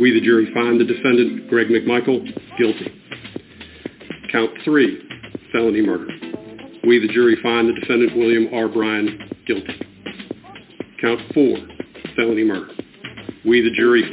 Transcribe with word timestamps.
We, 0.00 0.12
the 0.12 0.20
jury, 0.20 0.52
find 0.54 0.80
the 0.80 0.84
defendant, 0.84 1.48
Greg 1.48 1.66
McMichael, 1.68 2.24
guilty. 2.58 2.92
Count 4.30 4.50
three, 4.64 5.00
felony 5.52 5.82
murder. 5.82 6.06
We, 6.86 7.00
the 7.00 7.08
jury, 7.12 7.36
find 7.42 7.68
the 7.68 7.74
defendant, 7.80 8.16
William 8.16 8.48
R. 8.52 8.68
Bryan, 8.68 9.18
guilty. 9.46 9.80
Count 11.00 11.20
four, 11.32 11.56
felony 12.16 12.44
murder. 12.44 12.68
We, 13.44 13.62
the 13.62 13.70
jury... 13.76 14.04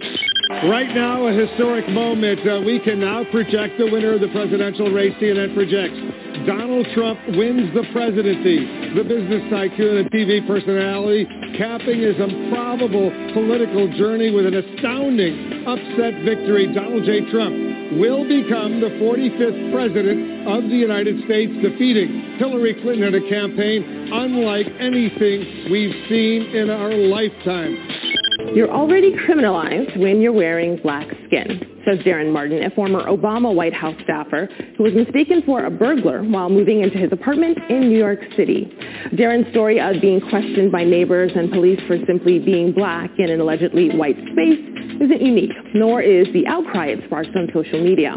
Right 0.70 0.94
now, 0.94 1.26
a 1.26 1.34
historic 1.34 1.90
moment. 1.90 2.46
Uh, 2.46 2.62
we 2.62 2.80
can 2.80 3.00
now 3.00 3.24
project 3.32 3.80
the 3.80 3.90
winner 3.90 4.14
of 4.14 4.22
the 4.22 4.28
presidential 4.30 4.92
race. 4.92 5.16
CNN 5.18 5.56
projects 5.56 5.98
Donald 6.46 6.86
Trump 6.94 7.20
wins 7.34 7.74
the 7.74 7.82
presidency. 7.92 8.94
The 8.94 9.04
business 9.04 9.42
tycoon 9.50 9.98
and 9.98 10.12
TV 10.12 10.46
personality 10.46 11.26
capping 11.58 12.02
his 12.02 12.14
improbable 12.20 13.10
political 13.34 13.90
journey 13.98 14.30
with 14.30 14.46
an 14.46 14.54
astounding 14.54 15.66
upset 15.66 16.22
victory. 16.26 16.70
Donald 16.74 17.06
J. 17.06 17.26
Trump 17.32 17.98
will 17.98 18.28
become 18.28 18.82
the 18.82 19.02
45th 19.02 19.74
president 19.74 20.48
of 20.48 20.64
the 20.70 20.78
United 20.78 21.26
States, 21.26 21.54
defeating 21.62 22.38
Hillary 22.38 22.76
Clinton 22.82 23.14
in 23.14 23.16
a 23.18 23.26
campaign 23.30 24.14
unlike 24.14 24.68
anything 24.80 25.72
we've 25.72 25.96
seen 26.10 26.54
in 26.54 26.70
our 26.70 26.94
lifetime. 26.94 28.11
You're 28.54 28.72
already 28.72 29.14
criminalized 29.14 29.98
when 29.98 30.22
you're 30.22 30.34
wearing 30.34 30.78
black 30.84 31.08
skin, 31.26 31.82
says 31.86 32.00
Darren 32.00 32.32
Martin, 32.34 32.64
a 32.64 32.70
former 32.72 33.04
Obama 33.04 33.54
White 33.54 33.74
House 33.74 33.96
staffer 34.04 34.50
who 34.78 34.84
was 34.84 34.94
mistaken 34.94 35.42
for 35.46 35.66
a 35.66 35.72
burglar 35.72 36.22
while 36.24 36.50
moving 36.50 36.82
into 36.82 36.98
his 36.98 37.12
apartment 37.12 37.58
in 37.70 37.90
New 37.90 37.98
York 37.98 38.20
City. 38.36 38.72
Darren's 39.14 39.50
story 39.52 39.80
of 39.80 40.02
being 40.02 40.20
questioned 40.30 40.72
by 40.72 40.84
neighbors 40.84 41.32
and 41.36 41.52
police 41.52 41.80
for 41.88 41.98
simply 42.06 42.40
being 42.40 42.74
black 42.74 43.10
in 43.18 43.30
an 43.30 43.40
allegedly 43.40 43.96
white 43.96 44.18
space 44.18 44.60
isn't 45.02 45.22
unique, 45.22 45.52
nor 45.74 46.02
is 46.02 46.28
the 46.34 46.46
outcry 46.48 46.88
it 46.88 47.00
sparks 47.06 47.30
on 47.36 47.48
social 47.54 47.82
media. 47.84 48.16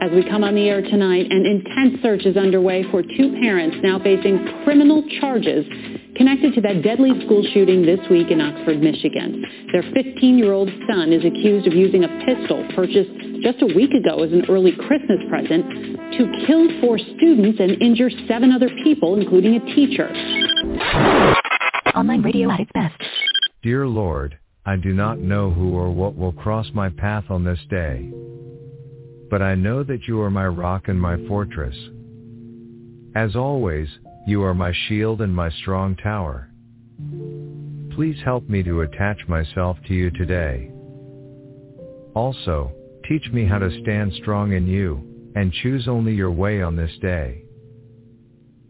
As 0.00 0.10
we 0.12 0.24
come 0.28 0.44
on 0.44 0.54
the 0.54 0.68
air 0.68 0.80
tonight, 0.80 1.26
an 1.30 1.44
intense 1.44 2.00
search 2.02 2.24
is 2.24 2.36
underway 2.36 2.84
for 2.90 3.02
two 3.02 3.36
parents 3.42 3.76
now 3.82 3.98
facing 3.98 4.38
criminal 4.64 5.04
charges 5.20 5.66
connected 6.20 6.52
to 6.52 6.60
that 6.60 6.82
deadly 6.82 7.18
school 7.24 7.42
shooting 7.54 7.80
this 7.80 7.98
week 8.10 8.30
in 8.30 8.42
Oxford, 8.42 8.78
Michigan. 8.78 9.42
Their 9.72 9.82
15-year-old 9.82 10.68
son 10.86 11.14
is 11.14 11.24
accused 11.24 11.66
of 11.66 11.72
using 11.72 12.04
a 12.04 12.08
pistol 12.26 12.68
purchased 12.76 13.08
just 13.40 13.62
a 13.62 13.74
week 13.74 13.92
ago 13.92 14.22
as 14.22 14.30
an 14.30 14.44
early 14.50 14.72
Christmas 14.72 15.16
present 15.30 15.64
to 16.18 16.44
kill 16.46 16.78
four 16.82 16.98
students 16.98 17.58
and 17.58 17.80
injure 17.80 18.10
seven 18.28 18.52
other 18.52 18.68
people, 18.84 19.18
including 19.18 19.54
a 19.54 19.64
teacher. 19.74 20.10
Online 21.96 22.20
radio 22.20 22.50
at 22.50 22.60
its 22.60 22.70
best. 22.74 23.00
Dear 23.62 23.86
Lord, 23.86 24.38
I 24.66 24.76
do 24.76 24.92
not 24.92 25.20
know 25.20 25.50
who 25.50 25.74
or 25.74 25.90
what 25.90 26.16
will 26.16 26.32
cross 26.32 26.66
my 26.74 26.90
path 26.90 27.24
on 27.30 27.44
this 27.44 27.60
day. 27.70 28.10
But 29.30 29.40
I 29.40 29.54
know 29.54 29.82
that 29.84 30.06
you 30.06 30.20
are 30.20 30.30
my 30.30 30.48
rock 30.48 30.88
and 30.88 31.00
my 31.00 31.16
fortress. 31.26 31.76
As 33.14 33.34
always, 33.36 33.88
you 34.30 34.44
are 34.44 34.54
my 34.54 34.72
shield 34.86 35.20
and 35.20 35.34
my 35.34 35.50
strong 35.50 35.96
tower. 35.96 36.48
Please 37.96 38.16
help 38.24 38.48
me 38.48 38.62
to 38.62 38.82
attach 38.82 39.18
myself 39.26 39.76
to 39.88 39.94
you 39.94 40.10
today. 40.12 40.70
Also, 42.14 42.72
teach 43.08 43.28
me 43.32 43.44
how 43.44 43.58
to 43.58 43.82
stand 43.82 44.12
strong 44.14 44.52
in 44.52 44.68
you, 44.68 45.32
and 45.34 45.52
choose 45.52 45.88
only 45.88 46.14
your 46.14 46.30
way 46.30 46.62
on 46.62 46.76
this 46.76 46.92
day. 47.02 47.42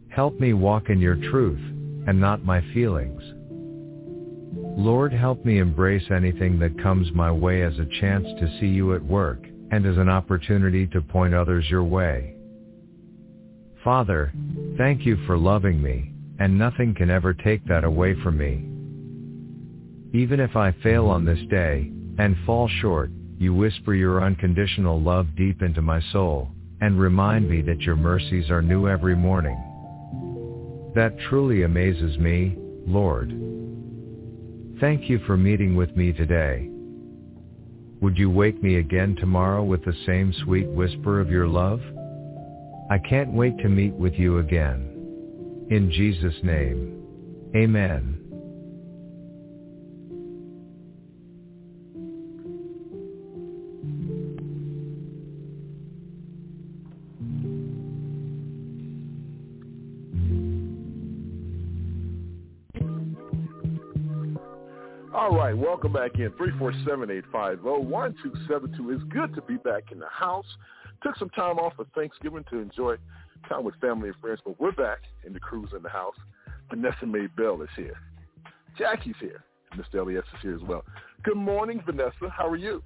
Help 0.09 0.41
me 0.41 0.55
walk 0.55 0.89
in 0.89 0.99
your 0.99 1.17
truth, 1.17 1.61
and 2.09 2.19
not 2.19 2.43
my 2.43 2.63
feelings. 2.73 3.23
Lord 4.79 5.13
help 5.13 5.45
me 5.45 5.59
embrace 5.59 6.11
anything 6.11 6.59
that 6.59 6.83
comes 6.83 7.13
my 7.13 7.31
way 7.31 7.63
as 7.63 7.79
a 7.79 8.01
chance 8.01 8.25
to 8.25 8.59
see 8.59 8.69
you 8.69 8.95
at 8.95 9.05
work, 9.05 9.45
and 9.71 9.85
as 9.85 9.99
an 9.99 10.09
opportunity 10.09 10.87
to 10.87 11.03
point 11.03 11.35
others 11.35 11.67
your 11.69 11.85
way. 11.85 12.35
Father, 13.85 14.31
thank 14.77 15.07
you 15.07 15.17
for 15.27 15.39
loving 15.39 15.83
me, 15.83 16.13
and 16.39 16.59
nothing 16.59 16.95
can 16.95 17.09
ever 17.09 17.33
take 17.33 17.65
that 17.67 17.85
away 17.85 18.15
from 18.23 18.37
me. 18.37 18.67
Even 20.13 20.39
if 20.39 20.55
I 20.55 20.73
fail 20.83 21.07
on 21.07 21.25
this 21.25 21.41
day, 21.49 21.91
and 22.19 22.37
fall 22.45 22.69
short, 22.83 23.11
you 23.39 23.55
whisper 23.55 23.95
your 23.95 24.23
unconditional 24.23 25.01
love 25.01 25.29
deep 25.35 25.63
into 25.63 25.81
my 25.81 26.01
soul, 26.13 26.49
and 26.83 27.01
remind 27.01 27.49
me 27.49 27.63
that 27.63 27.81
your 27.81 27.97
mercies 27.97 28.51
are 28.51 28.61
new 28.61 28.87
every 28.87 29.17
morning. 29.17 29.57
That 30.95 31.19
truly 31.31 31.63
amazes 31.63 32.19
me, 32.19 32.57
Lord. 32.87 33.31
Thank 34.79 35.09
you 35.09 35.21
for 35.21 35.39
meeting 35.39 35.75
with 35.75 35.97
me 35.97 36.13
today. 36.13 36.69
Would 38.03 38.19
you 38.19 38.31
wake 38.31 38.63
me 38.63 38.77
again 38.77 39.17
tomorrow 39.19 39.63
with 39.65 39.85
the 39.85 39.95
same 40.05 40.35
sweet 40.45 40.67
whisper 40.69 41.19
of 41.21 41.31
your 41.31 41.47
love? 41.47 41.81
I 42.91 42.99
can't 42.99 43.33
wait 43.33 43.57
to 43.59 43.69
meet 43.69 43.95
with 43.95 44.15
you 44.15 44.39
again. 44.39 45.69
In 45.71 45.93
Jesus' 45.93 46.35
name. 46.43 46.97
Amen. 47.55 48.17
All 65.15 65.37
right, 65.37 65.57
welcome 65.57 65.93
back 65.93 66.17
in. 66.17 66.31
347-850-1272. 66.31 68.93
It's 68.93 69.05
good 69.11 69.33
to 69.37 69.43
be 69.43 69.59
back 69.59 69.93
in 69.93 70.01
the 70.01 70.09
house. 70.09 70.47
Took 71.03 71.17
some 71.17 71.31
time 71.31 71.59
off 71.59 71.75
for 71.77 71.87
Thanksgiving 71.95 72.45
to 72.51 72.59
enjoy 72.59 72.97
time 73.49 73.65
with 73.65 73.75
family 73.81 74.09
and 74.09 74.19
friends, 74.19 74.41
but 74.45 74.61
we're 74.61 74.73
back 74.73 74.99
in 75.27 75.33
the 75.33 75.41
cruise 75.41 75.71
in 75.75 75.83
the 75.83 75.89
house. 75.89 76.17
Vanessa 76.69 77.07
Mae 77.07 77.27
Bell 77.37 77.63
is 77.63 77.69
here. 77.77 77.97
Jackie's 78.79 79.15
here. 79.21 79.43
Mr. 79.77 80.01
Elias 80.01 80.25
is 80.35 80.41
here 80.43 80.55
as 80.55 80.63
well. 80.63 80.85
Good 81.23 81.37
morning, 81.37 81.83
Vanessa. 81.87 82.29
How 82.31 82.49
are 82.49 82.57
you? 82.57 82.83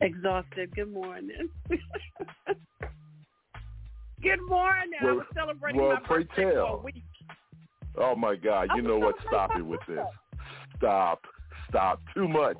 Exhausted. 0.00 0.74
Good 0.74 0.92
morning. 0.92 1.48
Good 4.22 4.40
morning. 4.46 4.98
Well, 5.02 5.12
I 5.12 5.14
was 5.14 5.26
celebrating 5.34 5.80
well, 5.80 5.94
my 6.00 6.08
birthday 6.08 6.52
tell. 6.54 6.66
for 6.66 6.80
a 6.80 6.82
week. 6.82 7.02
Oh 7.96 8.14
my 8.14 8.36
God! 8.36 8.68
You 8.76 8.82
know 8.82 8.98
what? 8.98 9.16
Stop 9.26 9.50
it 9.58 9.62
with 9.62 9.80
this. 9.88 9.98
Stop. 10.76 11.24
Stop. 11.68 12.00
Too 12.14 12.28
much. 12.28 12.58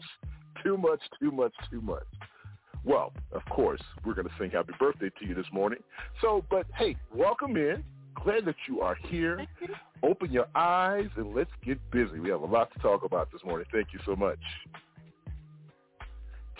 Too 0.62 0.76
much. 0.76 1.00
Too 1.20 1.30
much. 1.30 1.52
Too 1.70 1.80
much. 1.80 2.04
Well, 2.84 3.12
of 3.32 3.44
course, 3.50 3.80
we're 4.04 4.14
going 4.14 4.26
to 4.26 4.34
sing 4.38 4.50
happy 4.50 4.72
birthday 4.78 5.10
to 5.20 5.26
you 5.26 5.34
this 5.34 5.46
morning. 5.52 5.80
So, 6.20 6.44
but 6.50 6.66
hey, 6.76 6.96
welcome 7.14 7.56
in. 7.56 7.84
Glad 8.24 8.44
that 8.46 8.56
you 8.68 8.80
are 8.80 8.96
here. 9.08 9.46
Open 10.02 10.32
your 10.32 10.46
eyes 10.54 11.08
and 11.16 11.34
let's 11.34 11.50
get 11.64 11.78
busy. 11.90 12.18
We 12.18 12.30
have 12.30 12.40
a 12.40 12.46
lot 12.46 12.72
to 12.72 12.78
talk 12.80 13.04
about 13.04 13.30
this 13.32 13.42
morning. 13.44 13.66
Thank 13.70 13.88
you 13.92 14.00
so 14.04 14.16
much. 14.16 14.38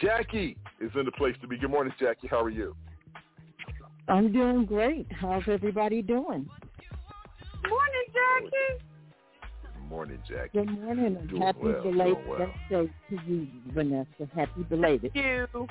Jackie 0.00 0.56
is 0.81 0.91
in 0.94 1.05
the 1.05 1.12
place 1.12 1.35
to 1.43 1.49
be. 1.49 1.58
Good 1.58 1.70
morning, 1.70 1.93
Jackie. 1.99 2.29
How 2.29 2.43
are 2.43 2.50
you? 2.50 2.75
I'm 4.08 4.32
doing 4.32 4.64
great. 4.64 5.06
How's 5.12 5.43
everybody 5.46 6.03
doing? 6.03 6.49
Morning, 7.69 8.06
Jackie. 8.06 8.85
Good 9.90 9.96
morning, 9.96 10.22
Jackie. 10.28 10.50
Good 10.52 10.70
morning 10.70 11.16
and 11.16 11.28
Doing 11.28 11.42
happy 11.42 11.58
well, 11.62 11.82
belated 11.82 12.14
doing 12.14 12.28
well. 12.28 12.54
birthday 12.70 12.92
to 13.10 13.19
you, 13.26 13.48
Vanessa. 13.75 14.28
Happy 14.37 14.62
belated. 14.62 15.10
Thank 15.12 15.50
you. 15.52 15.66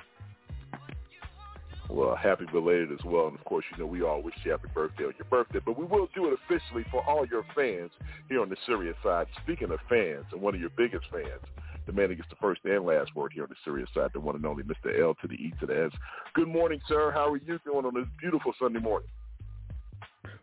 Well, 1.89 2.17
happy 2.17 2.43
belated 2.51 2.91
as 2.91 2.99
well. 3.05 3.27
And 3.27 3.39
of 3.39 3.45
course, 3.45 3.63
you 3.71 3.81
know, 3.81 3.85
we 3.85 4.01
all 4.01 4.21
wish 4.21 4.33
you 4.43 4.51
happy 4.51 4.67
birthday 4.73 5.05
on 5.05 5.13
your 5.17 5.25
birthday, 5.29 5.59
but 5.65 5.79
we 5.79 5.85
will 5.85 6.09
do 6.13 6.27
it 6.27 6.37
officially 6.43 6.83
for 6.91 7.01
all 7.07 7.25
your 7.27 7.45
fans 7.55 7.91
here 8.27 8.41
on 8.41 8.49
the 8.49 8.57
serious 8.65 8.97
side. 9.01 9.27
Speaking 9.41 9.71
of 9.71 9.79
fans, 9.87 10.25
and 10.33 10.41
one 10.41 10.53
of 10.53 10.59
your 10.59 10.71
biggest 10.75 11.05
fans, 11.09 11.41
the 11.87 11.93
man 11.93 12.09
that 12.09 12.15
gets 12.15 12.29
the 12.29 12.35
first 12.41 12.59
and 12.65 12.83
last 12.83 13.15
word 13.15 13.31
here 13.33 13.43
on 13.43 13.49
the 13.49 13.55
serious 13.63 13.87
side, 13.95 14.09
the 14.13 14.19
one 14.19 14.35
and 14.35 14.45
only 14.45 14.63
Mr. 14.63 15.01
L 15.01 15.15
to 15.21 15.29
the 15.29 15.35
E 15.35 15.53
to 15.61 15.65
the 15.65 15.85
S. 15.85 15.91
Good 16.33 16.49
morning, 16.49 16.81
sir. 16.89 17.09
How 17.13 17.31
are 17.31 17.37
you 17.37 17.57
doing 17.63 17.85
on 17.85 17.93
this 17.93 18.05
beautiful 18.19 18.51
Sunday 18.59 18.79
morning? 18.79 19.07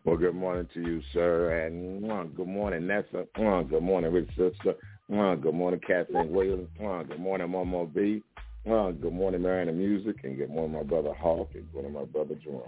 Well, 0.07 0.15
good 0.15 0.35
morning 0.35 0.69
to 0.73 0.79
you, 0.79 1.01
sir, 1.11 1.65
and 1.65 2.09
uh, 2.09 2.23
good 2.23 2.47
morning, 2.47 2.87
Nessa. 2.87 3.27
Uh, 3.37 3.61
good 3.63 3.83
morning, 3.83 4.13
Rich 4.13 4.29
Sister. 4.29 4.75
Uh, 5.13 5.35
good 5.35 5.53
morning, 5.53 5.81
Kathleen 5.85 6.31
Williams. 6.31 6.69
Uh, 6.81 7.03
good 7.03 7.19
morning, 7.19 7.49
Momo 7.49 7.93
B. 7.93 8.23
Uh, 8.65 8.91
good 8.91 9.11
morning, 9.11 9.41
Mariana 9.41 9.73
Music, 9.73 10.15
and 10.23 10.37
good 10.37 10.49
morning, 10.49 10.77
my 10.77 10.83
brother 10.83 11.13
Hawk, 11.13 11.49
and 11.55 11.69
good 11.73 11.83
morning, 11.83 11.91
my 11.91 12.05
brother 12.05 12.35
Jerome. 12.41 12.63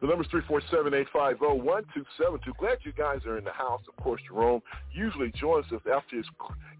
The 0.00 0.06
number's 0.06 0.28
347-850-1272. 0.28 2.56
Glad 2.58 2.78
you 2.84 2.92
guys 2.92 3.26
are 3.26 3.36
in 3.36 3.44
the 3.44 3.52
house. 3.52 3.82
Of 3.86 3.96
course, 4.02 4.22
Jerome 4.26 4.62
usually 4.92 5.30
joins 5.38 5.66
us 5.72 5.82
after 5.92 6.16
his 6.16 6.24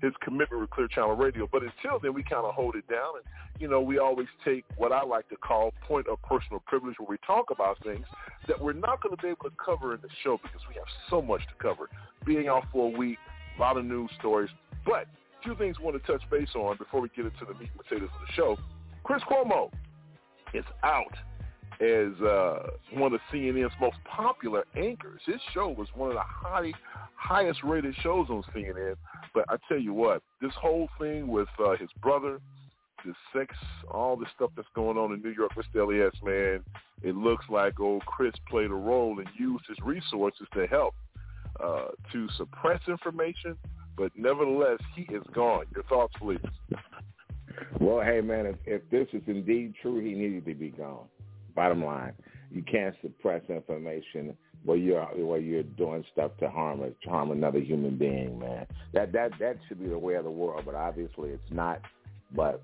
his 0.01 0.15
commitment 0.23 0.63
with 0.63 0.71
Clear 0.71 0.89
Channel 0.89 1.17
Radio. 1.17 1.47
But 1.51 1.63
until 1.63 1.99
then, 2.01 2.15
we 2.15 2.23
kind 2.23 2.47
of 2.47 2.55
hold 2.55 2.77
it 2.77 2.89
down. 2.89 3.17
And, 3.17 3.25
you 3.61 3.69
know, 3.69 3.83
we 3.83 3.99
always 3.99 4.29
take 4.43 4.65
what 4.79 4.93
I 4.93 5.05
like 5.05 5.29
to 5.29 5.37
call 5.37 5.75
point 5.87 6.09
of 6.09 6.23
personal 6.23 6.63
privilege 6.67 6.99
where 6.99 7.09
we 7.09 7.19
talk 7.27 7.51
about 7.51 7.77
things 7.85 8.07
that 8.49 8.59
we're 8.59 8.73
not 8.73 9.03
going 9.03 9.15
to 9.15 9.23
be 9.23 9.29
able 9.29 9.51
to 9.51 9.57
cover 9.63 9.95
in 9.95 10.01
the 10.01 10.09
show 10.25 10.39
because 10.43 10.63
we 10.67 10.77
have 10.77 10.87
so 11.11 11.21
much 11.21 11.43
to 11.43 11.53
cover. 11.63 11.91
Being 12.25 12.49
out 12.49 12.65
for 12.73 12.87
a 12.87 12.99
week, 12.99 13.19
a 13.59 13.61
lot 13.61 13.77
of 13.77 13.85
news 13.85 14.11
stories. 14.19 14.49
But 14.87 15.07
two 15.45 15.55
things 15.57 15.77
I 15.79 15.83
want 15.85 16.03
to 16.03 16.07
touch 16.11 16.23
base 16.31 16.49
on 16.55 16.79
before 16.79 17.03
we 17.03 17.11
get 17.11 17.27
into 17.27 17.45
the 17.47 17.53
meat 17.59 17.69
and 17.75 17.85
potatoes 17.85 18.09
of 18.15 18.21
the 18.27 18.33
show. 18.33 18.57
Chris 19.05 19.23
Cuomo 19.31 19.71
is 20.55 20.65
out 20.83 21.15
as 21.81 22.21
uh, 22.21 22.71
one 22.93 23.15
of 23.15 23.21
CNN's 23.33 23.73
most 23.81 23.97
popular 24.05 24.65
anchors. 24.77 25.21
His 25.25 25.41
show 25.55 25.69
was 25.69 25.89
one 25.95 26.11
of 26.11 26.15
the 26.15 26.23
high, 26.23 26.73
highest 27.17 27.63
rated 27.65 27.95
shows 28.03 28.27
on 28.29 28.43
CNN. 28.55 28.97
But 29.33 29.47
I 29.49 29.57
tell 29.69 29.79
you 29.79 29.95
what, 29.95 30.23
this 30.43 30.53
whole 30.61 30.89
thing 30.99 31.29
with 31.29 31.49
uh, 31.59 31.77
his 31.77 31.89
brother, 32.03 32.41
the 33.05 33.15
sex, 33.35 33.57
all 33.91 34.17
the 34.17 34.27
stuff 34.35 34.51
that's 34.57 34.69
going 34.75 34.99
on 34.99 35.13
in 35.13 35.23
New 35.23 35.31
York 35.31 35.57
with 35.57 35.67
Elias, 35.75 36.15
man, 36.23 36.63
it 37.03 37.17
looks 37.17 37.47
like 37.49 37.81
old 37.81 38.05
Chris 38.05 38.35
played 38.49 38.71
a 38.71 38.75
role 38.75 39.19
and 39.19 39.29
used 39.39 39.65
his 39.67 39.79
resources 39.83 40.47
to 40.53 40.67
help 40.67 40.95
uh, 41.65 41.89
to 42.13 42.29
suppress 42.37 42.81
information. 42.89 43.57
But 43.97 44.13
nevertheless, 44.17 44.79
he 44.95 45.03
is 45.15 45.23
gone. 45.33 45.65
Your 45.75 45.85
thoughts, 45.85 46.15
please. 46.19 46.39
Well, 47.81 48.05
hey, 48.05 48.21
man, 48.21 48.47
if, 48.47 48.57
if 48.67 48.83
this 48.91 49.09
is 49.13 49.23
indeed 49.27 49.75
true, 49.81 50.01
he 50.01 50.13
needed 50.13 50.45
to 50.47 50.55
be 50.55 50.71
gone. 50.71 51.07
Bottom 51.55 51.85
line, 51.85 52.13
you 52.51 52.63
can't 52.63 52.95
suppress 53.03 53.43
information 53.49 54.37
where 54.65 54.77
you're 54.77 55.05
where 55.05 55.41
you're 55.41 55.63
doing 55.63 56.05
stuff 56.13 56.33
to 56.39 56.51
harm 56.51 56.83
harm 57.07 57.31
another 57.31 57.61
human 57.61 57.97
being, 57.97 58.39
man. 58.39 58.67
That 58.93 59.13
that 59.13 59.33
that 59.41 59.57
should 59.69 59.81
be 59.81 59.89
the 59.89 59.99
way 59.99 60.15
of 60.15 60.25
the 60.25 60.31
world, 60.31 60.63
but 60.67 60.75
obviously 60.75 61.31
it's 61.31 61.51
not. 61.51 61.81
But 62.35 62.63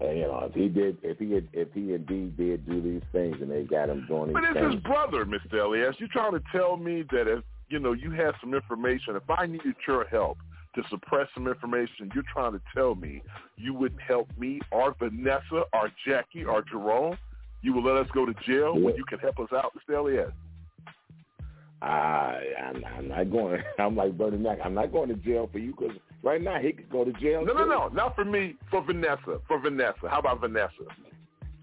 you 0.00 0.22
know, 0.22 0.48
if 0.48 0.54
he 0.54 0.68
did, 0.68 0.98
if 1.02 1.18
he 1.18 1.32
had, 1.32 1.48
if 1.52 1.68
he 1.72 1.94
indeed 1.94 2.36
did 2.36 2.66
do 2.66 2.82
these 2.82 3.02
things, 3.12 3.36
and 3.40 3.50
they 3.50 3.64
got 3.64 3.88
him 3.88 4.04
doing 4.06 4.28
these 4.28 4.34
But 4.34 4.44
it's 4.44 4.54
things, 4.54 4.74
his 4.74 4.82
brother, 4.82 5.24
Mr. 5.24 5.64
Elias. 5.64 5.96
You 5.98 6.08
trying 6.08 6.32
to 6.32 6.42
tell 6.52 6.76
me 6.76 7.04
that 7.10 7.26
if 7.26 7.42
you 7.68 7.78
know 7.78 7.92
you 7.92 8.10
had 8.10 8.32
some 8.40 8.54
information, 8.54 9.16
if 9.16 9.28
I 9.30 9.46
needed 9.46 9.74
your 9.86 10.04
help 10.06 10.38
to 10.74 10.82
suppress 10.90 11.28
some 11.34 11.48
information, 11.48 12.10
you're 12.14 12.24
trying 12.32 12.52
to 12.52 12.60
tell 12.74 12.94
me 12.94 13.22
you 13.56 13.74
wouldn't 13.74 14.02
help 14.02 14.28
me 14.38 14.60
or 14.70 14.94
Vanessa 14.98 15.62
or 15.72 15.90
Jackie 16.06 16.44
or 16.44 16.62
Jerome? 16.62 17.16
You 17.62 17.72
will 17.72 17.82
let 17.84 17.96
us 17.96 18.08
go 18.14 18.24
to 18.26 18.34
jail 18.46 18.78
when 18.78 18.94
you 18.96 19.04
can 19.04 19.18
help 19.18 19.38
us 19.40 19.48
out, 19.52 19.72
Mr. 19.76 19.98
Elias? 19.98 20.30
I 21.80 22.40
I'm, 22.66 22.84
I'm 22.84 23.08
not 23.08 23.30
going. 23.30 23.62
I'm 23.78 23.96
like 23.96 24.16
Bernie 24.18 24.38
Mac. 24.38 24.58
I'm 24.64 24.74
not 24.74 24.92
going 24.92 25.08
to 25.08 25.14
jail 25.16 25.48
for 25.52 25.58
you 25.58 25.74
because 25.78 25.96
right 26.22 26.42
now 26.42 26.58
he 26.58 26.72
could 26.72 26.90
go 26.90 27.04
to 27.04 27.12
jail. 27.14 27.44
No, 27.44 27.52
no, 27.52 27.64
too. 27.64 27.70
no, 27.70 27.88
not 27.88 28.14
for 28.16 28.24
me. 28.24 28.54
For 28.70 28.82
Vanessa. 28.84 29.38
For 29.46 29.60
Vanessa. 29.60 30.08
How 30.10 30.18
about 30.18 30.40
Vanessa 30.40 30.72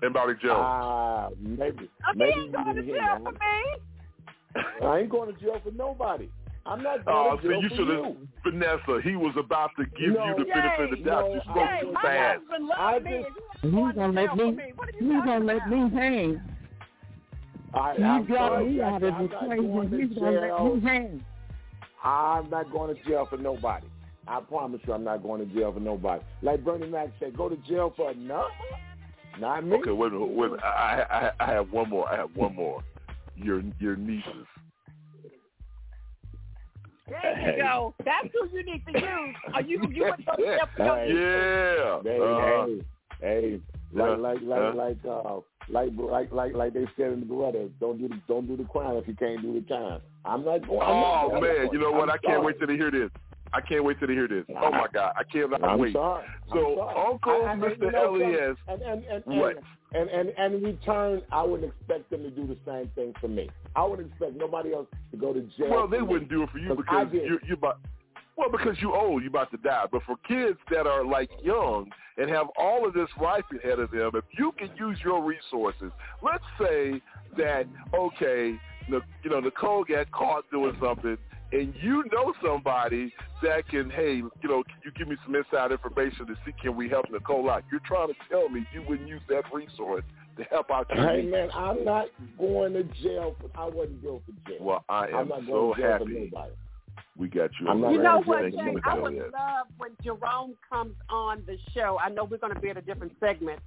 and 0.01 0.13
Bobby 0.13 0.33
Jones? 0.42 0.53
Ah, 0.57 1.30
maybe. 1.39 1.89
I 2.06 2.13
maybe 2.15 2.36
mean, 2.36 2.45
you 2.45 2.51
going 2.51 2.75
to 2.75 2.81
jail 2.83 3.18
for 3.24 3.31
me. 3.31 4.57
I 4.88 5.00
ain't 5.00 5.09
going 5.09 5.33
to 5.33 5.39
jail 5.42 5.59
for 5.63 5.71
nobody. 5.71 6.30
I'm 6.66 6.81
not 6.81 7.06
going 7.06 7.18
Oh, 7.18 7.35
to 7.35 7.42
so 7.44 7.49
jail 7.49 7.61
you 7.61 7.69
for 7.69 7.75
should 7.75 7.87
have, 7.90 8.06
you. 8.06 8.28
Vanessa. 8.44 9.02
He 9.04 9.16
was 9.18 9.35
about 9.37 9.71
to 9.78 9.85
give 9.99 10.14
No, 10.16 10.28
you 10.28 10.35
the 10.40 10.45
benefit 10.45 10.94
of 10.94 10.97
the 10.97 11.04
doubt. 11.06 11.25
no, 11.28 11.33
you 11.33 11.40
I- 11.42 11.44
spoke 11.44 11.81
too 11.81 11.92
my 11.94 12.02
fast. 12.02 12.42
I 12.78 12.99
just- 12.99 13.30
and 13.64 13.74
He's 13.74 13.81
He's 13.85 13.95
gonna 13.95 14.14
going 14.14 14.16
to 14.16 14.21
let 14.21 14.38
me. 14.38 14.44
for 14.44 14.85
me. 14.85 14.94
You 15.00 15.12
He's 15.14 15.26
gonna 15.26 15.45
let 15.45 15.69
me 15.69 15.90
hang. 15.94 16.42
I, 17.74 17.97
You 17.97 18.04
I'm 18.06 18.26
got 18.28 18.38
sorry, 18.52 18.69
me 18.69 18.81
out 18.81 19.04
of 19.04 19.14
I'm 19.14 19.28
the 19.28 19.33
not 19.33 19.57
going 19.57 19.90
to 19.92 19.97
He's 19.97 20.18
gonna 20.18 20.40
let 20.40 20.76
me 20.76 20.81
hang. 20.81 21.26
I'm 22.04 22.50
not 22.50 22.71
going 22.71 22.95
to 22.95 23.04
jail 23.04 23.26
for 23.30 23.38
nobody. 23.38 23.88
I 24.28 24.40
promise 24.40 24.81
you, 24.88 24.94
I'm 24.94 25.04
not 25.04 25.21
going 25.24 25.47
to 25.47 25.54
jail 25.54 25.71
for 25.74 25.80
nobody. 25.80 26.24
Like 26.42 26.64
Bernie 26.64 26.88
Mac 26.88 27.09
said, 27.19 27.35
go 27.38 27.50
to 27.50 27.56
jail 27.68 27.94
for 27.95 28.12
another. 28.12 28.47
Not 29.40 29.66
me. 29.66 29.76
Okay, 29.78 29.92
wait 29.92 30.07
a 30.12 30.16
minute. 30.16 30.28
Wait 30.30 30.45
a 30.47 30.50
minute. 30.52 30.64
I, 30.64 31.31
I, 31.40 31.45
I 31.45 31.52
have 31.54 31.71
one 31.71 31.90
more. 31.90 32.07
I 32.07 32.16
have 32.18 32.35
one 32.35 32.56
more. 32.56 32.81
Your 33.35 33.62
your 33.80 33.95
nieces. 33.97 34.47
There 37.09 37.52
you 37.57 37.62
go. 37.62 37.94
That's 38.04 38.28
who 38.33 38.47
you 38.57 38.64
need 38.66 38.83
to 38.88 39.00
use. 39.00 39.35
Or 39.54 39.62
you 39.62 39.81
you 39.92 40.06
would 40.06 40.26
go 40.26 40.35
to 40.35 40.42
jail 40.42 40.68
for 40.76 41.06
your 41.06 41.07
Yeah. 41.07 42.02
Hey, 42.04 42.19
Uh, 42.19 42.66
hey, 42.66 42.81
hey, 43.22 43.60
like 43.94 44.18
like 44.19 44.42
like 44.42 44.74
like 44.76 44.98
uh 45.10 45.40
like 45.69 45.92
like 45.98 46.31
like 46.31 46.54
like 46.54 46.74
they 46.74 46.86
said 46.98 47.14
in 47.14 47.19
the 47.22 47.26
Baretta, 47.26 47.69
don't 47.80 47.98
do 47.98 48.07
the 48.07 48.19
don't 48.28 48.48
do 48.48 48.56
the 48.57 48.66
crime 48.66 48.95
if 48.98 49.07
you 49.07 49.16
can't 49.16 49.42
do 49.42 49.54
the 49.54 49.62
time. 49.68 50.02
I'm 50.26 50.44
not 50.45 50.68
going. 50.68 50.81
I'm 50.81 50.88
not 51.02 51.26
Oh 51.34 51.42
man, 51.42 51.69
you 51.72 51.80
know 51.80 51.92
what? 51.92 52.10
I'm 52.10 52.16
I 52.16 52.18
can't 52.18 52.36
sorry. 52.36 52.45
wait 52.45 52.57
till 52.60 52.68
they 52.68 52.76
hear 52.76 52.92
this. 52.92 53.10
I 53.54 53.62
can't 53.62 53.84
wait 53.86 54.00
till 54.00 54.07
they 54.10 54.14
hear 54.16 54.28
this. 54.28 54.44
Oh 54.50 54.69
my 54.72 54.88
God, 54.94 55.14
I 55.18 55.24
cannot 55.24 55.64
I'm 55.64 55.80
wait. 55.80 55.94
sorry. 55.94 56.26
So. 56.52 56.81
Uncle 56.81 57.45
I- 57.45 57.56
Mr. 57.56 57.81
you 57.81 57.92
know, 57.92 58.16
Elias, 58.16 58.57
and 58.68 58.81
and 58.81 59.04
and, 59.06 59.24
what? 59.40 59.56
and, 59.94 60.10
and 60.10 60.10
and 60.10 60.30
and 60.38 60.56
in 60.56 60.64
return, 60.64 61.22
I 61.31 61.44
wouldn't 61.44 61.72
expect 61.72 62.10
them 62.10 62.24
to 62.24 62.30
do 62.31 62.45
the 62.48 62.57
same 62.66 62.90
thing 62.95 63.14
for 63.22 63.28
me. 63.30 63.50
I 63.76 63.86
wouldn't 63.86 64.10
expect 64.12 64.36
nobody 64.36 64.74
else 64.74 64.88
to 65.12 65.18
go 65.18 65.31
to 65.31 65.42
jail. 65.57 65.69
Well, 65.69 65.88
they 65.88 66.02
wouldn't 66.02 66.30
do 66.30 66.44
it 66.44 66.50
for 66.50 66.57
you 66.57 66.68
'Cause 66.69 66.78
because 66.78 67.07
you're, 67.14 67.40
you're 67.45 67.54
about. 67.57 67.80
Well, 68.37 68.49
because 68.51 68.75
you're 68.80 68.95
old, 68.95 69.21
you're 69.21 69.30
about 69.30 69.51
to 69.51 69.57
die. 69.57 69.85
But 69.92 70.04
for 70.04 70.18
kids 70.27 70.57
that 70.69 70.87
are 70.87 71.06
like 71.06 71.30
young 71.42 71.89
and 72.18 72.30
have 72.30 72.47
all 72.57 72.87
of 72.87 72.94
this 72.94 73.09
life 73.21 73.45
ahead 73.63 73.80
of 73.80 73.92
them, 73.92 74.11
if 74.15 74.25
you 74.37 74.51
can 74.57 74.69
use 74.77 74.97
your 75.04 75.23
resources, 75.23 75.92
let's 76.21 76.44
say 76.59 77.01
that 77.37 77.65
okay, 77.94 78.56
you 78.89 79.30
know 79.30 79.39
Nicole 79.39 79.83
got 79.85 80.11
caught 80.11 80.44
doing 80.51 80.75
something, 80.81 81.18
and 81.51 81.73
you 81.81 82.04
know 82.11 82.33
somebody 82.44 83.13
that 83.42 83.68
can, 83.68 83.89
hey, 83.89 84.15
you 84.15 84.49
know, 84.49 84.63
can 84.63 84.75
you 84.83 84.92
give 84.97 85.07
me 85.07 85.15
some 85.25 85.35
inside 85.35 85.71
information 85.71 86.27
to 86.27 86.35
see 86.45 86.51
can 86.61 86.75
we 86.75 86.89
help 86.89 87.06
Nicole 87.11 87.49
out? 87.49 87.63
You're 87.71 87.81
trying 87.85 88.09
to 88.09 88.15
tell 88.30 88.49
me 88.49 88.65
you 88.73 88.83
wouldn't 88.87 89.07
use 89.07 89.21
that 89.30 89.44
resource 89.54 90.04
to 90.37 90.44
help 90.45 90.69
out 90.71 90.87
your 90.94 91.09
Hey 91.09 91.21
man, 91.23 91.49
I'm 91.54 91.85
not 91.85 92.07
going 92.37 92.73
to 92.73 92.83
jail. 93.01 93.35
For, 93.39 93.49
I 93.57 93.65
wasn't 93.65 94.01
built 94.01 94.23
for 94.25 94.49
jail. 94.49 94.57
Well, 94.59 94.83
I 94.89 95.06
I'm 95.07 95.30
not 95.30 95.42
so 95.42 95.45
going 95.45 95.75
to 95.75 95.81
jail 95.81 95.97
for 95.97 95.99
happy 95.99 96.30
nobody. 96.31 96.54
We 97.18 97.28
got 97.28 97.49
you. 97.59 97.68
I'm 97.68 97.81
not 97.81 97.92
You 97.92 98.02
know 98.02 98.21
what, 98.25 98.52
Jay? 98.52 98.75
I 98.83 98.94
would 98.95 99.14
Elliott. 99.14 99.31
love 99.33 99.68
when 99.78 99.92
Jerome 100.04 100.56
comes 100.69 100.95
on 101.09 101.44
the 101.45 101.57
show. 101.73 101.97
I 102.02 102.09
know 102.09 102.23
we're 102.25 102.37
going 102.37 102.54
to 102.54 102.59
be 102.59 102.69
at 102.69 102.78
a 102.78 102.81
different 102.81 103.14
segment 103.19 103.59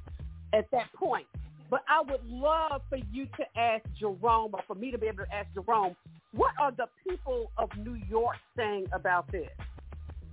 at 0.53 0.71
that 0.71 0.93
point, 0.95 1.27
but 1.71 1.83
I 1.89 2.01
would 2.01 2.25
love 2.29 2.83
for 2.89 2.99
you 3.13 3.27
to 3.39 3.59
ask 3.59 3.85
Jerome, 3.99 4.51
or 4.55 4.61
for 4.67 4.75
me 4.75 4.91
to 4.91 4.99
be 4.99 5.07
able 5.07 5.25
to 5.25 5.35
ask 5.35 5.49
Jerome, 5.55 5.95
what 6.33 6.53
are 6.61 6.73
the 6.73 6.87
people 7.09 7.51
of 7.57 7.71
New 7.79 7.99
York 8.09 8.37
saying 8.57 8.87
about 8.93 9.31
this? 9.33 9.51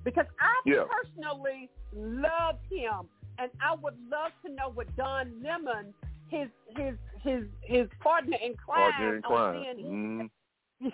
Because 0.04 0.26
I 0.40 0.54
Yeah. 0.66 0.84
personally 0.90 1.70
love 1.94 2.58
him, 2.70 3.10
and 3.38 3.50
I 3.62 3.76
would 3.76 3.96
love 4.10 4.32
to 4.46 4.52
know 4.52 4.70
what 4.70 4.94
Don 4.96 5.42
Lemon, 5.42 5.94
his 6.30 6.50
his 6.76 6.96
his 7.22 7.46
his 7.62 7.88
partner 8.02 8.38
in 8.42 8.56
crime, 8.56 8.92
Partner 8.92 9.16
in 9.18 9.24
on 9.26 9.32
crime. 9.32 9.56
CNN, 9.64 10.22
Mhm. 10.22 10.30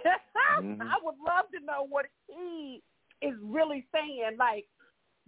Yeah, 0.03 0.17
I 0.79 0.97
would 1.03 1.15
love 1.25 1.45
to 1.53 1.59
know 1.65 1.85
what 1.89 2.05
he 2.27 2.81
is 3.21 3.35
really 3.41 3.85
saying. 3.93 4.37
Like, 4.37 4.65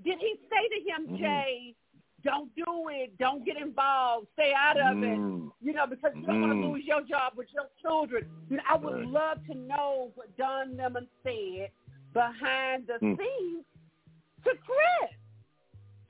did 0.03 0.19
he 0.19 0.35
say 0.49 0.67
to 0.69 0.89
him, 0.89 1.07
Mhm. 1.07 1.19
Jay, 1.19 1.75
don't 2.23 2.53
do 2.55 2.87
it, 2.89 3.17
don't 3.17 3.43
get 3.45 3.57
involved, 3.57 4.27
stay 4.33 4.53
out 4.53 4.79
of 4.79 4.97
Mm. 4.97 5.03
it, 5.03 5.65
you 5.65 5.73
know, 5.73 5.85
because 5.85 6.15
you 6.15 6.25
don't 6.25 6.41
want 6.41 6.53
to 6.53 6.67
lose 6.67 6.85
your 6.85 7.01
job 7.01 7.33
with 7.35 7.51
your 7.53 7.69
children. 7.81 8.25
I 8.67 8.75
would 8.77 8.93
Right. 8.95 9.07
love 9.07 9.45
to 9.45 9.55
know 9.55 10.11
what 10.15 10.35
Don 10.37 10.77
Lemon 10.77 11.07
said 11.23 11.71
behind 12.13 12.87
the 12.87 12.99
Mm. 12.99 13.17
scenes 13.17 13.65
to 14.45 14.55
Chris. 14.55 15.11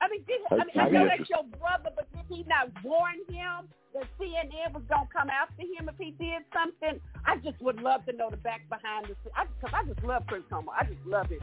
I 0.04 0.08
mean, 0.10 0.20
did, 0.28 0.40
I, 0.50 0.54
mean, 0.56 0.76
I 0.76 0.84
I 0.84 0.88
know 0.90 1.08
that's 1.08 1.30
your 1.30 1.44
brother, 1.58 1.88
but 1.96 2.06
did 2.12 2.28
he 2.28 2.44
not 2.44 2.68
warn 2.84 3.24
him 3.28 3.68
that 3.94 4.04
CNN 4.20 4.74
was 4.74 4.82
going 4.88 5.06
to 5.08 5.12
come 5.12 5.30
after 5.30 5.62
him 5.62 5.88
if 5.88 5.96
he 5.96 6.10
did 6.20 6.44
something? 6.52 7.00
I 7.24 7.36
just 7.38 7.60
would 7.62 7.80
love 7.80 8.04
to 8.06 8.12
know 8.12 8.28
the 8.28 8.36
back 8.36 8.68
behind 8.68 9.06
the 9.06 9.16
scenes. 9.24 9.48
Because 9.60 9.72
I, 9.72 9.88
just 9.88 10.04
love 10.04 10.24
Chris 10.26 10.42
Cuomo. 10.50 10.76
I 10.78 10.84
just 10.84 11.00
love 11.06 11.28
him. 11.30 11.40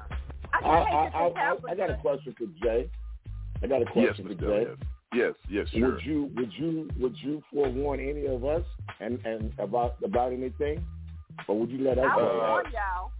I 0.54 0.60
I, 0.60 0.70
I, 0.70 1.08
I, 1.10 1.28
I. 1.28 1.56
I 1.72 1.76
got 1.76 1.90
a 1.90 1.98
question 1.98 2.36
for 2.38 2.46
Jay. 2.64 2.90
I 3.64 3.68
got 3.68 3.82
a 3.82 3.86
question 3.86 4.26
Mr. 4.26 4.28
for 4.28 4.34
Jay. 4.36 4.46
Elliott. 4.46 4.80
Yes, 5.14 5.34
yes, 5.50 5.68
sure. 5.74 5.96
Would 5.96 6.06
you 6.06 6.32
would 6.36 6.54
you 6.54 6.90
would 7.00 7.16
you 7.18 7.44
forewarn 7.52 8.00
any 8.00 8.28
of 8.28 8.46
us 8.46 8.64
and 9.00 9.20
and 9.26 9.52
about 9.60 9.96
about 10.06 10.32
anything, 10.32 10.86
or 11.48 11.60
would 11.60 11.70
you 11.70 11.84
let 11.84 11.98
us 11.98 12.06
I 12.10 12.16
know? 12.16 12.24
would 12.24 12.32
Uh, 12.32 12.48
warn 12.48 12.66
y'all. 12.72 13.12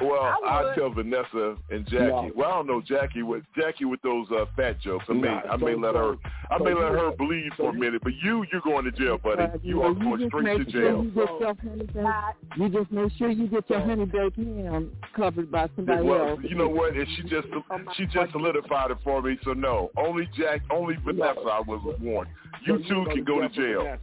Well, 0.00 0.20
I 0.20 0.38
I'll 0.46 0.74
tell 0.74 0.90
Vanessa 0.90 1.56
and 1.70 1.84
Jackie. 1.86 1.98
No. 2.06 2.30
Well, 2.34 2.48
I 2.50 2.52
don't 2.54 2.66
know 2.66 2.80
Jackie 2.80 3.22
with 3.22 3.42
Jackie 3.54 3.84
with 3.84 4.00
those 4.02 4.26
uh, 4.30 4.46
fat 4.56 4.80
jokes. 4.80 5.04
I 5.08 5.12
may 5.12 5.28
Nah, 5.28 5.40
I 5.50 5.56
may 5.56 5.74
so- 5.74 5.78
let 5.78 5.94
her 5.94 6.14
I 6.50 6.58
so 6.58 6.64
may 6.64 6.74
let 6.74 6.92
her 6.92 7.10
bleed 7.18 7.50
so 7.56 7.64
for 7.64 7.70
a 7.70 7.72
minute, 7.74 8.00
but 8.02 8.12
you 8.22 8.44
you're 8.52 8.62
going 8.62 8.84
to 8.84 8.90
jail, 8.92 9.18
buddy. 9.18 9.42
Uh, 9.42 9.48
You 9.62 9.82
are 9.82 9.92
going 9.94 10.26
straight 10.28 10.44
make 10.58 10.66
to 10.66 10.72
sure 10.72 10.82
jail. 10.90 11.04
you 11.04 11.10
get 11.10 11.58
honey 11.60 11.84
baked. 11.84 11.96
Uh, 11.96 12.32
You 12.56 12.68
just 12.70 12.90
make 12.90 13.12
sure 13.18 13.28
you 13.30 13.46
get 13.48 13.68
your 13.68 13.80
So- 13.80 13.86
honey 13.86 14.04
baked 14.06 14.36
ham 14.36 14.90
covered 15.14 15.50
by 15.50 15.68
somebody 15.76 16.02
Well, 16.02 16.28
else. 16.30 16.40
you 16.42 16.54
know 16.56 16.68
what? 16.68 16.94
And 16.96 17.06
she 17.16 17.22
just 17.24 17.48
she 17.96 18.06
just 18.06 18.32
solidified 18.32 18.90
it 18.90 18.98
for 19.04 19.20
me. 19.22 19.38
So 19.44 19.52
no, 19.52 19.90
only 19.96 20.28
Jack, 20.36 20.62
only 20.70 20.96
Vanessa, 21.04 21.40
I 21.40 21.60
was 21.60 21.80
warned. 22.00 22.30
You 22.64 22.82
So 22.88 22.88
two 22.88 23.04
can 23.12 23.24
go 23.24 23.40
to 23.42 23.48
for 23.48 23.54
jail. 23.54 23.96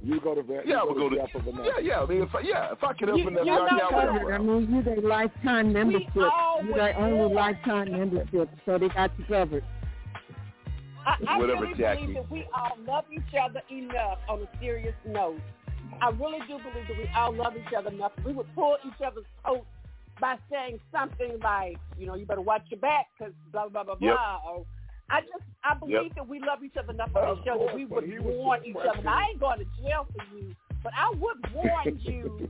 Vanessa. 0.00 0.14
You 0.14 0.20
go 0.20 0.34
to 0.34 0.42
Vanessa. 0.42 0.68
Yeah, 0.68 0.76
I 0.76 0.82
you 0.82 0.88
would 0.88 0.96
go 0.98 1.08
to. 1.08 1.16
jail 1.16 1.28
for 1.32 1.38
Vanessa. 1.40 1.64
Yeah, 1.64 1.78
yeah. 1.80 2.00
I 2.00 2.06
mean, 2.06 2.22
if 2.22 2.34
I, 2.34 2.40
yeah, 2.40 2.72
if 2.72 2.84
I 2.84 2.92
can 2.94 3.08
help 3.08 3.18
You- 3.18 3.24
Vanessa, 3.24 3.44
you 3.46 3.52
I 3.52 3.56
know 3.78 3.88
can. 3.88 4.32
I 4.32 4.38
mean, 4.38 4.74
you 4.74 4.82
they 4.82 4.96
lifetime 5.00 5.72
membership. 5.72 6.08
You 6.14 6.30
would 6.68 6.74
they 6.76 6.92
only 6.96 7.14
warn 7.18 7.34
lifetime 7.34 7.92
membership, 7.92 8.48
so 8.66 8.78
they 8.78 8.88
got 8.88 9.10
you 9.18 9.24
covered. 9.26 9.64
I, 11.06 11.14
I 11.26 11.38
Whatever, 11.38 11.62
really 11.62 11.74
Jackie. 11.78 12.00
believe 12.02 12.14
that 12.16 12.30
we 12.30 12.46
all 12.54 12.76
love 12.86 13.04
each 13.10 13.34
other 13.40 13.62
enough 13.70 14.18
on 14.28 14.42
a 14.42 14.48
serious 14.60 14.94
note. 15.06 15.40
I 16.02 16.10
really 16.10 16.40
do 16.46 16.58
believe 16.58 16.86
that 16.88 16.98
we 16.98 17.08
all 17.16 17.32
love 17.34 17.54
each 17.56 17.72
other 17.76 17.88
enough. 17.90 18.12
We 18.24 18.32
would 18.32 18.52
pull 18.54 18.76
each 18.86 19.00
other's 19.04 19.24
coats 19.44 19.64
by 20.20 20.36
saying 20.50 20.80
something 20.92 21.38
like, 21.42 21.78
you 21.98 22.06
know, 22.06 22.14
you 22.14 22.26
better 22.26 22.40
watch 22.42 22.62
your 22.68 22.80
back 22.80 23.06
because 23.18 23.32
blah, 23.52 23.68
blah, 23.68 23.84
blah, 23.84 23.94
blah, 23.94 24.08
Yep. 24.08 24.16
blah. 24.16 24.40
Or 24.52 24.66
I 25.10 25.20
just, 25.22 25.44
I 25.64 25.74
believe 25.74 26.14
that 26.16 26.26
we 26.28 26.38
love 26.40 26.62
each 26.64 26.76
other 26.76 26.92
enough 26.92 27.10
on 27.16 27.24
Of 27.24 27.36
this 27.38 27.44
show 27.46 27.64
that 27.66 27.74
we 27.74 27.84
would 27.86 28.04
but 28.04 28.04
he 28.04 28.18
was 28.18 28.34
warn 28.36 28.60
each 28.64 28.76
other. 28.76 28.84
suppressing- 28.96 29.04
Now, 29.04 29.16
I 29.18 29.24
ain't 29.30 29.40
going 29.40 29.58
to 29.58 29.64
jail 29.82 30.06
for 30.14 30.36
you, 30.36 30.54
but 30.82 30.92
I 30.96 31.10
would 31.10 31.52
warn 31.54 31.98
you. 32.00 32.48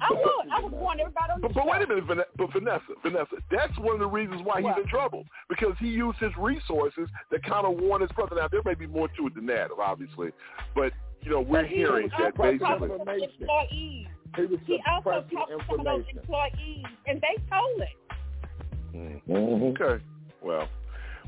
I 0.00 0.08
would. 0.12 0.48
I 0.52 0.60
would 0.62 0.72
warn 0.72 1.00
everybody 1.00 1.32
on 1.32 1.40
the 1.40 1.48
But, 1.48 1.54
but 1.54 1.66
wait 1.66 1.82
a 1.82 1.86
minute, 1.86 2.04
Van- 2.04 2.24
but 2.36 2.52
Vanessa, 2.52 2.94
Vanessa, 3.02 3.36
that's 3.50 3.76
one 3.78 3.94
of 3.94 3.98
the 4.00 4.06
reasons 4.06 4.40
why 4.42 4.60
What? 4.60 4.74
he's 4.76 4.84
in 4.84 4.88
trouble 4.88 5.24
because 5.48 5.74
he 5.78 5.88
used 5.88 6.18
his 6.18 6.30
resources 6.38 7.08
to 7.32 7.38
kind 7.40 7.66
of 7.66 7.78
warn 7.78 8.00
his 8.00 8.10
brother. 8.12 8.36
Now 8.36 8.48
there 8.48 8.62
may 8.64 8.74
be 8.74 8.86
more 8.86 9.08
to 9.08 9.26
it 9.26 9.34
than 9.34 9.46
that, 9.46 9.70
obviously, 9.78 10.30
but 10.74 10.92
you 11.22 11.30
know 11.30 11.40
we're 11.40 11.62
But 11.62 11.70
he 11.70 11.76
hearing 11.76 12.04
was 12.04 12.12
that 12.18 12.38
also 12.38 12.42
basically. 12.42 12.88
talking 12.88 12.88
the 13.04 13.24
employees. 13.40 14.06
He 14.36 14.42
was 14.46 14.60
He 14.66 14.80
also 14.88 15.10
talked 15.10 15.50
to 15.50 15.58
some 15.68 15.80
of 15.80 15.84
those 15.84 16.04
employees, 16.14 16.84
and 17.06 17.20
they 17.20 17.36
told 17.50 17.80
it. 17.82 19.20
Mhm. 19.28 19.76
Okay, 19.80 20.04
well, 20.40 20.68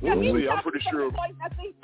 Yeah, 0.03 0.15
we'll 0.19 0.23
he 0.23 0.33
was 0.33 0.43
see. 0.43 0.49
I'm 0.51 0.63
pretty 0.63 0.83
sure. 0.91 1.09
I 1.15 1.49
think 1.55 1.75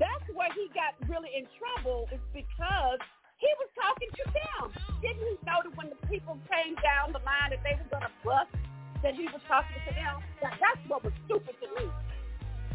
that's 0.00 0.26
where 0.32 0.48
he 0.56 0.72
got 0.72 0.96
really 1.08 1.30
in 1.36 1.44
trouble 1.60 2.08
is 2.10 2.20
because 2.32 2.98
he 3.38 3.50
was 3.60 3.68
talking 3.76 4.08
to 4.10 4.24
them. 4.32 4.62
Didn't 5.04 5.20
he 5.20 5.36
know 5.44 5.60
that 5.62 5.76
when 5.76 5.92
the 5.92 6.00
people 6.08 6.40
came 6.48 6.74
down 6.80 7.12
the 7.12 7.20
line 7.22 7.52
that 7.52 7.60
they 7.62 7.76
were 7.76 7.88
going 7.92 8.08
to 8.08 8.14
bust, 8.24 8.48
that 9.04 9.14
he 9.14 9.28
was 9.28 9.44
talking 9.46 9.76
to 9.86 9.92
them? 9.94 10.24
That, 10.40 10.56
that's 10.56 10.80
what 10.88 11.04
was 11.04 11.12
stupid 11.28 11.54
to 11.60 11.68
me. 11.76 11.86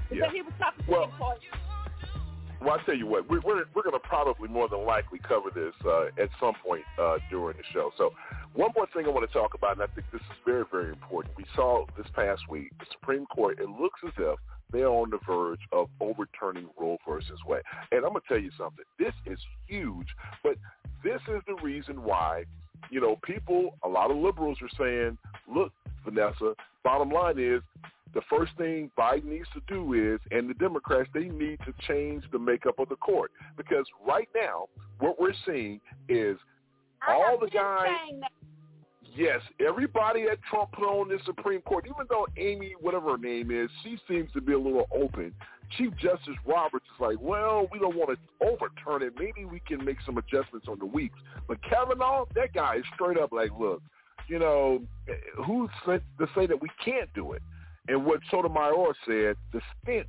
Because 0.10 0.30
Yeah. 0.30 0.32
he 0.32 0.42
was 0.46 0.54
talking 0.62 0.86
to 0.86 0.92
Well, 0.92 1.04
employees. 1.10 1.50
Well, 2.62 2.78
I 2.78 2.84
tell 2.84 2.96
you 2.96 3.08
what, 3.08 3.28
we're 3.30 3.40
we're, 3.40 3.64
we're 3.74 3.84
going 3.88 3.96
to 3.96 4.04
probably 4.04 4.50
more 4.50 4.68
than 4.68 4.84
likely 4.86 5.18
cover 5.20 5.50
this 5.50 5.74
uh, 5.88 6.08
at 6.22 6.30
some 6.40 6.54
point 6.62 6.84
uh, 7.00 7.18
during 7.32 7.56
the 7.56 7.64
show. 7.72 7.90
So, 7.98 8.12
one 8.54 8.72
more 8.76 8.86
thing 8.94 9.06
I 9.06 9.10
want 9.10 9.26
to 9.26 9.32
talk 9.34 9.54
about, 9.54 9.80
and 9.80 9.82
I 9.82 9.88
think 9.88 10.06
this 10.12 10.20
is 10.22 10.38
very 10.46 10.66
very 10.70 10.90
important. 10.90 11.38
We 11.38 11.46
saw 11.56 11.86
this 11.96 12.06
past 12.14 12.42
week 12.50 12.72
the 12.80 12.86
Supreme 12.92 13.26
Court. 13.28 13.60
It 13.60 13.70
looks 13.70 14.02
as 14.06 14.12
if 14.18 14.38
they're 14.72 14.88
on 14.88 15.10
the 15.10 15.20
verge 15.28 15.62
of 15.72 15.90
overturning 16.00 16.70
Roe 16.80 16.98
versus 17.08 17.40
Wade. 17.48 17.64
And 17.92 18.06
I'm 18.06 18.12
going 18.12 18.22
to 18.22 18.28
tell 18.28 18.40
you 18.40 18.52
something. 18.58 18.86
This 18.98 19.14
is 19.26 19.40
huge, 19.68 20.08
but 20.44 20.56
this 21.04 21.22
is 21.28 21.42
the 21.48 21.56
reason 21.64 22.04
why 22.04 22.46
you 22.90 23.02
know 23.02 23.18
people, 23.24 23.76
a 23.84 23.88
lot 23.88 24.12
of 24.12 24.18
liberals 24.18 24.58
are 24.62 24.70
saying, 24.78 25.18
look, 25.54 25.72
Vanessa. 26.06 26.54
Bottom 26.84 27.12
line 27.12 27.38
is 27.38 27.62
the 28.14 28.22
first 28.30 28.54
thing 28.58 28.90
Biden 28.98 29.26
needs 29.26 29.48
to 29.54 29.62
do 29.68 29.94
is, 29.94 30.20
and 30.32 30.50
the 30.50 30.54
Democrats, 30.56 31.10
they 31.14 31.26
need 31.26 31.60
to 31.66 31.74
change 31.88 32.24
the 32.32 32.40
makeup 32.40 32.80
of 32.80 32.90
the 32.90 32.96
court. 32.96 33.32
Because 33.58 33.86
right 34.06 34.30
now, 34.34 34.66
what 35.00 35.20
we're 35.20 35.34
seeing 35.46 35.80
is 36.08 36.38
all 37.08 37.38
the 37.40 37.50
guys, 37.50 37.88
saying 38.08 38.20
that 38.22 38.32
yes, 39.16 39.40
everybody 39.66 40.26
that 40.26 40.38
Trump 40.50 40.72
put 40.72 40.86
on 40.86 41.10
the 41.10 41.20
Supreme 41.26 41.62
Court, 41.62 41.86
even 41.86 42.06
though 42.10 42.28
Amy, 42.38 42.74
whatever 42.80 43.12
her 43.12 43.18
name 43.18 43.52
is, 43.52 43.70
she 43.84 43.98
seems 44.08 44.32
to 44.34 44.42
be 44.42 44.54
a 44.54 44.60
little 44.60 44.88
open. 44.94 45.34
Chief 45.78 45.92
Justice 45.98 46.36
Roberts 46.46 46.86
is 46.86 47.00
like, 47.00 47.18
well, 47.22 47.68
we 47.72 47.80
don't 47.80 47.96
want 47.96 48.10
to 48.10 48.46
overturn 48.46 49.04
it. 49.04 49.14
Maybe 49.18 49.46
we 49.46 49.62
can 49.68 49.84
make 49.86 49.98
some 50.06 50.18
adjustments 50.18 50.68
on 50.68 50.80
the 50.80 50.86
weeks. 50.86 51.20
But 51.48 51.60
Kavanaugh, 51.62 52.26
that 52.36 52.54
guy 52.54 52.78
is 52.78 52.84
straight 52.96 53.18
up 53.18 53.32
like, 53.32 53.52
look, 53.60 53.82
you 54.28 54.40
know, 54.40 54.82
who's 55.46 55.70
to 55.86 56.02
say 56.36 56.48
that 56.48 56.62
we 56.62 56.70
can't 56.84 57.12
do 57.14 57.34
it? 57.34 57.42
And 57.88 58.06
what 58.06 58.20
Sotomayor 58.32 58.94
said, 59.06 59.36
the 59.54 59.62
stench 59.82 60.08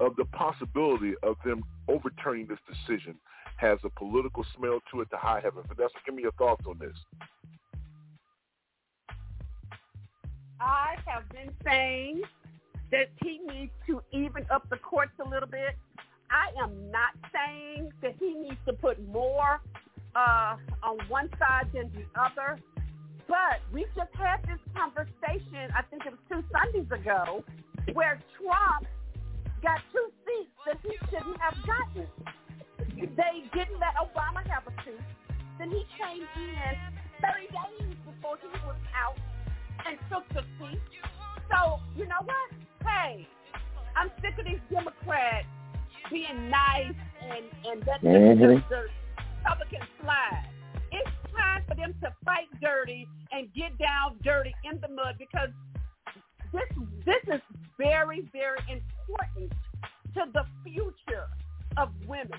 of 0.00 0.16
the 0.16 0.24
possibility 0.26 1.14
of 1.22 1.36
them 1.44 1.62
overturning 1.88 2.46
this 2.46 2.58
decision 2.68 3.14
has 3.56 3.78
a 3.84 3.88
political 3.90 4.44
smell 4.56 4.80
to 4.92 5.00
it 5.00 5.10
to 5.10 5.16
high 5.16 5.40
heaven. 5.42 5.62
Vanessa, 5.68 5.94
give 6.04 6.14
me 6.14 6.22
your 6.22 6.32
thoughts 6.32 6.64
on 6.66 6.78
this. 6.78 6.96
I 10.60 10.96
have 11.06 11.28
been 11.30 11.52
saying 11.64 12.22
that 12.90 13.08
he 13.22 13.40
needs 13.46 13.72
to 13.86 14.00
even 14.12 14.46
up 14.50 14.68
the 14.70 14.76
courts 14.76 15.12
a 15.24 15.28
little 15.28 15.48
bit. 15.48 15.76
I 16.30 16.50
am 16.62 16.90
not 16.90 17.12
saying 17.32 17.92
that 18.02 18.14
he 18.18 18.34
needs 18.34 18.58
to 18.66 18.72
put 18.72 19.04
more 19.08 19.60
uh, 20.14 20.56
on 20.82 20.98
one 21.08 21.28
side 21.38 21.70
than 21.72 21.90
the 21.92 22.06
other. 22.20 22.58
But 23.26 23.62
we 23.72 23.86
just 23.96 24.12
had 24.14 24.42
this 24.44 24.60
conversation, 24.76 25.72
I 25.74 25.82
think 25.90 26.04
it 26.06 26.12
was 26.12 26.20
two 26.28 26.44
Sundays 26.52 26.90
ago, 26.92 27.42
where 27.94 28.20
Trump 28.36 28.86
got 29.62 29.80
two 29.92 30.08
seats 30.26 30.52
that 30.66 30.78
he 30.82 30.92
shouldn't 31.08 31.40
have 31.40 31.56
gotten. 31.64 32.06
They 32.94 33.48
didn't 33.54 33.80
let 33.80 33.96
Obama 33.96 34.46
have 34.48 34.68
a 34.68 34.74
seat. 34.84 35.00
Then 35.58 35.70
he 35.70 35.84
came 35.96 36.22
in 36.36 36.74
30 37.22 37.48
days 37.48 37.96
before 38.04 38.36
he 38.42 38.48
was 38.66 38.76
out 38.94 39.16
and 39.86 39.98
took 40.10 40.28
the 40.30 40.42
seat. 40.58 40.80
So, 41.50 41.80
you 41.96 42.06
know 42.06 42.22
what? 42.24 42.50
Hey, 42.86 43.26
I'm 43.96 44.10
sick 44.22 44.38
of 44.38 44.44
these 44.44 44.60
Democrats 44.70 45.46
being 46.10 46.50
nice 46.50 46.94
and, 47.22 47.44
and 47.66 47.86
letting 47.86 48.10
Mhm. 48.10 48.38
the, 48.68 48.74
the 48.76 48.88
Republicans 49.38 49.88
slide. 50.02 50.48
It's 50.92 51.10
time 51.36 51.62
for 51.68 51.74
them 51.74 51.94
to 52.02 52.14
fight 52.24 52.48
dirty 52.60 53.08
and 53.32 53.52
get 53.54 53.76
down 53.78 54.18
dirty 54.22 54.54
in 54.64 54.80
the 54.80 54.88
mud 54.88 55.16
because 55.18 55.50
this 56.52 56.68
this 57.04 57.22
is 57.34 57.40
very, 57.78 58.28
very 58.32 58.60
important 58.68 59.52
to 60.14 60.24
the 60.32 60.44
future 60.64 61.26
of 61.76 61.90
women. 62.06 62.38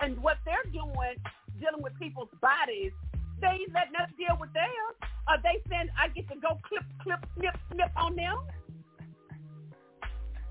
and 0.00 0.18
what 0.22 0.36
they're 0.44 0.64
doing, 0.72 1.16
dealing 1.58 1.82
with 1.82 1.92
people's 1.98 2.28
bodies, 2.42 2.92
they 3.40 3.66
letting 3.72 3.96
us 3.96 4.10
deal 4.16 4.36
with 4.40 4.52
theirs. 4.52 4.96
Are 5.28 5.38
they 5.42 5.62
saying 5.68 5.88
I 5.98 6.08
get 6.08 6.28
to 6.28 6.36
go 6.36 6.58
clip, 6.66 6.84
clip, 7.02 7.24
snip, 7.38 7.56
snip 7.72 7.90
on 7.96 8.16
them? 8.16 8.38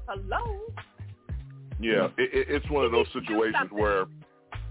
Hello. 0.08 0.60
Yeah, 1.80 2.08
it, 2.18 2.34
it, 2.34 2.48
it's 2.50 2.70
one 2.70 2.86
of 2.86 2.92
those 2.92 3.08
situations 3.14 3.70
where 3.72 4.06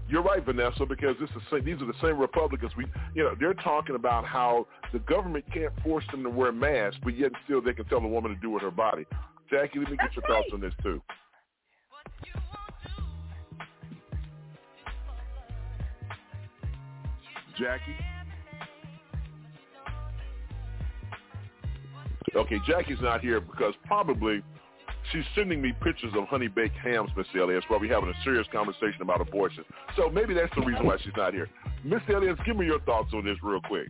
you're 0.07 0.21
right, 0.21 0.43
Vanessa, 0.43 0.85
because 0.85 1.15
this 1.19 1.29
is 1.29 1.65
these 1.65 1.81
are 1.81 1.85
the 1.85 1.93
same 2.01 2.17
Republicans. 2.17 2.71
We, 2.77 2.85
you 3.15 3.23
know, 3.23 3.35
they're 3.39 3.55
talking 3.55 3.95
about 3.95 4.25
how 4.25 4.67
the 4.93 4.99
government 4.99 5.45
can't 5.51 5.73
force 5.83 6.05
them 6.11 6.23
to 6.23 6.29
wear 6.29 6.51
masks, 6.51 6.99
but 7.03 7.17
yet 7.17 7.31
still 7.43 7.61
they 7.61 7.73
can 7.73 7.85
tell 7.85 7.99
a 7.99 8.07
woman 8.07 8.33
to 8.33 8.39
do 8.39 8.51
with 8.51 8.61
her 8.61 8.71
body. 8.71 9.05
Jackie, 9.49 9.79
let 9.79 9.89
me 9.89 9.97
get 9.97 10.05
That's 10.05 10.15
your 10.15 10.23
right. 10.23 10.43
thoughts 10.43 10.53
on 10.53 10.61
this 10.61 10.73
too. 10.83 11.01
Jackie. 17.59 17.95
Okay, 22.35 22.57
Jackie's 22.67 22.97
not 23.01 23.21
here 23.21 23.39
because 23.39 23.73
probably 23.85 24.41
she's 25.11 25.23
sending 25.35 25.61
me 25.61 25.71
pictures 25.81 26.11
of 26.17 26.27
honey 26.27 26.47
baked 26.47 26.75
hams, 26.75 27.09
Miss 27.15 27.27
Elias, 27.33 27.63
while 27.69 27.79
we're 27.79 27.93
having 27.93 28.09
a 28.09 28.23
serious 28.23 28.45
conversation 28.51 29.01
about 29.01 29.21
abortion. 29.21 29.63
So 29.95 30.09
maybe 30.09 30.33
that's 30.33 30.53
the 30.55 30.61
reason 30.65 30.85
why 30.85 30.97
she's 31.01 31.13
not 31.15 31.33
here. 31.33 31.49
Miss 31.83 32.01
Elias, 32.09 32.37
give 32.45 32.57
me 32.57 32.65
your 32.65 32.81
thoughts 32.81 33.13
on 33.13 33.23
this 33.23 33.37
real 33.41 33.61
quick 33.61 33.87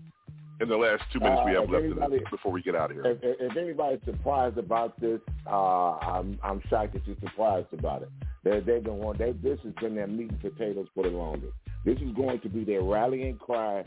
in 0.62 0.70
the 0.70 0.76
last 0.78 1.04
two 1.12 1.20
minutes 1.20 1.42
we 1.46 1.52
Uh, 1.56 1.62
have 1.62 1.64
if 1.66 1.70
left 1.72 1.86
anybody- 1.86 2.24
before 2.30 2.52
we 2.52 2.62
get 2.62 2.76
out 2.76 2.92
of 2.92 2.98
here. 2.98 3.06
If, 3.06 3.18
if, 3.24 3.58
anybody's 3.58 4.04
surprised 4.06 4.58
about 4.58 5.00
this, 5.00 5.20
uh, 5.48 5.94
I'm 5.98 6.40
I'm 6.44 6.62
shocked 6.70 6.94
that 6.94 7.06
you're 7.08 7.18
surprised 7.18 7.74
about 7.74 8.04
it. 8.04 8.10
They, 8.44 8.60
they've 8.60 8.84
been 8.84 8.98
one. 8.98 9.18
They, 9.18 9.32
this 9.32 9.60
has 9.64 9.74
been 9.82 9.96
their 9.96 10.08
meat 10.08 10.30
and 10.30 10.40
potatoes 10.40 10.88
for 10.94 11.04
the 11.04 11.10
longest. 11.10 11.54
This 11.86 11.98
is 12.00 12.12
going 12.16 12.40
to 12.42 12.50
be 12.50 12.64
their 12.64 12.82
rallying 12.84 13.38
cry 13.38 13.86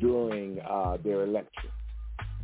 during 0.00 0.58
uh, 0.68 0.96
their 1.04 1.22
election. 1.22 1.70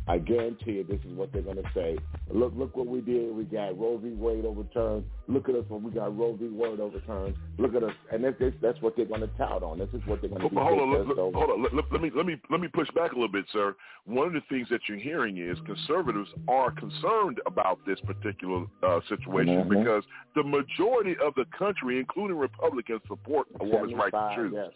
I 0.07 0.19
guarantee 0.19 0.73
you, 0.73 0.83
this 0.83 0.99
is 0.99 1.17
what 1.17 1.33
they're 1.33 1.41
going 1.41 1.57
to 1.57 1.69
say. 1.73 1.97
Look, 2.29 2.53
look 2.55 2.77
what 2.77 2.85
we 2.85 3.01
did. 3.01 3.35
We 3.35 3.43
got 3.43 3.75
Roe 3.77 3.97
v. 3.97 4.09
Wade 4.09 4.45
overturned. 4.45 5.03
Look 5.27 5.49
at 5.49 5.55
us 5.55 5.65
when 5.67 5.81
we 5.81 5.89
got 5.89 6.15
Roe 6.15 6.35
v. 6.39 6.47
Wade 6.49 6.79
overturned. 6.79 7.35
Look 7.57 7.73
at 7.73 7.83
us, 7.83 7.91
and 8.13 8.23
that's 8.23 8.35
that's, 8.39 8.55
that's 8.61 8.81
what 8.83 8.95
they're 8.95 9.07
going 9.07 9.21
to 9.21 9.27
tout 9.35 9.63
on. 9.63 9.79
This 9.79 9.89
is 9.93 10.01
what 10.05 10.21
they're 10.21 10.29
going 10.29 10.43
to 10.43 10.49
do. 10.49 10.55
hold 10.59 10.79
on, 10.79 10.91
let, 11.07 11.17
hold 11.17 11.35
on. 11.35 11.63
Let, 11.63 11.73
let- 11.73 11.91
let 11.91 12.01
me 12.01 12.11
let 12.15 12.27
me 12.27 12.35
let 12.51 12.59
me 12.61 12.67
push 12.67 12.87
back 12.93 13.13
a 13.13 13.15
little 13.15 13.31
bit, 13.31 13.45
sir. 13.51 13.75
One 14.05 14.27
of 14.27 14.33
the 14.33 14.41
things 14.47 14.67
that 14.69 14.81
you're 14.87 14.99
hearing 14.99 15.37
is 15.39 15.57
conservatives 15.65 16.29
are 16.47 16.69
concerned 16.69 17.41
about 17.47 17.79
this 17.87 17.99
particular 18.01 18.65
uh, 18.83 18.99
situation 19.09 19.63
Mhm. 19.63 19.69
because 19.69 20.03
the 20.35 20.43
majority 20.43 21.15
of 21.25 21.33
the 21.33 21.45
country, 21.57 21.97
including 21.99 22.37
Republicans, 22.37 23.01
support 23.07 23.47
a 23.59 23.65
woman's 23.65 23.95
right 23.95 24.11
to 24.11 24.33
choose. 24.35 24.53
yes. 24.53 24.69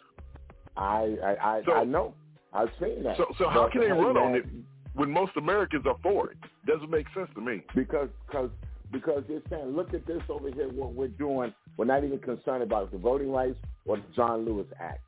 I 0.80 1.16
I 1.22 1.56
I, 1.58 1.62
So- 1.64 1.74
I 1.74 1.84
know. 1.84 2.14
I've 2.52 2.70
seen 2.80 3.04
that. 3.04 3.16
So, 3.16 3.26
so 3.38 3.48
how 3.48 3.64
But, 3.64 3.72
can 3.72 3.80
they 3.82 3.86
hey, 3.86 3.92
run 3.92 4.16
on 4.16 4.34
it 4.34 4.44
when 4.94 5.08
most 5.08 5.36
Americans 5.36 5.86
are 5.86 5.96
for 6.02 6.32
it? 6.32 6.36
Doesn't 6.66 6.90
make 6.90 7.06
sense 7.14 7.28
to 7.36 7.40
me. 7.40 7.62
Because 7.76 8.08
because 8.26 8.50
because 8.90 9.22
they're 9.28 9.42
saying, 9.48 9.76
look 9.76 9.94
at 9.94 10.04
this 10.06 10.22
over 10.28 10.50
here. 10.50 10.68
What 10.68 10.94
we're 10.94 11.06
doing, 11.08 11.54
we're 11.76 11.84
not 11.84 12.02
even 12.02 12.18
concerned 12.18 12.64
about 12.64 12.90
the 12.90 12.98
Voting 12.98 13.30
Rights 13.30 13.58
or 13.86 13.98
the 13.98 14.02
John 14.16 14.44
Lewis 14.44 14.66
Act. 14.80 15.04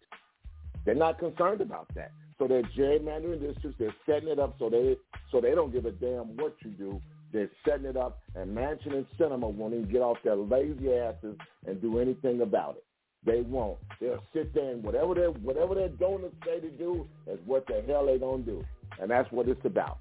They're 0.84 0.94
not 0.94 1.18
concerned 1.18 1.60
about 1.60 1.88
that. 1.96 2.12
So 2.38 2.46
they're 2.46 2.62
gerrymandering 2.62 3.40
districts. 3.40 3.78
They're 3.78 3.94
setting 4.06 4.28
it 4.28 4.38
up 4.38 4.54
so 4.60 4.70
they 4.70 4.96
so 5.32 5.40
they 5.40 5.54
don't 5.56 5.72
give 5.72 5.86
a 5.86 5.90
damn 5.92 6.36
what 6.36 6.54
you 6.64 6.70
do. 6.70 7.00
They're 7.32 7.50
setting 7.66 7.86
it 7.86 7.96
up, 7.96 8.20
and 8.36 8.56
Manchin 8.56 8.94
and 8.94 9.06
Sinema 9.18 9.52
won't 9.52 9.74
even 9.74 9.90
get 9.90 10.02
off 10.02 10.18
their 10.22 10.36
lazy 10.36 10.92
asses 10.92 11.36
and 11.66 11.80
do 11.80 11.98
anything 11.98 12.42
about 12.42 12.76
it. 12.76 12.84
They 13.24 13.42
won't. 13.42 13.78
They'll 14.00 14.22
sit 14.32 14.52
there 14.54 14.72
and 14.72 14.82
whatever 14.82 15.14
they 15.14 15.26
whatever 15.26 15.74
their 15.74 15.90
donors 15.90 16.32
say 16.44 16.58
to 16.60 16.70
do 16.70 17.06
is 17.26 17.38
what 17.46 17.66
the 17.66 17.82
hell 17.86 18.06
they 18.06 18.18
gonna 18.18 18.42
do, 18.42 18.64
and 19.00 19.10
that's 19.10 19.30
what 19.30 19.48
it's 19.48 19.64
about. 19.64 19.98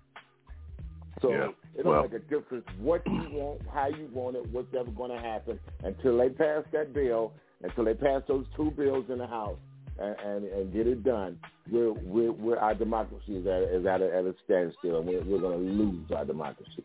So 1.22 1.29
Yeah. 1.29 1.50
it 1.75 1.84
don't 1.84 1.86
Well- 1.94 2.01
make 2.03 2.14
a 2.14 2.20
difference 2.20 2.66
what 2.79 3.05
you 3.05 3.29
want, 3.31 3.62
how 3.68 3.88
you 3.88 4.10
want 4.12 4.38
it, 4.38 4.46
what's 4.51 4.74
ever 4.74 4.90
going 4.90 5.12
to 5.12 5.20
happen 5.20 5.60
until 5.84 6.18
they 6.18 6.29
pass 6.29 6.64
that 6.72 6.94
bill, 6.94 7.31
until 7.62 7.84
they 7.86 7.94
pass 7.94 8.24
those 8.27 8.48
two 8.55 8.72
bills 8.72 9.05
in 9.10 9.20
the 9.20 9.27
House 9.27 9.60
and, 10.00 10.16
and, 10.20 10.46
and 10.46 10.74
get 10.74 10.88
it 10.88 11.03
done. 11.03 11.38
We're, 11.72 11.92
we're, 11.92 12.31
we're 12.31 12.57
our 12.57 12.74
democracy 12.74 13.38
is 13.38 13.46
at, 13.46 13.62
is 13.64 13.86
at, 13.86 14.01
a, 14.01 14.16
at 14.16 14.25
a 14.25 14.34
standstill, 14.46 14.98
and 14.98 15.07
we're, 15.07 15.22
we're 15.24 15.40
going 15.40 15.60
to 15.60 15.72
lose 15.72 16.12
our 16.12 16.25
democracy. 16.25 16.84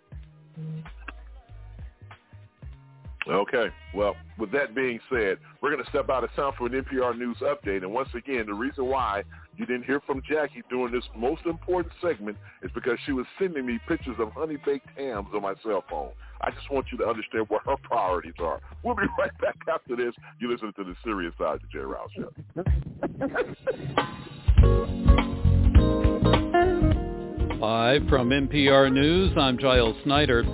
Okay. 3.29 3.67
Well, 3.95 4.15
with 4.39 4.53
that 4.53 4.75
being 4.75 5.01
said, 5.11 5.39
we're 5.61 5.73
going 5.73 5.83
to 5.83 5.91
step 5.91 6.09
out 6.11 6.23
of 6.23 6.33
town 6.37 6.53
for 6.57 6.67
an 6.67 6.73
NPR 6.73 7.19
News 7.19 7.37
update. 7.43 7.83
And 7.83 7.93
once 7.93 8.09
again, 8.15 8.47
the 8.47 8.55
reason 8.55 8.87
why 8.87 9.25
you 9.57 9.67
didn't 9.67 9.85
hear 9.85 10.01
from 10.07 10.23
Jackie 10.29 10.62
during 10.71 10.93
this 10.93 11.05
most 11.17 11.45
important 11.45 11.93
segment 12.01 12.37
is 12.62 12.71
because 12.75 12.99
she 13.05 13.12
was 13.12 13.27
sending 13.39 13.67
me 13.67 13.81
pictures 13.89 14.17
of 14.19 14.31
honey 14.33 14.59
baked 14.65 14.89
hams 14.97 15.29
on 15.35 15.43
my 15.43 15.55
cell 15.65 15.83
phone. 15.91 16.11
I 16.41 16.51
just 16.51 16.71
want 16.71 16.87
you 16.93 16.99
to 16.99 17.07
understand 17.07 17.47
what 17.49 17.62
her 17.65 17.77
priorities 17.83 18.35
are. 18.39 18.61
We'll 18.83 18.95
be 18.95 19.03
right 19.19 19.37
back 19.41 19.57
after 19.73 19.97
this. 19.97 20.15
You 20.39 20.53
listen 20.53 20.73
to 20.77 20.85
the 20.85 20.95
serious 21.03 21.35
side 21.39 21.57
of 21.57 21.71
Jay 21.71 21.79
Rouse 21.79 22.11
Show. 22.15 22.31
Live 27.59 28.07
from 28.09 28.29
NPR 28.29 28.93
News, 28.93 29.33
I'm 29.37 29.59
Giles 29.59 29.97
Snyder. 30.05 30.45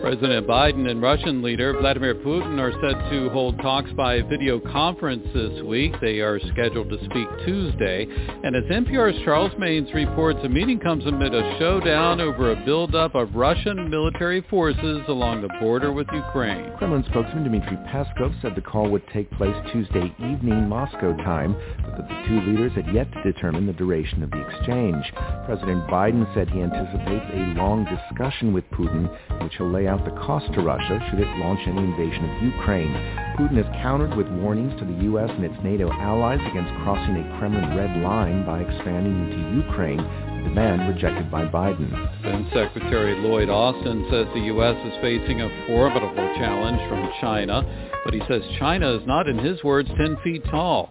President 0.00 0.46
Biden 0.46 0.90
and 0.90 1.02
Russian 1.02 1.42
leader 1.42 1.74
Vladimir 1.78 2.14
Putin 2.14 2.58
are 2.58 2.72
set 2.80 3.10
to 3.10 3.28
hold 3.30 3.58
talks 3.58 3.92
by 3.92 4.22
video 4.22 4.58
conference 4.58 5.26
this 5.34 5.62
week. 5.62 5.92
They 6.00 6.20
are 6.20 6.40
scheduled 6.52 6.88
to 6.88 6.96
speak 7.04 7.28
Tuesday. 7.44 8.06
And 8.42 8.56
as 8.56 8.64
NPR's 8.64 9.22
Charles 9.24 9.52
Maynes 9.58 9.92
reports, 9.92 10.38
the 10.42 10.48
meeting 10.48 10.80
comes 10.80 11.04
amid 11.04 11.34
a 11.34 11.58
showdown 11.58 12.18
over 12.18 12.52
a 12.52 12.64
buildup 12.64 13.14
of 13.14 13.34
Russian 13.34 13.90
military 13.90 14.40
forces 14.48 15.02
along 15.08 15.42
the 15.42 15.50
border 15.60 15.92
with 15.92 16.06
Ukraine. 16.14 16.72
Kremlin 16.78 17.04
spokesman 17.10 17.44
Dmitry 17.44 17.76
Peskov 17.92 18.40
said 18.40 18.54
the 18.56 18.62
call 18.62 18.88
would 18.88 19.06
take 19.12 19.30
place 19.32 19.54
Tuesday 19.70 20.14
evening 20.18 20.66
Moscow 20.66 21.14
time, 21.18 21.54
but 21.82 21.98
that 21.98 22.08
the 22.08 22.28
two 22.28 22.40
leaders 22.50 22.72
had 22.72 22.94
yet 22.94 23.12
to 23.12 23.32
determine 23.32 23.66
the 23.66 23.74
duration 23.74 24.22
of 24.22 24.30
the 24.30 24.48
exchange. 24.48 25.04
President 25.44 25.86
Biden 25.88 26.32
said 26.32 26.48
he 26.48 26.62
anticipates 26.62 27.26
a 27.34 27.52
long 27.60 27.84
discussion 27.84 28.54
with 28.54 28.64
Putin, 28.70 29.10
which 29.42 29.58
will 29.58 29.70
lay 29.70 29.89
out 29.90 30.04
the 30.04 30.14
cost 30.22 30.46
to 30.54 30.62
Russia 30.62 31.02
should 31.10 31.18
it 31.18 31.26
launch 31.42 31.58
any 31.66 31.82
invasion 31.82 32.30
of 32.30 32.42
Ukraine. 32.42 32.94
Putin 33.34 33.58
has 33.58 33.66
countered 33.82 34.14
with 34.14 34.30
warnings 34.38 34.78
to 34.78 34.86
the 34.86 35.02
U.S. 35.10 35.28
and 35.34 35.44
its 35.44 35.58
NATO 35.64 35.90
allies 35.90 36.38
against 36.46 36.70
crossing 36.86 37.18
a 37.18 37.26
Kremlin 37.38 37.76
red 37.76 37.98
line 37.98 38.46
by 38.46 38.62
expanding 38.62 39.18
into 39.26 39.66
Ukraine, 39.66 39.98
demand 40.40 40.88
rejected 40.94 41.30
by 41.30 41.44
Biden. 41.44 41.90
Defense 42.22 42.48
Secretary 42.52 43.16
Lloyd 43.20 43.48
Austin 43.48 44.06
says 44.10 44.26
the 44.34 44.40
U.S. 44.52 44.76
is 44.86 44.94
facing 45.00 45.40
a 45.40 45.66
formidable 45.66 46.34
challenge 46.36 46.80
from 46.88 47.10
China, 47.20 47.62
but 48.04 48.14
he 48.14 48.20
says 48.28 48.42
China 48.58 48.96
is 48.96 49.06
not, 49.06 49.28
in 49.28 49.38
his 49.38 49.62
words, 49.62 49.88
10 49.96 50.16
feet 50.24 50.44
tall. 50.46 50.88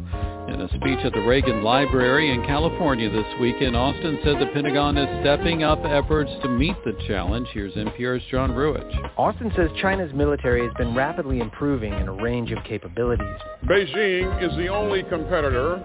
In 0.47 0.61
a 0.61 0.67
speech 0.69 0.99
at 1.05 1.13
the 1.13 1.21
Reagan 1.21 1.63
Library 1.63 2.31
in 2.31 2.43
California 2.45 3.09
this 3.09 3.39
weekend, 3.39 3.75
Austin 3.75 4.19
said 4.23 4.39
the 4.39 4.47
Pentagon 4.47 4.97
is 4.97 5.07
stepping 5.21 5.63
up 5.63 5.79
efforts 5.85 6.31
to 6.41 6.49
meet 6.49 6.75
the 6.85 6.93
challenge. 7.07 7.47
Here's 7.53 7.73
NPR's 7.73 8.23
John 8.31 8.51
Ruwitch. 8.51 9.11
Austin 9.17 9.51
says 9.55 9.69
China's 9.79 10.11
military 10.13 10.63
has 10.65 10.73
been 10.77 10.95
rapidly 10.95 11.39
improving 11.39 11.93
in 11.93 12.07
a 12.07 12.13
range 12.13 12.51
of 12.51 12.57
capabilities. 12.63 13.27
Beijing 13.65 14.43
is 14.43 14.55
the 14.57 14.69
only 14.69 15.03
competitor 15.03 15.83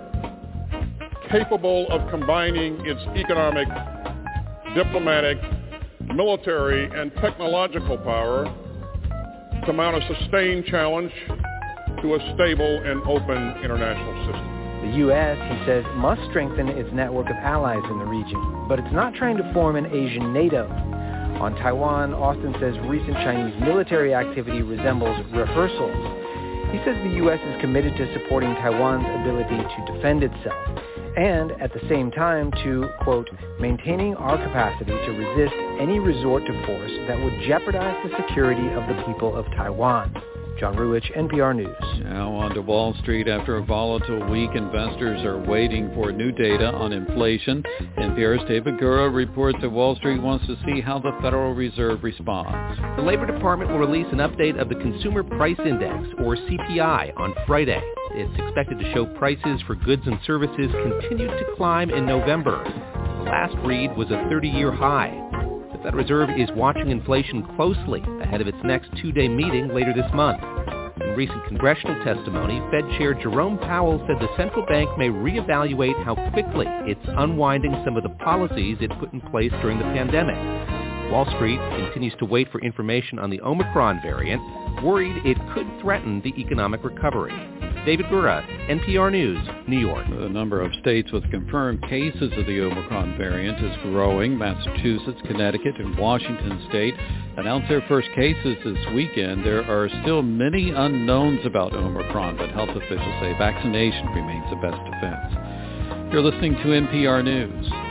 capable 1.35 1.89
of 1.91 2.09
combining 2.11 2.79
its 2.87 3.01
economic, 3.19 3.67
diplomatic, 4.77 5.37
military, 6.15 6.85
and 6.97 7.13
technological 7.17 7.99
power 7.99 8.45
to 9.67 9.73
mount 9.73 9.97
a 9.97 10.15
sustained 10.15 10.65
challenge 10.67 11.11
to 12.01 12.15
a 12.15 12.35
stable 12.35 12.79
and 12.87 13.03
open 13.03 13.65
international 13.65 14.15
system. 14.27 14.87
The 14.87 14.97
U.S., 14.99 15.37
he 15.51 15.67
says, 15.67 15.85
must 15.97 16.21
strengthen 16.31 16.69
its 16.69 16.89
network 16.93 17.27
of 17.27 17.37
allies 17.43 17.83
in 17.91 17.99
the 17.99 18.07
region, 18.07 18.67
but 18.69 18.79
it's 18.79 18.93
not 18.93 19.15
trying 19.15 19.37
to 19.39 19.53
form 19.53 19.75
an 19.75 19.87
Asian 19.87 20.33
NATO. 20.33 20.69
On 21.43 21.53
Taiwan, 21.57 22.15
Austin 22.15 22.55
says 22.61 22.79
recent 22.87 23.15
Chinese 23.27 23.61
military 23.61 24.15
activity 24.15 24.63
resembles 24.63 25.19
rehearsals. 25.33 25.99
He 26.71 26.79
says 26.87 26.95
the 27.03 27.19
U.S. 27.27 27.41
is 27.43 27.61
committed 27.61 27.97
to 27.97 28.13
supporting 28.15 28.55
Taiwan's 28.63 29.07
ability 29.19 29.59
to 29.59 29.93
defend 29.93 30.23
itself 30.23 30.84
and 31.17 31.53
at 31.63 31.73
the 31.73 31.81
same 31.89 32.11
time 32.11 32.51
to, 32.65 32.89
quote, 33.03 33.29
maintaining 33.61 34.15
our 34.17 34.37
capacity 34.37 34.93
to 34.93 35.11
resist 35.13 35.55
any 35.81 35.99
resort 35.99 36.45
to 36.47 36.67
force 36.67 36.91
that 37.09 37.19
would 37.23 37.35
jeopardize 37.47 37.97
the 38.05 38.17
security 38.27 38.69
of 38.73 38.87
the 38.89 39.03
people 39.07 39.37
of 39.37 39.47
Taiwan. 39.57 40.13
John 40.65 40.77
Ruwitch, 40.77 41.15
NPR 41.15 41.55
News. 41.55 41.77
Now 42.05 42.33
on 42.33 42.55
to 42.55 42.63
Wall 42.63 42.95
Street. 43.03 43.29
After 43.29 43.57
a 43.57 43.63
volatile 43.63 44.31
week, 44.31 44.49
investors 44.55 45.23
are 45.23 45.39
waiting 45.39 45.93
for 45.93 46.11
new 46.11 46.33
data 46.33 46.73
on 46.73 46.91
inflation. 46.95 47.63
NPR's 47.99 48.49
David 48.49 48.79
Gura 48.79 49.15
reports 49.15 49.59
that 49.61 49.69
Wall 49.69 49.95
Street 49.97 50.23
wants 50.23 50.47
to 50.47 50.57
see 50.65 50.81
how 50.81 50.99
the 50.99 51.13
Federal 51.21 51.53
Reserve 51.53 52.03
responds. 52.03 52.81
The 52.97 53.03
Labor 53.03 53.27
Department 53.27 53.73
will 53.73 53.79
release 53.79 54.07
an 54.11 54.21
update 54.21 54.59
of 54.59 54.71
the 54.71 54.77
Consumer 54.77 55.23
Price 55.23 55.61
Index, 55.67 56.09
or 56.21 56.35
CPI, 56.35 57.13
on 57.19 57.35
Friday. 57.47 57.83
It's 58.13 58.33
expected 58.41 58.79
to 58.79 58.91
show 58.95 59.05
prices 59.05 59.61
for 59.67 59.75
goods 59.75 60.05
and 60.07 60.19
services 60.27 60.73
continued 60.73 61.29
to 61.29 61.45
climb 61.59 61.91
in 61.91 62.07
November. 62.07 62.65
The 62.65 63.31
last 63.31 63.55
read 63.67 63.95
was 63.99 64.09
a 64.09 64.25
30-year 64.33 64.73
high. 64.73 65.44
Fed 65.85 65.95
Reserve 65.95 66.31
is 66.39 66.49
watching 66.57 66.89
inflation 66.89 67.47
closely 67.57 68.03
ahead 68.23 68.41
of 68.41 68.49
its 68.49 68.57
next 68.65 68.89
two-day 69.03 69.29
meeting 69.29 69.69
later 69.69 69.93
this 69.93 70.11
month. 70.15 70.43
In 71.03 71.11
recent 71.15 71.45
congressional 71.47 72.03
testimony, 72.03 72.59
Fed 72.71 72.89
Chair 72.97 73.13
Jerome 73.13 73.59
Powell 73.59 74.03
said 74.07 74.17
the 74.19 74.35
central 74.35 74.65
bank 74.65 74.89
may 74.97 75.09
reevaluate 75.09 76.03
how 76.03 76.15
quickly 76.33 76.65
it's 76.89 77.05
unwinding 77.07 77.83
some 77.85 77.99
of 77.99 78.03
the 78.03 78.09
policies 78.09 78.79
it 78.81 78.99
put 78.99 79.13
in 79.13 79.21
place 79.21 79.53
during 79.61 79.77
the 79.77 79.85
pandemic. 79.85 80.39
Wall 81.13 81.27
Street 81.37 81.61
continues 81.77 82.15
to 82.19 82.25
wait 82.25 82.51
for 82.51 82.63
information 82.63 83.19
on 83.19 83.29
the 83.29 83.43
Omicron 83.43 84.01
variant, 84.01 84.41
worried 84.83 85.21
it 85.27 85.37
could 85.53 85.67
threaten 85.83 86.23
the 86.23 86.33
economic 86.41 86.83
recovery. 86.83 87.35
David 87.85 88.07
Gura, 88.07 88.43
NPR 88.71 89.13
News, 89.13 89.47
New 89.69 89.79
York. 89.79 90.07
The 90.09 90.29
number 90.29 90.63
of 90.63 90.73
states 90.81 91.13
with 91.13 91.31
confirmed 91.31 91.83
cases 91.83 92.33
of 92.35 92.47
the 92.47 92.61
Omicron 92.63 93.19
variant 93.19 93.63
is 93.63 93.77
growing. 93.83 94.39
Massachusetts, 94.39 95.21
Connecticut, 95.27 95.75
and 95.79 95.99
Washington 95.99 96.65
state 96.71 96.95
announced 97.37 97.69
their 97.69 97.85
first 97.87 98.09
cases 98.15 98.57
this 98.65 98.79
weekend. 98.95 99.45
There 99.45 99.63
are 99.65 99.91
still 100.03 100.23
many 100.23 100.71
unknowns 100.71 101.45
about 101.45 101.75
Omicron, 101.75 102.39
but 102.39 102.51
health 102.51 102.71
officials 102.71 103.21
say 103.21 103.37
vaccination 103.37 104.07
remains 104.09 104.49
the 104.49 104.57
best 104.57 104.81
defense. 104.91 106.11
You're 106.11 106.23
listening 106.23 106.55
to 106.55 106.65
NPR 106.65 107.23
News. 107.23 107.84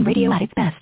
online 0.00 0.06
radio 0.06 0.32
at 0.32 0.42
its 0.42 0.52
best. 0.54 0.76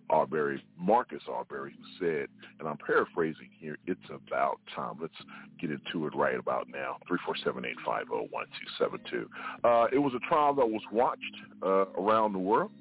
Arbery, 0.09 0.63
Marcus 0.77 1.23
Arbery, 1.29 1.75
who 1.77 1.83
said, 1.99 2.27
and 2.59 2.67
I'm 2.67 2.77
paraphrasing 2.77 3.49
here, 3.59 3.77
it's 3.85 4.09
about 4.09 4.59
time. 4.75 4.97
Let's 5.01 5.13
get 5.59 5.71
into 5.71 6.07
it 6.07 6.15
right 6.15 6.37
about 6.37 6.67
now. 6.69 6.97
347-850-1272. 7.09 9.25
Uh, 9.63 9.87
it 9.91 9.99
was 9.99 10.13
a 10.15 10.19
trial 10.27 10.53
that 10.55 10.65
was 10.65 10.81
watched 10.91 11.35
uh, 11.63 11.85
around 11.97 12.33
the 12.33 12.39
world 12.39 12.71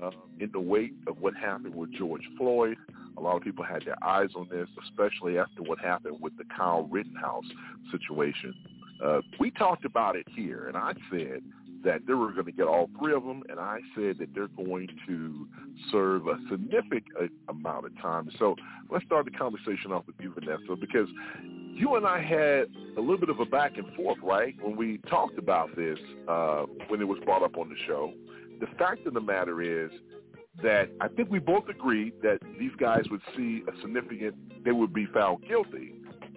uh, 0.00 0.10
in 0.40 0.50
the 0.52 0.60
wake 0.60 0.92
of 1.06 1.18
what 1.18 1.34
happened 1.34 1.74
with 1.74 1.92
George 1.92 2.22
Floyd. 2.38 2.76
A 3.16 3.20
lot 3.20 3.36
of 3.36 3.42
people 3.42 3.64
had 3.64 3.84
their 3.84 4.02
eyes 4.04 4.30
on 4.34 4.48
this, 4.50 4.68
especially 4.84 5.38
after 5.38 5.62
what 5.62 5.78
happened 5.78 6.16
with 6.20 6.36
the 6.38 6.44
Kyle 6.56 6.84
Rittenhouse 6.90 7.44
situation. 7.90 8.54
Uh, 9.04 9.20
we 9.40 9.50
talked 9.50 9.84
about 9.84 10.16
it 10.16 10.26
here, 10.34 10.66
and 10.68 10.76
I 10.76 10.92
said 11.10 11.42
that 11.84 12.06
they 12.06 12.14
were 12.14 12.32
going 12.32 12.46
to 12.46 12.52
get 12.52 12.66
all 12.66 12.88
three 12.98 13.12
of 13.12 13.24
them, 13.24 13.42
and 13.48 13.58
I 13.58 13.80
said 13.94 14.18
that 14.18 14.28
they're 14.34 14.48
going 14.48 14.88
to 15.06 15.48
serve 15.90 16.26
a 16.28 16.38
significant 16.50 17.32
amount 17.48 17.86
of 17.86 18.00
time. 18.00 18.30
So 18.38 18.54
let's 18.90 19.04
start 19.04 19.24
the 19.24 19.32
conversation 19.32 19.90
off 19.90 20.06
with 20.06 20.16
you, 20.20 20.32
Vanessa, 20.32 20.76
because 20.78 21.08
you 21.42 21.96
and 21.96 22.06
I 22.06 22.22
had 22.22 22.66
a 22.96 23.00
little 23.00 23.18
bit 23.18 23.30
of 23.30 23.40
a 23.40 23.46
back 23.46 23.76
and 23.76 23.92
forth, 23.94 24.18
right, 24.22 24.54
when 24.62 24.76
we 24.76 24.98
talked 25.08 25.38
about 25.38 25.74
this 25.74 25.98
uh, 26.28 26.64
when 26.88 27.00
it 27.00 27.08
was 27.08 27.18
brought 27.24 27.42
up 27.42 27.56
on 27.56 27.68
the 27.68 27.76
show. 27.86 28.12
The 28.60 28.66
fact 28.78 29.06
of 29.06 29.14
the 29.14 29.20
matter 29.20 29.60
is 29.60 29.90
that 30.60 30.90
I 31.00 31.08
think 31.08 31.30
we 31.30 31.38
both 31.38 31.68
agreed 31.68 32.14
that 32.22 32.38
these 32.58 32.72
guys 32.78 33.04
would 33.10 33.22
see 33.36 33.62
a 33.66 33.80
significant, 33.80 34.34
they 34.64 34.72
would 34.72 34.92
be 34.92 35.06
found 35.06 35.46
guilty. 35.48 35.94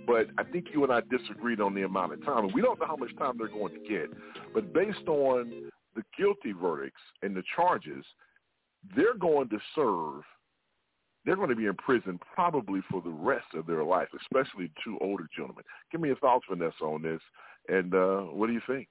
But 0.08 0.28
I 0.38 0.44
think 0.44 0.68
you 0.74 0.84
and 0.84 0.94
I 0.94 1.02
disagreed 1.10 1.60
on 1.60 1.74
the 1.74 1.82
amount 1.82 2.14
of 2.14 2.24
time. 2.24 2.46
And 2.46 2.54
we 2.54 2.62
don't 2.62 2.80
know 2.80 2.86
how 2.86 2.96
much 2.96 3.16
time 3.18 3.38
they're 3.38 3.48
going 3.48 3.74
to 3.74 3.90
get. 3.90 4.10
But 4.54 4.72
based 4.74 5.08
on 5.08 5.72
the 5.96 6.04
guilty 6.18 6.54
verdicts 6.54 7.02
and 7.24 7.36
the 7.36 7.44
charges, 7.56 8.06
they're 8.96 9.18
going 9.18 9.50
to 9.50 9.58
serve, 9.74 10.22
they're 11.26 11.36
going 11.36 11.50
to 11.50 11.56
be 11.56 11.66
in 11.66 11.74
prison 11.76 12.20
probably 12.36 12.82
for 12.90 13.02
the 13.02 13.10
rest 13.10 13.48
of 13.56 13.66
their 13.66 13.84
life, 13.84 14.10
especially 14.22 14.72
two 14.84 14.98
older 15.02 15.28
gentlemen. 15.36 15.64
Give 15.92 16.00
me 16.00 16.10
your 16.10 16.18
thoughts, 16.18 16.46
Vanessa, 16.50 16.84
on 16.84 17.02
this. 17.02 17.22
And 17.68 17.96
uh, 17.96 18.22
what 18.22 18.48
do 18.48 18.54
you 18.54 18.62
think? 18.68 18.88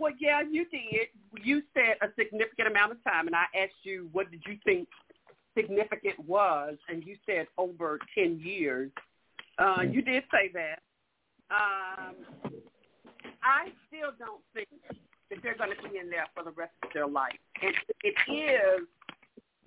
Well, 0.00 0.12
yeah, 0.18 0.40
you 0.40 0.64
did. 0.64 1.08
You 1.44 1.62
said 1.74 1.96
a 2.00 2.08
significant 2.18 2.68
amount 2.68 2.92
of 2.92 3.04
time, 3.04 3.26
and 3.26 3.36
I 3.36 3.44
asked 3.54 3.84
you, 3.84 4.08
what 4.12 4.30
did 4.30 4.42
you 4.46 4.56
think 4.64 4.88
significant 5.54 6.18
was? 6.26 6.76
And 6.88 7.04
you 7.04 7.16
said 7.26 7.46
over 7.58 7.98
10 8.16 8.40
years. 8.40 8.90
Uh, 9.58 9.82
you 9.82 10.00
did 10.00 10.24
say 10.32 10.50
that. 10.54 10.80
Um, 11.50 12.14
I 13.42 13.68
still 13.88 14.12
don't 14.18 14.40
think 14.54 14.68
that 15.28 15.38
they're 15.42 15.56
going 15.56 15.76
to 15.76 15.88
be 15.90 15.98
in 15.98 16.08
there 16.08 16.26
for 16.34 16.44
the 16.44 16.52
rest 16.52 16.72
of 16.82 16.88
their 16.94 17.06
life. 17.06 17.36
And 17.60 17.74
it 18.02 18.14
is 18.32 18.86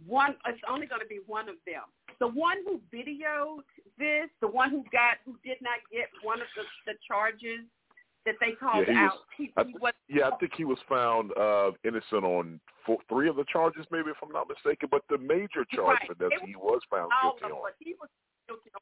one, 0.08 0.36
it's 0.48 0.60
only 0.68 0.88
going 0.88 1.02
to 1.02 1.08
be 1.08 1.20
one 1.28 1.48
of 1.48 1.56
them. 1.68 1.84
The 2.20 2.28
one 2.28 2.58
who 2.66 2.82
videoed 2.90 3.62
this, 4.00 4.30
the 4.42 4.48
one 4.48 4.72
who 4.72 4.84
got, 4.92 5.22
who 5.26 5.36
did 5.46 5.58
not 5.62 5.78
get 5.92 6.10
one 6.24 6.42
of 6.42 6.48
the, 6.56 6.64
the 6.92 6.98
charges, 7.08 7.70
that 8.26 8.36
they 8.40 8.54
called 8.54 8.86
yeah, 8.88 9.06
out. 9.06 9.12
Was, 9.12 9.36
he, 9.38 9.52
I, 9.58 9.64
he 9.64 9.76
was, 9.80 9.94
yeah, 10.08 10.30
I 10.30 10.36
think 10.38 10.54
he 10.56 10.66
was 10.66 10.80
found 10.88 11.32
uh, 11.38 11.72
innocent 11.84 12.24
on 12.24 12.60
four, 12.86 12.98
three 13.10 13.28
of 13.28 13.36
the 13.36 13.46
charges, 13.52 13.86
maybe 13.92 14.12
if 14.12 14.18
I'm 14.24 14.32
not 14.32 14.48
mistaken. 14.48 14.90
But 14.92 15.04
the 15.10 15.18
major 15.18 15.66
charge 15.74 16.00
right. 16.00 16.08
for 16.08 16.16
that, 16.16 16.32
he 16.46 16.56
was 16.56 16.82
found 16.90 17.12
guilty 17.22 17.44
of 17.44 17.50
them, 17.50 17.58
on. 17.58 17.64
But 17.68 17.76
he 17.80 17.96
was 18.00 18.10
guilty 18.48 18.72
on 18.76 18.82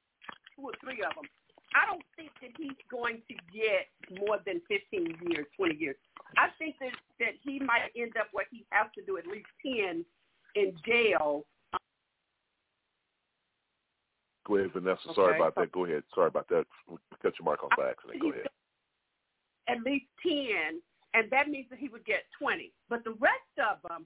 two 0.55 0.63
or 0.69 0.75
three 0.81 1.01
of 1.01 1.13
them. 1.15 1.25
I 1.71 1.87
don't 1.87 2.03
think 2.19 2.31
that 2.43 2.51
he's 2.59 2.77
going 2.91 3.23
to 3.31 3.35
get 3.55 3.87
more 4.19 4.39
than 4.45 4.59
15 4.67 5.31
years, 5.31 5.47
20 5.55 5.75
years. 5.75 5.95
I 6.37 6.51
think 6.59 6.75
that 6.79 6.91
that 7.19 7.33
he 7.43 7.59
might 7.59 7.95
end 7.95 8.13
up 8.19 8.27
what 8.31 8.45
he 8.51 8.65
has 8.71 8.87
to 8.95 9.01
do 9.05 9.17
at 9.17 9.25
least 9.25 9.47
10 9.63 10.03
in 10.55 10.73
jail. 10.85 11.45
Go 14.45 14.57
ahead, 14.57 14.73
Vanessa. 14.73 14.99
Okay. 15.07 15.15
Sorry 15.15 15.35
about 15.37 15.55
that. 15.55 15.71
Go 15.71 15.85
ahead. 15.85 16.03
Sorry 16.13 16.27
about 16.27 16.49
that. 16.49 16.65
Cut 17.21 17.33
your 17.39 17.45
mark 17.45 17.63
off 17.63 17.71
by 17.77 17.91
accident. 17.91 18.21
Go 18.21 18.31
ahead. 18.31 18.47
At 19.71 19.79
least 19.87 20.05
10, 20.27 20.83
and 21.15 21.31
that 21.31 21.47
means 21.47 21.67
that 21.71 21.79
he 21.79 21.87
would 21.87 22.03
get 22.03 22.27
20. 22.37 22.73
But 22.91 23.03
the 23.07 23.15
rest 23.23 23.55
of 23.55 23.79
them, 23.87 24.03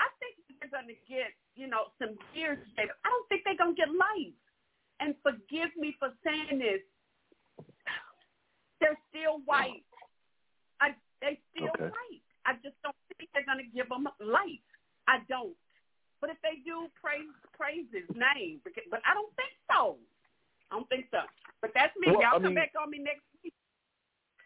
I 0.00 0.08
think 0.16 0.40
they're 0.56 0.72
going 0.72 0.88
to 0.88 0.96
get, 1.04 1.36
you 1.54 1.68
know, 1.68 1.92
some 2.00 2.16
years. 2.32 2.56
I 2.80 2.88
don't 2.88 3.26
think 3.28 3.44
they're 3.44 3.60
going 3.60 3.76
to 3.76 3.80
get 3.84 3.92
life. 3.92 4.32
And 5.04 5.12
forgive 5.20 5.68
me 5.76 5.92
for 6.00 6.08
saying 6.24 6.58
this, 6.64 6.80
they're 8.80 8.98
still 9.12 9.44
white. 9.44 9.84
I, 10.80 10.94
they 11.20 11.38
still 11.54 11.68
Okay. 11.76 11.92
white. 11.92 12.24
I 12.46 12.54
just 12.64 12.74
don't 12.82 12.96
think 13.18 13.30
they're 13.36 13.46
going 13.46 13.62
to 13.62 13.70
give 13.70 13.88
them 13.92 14.08
life. 14.18 14.64
I 15.06 15.22
don't. 15.28 15.54
But 16.20 16.30
if 16.30 16.38
they 16.42 16.62
do, 16.64 16.86
praise 16.98 17.26
praise 17.58 17.86
his 17.92 18.06
name. 18.14 18.62
But 18.64 19.02
I 19.06 19.14
don't 19.14 19.30
think 19.34 19.54
so. 19.70 19.98
I 20.70 20.78
don't 20.78 20.88
think 20.88 21.06
so. 21.10 21.22
But 21.60 21.70
that's 21.74 21.94
me. 21.98 22.10
Well, 22.10 22.22
Y'all 22.22 22.38
I 22.38 22.42
come 22.42 22.54
mean- 22.54 22.62
back 22.62 22.72
on 22.80 22.90
me 22.90 22.98
next. 22.98 23.22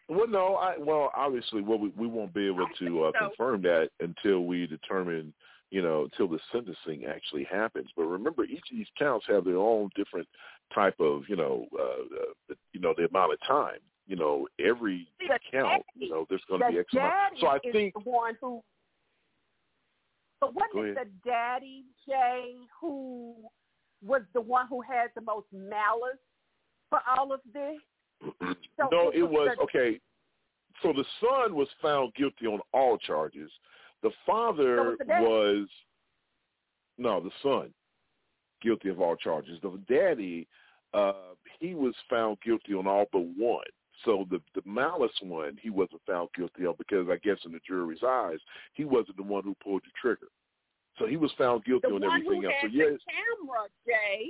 Well, 0.09 0.27
no, 0.27 0.55
I 0.55 0.75
well, 0.77 1.11
obviously, 1.15 1.61
well, 1.61 1.79
we 1.79 1.89
we 1.89 2.07
won't 2.07 2.33
be 2.33 2.47
able 2.47 2.67
to 2.79 3.03
uh, 3.03 3.11
so. 3.19 3.27
confirm 3.27 3.61
that 3.63 3.89
until 3.99 4.45
we 4.45 4.65
determine, 4.65 5.33
you 5.69 5.81
know, 5.81 6.03
until 6.05 6.29
the 6.29 6.39
sentencing 6.51 7.05
actually 7.05 7.43
happens. 7.43 7.89
But 7.95 8.03
remember, 8.05 8.45
each 8.45 8.63
of 8.71 8.77
these 8.77 8.87
counts 8.97 9.25
have 9.27 9.43
their 9.43 9.57
own 9.57 9.89
different 9.95 10.27
type 10.73 10.95
of, 10.99 11.23
you 11.27 11.35
know, 11.35 11.65
uh, 11.77 12.51
uh, 12.51 12.55
you 12.71 12.79
know, 12.79 12.93
the 12.97 13.05
amount 13.05 13.33
of 13.33 13.39
time. 13.45 13.79
You 14.07 14.15
know, 14.15 14.47
every 14.65 15.09
See, 15.19 15.27
count, 15.51 15.83
daddy- 15.83 15.83
you 15.95 16.09
know, 16.09 16.25
there's 16.29 16.41
going 16.47 16.61
to 16.61 16.67
the 16.67 16.71
be 16.71 16.79
X 16.79 16.93
amount. 16.93 17.39
So 17.41 17.47
I 17.47 17.59
think 17.59 17.93
the 17.93 18.09
one 18.09 18.37
who. 18.39 18.63
But 20.39 20.53
wasn't 20.53 20.85
it 20.85 20.95
the 20.95 21.29
daddy 21.29 21.83
Jay 22.07 22.53
who 22.79 23.33
was 24.05 24.21
the 24.33 24.39
one 24.39 24.67
who 24.67 24.81
had 24.81 25.09
the 25.15 25.21
most 25.21 25.47
malice 25.51 26.21
for 26.89 27.01
all 27.09 27.33
of 27.33 27.41
this? 27.53 27.79
So 28.21 28.89
no, 28.91 29.09
it 29.13 29.23
was 29.23 29.51
the- 29.55 29.63
okay. 29.63 29.99
So 30.81 30.93
the 30.93 31.05
son 31.19 31.55
was 31.55 31.67
found 31.81 32.13
guilty 32.13 32.45
on 32.45 32.59
all 32.71 32.97
charges. 32.97 33.51
The 34.03 34.11
So 34.11 34.15
father 34.25 34.91
was 34.91 34.97
the 34.99 35.05
was 35.05 35.67
no, 36.97 37.19
the 37.19 37.31
son 37.41 37.73
guilty 38.61 38.89
of 38.89 38.99
all 38.99 39.15
charges. 39.15 39.59
The 39.61 39.79
daddy, 39.87 40.47
uh, 40.93 41.35
he 41.59 41.75
was 41.75 41.95
found 42.09 42.39
guilty 42.41 42.73
on 42.73 42.87
all 42.87 43.07
but 43.11 43.25
one. 43.37 43.65
So 44.05 44.27
the 44.29 44.41
the 44.53 44.61
malice 44.65 45.11
one, 45.21 45.57
he 45.61 45.69
wasn't 45.69 46.01
found 46.05 46.29
guilty 46.35 46.65
of 46.65 46.77
because 46.77 47.07
I 47.09 47.17
guess 47.17 47.37
in 47.45 47.51
the 47.51 47.59
jury's 47.67 48.03
eyes, 48.03 48.39
he 48.73 48.85
wasn't 48.85 49.17
the 49.17 49.23
one 49.23 49.43
who 49.43 49.55
pulled 49.63 49.81
the 49.83 49.91
trigger. 49.99 50.27
So 50.99 51.05
he 51.05 51.17
was 51.17 51.31
found 51.37 51.63
guilty 51.65 51.87
the 51.87 51.95
on 51.95 52.03
everything 52.03 52.45
else. 52.45 52.55
So 52.61 52.67
yes, 52.67 52.99
camera, 53.09 53.67
Jay, 53.85 54.29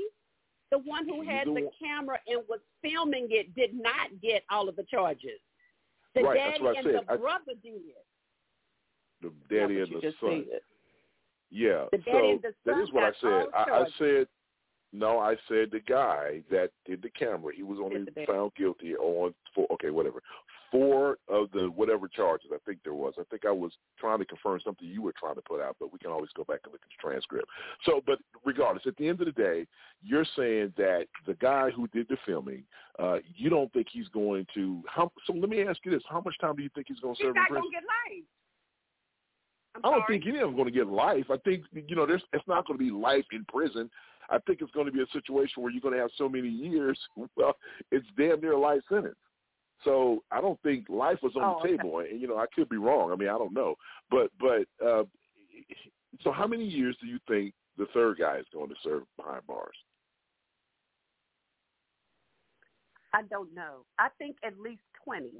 the 0.71 0.79
one 0.79 1.07
who 1.07 1.21
had 1.21 1.47
the 1.47 1.53
the 1.53 1.61
one- 1.63 1.71
camera 1.81 2.19
and 2.27 2.41
was 2.49 2.59
filming 2.81 3.27
it, 3.31 3.53
did 3.55 3.73
not 3.73 4.09
get 4.21 4.43
all 4.49 4.67
of 4.69 4.75
the 4.75 4.83
charges. 4.83 5.39
The 6.15 6.23
Right, 6.23 6.35
that's 6.37 6.51
daddy 6.53 6.63
what 6.63 6.75
I 6.75 6.79
and 6.79 6.85
said. 6.85 7.07
the 7.07 7.13
I- 7.13 7.17
brother 7.17 7.53
did. 7.63 7.81
the 9.21 9.31
daddy 9.49 9.79
and 9.81 9.91
the 10.01 10.13
son. 10.19 10.45
Yeah. 11.49 11.85
The 11.91 11.97
daddy 11.99 12.11
so 12.11 12.29
and 12.31 12.41
the 12.41 12.53
son 12.65 12.81
is 12.81 12.91
what 12.91 13.03
I 13.03 13.11
said. 13.21 13.45
I, 13.53 13.63
I 13.81 13.85
said 13.97 14.27
no. 14.93 15.19
I 15.19 15.35
said 15.47 15.71
the 15.71 15.79
guy 15.79 16.41
that 16.51 16.71
did 16.85 17.01
the 17.01 17.09
camera. 17.11 17.53
He 17.55 17.63
was 17.63 17.79
only 17.81 18.03
the 18.03 18.25
found 18.25 18.53
guilty 18.55 18.95
on 18.95 19.33
for 19.55 19.65
Okay, 19.71 19.89
whatever. 19.89 20.21
Four 20.71 21.17
of 21.29 21.49
the 21.51 21.71
whatever 21.71 22.07
charges 22.07 22.49
I 22.53 22.57
think 22.65 22.79
there 22.83 22.93
was. 22.93 23.13
I 23.17 23.23
think 23.29 23.45
I 23.45 23.51
was 23.51 23.71
trying 23.97 24.19
to 24.19 24.25
confirm 24.25 24.59
something 24.63 24.87
you 24.87 25.01
were 25.01 25.13
trying 25.17 25.35
to 25.35 25.41
put 25.41 25.61
out, 25.61 25.77
but 25.79 25.93
we 25.93 25.99
can 25.99 26.11
always 26.11 26.29
go 26.35 26.43
back 26.43 26.59
and 26.65 26.73
look 26.73 26.81
at 26.83 26.89
the 26.89 27.09
transcript. 27.09 27.47
So, 27.85 28.01
but 28.05 28.19
regardless, 28.43 28.83
at 28.85 28.97
the 28.97 29.07
end 29.07 29.21
of 29.21 29.27
the 29.27 29.31
day, 29.31 29.65
you're 30.03 30.25
saying 30.35 30.73
that 30.77 31.05
the 31.25 31.35
guy 31.35 31.69
who 31.69 31.87
did 31.87 32.07
the 32.09 32.17
filming, 32.25 32.63
uh, 32.99 33.17
you 33.35 33.49
don't 33.49 33.71
think 33.71 33.87
he's 33.91 34.09
going 34.09 34.45
to. 34.55 34.83
How, 34.87 35.11
so 35.25 35.33
let 35.33 35.49
me 35.49 35.63
ask 35.63 35.79
you 35.85 35.91
this: 35.91 36.03
How 36.09 36.21
much 36.21 36.37
time 36.39 36.55
do 36.55 36.63
you 36.63 36.69
think 36.75 36.87
he's 36.89 36.99
going 36.99 37.15
to 37.15 37.21
serve 37.21 37.35
in 37.35 37.41
not 37.41 37.49
going 37.49 37.61
to 37.61 37.69
get 37.71 37.83
life. 37.83 38.23
I'm 39.75 39.85
I 39.85 39.89
don't 39.91 40.01
sorry. 40.01 40.19
think 40.19 40.27
any 40.27 40.39
of 40.39 40.49
them 40.49 40.55
going 40.55 40.71
to 40.71 40.77
get 40.77 40.87
life. 40.87 41.25
I 41.29 41.37
think 41.37 41.63
you 41.73 41.95
know, 41.95 42.05
there's 42.05 42.23
it's 42.33 42.47
not 42.47 42.67
going 42.67 42.77
to 42.77 42.83
be 42.83 42.91
life 42.91 43.25
in 43.31 43.45
prison. 43.45 43.89
I 44.29 44.39
think 44.39 44.61
it's 44.61 44.71
going 44.71 44.87
to 44.87 44.91
be 44.91 45.01
a 45.01 45.07
situation 45.13 45.63
where 45.63 45.71
you're 45.71 45.81
going 45.81 45.93
to 45.93 46.01
have 46.01 46.09
so 46.17 46.27
many 46.27 46.49
years. 46.49 46.99
Well, 47.35 47.55
it's 47.91 48.05
damn 48.17 48.41
near 48.41 48.53
a 48.53 48.59
life 48.59 48.81
sentence. 48.89 49.15
So 49.83 50.23
I 50.31 50.41
don't 50.41 50.59
think 50.63 50.89
life 50.89 51.19
was 51.21 51.33
on 51.35 51.43
Oh, 51.43 51.59
the 51.61 51.69
okay. 51.69 51.77
table. 51.77 51.99
And 51.99 52.19
you 52.19 52.27
know, 52.27 52.37
I 52.37 52.45
could 52.53 52.69
be 52.69 52.77
wrong. 52.77 53.11
I 53.11 53.15
mean, 53.15 53.29
I 53.29 53.37
don't 53.37 53.53
know. 53.53 53.75
But 54.09 54.31
but 54.39 54.65
uh, 54.85 55.03
so 56.23 56.31
how 56.31 56.47
many 56.47 56.65
years 56.65 56.97
do 57.01 57.07
you 57.07 57.19
think 57.27 57.53
the 57.77 57.85
third 57.93 58.17
guy 58.19 58.37
is 58.37 58.45
going 58.53 58.69
to 58.69 58.75
serve 58.83 59.03
behind 59.17 59.45
bars? 59.47 59.75
I 63.13 63.21
don't 63.23 63.53
know. 63.53 63.85
I 63.97 64.09
think 64.17 64.35
at 64.43 64.59
least 64.59 64.81
20. 65.05 65.31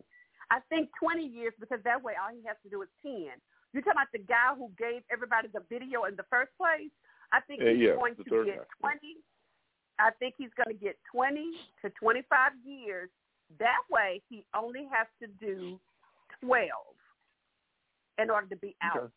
I 0.50 0.60
think 0.70 0.90
20 1.02 1.26
years 1.26 1.54
because 1.60 1.80
that 1.84 2.02
way 2.02 2.14
all 2.16 2.34
he 2.34 2.46
has 2.48 2.56
to 2.64 2.70
do 2.70 2.82
is 2.82 2.90
10. 3.04 3.28
You're 3.74 3.84
talking 3.84 4.00
about 4.00 4.08
the 4.14 4.24
guy 4.24 4.56
who 4.56 4.72
gave 4.80 5.04
everybody 5.12 5.50
the 5.54 5.60
video 5.70 6.06
in 6.06 6.16
the 6.16 6.24
first 6.30 6.52
place? 6.58 6.90
I 7.34 7.42
think 7.42 7.62
Uh, 7.62 7.76
he's 7.76 7.92
yeah, 7.92 7.96
going 7.96 8.16
to 8.16 8.24
get 8.46 8.58
guy. 8.82 8.96
20. 8.96 9.18
I 10.00 10.12
think 10.20 10.36
he's 10.38 10.54
going 10.56 10.72
to 10.78 10.80
get 10.82 10.96
20 11.12 11.52
to 11.84 11.90
25 12.00 12.52
years. 12.64 13.10
That 13.60 13.82
way 13.90 14.22
he 14.30 14.46
only 14.56 14.88
has 14.92 15.08
to 15.22 15.28
do 15.40 15.80
12 16.42 16.70
in 18.20 18.30
order 18.30 18.48
to 18.48 18.56
be 18.58 18.76
out. 18.82 18.98
Okay. 18.98 19.14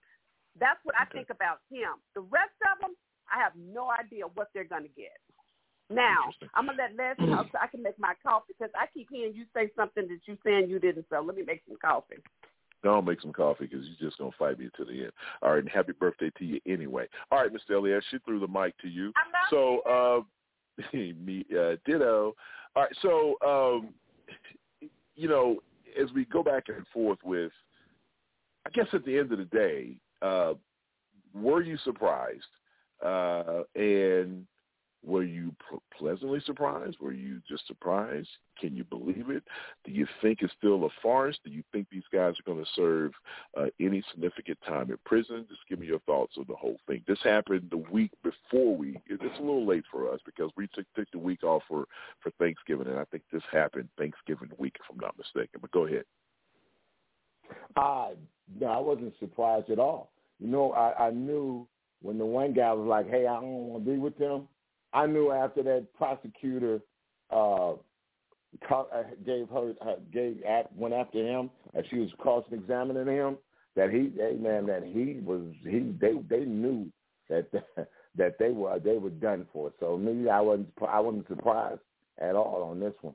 That's 0.58 0.78
what 0.84 0.94
I 0.98 1.04
think 1.06 1.30
about 1.30 1.60
him. 1.70 2.02
The 2.14 2.20
rest 2.20 2.54
of 2.72 2.80
them, 2.80 2.94
I 3.32 3.38
have 3.38 3.52
no 3.56 3.90
idea 3.90 4.24
what 4.34 4.48
they're 4.54 4.64
going 4.64 4.82
to 4.82 4.94
get. 4.96 5.18
Now, 5.90 6.30
I'm 6.54 6.66
gonna 6.66 6.78
let 6.78 6.96
Les 6.96 7.26
talk 7.26 7.46
so 7.50 7.58
I 7.60 7.66
can 7.66 7.82
make 7.82 7.98
my 7.98 8.14
coffee 8.22 8.54
because 8.56 8.72
I 8.78 8.86
keep 8.94 9.08
hearing 9.10 9.34
you 9.34 9.44
say 9.52 9.72
something 9.74 10.06
that 10.06 10.20
you 10.26 10.38
saying 10.44 10.70
you 10.70 10.78
didn't. 10.78 11.06
So 11.10 11.20
let 11.20 11.34
me 11.34 11.42
make 11.42 11.62
some 11.66 11.76
coffee. 11.82 12.22
I'll 12.84 13.02
make 13.02 13.20
some 13.20 13.32
coffee 13.32 13.66
because 13.66 13.84
you're 13.86 14.08
just 14.08 14.18
going 14.18 14.30
to 14.30 14.36
fight 14.38 14.58
me 14.58 14.70
to 14.76 14.84
the 14.84 15.02
end. 15.02 15.12
All 15.42 15.50
right, 15.50 15.58
and 15.58 15.68
happy 15.68 15.92
birthday 15.92 16.30
to 16.38 16.44
you 16.44 16.60
anyway. 16.66 17.06
All 17.30 17.40
right, 17.40 17.52
Mr. 17.52 17.76
Elias, 17.76 18.04
she 18.10 18.18
threw 18.24 18.40
the 18.40 18.48
mic 18.48 18.78
to 18.78 18.88
you. 18.88 19.12
So, 19.50 20.24
uh, 20.82 20.82
me, 20.96 21.44
uh, 21.52 21.76
ditto. 21.84 22.34
All 22.76 22.82
right, 22.84 22.96
so, 23.02 23.36
um, 23.44 23.92
you 25.16 25.28
know, 25.28 25.58
as 26.00 26.08
we 26.14 26.24
go 26.26 26.42
back 26.42 26.64
and 26.68 26.86
forth 26.92 27.18
with, 27.24 27.52
I 28.66 28.70
guess 28.70 28.86
at 28.92 29.04
the 29.04 29.18
end 29.18 29.32
of 29.32 29.38
the 29.38 29.44
day, 29.46 29.96
uh, 30.22 30.54
were 31.34 31.62
you 31.62 31.76
surprised? 31.84 32.44
Uh, 33.04 33.62
and 33.74 34.46
were 35.04 35.22
you 35.22 35.54
pleasantly 35.96 36.40
surprised? 36.44 36.96
Were 37.00 37.12
you 37.12 37.40
just 37.48 37.66
surprised? 37.66 38.28
Can 38.60 38.76
you 38.76 38.84
believe 38.84 39.30
it? 39.30 39.42
Do 39.84 39.92
you 39.92 40.06
think 40.20 40.40
it's 40.42 40.52
still 40.58 40.84
a 40.84 40.88
farce? 41.02 41.38
Do 41.42 41.50
you 41.50 41.62
think 41.72 41.86
these 41.90 42.04
guys 42.12 42.34
are 42.34 42.52
going 42.52 42.62
to 42.62 42.70
serve 42.76 43.12
uh, 43.56 43.66
any 43.80 44.02
significant 44.10 44.58
time 44.66 44.90
in 44.90 44.98
prison? 45.06 45.46
Just 45.48 45.62
give 45.68 45.78
me 45.78 45.86
your 45.86 46.00
thoughts 46.00 46.34
on 46.36 46.44
the 46.48 46.54
whole 46.54 46.76
thing. 46.86 47.02
This 47.06 47.18
happened 47.24 47.68
the 47.70 47.78
week 47.78 48.10
before 48.22 48.76
we. 48.76 48.98
It's 49.06 49.22
a 49.22 49.42
little 49.42 49.66
late 49.66 49.84
for 49.90 50.12
us 50.12 50.20
because 50.26 50.50
we 50.56 50.68
took, 50.74 50.84
took 50.94 51.10
the 51.12 51.18
week 51.18 51.44
off 51.44 51.62
for 51.66 51.86
for 52.22 52.30
Thanksgiving, 52.38 52.88
and 52.88 52.98
I 52.98 53.04
think 53.04 53.22
this 53.32 53.42
happened 53.50 53.88
Thanksgiving 53.96 54.50
week, 54.58 54.76
if 54.78 54.84
I'm 54.92 55.00
not 55.00 55.16
mistaken. 55.16 55.60
But 55.62 55.70
go 55.70 55.86
ahead. 55.86 56.04
Uh, 57.76 58.10
no, 58.60 58.66
I 58.66 58.78
wasn't 58.78 59.14
surprised 59.18 59.70
at 59.70 59.78
all. 59.78 60.10
You 60.38 60.48
know, 60.48 60.72
I, 60.72 61.06
I 61.06 61.10
knew 61.10 61.66
when 62.02 62.18
the 62.18 62.24
one 62.26 62.52
guy 62.52 62.72
was 62.72 62.86
like, 62.86 63.08
"Hey, 63.08 63.26
I 63.26 63.40
don't 63.40 63.68
want 63.68 63.84
to 63.84 63.90
be 63.90 63.96
with 63.96 64.18
them." 64.18 64.46
I 64.92 65.06
knew 65.06 65.30
after 65.30 65.62
that 65.62 65.86
prosecutor 65.96 66.80
uh, 67.30 67.72
uh, 67.72 68.84
gave 69.24 69.48
her 69.48 69.74
uh, 69.80 69.94
gave 70.12 70.42
went 70.76 70.94
after 70.94 71.18
him, 71.18 71.50
and 71.74 71.84
she 71.90 71.98
was 71.98 72.10
cross 72.18 72.44
examining 72.50 73.06
him. 73.06 73.38
That 73.76 73.90
he, 73.90 74.12
hey 74.16 74.36
man, 74.38 74.66
that 74.66 74.82
he 74.82 75.20
was 75.24 75.42
he 75.62 75.94
they 76.00 76.14
they 76.28 76.44
knew 76.44 76.86
that 77.28 77.46
that 78.16 78.38
they 78.38 78.50
were 78.50 78.78
they 78.80 78.98
were 78.98 79.10
done 79.10 79.46
for. 79.52 79.72
So 79.78 79.96
me, 79.96 80.28
I 80.28 80.40
wasn't 80.40 80.68
I 80.88 81.00
wasn't 81.00 81.28
surprised 81.28 81.80
at 82.18 82.34
all 82.34 82.68
on 82.70 82.80
this 82.80 82.94
one. 83.00 83.14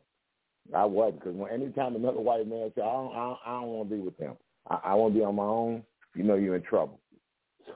I 0.73 0.85
wasn't 0.85 1.19
because 1.19 1.35
when 1.35 1.51
anytime 1.51 1.95
another 1.95 2.21
white 2.21 2.47
man 2.47 2.71
said, 2.73 2.83
"I 2.83 2.93
don't, 2.93 3.11
I 3.11 3.15
don't, 3.15 3.39
I 3.45 3.51
don't 3.61 3.67
want 3.67 3.89
to 3.89 3.95
be 3.95 4.01
with 4.01 4.17
them. 4.17 4.35
I, 4.69 4.79
I 4.85 4.93
want 4.95 5.13
to 5.13 5.19
be 5.19 5.25
on 5.25 5.35
my 5.35 5.43
own," 5.43 5.83
you 6.15 6.23
know 6.23 6.35
you're 6.35 6.55
in 6.55 6.63
trouble. 6.63 6.99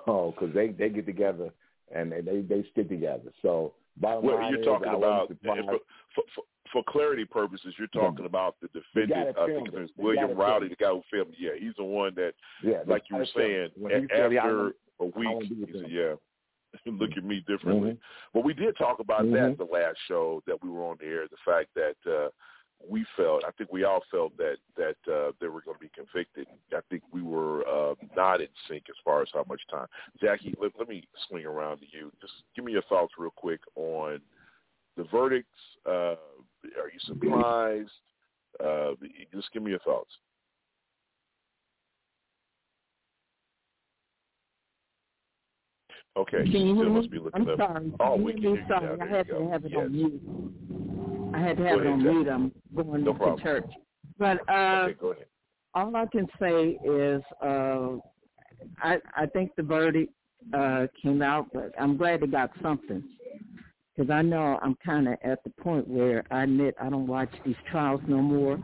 So 0.05 0.33
because 0.35 0.55
they 0.55 0.69
they 0.69 0.89
get 0.89 1.05
together 1.05 1.51
and 1.93 2.11
they, 2.11 2.41
they 2.41 2.65
stick 2.71 2.89
together. 2.89 3.31
So 3.41 3.73
bottom 3.99 4.23
Well, 4.25 4.35
line 4.37 4.51
you're 4.53 4.63
talking 4.63 4.87
I 4.89 4.93
about 4.95 5.27
for, 5.43 6.23
for, 6.35 6.43
for 6.71 6.83
clarity 6.87 7.25
purposes. 7.25 7.73
You're 7.77 7.87
talking 7.89 8.25
about 8.25 8.55
the 8.61 8.67
defendant. 8.69 9.37
I 9.37 9.45
think 9.47 9.67
it. 9.69 9.73
it's 9.75 9.91
William 9.97 10.35
Roddie, 10.37 10.69
the 10.69 10.75
guy 10.75 10.89
who 10.89 11.01
filmed. 11.11 11.35
Yeah, 11.39 11.51
he's 11.59 11.73
the 11.77 11.83
one 11.83 12.13
that, 12.15 12.33
Yeah, 12.63 12.79
like 12.85 13.03
you 13.09 13.17
were 13.17 13.25
saying, 13.35 13.69
after 13.75 13.95
a- 13.95 14.01
he 14.01 14.07
said, 14.07 14.31
"Yeah, 14.33 14.41
I 14.41 14.45
after 14.45 14.63
want- 14.63 14.75
a 14.99 15.03
I 15.03 15.19
week, 15.19 15.43
he 15.67 15.73
said, 15.79 15.89
"Yeah." 15.91 16.13
Look 16.85 17.09
at 17.17 17.23
me 17.23 17.43
differently. 17.47 17.91
Mhm. 17.93 17.97
But 18.31 18.43
we 18.43 18.53
did 18.53 18.77
talk 18.77 18.99
about 18.99 19.23
Mhm. 19.23 19.33
that 19.33 19.57
the 19.57 19.63
last 19.65 19.97
show 20.07 20.43
that 20.45 20.61
we 20.63 20.69
were 20.69 20.83
on 20.83 20.97
the 20.99 21.05
air. 21.07 21.27
The 21.27 21.37
fact 21.43 21.69
that 21.73 21.95
uh, 22.05 22.29
we 22.87 23.05
felt, 23.17 23.43
I 23.45 23.51
think 23.51 23.71
we 23.71 23.83
all 23.83 24.01
felt 24.09 24.35
that 24.37 24.57
that 24.77 24.95
uh, 25.11 25.31
they 25.41 25.47
were 25.47 25.61
going 25.61 25.77
to 25.77 25.81
be 25.81 25.91
convicted. 25.93 26.47
I 26.71 26.79
think 26.89 27.03
we 27.11 27.21
were 27.21 27.67
uh, 27.67 27.95
not 28.15 28.41
in 28.41 28.47
sync 28.67 28.83
as 28.89 28.95
far 29.03 29.21
as 29.21 29.29
how 29.33 29.43
much 29.47 29.61
time. 29.69 29.87
Jackie, 30.21 30.55
let, 30.61 30.71
let 30.77 30.87
me 30.87 31.03
swing 31.27 31.45
around 31.45 31.79
to 31.79 31.85
you. 31.91 32.11
Just 32.21 32.33
give 32.55 32.65
me 32.65 32.71
your 32.71 32.83
thoughts 32.83 33.13
real 33.17 33.33
quick 33.35 33.59
on 33.75 34.21
the 34.95 35.03
verdicts. 35.11 35.49
Uh, 35.85 36.15
are 36.77 36.89
you 36.91 36.99
surprised? 37.05 37.89
Uh, 38.63 38.91
just 39.33 39.51
give 39.53 39.63
me 39.63 39.71
your 39.71 39.79
thoughts. 39.79 40.11
Okay, 46.17 46.43
you 46.45 46.75
still 46.75 46.89
must 46.89 47.11
be 47.11 47.19
looking 47.19 47.41
I'm 47.41 47.49
up. 47.49 47.57
sorry. 47.57 47.93
Oh, 47.99 48.15
we 48.15 48.33
can 48.33 48.41
hear 48.41 48.55
you 48.55 48.65
Sorry, 48.67 48.97
now. 48.97 49.05
I 49.05 49.07
had 49.07 49.27
to 49.27 49.47
have 49.49 49.63
it 49.63 49.71
Yes. 49.71 49.81
on 49.85 49.91
mute. 49.91 50.21
I 51.33 51.39
had 51.39 51.57
to 51.57 51.63
have 51.63 51.79
it 51.81 51.87
on 51.87 52.03
mute. 52.03 52.27
I'm 52.27 52.51
going 52.75 53.03
No 53.03 53.13
to 53.13 53.17
problem. 53.17 53.41
church. 53.41 53.69
But 54.17 54.37
uh, 54.49 54.89
Okay, 55.01 55.21
all 55.73 55.95
I 55.95 56.05
can 56.07 56.27
say 56.39 56.77
is 56.83 57.21
uh, 57.41 57.97
I 58.81 58.97
I 59.15 59.25
think 59.31 59.51
the 59.55 59.63
verdict 59.63 60.11
uh, 60.53 60.87
came 61.01 61.21
out, 61.21 61.47
but 61.53 61.71
I'm 61.79 61.97
glad 61.97 62.21
they 62.21 62.27
got 62.27 62.51
something 62.61 63.03
because 63.95 64.09
I 64.09 64.21
know 64.21 64.59
I'm 64.61 64.75
kind 64.83 65.07
of 65.07 65.15
at 65.23 65.43
the 65.43 65.49
point 65.49 65.87
where 65.87 66.23
I 66.31 66.43
admit 66.43 66.75
I 66.81 66.89
don't 66.89 67.07
watch 67.07 67.31
these 67.45 67.55
trials 67.69 68.01
no 68.07 68.17
more, 68.17 68.57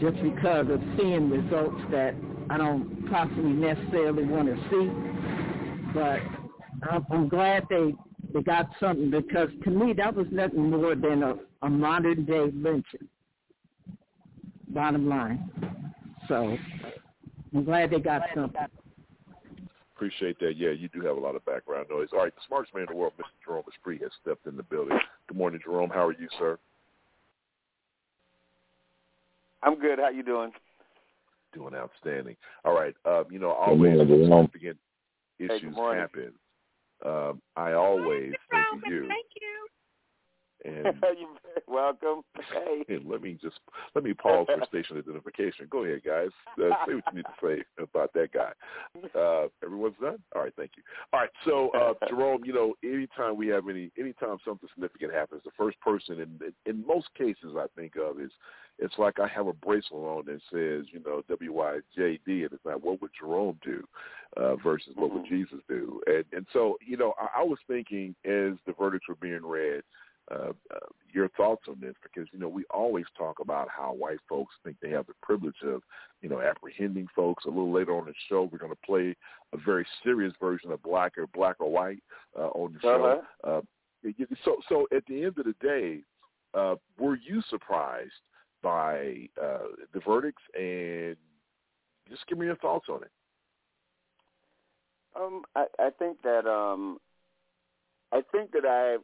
just 0.00 0.22
because 0.22 0.68
of 0.70 0.80
seeing 0.98 1.30
results 1.30 1.80
that 1.90 2.14
I 2.50 2.56
don't 2.56 3.08
possibly 3.10 3.52
necessarily 3.52 4.24
want 4.24 4.48
to 4.48 4.56
see. 4.70 5.92
But 5.94 6.20
I'm, 6.90 7.06
I'm 7.10 7.28
glad 7.28 7.64
they 7.70 7.94
they 8.34 8.42
got 8.42 8.68
something 8.80 9.10
because 9.10 9.48
to 9.64 9.70
me 9.70 9.92
that 9.94 10.14
was 10.14 10.26
nothing 10.30 10.70
more 10.70 10.94
than 10.94 11.22
a, 11.22 11.34
a 11.62 11.68
modern 11.68 12.24
day 12.24 12.50
lynching. 12.54 13.08
Bottom 14.68 15.08
line. 15.08 15.50
So 16.28 16.56
I'm 17.54 17.64
glad 17.64 17.90
they 17.90 18.00
got 18.00 18.22
something. 18.34 18.60
Appreciate 19.94 20.38
that. 20.40 20.56
Yeah, 20.56 20.70
you 20.70 20.88
do 20.88 21.00
have 21.06 21.16
a 21.16 21.20
lot 21.20 21.36
of 21.36 21.44
background 21.46 21.86
noise. 21.90 22.08
All 22.12 22.18
right, 22.18 22.34
the 22.34 22.40
smartest 22.46 22.74
man 22.74 22.82
in 22.82 22.88
the 22.90 22.96
world, 22.96 23.14
Mr. 23.18 23.24
Jerome 23.44 23.64
Esprit, 23.72 24.02
has 24.02 24.10
stepped 24.20 24.46
in 24.46 24.56
the 24.56 24.62
building. 24.62 24.98
Good 25.26 25.38
morning, 25.38 25.60
Jerome. 25.64 25.88
How 25.88 26.06
are 26.06 26.12
you, 26.12 26.28
sir? 26.38 26.58
I'm 29.62 29.78
good. 29.80 29.98
How 29.98 30.10
you 30.10 30.22
doing? 30.22 30.50
Doing 31.54 31.74
outstanding. 31.74 32.36
All 32.64 32.74
right. 32.74 32.94
Um, 33.06 33.24
you 33.30 33.38
know, 33.38 33.48
Good 33.48 33.70
always 33.70 33.96
morning, 33.96 33.98
when 33.98 34.08
Jerome. 34.08 34.44
significant 34.52 34.78
Hey, 35.38 35.48
good 35.48 35.54
issues 35.56 35.76
morning. 35.76 36.00
happen, 36.00 36.32
um, 37.04 37.42
I 37.56 37.72
always 37.72 38.32
think 38.50 38.84
of 38.84 38.90
you. 38.90 39.08
Thank 39.08 39.26
you. 39.40 39.55
And 40.66 40.84
You're 40.84 40.92
very 41.00 41.62
welcome. 41.68 42.22
Hey. 42.52 42.94
And 42.94 43.08
let 43.08 43.22
me 43.22 43.38
just 43.40 43.58
let 43.94 44.04
me 44.04 44.14
pause 44.14 44.46
for 44.46 44.66
station 44.66 44.98
identification. 44.98 45.68
Go 45.70 45.84
ahead, 45.84 46.02
guys. 46.04 46.28
Uh, 46.58 46.70
say 46.86 46.94
what 46.94 47.04
you 47.12 47.16
need 47.16 47.22
to 47.22 47.46
say 47.46 47.82
about 47.82 48.12
that 48.14 48.32
guy. 48.32 48.52
Uh, 49.18 49.46
everyone's 49.62 49.94
done. 50.00 50.18
All 50.34 50.42
right, 50.42 50.52
thank 50.56 50.72
you. 50.76 50.82
All 51.12 51.20
right, 51.20 51.30
so 51.44 51.70
uh, 51.70 51.94
Jerome, 52.08 52.44
you 52.44 52.52
know, 52.52 52.74
anytime 52.82 53.36
we 53.36 53.46
have 53.48 53.68
any, 53.68 53.90
anytime 53.98 54.38
something 54.44 54.68
significant 54.74 55.12
happens, 55.14 55.42
the 55.44 55.50
first 55.56 55.80
person, 55.80 56.20
in 56.20 56.52
in 56.66 56.86
most 56.86 57.08
cases, 57.16 57.54
I 57.56 57.66
think 57.76 57.94
of 57.96 58.20
is 58.20 58.30
it's 58.78 58.94
like 58.98 59.18
I 59.20 59.28
have 59.28 59.46
a 59.46 59.52
bracelet 59.52 60.02
on 60.02 60.24
that 60.26 60.40
says, 60.52 60.86
you 60.92 61.00
know, 61.04 61.22
W 61.28 61.52
Y 61.52 61.78
J 61.96 62.18
D, 62.26 62.42
and 62.42 62.52
it's 62.52 62.64
not 62.64 62.82
what 62.82 63.00
would 63.00 63.12
Jerome 63.18 63.58
do 63.64 63.84
uh, 64.36 64.56
versus 64.56 64.92
what 64.96 65.12
would 65.12 65.26
Jesus 65.26 65.60
do, 65.68 66.00
and 66.06 66.24
and 66.32 66.46
so 66.52 66.76
you 66.84 66.96
know, 66.96 67.14
I, 67.20 67.40
I 67.40 67.42
was 67.44 67.58
thinking 67.68 68.14
as 68.24 68.58
the 68.66 68.74
verdicts 68.78 69.08
were 69.08 69.14
being 69.16 69.44
read 69.44 69.82
uh, 70.30 70.52
uh, 70.74 70.78
your 71.12 71.28
thoughts 71.30 71.62
on 71.68 71.78
this 71.80 71.94
because 72.02 72.28
you 72.32 72.38
know 72.38 72.48
we 72.48 72.64
always 72.70 73.04
talk 73.16 73.38
about 73.40 73.68
how 73.68 73.92
white 73.92 74.18
folks 74.28 74.54
think 74.64 74.76
they 74.82 74.90
have 74.90 75.06
the 75.06 75.14
privilege 75.22 75.54
of 75.64 75.82
you 76.20 76.28
know 76.28 76.40
apprehending 76.40 77.06
folks. 77.14 77.44
A 77.44 77.48
little 77.48 77.72
later 77.72 77.96
on 77.96 78.06
the 78.06 78.14
show, 78.28 78.48
we're 78.50 78.58
going 78.58 78.72
to 78.72 78.86
play 78.86 79.14
a 79.52 79.56
very 79.64 79.86
serious 80.02 80.32
version 80.40 80.72
of 80.72 80.82
black 80.82 81.16
or 81.16 81.26
black 81.28 81.56
or 81.60 81.70
white 81.70 82.02
uh, 82.38 82.48
on 82.48 82.72
the 82.74 82.78
show. 82.80 83.22
Uh, 83.44 83.60
it- 84.02 84.28
so 84.44 84.56
so 84.68 84.86
at 84.94 85.04
the 85.06 85.22
end 85.24 85.38
of 85.38 85.44
the 85.46 85.54
day, 85.60 86.00
uh, 86.54 86.74
were 86.98 87.16
you 87.16 87.40
surprised 87.48 88.12
by 88.62 89.28
uh, 89.40 89.58
the 89.94 90.00
verdicts 90.06 90.42
and 90.58 91.16
just 92.08 92.26
give 92.26 92.38
me 92.38 92.46
your 92.46 92.56
thoughts 92.56 92.86
on 92.88 93.02
it. 93.02 93.10
Um, 95.14 95.42
I, 95.54 95.66
I 95.78 95.90
think 95.98 96.20
that 96.22 96.46
um, 96.46 96.98
I 98.12 98.22
think 98.32 98.52
that 98.52 98.64
I 98.64 98.96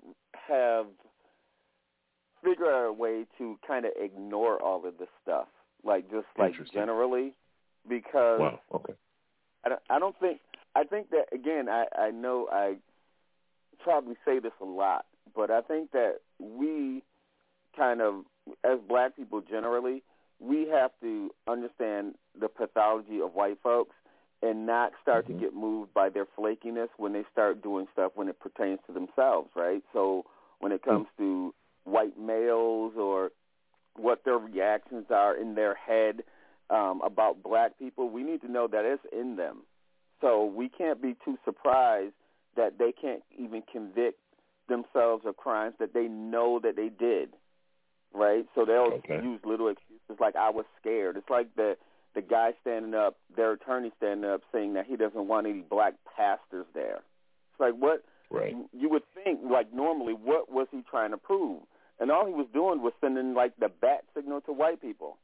have 0.52 0.86
figured 2.42 2.68
out 2.68 2.86
a 2.86 2.92
way 2.92 3.26
to 3.38 3.58
kind 3.66 3.84
of 3.84 3.92
ignore 4.00 4.62
all 4.62 4.86
of 4.86 4.98
this 4.98 5.08
stuff, 5.22 5.46
like 5.84 6.10
just 6.10 6.26
like 6.38 6.54
generally, 6.72 7.34
because 7.88 8.40
Wow. 8.40 8.60
Okay. 8.74 8.94
I 9.64 9.68
don't, 9.68 9.80
I 9.90 9.98
don't 9.98 10.18
think 10.18 10.40
I 10.74 10.84
think 10.84 11.10
that 11.10 11.26
again 11.32 11.68
I 11.68 11.86
I 11.96 12.10
know 12.10 12.48
I 12.50 12.76
probably 13.82 14.16
say 14.24 14.38
this 14.38 14.52
a 14.60 14.64
lot, 14.64 15.06
but 15.34 15.50
I 15.50 15.60
think 15.60 15.92
that 15.92 16.16
we 16.38 17.02
kind 17.76 18.00
of 18.00 18.24
as 18.64 18.78
black 18.88 19.16
people 19.16 19.40
generally 19.40 20.02
we 20.40 20.68
have 20.68 20.90
to 21.00 21.30
understand 21.46 22.14
the 22.38 22.48
pathology 22.48 23.20
of 23.20 23.34
white 23.34 23.58
folks 23.62 23.94
and 24.42 24.66
not 24.66 24.90
start 25.00 25.26
to 25.26 25.32
mm-hmm. 25.32 25.40
get 25.40 25.54
moved 25.54 25.94
by 25.94 26.08
their 26.08 26.26
flakiness 26.36 26.88
when 26.96 27.12
they 27.12 27.22
start 27.30 27.62
doing 27.62 27.86
stuff 27.92 28.10
when 28.16 28.28
it 28.28 28.40
pertains 28.40 28.80
to 28.86 28.92
themselves, 28.92 29.50
right? 29.54 29.82
So 29.92 30.24
when 30.58 30.72
it 30.72 30.82
mm. 30.82 30.90
comes 30.90 31.06
to 31.18 31.54
white 31.84 32.18
males 32.18 32.94
or 32.96 33.30
what 33.96 34.24
their 34.24 34.38
reactions 34.38 35.06
are 35.10 35.36
in 35.36 35.54
their 35.54 35.74
head 35.74 36.22
um, 36.70 37.00
about 37.04 37.42
black 37.42 37.78
people, 37.78 38.08
we 38.08 38.22
need 38.22 38.40
to 38.42 38.50
know 38.50 38.66
that 38.68 38.84
it's 38.84 39.02
in 39.12 39.36
them. 39.36 39.62
So 40.20 40.44
we 40.46 40.68
can't 40.68 41.02
be 41.02 41.16
too 41.24 41.36
surprised 41.44 42.14
that 42.56 42.78
they 42.78 42.92
can't 42.92 43.22
even 43.36 43.62
convict 43.70 44.18
themselves 44.68 45.24
of 45.26 45.36
crimes 45.36 45.74
that 45.80 45.92
they 45.92 46.06
know 46.06 46.60
that 46.62 46.76
they 46.76 46.88
did, 46.88 47.30
right? 48.14 48.46
So 48.54 48.64
they'll 48.64 48.92
Okay. 48.98 49.20
use 49.22 49.40
little 49.44 49.68
excuses 49.68 50.20
like 50.20 50.36
"I 50.36 50.50
was 50.50 50.64
scared." 50.80 51.16
It's 51.16 51.28
like 51.28 51.54
the 51.56 51.76
the 52.14 52.22
guy 52.22 52.52
standing 52.60 52.94
up, 52.94 53.16
their 53.34 53.52
attorney 53.52 53.90
standing 53.96 54.30
up, 54.30 54.42
saying 54.52 54.74
that 54.74 54.86
he 54.86 54.96
doesn't 54.96 55.26
want 55.26 55.46
any 55.46 55.62
black 55.62 55.94
pastors 56.16 56.66
there. 56.74 57.02
It's 57.50 57.60
like 57.60 57.74
what 57.74 58.04
Right. 58.30 58.56
you 58.72 58.88
would 58.88 59.02
think 59.24 59.40
like 59.50 59.72
normally 59.72 60.12
what 60.14 60.50
was 60.50 60.68
he 60.70 60.82
trying 60.88 61.10
to 61.10 61.18
prove 61.18 61.62
and 62.02 62.10
all 62.10 62.26
he 62.26 62.32
was 62.34 62.48
doing 62.52 62.82
was 62.82 62.92
sending 63.00 63.32
like 63.32 63.52
the 63.60 63.68
bat 63.68 64.02
signal 64.14 64.40
to 64.42 64.52
white 64.52 64.82
people 64.82 65.16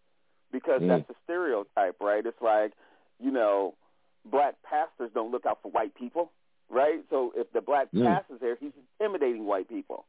because 0.52 0.80
Mm. 0.80 0.88
that's 0.88 1.08
the 1.08 1.14
stereotype 1.24 1.96
right 2.00 2.24
it's 2.24 2.40
like 2.40 2.72
you 3.18 3.32
know 3.32 3.74
black 4.24 4.54
pastors 4.62 5.10
don't 5.12 5.32
look 5.32 5.44
out 5.44 5.58
for 5.62 5.70
white 5.72 5.94
people 5.94 6.30
right 6.70 7.00
so 7.10 7.32
if 7.34 7.52
the 7.52 7.60
black 7.60 7.88
Mm. 7.92 8.04
pastor's 8.06 8.40
there 8.40 8.56
he's 8.56 8.72
intimidating 9.00 9.44
white 9.44 9.68
people 9.68 10.06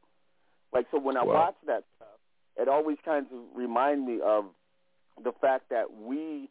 like 0.72 0.86
so 0.92 0.98
when 0.98 1.16
i 1.16 1.24
Wow. 1.24 1.34
watch 1.34 1.56
that 1.66 1.84
stuff 1.96 2.18
it 2.56 2.68
always 2.68 2.98
kind 3.04 3.26
of 3.32 3.38
remind 3.54 4.06
me 4.06 4.20
of 4.20 4.46
the 5.22 5.32
fact 5.32 5.68
that 5.70 5.92
we 5.92 6.48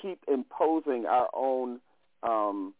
keep 0.00 0.20
imposing 0.28 1.06
our 1.06 1.28
own 1.34 1.80
um 2.22 2.72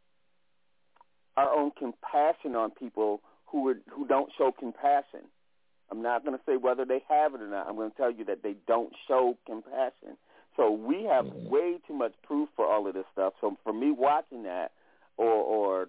our 1.37 1.51
own 1.53 1.71
compassion 1.73 2.55
on 2.57 2.71
people 2.71 3.21
who 3.47 3.69
are, 3.69 3.79
who 3.91 4.07
don't 4.07 4.31
show 4.39 4.51
compassion. 4.53 5.21
I'm 5.91 6.03
not 6.03 6.25
going 6.25 6.37
to 6.37 6.43
say 6.45 6.57
whether 6.57 6.85
they 6.85 7.03
have 7.09 7.35
it 7.35 7.41
or 7.41 7.49
not. 7.49 7.69
I'm 7.69 7.77
going 7.77 7.91
to 7.91 7.97
tell 7.97 8.11
you 8.11 8.25
that 8.27 8.43
they 8.43 8.57
don't 8.67 8.93
show 9.07 9.37
compassion. 9.47 10.17
So 10.57 10.71
we 10.71 11.05
have 11.05 11.27
mm-hmm. 11.27 11.49
way 11.49 11.79
too 11.87 11.95
much 11.95 12.13
proof 12.27 12.49
for 12.57 12.67
all 12.67 12.87
of 12.89 12.95
this 12.95 13.05
stuff. 13.13 13.35
So 13.41 13.57
for 13.63 13.73
me 13.73 13.91
watching 13.91 14.45
that 14.45 14.73
or 15.17 15.31
or 15.31 15.89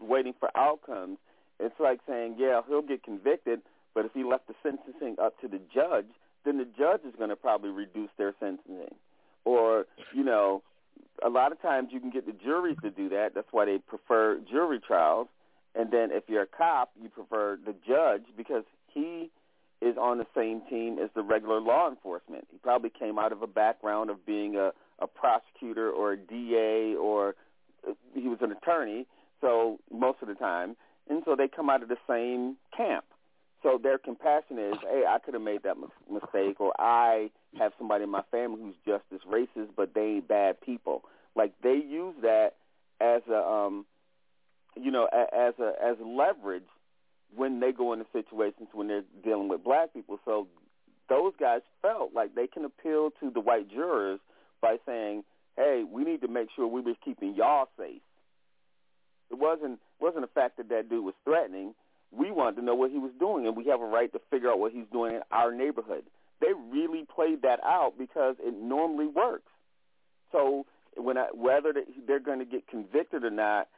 waiting 0.00 0.34
for 0.38 0.50
outcomes, 0.56 1.18
it's 1.58 1.78
like 1.80 2.00
saying, 2.06 2.36
yeah, 2.38 2.60
he'll 2.68 2.82
get 2.82 3.02
convicted, 3.02 3.60
but 3.94 4.04
if 4.04 4.12
he 4.12 4.24
left 4.24 4.46
the 4.46 4.54
sentencing 4.62 5.16
up 5.20 5.40
to 5.40 5.48
the 5.48 5.60
judge, 5.74 6.06
then 6.44 6.58
the 6.58 6.66
judge 6.78 7.00
is 7.06 7.14
going 7.16 7.30
to 7.30 7.36
probably 7.36 7.70
reduce 7.70 8.10
their 8.18 8.34
sentencing. 8.38 8.94
Or, 9.44 9.86
you 10.14 10.22
know, 10.22 10.62
a 11.24 11.30
lot 11.30 11.52
of 11.52 11.60
times 11.62 11.88
you 11.92 12.00
can 12.00 12.10
get 12.10 12.26
the 12.26 12.32
juries 12.32 12.76
to 12.82 12.90
do 12.90 13.08
that. 13.10 13.30
That's 13.34 13.48
why 13.50 13.64
they 13.64 13.78
prefer 13.78 14.38
jury 14.50 14.80
trials. 14.86 15.28
And 15.74 15.90
then 15.90 16.10
if 16.10 16.24
you're 16.28 16.42
a 16.42 16.46
cop, 16.46 16.90
you 17.00 17.08
prefer 17.08 17.58
the 17.64 17.74
judge 17.86 18.24
because 18.36 18.64
he 18.96 19.30
is 19.82 19.96
on 19.98 20.18
the 20.18 20.26
same 20.34 20.62
team 20.70 20.98
as 20.98 21.10
the 21.14 21.22
regular 21.22 21.60
law 21.60 21.88
enforcement. 21.88 22.46
He 22.50 22.56
probably 22.58 22.90
came 22.90 23.18
out 23.18 23.30
of 23.30 23.42
a 23.42 23.46
background 23.46 24.08
of 24.08 24.24
being 24.24 24.56
a, 24.56 24.72
a 24.98 25.06
prosecutor 25.06 25.90
or 25.90 26.12
a 26.12 26.16
DA 26.16 26.94
or 26.96 27.34
uh, 27.86 27.92
he 28.14 28.26
was 28.28 28.38
an 28.40 28.52
attorney, 28.52 29.06
so 29.40 29.78
most 29.92 30.18
of 30.22 30.28
the 30.28 30.34
time. 30.34 30.76
And 31.08 31.22
so 31.24 31.36
they 31.36 31.46
come 31.46 31.68
out 31.68 31.82
of 31.82 31.88
the 31.88 31.98
same 32.08 32.56
camp. 32.74 33.04
So 33.62 33.78
their 33.80 33.98
compassion 33.98 34.58
is, 34.58 34.76
hey, 34.80 35.04
I 35.08 35.18
could 35.18 35.34
have 35.34 35.42
made 35.42 35.62
that 35.64 35.76
mistake, 36.10 36.60
or 36.60 36.72
I 36.78 37.30
have 37.58 37.72
somebody 37.78 38.04
in 38.04 38.10
my 38.10 38.22
family 38.30 38.60
who's 38.62 38.74
just 38.86 39.04
as 39.12 39.20
racist, 39.30 39.70
but 39.76 39.94
they 39.94 40.16
ain't 40.16 40.28
bad 40.28 40.60
people. 40.60 41.02
Like 41.34 41.52
they 41.62 41.74
use 41.74 42.14
that 42.22 42.54
as 43.00 43.22
a, 43.30 43.36
um, 43.36 43.84
you 44.76 44.90
know, 44.90 45.06
as 45.12 45.54
a 45.58 45.72
as 45.82 45.96
leverage 46.04 46.64
when 47.34 47.60
they 47.60 47.72
go 47.72 47.92
into 47.92 48.06
situations 48.12 48.68
when 48.72 48.88
they're 48.88 49.04
dealing 49.24 49.48
with 49.48 49.64
black 49.64 49.92
people. 49.92 50.18
So 50.24 50.46
those 51.08 51.32
guys 51.38 51.60
felt 51.82 52.14
like 52.14 52.34
they 52.34 52.46
can 52.46 52.64
appeal 52.64 53.10
to 53.20 53.30
the 53.30 53.40
white 53.40 53.68
jurors 53.70 54.20
by 54.60 54.78
saying, 54.86 55.24
"Hey, 55.56 55.84
we 55.84 56.04
need 56.04 56.20
to 56.22 56.28
make 56.28 56.50
sure 56.54 56.66
we 56.66 56.80
were 56.80 56.94
keeping 57.04 57.34
y'all 57.34 57.68
safe." 57.76 58.02
It 59.30 59.38
wasn't 59.38 59.80
wasn't 59.98 60.22
the 60.22 60.40
fact 60.40 60.56
that 60.58 60.68
that 60.68 60.88
dude 60.88 61.04
was 61.04 61.14
threatening. 61.24 61.74
We 62.12 62.30
wanted 62.30 62.56
to 62.56 62.62
know 62.62 62.74
what 62.74 62.90
he 62.90 62.98
was 62.98 63.12
doing, 63.18 63.46
and 63.46 63.56
we 63.56 63.66
have 63.66 63.80
a 63.80 63.86
right 63.86 64.12
to 64.12 64.20
figure 64.30 64.50
out 64.50 64.58
what 64.58 64.72
he's 64.72 64.86
doing 64.92 65.16
in 65.16 65.22
our 65.30 65.52
neighborhood. 65.52 66.04
They 66.40 66.52
really 66.70 67.04
played 67.04 67.42
that 67.42 67.60
out 67.64 67.94
because 67.98 68.36
it 68.38 68.54
normally 68.54 69.06
works. 69.06 69.50
So 70.32 70.66
when 70.96 71.18
I, 71.18 71.28
whether 71.32 71.72
they're 72.06 72.20
going 72.20 72.38
to 72.38 72.44
get 72.44 72.66
convicted 72.68 73.24
or 73.24 73.30
not, 73.30 73.68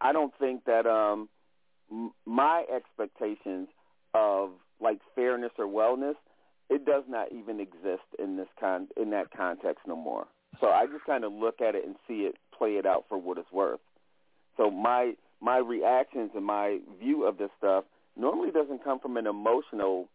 I 0.00 0.12
don't 0.12 0.32
think 0.38 0.64
that 0.66 0.86
um, 0.86 1.28
my 2.26 2.64
expectations 2.74 3.68
of 4.14 4.50
like 4.80 4.98
fairness 5.14 5.52
or 5.58 5.66
wellness, 5.66 6.14
it 6.70 6.84
does 6.84 7.04
not 7.08 7.32
even 7.32 7.60
exist 7.60 8.06
in 8.18 8.36
this 8.36 8.48
con 8.58 8.88
in 9.00 9.10
that 9.10 9.30
context 9.36 9.86
no 9.86 9.96
more. 9.96 10.26
So 10.60 10.68
I 10.68 10.86
just 10.86 11.04
kind 11.04 11.24
of 11.24 11.32
look 11.32 11.60
at 11.60 11.74
it 11.74 11.84
and 11.84 11.96
see 12.06 12.22
it 12.22 12.36
play 12.56 12.72
it 12.72 12.86
out 12.86 13.04
for 13.08 13.18
what 13.18 13.38
it's 13.38 13.52
worth. 13.52 13.80
So 14.56 14.70
my 14.70 15.14
my 15.40 15.58
reactions 15.58 16.30
and 16.34 16.44
my 16.44 16.78
view 17.00 17.24
of 17.26 17.38
this 17.38 17.50
stuff 17.58 17.84
normally 18.16 18.50
doesn't 18.50 18.84
come 18.84 18.98
from 19.00 19.16
an 19.16 19.26
emotional 19.26 20.08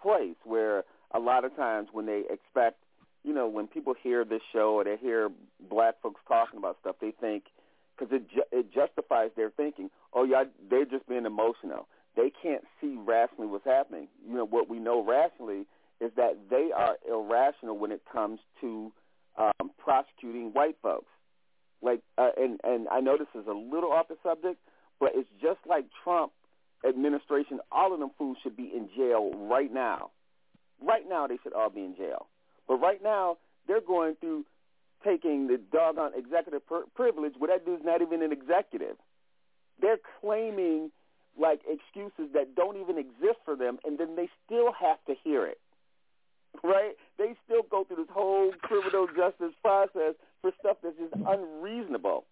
place 0.00 0.36
where 0.44 0.84
a 1.14 1.18
lot 1.18 1.44
of 1.44 1.54
times 1.56 1.88
when 1.92 2.06
they 2.06 2.22
expect, 2.30 2.78
you 3.24 3.32
know, 3.32 3.48
when 3.48 3.66
people 3.66 3.94
hear 4.02 4.24
this 4.24 4.42
show 4.52 4.74
or 4.74 4.84
they 4.84 4.96
hear 4.96 5.30
black 5.70 5.94
folks 6.02 6.20
talking 6.28 6.58
about 6.58 6.76
stuff, 6.80 6.96
they 7.00 7.12
think 7.20 7.44
because 7.96 8.12
it 8.12 8.28
ju- 8.30 8.50
it 8.50 8.72
justifies 8.72 9.30
their 9.36 9.50
thinking. 9.50 9.90
Oh 10.12 10.24
yeah, 10.24 10.44
they're 10.70 10.84
just 10.84 11.08
being 11.08 11.26
emotional. 11.26 11.88
They 12.16 12.30
can't 12.42 12.64
see 12.80 12.96
rationally 12.98 13.48
what's 13.48 13.64
happening. 13.64 14.08
You 14.26 14.34
know 14.36 14.46
what 14.46 14.68
we 14.68 14.78
know 14.78 15.04
rationally 15.04 15.66
is 16.00 16.10
that 16.16 16.36
they 16.50 16.70
are 16.74 16.96
irrational 17.08 17.78
when 17.78 17.92
it 17.92 18.02
comes 18.12 18.40
to 18.60 18.92
um, 19.38 19.70
prosecuting 19.78 20.52
white 20.52 20.76
folks. 20.82 21.10
Like, 21.80 22.00
uh, 22.18 22.30
and 22.36 22.60
and 22.64 22.88
I 22.88 23.00
know 23.00 23.16
this 23.16 23.28
is 23.40 23.46
a 23.46 23.52
little 23.52 23.92
off 23.92 24.08
the 24.08 24.16
subject, 24.22 24.58
but 25.00 25.10
it's 25.14 25.28
just 25.40 25.60
like 25.66 25.86
Trump 26.04 26.32
administration. 26.86 27.60
All 27.70 27.92
of 27.92 28.00
them 28.00 28.10
fools 28.18 28.36
should 28.42 28.56
be 28.56 28.70
in 28.74 28.88
jail 28.96 29.30
right 29.48 29.72
now. 29.72 30.10
Right 30.80 31.08
now, 31.08 31.26
they 31.26 31.38
should 31.42 31.52
all 31.52 31.70
be 31.70 31.80
in 31.80 31.96
jail. 31.96 32.26
But 32.68 32.76
right 32.76 33.02
now, 33.02 33.38
they're 33.66 33.80
going 33.80 34.16
through 34.20 34.44
taking 35.04 35.46
the 35.46 35.58
doggone 35.72 36.12
executive 36.16 36.66
per- 36.66 36.84
privilege 36.94 37.34
where 37.38 37.56
that 37.56 37.64
dude's 37.64 37.84
not 37.84 38.02
even 38.02 38.22
an 38.22 38.32
executive. 38.32 38.96
They're 39.80 39.98
claiming 40.20 40.90
like 41.38 41.60
excuses 41.66 42.32
that 42.34 42.54
don't 42.54 42.76
even 42.76 42.98
exist 42.98 43.40
for 43.44 43.56
them, 43.56 43.78
and 43.84 43.98
then 43.98 44.16
they 44.16 44.28
still 44.44 44.72
have 44.72 44.98
to 45.06 45.14
hear 45.24 45.46
it. 45.46 45.58
Right? 46.62 46.92
They 47.18 47.34
still 47.46 47.62
go 47.70 47.84
through 47.84 47.96
this 47.96 48.12
whole 48.12 48.52
criminal 48.60 49.06
justice 49.06 49.54
process 49.62 50.14
for 50.42 50.52
stuff 50.60 50.76
that's 50.82 50.96
just 50.98 51.14
unreasonable. 51.26 52.24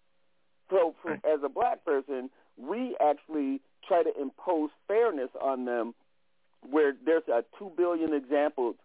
So, 0.69 0.95
for, 1.01 1.13
as 1.13 1.41
a 1.43 1.49
black 1.49 1.83
person, 1.83 2.29
we 2.57 2.95
actually 3.03 3.61
try 3.87 4.03
to 4.03 4.11
impose 4.21 4.69
fairness 4.87 5.29
on 5.41 5.65
them, 5.65 5.95
where 6.69 6.93
there's 7.03 7.27
a 7.27 7.43
two 7.57 7.71
billion 7.75 8.13
examples 8.13 8.75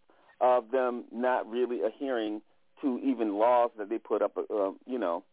of 0.40 0.70
them 0.70 1.04
not 1.12 1.48
really 1.48 1.82
adhering 1.82 2.40
to 2.82 3.00
even 3.04 3.38
laws 3.38 3.70
that 3.78 3.88
they 3.88 3.98
put 3.98 4.22
up, 4.22 4.36
uh, 4.36 4.70
you 4.86 4.98
know, 4.98 5.24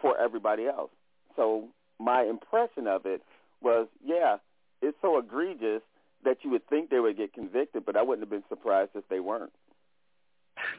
for 0.00 0.18
everybody 0.18 0.66
else. 0.66 0.90
So 1.36 1.68
my 1.98 2.22
impression 2.22 2.86
of 2.86 3.06
it 3.06 3.22
was, 3.62 3.88
yeah, 4.04 4.36
it's 4.82 4.96
so 5.02 5.18
egregious 5.18 5.82
that 6.24 6.38
you 6.42 6.50
would 6.50 6.66
think 6.68 6.90
they 6.90 7.00
would 7.00 7.16
get 7.16 7.32
convicted, 7.32 7.84
but 7.86 7.96
I 7.96 8.02
wouldn't 8.02 8.22
have 8.22 8.30
been 8.30 8.48
surprised 8.48 8.90
if 8.94 9.08
they 9.08 9.20
weren't. 9.20 9.52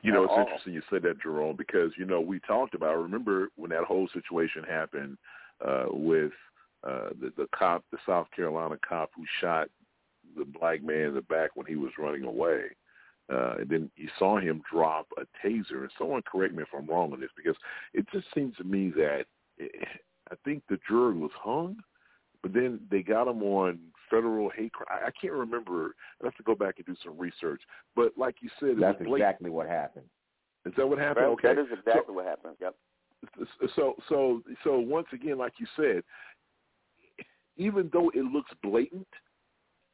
You 0.04 0.12
know, 0.12 0.24
it's 0.24 0.32
all. 0.32 0.42
interesting 0.42 0.74
you 0.74 0.82
said 0.90 1.02
that, 1.04 1.22
Jerome, 1.22 1.56
because 1.56 1.92
you 1.98 2.06
know 2.06 2.22
we 2.22 2.40
talked 2.40 2.76
about. 2.76 3.02
Remember 3.02 3.50
when 3.56 3.72
that 3.72 3.84
whole 3.84 4.08
situation 4.14 4.64
happened 4.64 5.18
uh, 5.66 5.86
with 5.90 6.32
uh, 6.84 7.10
the 7.20 7.32
the 7.38 7.48
cop, 7.56 7.84
the 7.92 7.98
South 8.06 8.28
Carolina 8.36 8.78
cop 8.88 9.12
who 9.16 9.24
shot 9.40 9.70
the 10.38 10.46
black 10.46 10.84
man 10.84 11.08
in 11.08 11.14
the 11.16 11.22
back 11.22 11.52
when 11.56 11.66
he 11.66 11.76
was 11.76 11.92
running 11.98 12.24
away. 12.24 12.66
Uh, 13.30 13.56
and 13.60 13.70
then 13.70 13.92
you 13.96 14.10
saw 14.20 14.40
him 14.40 14.62
drop 14.72 15.08
a 15.18 15.22
taser. 15.46 15.82
And 15.82 15.92
someone 15.98 16.22
correct 16.30 16.54
me 16.54 16.64
if 16.64 16.70
I'm 16.78 16.88
wrong 16.88 17.14
on 17.14 17.20
this, 17.20 17.30
because 17.36 17.56
it 17.94 18.06
just 18.14 18.28
seems 18.36 18.56
to 18.58 18.64
me 18.64 18.92
that 18.96 19.26
it, 19.58 19.72
I 20.32 20.36
think 20.44 20.64
the 20.70 20.80
jury 20.88 21.18
was 21.18 21.32
hung, 21.36 21.78
but 22.42 22.54
then 22.54 22.80
they 22.90 23.02
got 23.02 23.28
him 23.28 23.44
on 23.44 23.80
federal 24.10 24.50
hate 24.50 24.74
crime. 24.74 25.00
I 25.06 25.12
can't 25.20 25.34
remember. 25.34 25.96
I 26.22 26.26
have 26.26 26.36
to 26.36 26.44
go 26.44 26.56
back 26.56 26.76
and 26.78 26.86
do 26.86 26.96
some 27.04 27.18
research. 27.18 27.62
But 27.96 28.14
like 28.18 28.36
you 28.42 28.50
said, 28.60 28.76
that's 28.80 29.00
it 29.00 29.08
was 29.08 29.20
exactly 29.20 29.50
what 29.50 29.68
happened. 29.68 30.06
Is 30.66 30.74
that 30.78 30.88
what 30.88 31.00
happened? 31.00 31.26
That, 31.26 31.30
okay, 31.32 31.48
that 31.56 31.62
is 31.62 31.68
exactly 31.72 32.04
so, 32.08 32.14
what 32.14 32.26
happened. 32.26 32.56
Yep. 32.60 32.76
So 33.76 33.96
so 34.10 34.42
so 34.64 34.80
once 34.80 35.08
again, 35.14 35.38
like 35.38 35.54
you 35.60 35.68
said, 35.76 36.04
even 37.58 37.90
though 37.94 38.10
it 38.14 38.24
looks 38.26 38.52
blatant, 38.64 39.08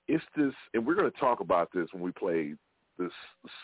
it's 0.07 0.23
this, 0.35 0.53
and 0.73 0.85
we're 0.85 0.95
going 0.95 1.11
to 1.11 1.19
talk 1.19 1.41
about 1.41 1.69
this 1.73 1.87
when 1.91 2.01
we 2.01 2.11
play 2.11 2.53
this 2.97 3.11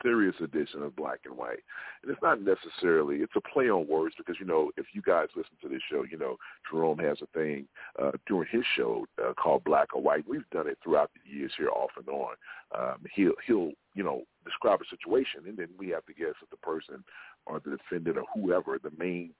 serious 0.02 0.36
edition 0.42 0.84
of 0.84 0.96
Black 0.96 1.20
and 1.26 1.38
White. 1.38 1.64
And 2.02 2.12
it's 2.12 2.22
not 2.22 2.40
necessarily, 2.42 3.18
it's 3.18 3.34
a 3.36 3.42
play 3.42 3.70
on 3.70 3.88
words 3.88 4.16
because, 4.18 4.36
you 4.40 4.46
know, 4.46 4.72
if 4.78 4.88
you 4.94 5.02
guys 5.02 5.28
listen 5.36 5.56
to 5.62 5.70
this 5.70 5.82
show, 5.92 6.04
you 6.10 6.18
know, 6.18 6.38
Jerome 6.70 7.00
has 7.00 7.18
a 7.22 7.28
thing 7.38 7.68
uh, 8.02 8.12
during 8.28 8.48
his 8.52 8.64
show 8.76 9.06
uh, 9.24 9.34
called 9.34 9.64
Black 9.64 9.96
or 9.96 10.02
White. 10.02 10.28
We've 10.28 10.50
done 10.52 10.68
it 10.68 10.78
throughout 10.84 11.12
the 11.14 11.38
years 11.38 11.52
here 11.58 11.70
off 11.70 11.92
and 11.98 12.08
on. 12.10 12.36
Um, 12.78 13.06
he'll, 13.14 13.34
he'll, 13.46 13.72
you 13.96 14.04
know, 14.04 14.24
describe 14.46 14.80
a 14.82 14.90
situation 14.90 15.42
and 15.48 15.58
then 15.58 15.70
we 15.78 15.90
have 15.90 16.06
to 16.06 16.14
guess 16.14 16.34
if 16.42 16.50
the 16.50 16.58
person 16.58 17.04
or 17.46 17.60
the 17.60 17.78
defendant 17.78 18.18
or 18.18 18.26
whoever, 18.34 18.80
the 18.80 18.92
main 18.98 19.32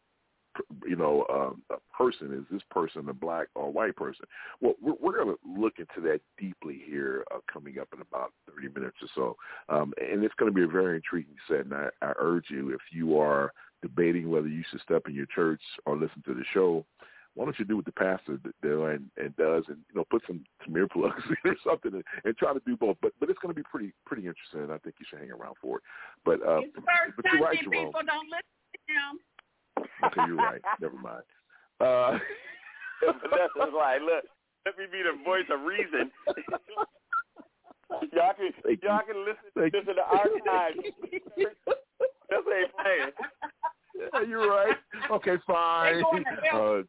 you 0.86 0.96
know, 0.96 1.26
um, 1.30 1.62
a 1.70 1.98
person 1.98 2.34
is 2.34 2.46
this 2.52 2.62
person 2.70 3.10
a 3.10 3.14
black 3.14 3.48
or 3.56 3.72
white 3.72 3.96
person? 3.96 4.26
Well, 4.62 4.76
we're, 4.82 4.96
we're 5.00 5.24
going 5.24 5.36
to 5.36 5.62
look 5.62 5.74
into 5.80 6.08
that 6.08 6.22
deeply 6.38 6.82
here 6.86 7.24
uh, 7.34 7.40
coming 7.52 7.80
up 7.80 7.88
in 7.94 8.02
about 8.02 8.32
30 8.54 8.74
minutes 8.74 8.98
or 9.02 9.08
so. 9.16 9.74
Um, 9.74 9.94
and 10.00 10.24
it's 10.24 10.36
going 10.36 10.52
to 10.52 10.56
be 10.56 10.64
a 10.64 10.68
very 10.68 10.98
intriguing 10.98 11.36
set. 11.48 11.62
And 11.62 11.74
I, 11.74 11.90
I 12.02 12.14
urge 12.20 12.46
you, 12.50 12.74
if 12.74 12.82
you 12.92 13.20
are 13.20 13.54
debating 13.82 14.30
whether 14.30 14.48
you 14.48 14.64
should 14.70 14.82
step 14.82 15.04
in 15.08 15.16
your 15.16 15.28
church 15.28 15.62
or 15.86 15.98
listen 15.98 16.24
to 16.26 16.34
the 16.34 16.44
show, 16.54 16.86
why 17.36 17.46
don't 17.46 17.58
you 17.58 17.66
do 17.66 17.76
what 17.76 17.86
the 17.86 17.92
pastor 17.92 18.40
do 18.62 18.86
and, 18.86 19.10
and 19.18 19.36
does 19.38 19.64
and 19.68 19.78
you 19.90 19.96
know 19.96 20.06
put 20.10 20.22
some 20.28 20.44
some 20.64 20.76
earplugs 20.76 21.26
in 21.44 21.52
or 21.52 21.56
something 21.66 21.94
and, 21.94 22.04
and 22.26 22.38
try 22.38 22.54
to 22.54 22.62
do 22.66 22.78
both 22.78 22.96
but 23.02 23.12
but 23.20 23.28
it's 23.28 23.40
going 23.40 23.54
to 23.54 23.60
be 23.60 23.66
pretty 23.70 23.92
pretty 24.06 24.28
interesting 24.28 24.70
i 24.70 24.78
think 24.78 24.96
you 25.00 25.06
should 25.10 25.18
hang 25.18 25.32
around 25.32 25.56
for 25.60 25.78
it 25.78 25.84
but 26.24 26.40
uh 26.48 26.60
it's 26.62 26.76
first 26.76 27.16
but 27.16 27.26
you're 27.34 27.42
right, 27.42 27.58
Jerome. 27.58 27.86
people 27.88 28.02
don't 28.06 28.30
listen 28.30 28.54
to 28.74 28.94
him. 28.94 29.20
Okay, 30.06 30.22
you're 30.28 30.36
right. 30.36 30.62
Never 30.82 30.96
mind. 30.98 31.24
Uh, 31.80 32.20
That's 33.08 33.74
like, 33.76 34.02
look, 34.02 34.24
let 34.66 34.78
me 34.78 34.86
be 34.92 35.02
the 35.04 35.24
voice 35.24 35.48
of 35.52 35.62
reason. 35.62 36.12
y'all 38.14 38.34
can 38.34 38.52
y'all 38.82 39.02
can 39.06 39.26
listen 39.26 39.50
Thank 39.56 39.74
to 39.74 39.80
this 39.80 39.90
in 39.90 39.96
the 39.96 40.04
archives. 40.04 40.78
That's 42.30 42.48
ain't 42.48 42.72
playing. 42.80 43.12
yeah, 44.14 44.22
you're 44.28 44.50
right. 44.50 44.76
Okay, 45.12 45.36
fine. 45.46 45.96
They 45.96 46.02
going 46.02 46.24
to. 46.24 46.58
Uh, 46.58 46.84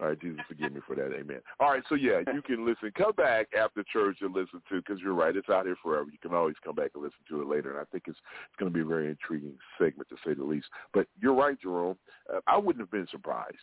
all 0.00 0.08
right, 0.08 0.20
Jesus, 0.20 0.40
forgive 0.48 0.72
me 0.72 0.80
for 0.86 0.96
that. 0.96 1.12
Amen. 1.14 1.40
All 1.58 1.70
right, 1.70 1.82
so 1.88 1.94
yeah, 1.94 2.20
you 2.32 2.40
can 2.40 2.64
listen. 2.64 2.90
Come 2.96 3.12
back 3.12 3.48
after 3.58 3.84
church 3.92 4.18
and 4.22 4.34
listen 4.34 4.62
to 4.70 4.76
because 4.76 4.98
you're 5.00 5.14
right. 5.14 5.36
It's 5.36 5.50
out 5.50 5.66
here 5.66 5.76
forever. 5.82 6.08
You 6.10 6.18
can 6.22 6.34
always 6.34 6.56
come 6.64 6.74
back 6.74 6.92
and 6.94 7.02
listen 7.02 7.18
to 7.28 7.42
it 7.42 7.48
later, 7.48 7.70
and 7.70 7.80
I 7.80 7.84
think 7.92 8.04
it's 8.06 8.18
it's 8.18 8.58
going 8.58 8.72
to 8.72 8.74
be 8.74 8.80
a 8.80 8.84
very 8.84 9.08
intriguing 9.08 9.58
segment 9.78 10.08
to 10.08 10.16
say 10.24 10.32
the 10.32 10.44
least. 10.44 10.68
But 10.94 11.06
you're 11.20 11.34
right, 11.34 11.60
Jerome. 11.60 11.98
Uh, 12.32 12.40
I 12.46 12.56
wouldn't 12.56 12.82
have 12.82 12.90
been 12.90 13.08
surprised 13.10 13.56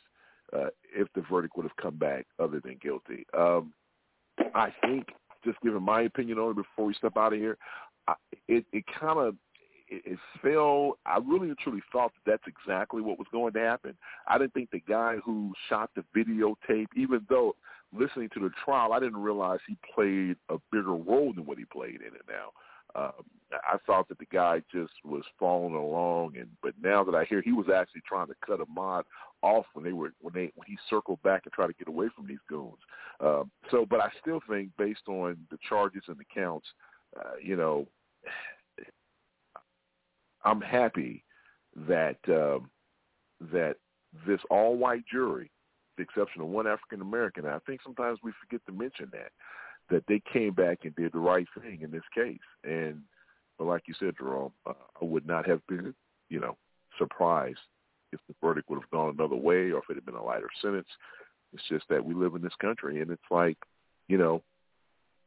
uh, 0.53 0.67
if 0.95 1.07
the 1.15 1.23
verdict 1.29 1.57
would 1.57 1.65
have 1.65 1.75
come 1.77 1.97
back 1.97 2.27
other 2.39 2.59
than 2.59 2.77
guilty. 2.81 3.25
Um, 3.35 3.73
I 4.53 4.71
think, 4.85 5.07
just 5.43 5.59
giving 5.61 5.81
my 5.81 6.03
opinion 6.03 6.37
on 6.37 6.51
it 6.51 6.57
before 6.57 6.85
we 6.85 6.93
step 6.93 7.17
out 7.17 7.33
of 7.33 7.39
here, 7.39 7.57
I, 8.07 8.13
it 8.47 8.65
it 8.71 8.83
kind 8.99 9.17
of 9.17 9.35
it, 9.89 10.19
fell. 10.41 10.97
I 11.05 11.19
really 11.25 11.49
and 11.49 11.57
truly 11.57 11.81
thought 11.91 12.11
that 12.13 12.31
that's 12.31 12.47
exactly 12.47 13.01
what 13.01 13.19
was 13.19 13.27
going 13.31 13.53
to 13.53 13.59
happen. 13.59 13.95
I 14.27 14.37
didn't 14.37 14.53
think 14.53 14.71
the 14.71 14.83
guy 14.87 15.17
who 15.23 15.53
shot 15.69 15.89
the 15.95 16.03
videotape, 16.15 16.87
even 16.95 17.25
though 17.29 17.55
listening 17.97 18.29
to 18.33 18.39
the 18.39 18.51
trial, 18.63 18.93
I 18.93 18.99
didn't 18.99 19.21
realize 19.21 19.59
he 19.67 19.77
played 19.93 20.35
a 20.49 20.57
bigger 20.71 20.95
role 20.95 21.33
than 21.33 21.45
what 21.45 21.57
he 21.57 21.65
played 21.65 22.01
in 22.01 22.13
it 22.15 22.25
now. 22.27 22.51
Um, 22.95 23.23
I 23.51 23.77
thought 23.85 24.09
that 24.09 24.17
the 24.17 24.25
guy 24.25 24.61
just 24.73 24.93
was 25.05 25.23
following 25.39 25.75
along, 25.75 26.37
and 26.37 26.49
but 26.61 26.73
now 26.81 27.03
that 27.03 27.15
I 27.15 27.25
hear 27.25 27.41
he 27.41 27.51
was 27.51 27.67
actually 27.73 28.01
trying 28.07 28.27
to 28.27 28.33
cut 28.45 28.59
Ahmaud 28.59 29.03
off 29.41 29.65
when 29.73 29.85
they 29.85 29.93
were 29.93 30.13
when 30.21 30.33
they 30.33 30.51
when 30.55 30.65
he 30.65 30.77
circled 30.89 31.21
back 31.21 31.43
and 31.45 31.53
tried 31.53 31.67
to 31.67 31.73
get 31.73 31.87
away 31.87 32.07
from 32.15 32.27
these 32.27 32.39
goons. 32.49 32.79
Um, 33.19 33.51
so, 33.71 33.85
but 33.89 33.99
I 34.01 34.09
still 34.21 34.41
think 34.49 34.71
based 34.77 35.07
on 35.07 35.37
the 35.51 35.57
charges 35.67 36.03
and 36.07 36.17
the 36.17 36.25
counts, 36.33 36.67
uh, 37.17 37.35
you 37.41 37.55
know, 37.55 37.87
I'm 40.47 40.61
happy 40.61 41.23
that 41.89 42.17
um, 42.29 42.69
that 43.53 43.75
this 44.25 44.41
all-white 44.49 45.05
jury, 45.11 45.51
the 45.97 46.03
exception 46.03 46.41
of 46.41 46.47
one 46.47 46.67
African 46.67 47.01
American, 47.01 47.45
I 47.45 47.59
think 47.65 47.81
sometimes 47.83 48.19
we 48.23 48.31
forget 48.41 48.61
to 48.65 48.73
mention 48.73 49.09
that 49.11 49.31
that 49.89 50.03
they 50.07 50.21
came 50.33 50.53
back 50.53 50.79
and 50.83 50.95
did 50.95 51.11
the 51.13 51.19
right 51.19 51.47
thing 51.61 51.77
in 51.81 51.91
this 51.91 52.07
case, 52.13 52.47
and 52.63 53.01
But 53.57 53.65
like 53.65 53.83
you 53.87 53.93
said, 53.99 54.15
Jerome, 54.17 54.51
uh, 54.65 54.73
I 55.01 55.05
would 55.05 55.25
not 55.25 55.47
have 55.47 55.65
been, 55.67 55.93
you 56.29 56.39
know, 56.39 56.57
surprised 56.97 57.59
if 58.11 58.19
the 58.27 58.35
verdict 58.41 58.69
would 58.69 58.81
have 58.81 58.91
gone 58.91 59.15
another 59.17 59.35
way 59.35 59.71
or 59.71 59.79
if 59.79 59.89
it 59.89 59.95
had 59.95 60.05
been 60.05 60.15
a 60.15 60.23
lighter 60.23 60.49
sentence. 60.61 60.87
It's 61.53 61.67
just 61.69 61.85
that 61.89 62.03
we 62.03 62.13
live 62.13 62.35
in 62.35 62.41
this 62.41 62.55
country, 62.61 63.01
and 63.01 63.09
it's 63.11 63.21
like, 63.31 63.57
you 64.07 64.17
know, 64.17 64.43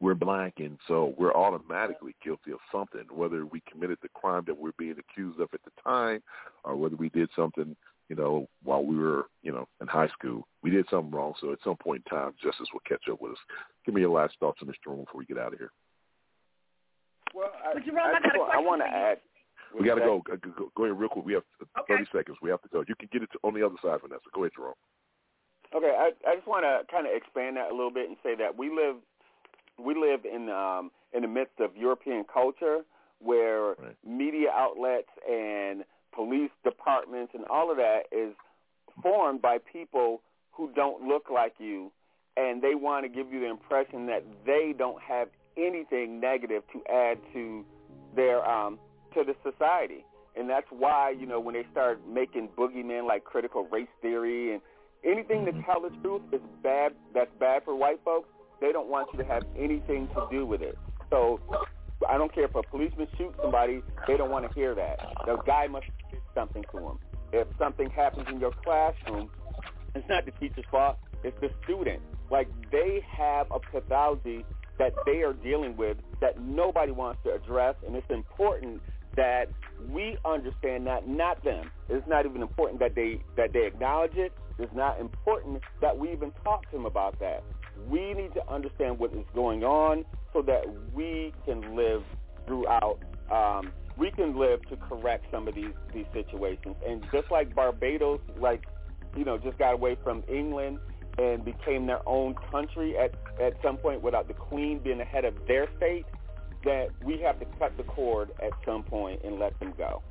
we're 0.01 0.15
black, 0.15 0.55
and 0.59 0.79
so 0.89 1.15
we're 1.19 1.35
automatically 1.35 2.15
guilty 2.25 2.53
of 2.53 2.59
something, 2.73 3.05
whether 3.13 3.45
we 3.45 3.63
committed 3.71 3.99
the 4.03 4.09
crime 4.09 4.45
that 4.47 4.57
we're 4.57 4.73
being 4.79 4.97
accused 4.99 5.39
of 5.41 5.49
at 5.53 5.61
the 5.65 5.71
time, 5.83 6.23
or 6.65 6.75
whether 6.75 6.97
we 6.97 7.11
did 7.11 7.29
something, 7.37 7.77
you 8.09 8.17
know, 8.17 8.49
while 8.65 8.83
we 8.83 8.97
were, 8.97 9.27
you 9.43 9.53
know, 9.53 9.69
in 9.81 9.87
high 9.87 10.09
school. 10.09 10.47
We 10.63 10.71
did 10.71 10.87
something 10.91 11.11
wrong, 11.13 11.35
so 11.41 11.53
at 11.53 11.59
some 11.63 11.77
point 11.77 12.03
in 12.07 12.17
time, 12.17 12.33
justice 12.43 12.69
will 12.73 12.81
catch 12.89 13.09
up 13.11 13.21
with 13.21 13.33
us. 13.33 13.39
Give 13.85 13.95
me 13.95 14.01
your 14.01 14.11
last 14.11 14.35
thoughts 14.41 14.59
on 14.63 14.69
this, 14.69 14.77
Jerome, 14.83 15.05
before 15.05 15.19
we 15.19 15.27
get 15.27 15.39
out 15.39 15.53
of 15.53 15.59
here. 15.59 15.71
Well, 17.35 17.53
I, 17.63 17.75
But 17.75 17.85
Jerome, 17.85 17.99
I, 17.99 18.19
I, 18.19 18.21
got 18.21 18.37
a 18.37 18.41
I 18.41 18.65
question 18.65 18.65
want 18.65 18.81
to 18.83 18.89
for 18.91 18.97
you. 18.97 19.05
add. 19.05 19.19
We 19.79 19.87
got 19.87 19.95
to 19.97 20.01
go. 20.01 20.23
Go, 20.27 20.37
go. 20.37 20.73
go 20.75 20.85
ahead 20.85 20.99
real 20.99 21.09
quick. 21.11 21.25
We 21.25 21.35
have 21.35 21.45
30 21.89 22.05
seconds. 22.13 22.39
We 22.43 22.51
have 22.51 22.63
to 22.63 22.69
go. 22.69 22.83
You 22.89 22.97
can 22.97 23.09
get 23.13 23.23
it 23.23 23.31
to, 23.33 23.39
on 23.45 23.55
the 23.55 23.65
other 23.65 23.77
side, 23.83 24.01
Vanessa. 24.03 24.27
Go 24.35 24.43
ahead, 24.43 24.53
Jerome. 24.57 24.75
Okay, 25.71 25.95
I, 25.95 26.11
I 26.27 26.35
just 26.35 26.49
want 26.49 26.65
to 26.67 26.83
kind 26.91 27.07
of 27.07 27.13
expand 27.15 27.57
that 27.57 27.71
a 27.71 27.75
little 27.77 27.93
bit 27.93 28.09
and 28.09 28.17
say 28.25 28.35
that 28.35 28.59
we 28.59 28.71
live 28.71 28.97
we 29.85 29.95
live 29.95 30.25
in 30.25 30.49
um, 30.49 30.91
in 31.13 31.23
the 31.23 31.29
midst 31.29 31.61
of 31.61 31.77
European 31.77 32.25
culture 32.33 32.81
where 33.21 33.75
media 34.07 34.49
outlets 34.53 35.09
and 35.31 35.85
police 36.15 36.51
departments 36.65 37.33
and 37.35 37.45
all 37.51 37.71
of 37.71 37.77
that 37.77 38.03
is 38.11 38.35
formed 39.03 39.43
by 39.43 39.59
people 39.71 40.23
who 40.53 40.71
don't 40.75 41.07
look 41.07 41.27
like 41.33 41.55
you 41.59 41.93
and 42.37 42.63
they 42.63 42.75
want 42.75 43.05
to 43.05 43.09
give 43.09 43.33
you 43.33 43.41
the 43.41 43.51
impression 43.51 44.07
that 44.07 44.25
they 44.47 44.75
don't 44.77 45.01
have 45.03 45.29
anything 45.57 46.21
negative 46.21 46.63
to 46.73 46.81
add 46.91 47.19
to 47.33 47.65
their 48.17 48.45
um 48.49 48.79
to 49.15 49.25
the 49.25 49.35
society. 49.49 50.05
And 50.37 50.49
that's 50.49 50.67
why 50.71 51.11
you 51.11 51.27
know 51.27 51.41
when 51.41 51.55
they 51.55 51.67
start 51.71 52.01
making 52.09 52.49
boogeymen 52.57 53.07
like 53.07 53.25
critical 53.25 53.67
race 53.71 53.89
theory 54.01 54.53
and 54.55 54.63
anything 55.05 55.45
to 55.45 55.53
tell 55.65 55.81
the 55.81 55.91
truth 56.03 56.23
is 56.33 56.41
bad 56.63 56.93
that's 57.15 57.31
bad 57.39 57.65
for 57.65 57.75
white 57.75 58.01
folks 58.05 58.29
they 58.61 58.73
don't 58.73 58.89
want 58.89 59.09
you 59.13 59.19
to 59.19 59.25
have 59.25 59.43
anything 59.59 60.09
to 60.15 60.27
do 60.31 60.47
with 60.47 60.63
it. 60.63 60.79
So 61.11 61.41
i 62.09 62.17
don't 62.17 62.35
care 62.35 62.45
if 62.45 62.55
a 62.55 62.63
policeman 62.63 63.07
shoots 63.19 63.37
somebody 63.43 63.83
they 64.07 64.17
don't 64.17 64.31
want 64.31 64.49
to 64.49 64.55
hear 64.55 64.75
that. 64.75 64.99
The 65.27 65.37
guy 65.47 65.67
must 65.67 65.87
do 66.11 66.19
something 66.35 66.65
to 66.73 66.79
him. 66.79 66.99
If 67.33 67.47
something 67.59 67.91
happens 67.91 68.27
in 68.31 68.41
your 68.41 68.53
classroom 68.65 69.31
it's 69.95 70.09
not 70.09 70.25
the 70.25 70.33
teacher's 70.33 70.65
fault 70.71 70.99
it's 71.25 71.39
the 71.41 71.51
student. 71.65 72.01
Like 72.31 72.49
they 72.71 73.03
have 73.17 73.49
a 73.51 73.59
pathology 73.59 74.45
that 74.79 74.93
they 75.05 75.23
are 75.23 75.35
dealing 75.35 75.77
with 75.77 75.99
that 76.21 76.41
nobody 76.41 76.93
wants 76.93 77.21
to 77.25 77.35
address 77.35 77.75
and 77.87 77.95
it's 77.97 78.11
important 78.11 78.81
that 79.17 79.47
we 79.91 80.17
understand 80.25 80.87
that 80.87 81.07
not 81.09 81.43
them. 81.45 81.71
It's 81.89 82.07
not 82.07 82.25
even 82.25 82.41
important 82.43 82.81
that 82.81 82.95
they 82.95 83.21
that 83.37 83.53
they 83.53 83.67
acknowledge 83.67 84.15
it. 84.15 84.33
It's 84.59 84.75
not 84.75 85.01
important 85.01 85.63
that 85.81 85.99
we 85.99 86.13
even 86.13 86.33
talk 86.45 86.71
to 86.71 86.77
them 86.77 86.87
about 86.87 87.19
that 87.21 87.43
we 87.89 88.15
need 88.15 88.33
to 88.35 88.53
understand 88.53 88.99
what 88.99 89.13
is 89.13 89.25
going 89.35 89.63
on 89.63 90.05
so 90.33 90.43
that 90.43 90.63
we 90.95 91.33
can 91.45 91.77
live 91.77 92.03
throughout 92.47 92.99
um, 93.33 93.73
we 93.97 94.11
can 94.11 94.39
live 94.39 94.61
to 94.69 94.77
correct 94.77 95.25
some 95.31 95.49
of 95.49 95.55
these 95.55 95.73
these 95.95 96.07
situations 96.13 96.77
and 96.87 97.03
just 97.13 97.31
like 97.31 97.55
barbados 97.55 98.21
like 98.41 98.63
you 99.17 99.25
know 99.25 99.39
just 99.39 99.59
got 99.59 99.73
away 99.73 99.97
from 100.03 100.23
england 100.33 100.79
and 101.19 101.45
became 101.45 101.87
their 101.87 102.07
own 102.09 102.35
country 102.51 102.95
at 102.97 103.13
at 103.43 103.55
some 103.63 103.77
point 103.77 104.03
without 104.03 104.29
the 104.29 104.35
queen 104.35 104.81
being 104.83 104.99
the 104.99 105.05
head 105.05 105.25
of 105.25 105.35
their 105.47 105.67
state 105.77 106.07
that 106.65 106.89
we 107.03 107.21
have 107.21 107.39
to 107.39 107.47
cut 107.59 107.77
the 107.77 107.83
cord 107.85 108.31
at 108.43 108.53
some 108.65 108.83
point 108.83 109.21
and 109.25 109.39
let 109.39 109.59
them 109.61 109.73
go 109.77 110.03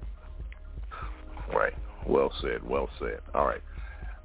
Right. 1.53 1.73
Well 2.07 2.31
said. 2.41 2.63
Well 2.63 2.89
said. 2.99 3.19
All 3.33 3.45
right. 3.45 3.61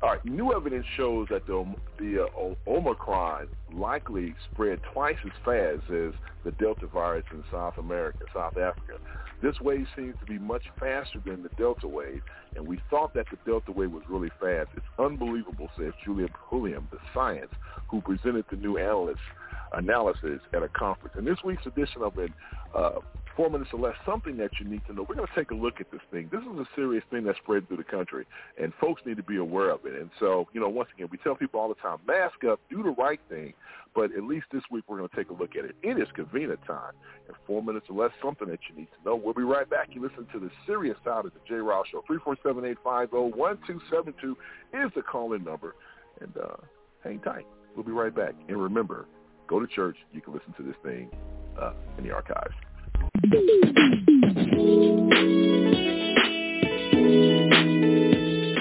All 0.05 0.11
right. 0.11 0.25
New 0.27 0.55
evidence 0.55 0.85
shows 0.99 1.29
that 1.31 1.47
the 1.47 1.65
the 1.99 2.25
uh, 2.25 2.71
Omicron 2.71 3.49
likely 3.73 4.35
spread 4.53 4.81
twice 4.93 5.17
as 5.25 5.33
fast 5.43 5.91
as 5.91 6.13
the 6.45 6.53
Delta 6.59 6.87
virus 6.87 7.25
in 7.33 7.43
South 7.51 7.79
America, 7.79 8.19
South 8.35 8.59
Africa. 8.59 8.99
This 9.43 9.59
wave 9.63 9.87
seems 9.97 10.15
to 10.21 10.27
be 10.27 10.39
much 10.39 10.65
faster 10.79 11.23
than 11.25 11.43
the 11.43 11.49
Delta 11.57 11.89
wave, 11.89 12.21
and 12.55 12.67
we 12.67 12.81
thought 12.91 13.15
that 13.15 13.25
the 13.31 13.39
Delta 13.51 13.73
wave 13.73 13.93
was 13.93 14.03
really 14.07 14.29
fast. 14.39 14.69
It's 14.77 14.85
unbelievable, 14.99 15.71
says 15.79 15.95
Julia 16.05 16.29
Pulliam, 16.51 16.87
the 16.93 16.99
science, 17.15 17.53
who 17.89 18.03
presented 18.03 18.45
the 18.51 18.57
new 18.57 18.77
analyst 18.77 19.21
analysis 19.73 20.41
at 20.53 20.63
a 20.63 20.69
conference. 20.69 21.15
In 21.17 21.25
this 21.25 21.39
week's 21.43 21.65
edition 21.65 22.03
of 22.03 22.19
it, 22.19 22.31
uh, 22.75 23.01
Four 23.37 23.51
Minutes 23.51 23.71
or 23.73 23.81
Less, 23.81 23.95
something 24.07 24.37
that 24.37 24.51
you 24.61 24.69
need 24.69 24.83
to 24.87 24.93
know. 24.93 25.05
We're 25.09 25.17
going 25.17 25.27
to 25.27 25.35
take 25.35 25.51
a 25.51 25.55
look 25.55 25.81
at 25.81 25.91
this 25.91 26.01
thing. 26.11 26.29
This 26.31 26.43
is 26.43 26.59
a 26.59 26.67
serious 26.77 27.03
thing 27.11 27.25
that's 27.25 27.39
spread 27.39 27.67
through 27.67 27.79
the 27.79 27.85
country, 27.85 28.27
and 28.61 28.73
folks 28.81 29.03
need 29.05 29.17
to 29.17 29.23
be 29.23 29.39
aware 29.39 29.71
of 29.71 29.85
it. 29.85 30.01
And 30.01 30.11
so, 30.21 30.47
you 30.53 30.61
know, 30.61 30.69
once 30.69 30.89
again, 30.95 31.09
we 31.11 31.19
tell 31.19 31.35
people 31.35 31.59
all 31.59 31.69
the 31.69 31.75
time, 31.77 31.99
mask 32.07 32.45
up, 32.45 32.61
do 32.71 32.83
the 32.83 32.91
right 32.91 33.21
thing. 33.29 33.55
But 33.95 34.11
at 34.17 34.25
least 34.25 34.47
this 34.53 34.63
week 34.71 34.85
we're 34.89 34.99
going 34.99 35.09
to 35.09 35.17
take 35.17 35.31
a 35.31 35.33
look 35.33 35.57
at 35.57 35.65
it. 35.65 35.77
It 35.83 36.01
is 36.01 36.09
convenient 36.15 36.61
time. 36.67 36.93
And 37.29 37.37
four 37.47 37.63
minutes 37.63 37.87
or 37.89 37.97
less, 37.97 38.11
something 38.23 38.49
that 38.49 38.59
you 38.69 38.77
need 38.77 38.87
to 38.87 39.09
know. 39.09 39.17
We'll 39.17 39.35
be 39.35 39.43
right 39.43 39.69
back. 39.69 39.91
You 39.93 40.03
listen 40.03 40.27
to 40.33 40.41
the 40.41 40.51
serious 40.67 40.97
side 41.05 41.25
of 41.25 41.33
the 41.33 41.41
J. 41.47 41.55
Rouse 41.57 41.87
Show. 41.93 42.03
347-850-1272 42.11 44.35
is 44.75 44.91
the 44.97 45.03
call-in 45.03 45.45
number. 45.45 45.77
And 46.21 46.37
uh, 46.37 46.57
hang 47.05 47.21
tight. 47.21 47.47
We'll 47.77 47.85
be 47.85 47.93
right 47.93 48.15
back. 48.15 48.35
And 48.49 48.61
remember, 48.61 49.07
go 49.47 49.61
to 49.61 49.67
church. 49.67 49.97
You 50.13 50.21
can 50.21 50.35
listen 50.35 50.53
to 50.57 50.63
this 50.63 50.77
thing 50.83 51.11
uh, 51.61 51.73
in 51.99 52.05
the 52.05 52.11
archives. 52.11 52.55
The 53.25 53.31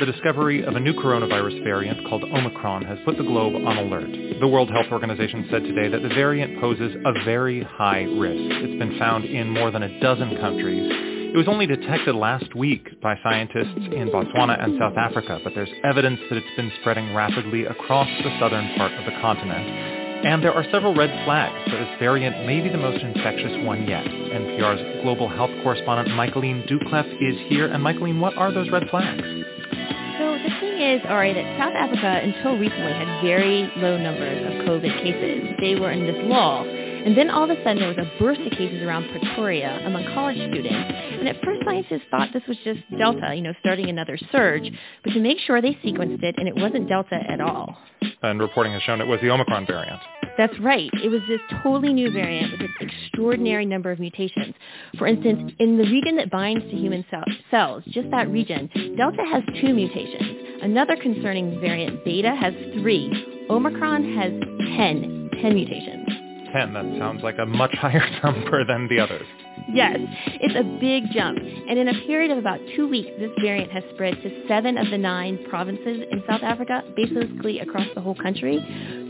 discovery 0.05 0.63
of 0.63 0.77
a 0.77 0.79
new 0.79 0.93
coronavirus 0.93 1.61
variant 1.65 2.07
called 2.07 2.23
Omicron 2.23 2.85
has 2.85 2.97
put 3.03 3.17
the 3.17 3.23
globe 3.23 3.55
on 3.55 3.77
alert. 3.77 4.09
The 4.39 4.47
World 4.47 4.71
Health 4.71 4.85
Organization 4.89 5.49
said 5.51 5.63
today 5.63 5.89
that 5.89 6.01
the 6.01 6.07
variant 6.15 6.61
poses 6.61 6.95
a 7.03 7.11
very 7.25 7.61
high 7.63 8.03
risk. 8.03 8.39
It's 8.63 8.79
been 8.79 8.97
found 8.97 9.25
in 9.25 9.49
more 9.49 9.69
than 9.69 9.83
a 9.83 9.99
dozen 9.99 10.37
countries. 10.37 10.89
It 11.33 11.37
was 11.37 11.49
only 11.49 11.67
detected 11.67 12.15
last 12.15 12.55
week 12.55 13.01
by 13.01 13.19
scientists 13.21 13.89
in 13.91 14.09
Botswana 14.13 14.63
and 14.63 14.79
South 14.79 14.95
Africa, 14.95 15.41
but 15.43 15.53
there's 15.55 15.71
evidence 15.83 16.21
that 16.29 16.37
it's 16.37 16.55
been 16.55 16.71
spreading 16.79 17.13
rapidly 17.13 17.65
across 17.65 18.07
the 18.23 18.39
southern 18.39 18.73
part 18.77 18.93
of 18.93 19.03
the 19.03 19.11
continent. 19.19 20.02
And 20.23 20.41
there 20.41 20.53
are 20.53 20.63
several 20.71 20.95
red 20.95 21.09
flags 21.25 21.53
that 21.69 21.77
this 21.77 21.99
variant 21.99 22.45
may 22.45 22.61
be 22.61 22.69
the 22.69 22.77
most 22.77 23.03
infectious 23.03 23.51
one 23.65 23.85
yet. 23.87 24.05
NPR's 24.05 25.03
global 25.03 25.27
health 25.27 25.51
correspondent 25.63 26.09
Michaeline 26.09 26.65
Doucleff 26.67 27.05
is 27.21 27.35
here. 27.49 27.67
And 27.67 27.83
Michaeline, 27.83 28.19
what 28.19 28.37
are 28.37 28.51
those 28.51 28.69
red 28.69 28.89
flags? 28.89 29.21
So 29.21 30.37
the 30.37 30.49
thing 30.61 30.79
is, 30.79 31.01
Ari, 31.07 31.33
that 31.33 31.59
South 31.59 31.73
Africa 31.75 32.21
until 32.23 32.57
recently 32.57 32.93
had 32.93 33.21
very 33.21 33.69
low 33.77 33.97
numbers 33.97 34.45
of 34.45 34.65
COVID 34.65 35.03
cases. 35.03 35.55
They 35.59 35.75
were 35.75 35.91
in 35.91 36.05
this 36.05 36.15
lull. 36.23 36.63
And 37.05 37.17
then 37.17 37.29
all 37.29 37.43
of 37.43 37.49
a 37.49 37.55
sudden 37.63 37.79
there 37.79 37.89
was 37.89 37.97
a 37.97 38.09
burst 38.19 38.41
of 38.41 38.51
cases 38.51 38.81
around 38.81 39.09
Pretoria 39.09 39.85
among 39.85 40.05
college 40.13 40.37
students. 40.37 40.73
And 41.19 41.27
at 41.27 41.41
first 41.43 41.61
scientists 41.65 42.03
thought 42.09 42.29
this 42.33 42.43
was 42.47 42.57
just 42.63 42.79
Delta, 42.97 43.33
you 43.35 43.41
know, 43.41 43.53
starting 43.59 43.89
another 43.89 44.17
surge. 44.31 44.71
But 45.03 45.11
to 45.13 45.19
make 45.19 45.39
sure 45.39 45.61
they 45.61 45.73
sequenced 45.83 46.23
it 46.23 46.35
and 46.37 46.47
it 46.47 46.55
wasn't 46.55 46.87
Delta 46.87 47.19
at 47.27 47.41
all. 47.41 47.77
And 48.21 48.39
reporting 48.39 48.73
has 48.73 48.81
shown 48.83 49.01
it 49.01 49.07
was 49.07 49.19
the 49.21 49.29
Omicron 49.29 49.65
variant. 49.67 49.99
That's 50.37 50.57
right. 50.59 50.89
It 51.03 51.09
was 51.09 51.21
this 51.27 51.41
totally 51.61 51.93
new 51.93 52.11
variant 52.11 52.53
with 52.53 52.61
its 52.61 52.73
extraordinary 52.79 53.65
number 53.65 53.91
of 53.91 53.99
mutations. 53.99 54.55
For 54.97 55.05
instance, 55.05 55.53
in 55.59 55.77
the 55.77 55.83
region 55.83 56.15
that 56.15 56.31
binds 56.31 56.63
to 56.63 56.75
human 56.75 57.05
cell- 57.11 57.23
cells, 57.51 57.83
just 57.89 58.09
that 58.11 58.29
region, 58.31 58.69
Delta 58.97 59.23
has 59.29 59.43
two 59.61 59.73
mutations. 59.73 60.61
Another 60.63 60.95
concerning 60.95 61.59
variant, 61.59 62.03
Beta, 62.03 62.33
has 62.33 62.53
three. 62.81 63.45
Omicron 63.49 64.03
has 64.15 64.31
10, 64.77 65.29
10 65.41 65.53
mutations. 65.53 66.22
10, 66.53 66.73
that 66.73 66.85
sounds 66.99 67.23
like 67.23 67.37
a 67.39 67.45
much 67.45 67.73
higher 67.81 68.05
number 68.23 68.63
than 68.63 68.87
the 68.87 68.99
others. 68.99 69.25
Yes, 69.69 69.97
it's 69.99 70.55
a 70.55 70.63
big 70.79 71.03
jump. 71.11 71.37
And 71.39 71.79
in 71.79 71.87
a 71.87 71.93
period 72.05 72.31
of 72.31 72.37
about 72.37 72.59
two 72.75 72.87
weeks, 72.87 73.09
this 73.19 73.31
variant 73.41 73.71
has 73.71 73.83
spread 73.93 74.15
to 74.21 74.47
seven 74.47 74.77
of 74.77 74.89
the 74.89 74.97
nine 74.97 75.39
provinces 75.49 76.03
in 76.11 76.23
South 76.27 76.43
Africa, 76.43 76.83
basically 76.95 77.59
across 77.59 77.87
the 77.95 78.01
whole 78.01 78.15
country. 78.15 78.59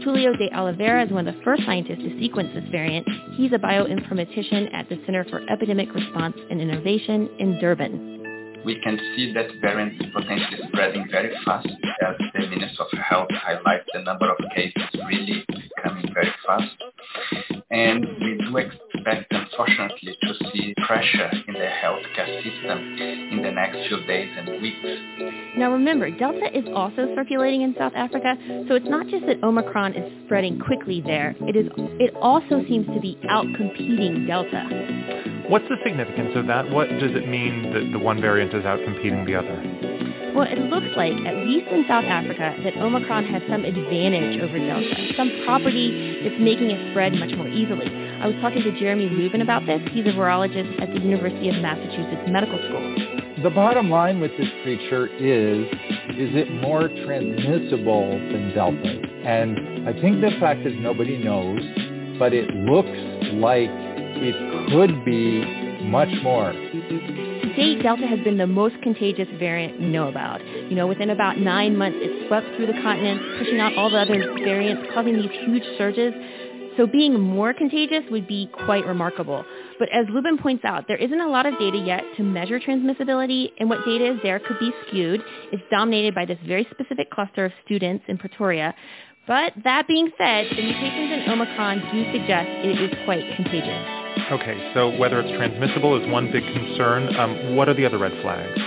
Tulio 0.06 0.38
de 0.38 0.50
Oliveira 0.56 1.06
is 1.06 1.12
one 1.12 1.28
of 1.28 1.36
the 1.36 1.41
first 1.44 1.64
scientists 1.66 2.00
to 2.00 2.20
sequence 2.20 2.50
this 2.54 2.66
variant. 2.72 3.08
He's 3.36 3.52
a 3.52 3.58
bioinformatician 3.58 4.74
at 4.74 4.89
the 4.89 5.02
Center 5.06 5.26
for 5.26 5.41
Epidemic 5.50 5.94
Response 5.94 6.36
and 6.50 6.62
Innovation 6.62 7.30
in 7.39 7.60
Durban. 7.60 8.62
We 8.66 8.80
can 8.82 8.98
see 9.16 9.34
that 9.34 9.48
variant 9.60 10.02
is 10.02 10.08
potentially 10.14 10.60
spreading 10.70 11.06
very 11.12 11.36
fast 11.44 11.68
as 11.68 12.16
the 12.34 12.48
Minister 12.48 12.84
of 12.84 12.98
Health 12.98 13.28
highlights 13.32 13.86
the 13.94 14.02
number 14.02 14.32
of 14.32 14.38
cases 14.56 14.84
really 15.06 15.46
coming 15.48 15.62
very 16.14 16.32
fast. 16.45 16.76
And 17.72 18.05
we 18.22 18.38
do 18.38 18.57
expect, 18.57 18.93
unfortunately, 19.06 20.18
to 20.22 20.34
see 20.51 20.74
pressure 20.86 21.30
in 21.47 21.54
the 21.54 21.70
healthcare 21.84 22.43
system 22.43 22.97
in 23.32 23.41
the 23.43 23.51
next 23.51 23.88
few 23.88 24.04
days 24.06 24.30
and 24.38 24.62
weeks. 24.62 24.78
Now 25.58 25.72
remember, 25.72 26.10
Delta 26.12 26.56
is 26.58 26.66
also 26.74 27.14
circulating 27.16 27.62
in 27.62 27.76
South 27.78 27.93
Africa, 27.95 28.36
so 28.68 28.76
it's 28.76 28.89
not 28.89 29.08
just 29.08 29.26
that 29.28 29.43
Omicron 29.43 29.93
is 29.93 30.26
spreading 30.26 30.60
quickly 30.60 31.01
there. 31.01 31.36
It 31.41 31.56
is. 31.56 31.68
It 31.99 32.14
also 32.16 32.64
seems 32.68 32.88
to 32.88 32.99
be 32.99 33.18
outcompeting 33.30 34.28
Delta. 34.28 35.43
What's 35.49 35.68
the 35.70 35.78
significance 35.84 36.32
of 36.36 36.47
that? 36.47 36.70
What 36.70 36.89
does 36.89 37.12
it 37.16 37.28
mean 37.28 37.74
that 37.74 37.91
the 37.91 37.99
one 37.99 38.22
variant 38.22 38.54
is 38.54 38.64
outcompeting 38.64 39.26
the 39.26 39.36
other? 39.36 39.93
Well, 40.34 40.49
it 40.49 40.58
looks 40.58 40.89
like, 40.97 41.14
at 41.14 41.45
least 41.45 41.68
in 41.70 41.86
South 41.88 42.06
Africa, 42.06 42.58
that 42.64 42.74
Omicron 42.78 43.26
has 43.26 43.43
some 43.47 43.64
advantage 43.66 44.41
over 44.41 44.58
Delta, 44.58 45.14
some 45.16 45.30
property 45.45 46.22
that's 46.24 46.41
making 46.41 46.72
it 46.72 46.91
spread 46.91 47.14
much 47.14 47.30
more 47.38 47.47
easily. 47.47 47.86
I 48.18 48.28
was 48.28 48.36
talking 48.41 48.64
to 48.64 48.72
Jeremy 48.94 49.10
Luban 49.10 49.41
about 49.41 49.66
this. 49.66 49.82
He's 49.91 50.06
a 50.06 50.10
virologist 50.10 50.80
at 50.80 50.94
the 50.94 51.00
University 51.00 51.50
of 51.50 51.56
Massachusetts 51.56 52.30
Medical 52.30 52.60
School. 52.60 53.41
The 53.41 53.50
bottom 53.50 53.89
line 53.89 54.20
with 54.20 54.30
this 54.38 54.48
creature 54.62 55.08
is, 55.08 55.66
is 56.16 56.30
it 56.36 56.62
more 56.62 56.89
transmissible 57.04 58.12
than 58.12 58.54
Delta? 58.54 59.02
And 59.26 59.89
I 59.89 60.00
think 60.00 60.22
the 60.22 60.30
fact 60.39 60.60
is 60.60 60.74
nobody 60.78 61.18
knows, 61.18 61.60
but 62.20 62.34
it 62.34 62.54
looks 62.54 62.88
like 63.34 63.70
it 64.22 64.70
could 64.70 65.04
be 65.04 65.41
much 65.86 66.10
more. 66.22 66.52
To 66.52 67.54
date, 67.56 67.82
Delta 67.82 68.06
has 68.06 68.20
been 68.20 68.38
the 68.38 68.46
most 68.46 68.76
contagious 68.84 69.28
variant 69.39 69.80
we 69.80 69.88
know 69.88 70.08
about. 70.08 70.46
You 70.70 70.76
know, 70.76 70.86
within 70.86 71.10
about 71.10 71.39
nine 71.39 71.76
months, 71.76 71.98
it 72.00 72.28
swept 72.28 72.46
through 72.56 72.68
the 72.68 72.80
continent, 72.84 73.22
pushing 73.39 73.60
out 73.60 73.74
all 73.76 73.89
the 73.89 73.98
other 73.98 74.36
variants, 74.36 74.88
causing 74.94 75.16
these 75.16 75.32
huge 75.46 75.64
surges. 75.80 76.14
So 76.78 76.88
being 76.88 77.20
more 77.20 77.54
contagious 77.54 78.04
would 78.10 78.28
be 78.28 78.50
quite 78.66 78.86
remarkable. 78.86 79.46
But 79.78 79.90
as 79.90 80.06
Luban 80.08 80.42
points 80.42 80.66
out, 80.66 80.88
there 80.88 80.98
isn't 80.98 81.20
a 81.20 81.28
lot 81.28 81.46
of 81.46 81.58
data 81.60 81.78
yet 81.78 82.04
to 82.18 82.24
measure 82.24 82.60
transmissibility, 82.60 83.52
and 83.60 83.70
what 83.70 83.86
data 83.86 84.14
is 84.14 84.20
there 84.24 84.40
could 84.40 84.60
be 84.60 84.72
skewed. 84.88 85.22
It's 85.52 85.64
dominated 85.70 86.16
by 86.16 86.26
this 86.26 86.40
very 86.48 86.68
specific 86.72 87.12
cluster 87.12 87.46
of 87.46 87.52
students 87.66 88.06
in 88.08 88.18
Pretoria. 88.18 88.74
But 89.28 89.54
that 89.64 89.88
being 89.88 90.12
said, 90.18 90.48
the 90.50 90.62
mutations 90.62 91.14
in 91.14 91.32
Omicron 91.32 91.80
do 91.92 92.12
suggest 92.12 92.50
it 92.50 92.82
is 92.82 93.06
quite 93.06 93.24
contagious. 93.36 94.32
Okay, 94.32 94.72
so 94.74 94.98
whether 94.98 95.22
it's 95.22 95.32
transmissible 95.38 96.02
is 96.02 96.10
one 96.12 96.32
big 96.32 96.44
concern. 96.44 97.16
Um, 97.16 97.56
what 97.56 97.70
are 97.70 97.74
the 97.74 97.86
other 97.86 97.98
red 97.98 98.12
flags? 98.22 98.60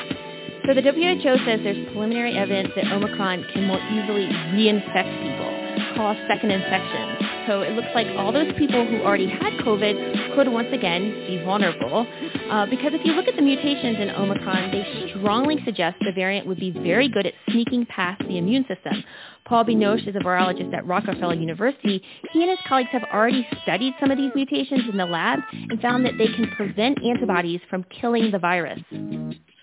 So 0.67 0.75
the 0.75 0.83
WHO 0.83 1.45
says 1.45 1.61
there's 1.63 1.87
preliminary 1.93 2.37
evidence 2.37 2.73
that 2.75 2.91
Omicron 2.91 3.45
can 3.53 3.67
more 3.67 3.79
easily 3.79 4.27
reinfect 4.57 5.23
people, 5.23 5.95
cause 5.97 6.17
second 6.27 6.51
infections. 6.51 7.36
So 7.47 7.63
it 7.63 7.73
looks 7.73 7.89
like 7.95 8.07
all 8.17 8.33
those 8.33 8.53
people 8.59 8.85
who 8.87 9.03
already 9.03 9.29
had 9.29 9.53
COVID 9.65 10.35
could 10.35 10.49
once 10.49 10.69
again 10.73 11.11
be 11.27 11.43
vulnerable. 11.45 12.07
Uh, 12.51 12.67
because 12.67 12.93
if 12.93 13.05
you 13.05 13.13
look 13.13 13.29
at 13.29 13.37
the 13.37 13.43
mutations 13.43 13.99
in 13.99 14.11
Omicron, 14.11 14.71
they 14.73 15.13
strongly 15.17 15.63
suggest 15.65 15.97
the 16.01 16.13
variant 16.13 16.47
would 16.47 16.59
be 16.59 16.71
very 16.71 17.09
good 17.09 17.27
at 17.27 17.35
sneaking 17.51 17.87
past 17.87 18.21
the 18.27 18.39
immune 18.39 18.65
system. 18.67 19.05
Paul 19.45 19.65
Bieniasz 19.65 20.09
is 20.09 20.17
a 20.17 20.19
virologist 20.19 20.75
at 20.75 20.87
Rockefeller 20.87 21.35
University. 21.35 22.03
He 22.33 22.43
and 22.43 22.51
his 22.51 22.59
colleagues 22.67 22.91
have 22.91 23.05
already 23.13 23.47
studied 23.63 23.95
some 24.01 24.11
of 24.11 24.19
these 24.19 24.33
mutations 24.35 24.83
in 24.91 24.97
the 24.97 25.07
lab 25.07 25.39
and 25.53 25.81
found 25.81 26.05
that 26.05 26.19
they 26.19 26.27
can 26.27 26.51
prevent 26.57 26.99
antibodies 27.05 27.61
from 27.71 27.85
killing 28.01 28.33
the 28.33 28.39
virus. 28.39 28.81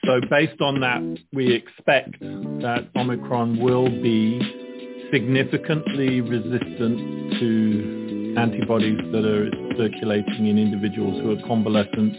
So 0.05 0.19
based 0.29 0.59
on 0.61 0.79
that, 0.81 1.01
we 1.33 1.53
expect 1.53 2.19
that 2.19 2.87
Omicron 2.95 3.59
will 3.59 3.89
be 3.89 4.72
significantly 5.13 6.21
resistant 6.21 7.39
to 7.39 8.33
antibodies 8.35 8.97
that 9.11 9.23
are 9.23 9.49
circulating 9.77 10.47
in 10.47 10.57
individuals 10.57 11.21
who 11.21 11.37
are 11.37 11.47
convalescent 11.47 12.17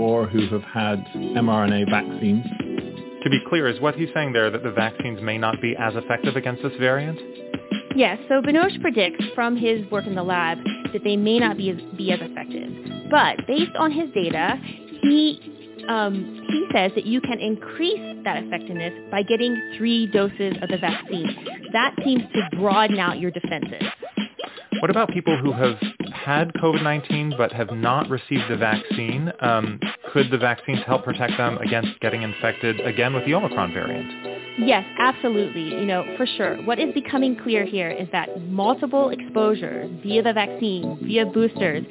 or 0.00 0.26
who 0.26 0.48
have 0.48 0.64
had 0.64 0.98
mRNA 1.14 1.88
vaccines. 1.88 2.44
To 3.22 3.30
be 3.30 3.38
clear, 3.48 3.68
is 3.68 3.80
what 3.80 3.94
he's 3.94 4.08
saying 4.12 4.32
there 4.32 4.50
that 4.50 4.64
the 4.64 4.72
vaccines 4.72 5.22
may 5.22 5.38
not 5.38 5.62
be 5.62 5.76
as 5.78 5.94
effective 5.94 6.34
against 6.34 6.62
this 6.62 6.72
variant? 6.80 7.18
Yes, 7.96 8.18
so 8.28 8.42
Bieniasz 8.42 8.80
predicts 8.80 9.24
from 9.36 9.56
his 9.56 9.88
work 9.92 10.06
in 10.06 10.16
the 10.16 10.24
lab 10.24 10.58
that 10.92 11.04
they 11.04 11.16
may 11.16 11.38
not 11.38 11.56
be 11.56 11.70
as, 11.70 11.76
be 11.96 12.10
as 12.10 12.18
effective. 12.20 13.08
But 13.10 13.46
based 13.46 13.76
on 13.78 13.92
his 13.92 14.10
data, 14.12 14.60
he 15.02 15.53
um, 15.88 16.46
he 16.48 16.66
says 16.72 16.92
that 16.94 17.06
you 17.06 17.20
can 17.20 17.38
increase 17.38 18.22
that 18.24 18.42
effectiveness 18.42 18.92
by 19.10 19.22
getting 19.22 19.74
three 19.76 20.06
doses 20.06 20.54
of 20.62 20.68
the 20.68 20.78
vaccine. 20.78 21.46
That 21.72 21.94
seems 22.04 22.22
to 22.34 22.56
broaden 22.56 22.98
out 22.98 23.18
your 23.18 23.30
defenses. 23.30 23.82
What 24.80 24.90
about 24.90 25.10
people 25.10 25.36
who 25.36 25.52
have 25.52 25.76
had 26.12 26.52
COVID-19 26.54 27.36
but 27.36 27.52
have 27.52 27.70
not 27.70 28.08
received 28.08 28.44
the 28.48 28.56
vaccine? 28.56 29.32
Um, 29.40 29.80
could 30.12 30.30
the 30.30 30.38
vaccines 30.38 30.80
help 30.86 31.04
protect 31.04 31.36
them 31.36 31.58
against 31.58 31.98
getting 32.00 32.22
infected 32.22 32.80
again 32.80 33.14
with 33.14 33.24
the 33.24 33.34
Omicron 33.34 33.72
variant? 33.72 34.34
Yes, 34.58 34.84
absolutely. 34.98 35.62
You 35.62 35.84
know, 35.84 36.04
for 36.16 36.26
sure. 36.26 36.56
What 36.62 36.78
is 36.78 36.92
becoming 36.94 37.36
clear 37.36 37.64
here 37.64 37.90
is 37.90 38.08
that 38.12 38.42
multiple 38.42 39.10
exposures 39.10 39.90
via 40.02 40.22
the 40.22 40.32
vaccine, 40.32 40.98
via 41.02 41.26
boosters, 41.26 41.84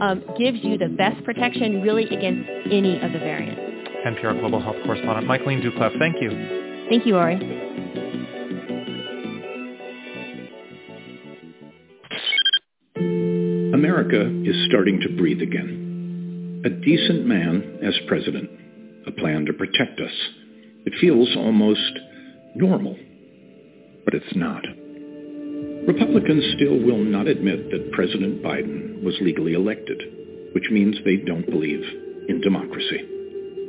um, 0.00 0.22
gives 0.38 0.58
you 0.62 0.78
the 0.78 0.88
best 0.88 1.22
protection 1.24 1.82
really 1.82 2.04
against 2.04 2.48
any 2.70 3.00
of 3.00 3.12
the 3.12 3.18
variants. 3.18 3.60
NPR 4.06 4.38
Global 4.40 4.60
Health 4.60 4.76
Correspondent 4.84 5.26
Michaeline 5.26 5.62
Doucleff, 5.62 5.98
thank 5.98 6.22
you. 6.22 6.30
Thank 6.88 7.06
you, 7.06 7.16
Ari. 7.16 7.65
America 13.76 14.24
is 14.48 14.56
starting 14.68 14.98
to 15.02 15.16
breathe 15.18 15.42
again. 15.42 16.62
A 16.64 16.70
decent 16.70 17.26
man 17.26 17.78
as 17.84 17.92
president, 18.08 18.48
a 19.06 19.10
plan 19.12 19.44
to 19.44 19.52
protect 19.52 20.00
us. 20.00 20.14
It 20.86 20.94
feels 20.98 21.28
almost 21.36 21.92
normal, 22.54 22.96
but 24.06 24.14
it's 24.14 24.34
not. 24.34 24.62
Republicans 25.86 26.54
still 26.56 26.80
will 26.80 27.04
not 27.04 27.26
admit 27.26 27.70
that 27.70 27.92
President 27.92 28.42
Biden 28.42 29.04
was 29.04 29.14
legally 29.20 29.52
elected, 29.52 30.00
which 30.54 30.70
means 30.70 30.96
they 31.04 31.18
don't 31.18 31.44
believe 31.44 31.84
in 32.30 32.40
democracy. 32.40 33.04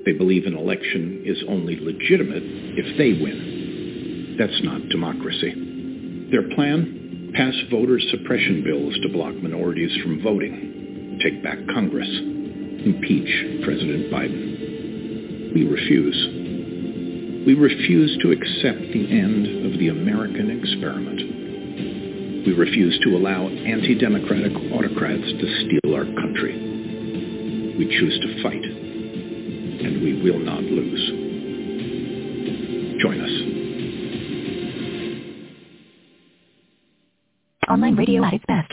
They 0.06 0.14
believe 0.14 0.46
an 0.46 0.56
election 0.56 1.24
is 1.26 1.44
only 1.50 1.76
legitimate 1.76 2.44
if 2.46 2.98
they 2.98 3.22
win. 3.22 4.38
That's 4.40 4.64
not 4.64 4.88
democracy. 4.88 6.30
Their 6.32 6.48
plan? 6.56 7.07
Pass 7.34 7.54
voter 7.70 8.00
suppression 8.00 8.64
bills 8.64 8.98
to 9.04 9.10
block 9.10 9.36
minorities 9.36 9.96
from 10.02 10.22
voting, 10.24 11.20
take 11.22 11.44
back 11.44 11.58
Congress, 11.74 12.10
impeach 12.10 13.64
President 13.64 14.12
Biden. 14.12 15.54
We 15.54 15.66
refuse. 15.66 16.16
We 17.46 17.54
refuse 17.54 18.18
to 18.22 18.32
accept 18.32 18.94
the 18.94 19.08
end 19.12 19.72
of 19.72 19.80
the 19.80 19.90
American 19.90 20.50
experiment. 20.50 21.22
We 22.48 22.54
refuse 22.54 22.98
to 23.04 23.16
allow 23.18 23.48
anti-democratic 23.48 24.54
autocrats 24.72 25.24
to 25.24 25.66
steal 25.66 25.96
our 25.96 26.06
country. 26.06 27.76
We 27.78 27.88
choose 27.88 28.20
to 28.20 28.42
fight, 28.42 28.64
and 28.64 30.02
we 30.02 30.22
will 30.24 30.40
not 30.40 30.64
lose. 30.64 31.12
Join 33.02 33.22
us. 33.22 33.67
Online 37.68 37.96
radio 37.96 38.24
at 38.24 38.34
its 38.34 38.46
best. 38.48 38.72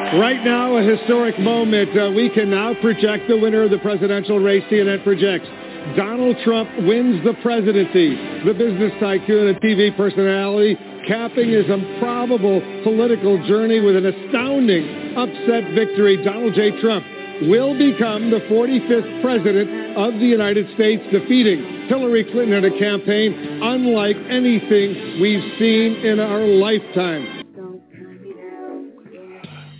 Right 0.00 0.44
now, 0.44 0.76
a 0.76 0.82
historic 0.82 1.38
moment. 1.38 1.96
Uh, 1.96 2.10
we 2.14 2.28
can 2.30 2.50
now 2.50 2.74
project 2.80 3.28
the 3.28 3.38
winner 3.38 3.62
of 3.62 3.70
the 3.70 3.78
presidential 3.78 4.38
race. 4.38 4.62
CNN 4.70 5.02
projects 5.04 5.46
Donald 5.96 6.36
Trump 6.44 6.68
wins 6.86 7.22
the 7.24 7.34
presidency. 7.42 8.16
The 8.44 8.54
business 8.54 8.92
tycoon 9.00 9.48
and 9.48 9.60
TV 9.60 9.94
personality 9.96 10.76
capping 11.06 11.50
his 11.50 11.68
improbable 11.68 12.60
political 12.82 13.36
journey 13.46 13.80
with 13.80 13.96
an 13.96 14.06
astounding 14.06 15.16
upset 15.16 15.74
victory. 15.74 16.22
Donald 16.24 16.54
J. 16.54 16.80
Trump 16.80 17.04
will 17.42 17.76
become 17.76 18.30
the 18.30 18.40
45th 18.48 19.22
president 19.22 19.96
of 19.96 20.14
the 20.14 20.26
United 20.26 20.72
States, 20.74 21.02
defeating 21.12 21.88
Hillary 21.88 22.24
Clinton 22.24 22.64
in 22.64 22.64
a 22.64 22.78
campaign 22.78 23.60
unlike 23.62 24.16
anything 24.30 25.20
we've 25.20 25.58
seen 25.58 25.96
in 26.04 26.20
our 26.20 26.40
lifetime. 26.40 27.43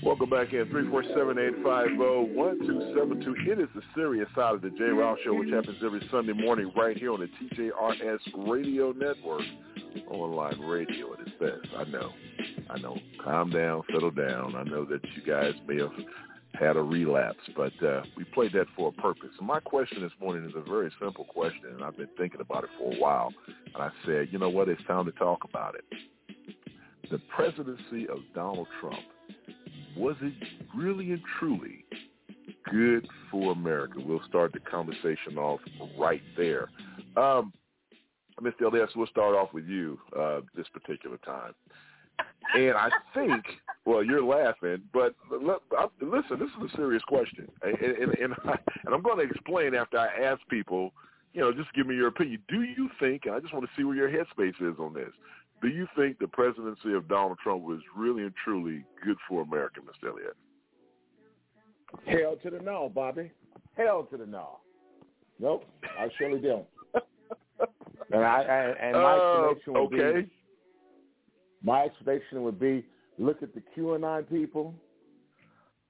Welcome 0.04 0.28
back 0.28 0.52
in, 0.52 0.66
347-850-1272. 0.66 3.48
It 3.48 3.58
is 3.58 3.68
the 3.74 3.80
serious 3.94 4.28
side 4.36 4.54
of 4.54 4.60
the 4.60 4.68
J. 4.68 4.84
Rouse 4.84 5.16
Show, 5.24 5.32
which 5.32 5.48
happens 5.48 5.78
every 5.82 6.06
Sunday 6.10 6.34
morning 6.34 6.70
right 6.76 6.94
here 6.94 7.14
on 7.14 7.20
the 7.20 7.30
TJRS 7.56 8.18
Radio 8.46 8.92
Network. 8.92 9.40
Online 10.10 10.60
radio 10.60 11.14
at 11.14 11.20
its 11.20 11.30
best. 11.40 11.66
I 11.74 11.84
know. 11.84 12.10
I 12.68 12.78
know. 12.80 12.98
Calm 13.24 13.48
down, 13.48 13.82
settle 13.90 14.10
down. 14.10 14.54
I 14.54 14.64
know 14.64 14.84
that 14.84 15.00
you 15.16 15.22
guys 15.26 15.54
may 15.66 15.78
have 15.78 15.92
had 16.52 16.76
a 16.76 16.82
relapse, 16.82 17.40
but 17.56 17.72
uh, 17.82 18.02
we 18.14 18.24
played 18.24 18.52
that 18.52 18.66
for 18.76 18.90
a 18.90 18.92
purpose. 19.00 19.30
My 19.40 19.60
question 19.60 20.02
this 20.02 20.12
morning 20.20 20.46
is 20.46 20.52
a 20.54 20.60
very 20.68 20.92
simple 21.00 21.24
question, 21.24 21.70
and 21.72 21.82
I've 21.82 21.96
been 21.96 22.10
thinking 22.18 22.42
about 22.42 22.64
it 22.64 22.70
for 22.78 22.92
a 22.92 22.96
while. 22.98 23.32
And 23.74 23.82
I 23.82 23.88
said, 24.04 24.28
you 24.30 24.38
know 24.38 24.50
what? 24.50 24.68
It's 24.68 24.84
time 24.84 25.06
to 25.06 25.12
talk 25.12 25.44
about 25.44 25.76
it. 25.76 25.84
The 27.10 27.20
presidency 27.34 28.06
of 28.06 28.18
Donald 28.34 28.68
Trump 28.82 29.00
was 29.96 30.16
it 30.20 30.34
really 30.74 31.12
and 31.12 31.22
truly 31.38 31.84
good 32.70 33.06
for 33.30 33.52
America? 33.52 33.98
We'll 34.04 34.22
start 34.28 34.52
the 34.52 34.60
conversation 34.60 35.38
off 35.38 35.60
right 35.98 36.22
there. 36.36 36.68
Um, 37.16 37.52
Mr. 38.40 38.62
LDS, 38.62 38.88
we'll 38.96 39.06
start 39.06 39.36
off 39.36 39.52
with 39.52 39.66
you 39.66 39.98
uh, 40.18 40.40
this 40.56 40.66
particular 40.72 41.18
time. 41.18 41.54
And 42.54 42.74
I 42.76 42.90
think 43.14 43.44
Well, 43.84 44.02
you're 44.02 44.24
laughing, 44.24 44.82
but 44.92 45.14
listen, 45.30 46.38
this 46.38 46.48
is 46.48 46.72
a 46.72 46.76
serious 46.76 47.02
question, 47.02 47.48
and 47.62 47.76
and, 47.78 48.14
and, 48.14 48.34
I, 48.44 48.56
and 48.84 48.94
I'm 48.94 49.02
going 49.02 49.18
to 49.18 49.24
explain 49.24 49.74
after 49.74 49.98
I 49.98 50.08
ask 50.22 50.40
people. 50.48 50.92
You 51.34 51.40
know, 51.40 51.52
just 51.52 51.74
give 51.74 51.88
me 51.88 51.96
your 51.96 52.06
opinion. 52.06 52.40
Do 52.48 52.62
you 52.62 52.88
think? 53.00 53.22
I 53.26 53.40
just 53.40 53.52
want 53.52 53.66
to 53.66 53.70
see 53.76 53.82
where 53.82 53.96
your 53.96 54.08
headspace 54.08 54.54
is 54.60 54.78
on 54.78 54.94
this. 54.94 55.10
Do 55.62 55.68
you 55.68 55.86
think 55.96 56.18
the 56.18 56.28
presidency 56.28 56.92
of 56.94 57.08
Donald 57.08 57.38
Trump 57.42 57.62
was 57.62 57.80
really 57.96 58.22
and 58.22 58.34
truly 58.44 58.84
good 59.04 59.16
for 59.28 59.42
America, 59.42 59.80
Mr. 59.80 60.10
Elliott? 60.10 60.36
Hell 62.06 62.36
to 62.42 62.50
the 62.50 62.62
no, 62.62 62.90
Bobby. 62.94 63.30
Hell 63.76 64.06
to 64.10 64.16
the 64.16 64.26
no. 64.26 64.58
Nope, 65.40 65.64
I 65.98 66.08
surely 66.18 66.40
don't. 66.40 66.66
and 68.12 68.22
I, 68.22 68.42
I 68.42 68.86
and 68.86 68.92
my 68.92 69.14
uh, 69.14 69.50
explanation 69.50 69.72
would 69.72 70.00
okay. 70.00 70.20
be 70.22 70.30
my 71.62 71.84
explanation 71.84 72.42
would 72.42 72.60
be 72.60 72.84
look 73.18 73.42
at 73.42 73.54
the 73.54 73.62
QAnon 73.76 74.28
people. 74.28 74.74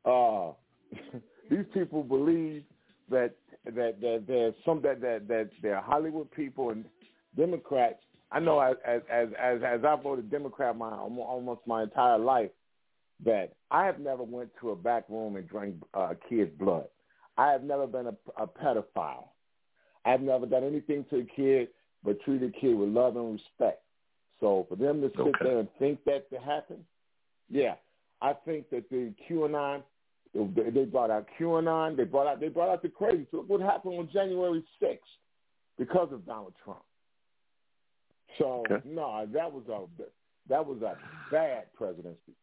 Uh, 0.05 0.53
these 1.51 1.65
people 1.75 2.03
believe 2.03 2.63
that 3.11 3.35
that 3.65 4.01
that 4.01 4.25
there's 4.27 4.55
some 4.65 4.81
that 4.83 5.01
that 5.01 5.29
that 5.29 5.51
they're 5.63 5.81
Hollywood 5.81 6.31
people 6.31 6.71
and 6.71 6.85
Democrats. 7.37 8.03
I 8.35 8.41
know 8.41 8.59
as 8.59 8.77
as 8.85 9.01
as 9.09 9.29
as, 9.63 9.85
I 9.85 9.95
voted 9.95 10.29
Democrat 10.29 10.77
my 10.77 10.91
almost 10.91 11.61
my 11.67 11.85
entire 11.85 12.19
life 12.19 12.51
that 13.25 13.55
I 13.71 13.87
have 13.87 14.01
never 14.01 14.25
went 14.25 14.51
to 14.61 14.71
a 14.71 14.77
back 14.77 15.09
room 15.09 15.37
and 15.37 15.49
drank 15.49 15.77
uh, 15.95 16.15
kids' 16.29 16.51
blood. 16.59 16.87
I 17.39 17.53
have 17.53 17.63
never 17.63 17.87
been 17.87 18.09
a, 18.09 18.43
a 18.43 18.47
pedophile. 18.49 19.29
I've 20.05 20.21
never 20.21 20.47
done 20.47 20.65
anything 20.65 21.05
to 21.11 21.21
a 21.21 21.25
kid 21.25 21.69
but 22.05 22.21
treated 22.23 22.55
a 22.55 22.61
kid 22.61 22.75
with 22.75 22.89
love 22.89 23.17
and 23.17 23.35
respect. 23.35 23.83
So 24.41 24.67
for 24.69 24.75
them 24.75 25.01
to 25.01 25.09
sit 25.11 25.21
Okay. 25.21 25.33
there 25.41 25.59
and 25.61 25.69
think 25.79 26.05
that 26.05 26.29
to 26.31 26.39
happen, 26.39 26.85
yeah, 27.49 27.77
I 28.21 28.33
think 28.45 28.69
that 28.71 28.91
the 28.91 29.13
QAnon, 29.31 29.83
they 30.35 30.71
they 30.71 30.85
brought 30.87 31.11
out 31.11 31.29
QAnon, 31.39 31.97
they 31.97 32.05
brought 32.05 32.27
out 32.27 32.41
they 32.41 32.49
brought 32.49 32.69
out 32.69 32.83
the 32.83 32.89
crazy. 32.89 33.29
So 33.31 33.45
what 33.47 33.61
happened 33.61 33.95
on 33.95 34.09
January 34.13 34.65
sixth 34.81 35.05
because 35.79 36.09
of 36.13 36.27
Donald 36.27 36.55
Trump? 36.65 36.83
So 38.39 38.65
Okay. 38.71 38.83
no, 38.89 39.27
that 39.33 39.51
was 39.53 39.65
a 39.69 39.87
that 40.49 40.65
was 40.67 40.83
a 40.83 40.97
bad 41.31 41.73
presidency. 41.75 42.35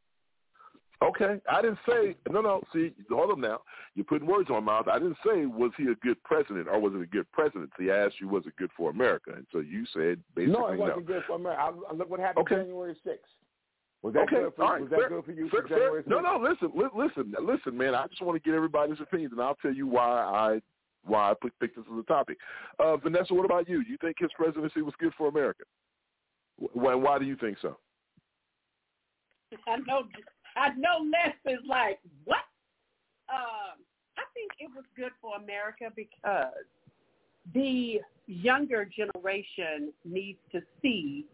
Okay, 1.04 1.42
I 1.52 1.62
didn't 1.64 1.80
say 1.90 2.16
no, 2.30 2.42
no. 2.42 2.62
See, 2.72 2.94
hold 3.10 3.32
on 3.32 3.42
now. 3.42 3.62
You're 3.96 4.06
putting 4.06 4.28
words 4.28 4.50
in 4.50 4.56
my 4.56 4.60
mouth. 4.62 4.88
I 4.88 5.00
didn't 5.00 5.18
say 5.26 5.48
was 5.48 5.72
he 5.76 5.86
a 5.88 5.96
good 5.96 6.22
president 6.24 6.68
or 6.68 6.80
was 6.80 6.94
it 6.94 7.02
a 7.02 7.08
good 7.08 7.30
presidency. 7.32 7.92
I 7.92 8.06
asked 8.06 8.22
you 8.22 8.28
was 8.28 8.46
it 8.46 8.56
good 8.56 8.70
for 8.78 8.92
America, 8.92 9.32
and 9.36 9.48
so 9.52 9.60
you 9.60 9.86
said 9.94 10.20
basically 10.36 10.60
no, 10.62 10.68
it 10.68 10.78
wasn't 10.78 11.08
good 11.08 11.24
for 11.26 11.38
America. 11.38 11.60
I, 11.62 11.92
I, 11.92 11.94
look 11.96 12.10
what 12.10 12.20
happened 12.20 12.46
Okay. 12.46 12.56
January 12.62 12.96
sixth. 13.04 13.32
Was 14.04 14.14
that 14.14 14.22
okay, 14.22 14.42
good 14.44 14.54
for 14.56 14.64
all 14.64 14.72
right, 14.74 14.82
was 14.82 14.90
that 14.92 15.00
fair- 15.00 15.10
good 15.10 15.26
for 15.26 15.32
you 15.32 15.50
fair- 15.50 15.62
for 15.64 15.68
fair- 15.70 15.78
January 15.80 16.04
No, 16.06 16.18
6th? 16.20 16.24
no. 16.24 16.50
Listen, 16.50 16.72
li- 16.76 17.06
listen, 17.06 17.34
listen, 17.44 17.78
man. 17.78 17.96
I 17.96 18.06
just 18.08 18.22
want 18.22 18.42
to 18.42 18.48
get 18.48 18.56
everybody's 18.56 19.00
opinions, 19.02 19.32
and 19.34 19.42
I'll 19.42 19.56
tell 19.56 19.74
you 19.74 19.88
why 19.88 20.06
I 20.08 20.62
why 21.04 21.32
I 21.32 21.34
picked 21.42 21.60
this 21.60 21.70
as 21.78 22.00
a 22.00 22.04
topic. 22.04 22.38
Uh, 22.80 22.98
Vanessa, 22.98 23.34
what 23.34 23.46
about 23.46 23.68
you? 23.68 23.82
You 23.82 23.98
think 24.02 24.18
his 24.20 24.30
presidency 24.36 24.82
was 24.82 24.94
good 25.00 25.14
for 25.18 25.28
America? 25.28 25.64
Why, 26.58 26.96
why 26.96 27.20
do 27.20 27.26
you 27.26 27.36
think 27.36 27.58
so? 27.62 27.78
I 29.68 29.78
know 29.78 30.04
I 30.56 30.70
know 30.78 31.06
Les 31.12 31.54
is 31.54 31.60
like, 31.68 32.00
what? 32.26 32.40
Um, 33.30 33.80
I 34.18 34.24
think 34.34 34.52
it 34.60 34.70
was 34.76 34.86
good 34.96 35.12
for 35.22 35.36
America 35.38 35.92
because 35.96 36.66
the 37.54 38.00
younger 38.28 38.86
generation 38.86 39.94
needs 40.06 40.40
to 40.52 40.62
see 40.82 41.26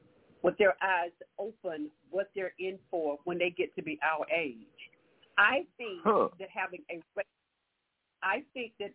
with 0.44 0.58
their 0.58 0.76
eyes 0.82 1.12
open 1.40 1.90
what 2.10 2.30
they're 2.36 2.54
in 2.60 2.78
for 2.90 3.18
when 3.26 3.38
they 3.38 3.50
get 3.50 3.76
to 3.76 3.84
be 3.84 4.00
our 4.04 4.26
age. 4.32 4.58
I 5.38 5.66
think 5.78 6.02
Huh. 6.04 6.30
that 6.40 6.50
having 6.50 6.84
a 6.90 7.02
I 8.24 8.44
think 8.54 8.74
that 8.80 8.92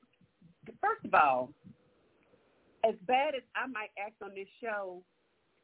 first 0.80 1.04
of 1.04 1.14
all, 1.14 1.52
as 2.84 2.94
bad 3.06 3.34
as 3.34 3.42
I 3.54 3.66
might 3.66 3.90
act 3.98 4.22
on 4.22 4.34
this 4.34 4.48
show, 4.60 5.02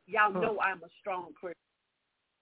y'all 0.07 0.33
know 0.33 0.59
I'm 0.61 0.83
a 0.83 0.91
strong 1.01 1.33
Christian. 1.35 1.55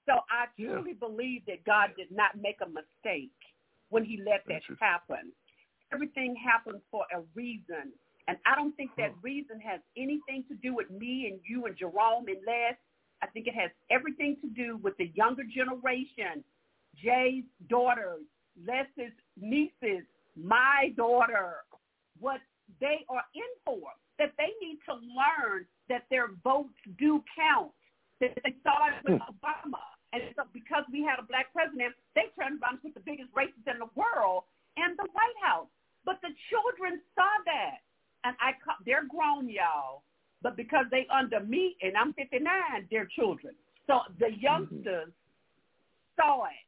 So 0.07 0.21
I 0.31 0.47
Yeah. 0.57 0.69
truly 0.69 0.93
believe 0.95 1.45
that 1.47 1.65
God 1.65 1.97
did 1.97 2.11
not 2.11 2.37
make 2.37 2.61
a 2.61 2.69
mistake 2.69 3.37
when 3.89 4.05
he 4.05 4.19
let 4.19 4.45
that 4.47 4.63
happen. 4.81 5.33
Everything 5.93 6.37
happened 6.37 6.81
for 6.91 7.07
a 7.13 7.21
reason. 7.35 7.93
And 8.29 8.39
I 8.45 8.55
don't 8.55 8.77
think 8.77 8.95
that 8.97 9.15
reason 9.23 9.61
has 9.61 9.81
anything 9.97 10.45
to 10.49 10.55
do 10.55 10.75
with 10.75 10.91
me 10.91 11.29
and 11.29 11.41
you 11.45 11.67
and 11.67 11.77
Jerome 11.77 12.29
and 12.29 12.45
Les. 12.45 12.77
I 13.23 13.27
think 13.29 13.47
it 13.47 13.55
has 13.55 13.71
everything 13.91 14.37
to 14.43 14.49
do 14.49 14.77
with 14.79 14.97
the 14.99 15.07
younger 15.15 15.45
generation, 15.45 16.45
Jay's 16.97 17.45
daughters, 17.69 18.25
Les's 18.67 19.13
nieces, 19.37 20.05
my 20.37 20.93
daughter, 20.97 21.65
what 22.21 22.41
they 22.81 23.05
are 23.09 23.25
in 23.35 23.51
for, 23.65 23.95
that 24.19 24.33
they 24.39 24.53
need 24.65 24.79
to 24.89 24.95
learn 24.95 25.67
that 25.89 26.05
their 26.11 26.31
votes 26.43 26.75
do 26.99 27.23
count, 27.37 27.71
that 28.21 28.35
they 28.43 28.55
started 28.61 28.99
with 29.05 29.21
Obama. 29.23 29.85
And 30.13 30.23
so 30.35 30.45
because 30.53 30.85
we 30.91 31.03
had 31.03 31.19
a 31.19 31.27
black 31.27 31.53
president, 31.53 31.95
they 32.15 32.33
turned 32.39 32.63
around 32.63 32.81
and 32.81 32.83
put 32.83 32.95
the 32.95 33.05
biggest 33.05 33.29
racists 33.35 33.69
in 33.69 33.79
the 33.79 33.91
world 33.95 34.45
in 34.77 34.97
the 34.97 35.07
White 35.13 35.39
House. 35.45 35.69
But 36.05 36.21
the 36.23 36.33
children 36.49 37.01
saw 37.15 37.29
that. 37.45 37.83
And 38.25 38.35
I, 38.41 38.53
they're 38.85 39.07
grown, 39.07 39.49
y'all. 39.49 40.03
But 40.43 40.57
because 40.57 40.87
they 40.91 41.07
under 41.13 41.41
me, 41.41 41.77
and 41.83 41.97
I'm 41.97 42.13
59, 42.15 42.89
they're 42.91 43.09
children. 43.15 43.55
So 43.87 44.01
the 44.19 44.31
youngsters 44.39 45.13
saw 46.17 46.45
it. 46.45 46.67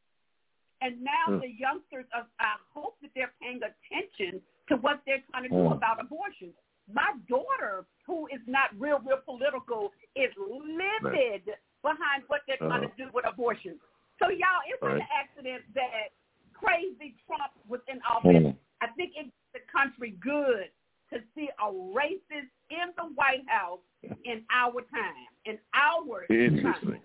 And 0.80 1.02
now 1.02 1.26
Hmm. 1.26 1.40
the 1.40 1.48
youngsters, 1.48 2.06
are, 2.14 2.26
I 2.38 2.54
hope 2.72 2.96
that 3.02 3.10
they're 3.14 3.32
paying 3.42 3.60
attention 3.62 4.40
to 4.68 4.76
what 4.76 5.00
they're 5.06 5.22
trying 5.30 5.44
to 5.44 5.48
do 5.48 5.66
Hmm. 5.66 5.72
about 5.72 6.00
abortion. 6.00 6.52
My 6.92 7.12
daughter, 7.28 7.84
who 8.06 8.26
is 8.28 8.40
not 8.46 8.70
real, 8.78 8.98
real 9.00 9.18
political, 9.24 9.92
is 10.14 10.32
livid 10.36 11.44
behind 11.82 12.24
what 12.28 12.42
they're 12.46 12.56
trying 12.58 12.84
Uh-huh. 12.84 12.88
to 12.96 13.04
do 13.06 13.10
with 13.12 13.24
abortion. 13.26 13.78
So, 14.18 14.28
y'all, 14.30 14.60
it's 14.66 14.82
Right. 14.82 14.96
an 15.00 15.06
accident 15.12 15.64
that 15.74 16.12
crazy 16.54 17.14
Trump 17.26 17.52
was 17.68 17.80
in 17.88 18.00
office. 18.02 18.42
Hmm. 18.42 18.50
I 18.80 18.86
think 18.88 19.12
it's 19.16 19.30
the 19.52 19.60
country 19.60 20.10
good 20.12 20.70
to 21.10 21.22
see 21.34 21.48
a 21.58 21.66
racist 21.72 22.50
in 22.70 22.92
the 22.96 23.04
White 23.14 23.48
House 23.48 23.80
in 24.24 24.44
our 24.50 24.82
time, 24.82 25.26
in 25.44 25.58
our 25.74 26.26
time. 26.26 26.40
Interesting. 26.40 27.02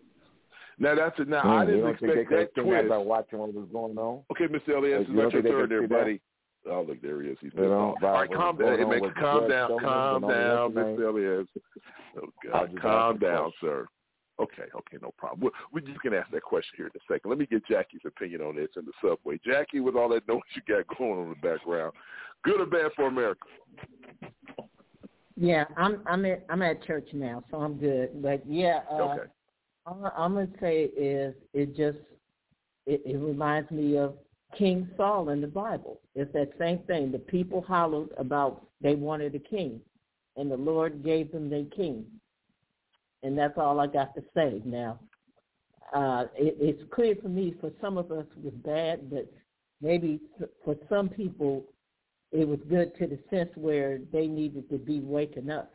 Now 0.80 0.96
that's 0.96 1.20
it. 1.20 1.28
Now 1.28 1.42
Hmm, 1.42 1.50
I 1.50 1.66
didn't 1.66 1.82
don't 1.82 2.00
think 2.00 2.14
they 2.14 2.20
expect 2.22 2.30
that 2.32 2.40
have 2.40 2.66
seen 2.66 2.74
that 2.74 2.80
twist. 2.82 2.90
by 2.90 2.98
watching 2.98 3.40
what 3.40 3.54
was 3.54 3.70
going 3.70 3.98
on? 3.98 4.24
Okay, 4.32 4.48
Mr. 4.48 4.70
Elliott, 4.70 5.02
this 5.02 5.10
is 5.10 5.16
don't 5.16 5.18
your 5.18 5.32
think 5.32 5.44
they 5.44 5.50
turn 5.52 5.62
could 5.62 5.70
there, 5.70 5.82
see 5.82 5.86
that? 5.88 6.00
buddy. 6.00 6.22
Oh, 6.70 6.86
look, 6.88 7.02
there 7.02 7.22
he 7.22 7.30
is. 7.30 7.38
He's 7.42 7.52
You 7.56 7.64
know, 7.64 7.96
pissed. 8.00 8.06
All 8.06 8.14
right, 8.14 8.32
calm 8.32 8.58
down. 8.58 8.78
going 8.78 8.82
It 8.82 9.02
makes 9.02 9.20
calm 9.20 9.50
down, 9.50 9.80
calm 9.80 10.22
down, 10.22 10.74
that, 10.74 10.86
Mr. 10.86 11.06
Elliott. 11.06 11.48
Oh 12.18 12.28
God, 12.50 12.82
calm 12.82 13.18
down, 13.18 13.52
sir. 13.60 13.88
Okay, 14.40 14.64
okay, 14.76 14.98
no 15.02 15.12
problem. 15.18 15.52
We, 15.74 15.82
we 15.82 15.92
you 15.92 16.00
can 16.00 16.14
ask 16.14 16.32
that 16.32 16.42
question 16.42 16.74
here 16.78 16.88
in 16.88 16.92
a 16.96 17.14
second. 17.14 17.30
Let 17.30 17.38
me 17.38 17.46
get 17.46 17.66
Jackie's 17.68 18.02
opinion 18.06 18.42
on 18.42 18.56
this 18.56 18.70
in 18.78 18.86
the 18.86 18.92
subway. 19.02 19.40
Jackie, 19.46 19.80
with 19.80 19.96
all 19.96 20.10
that 20.10 20.28
noise 20.28 20.42
you 20.56 20.62
got 20.68 20.98
going 20.98 21.20
on 21.20 21.24
in 21.26 21.30
the 21.30 21.48
background, 21.48 21.94
good 22.44 22.60
or 22.60 22.66
bad 22.66 22.92
for 22.96 23.08
America? 23.08 23.42
Yeah, 25.36 25.66
I'm 25.78 26.02
I'm 26.06 26.26
at 26.26 26.46
I'm 26.50 26.62
at 26.62 26.84
church 26.84 27.10
now, 27.14 27.44
so 27.52 27.58
I'm 27.58 27.76
good. 27.78 28.22
But 28.22 28.42
yeah, 28.48 28.82
uh, 28.90 29.02
Okay. 29.02 29.32
all 29.86 30.12
I'm 30.18 30.34
gonna 30.36 30.48
say 30.60 30.86
is 30.96 31.36
it 31.54 31.76
just 31.76 31.98
it, 32.86 33.02
it 33.06 33.18
reminds 33.18 33.70
me 33.72 33.98
of 33.98 34.16
King 34.58 34.90
Saul 34.98 35.30
in 35.30 35.42
the 35.42 35.48
Bible. 35.48 36.00
It's 36.16 36.32
that 36.34 36.52
same 36.60 36.80
thing. 36.80 37.12
The 37.12 37.20
people 37.20 37.62
hollered 37.62 38.10
about 38.18 38.68
they 38.82 38.96
wanted 38.96 39.36
a 39.36 39.40
king, 39.40 39.80
and 40.36 40.52
the 40.52 40.58
Lord 40.58 41.04
gave 41.04 41.32
them 41.32 41.50
their 41.50 41.66
king. 41.66 42.06
And 43.24 43.38
that's 43.38 43.58
all 43.58 43.80
I 43.80 43.88
got 43.88 44.14
to 44.16 44.24
say. 44.36 44.62
Now, 44.66 45.00
uh, 45.94 46.26
it, 46.36 46.58
it's 46.60 46.84
clear 46.94 47.16
for 47.22 47.30
me. 47.30 47.56
For 47.62 47.72
some 47.82 47.98
of 47.98 48.12
us, 48.12 48.26
it 48.38 48.44
was 48.44 48.54
bad, 48.66 49.10
but 49.10 49.32
maybe 49.82 50.20
for 50.66 50.76
some 50.90 51.10
people, 51.10 51.64
it 52.32 52.48
was 52.48 52.60
good 52.70 52.98
to 52.98 53.08
the 53.08 53.20
sense 53.30 53.50
where 53.56 54.00
they 54.12 54.28
needed 54.28 54.70
to 54.70 54.78
be 54.78 55.00
waking 55.00 55.50
up. 55.50 55.72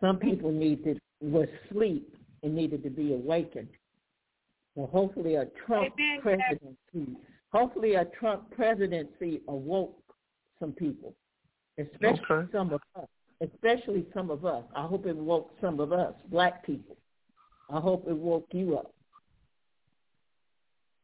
Some 0.00 0.18
people 0.18 0.50
needed 0.50 0.98
was 1.20 1.48
asleep 1.70 2.16
and 2.42 2.54
needed 2.54 2.82
to 2.82 2.90
be 2.90 3.14
awakened. 3.14 3.68
Well, 4.74 4.88
hopefully 4.88 5.36
a 5.36 5.46
Trump 5.66 5.94
Amen. 5.94 6.20
presidency, 6.20 7.16
hopefully 7.52 7.94
a 7.94 8.06
Trump 8.06 8.50
presidency 8.50 9.40
awoke 9.48 10.02
some 10.58 10.72
people, 10.72 11.14
especially 11.78 12.24
Okay. 12.30 12.50
some 12.52 12.72
of 12.72 12.80
us, 12.96 13.08
especially 13.40 14.06
some 14.12 14.30
of 14.30 14.44
us. 14.44 14.64
I 14.74 14.86
hope 14.86 15.06
it 15.06 15.16
woke 15.16 15.52
some 15.60 15.78
of 15.78 15.92
us, 15.92 16.14
black 16.28 16.64
people. 16.66 16.96
I 17.70 17.80
hope 17.80 18.08
it 18.08 18.16
woke 18.16 18.48
you 18.52 18.76
up, 18.78 18.92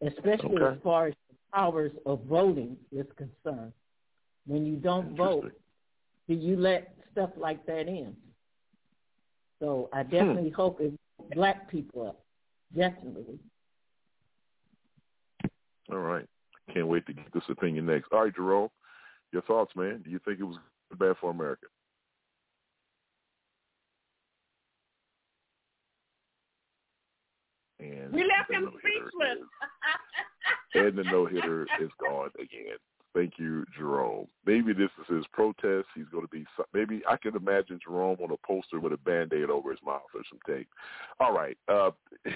especially 0.02 0.56
Okay. 0.56 0.76
as 0.76 0.82
far 0.82 1.06
as 1.08 1.14
the 1.28 1.36
powers 1.52 1.92
of 2.06 2.24
voting 2.24 2.76
is 2.90 3.06
concerned. 3.16 3.72
When 4.46 4.66
you 4.66 4.76
don't 4.76 5.16
vote, 5.16 5.52
do 6.28 6.34
you 6.34 6.56
let 6.56 6.94
stuff 7.12 7.30
like 7.36 7.64
that 7.66 7.86
in? 7.86 8.16
So 9.60 9.88
I 9.92 10.02
hmm. 10.02 10.10
definitely 10.10 10.50
hope 10.50 10.80
it 10.80 10.92
woke 11.18 11.30
black 11.34 11.70
people 11.70 12.06
up, 12.06 12.24
definitely. 12.74 13.38
All 15.92 15.98
right. 15.98 16.26
Can't 16.72 16.86
wait 16.86 17.06
to 17.06 17.12
get 17.12 17.32
this 17.32 17.42
opinion 17.48 17.86
next. 17.86 18.12
All 18.12 18.24
right, 18.24 18.34
Jerome, 18.34 18.68
your 19.32 19.42
thoughts, 19.42 19.74
man. 19.74 20.02
Do 20.04 20.10
you 20.10 20.20
think 20.24 20.38
it 20.38 20.44
was 20.44 20.56
bad 20.98 21.16
for 21.20 21.30
America? 21.30 21.66
And 27.80 28.12
we 28.12 28.22
left 28.24 28.50
him 28.50 28.70
speechless. 28.78 29.38
and 30.74 30.96
the 30.98 31.04
no 31.04 31.26
hitter 31.26 31.66
is 31.80 31.90
gone 31.98 32.30
again. 32.38 32.76
Thank 33.12 33.34
you, 33.38 33.64
Jerome. 33.76 34.28
Maybe 34.46 34.72
this 34.72 34.90
is 35.00 35.16
his 35.16 35.24
protest. 35.32 35.88
He's 35.96 36.08
going 36.12 36.24
to 36.24 36.30
be 36.30 36.44
maybe 36.72 37.02
I 37.08 37.16
can 37.16 37.34
imagine 37.34 37.80
Jerome 37.84 38.18
on 38.22 38.30
a 38.30 38.46
poster 38.46 38.78
with 38.78 38.92
a 38.92 38.98
band-aid 38.98 39.50
over 39.50 39.70
his 39.70 39.80
mouth 39.84 40.02
or 40.14 40.20
some 40.30 40.38
tape. 40.46 40.68
All 41.18 41.32
right, 41.32 41.58
uh, 41.66 41.90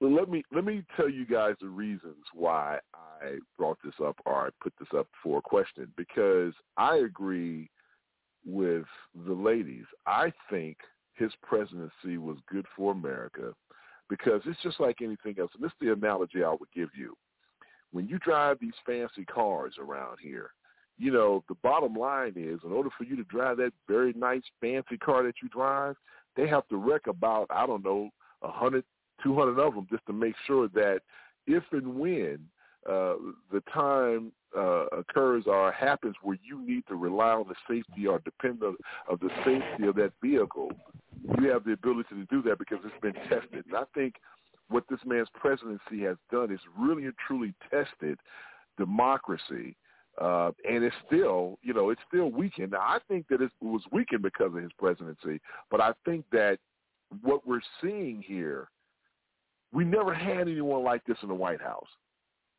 let 0.00 0.30
me 0.30 0.44
let 0.54 0.64
me 0.64 0.82
tell 0.96 1.10
you 1.10 1.26
guys 1.26 1.56
the 1.60 1.68
reasons 1.68 2.24
why 2.32 2.78
I 2.94 3.36
brought 3.58 3.78
this 3.84 3.94
up 4.02 4.16
or 4.24 4.46
I 4.46 4.48
put 4.62 4.72
this 4.78 4.88
up 4.96 5.08
for 5.22 5.38
a 5.38 5.42
question 5.42 5.92
because 5.96 6.54
I 6.78 6.96
agree 6.96 7.68
with 8.46 8.86
the 9.26 9.34
ladies. 9.34 9.84
I 10.06 10.32
think 10.50 10.78
his 11.12 11.32
presidency 11.42 12.16
was 12.16 12.38
good 12.50 12.64
for 12.74 12.92
America 12.92 13.52
because 14.08 14.40
it's 14.46 14.62
just 14.62 14.80
like 14.80 15.02
anything 15.02 15.34
else. 15.38 15.50
And 15.54 15.62
this 15.62 15.72
is 15.72 15.86
the 15.86 15.92
analogy 15.92 16.42
I 16.42 16.50
would 16.50 16.70
give 16.74 16.88
you 16.96 17.14
when 17.92 18.08
you 18.08 18.18
drive 18.18 18.58
these 18.60 18.74
fancy 18.84 19.24
cars 19.24 19.74
around 19.78 20.18
here, 20.20 20.50
you 20.98 21.12
know, 21.12 21.44
the 21.48 21.54
bottom 21.62 21.94
line 21.94 22.34
is 22.36 22.60
in 22.64 22.72
order 22.72 22.90
for 22.96 23.04
you 23.04 23.16
to 23.16 23.24
drive 23.24 23.56
that 23.58 23.72
very 23.86 24.12
nice 24.14 24.42
fancy 24.60 24.96
car 24.98 25.22
that 25.22 25.36
you 25.42 25.48
drive, 25.48 25.96
they 26.36 26.46
have 26.46 26.66
to 26.68 26.76
wreck 26.76 27.06
about, 27.06 27.46
I 27.50 27.66
don't 27.66 27.84
know, 27.84 28.10
a 28.42 28.50
hundred, 28.50 28.84
two 29.22 29.34
hundred 29.34 29.58
of 29.58 29.74
them 29.74 29.86
just 29.90 30.04
to 30.06 30.12
make 30.12 30.34
sure 30.46 30.68
that 30.68 31.00
if 31.46 31.62
and 31.72 31.98
when 31.98 32.38
uh, 32.88 33.14
the 33.52 33.62
time 33.72 34.32
uh, 34.56 34.86
occurs 34.86 35.44
or 35.46 35.72
happens 35.72 36.14
where 36.22 36.38
you 36.42 36.60
need 36.60 36.86
to 36.88 36.94
rely 36.94 37.30
on 37.30 37.46
the 37.48 37.54
safety 37.68 38.06
or 38.06 38.18
depend 38.20 38.62
on 38.62 38.76
of 39.08 39.20
the 39.20 39.30
safety 39.44 39.86
of 39.86 39.94
that 39.96 40.12
vehicle, 40.22 40.70
you 41.38 41.50
have 41.50 41.64
the 41.64 41.72
ability 41.72 42.08
to 42.10 42.24
do 42.26 42.42
that 42.42 42.58
because 42.58 42.78
it's 42.84 43.00
been 43.02 43.14
tested. 43.28 43.64
And 43.66 43.76
I 43.76 43.84
think 43.94 44.14
what 44.68 44.84
this 44.88 45.00
man's 45.04 45.28
presidency 45.34 46.00
has 46.02 46.16
done 46.30 46.52
is 46.52 46.60
really 46.78 47.04
and 47.04 47.14
truly 47.26 47.54
tested 47.70 48.18
democracy. 48.76 49.76
Uh, 50.20 50.50
and 50.68 50.82
it's 50.82 50.96
still, 51.06 51.58
you 51.62 51.72
know, 51.72 51.90
it's 51.90 52.00
still 52.08 52.30
weakened. 52.30 52.72
Now, 52.72 52.80
I 52.80 52.98
think 53.06 53.28
that 53.28 53.40
it 53.40 53.52
was 53.60 53.82
weakened 53.92 54.22
because 54.22 54.48
of 54.54 54.62
his 54.62 54.72
presidency, 54.78 55.40
but 55.70 55.80
I 55.80 55.92
think 56.04 56.24
that 56.32 56.58
what 57.22 57.46
we're 57.46 57.60
seeing 57.80 58.22
here, 58.26 58.68
we 59.72 59.84
never 59.84 60.12
had 60.12 60.48
anyone 60.48 60.82
like 60.82 61.04
this 61.06 61.18
in 61.22 61.28
the 61.28 61.34
White 61.34 61.60
House. 61.60 61.88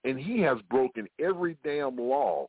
And 0.06 0.18
he 0.18 0.40
has 0.42 0.58
broken 0.70 1.08
every 1.20 1.58
damn 1.64 1.98
law 1.98 2.48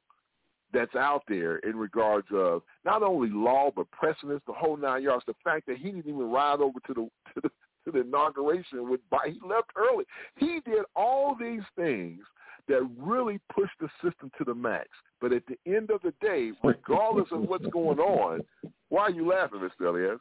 that's 0.72 0.94
out 0.94 1.22
there 1.28 1.56
in 1.58 1.76
regards 1.76 2.28
of 2.32 2.62
not 2.84 3.02
only 3.02 3.28
law 3.30 3.70
but 3.74 3.90
precedents, 3.90 4.44
the 4.46 4.52
whole 4.52 4.76
nine 4.76 5.02
yards. 5.02 5.24
The 5.26 5.34
fact 5.42 5.66
that 5.66 5.78
he 5.78 5.84
didn't 5.84 6.06
even 6.06 6.30
ride 6.30 6.60
over 6.60 6.78
to 6.86 6.94
the 6.94 7.08
to 7.34 7.40
the 7.42 7.50
to 7.84 7.90
the 7.90 8.00
inauguration 8.00 8.88
with 8.88 9.00
by 9.10 9.30
he 9.32 9.40
left 9.46 9.70
early. 9.76 10.04
He 10.36 10.60
did 10.64 10.84
all 10.94 11.36
these 11.38 11.62
things 11.76 12.20
that 12.68 12.88
really 12.98 13.40
pushed 13.52 13.78
the 13.80 13.88
system 14.02 14.30
to 14.38 14.44
the 14.44 14.54
max. 14.54 14.88
But 15.20 15.32
at 15.32 15.42
the 15.46 15.58
end 15.66 15.90
of 15.90 16.00
the 16.02 16.14
day, 16.20 16.52
regardless 16.62 17.28
of 17.32 17.42
what's 17.42 17.66
going 17.66 17.98
on, 17.98 18.40
why 18.88 19.02
are 19.02 19.10
you 19.10 19.28
laughing, 19.28 19.60
Mr. 19.60 19.88
Elias? 19.88 20.20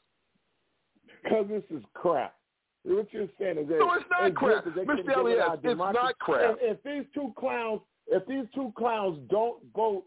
Because 1.24 1.47
this 1.49 1.64
is 1.70 1.84
crap. 1.93 2.36
What 2.84 3.12
you're 3.12 3.28
saying 3.39 3.57
is 3.57 3.68
that 3.68 3.80
no, 3.80 3.93
it's 3.93 4.05
not 4.10 4.34
crap, 4.36 4.66
Mr. 4.66 5.18
Elias. 5.18 5.60
It's 5.64 5.78
not 5.78 6.18
crap. 6.20 6.57
If, 6.62 6.78
if 6.78 6.84
these 6.84 7.05
two 7.14 7.34
clowns, 7.38 7.82
if 8.07 8.26
these 8.26 8.45
two 8.55 8.72
clowns 8.78 9.20
don't 9.30 9.62
vote 9.76 10.05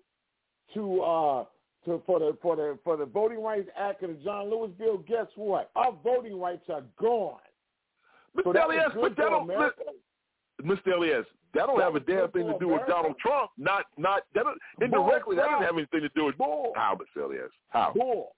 to 0.75 1.01
uh 1.03 1.45
to 1.85 2.03
for 2.07 2.19
the 2.19 2.37
for 2.41 2.57
the 2.57 2.79
for 2.85 2.97
the 2.97 3.07
Voting 3.07 3.43
Rights 3.43 3.69
Act 3.77 4.03
and 4.03 4.19
the 4.19 4.23
John 4.23 4.51
Lewis 4.51 4.71
bill, 4.79 4.99
guess 4.99 5.27
what? 5.37 5.71
Our 5.77 5.93
voting 6.03 6.39
rights 6.41 6.65
are 6.69 6.85
gone. 7.01 7.39
Mr. 8.37 8.45
So 8.45 8.67
Elias, 8.67 8.93
but 8.95 9.17
that 9.17 9.29
don't, 9.29 9.49
Mr. 10.65 10.97
Elias, 10.97 11.27
that 11.55 11.67
don't 11.67 11.81
have 11.81 11.97
a 11.97 12.01
damn 12.01 12.31
thing 12.31 12.47
to 12.47 12.59
do 12.59 12.69
with 12.69 12.83
Donald 12.89 13.17
Trump. 13.19 13.51
Not 13.59 13.87
not 13.99 14.23
that 14.35 14.45
indirectly 14.81 15.37
that 15.37 15.43
doesn't 15.43 15.67
have 15.67 15.77
anything 15.77 16.01
to 16.01 16.09
do 16.15 16.27
with 16.27 16.39
Bull. 16.39 16.73
How, 16.77 16.97
Mr. 16.97 17.25
Elias? 17.25 17.51
How? 17.69 17.93
Bull. 17.95 18.35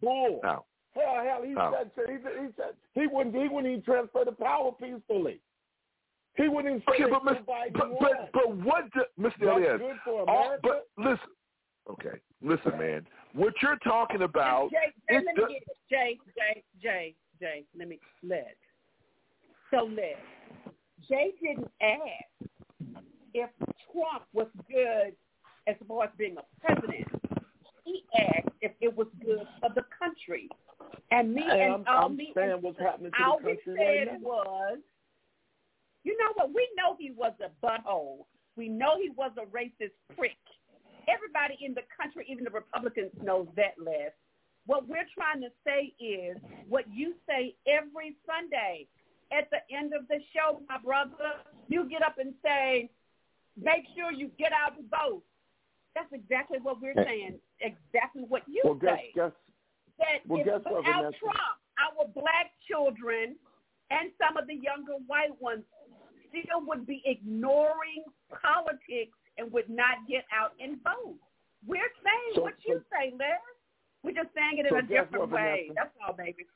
Bull. 0.00 0.40
How? 0.42 0.64
Hell, 0.94 1.22
hell, 1.24 1.42
he 1.44 1.54
How? 1.54 1.72
said 1.72 1.90
he, 2.06 2.14
he 2.14 2.48
said 2.56 2.74
he 2.94 3.06
wouldn't 3.06 3.36
he 3.36 3.48
wouldn't 3.48 3.66
even 3.70 3.82
transfer 3.82 4.24
the 4.24 4.32
power 4.32 4.72
peacefully. 4.72 5.40
He 6.36 6.48
wouldn't 6.48 6.82
even 6.82 6.82
okay, 6.88 7.10
but, 7.10 7.22
Mr. 7.24 7.44
but, 7.46 7.98
but 8.00 8.32
but 8.32 8.56
what, 8.58 8.92
do, 8.92 9.00
Mr. 9.20 9.32
That's 9.40 9.42
Elias? 9.42 9.78
good 9.78 9.96
for 10.04 10.28
all, 10.28 10.44
America. 10.44 10.60
but 10.62 10.86
listen, 10.96 11.30
okay, 11.90 12.18
listen, 12.42 12.78
man. 12.78 13.06
What 13.34 13.54
you're 13.62 13.76
talking 13.84 14.22
about? 14.22 14.70
Jay, 14.70 14.92
Jay, 15.10 15.24
let 15.26 15.36
do- 15.36 15.46
me 15.46 15.54
get. 15.54 15.68
Jay, 15.90 16.18
Jay, 16.36 16.62
Jay, 16.82 17.14
Jay. 17.40 17.64
Let 17.78 17.88
me 17.88 17.98
let. 18.22 18.56
So 19.70 19.84
let. 19.84 20.18
Jay 21.08 21.32
didn't 21.42 21.70
ask 21.80 22.50
if 23.34 23.50
Trump 23.92 24.24
was 24.32 24.48
good 24.70 25.14
as 25.66 25.76
far 25.86 26.04
as 26.04 26.10
being 26.16 26.36
a 26.38 26.42
president. 26.66 27.06
He 27.84 28.02
asked 28.18 28.48
if 28.60 28.72
it 28.80 28.94
was 28.96 29.06
good 29.24 29.46
for 29.60 29.70
the 29.74 29.84
country. 29.98 30.48
And 31.10 31.32
me 31.34 31.42
And 31.42 31.52
and 31.60 31.72
I'm- 31.72 31.84
all 31.88 32.06
I'm 32.06 32.16
me 32.16 32.32
saying 32.34 32.52
and 32.52 32.62
what's 32.62 32.78
happening 32.78 33.12
to 33.12 33.16
the 33.18 33.24
all 33.24 33.38
we 33.38 33.54
country 33.56 33.74
said 33.76 34.08
right 34.08 34.20
now. 34.20 34.28
was, 34.28 34.78
you 36.04 36.16
know 36.18 36.32
what? 36.34 36.52
We 36.52 36.68
know 36.76 36.96
he 36.98 37.10
was 37.12 37.32
a 37.40 37.50
butthole. 37.64 38.26
We 38.56 38.68
know 38.68 38.98
he 39.00 39.10
was 39.10 39.32
a 39.38 39.46
racist 39.46 39.92
prick. 40.16 40.36
Everybody 41.08 41.56
in 41.64 41.74
the 41.74 41.82
country, 41.88 42.26
even 42.28 42.44
the 42.44 42.50
Republicans, 42.50 43.10
knows 43.22 43.48
that, 43.56 43.74
Les. 43.80 44.12
What 44.66 44.86
we're 44.86 45.08
trying 45.16 45.40
to 45.40 45.48
say 45.64 45.96
is 45.96 46.36
what 46.68 46.84
you 46.92 47.14
say 47.26 47.56
every 47.66 48.16
Sunday 48.28 48.86
at 49.32 49.48
the 49.50 49.64
end 49.74 49.92
of 49.92 50.06
the 50.08 50.20
show, 50.36 50.60
my 50.68 50.78
brother. 50.78 51.40
You 51.68 51.88
get 51.88 52.02
up 52.02 52.16
and 52.18 52.34
say, 52.44 52.90
make 53.56 53.84
sure 53.96 54.12
you 54.12 54.30
get 54.38 54.52
out 54.52 54.76
and 54.78 54.88
vote. 54.90 55.22
That's 55.94 56.12
exactly 56.12 56.58
what 56.62 56.80
we're 56.80 56.96
saying. 56.96 57.40
Exactly 57.60 58.24
what 58.28 58.42
you 58.46 58.62
well, 58.64 58.74
guess 58.74 58.96
say. 58.96 59.12
guess 59.14 59.32
that 59.98 60.20
well, 60.26 60.40
if 60.40 60.46
guess 60.46 60.60
what, 60.64 60.84
without 60.84 61.02
Vanessa? 61.02 61.18
Trump, 61.18 61.56
our 61.80 62.06
black 62.14 62.52
children 62.68 63.36
and 63.90 64.10
some 64.20 64.36
of 64.36 64.46
the 64.46 64.54
younger 64.54 65.00
white 65.06 65.34
ones 65.40 65.64
still 66.28 66.60
would 66.66 66.86
be 66.86 67.02
ignoring 67.04 68.04
politics 68.28 69.16
and 69.38 69.50
would 69.52 69.68
not 69.70 70.06
get 70.08 70.24
out 70.36 70.52
and 70.60 70.82
vote. 70.82 71.16
We're 71.66 71.80
saying 72.04 72.32
So- 72.34 72.42
what 72.42 72.54
you 72.66 72.82
say, 72.92 73.10
Liz. 73.12 73.28
We're 74.04 74.12
just 74.12 74.32
saying 74.34 74.58
it 74.58 74.66
in 74.66 74.70
So 74.70 74.78
a 74.78 74.82
different 74.82 75.30
what, 75.30 75.30
way. 75.32 75.68
Vanessa? 75.68 75.74
That's 75.74 75.96
all, 76.06 76.12
baby. 76.14 76.46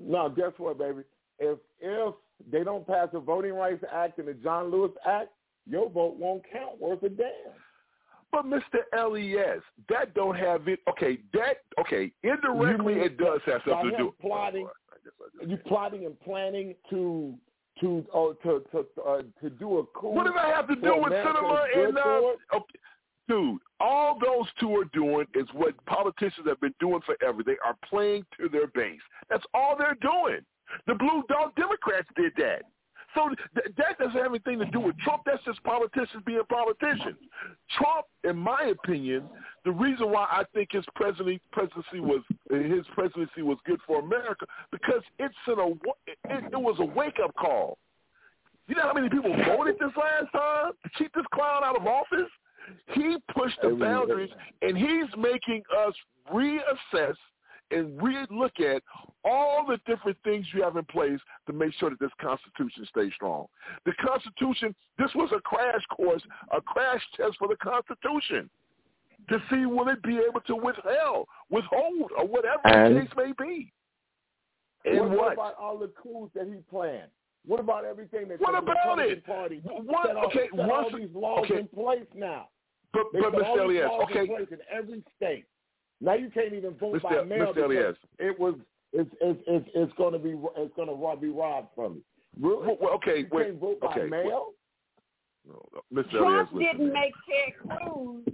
No, 0.00 0.28
guess 0.28 0.52
what, 0.58 0.78
baby? 0.78 1.02
If 1.38 1.58
if 1.80 2.14
they 2.50 2.64
don't 2.64 2.86
pass 2.86 3.08
the 3.12 3.20
Voting 3.20 3.52
Rights 3.54 3.84
Act 3.92 4.18
and 4.18 4.26
the 4.26 4.34
John 4.34 4.70
Lewis 4.70 4.90
Act, 5.06 5.30
your 5.66 5.88
vote 5.88 6.16
won't 6.16 6.42
count 6.52 6.80
worth 6.80 7.02
a 7.04 7.08
damn. 7.08 7.28
But 8.32 8.46
Mr. 8.46 8.82
Les, 8.92 9.60
that 9.88 10.14
don't 10.14 10.34
have 10.36 10.66
it. 10.66 10.80
Okay, 10.88 11.18
that 11.34 11.58
okay. 11.78 12.10
Indirectly, 12.24 12.94
mean 12.94 13.04
it 13.04 13.16
does 13.18 13.40
have 13.46 13.60
something 13.68 13.90
to 13.92 13.96
do. 13.96 14.14
plotting, 14.20 14.66
I 14.66 14.94
guess 15.04 15.12
I 15.20 15.38
just- 15.38 15.50
you 15.50 15.56
plotting 15.58 16.06
and 16.06 16.18
planning 16.20 16.74
to 16.90 17.38
to 17.82 18.04
oh, 18.14 18.32
to 18.42 18.64
to 18.72 18.86
uh, 19.02 19.22
to 19.42 19.50
do 19.50 19.78
a 19.78 19.86
coup. 19.86 20.10
What 20.10 20.24
does 20.24 20.34
that 20.34 20.54
have 20.54 20.68
to 20.68 20.76
do 20.76 20.96
with 20.96 21.12
Sinema 21.12 21.86
and 21.86 21.98
uh, 21.98 22.56
okay, 22.56 22.78
dude? 23.28 23.58
All 23.80 24.18
those 24.18 24.46
two 24.58 24.74
are 24.76 24.84
doing 24.94 25.26
is 25.34 25.46
what 25.52 25.74
politicians 25.86 26.46
have 26.46 26.60
been 26.60 26.74
doing 26.80 27.00
forever. 27.04 27.42
They 27.44 27.56
are 27.64 27.76
playing 27.90 28.24
to 28.40 28.48
their 28.48 28.68
base. 28.68 29.00
That's 29.28 29.44
all 29.52 29.76
they're 29.76 29.98
doing. 30.00 30.40
The 30.86 30.94
Blue 30.94 31.22
Dog 31.28 31.54
Democrats 31.56 32.08
did 32.16 32.32
that. 32.38 32.62
So 33.14 33.28
th- 33.54 33.76
that 33.76 33.98
doesn't 33.98 34.12
have 34.12 34.32
anything 34.32 34.58
to 34.60 34.64
do 34.66 34.80
with 34.80 34.96
Trump. 34.98 35.22
That's 35.26 35.42
just 35.44 35.62
politicians 35.64 36.22
being 36.24 36.40
politicians. 36.48 37.18
Trump, 37.76 38.06
in 38.24 38.36
my 38.36 38.72
opinion, 38.72 39.24
the 39.64 39.72
reason 39.72 40.10
why 40.10 40.26
I 40.30 40.44
think 40.54 40.70
his 40.72 40.84
presidency 40.94 41.40
presidency 41.52 42.00
was 42.00 42.22
his 42.50 42.86
presidency 42.94 43.42
was 43.42 43.58
good 43.66 43.80
for 43.86 44.00
America 44.00 44.46
because 44.70 45.02
it's 45.18 45.34
an 45.46 45.58
a 45.58 45.68
it, 46.06 46.52
it 46.52 46.60
was 46.60 46.76
a 46.78 46.84
wake 46.84 47.18
up 47.22 47.34
call. 47.36 47.78
You 48.68 48.76
know 48.76 48.82
how 48.82 48.94
many 48.94 49.10
people 49.10 49.34
voted 49.44 49.74
this 49.80 49.90
last 49.96 50.32
time 50.32 50.72
to 50.82 50.90
keep 50.96 51.12
this 51.14 51.26
clown 51.34 51.64
out 51.64 51.76
of 51.76 51.86
office? 51.86 52.30
He 52.94 53.16
pushed 53.34 53.58
the 53.60 53.70
boundaries, 53.70 54.30
and 54.62 54.78
he's 54.78 55.10
making 55.18 55.62
us 55.86 55.94
reassess 56.32 57.16
and 57.72 58.00
re-look 58.02 58.60
at 58.60 58.82
all 59.24 59.64
the 59.66 59.78
different 59.86 60.16
things 60.24 60.46
you 60.52 60.62
have 60.62 60.76
in 60.76 60.84
place 60.84 61.20
to 61.46 61.52
make 61.52 61.72
sure 61.74 61.90
that 61.90 62.00
this 62.00 62.10
Constitution 62.20 62.86
stays 62.88 63.12
strong. 63.14 63.46
The 63.86 63.92
Constitution, 64.04 64.74
this 64.98 65.10
was 65.14 65.30
a 65.34 65.40
crash 65.40 65.82
course, 65.94 66.22
a 66.50 66.60
crash 66.60 67.02
test 67.16 67.36
for 67.38 67.48
the 67.48 67.56
Constitution 67.56 68.50
to 69.28 69.38
see 69.50 69.66
will 69.66 69.88
it 69.88 70.02
be 70.02 70.18
able 70.18 70.40
to 70.46 70.56
withheld, 70.56 71.28
withhold, 71.50 72.10
or 72.16 72.26
whatever 72.26 72.60
And- 72.66 72.96
the 72.96 73.00
case 73.02 73.10
may 73.16 73.32
be. 73.38 73.72
And 74.84 75.10
what, 75.10 75.18
what? 75.18 75.32
about 75.34 75.54
all 75.60 75.78
the 75.78 75.88
coups 76.02 76.32
that 76.34 76.48
he 76.48 76.60
planned? 76.68 77.10
What 77.46 77.60
about 77.60 77.84
everything 77.84 78.28
that 78.28 78.40
what 78.40 78.52
the 78.52 78.58
about 78.58 78.76
Republican 78.98 79.18
it? 79.18 79.26
Party 79.26 79.60
What, 79.64 80.06
set, 80.06 80.16
all, 80.16 80.26
okay, 80.26 80.48
set 80.50 80.54
once, 80.54 80.70
all 80.92 80.98
these 80.98 81.14
laws 81.14 81.44
okay. 81.44 81.60
in 81.60 81.68
place 81.68 82.06
now? 82.14 82.48
But, 82.92 83.04
They 83.12 83.20
but 83.20 83.32
put 83.32 83.44
Mr. 83.44 83.64
Elias, 83.64 83.90
okay, 84.04 84.20
in 84.20 84.26
place 84.26 84.48
in 84.50 84.58
every 84.70 85.02
state. 85.16 85.44
Now 86.02 86.14
you 86.14 86.28
can't 86.30 86.52
even 86.52 86.74
vote 86.74 87.00
by 87.02 87.22
mail 87.22 87.54
Mr. 87.54 87.54
because 87.54 87.70
Elias. 87.70 87.96
it 88.18 88.38
was 88.38 88.54
it's 88.92 89.10
it's 89.20 89.40
it's, 89.46 89.68
it's 89.74 89.92
going 89.96 90.12
to 90.12 90.18
be 90.18 90.34
it's 90.56 90.74
going 90.74 90.88
to 90.88 91.16
be 91.20 91.28
robbed 91.28 91.68
from 91.76 91.94
you. 91.94 92.02
Really? 92.40 92.66
Well, 92.66 92.76
well, 92.80 92.92
okay, 92.94 93.18
you 93.20 93.28
wait, 93.30 93.46
can't 93.46 93.60
vote 93.60 93.80
by 93.80 93.86
okay, 93.94 94.08
mail. 94.10 94.48
no, 95.46 95.62
no, 95.72 95.80
Mr. 96.02 96.10
Trump 96.10 96.50
Elias, 96.52 96.72
didn't 96.72 96.92
make 96.92 97.12
Ted 97.28 97.54
Cruz. 97.78 98.24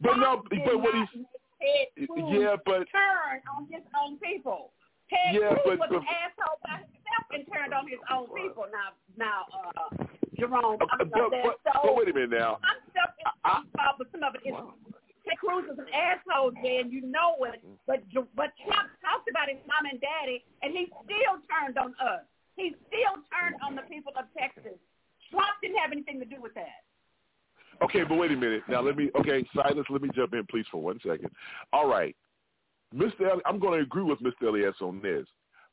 But 0.00 0.16
no, 0.16 0.42
did 0.50 0.60
but 0.64 0.80
what 0.80 0.94
not 0.94 1.08
he's 1.12 1.24
Ted 1.60 2.08
Cruz 2.08 2.24
yeah, 2.40 2.56
but 2.64 2.88
turn 2.88 3.44
on 3.54 3.68
his 3.70 3.82
own 4.00 4.16
people. 4.18 4.72
Ted 5.10 5.34
Yeah, 5.36 5.54
Cruz 5.62 5.76
but- 5.78 5.90
was 5.90 6.00
an 6.00 6.06
asshole 6.08 6.58
by 6.64 6.80
himself 6.80 7.24
and 7.36 7.44
turned 7.52 7.74
on 7.74 7.84
his 7.86 8.00
own 8.10 8.26
people. 8.32 8.64
Now, 8.72 8.96
now, 9.18 9.44
uh, 9.52 10.06
Jerome, 10.38 10.78
Uh, 10.80 10.86
I'm 10.98 11.10
but, 11.10 11.30
but, 11.30 11.60
so. 11.68 11.80
but 11.84 11.96
wait 11.96 12.08
a 12.08 12.14
minute 12.14 12.30
now. 12.30 12.56
Some 12.64 12.80
stuff 12.96 13.12
is 13.18 13.26
uh, 13.44 13.92
but 13.98 14.06
some 14.10 14.22
of 14.24 14.34
it 14.36 14.48
is. 14.48 14.54
Ted 15.30 15.38
Cruz 15.38 15.64
is 15.70 15.78
an 15.78 15.86
asshole, 15.94 16.50
man. 16.52 16.90
You 16.90 17.06
know 17.06 17.38
it. 17.46 17.62
But 17.86 18.02
but 18.34 18.50
Trump 18.66 18.90
talked 18.98 19.30
about 19.30 19.48
his 19.48 19.58
mom 19.66 19.86
and 19.90 20.00
daddy, 20.00 20.42
and 20.62 20.74
he 20.74 20.90
still 21.06 21.38
turned 21.46 21.78
on 21.78 21.94
us. 22.02 22.26
He 22.56 22.74
still 22.88 23.22
turned 23.30 23.56
on 23.62 23.76
the 23.76 23.82
people 23.82 24.12
of 24.18 24.26
Texas. 24.36 24.78
Trump 25.30 25.54
didn't 25.62 25.78
have 25.78 25.92
anything 25.92 26.18
to 26.18 26.26
do 26.26 26.42
with 26.42 26.54
that. 26.54 26.82
Okay, 27.82 28.02
but 28.04 28.16
wait 28.16 28.32
a 28.32 28.36
minute. 28.36 28.62
Now 28.68 28.82
let 28.82 28.96
me. 28.96 29.10
Okay, 29.18 29.46
Silas, 29.54 29.86
let 29.88 30.02
me 30.02 30.10
jump 30.14 30.34
in, 30.34 30.44
please, 30.50 30.66
for 30.70 30.82
one 30.82 30.98
second. 31.06 31.30
All 31.72 31.86
right, 31.86 32.14
Mr. 32.94 33.20
Eli- 33.22 33.46
I'm 33.46 33.58
going 33.58 33.78
to 33.78 33.84
agree 33.84 34.02
with 34.02 34.18
Mr. 34.20 34.48
Elias 34.48 34.74
on 34.80 35.00
this. 35.00 35.26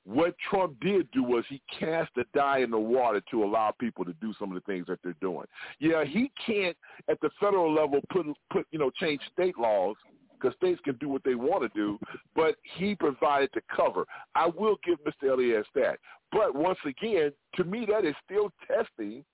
What 0.07 0.35
Trump 0.49 0.79
did 0.79 1.11
do 1.11 1.21
was 1.21 1.43
he 1.49 1.61
cast 1.77 2.11
a 2.15 2.23
die 2.33 2.59
in 2.59 2.71
the 2.71 2.79
water 2.79 3.21
to 3.29 3.43
allow 3.43 3.73
people 3.77 4.05
to 4.05 4.13
do 4.21 4.33
some 4.39 4.49
of 4.49 4.55
the 4.55 4.71
things 4.71 4.85
that 4.87 4.99
they're 5.03 5.13
doing. 5.19 5.45
Yeah, 5.79 6.05
he 6.05 6.31
can't 6.45 6.77
at 7.09 7.19
the 7.19 7.29
federal 7.41 7.73
level 7.73 7.99
put 8.09 8.25
put 8.49 8.65
you 8.71 8.79
know 8.79 8.89
change 8.89 9.19
state 9.33 9.57
laws 9.57 9.97
because 10.39 10.55
states 10.55 10.79
can 10.85 10.95
do 10.95 11.09
what 11.09 11.23
they 11.25 11.35
want 11.35 11.61
to 11.63 11.69
do, 11.77 11.99
but 12.35 12.55
he 12.77 12.95
provided 12.95 13.49
the 13.53 13.61
cover. 13.75 14.05
I 14.33 14.47
will 14.47 14.77
give 14.85 14.97
Mr. 15.03 15.33
Elias 15.33 15.67
that. 15.75 15.99
But 16.31 16.55
once 16.55 16.79
again, 16.85 17.33
to 17.55 17.65
me, 17.65 17.85
that 17.91 18.05
is 18.05 18.15
still 18.23 18.49
testing 18.65 19.25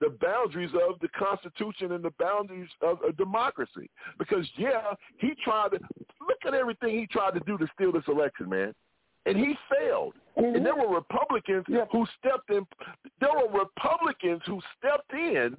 the 0.00 0.16
boundaries 0.20 0.72
of 0.88 0.98
the 1.00 1.08
Constitution 1.08 1.92
and 1.92 2.04
the 2.04 2.12
boundaries 2.18 2.68
of 2.82 2.98
a 3.08 3.12
democracy. 3.12 3.88
Because 4.18 4.44
yeah, 4.56 4.92
he 5.18 5.34
tried 5.44 5.70
to 5.70 5.78
look 6.26 6.38
at 6.44 6.54
everything 6.54 6.98
he 6.98 7.06
tried 7.06 7.34
to 7.34 7.40
do 7.46 7.56
to 7.58 7.66
steal 7.74 7.92
this 7.92 8.02
election, 8.08 8.48
man, 8.48 8.74
and 9.26 9.36
he 9.36 9.54
failed. 9.70 10.14
And 10.36 10.64
there 10.64 10.76
were 10.76 10.94
Republicans 10.94 11.64
who 11.66 12.06
stepped 12.18 12.50
in. 12.50 12.66
There 13.20 13.30
were 13.32 13.48
Republicans 13.48 14.42
who 14.46 14.60
stepped 14.78 15.12
in 15.12 15.56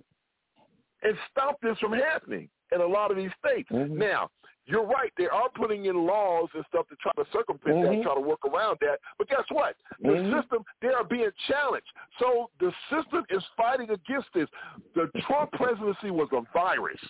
and 1.04 1.18
stopped 1.32 1.62
this 1.62 1.78
from 1.80 1.94
happening 1.94 2.50
in 2.72 2.82
a 2.82 2.86
lot 2.86 3.12
of 3.12 3.18
these 3.18 3.32
states. 3.44 3.70
Now, 3.72 4.30
you're 4.66 4.86
right. 4.86 5.12
They 5.18 5.28
are 5.28 5.50
putting 5.56 5.86
in 5.86 6.06
laws 6.06 6.50
and 6.54 6.64
stuff 6.68 6.88
to 6.90 6.96
try 6.98 7.12
to 7.18 7.30
circumvent 7.32 7.84
that, 7.84 7.92
Mhm. 7.92 8.04
try 8.04 8.14
to 8.14 8.20
work 8.20 8.46
around 8.46 8.78
that. 8.82 9.00
But 9.18 9.30
guess 9.30 9.50
what? 9.50 9.78
The 10.00 10.10
Mhm. 10.10 10.42
system, 10.42 10.66
they 10.82 10.94
are 10.94 11.06
being 11.06 11.32
challenged. 11.48 11.92
So 12.20 12.50
the 12.60 12.74
system 12.90 13.26
is 13.30 13.46
fighting 13.56 13.90
against 13.90 14.32
this. 14.34 14.50
The 14.94 15.08
Trump 15.22 15.54
presidency 15.54 16.12
was 16.12 16.32
a 16.34 16.42
virus. 16.52 17.02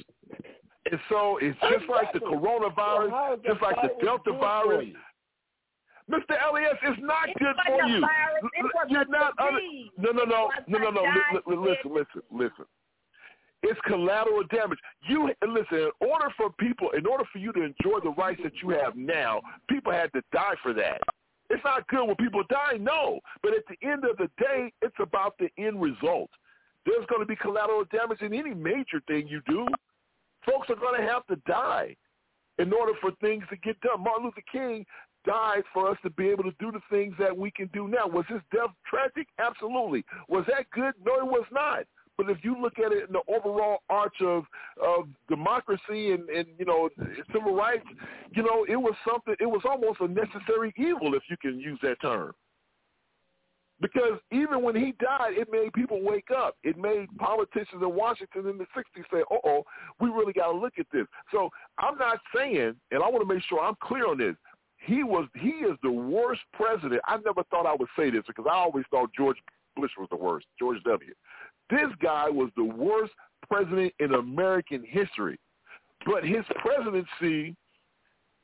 And 0.90 1.02
so 1.10 1.38
it's 1.38 1.60
just 1.60 1.90
like 1.90 2.14
the 2.14 2.20
coronavirus, 2.20 3.10
So 3.10 3.10
how 3.10 3.34
is 3.34 3.42
that 3.42 3.50
just 3.50 3.62
like 3.62 3.82
the 3.82 4.06
Delta 4.06 4.32
virus. 4.34 4.96
Mr. 6.10 6.38
Elias, 6.50 6.78
it's 6.84 7.02
not 7.02 7.30
It 7.30 7.38
good 7.38 7.56
for 7.66 7.84
you. 7.84 8.00
virus, 8.02 8.44
You're 8.90 9.06
not 9.08 9.34
under, 9.40 9.60
no, 9.98 10.12
no, 10.12 10.24
no, 10.24 10.50
no, 10.68 10.78
no, 10.78 10.90
no. 10.92 11.02
Li- 11.34 11.42
listen, 11.58 11.94
listen, 11.94 12.22
listen. 12.32 12.66
It's 13.64 13.80
collateral 13.86 14.44
damage. 14.50 14.80
You 15.10 15.32
listen. 15.46 15.78
In 16.02 16.08
order 16.08 16.28
for 16.38 16.52
people, 16.60 16.92
in 16.92 17.06
order 17.06 17.26
for 17.34 17.40
you 17.40 17.52
to 17.54 17.62
enjoy 17.64 18.00
the 18.04 18.12
rights 18.18 18.40
that 18.44 18.54
you 18.62 18.70
have 18.70 18.96
now, 18.96 19.42
people 19.70 19.92
had 19.92 20.14
to 20.14 20.22
die 20.32 20.54
for 20.64 20.74
that. 20.74 21.02
It's 21.50 21.64
not 21.64 21.88
good 21.88 22.06
when 22.06 22.16
people 22.16 22.44
die, 22.50 22.78
no. 22.80 23.20
But 23.42 23.54
at 23.54 23.64
the 23.68 23.88
end 23.88 24.04
of 24.06 24.18
the 24.18 24.30
day, 24.38 24.72
it's 24.82 24.96
about 25.00 25.36
the 25.40 25.50
end 25.58 25.82
result. 25.82 26.30
There's 26.86 27.06
going 27.08 27.22
to 27.22 27.26
be 27.26 27.36
collateral 27.36 27.84
damage 27.92 28.22
in 28.22 28.34
any 28.34 28.54
major 28.54 29.02
thing 29.08 29.28
you 29.28 29.42
do. 29.50 29.66
Folks 30.46 30.70
are 30.70 30.76
going 30.76 31.02
to 31.02 31.06
have 31.08 31.26
to 31.28 31.36
die 31.48 31.96
in 32.60 32.72
order 32.74 32.94
for 33.02 33.12
things 33.22 33.44
to 33.50 33.58
get 33.58 33.80
done. 33.82 34.04
Martin 34.04 34.26
Luther 34.26 34.42
King 34.52 34.86
died 35.28 35.64
for 35.74 35.92
us 35.92 35.98
to 36.04 36.10
be 36.10 36.30
able 36.30 36.44
to 36.46 36.54
do 36.60 36.72
the 36.72 36.80
things 36.90 37.14
that 37.20 37.38
we 37.38 37.52
can 37.52 37.70
do 37.74 37.88
now. 37.88 38.08
Was 38.08 38.26
his 38.30 38.42
death 38.52 38.72
tragic? 38.90 39.28
Absolutely. 39.38 40.04
Was 40.30 40.46
that 40.48 40.70
good? 40.72 40.94
No, 41.06 41.20
it 41.20 41.26
was 41.26 41.46
not. 41.52 41.86
But 42.18 42.32
if 42.32 42.38
you 42.42 42.60
look 42.60 42.80
at 42.80 42.92
it 42.92 43.08
in 43.08 43.14
the 43.14 43.22
overall 43.32 43.84
arch 43.90 44.16
of 44.22 44.46
of 44.82 45.08
democracy 45.30 46.14
and, 46.14 46.28
and 46.30 46.48
you 46.58 46.66
know 46.66 46.90
civil 47.32 47.54
rights, 47.54 47.86
you 48.32 48.42
know 48.42 48.66
it 48.68 48.78
was 48.78 48.96
something. 49.08 49.36
It 49.40 49.46
was 49.46 49.62
almost 49.66 50.00
a 50.00 50.08
necessary 50.08 50.74
evil, 50.78 51.14
if 51.14 51.24
you 51.30 51.38
can 51.40 51.60
use 51.60 51.78
that 51.84 52.02
term. 52.02 52.34
Because 53.80 54.20
even 54.32 54.64
when 54.64 54.76
he 54.76 54.94
died, 55.00 55.34
it 55.38 55.50
made 55.52 55.72
people 55.74 56.02
wake 56.02 56.30
up. 56.36 56.56
It 56.64 56.80
made 56.80 57.06
politicians 57.20 57.84
in 57.84 57.94
Washington 57.96 58.48
in 58.48 58.58
the 58.58 58.66
60s 58.76 59.04
say, 59.14 59.22
uh-oh, 59.30 59.64
we 60.00 60.10
really 60.10 60.34
got 60.34 60.52
to 60.52 60.58
look 60.58 60.74
at 60.80 60.88
this. 60.92 61.06
So 61.32 61.52
I'm 61.78 61.96
not 62.00 62.18
saying, 62.36 62.74
and 62.90 63.04
I 63.04 63.08
want 63.08 63.22
to 63.28 63.32
make 63.32 63.44
sure 63.44 63.60
I'm 63.60 63.76
clear 63.80 64.08
on 64.08 64.18
this, 64.18 64.36
he 64.88 65.04
was 65.04 65.28
he 65.40 65.50
is 65.50 65.78
the 65.84 65.92
worst 65.92 66.42
president. 66.54 67.02
I 67.06 67.18
never 67.18 67.44
thought 67.52 67.66
I 67.66 67.76
would 67.78 67.90
say 67.98 68.10
this 68.10 68.24
because 68.26 68.46
I 68.50 68.56
always 68.56 68.86
thought 68.90 69.12
George 69.16 69.38
Bush 69.76 69.92
was 69.98 70.08
the 70.10 70.18
worst, 70.18 70.48
George 70.58 70.82
W. 70.84 71.14
This 71.70 71.90
guy 72.02 72.30
was 72.30 72.50
the 72.56 72.64
worst 72.64 73.12
president 73.48 73.94
in 74.00 74.14
American 74.14 74.84
history. 74.88 75.38
But 76.06 76.24
his 76.24 76.46
presidency, 76.56 77.56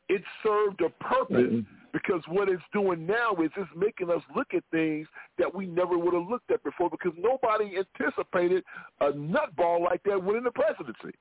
it 0.10 0.22
served 0.44 0.82
a 0.82 0.89
purpose 1.04 1.64
because 1.94 2.22
what 2.28 2.50
it's 2.50 2.62
doing 2.74 3.06
now 3.06 3.34
is 3.41 3.50
it's 3.56 3.70
making 3.76 4.10
us 4.10 4.22
look 4.36 4.48
at 4.54 4.64
things 4.72 5.08
that 5.38 5.54
we 5.54 5.66
never 5.66 5.98
would 5.98 6.14
have 6.14 6.28
looked 6.28 6.52
at 6.52 6.62
before 6.64 6.89
because 6.89 7.14
nobody 7.18 7.78
anticipated 7.78 8.64
a 9.00 9.12
nutball 9.12 9.82
like 9.82 10.02
that 10.04 10.22
winning 10.22 10.44
the 10.44 10.52
presidency. 10.52 11.16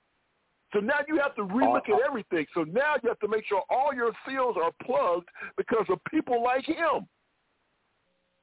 So 0.72 0.80
now 0.80 1.00
you 1.06 1.18
have 1.18 1.34
to 1.36 1.42
relook 1.42 1.88
at 1.88 2.00
everything. 2.06 2.46
So 2.54 2.64
now 2.64 2.94
you 3.02 3.08
have 3.08 3.18
to 3.20 3.28
make 3.28 3.44
sure 3.46 3.62
all 3.68 3.92
your 3.94 4.12
seals 4.26 4.56
are 4.62 4.72
plugged 4.84 5.28
because 5.56 5.84
of 5.90 5.98
people 6.10 6.42
like 6.42 6.64
him. 6.64 7.06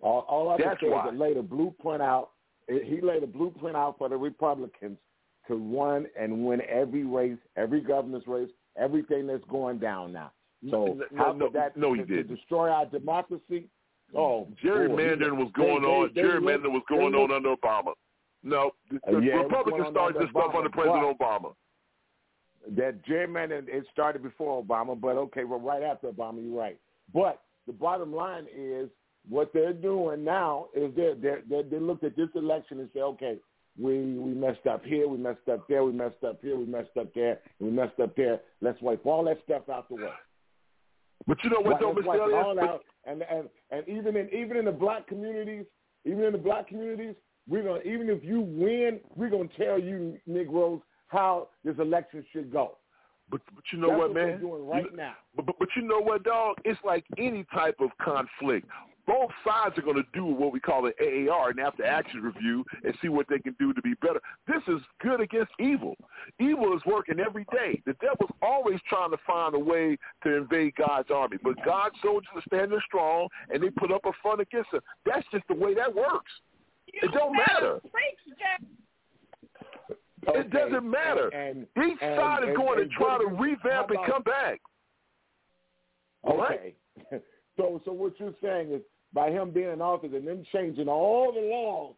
All, 0.02 0.26
all 0.30 0.50
I 0.50 0.58
can 0.58 0.76
say 0.82 0.90
why. 0.90 1.08
is 1.08 1.14
it 1.14 1.18
laid 1.18 1.38
a 1.38 1.42
blueprint 1.44 2.02
out. 2.02 2.30
It, 2.68 2.86
he 2.86 3.02
laid 3.02 3.24
a 3.24 3.28
blueprint 3.28 3.76
out 3.76 3.98
for 3.98 4.10
the 4.10 4.16
Republicans 4.16 4.98
to 5.48 5.56
run 5.56 6.06
and 6.20 6.46
win 6.46 6.62
every 6.70 7.04
race, 7.04 7.38
every 7.58 7.82
governor's 7.82 8.28
race, 8.28 8.50
everything 8.78 9.26
that's 9.28 9.44
going 9.50 9.80
down 9.80 10.14
now. 10.14 10.32
So 10.70 10.98
No, 11.12 11.18
how 11.18 11.32
no, 11.34 11.50
that 11.54 11.76
no, 11.76 11.94
he 11.94 12.02
to, 12.02 12.06
to 12.06 12.16
didn't. 12.18 12.36
destroy 12.36 12.70
our 12.70 12.86
democracy? 12.86 13.68
Oh, 14.16 14.48
Gerrymandering 14.64 15.38
was 15.38 15.52
going 15.56 15.84
on. 15.84 16.10
gerrymandering 16.10 16.72
was 16.72 16.84
going 16.90 17.14
on 17.16 17.32
under 17.32 17.56
Obama. 17.56 17.94
No, 18.44 18.72
the, 18.90 19.00
Uh, 19.08 19.20
yeah, 19.20 19.34
Republicans 19.36 19.88
started 19.92 20.22
this 20.22 20.30
stuff 20.30 20.54
under 20.56 20.70
President 20.70 21.18
Obama. 21.20 21.54
That 22.76 23.06
gerrymandering 23.06 23.68
it 23.68 23.86
started 23.92 24.24
before 24.24 24.64
Obama, 24.64 25.00
but 25.00 25.18
okay, 25.18 25.44
well, 25.44 25.60
right 25.60 25.84
after 25.84 26.08
Obama, 26.08 26.44
you're 26.44 26.58
right. 26.58 26.80
But 27.14 27.42
the 27.68 27.74
bottom 27.74 28.14
line 28.14 28.48
is 28.56 28.90
what 29.28 29.52
they're 29.54 29.74
doing 29.74 30.24
now 30.24 30.68
is 30.76 30.92
they're, 30.96 31.16
they're, 31.16 31.42
they're, 31.50 31.64
they 31.64 31.80
looked 31.80 32.04
at 32.04 32.16
this 32.16 32.30
election 32.36 32.80
and 32.80 32.90
say, 32.94 33.02
okay, 33.02 33.38
we 33.78 34.18
we 34.18 34.34
messed 34.34 34.66
up 34.70 34.84
here, 34.84 35.08
we 35.08 35.18
messed 35.18 35.48
up 35.52 35.68
there, 35.70 35.84
we 35.86 35.94
messed 35.94 36.24
up 36.28 36.40
here, 36.42 36.58
we 36.58 36.66
messed 36.66 36.98
up 37.00 37.14
there, 37.14 37.40
we 37.60 37.70
messed 37.70 38.00
up 38.02 38.16
there. 38.16 38.40
Let's 38.62 38.82
wipe 38.82 39.06
all 39.06 39.24
that 39.26 39.38
stuff 39.46 39.70
out 39.72 39.88
the 39.88 39.96
way. 39.96 40.10
But 41.28 41.38
you 41.44 41.50
know 41.50 41.62
what, 41.62 41.80
though, 41.80 41.94
Mr. 41.94 42.20
Elliott? 42.20 42.46
all 42.46 42.60
out, 42.60 42.82
and 43.06 43.24
and 43.30 43.48
and 43.72 43.88
even 43.88 44.18
in 44.18 44.30
even 44.34 44.58
in 44.58 44.66
the 44.66 44.72
black 44.72 45.08
communities, 45.08 45.66
even 46.04 46.24
in 46.24 46.34
the 46.34 46.40
black 46.40 46.68
communities, 46.68 47.16
we're 47.48 47.64
gonna 47.64 47.82
even 47.82 48.10
if 48.10 48.24
you 48.24 48.42
win, 48.42 49.00
we're 49.16 49.30
gonna 49.30 49.50
tell 49.58 49.80
you 49.80 50.18
Negroes 50.28 50.82
how 51.10 51.50
this 51.64 51.76
election 51.80 52.26
should 52.32 52.52
go. 52.52 52.78
But 53.30 53.42
but 53.54 53.64
you 53.72 53.78
know 53.80 53.90
That's 53.90 54.00
what, 54.00 54.10
what 54.10 54.16
man? 54.16 54.28
they're 54.28 54.38
doing 54.40 54.68
right 54.68 54.86
You- 54.90 54.98
now. 54.98 55.14
But, 55.36 55.46
but 55.46 55.60
but 55.60 55.70
you 55.76 55.84
know 55.84 56.00
what, 56.00 56.24
dog? 56.24 56.56
It's 56.66 56.80
like 56.84 57.06
any 57.18 57.46
type 57.54 57.76
of 57.80 57.90
conflict. 58.02 58.68
Both 59.06 59.32
sides 59.44 59.76
are 59.76 59.82
going 59.82 59.96
to 59.96 60.06
do 60.14 60.24
what 60.24 60.54
we 60.54 60.60
call 60.60 60.86
an 60.86 60.94
AAR, 61.02 61.50
an 61.50 61.58
after 61.60 61.84
action 61.84 62.22
review, 62.22 62.64
and 62.84 62.94
see 63.02 63.08
what 63.10 63.26
they 63.28 63.40
can 63.40 63.56
do 63.58 63.74
to 63.74 63.82
be 63.82 63.96
better. 64.04 64.22
This 64.48 64.62
is 64.68 64.80
good 65.02 65.20
against 65.20 65.52
evil. 65.60 65.96
Evil 66.40 66.76
is 66.76 66.82
working 66.86 67.20
every 67.20 67.44
day. 67.52 67.82
The 67.88 67.94
devil's 67.94 68.30
always 68.44 68.80
trying 68.88 69.10
to 69.10 69.18
find 69.26 69.56
a 69.56 69.60
way 69.60 69.98
to 70.24 70.36
invade 70.38 70.76
God's 70.76 71.10
army, 71.10 71.38
but 71.44 71.56
God's 71.66 71.96
soldiers 72.04 72.30
are 72.36 72.44
standing 72.46 72.80
strong, 72.86 73.28
and 73.52 73.64
they 73.64 73.72
put 73.72 73.92
up 73.92 74.02
a 74.06 74.12
front 74.22 74.42
against 74.42 74.70
them. 74.72 74.82
That's 75.08 75.26
just 75.32 75.48
the 75.48 75.56
way 75.56 75.74
that 75.74 75.94
works. 75.94 76.32
It 76.86 77.12
don't 77.12 77.36
matter. 77.36 77.80
It 80.36 80.50
doesn't 80.52 80.90
matter. 80.90 81.28
And, 81.30 81.68
Each 81.78 81.98
and- 82.02 82.18
side 82.20 82.50
is 82.50 82.56
going 82.56 82.80
and 82.82 82.90
to 82.90 82.96
try 82.96 83.18
to 83.18 83.26
what- 83.28 83.40
revamp 83.40 83.90
and 83.92 84.00
come 84.06 84.24
back. 84.24 84.62
All 86.24 86.42
Okay. 86.44 86.76
so 87.58 87.82
so 87.86 87.92
what 87.94 88.20
you're 88.20 88.34
saying 88.42 88.72
is 88.72 88.82
by 89.14 89.32
him 89.32 89.52
being 89.52 89.70
in 89.72 89.82
office 89.82 90.12
and 90.14 90.28
them 90.28 90.44
changing 90.52 90.88
all 90.88 91.32
the 91.32 91.40
laws 91.42 91.96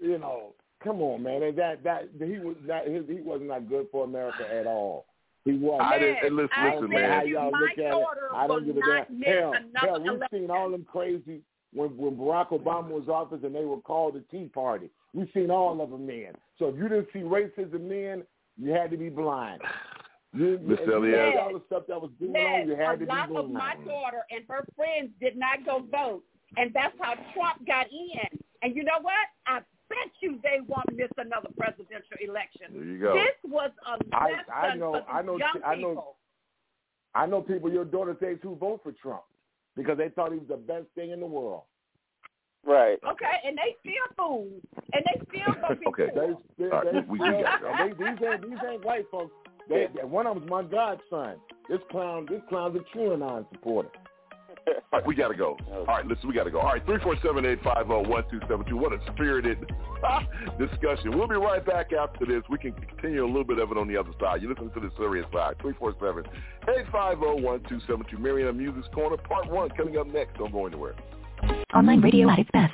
you 0.00 0.16
know, 0.18 0.54
come 0.82 1.02
on, 1.02 1.22
man. 1.22 1.42
And 1.42 1.56
that 1.58 1.82
that 1.84 2.08
he 2.18 2.38
was 2.38 2.56
not 2.64 2.86
his, 2.86 3.04
he 3.06 3.20
was 3.20 3.40
not 3.42 3.68
good 3.68 3.86
for 3.92 4.04
America 4.04 4.44
at 4.50 4.66
all. 4.66 5.04
He 5.44 5.52
was. 5.52 5.80
I 5.82 5.98
didn't. 5.98 6.24
And 6.24 6.36
listen, 6.36 6.50
I 6.56 6.74
listen, 6.74 6.90
don't 6.90 7.10
how 7.10 7.22
y'all 7.22 7.50
look 7.50 7.70
at 7.72 7.78
it. 7.78 8.06
I 8.34 8.46
don't 8.46 8.64
give 8.64 8.76
a 8.76 8.80
damn. 8.80 9.22
Hell, 9.22 9.52
hell, 9.74 10.00
we've 10.02 10.20
seen 10.32 10.50
all 10.50 10.70
them 10.70 10.86
crazy 10.90 11.40
when 11.72 11.96
when 11.96 12.16
Barack 12.16 12.50
Obama 12.50 12.90
was 12.90 13.08
office 13.08 13.40
and 13.42 13.54
they 13.54 13.64
were 13.64 13.80
called 13.80 14.14
the 14.14 14.24
Tea 14.30 14.50
Party. 14.52 14.90
We've 15.12 15.28
seen 15.34 15.50
all 15.50 15.80
of 15.80 15.90
them 15.90 16.06
then. 16.06 16.32
So 16.58 16.68
if 16.68 16.76
you 16.76 16.88
didn't 16.88 17.08
see 17.12 17.20
racism 17.20 17.88
then, 17.88 18.24
you 18.56 18.72
had 18.72 18.90
to 18.90 18.96
be 18.96 19.08
blind. 19.08 19.62
You, 20.32 20.60
Miss 20.62 20.78
Elliott. 20.86 21.34
had 21.34 21.42
all 21.42 21.54
the 21.54 21.62
stuff 21.66 21.82
that 21.88 22.00
was 22.00 22.12
going 22.20 22.36
on, 22.36 22.68
you 22.68 22.76
had 22.76 22.92
to 22.92 22.98
be 22.98 23.04
blind. 23.04 23.32
A 23.32 23.34
lot 23.34 23.44
of 23.46 23.50
my 23.50 23.74
daughter 23.84 24.22
and 24.30 24.44
her 24.46 24.64
friends 24.76 25.10
did 25.20 25.36
not 25.36 25.66
go 25.66 25.82
vote, 25.90 26.22
and 26.56 26.70
that's 26.72 26.94
how 27.00 27.14
Trump 27.34 27.66
got 27.66 27.86
in. 27.90 28.38
And 28.62 28.76
you 28.76 28.84
know 28.84 29.02
what? 29.02 29.26
I 29.48 29.58
bet 29.88 30.12
you 30.22 30.38
they 30.44 30.60
won't 30.68 30.86
miss 30.92 31.10
another 31.18 31.48
presidential 31.58 32.14
election. 32.20 32.70
There 32.72 32.84
you 32.84 33.00
go. 33.00 33.14
This 33.14 33.50
was 33.50 33.72
a 33.84 33.98
I, 34.14 34.30
lesson 34.30 34.54
I 34.54 34.76
know, 34.76 34.92
for 34.92 35.00
the 35.00 35.12
I 35.12 35.22
know, 35.22 35.36
young 35.36 35.60
I 35.66 35.74
know, 35.74 35.88
people. 35.88 36.16
I 37.16 37.26
know 37.26 37.42
people. 37.42 37.72
Your 37.72 37.84
daughter 37.84 38.16
age 38.24 38.38
who 38.44 38.54
vote 38.54 38.82
for 38.84 38.92
Trump 38.92 39.24
because 39.76 39.98
they 39.98 40.08
thought 40.10 40.32
he 40.32 40.38
was 40.38 40.48
the 40.48 40.56
best 40.56 40.86
thing 40.94 41.10
in 41.10 41.20
the 41.20 41.26
world. 41.26 41.62
Right. 42.64 42.98
Okay, 43.08 43.36
and 43.46 43.56
they 43.56 43.74
still 43.80 44.14
fool, 44.16 44.48
and 44.92 45.04
they 45.06 45.20
still 45.28 45.54
gonna 45.62 45.76
be 45.76 45.86
Okay. 45.88 46.08
fool. 46.14 46.36
They, 46.58 46.64
they, 46.64 46.70
All 46.70 46.82
right, 46.82 46.92
they, 46.92 47.00
we- 47.00 47.18
we 47.18 47.42
got 47.42 47.60
they, 47.78 47.88
these 48.04 48.28
ain't 48.28 48.42
these 48.42 48.58
ain't 48.70 48.84
white 48.84 49.06
folks. 49.10 49.32
They, 49.68 49.86
one 50.02 50.26
of 50.26 50.34
them's 50.36 50.50
my 50.50 50.62
godson. 50.64 51.36
This 51.68 51.78
clown, 51.90 52.26
this 52.28 52.40
clown's 52.48 52.76
a 52.76 52.96
QAnon 52.98 53.46
supporter. 53.52 53.88
All 54.92 54.98
right, 54.98 55.06
we 55.06 55.14
got 55.14 55.28
to 55.28 55.34
go. 55.34 55.56
All 55.72 55.84
right, 55.84 56.06
listen, 56.06 56.28
we 56.28 56.34
got 56.34 56.44
to 56.44 56.50
go. 56.50 56.60
All 56.60 56.72
right, 56.72 56.84
three 56.84 56.98
four 57.02 57.16
seven 57.22 57.44
eight 57.46 57.62
five 57.62 57.86
zero 57.86 58.06
one 58.06 58.24
two 58.30 58.40
seven 58.48 58.66
two. 58.66 58.76
What 58.76 58.92
a 58.92 58.98
spirited 59.12 59.58
discussion. 60.58 61.16
We'll 61.16 61.28
be 61.28 61.36
right 61.36 61.64
back 61.64 61.92
after 61.92 62.26
this. 62.26 62.42
We 62.48 62.58
can 62.58 62.72
continue 62.72 63.24
a 63.24 63.26
little 63.26 63.44
bit 63.44 63.58
of 63.58 63.70
it 63.70 63.78
on 63.78 63.88
the 63.88 63.96
other 63.96 64.10
side. 64.20 64.42
You're 64.42 64.50
listening 64.50 64.72
to 64.74 64.80
the 64.80 64.90
serious 64.96 65.26
side. 65.32 65.56
Three 65.60 65.74
four 65.78 65.94
seven 66.00 66.24
eight 66.68 66.86
five 66.92 67.18
zero 67.18 67.40
one 67.40 67.62
two 67.68 67.80
seven 67.86 68.04
two. 68.10 68.18
Mariana 68.18 68.52
Music's 68.52 68.88
Corner, 68.94 69.16
Part 69.16 69.50
One, 69.50 69.70
coming 69.70 69.96
up 69.96 70.06
next. 70.06 70.38
Don't 70.38 70.52
go 70.52 70.66
anywhere. 70.66 70.94
Online 71.74 72.00
radio 72.00 72.28
at 72.28 72.38
its 72.38 72.50
best. 72.52 72.72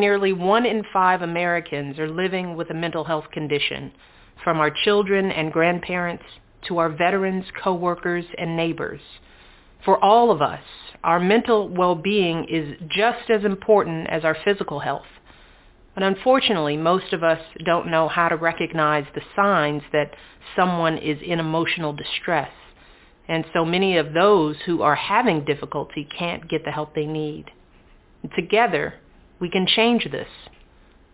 Nearly 0.00 0.32
one 0.32 0.66
in 0.66 0.82
five 0.92 1.22
Americans 1.22 1.98
are 1.98 2.08
living 2.08 2.56
with 2.56 2.70
a 2.70 2.74
mental 2.74 3.04
health 3.04 3.26
condition, 3.32 3.92
from 4.42 4.58
our 4.58 4.70
children 4.70 5.30
and 5.30 5.52
grandparents 5.52 6.24
to 6.66 6.78
our 6.78 6.88
veterans, 6.88 7.44
coworkers, 7.62 8.24
and 8.36 8.56
neighbors. 8.56 9.00
For 9.84 10.02
all 10.02 10.30
of 10.30 10.42
us, 10.42 10.62
our 11.04 11.20
mental 11.20 11.68
well-being 11.68 12.46
is 12.48 12.76
just 12.88 13.30
as 13.30 13.44
important 13.44 14.08
as 14.08 14.24
our 14.24 14.36
physical 14.44 14.80
health. 14.80 15.06
But 15.94 16.02
unfortunately, 16.02 16.76
most 16.76 17.12
of 17.12 17.22
us 17.24 17.40
don't 17.64 17.90
know 17.90 18.08
how 18.08 18.28
to 18.28 18.36
recognize 18.36 19.04
the 19.14 19.22
signs 19.34 19.82
that 19.92 20.14
someone 20.56 20.98
is 20.98 21.18
in 21.24 21.40
emotional 21.40 21.92
distress. 21.92 22.50
And 23.28 23.44
so 23.52 23.64
many 23.64 23.96
of 23.96 24.14
those 24.14 24.56
who 24.64 24.82
are 24.82 24.94
having 24.94 25.44
difficulty 25.44 26.08
can't 26.16 26.48
get 26.48 26.64
the 26.64 26.70
help 26.70 26.94
they 26.94 27.06
need. 27.06 27.46
Together, 28.36 28.94
we 29.40 29.50
can 29.50 29.66
change 29.66 30.08
this. 30.10 30.28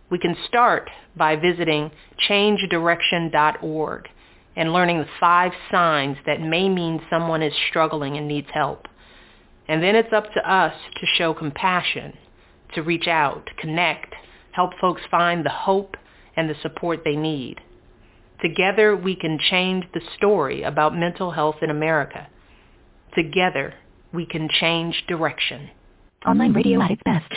We 0.09 0.19
can 0.19 0.35
start 0.47 0.89
by 1.15 1.35
visiting 1.35 1.91
changedirection.org 2.29 4.09
and 4.55 4.73
learning 4.73 4.99
the 4.99 5.07
five 5.19 5.51
signs 5.71 6.17
that 6.25 6.39
may 6.39 6.69
mean 6.69 7.01
someone 7.09 7.41
is 7.41 7.53
struggling 7.69 8.17
and 8.17 8.27
needs 8.27 8.47
help. 8.53 8.87
And 9.67 9.81
then 9.81 9.95
it's 9.95 10.13
up 10.13 10.31
to 10.33 10.51
us 10.51 10.73
to 10.99 11.05
show 11.17 11.33
compassion, 11.33 12.13
to 12.75 12.83
reach 12.83 13.07
out, 13.07 13.45
to 13.47 13.53
connect, 13.55 14.13
help 14.51 14.71
folks 14.79 15.01
find 15.09 15.45
the 15.45 15.49
hope 15.49 15.97
and 16.37 16.49
the 16.49 16.55
support 16.61 17.01
they 17.03 17.15
need. 17.15 17.59
Together 18.41 18.95
we 18.95 19.15
can 19.15 19.39
change 19.39 19.85
the 19.93 20.01
story 20.17 20.61
about 20.63 20.95
mental 20.95 21.31
health 21.31 21.57
in 21.61 21.69
America. 21.69 22.27
Together 23.15 23.73
we 24.13 24.25
can 24.25 24.47
change 24.49 25.03
direction. 25.07 25.69
Online 26.25 26.53
radio 26.53 26.81
at 26.81 26.91
its 26.91 27.01
best. 27.03 27.31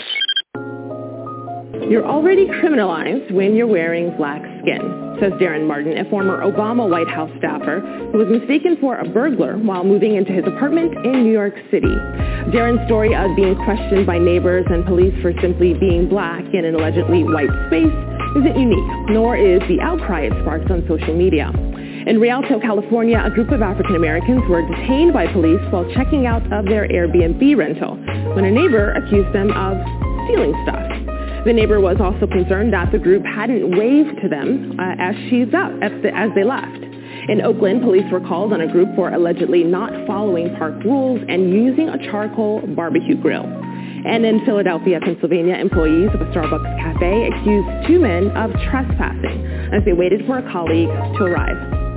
You're 1.87 2.07
already 2.07 2.47
criminalized 2.47 3.31
when 3.33 3.55
you're 3.55 3.67
wearing 3.67 4.15
black 4.17 4.43
skin, 4.61 5.17
says 5.21 5.33
Darren 5.41 5.67
Martin, 5.67 5.97
a 5.97 6.09
former 6.11 6.43
Obama 6.43 6.89
White 6.89 7.09
House 7.09 7.31
staffer 7.39 7.81
who 8.13 8.19
was 8.19 8.29
mistaken 8.29 8.77
for 8.81 8.99
a 8.99 9.09
burglar 9.09 9.57
while 9.57 9.85
moving 9.85 10.17
into 10.17 10.33
his 10.33 10.45
apartment 10.45 10.93
in 11.07 11.25
New 11.25 11.33
York 11.33 11.55
City. 11.71 11.95
Darren's 12.53 12.85
story 12.87 13.15
of 13.15 13.35
being 13.37 13.55
questioned 13.65 14.07
by 14.07 14.19
neighbors 14.19 14.67
and 14.69 14.85
police 14.85 15.15
for 15.23 15.33
simply 15.41 15.75
being 15.75 16.09
black 16.09 16.43
in 16.53 16.65
an 16.65 16.75
allegedly 16.75 17.25
white 17.25 17.53
space 17.69 17.95
isn't 18.37 18.59
unique, 18.59 19.09
nor 19.09 19.37
is 19.37 19.61
the 19.69 19.81
outcry 19.81 20.23
it 20.23 20.33
sparks 20.43 20.71
on 20.71 20.85
social 20.89 21.17
media. 21.17 21.53
In 22.07 22.21
Rialto, 22.21 22.61
California, 22.61 23.21
a 23.25 23.31
group 23.31 23.51
of 23.51 23.63
African 23.63 23.97
Americans 23.97 24.43
were 24.49 24.63
detained 24.63 25.13
by 25.13 25.27
police 25.33 25.61
while 25.71 25.85
checking 25.95 26.27
out 26.27 26.43
of 26.53 26.65
their 26.67 26.89
Airbnb 26.89 27.57
rental 27.57 27.97
when 28.35 28.45
a 28.45 28.51
neighbor 28.51 28.93
accused 28.93 29.33
them 29.35 29.51
of 29.53 29.77
stealing 30.25 30.55
stuff. 30.65 30.88
The 31.49 31.55
neighbor 31.55 31.81
was 31.81 31.97
also 31.99 32.27
concerned 32.27 32.75
that 32.75 32.93
the 32.93 32.99
group 32.99 33.25
hadn't 33.25 33.75
waved 33.75 34.21
to 34.21 34.29
them 34.29 34.79
uh, 34.79 35.01
as 35.01 35.17
she's 35.31 35.49
up 35.57 35.73
the, 35.81 36.13
as 36.15 36.29
they 36.35 36.45
left. 36.45 36.85
In 37.31 37.41
Oakland, 37.41 37.81
police 37.81 38.05
were 38.13 38.21
called 38.21 38.53
on 38.53 38.61
a 38.61 38.71
group 38.71 38.95
for 38.95 39.09
allegedly 39.09 39.65
not 39.65 39.89
following 40.07 40.55
park 40.57 40.75
rules 40.85 41.25
and 41.27 41.49
using 41.49 41.89
a 41.89 41.97
charcoal 42.11 42.61
barbecue 42.77 43.17
grill. 43.17 43.47
And 43.47 44.27
in 44.27 44.45
Philadelphia, 44.45 45.01
Pennsylvania, 45.01 45.55
employees 45.55 46.11
of 46.13 46.21
a 46.21 46.27
Starbucks 46.37 46.69
cafe 46.85 47.31
accused 47.33 47.89
two 47.89 47.99
men 47.99 48.29
of 48.37 48.53
trespassing 48.69 49.73
as 49.73 49.83
they 49.87 49.95
waited 49.95 50.27
for 50.27 50.41
a 50.41 50.53
colleague 50.53 50.93
to 51.17 51.25
arrive. 51.25 51.88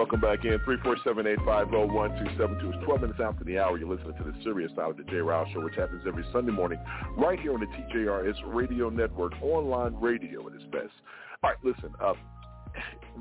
Welcome 0.00 0.22
back 0.22 0.46
in. 0.46 0.58
347-850-1272. 0.60 2.74
It's 2.74 2.84
12 2.86 3.00
minutes 3.02 3.20
after 3.22 3.44
the 3.44 3.58
hour. 3.58 3.76
You're 3.76 3.94
listening 3.94 4.16
to 4.16 4.24
the 4.24 4.32
serious 4.42 4.72
side 4.74 4.88
of 4.88 4.96
the 4.96 5.02
J. 5.02 5.16
Ryle 5.16 5.44
Show, 5.52 5.62
which 5.62 5.74
happens 5.74 6.04
every 6.08 6.24
Sunday 6.32 6.52
morning 6.52 6.78
right 7.18 7.38
here 7.38 7.52
on 7.52 7.60
the 7.60 7.66
TJRS 7.66 8.36
Radio 8.46 8.88
Network, 8.88 9.34
online 9.42 9.94
radio 9.96 10.46
at 10.46 10.54
its 10.54 10.64
best. 10.72 10.94
All 11.42 11.50
right, 11.50 11.58
listen. 11.62 11.92
Uh, 12.00 12.14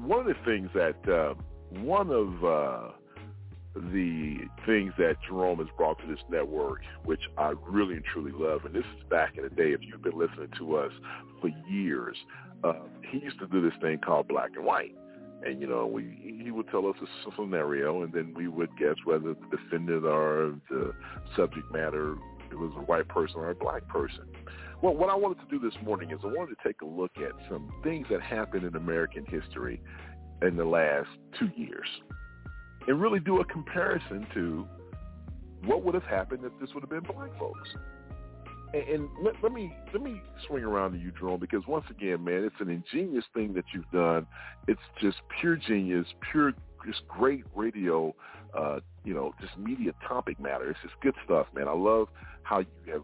one 0.05 0.21
of 0.21 0.27
the 0.27 0.35
things 0.45 0.69
that, 0.73 0.95
uh, 1.13 1.33
one 1.81 2.11
of 2.11 2.45
uh, 2.45 2.91
the 3.91 4.37
things 4.65 4.93
that 4.97 5.17
Jerome 5.27 5.59
has 5.59 5.67
brought 5.75 5.99
to 5.99 6.07
this 6.07 6.23
network, 6.31 6.79
which 7.03 7.23
I 7.37 7.55
really 7.67 7.95
and 7.95 8.05
truly 8.05 8.31
love, 8.33 8.63
and 8.63 8.73
this 8.73 8.85
is 8.97 9.03
back 9.09 9.35
in 9.35 9.43
the 9.43 9.49
day, 9.49 9.73
if 9.73 9.81
you've 9.81 10.01
been 10.01 10.17
listening 10.17 10.51
to 10.59 10.77
us 10.77 10.93
for 11.41 11.49
years, 11.69 12.15
uh, 12.63 12.71
he 13.11 13.19
used 13.19 13.37
to 13.39 13.47
do 13.47 13.61
this 13.61 13.77
thing 13.81 13.99
called 13.99 14.29
Black 14.29 14.51
and 14.55 14.63
White 14.63 14.95
and 15.45 15.61
you 15.61 15.67
know 15.67 15.85
we 15.85 16.39
he 16.43 16.51
would 16.51 16.69
tell 16.69 16.87
us 16.87 16.95
a 17.01 17.31
scenario 17.35 18.03
and 18.03 18.13
then 18.13 18.33
we 18.35 18.47
would 18.47 18.69
guess 18.77 18.95
whether 19.05 19.33
the 19.33 19.57
defendant 19.57 20.05
or 20.05 20.55
the 20.69 20.91
subject 21.35 21.71
matter 21.71 22.15
it 22.51 22.57
was 22.57 22.71
a 22.77 22.81
white 22.81 23.07
person 23.07 23.37
or 23.37 23.51
a 23.51 23.55
black 23.55 23.87
person. 23.87 24.23
Well 24.81 24.95
what 24.95 25.09
i 25.09 25.15
wanted 25.15 25.39
to 25.39 25.45
do 25.49 25.59
this 25.59 25.77
morning 25.83 26.11
is 26.11 26.19
i 26.23 26.27
wanted 26.27 26.55
to 26.57 26.67
take 26.67 26.81
a 26.81 26.85
look 26.85 27.11
at 27.17 27.31
some 27.49 27.71
things 27.83 28.07
that 28.09 28.21
happened 28.21 28.65
in 28.65 28.75
american 28.75 29.25
history 29.25 29.81
in 30.41 30.55
the 30.55 30.65
last 30.65 31.09
two 31.37 31.49
years 31.55 31.87
and 32.87 33.01
really 33.01 33.19
do 33.19 33.39
a 33.39 33.45
comparison 33.45 34.25
to 34.33 34.65
what 35.65 35.83
would 35.83 35.93
have 35.93 36.03
happened 36.03 36.43
if 36.45 36.53
this 36.59 36.69
would 36.73 36.81
have 36.81 36.89
been 36.89 37.13
black 37.13 37.29
folks 37.37 37.69
and, 38.73 38.83
and 38.83 39.09
let, 39.23 39.35
let, 39.41 39.51
me 39.51 39.73
let 39.93 40.01
me 40.01 40.21
swing 40.47 40.63
around 40.63 40.93
to 40.93 40.99
you, 40.99 41.11
Jerome, 41.17 41.39
because 41.39 41.65
once 41.67 41.85
again, 41.89 42.23
man, 42.23 42.43
it's 42.43 42.55
an 42.59 42.69
ingenious 42.69 43.25
thing 43.33 43.53
that 43.53 43.65
you've 43.73 43.89
done. 43.91 44.27
It's 44.67 44.81
just 45.01 45.17
pure 45.39 45.55
genius, 45.55 46.05
pure 46.31 46.53
just 46.85 47.07
great 47.07 47.43
radio, 47.55 48.13
uh, 48.57 48.79
you 49.03 49.13
know, 49.13 49.33
just 49.41 49.57
media 49.57 49.91
topic 50.07 50.39
matter. 50.39 50.69
It's 50.69 50.79
just 50.81 50.95
good 51.01 51.15
stuff, 51.25 51.47
man. 51.53 51.67
I 51.67 51.73
love 51.73 52.07
how 52.43 52.59
you 52.59 52.93
have, 52.93 53.03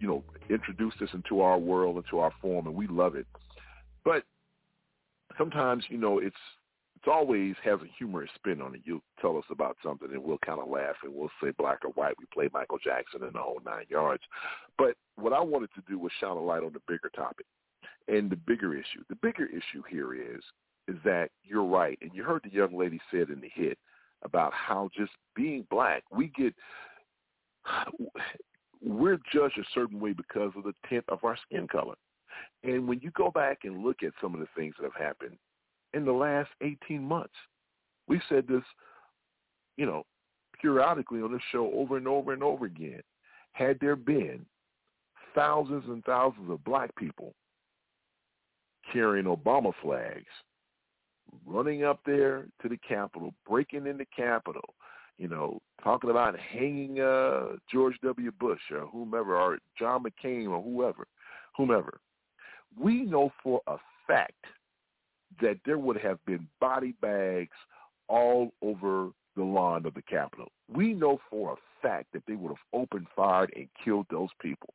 you 0.00 0.08
know, 0.08 0.24
introduced 0.50 0.96
this 1.00 1.10
into 1.14 1.40
our 1.40 1.58
world, 1.58 1.96
into 1.96 2.18
our 2.18 2.32
form, 2.40 2.66
and 2.66 2.74
we 2.74 2.86
love 2.86 3.14
it. 3.14 3.26
But 4.04 4.24
sometimes, 5.38 5.84
you 5.88 5.98
know, 5.98 6.18
it's 6.18 6.36
it 7.04 7.10
always 7.10 7.54
has 7.64 7.80
a 7.80 7.90
humorous 7.98 8.30
spin 8.34 8.60
on 8.60 8.74
it. 8.74 8.82
You 8.84 9.02
tell 9.20 9.36
us 9.36 9.44
about 9.50 9.76
something 9.82 10.08
and 10.12 10.22
we'll 10.22 10.38
kind 10.38 10.60
of 10.60 10.68
laugh 10.68 10.96
and 11.02 11.12
we'll 11.12 11.30
say 11.42 11.50
black 11.58 11.84
or 11.84 11.90
white. 11.90 12.14
We 12.18 12.26
play 12.32 12.48
Michael 12.52 12.78
Jackson 12.78 13.22
in 13.22 13.32
the 13.32 13.40
whole 13.40 13.60
nine 13.64 13.86
yards. 13.88 14.22
But 14.78 14.94
what 15.16 15.32
I 15.32 15.40
wanted 15.40 15.70
to 15.74 15.82
do 15.88 15.98
was 15.98 16.12
shine 16.20 16.36
a 16.36 16.40
light 16.40 16.62
on 16.62 16.72
the 16.72 16.82
bigger 16.86 17.10
topic 17.14 17.46
and 18.08 18.30
the 18.30 18.36
bigger 18.36 18.74
issue. 18.74 19.02
The 19.08 19.16
bigger 19.16 19.46
issue 19.46 19.82
here 19.88 20.14
is 20.14 20.42
is 20.88 20.96
that 21.04 21.30
you're 21.44 21.64
right, 21.64 21.96
and 22.02 22.10
you 22.12 22.24
heard 22.24 22.42
the 22.42 22.52
young 22.52 22.76
lady 22.76 23.00
said 23.10 23.30
in 23.30 23.40
the 23.40 23.50
hit 23.54 23.78
about 24.24 24.52
how 24.52 24.90
just 24.96 25.12
being 25.36 25.64
black, 25.70 26.02
we 26.10 26.28
get 26.36 26.54
we're 28.84 29.18
judged 29.32 29.58
a 29.58 29.64
certain 29.72 30.00
way 30.00 30.12
because 30.12 30.50
of 30.56 30.64
the 30.64 30.74
tint 30.88 31.04
of 31.08 31.22
our 31.22 31.36
skin 31.46 31.68
color. 31.68 31.94
And 32.64 32.88
when 32.88 33.00
you 33.00 33.10
go 33.12 33.30
back 33.30 33.60
and 33.64 33.84
look 33.84 34.02
at 34.02 34.12
some 34.20 34.34
of 34.34 34.40
the 34.40 34.48
things 34.56 34.74
that 34.78 34.90
have 34.90 35.00
happened 35.00 35.36
in 35.94 36.04
the 36.04 36.12
last 36.12 36.50
18 36.62 37.02
months. 37.02 37.34
We 38.08 38.20
said 38.28 38.46
this, 38.48 38.62
you 39.76 39.86
know, 39.86 40.04
periodically 40.60 41.20
on 41.20 41.32
this 41.32 41.42
show 41.50 41.72
over 41.74 41.96
and 41.96 42.08
over 42.08 42.32
and 42.32 42.42
over 42.42 42.66
again. 42.66 43.00
Had 43.52 43.78
there 43.80 43.96
been 43.96 44.44
thousands 45.34 45.84
and 45.88 46.04
thousands 46.04 46.50
of 46.50 46.64
black 46.64 46.94
people 46.96 47.34
carrying 48.92 49.26
Obama 49.26 49.72
flags, 49.82 50.26
running 51.46 51.84
up 51.84 52.00
there 52.04 52.46
to 52.60 52.68
the 52.68 52.78
Capitol, 52.78 53.34
breaking 53.48 53.86
in 53.86 53.98
the 53.98 54.06
Capitol, 54.14 54.74
you 55.18 55.28
know, 55.28 55.60
talking 55.84 56.10
about 56.10 56.38
hanging 56.38 57.00
uh, 57.00 57.56
George 57.70 57.96
W. 58.02 58.32
Bush 58.40 58.60
or 58.72 58.86
whomever, 58.86 59.36
or 59.36 59.58
John 59.78 60.02
McCain 60.02 60.48
or 60.48 60.62
whoever, 60.62 61.06
whomever. 61.56 62.00
We 62.78 63.02
know 63.02 63.30
for 63.42 63.60
a 63.66 63.76
fact– 64.06 64.32
that 65.40 65.58
there 65.64 65.78
would 65.78 65.98
have 65.98 66.24
been 66.26 66.46
body 66.60 66.94
bags 67.00 67.56
all 68.08 68.52
over 68.62 69.10
the 69.36 69.42
lawn 69.42 69.86
of 69.86 69.94
the 69.94 70.02
Capitol. 70.02 70.50
We 70.72 70.92
know 70.92 71.20
for 71.30 71.52
a 71.52 71.56
fact 71.80 72.08
that 72.12 72.22
they 72.26 72.34
would 72.34 72.50
have 72.50 72.80
opened 72.80 73.06
fire 73.16 73.48
and 73.56 73.68
killed 73.82 74.06
those 74.10 74.28
people. 74.40 74.74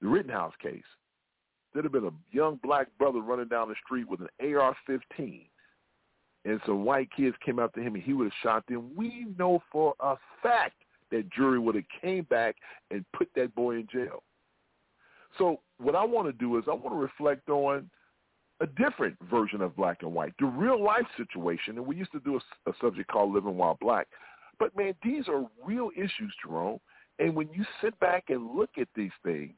The 0.00 0.08
Rittenhouse 0.08 0.54
case, 0.62 0.82
there'd 1.72 1.84
have 1.84 1.92
been 1.92 2.06
a 2.06 2.34
young 2.36 2.58
black 2.62 2.88
brother 2.98 3.20
running 3.20 3.48
down 3.48 3.68
the 3.68 3.74
street 3.84 4.08
with 4.08 4.20
an 4.20 4.28
AR-15, 4.40 5.46
and 6.46 6.60
some 6.64 6.84
white 6.84 7.10
kids 7.14 7.36
came 7.44 7.58
after 7.58 7.82
him, 7.82 7.94
and 7.94 8.02
he 8.02 8.14
would 8.14 8.24
have 8.24 8.32
shot 8.42 8.66
them. 8.66 8.90
We 8.96 9.26
know 9.38 9.62
for 9.70 9.94
a 10.00 10.16
fact 10.42 10.76
that 11.10 11.30
jury 11.30 11.58
would 11.58 11.74
have 11.74 11.84
came 12.00 12.24
back 12.24 12.56
and 12.90 13.04
put 13.12 13.28
that 13.36 13.54
boy 13.54 13.76
in 13.76 13.88
jail. 13.92 14.22
So 15.38 15.60
what 15.78 15.94
I 15.94 16.04
want 16.04 16.26
to 16.28 16.32
do 16.32 16.56
is 16.56 16.64
I 16.66 16.72
want 16.72 16.90
to 16.90 16.96
reflect 16.96 17.50
on 17.50 17.90
a 18.60 18.66
different 18.66 19.16
version 19.30 19.62
of 19.62 19.74
black 19.76 20.02
and 20.02 20.12
white, 20.12 20.34
the 20.38 20.46
real 20.46 20.82
life 20.82 21.06
situation. 21.16 21.78
And 21.78 21.86
we 21.86 21.96
used 21.96 22.12
to 22.12 22.20
do 22.20 22.36
a, 22.36 22.70
a 22.70 22.74
subject 22.80 23.10
called 23.10 23.32
Living 23.32 23.56
While 23.56 23.78
Black. 23.80 24.06
But 24.58 24.76
man, 24.76 24.94
these 25.02 25.28
are 25.28 25.46
real 25.64 25.90
issues, 25.96 26.34
Jerome. 26.44 26.78
And 27.18 27.34
when 27.34 27.48
you 27.52 27.64
sit 27.82 27.98
back 28.00 28.24
and 28.28 28.54
look 28.56 28.70
at 28.78 28.88
these 28.94 29.10
things, 29.24 29.54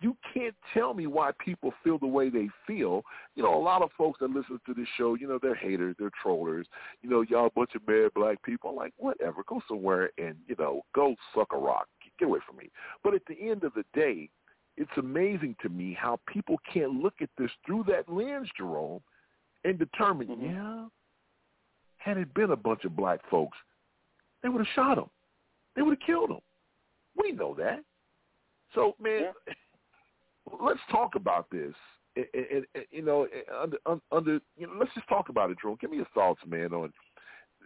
you 0.00 0.16
can't 0.34 0.54
tell 0.74 0.92
me 0.92 1.06
why 1.06 1.30
people 1.42 1.72
feel 1.82 1.98
the 1.98 2.06
way 2.06 2.28
they 2.28 2.48
feel. 2.66 3.02
You 3.34 3.42
know, 3.42 3.56
a 3.56 3.62
lot 3.62 3.82
of 3.82 3.90
folks 3.96 4.18
that 4.20 4.30
listen 4.30 4.60
to 4.66 4.74
this 4.74 4.86
show, 4.98 5.14
you 5.14 5.26
know, 5.26 5.38
they're 5.40 5.54
haters, 5.54 5.96
they're 5.98 6.10
trollers. 6.22 6.66
You 7.02 7.08
know, 7.08 7.22
y'all 7.22 7.46
a 7.46 7.50
bunch 7.50 7.70
of 7.74 7.86
mad 7.88 8.10
black 8.14 8.42
people. 8.42 8.70
I'm 8.70 8.76
like, 8.76 8.92
whatever, 8.98 9.42
go 9.48 9.60
somewhere 9.66 10.10
and, 10.18 10.36
you 10.46 10.54
know, 10.58 10.82
go 10.94 11.14
suck 11.34 11.48
a 11.52 11.58
rock. 11.58 11.86
Get 12.18 12.28
away 12.28 12.40
from 12.46 12.58
me. 12.58 12.70
But 13.02 13.14
at 13.14 13.22
the 13.26 13.36
end 13.40 13.64
of 13.64 13.72
the 13.74 13.84
day, 13.94 14.30
it's 14.76 14.90
amazing 14.98 15.56
to 15.62 15.68
me 15.68 15.96
how 15.98 16.20
people 16.26 16.56
can't 16.72 16.92
look 16.92 17.14
at 17.20 17.30
this 17.38 17.50
through 17.64 17.84
that 17.88 18.08
lens, 18.12 18.48
Jerome, 18.56 19.00
and 19.64 19.78
determine, 19.78 20.28
mm-hmm. 20.28 20.44
yeah, 20.44 20.84
had 21.98 22.18
it 22.18 22.32
been 22.34 22.50
a 22.50 22.56
bunch 22.56 22.84
of 22.84 22.94
black 22.94 23.20
folks, 23.30 23.56
they 24.42 24.48
would 24.48 24.64
have 24.64 24.74
shot 24.74 24.98
him. 24.98 25.10
They 25.74 25.82
would 25.82 25.98
have 25.98 26.06
killed 26.06 26.30
him. 26.30 26.40
We 27.16 27.32
know 27.32 27.54
that. 27.58 27.82
So, 28.74 28.94
man, 29.00 29.32
yeah. 29.46 29.54
let's 30.60 30.80
talk 30.90 31.14
about 31.14 31.46
this. 31.50 31.74
And, 32.16 32.26
and, 32.34 32.66
and, 32.74 32.84
you 32.90 33.02
know, 33.02 33.26
under, 33.60 33.78
under, 34.12 34.40
you 34.56 34.66
know, 34.66 34.74
let's 34.78 34.94
just 34.94 35.08
talk 35.08 35.28
about 35.28 35.50
it, 35.50 35.58
Jerome. 35.60 35.78
Give 35.80 35.90
me 35.90 35.98
your 35.98 36.06
thoughts, 36.14 36.40
man, 36.46 36.72
on, 36.72 36.92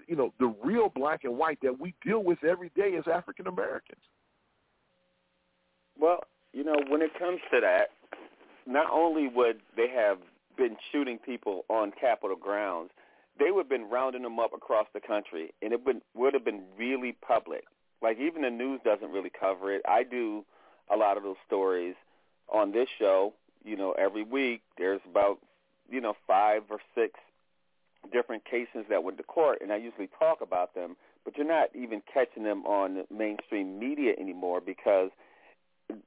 you 0.06 0.16
know, 0.16 0.32
the 0.40 0.54
real 0.62 0.90
black 0.94 1.24
and 1.24 1.36
white 1.36 1.58
that 1.62 1.78
we 1.78 1.94
deal 2.04 2.22
with 2.22 2.42
every 2.44 2.70
day 2.74 2.96
as 2.96 3.04
African 3.12 3.46
Americans. 3.46 4.00
Well, 5.98 6.20
you 6.52 6.64
know, 6.64 6.76
when 6.88 7.02
it 7.02 7.10
comes 7.18 7.40
to 7.52 7.60
that, 7.60 7.90
not 8.66 8.90
only 8.92 9.28
would 9.28 9.60
they 9.76 9.88
have 9.88 10.18
been 10.56 10.76
shooting 10.92 11.18
people 11.18 11.64
on 11.68 11.92
Capitol 11.98 12.36
grounds, 12.36 12.90
they 13.38 13.50
would 13.50 13.62
have 13.62 13.68
been 13.68 13.88
rounding 13.88 14.22
them 14.22 14.38
up 14.38 14.52
across 14.54 14.86
the 14.92 15.00
country, 15.00 15.52
and 15.62 15.72
it 15.72 15.84
would 15.84 16.02
would 16.14 16.34
have 16.34 16.44
been 16.44 16.62
really 16.78 17.16
public. 17.26 17.64
Like 18.02 18.18
even 18.18 18.42
the 18.42 18.50
news 18.50 18.80
doesn't 18.84 19.10
really 19.10 19.30
cover 19.30 19.72
it. 19.72 19.82
I 19.88 20.02
do 20.02 20.44
a 20.92 20.96
lot 20.96 21.16
of 21.16 21.22
those 21.22 21.36
stories 21.46 21.94
on 22.52 22.72
this 22.72 22.88
show. 22.98 23.32
You 23.64 23.76
know, 23.76 23.92
every 23.92 24.22
week 24.22 24.62
there's 24.76 25.00
about 25.08 25.38
you 25.90 26.00
know 26.00 26.14
five 26.26 26.62
or 26.70 26.80
six 26.94 27.14
different 28.12 28.44
cases 28.44 28.86
that 28.88 29.04
went 29.04 29.18
to 29.18 29.24
court, 29.24 29.58
and 29.62 29.72
I 29.72 29.76
usually 29.76 30.08
talk 30.18 30.40
about 30.40 30.74
them. 30.74 30.96
But 31.24 31.36
you're 31.36 31.46
not 31.46 31.68
even 31.74 32.02
catching 32.12 32.44
them 32.44 32.64
on 32.64 33.04
mainstream 33.10 33.78
media 33.78 34.14
anymore 34.18 34.60
because 34.60 35.10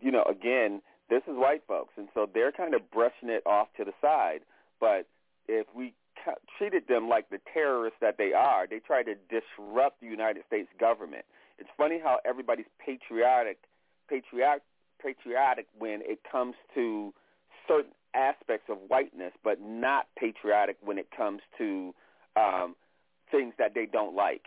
you 0.01 0.11
know, 0.11 0.23
again, 0.23 0.81
this 1.09 1.21
is 1.27 1.35
white 1.35 1.63
folks, 1.67 1.93
and 1.97 2.07
so 2.13 2.27
they're 2.33 2.51
kind 2.51 2.73
of 2.73 2.89
brushing 2.91 3.29
it 3.29 3.43
off 3.45 3.67
to 3.77 3.83
the 3.83 3.93
side. 4.01 4.39
But 4.79 5.07
if 5.47 5.67
we 5.75 5.93
treated 6.57 6.87
them 6.87 7.09
like 7.09 7.29
the 7.29 7.39
terrorists 7.53 7.99
that 8.01 8.17
they 8.17 8.33
are, 8.33 8.67
they 8.67 8.79
try 8.79 9.03
to 9.03 9.15
disrupt 9.29 10.01
the 10.01 10.07
United 10.07 10.43
States 10.47 10.69
government. 10.79 11.25
It's 11.59 11.69
funny 11.77 11.99
how 12.01 12.19
everybody's 12.25 12.65
patriotic, 12.83 13.57
patriotic, 14.09 14.63
patriotic 15.01 15.67
when 15.77 15.99
it 16.03 16.19
comes 16.29 16.55
to 16.75 17.13
certain 17.67 17.91
aspects 18.15 18.69
of 18.69 18.77
whiteness, 18.87 19.33
but 19.43 19.59
not 19.61 20.07
patriotic 20.17 20.77
when 20.83 20.97
it 20.97 21.07
comes 21.15 21.41
to 21.57 21.93
um, 22.35 22.75
things 23.31 23.53
that 23.57 23.73
they 23.73 23.85
don't 23.85 24.15
like, 24.15 24.45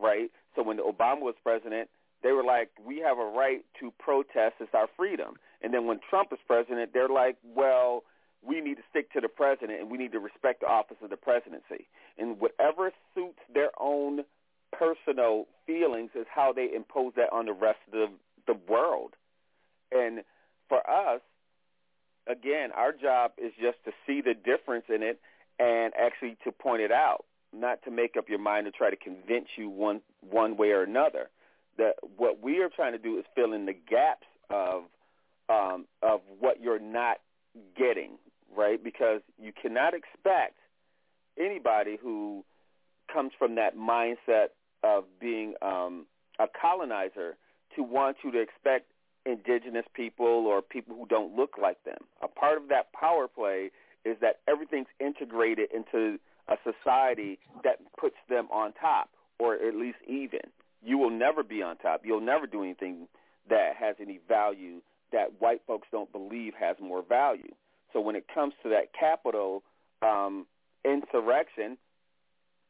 right? 0.00 0.30
So 0.56 0.62
when 0.62 0.78
Obama 0.78 1.20
was 1.20 1.34
president, 1.42 1.88
they 2.22 2.32
were 2.32 2.44
like, 2.44 2.70
we 2.84 2.98
have 2.98 3.18
a 3.18 3.24
right 3.24 3.64
to 3.80 3.92
protest. 3.98 4.56
It's 4.60 4.74
our 4.74 4.88
freedom. 4.96 5.34
And 5.62 5.72
then 5.72 5.86
when 5.86 6.00
Trump 6.08 6.32
is 6.32 6.38
president, 6.46 6.90
they're 6.92 7.08
like, 7.08 7.36
well, 7.54 8.02
we 8.42 8.60
need 8.60 8.76
to 8.76 8.82
stick 8.90 9.12
to 9.12 9.20
the 9.20 9.28
president 9.28 9.80
and 9.80 9.90
we 9.90 9.98
need 9.98 10.12
to 10.12 10.20
respect 10.20 10.60
the 10.60 10.66
office 10.66 10.96
of 11.02 11.10
the 11.10 11.16
presidency. 11.16 11.86
And 12.18 12.40
whatever 12.40 12.92
suits 13.14 13.38
their 13.52 13.70
own 13.80 14.20
personal 14.72 15.46
feelings 15.66 16.10
is 16.14 16.26
how 16.32 16.52
they 16.52 16.68
impose 16.74 17.12
that 17.16 17.32
on 17.32 17.46
the 17.46 17.52
rest 17.52 17.78
of 17.86 17.92
the, 17.92 18.06
the 18.46 18.58
world. 18.68 19.14
And 19.90 20.22
for 20.68 20.78
us, 20.88 21.20
again, 22.28 22.70
our 22.74 22.92
job 22.92 23.32
is 23.38 23.52
just 23.60 23.78
to 23.84 23.92
see 24.06 24.20
the 24.20 24.34
difference 24.34 24.84
in 24.88 25.02
it 25.02 25.20
and 25.58 25.92
actually 25.98 26.36
to 26.44 26.52
point 26.52 26.82
it 26.82 26.92
out, 26.92 27.24
not 27.52 27.82
to 27.84 27.90
make 27.90 28.16
up 28.16 28.28
your 28.28 28.38
mind 28.38 28.66
to 28.66 28.70
try 28.70 28.90
to 28.90 28.96
convince 28.96 29.48
you 29.56 29.68
one 29.68 30.02
one 30.20 30.56
way 30.56 30.70
or 30.70 30.82
another 30.82 31.30
that 31.78 31.94
what 32.16 32.42
we 32.42 32.60
are 32.60 32.68
trying 32.68 32.92
to 32.92 32.98
do 32.98 33.18
is 33.18 33.24
fill 33.34 33.52
in 33.52 33.66
the 33.66 33.72
gaps 33.72 34.26
of 34.50 34.82
um, 35.48 35.86
of 36.02 36.20
what 36.38 36.60
you're 36.60 36.78
not 36.78 37.18
getting, 37.76 38.18
right? 38.54 38.82
Because 38.82 39.22
you 39.40 39.52
cannot 39.60 39.94
expect 39.94 40.56
anybody 41.38 41.96
who 42.00 42.44
comes 43.10 43.32
from 43.38 43.54
that 43.54 43.74
mindset 43.74 44.48
of 44.84 45.04
being 45.18 45.54
um, 45.62 46.04
a 46.38 46.46
colonizer 46.60 47.36
to 47.76 47.82
want 47.82 48.18
you 48.22 48.30
to 48.32 48.40
expect 48.40 48.90
indigenous 49.24 49.86
people 49.94 50.26
or 50.46 50.60
people 50.60 50.94
who 50.96 51.06
don't 51.06 51.34
look 51.34 51.56
like 51.60 51.82
them. 51.84 51.98
A 52.22 52.28
part 52.28 52.60
of 52.60 52.68
that 52.68 52.92
power 52.92 53.26
play 53.26 53.70
is 54.04 54.16
that 54.20 54.40
everything's 54.46 54.88
integrated 55.00 55.70
into 55.74 56.18
a 56.48 56.56
society 56.64 57.38
that 57.64 57.78
puts 57.98 58.16
them 58.28 58.48
on 58.52 58.72
top 58.74 59.10
or 59.38 59.54
at 59.54 59.74
least 59.74 59.98
even 60.06 60.40
you 60.84 60.98
will 60.98 61.10
never 61.10 61.42
be 61.42 61.62
on 61.62 61.76
top. 61.76 62.02
You'll 62.04 62.20
never 62.20 62.46
do 62.46 62.62
anything 62.62 63.08
that 63.48 63.74
has 63.78 63.96
any 64.00 64.20
value 64.28 64.80
that 65.12 65.40
white 65.40 65.62
folks 65.66 65.88
don't 65.90 66.10
believe 66.12 66.52
has 66.58 66.76
more 66.80 67.02
value. 67.02 67.52
So 67.92 68.00
when 68.00 68.16
it 68.16 68.26
comes 68.32 68.52
to 68.62 68.68
that 68.70 68.92
capital 68.98 69.62
um, 70.02 70.46
insurrection 70.84 71.78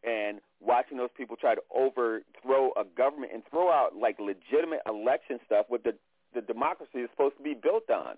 and 0.04 0.40
watching 0.60 0.96
those 0.96 1.10
people 1.16 1.36
try 1.36 1.54
to 1.54 1.62
overthrow 1.74 2.70
a 2.76 2.84
government 2.96 3.32
and 3.34 3.42
throw 3.50 3.70
out 3.70 3.96
like 3.96 4.18
legitimate 4.20 4.80
election 4.86 5.40
stuff, 5.46 5.66
what 5.68 5.84
the 5.84 5.94
the 6.34 6.40
democracy 6.42 6.98
is 6.98 7.10
supposed 7.10 7.36
to 7.38 7.42
be 7.42 7.54
built 7.54 7.88
on, 7.88 8.16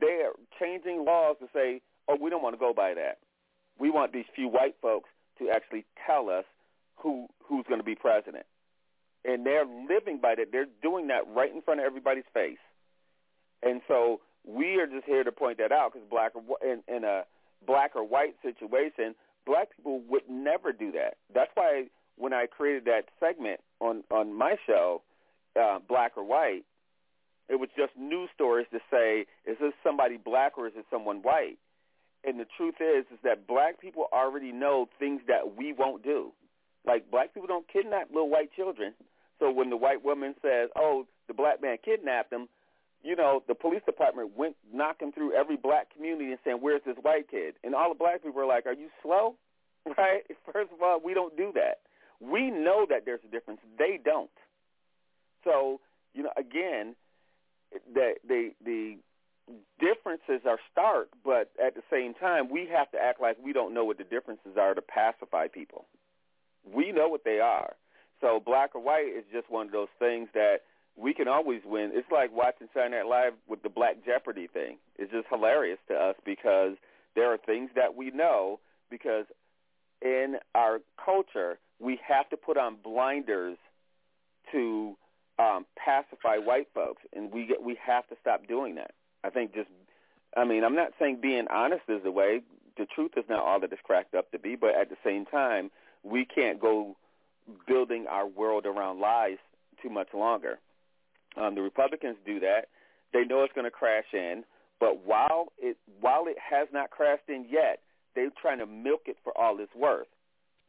they 0.00 0.22
are 0.24 0.32
changing 0.58 1.04
laws 1.04 1.36
to 1.38 1.46
say, 1.52 1.82
"Oh, 2.08 2.16
we 2.20 2.30
don't 2.30 2.42
want 2.42 2.54
to 2.54 2.58
go 2.58 2.72
by 2.72 2.94
that. 2.94 3.18
We 3.78 3.90
want 3.90 4.12
these 4.12 4.24
few 4.34 4.48
white 4.48 4.74
folks 4.80 5.10
to 5.38 5.50
actually 5.50 5.84
tell 6.06 6.30
us 6.30 6.44
who 6.96 7.28
who's 7.44 7.66
going 7.68 7.80
to 7.80 7.84
be 7.84 7.94
president." 7.94 8.46
And 9.26 9.44
they're 9.44 9.66
living 9.66 10.20
by 10.20 10.34
that. 10.36 10.52
They're 10.52 10.68
doing 10.82 11.08
that 11.08 11.22
right 11.34 11.52
in 11.52 11.60
front 11.62 11.80
of 11.80 11.86
everybody's 11.86 12.24
face. 12.32 12.58
And 13.62 13.80
so 13.88 14.20
we 14.46 14.78
are 14.80 14.86
just 14.86 15.04
here 15.04 15.24
to 15.24 15.32
point 15.32 15.58
that 15.58 15.72
out 15.72 15.92
because 15.92 16.08
black 16.08 16.32
or 16.34 16.42
in, 16.62 16.82
in 16.88 17.04
a 17.04 17.24
black 17.66 17.96
or 17.96 18.04
white 18.04 18.36
situation, 18.42 19.14
black 19.44 19.76
people 19.76 20.00
would 20.08 20.28
never 20.30 20.72
do 20.72 20.92
that. 20.92 21.16
That's 21.34 21.50
why 21.54 21.86
when 22.16 22.32
I 22.32 22.46
created 22.46 22.84
that 22.84 23.06
segment 23.18 23.60
on 23.80 24.04
on 24.10 24.32
my 24.32 24.56
show, 24.66 25.02
uh, 25.60 25.80
black 25.86 26.12
or 26.16 26.24
white, 26.24 26.64
it 27.48 27.56
was 27.56 27.68
just 27.76 27.92
news 27.98 28.30
stories 28.34 28.66
to 28.72 28.78
say, 28.90 29.26
is 29.44 29.56
this 29.60 29.72
somebody 29.82 30.16
black 30.16 30.58
or 30.58 30.66
is 30.66 30.74
it 30.76 30.84
someone 30.90 31.18
white? 31.22 31.58
And 32.24 32.40
the 32.40 32.46
truth 32.56 32.76
is, 32.80 33.06
is 33.12 33.18
that 33.22 33.46
black 33.46 33.80
people 33.80 34.06
already 34.12 34.50
know 34.50 34.88
things 34.98 35.22
that 35.28 35.56
we 35.56 35.72
won't 35.72 36.02
do. 36.02 36.32
Like 36.84 37.10
black 37.10 37.34
people 37.34 37.46
don't 37.46 37.66
kidnap 37.68 38.08
little 38.10 38.30
white 38.30 38.50
children. 38.54 38.94
So 39.38 39.50
when 39.50 39.70
the 39.70 39.76
white 39.76 40.04
woman 40.04 40.34
says, 40.42 40.70
"Oh, 40.76 41.06
the 41.28 41.34
black 41.34 41.60
man 41.60 41.78
kidnapped 41.78 42.32
him," 42.32 42.48
you 43.02 43.16
know, 43.16 43.42
the 43.46 43.54
police 43.54 43.82
department 43.84 44.36
went 44.36 44.56
knocking 44.72 45.12
through 45.12 45.32
every 45.32 45.56
black 45.56 45.90
community 45.94 46.30
and 46.30 46.40
saying, 46.44 46.60
"Where's 46.60 46.82
this 46.84 46.96
white 46.98 47.28
kid?" 47.28 47.56
And 47.62 47.74
all 47.74 47.90
the 47.90 47.98
black 47.98 48.22
people 48.22 48.40
are 48.40 48.46
like, 48.46 48.66
"Are 48.66 48.72
you 48.72 48.90
slow?" 49.02 49.36
Right? 49.96 50.24
First 50.52 50.72
of 50.72 50.82
all, 50.82 50.98
we 50.98 51.14
don't 51.14 51.36
do 51.36 51.52
that. 51.52 51.78
We 52.18 52.50
know 52.50 52.86
that 52.88 53.04
there's 53.04 53.22
a 53.24 53.28
difference. 53.28 53.60
They 53.78 53.98
don't. 54.02 54.30
So, 55.44 55.80
you 56.12 56.24
know, 56.24 56.32
again, 56.36 56.96
the 57.92 58.14
the 58.26 58.50
the 58.64 58.96
differences 59.78 60.44
are 60.46 60.58
stark, 60.72 61.08
but 61.24 61.52
at 61.64 61.74
the 61.74 61.82
same 61.90 62.14
time, 62.14 62.48
we 62.50 62.66
have 62.66 62.90
to 62.92 62.98
act 62.98 63.20
like 63.20 63.36
we 63.42 63.52
don't 63.52 63.74
know 63.74 63.84
what 63.84 63.98
the 63.98 64.04
differences 64.04 64.56
are 64.58 64.74
to 64.74 64.82
pacify 64.82 65.46
people. 65.48 65.86
We 66.64 66.90
know 66.90 67.08
what 67.08 67.24
they 67.24 67.38
are. 67.38 67.76
So 68.20 68.40
black 68.44 68.74
or 68.74 68.82
white 68.82 69.12
is 69.16 69.24
just 69.32 69.50
one 69.50 69.66
of 69.66 69.72
those 69.72 69.88
things 69.98 70.28
that 70.34 70.58
we 70.96 71.12
can 71.12 71.28
always 71.28 71.60
win. 71.64 71.90
It's 71.92 72.10
like 72.10 72.34
watching 72.34 72.68
Saturday 72.72 72.96
Night 72.96 73.06
Live 73.06 73.32
with 73.48 73.62
the 73.62 73.68
Black 73.68 74.04
Jeopardy 74.04 74.46
thing. 74.46 74.78
It's 74.96 75.12
just 75.12 75.26
hilarious 75.30 75.78
to 75.88 75.94
us 75.94 76.16
because 76.24 76.72
there 77.14 77.32
are 77.32 77.36
things 77.36 77.70
that 77.74 77.94
we 77.94 78.10
know 78.10 78.60
because 78.90 79.26
in 80.00 80.36
our 80.54 80.80
culture 81.02 81.58
we 81.78 82.00
have 82.06 82.28
to 82.30 82.36
put 82.36 82.56
on 82.56 82.76
blinders 82.82 83.58
to 84.52 84.96
um, 85.38 85.66
pacify 85.76 86.38
white 86.38 86.68
folks, 86.74 87.02
and 87.12 87.30
we 87.30 87.46
get, 87.46 87.62
we 87.62 87.78
have 87.84 88.06
to 88.08 88.16
stop 88.20 88.46
doing 88.46 88.76
that. 88.76 88.92
I 89.22 89.30
think 89.30 89.54
just, 89.54 89.68
I 90.36 90.44
mean, 90.44 90.64
I'm 90.64 90.76
not 90.76 90.92
saying 90.98 91.18
being 91.20 91.46
honest 91.50 91.82
is 91.88 92.02
the 92.02 92.10
way. 92.10 92.40
The 92.78 92.86
truth 92.86 93.12
is 93.16 93.24
not 93.28 93.40
all 93.40 93.60
that 93.60 93.72
it's 93.72 93.82
cracked 93.82 94.14
up 94.14 94.30
to 94.30 94.38
be, 94.38 94.56
but 94.56 94.74
at 94.74 94.88
the 94.88 94.96
same 95.04 95.26
time, 95.26 95.70
we 96.02 96.24
can't 96.24 96.60
go 96.60 96.96
building 97.66 98.06
our 98.08 98.26
world 98.26 98.66
around 98.66 99.00
lies 99.00 99.38
too 99.82 99.90
much 99.90 100.08
longer. 100.14 100.58
Um, 101.36 101.54
the 101.54 101.62
Republicans 101.62 102.16
do 102.24 102.40
that. 102.40 102.68
They 103.12 103.24
know 103.24 103.44
it's 103.44 103.52
going 103.52 103.66
to 103.66 103.70
crash 103.70 104.06
in, 104.12 104.44
but 104.80 105.04
while 105.06 105.52
it 105.58 105.76
while 106.00 106.26
it 106.26 106.36
has 106.38 106.68
not 106.72 106.90
crashed 106.90 107.28
in 107.28 107.46
yet, 107.50 107.80
they're 108.14 108.30
trying 108.40 108.58
to 108.58 108.66
milk 108.66 109.02
it 109.06 109.16
for 109.22 109.36
all 109.36 109.58
it's 109.60 109.74
worth, 109.74 110.08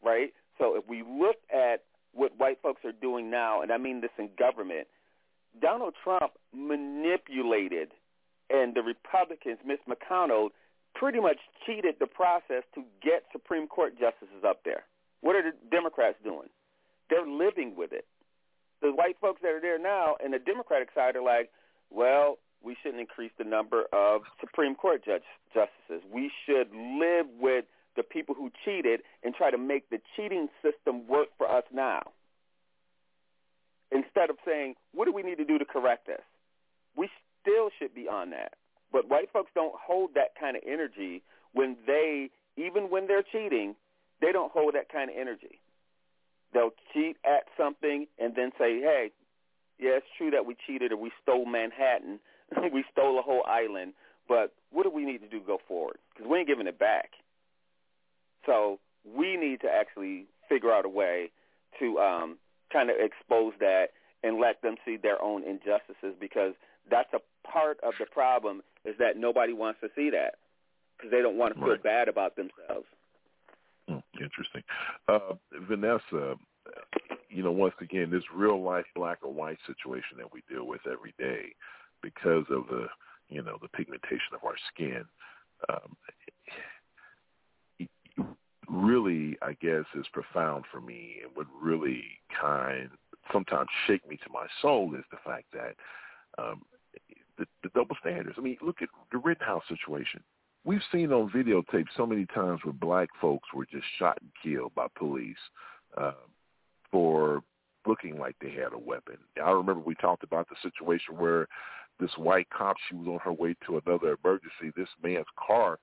right? 0.04 0.34
So 0.58 0.76
if 0.76 0.88
we 0.88 1.04
look 1.04 1.38
at 1.54 1.84
what 2.14 2.38
white 2.38 2.60
folks 2.62 2.82
are 2.86 2.92
doing 2.92 3.30
now, 3.30 3.62
and 3.62 3.72
I 3.72 3.78
mean 3.78 4.02
this 4.02 4.12
in 4.18 4.30
government, 4.38 4.88
Donald 5.62 5.94
Trump 6.04 6.34
manipulated 6.54 7.92
and 8.50 8.76
the 8.76 8.82
Republicans, 8.82 9.60
Mitch 9.66 9.82
McConnell, 9.88 10.50
pretty 10.96 11.20
much 11.20 11.38
cheated 11.66 11.96
the 12.00 12.08
process 12.08 12.64
to 12.76 12.84
get 13.04 13.24
Supreme 13.32 13.68
Court 13.68 13.94
justices 14.00 14.44
up 14.48 14.62
there. 14.64 14.84
What 15.22 15.36
are 15.36 15.44
the 15.44 15.56
Democrats 15.70 16.18
doing? 16.24 16.50
They're 17.10 17.28
living 17.28 17.76
with 17.76 17.94
it. 17.94 18.06
The 18.82 18.92
white 18.92 19.18
folks 19.20 19.42
that 19.42 19.52
are 19.52 19.62
there 19.62 19.80
now 19.80 20.16
and 20.24 20.34
the 20.34 20.40
Democratic 20.40 20.90
side 20.94 21.16
are 21.16 21.24
like, 21.24 21.50
well, 21.90 22.38
we 22.64 22.76
shouldn't 22.82 23.00
increase 23.00 23.32
the 23.38 23.44
number 23.44 23.86
of 23.94 24.22
Supreme 24.40 24.76
Court 24.76 25.04
judge, 25.06 25.24
justices. 25.54 26.04
We 26.12 26.32
should 26.46 26.70
live 26.74 27.28
with 27.40 27.66
the 27.96 28.04
people 28.04 28.36
who 28.36 28.52
cheated 28.64 29.02
and 29.24 29.34
try 29.34 29.52
to 29.52 29.58
make 29.58 29.90
the 29.90 30.00
cheating 30.16 30.48
system 30.62 31.08
work 31.08 31.30
for 31.38 31.50
us 31.50 31.64
now. 31.74 32.02
Instead 33.92 34.30
of 34.30 34.38
saying, 34.46 34.76
what 34.94 35.06
do 35.06 35.14
we 35.14 35.24
need 35.24 35.38
to 35.38 35.46
do 35.46 35.58
to 35.58 35.66
correct 35.66 36.08
this? 36.08 36.22
We 36.96 37.10
still 37.42 37.70
should 37.80 37.96
be 37.96 38.08
on 38.08 38.32
that. 38.32 38.54
But 38.92 39.10
white 39.10 39.32
folks 39.32 39.52
don't 39.56 39.74
hold 39.76 40.12
that 40.16 40.36
kind 40.40 40.56
of 40.58 40.64
energy 40.68 41.24
when 41.54 41.78
they, 41.86 42.30
even 42.58 42.90
when 42.90 43.08
they're 43.08 43.24
cheating, 43.24 43.76
they 44.22 44.32
don't 44.32 44.52
hold 44.52 44.76
that 44.76 44.90
kind 44.92 45.10
of 45.10 45.16
energy. 45.18 45.60
They'll 46.54 46.72
cheat 46.94 47.18
at 47.26 47.44
something 47.58 48.08
and 48.20 48.36
then 48.36 48.52
say, 48.58 48.80
hey, 48.80 49.12
yeah, 49.80 49.92
it's 49.98 50.08
true 50.18 50.32
that 50.32 50.46
we 50.46 50.56
cheated 50.66 50.92
or 50.92 50.98
we 50.98 51.12
stole 51.22 51.46
Manhattan, 51.46 52.20
we 52.74 52.84
stole 52.92 53.20
a 53.20 53.22
whole 53.22 53.44
island, 53.46 53.94
but 54.28 54.54
what 54.72 54.84
do 54.84 54.90
we 54.90 55.06
need 55.06 55.20
to 55.20 55.28
do 55.28 55.40
to 55.40 55.46
go 55.46 55.60
forward? 55.68 55.98
Because 56.14 56.30
we 56.30 56.40
ain't 56.40 56.48
giving 56.48 56.68
it 56.68 56.80
back. 56.80 57.12
So 58.46 58.80
we 59.06 59.38
need 59.38 59.62
to 59.62 59.68
actually 59.70 60.26
figure 60.50 60.72
out 60.72 60.86
a 60.86 60.90
way 60.90 61.32
to 61.80 62.00
um, 62.00 62.38
kind 62.72 62.90
of 62.90 62.96
expose 63.00 63.54
that 63.60 63.88
and 64.24 64.40
let 64.40 64.62
them 64.62 64.76
see 64.86 64.98
their 64.98 65.22
own 65.22 65.44
injustices 65.44 66.16
because 66.20 66.54
that's 66.90 67.14
a 67.14 67.20
part 67.48 67.78
of 67.84 67.94
the 68.00 68.06
problem 68.06 68.62
is 68.86 68.96
that 69.00 69.18
nobody 69.18 69.54
wants 69.54 69.80
to 69.82 69.90
see 69.96 70.10
that 70.10 70.36
because 70.98 71.12
they 71.12 71.22
don't 71.22 71.38
want 71.38 71.54
to 71.54 71.60
feel 71.60 71.70
Right. 71.70 71.84
bad 71.84 72.08
about 72.08 72.36
themselves. 72.36 72.88
Interesting. 74.22 74.64
Uh, 75.08 75.36
Vanessa, 75.68 76.36
you 77.30 77.44
know, 77.44 77.52
once 77.52 77.76
again, 77.82 78.10
this 78.10 78.24
real 78.34 78.62
life 78.62 78.86
black 78.96 79.20
or 79.22 79.32
white 79.32 79.60
situation 79.66 80.18
that 80.18 80.32
we 80.32 80.42
deal 80.50 80.66
with 80.66 80.82
every 80.92 81.14
day 81.20 81.54
because 82.02 82.46
of 82.50 82.68
the, 82.70 82.88
you 83.30 83.42
know, 83.42 83.58
the 83.62 83.68
pigmentation 83.70 84.34
of 84.34 84.44
our 84.44 84.56
skin, 84.74 85.04
um, 85.70 85.96
really, 88.70 89.38
I 89.42 89.54
guess, 89.62 89.86
is 89.96 90.06
profound 90.12 90.66
for 90.72 90.82
me 90.82 91.22
and 91.24 91.36
would 91.36 91.48
really 91.62 92.04
kind 92.40 92.90
sometimes 93.32 93.68
shake 93.86 94.08
me 94.08 94.18
to 94.18 94.32
my 94.32 94.48
soul 94.62 94.94
is 94.96 95.04
the 95.12 95.18
fact 95.26 95.46
that 95.54 95.76
um, 96.42 96.62
the, 97.38 97.46
the 97.64 97.70
double 97.76 97.96
standards. 98.00 98.36
I 98.38 98.42
mean, 98.42 98.58
look 98.62 98.82
at 98.82 98.90
the 99.12 99.18
Rittenhouse 99.18 99.64
situation. 99.68 100.22
We've 100.68 100.82
seen 100.92 101.14
on 101.14 101.30
videotape 101.30 101.86
so 101.96 102.06
many 102.06 102.26
times 102.26 102.60
where 102.62 102.74
black 102.74 103.08
folks 103.22 103.48
were 103.54 103.66
just 103.66 103.86
shot 103.98 104.18
and 104.20 104.30
killed 104.44 104.76
by 104.76 104.88
police 104.98 105.38
uh, 105.96 106.12
for 106.92 107.42
looking 107.86 108.20
like 108.20 108.36
they 108.42 108.52
had 108.52 108.74
a 108.74 108.78
weapon. 108.78 109.16
I 109.42 109.52
remember 109.52 109.80
we 109.80 109.96
talked 109.96 110.24
about 110.24 110.50
the 110.50 110.58
situation 110.62 111.18
where 111.18 111.48
this 112.02 112.12
white 112.18 112.50
cop, 112.50 112.76
she 112.90 112.96
was 112.96 113.08
on 113.08 113.20
her 113.20 113.32
way 113.32 113.56
to 113.66 113.82
another 113.86 114.18
emergency. 114.22 114.74
This 114.76 114.90
man's 115.02 115.26
car 115.48 115.80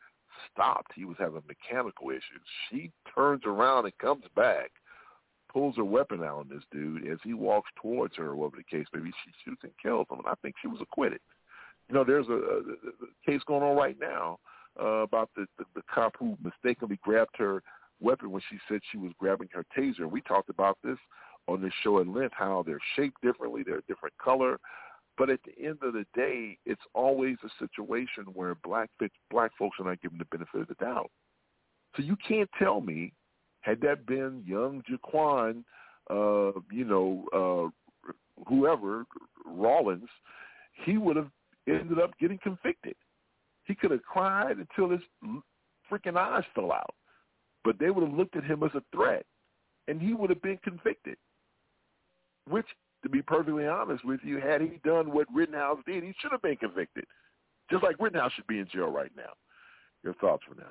stopped. 0.53 0.93
He 0.95 1.07
was 1.07 1.17
having 1.19 1.41
mechanical 1.49 2.11
issues. 2.11 2.45
She 2.69 2.91
turns 3.15 3.45
around 3.47 3.87
and 3.87 3.97
comes 3.97 4.25
back, 4.37 4.71
pulls 5.51 5.77
her 5.77 5.85
weapon 5.85 6.23
out 6.23 6.41
on 6.41 6.49
this 6.51 6.65
dude. 6.71 7.09
As 7.11 7.19
he 7.25 7.33
walks 7.33 7.71
towards 7.81 8.17
her, 8.17 8.37
whatever 8.37 8.59
the 8.59 8.77
case 8.77 8.87
may 8.93 9.01
be, 9.01 9.13
she 9.25 9.33
shoots 9.47 9.63
and 9.63 9.73
kills 9.83 10.09
him. 10.11 10.19
And 10.19 10.29
I 10.29 10.35
think 10.43 10.57
she 10.61 10.69
was 10.69 10.83
acquitted. 10.83 11.21
You 11.89 11.95
know, 11.95 12.05
there's 12.05 12.29
a, 12.29 12.33
a, 12.33 12.59
a 12.59 13.25
case 13.25 13.41
going 13.47 13.63
on 13.63 13.79
right 13.79 13.97
now 13.99 14.41
uh, 14.81 15.03
about 15.03 15.31
the, 15.37 15.47
the, 15.59 15.65
the 15.75 15.83
cop 15.93 16.15
who 16.19 16.37
mistakenly 16.43 16.99
grabbed 17.03 17.37
her 17.37 17.63
weapon 18.01 18.31
when 18.31 18.43
she 18.51 18.59
said 18.69 18.81
she 18.91 18.99
was 18.99 19.13
grabbing 19.19 19.49
her 19.53 19.65
taser. 19.77 20.11
We 20.11 20.21
talked 20.23 20.51
about 20.51 20.79
this 20.83 20.99
on 21.47 21.63
this 21.63 21.73
show 21.83 22.01
at 22.01 22.09
length, 22.09 22.35
how 22.37 22.65
they're 22.67 22.81
shaped 22.97 23.21
differently, 23.23 23.63
they're 23.65 23.79
a 23.79 23.83
different 23.83 24.17
color. 24.19 24.59
But 25.17 25.31
at 25.31 25.41
the 25.45 25.65
end 25.65 25.79
of 25.83 25.93
the 25.93 26.05
day, 26.15 26.59
it's 26.67 26.81
always 26.93 27.37
a 27.45 27.65
situation 27.65 28.25
where 28.35 28.57
black 28.65 28.91
black 29.31 29.53
folks 29.57 29.77
are 29.79 29.85
not 29.85 30.03
given 30.03 30.19
the 30.19 30.25
benefit 30.25 30.63
of 30.63 30.69
the 30.69 30.75
doubt. 30.75 31.11
So 31.97 32.03
you 32.03 32.17
can't 32.27 32.51
tell 32.59 32.81
me, 32.81 33.13
had 33.61 33.81
that 33.83 34.07
been 34.07 34.43
young 34.45 34.83
Jaquan, 34.91 35.63
uh, 36.11 36.59
you 36.73 36.85
know, 36.85 37.25
uh, 37.33 38.11
whoever, 38.49 39.05
Rollins, 39.47 40.09
he 40.85 40.99
would 40.99 41.17
have 41.17 41.31
ended 41.69 42.01
up 42.01 42.11
getting 42.19 42.39
convicted. 42.43 42.97
He 43.65 43.75
could 43.75 43.91
have 43.91 44.03
cried 44.03 44.59
until 44.59 44.91
his 44.91 45.01
freaking 45.91 46.17
eyes 46.17 46.45
fell 46.55 46.73
out. 46.73 46.95
But 47.65 47.79
they 47.79 47.91
would 47.91 48.07
have 48.07 48.17
looked 48.17 48.37
at 48.37 48.45
him 48.45 48.63
as 48.63 48.71
a 48.75 48.83
threat, 48.95 49.25
and 49.89 50.01
he 50.01 50.13
would 50.13 50.31
have 50.31 50.43
been 50.43 50.59
convicted. 50.63 51.17
Which, 52.49 52.67
to 53.03 53.09
be 53.09 53.23
perfectly 53.23 53.67
honest 53.67 54.05
with 54.05 54.21
you, 54.23 54.39
had 54.39 54.61
he 54.61 54.79
done 54.85 55.13
what 55.13 55.27
Rittenhouse 55.35 55.79
did, 55.87 56.05
he 56.05 56.15
should 56.21 56.33
have 56.33 56.43
been 56.43 56.57
convicted. 56.57 57.05
Just 57.71 57.83
like 57.83 57.97
Rittenhouse 57.99 58.33
should 58.33 58.47
be 58.47 58.59
in 58.59 58.69
jail 58.71 58.89
right 58.89 59.11
now. 59.17 59.33
Your 60.03 60.13
thoughts, 60.15 60.45
Vanessa? 60.49 60.71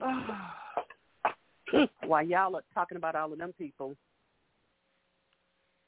While 2.06 2.24
y'all 2.24 2.56
are 2.56 2.62
talking 2.72 2.96
about 2.96 3.14
all 3.14 3.32
of 3.32 3.38
them 3.38 3.52
people, 3.58 3.94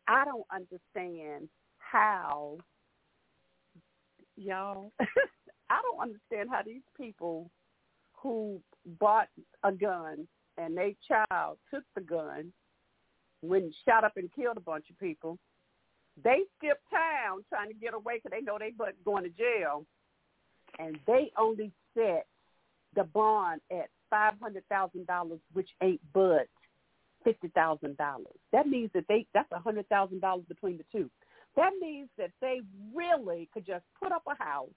I 0.07 0.27
don't 0.27 0.45
understand 0.53 1.49
how 1.78 2.59
y'all. 4.40 4.92
I 5.70 5.80
don't 5.82 6.02
understand 6.02 6.48
how 6.50 6.62
these 6.64 6.82
people 6.96 7.50
who 8.14 8.60
bought 8.98 9.28
a 9.62 9.72
gun 9.72 10.26
and 10.58 10.76
their 10.76 10.92
child 11.06 11.58
took 11.72 11.84
the 11.94 12.00
gun, 12.00 12.52
when 13.42 13.72
shot 13.84 14.04
up 14.04 14.12
and 14.16 14.30
killed 14.34 14.56
a 14.56 14.60
bunch 14.60 14.86
of 14.90 14.98
people, 14.98 15.38
they 16.22 16.40
skipped 16.58 16.82
town 16.90 17.44
trying 17.48 17.68
to 17.68 17.74
get 17.74 17.94
away 17.94 18.16
because 18.16 18.36
they 18.36 18.44
know 18.44 18.58
they 18.58 18.72
but 18.76 18.94
going 19.04 19.24
to 19.24 19.30
jail, 19.30 19.86
and 20.78 20.98
they 21.06 21.30
only 21.38 21.72
set 21.94 22.26
the 22.94 23.04
bond 23.04 23.60
at 23.70 23.88
five 24.10 24.34
hundred 24.42 24.64
thousand 24.68 25.06
dollars, 25.06 25.38
which 25.52 25.68
ain't 25.82 26.00
but 26.12 26.48
fifty 27.24 27.48
thousand 27.48 27.96
dollars. 27.96 28.36
That 28.52 28.66
means 28.66 28.90
that 28.94 29.04
they 29.08 29.26
that's 29.32 29.50
a 29.52 29.58
hundred 29.58 29.88
thousand 29.88 30.20
dollars 30.20 30.44
between 30.48 30.76
the 30.76 30.84
two. 30.92 31.08
That 31.61 31.73
means 31.78 32.09
that 32.16 32.31
they 32.41 32.62
really 32.95 33.51
could 33.53 33.66
just 33.66 33.85
put 34.03 34.12
up 34.12 34.23
a 34.27 34.43
house, 34.43 34.70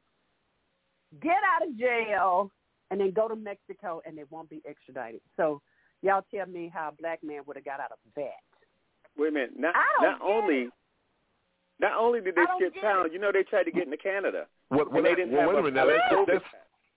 get 1.21 1.37
out 1.55 1.65
of 1.65 1.79
jail, 1.79 2.51
and 2.91 2.99
then 2.99 3.11
go 3.11 3.29
to 3.29 3.37
Mexico, 3.37 4.01
and 4.05 4.17
they 4.17 4.25
won't 4.29 4.49
be 4.49 4.61
extradited. 4.67 5.21
So 5.37 5.61
y'all 6.01 6.25
tell 6.29 6.45
me 6.45 6.69
how 6.73 6.89
a 6.89 7.01
black 7.01 7.23
man 7.23 7.43
would 7.47 7.55
have 7.55 7.63
got 7.63 7.79
out 7.79 7.93
of 7.93 7.99
that. 8.17 8.43
Wait 9.17 9.29
a 9.29 9.31
minute. 9.31 9.51
Not 9.57 9.75
I 9.77 9.85
don't 10.01 10.11
not 10.11 10.19
get 10.19 10.27
only 10.27 10.69
not 11.79 11.97
only 11.97 12.19
did 12.19 12.35
they 12.35 12.43
skip 12.57 12.73
get 12.73 12.81
town, 12.81 13.13
you 13.13 13.19
know 13.19 13.31
they 13.31 13.43
tried 13.43 13.63
to 13.63 13.71
get 13.71 13.85
into 13.85 13.95
Canada. 13.95 14.47
What, 14.67 14.91
and 14.91 15.05
they 15.05 15.15
didn't 15.15 15.31
well, 15.31 15.41
have 15.41 15.49
wait 15.49 15.55
a 15.55 15.59
a 15.59 15.63
minute. 15.63 15.75
Now, 15.75 15.87
let's, 15.87 16.03
COVID 16.11 16.33
let's, 16.33 16.45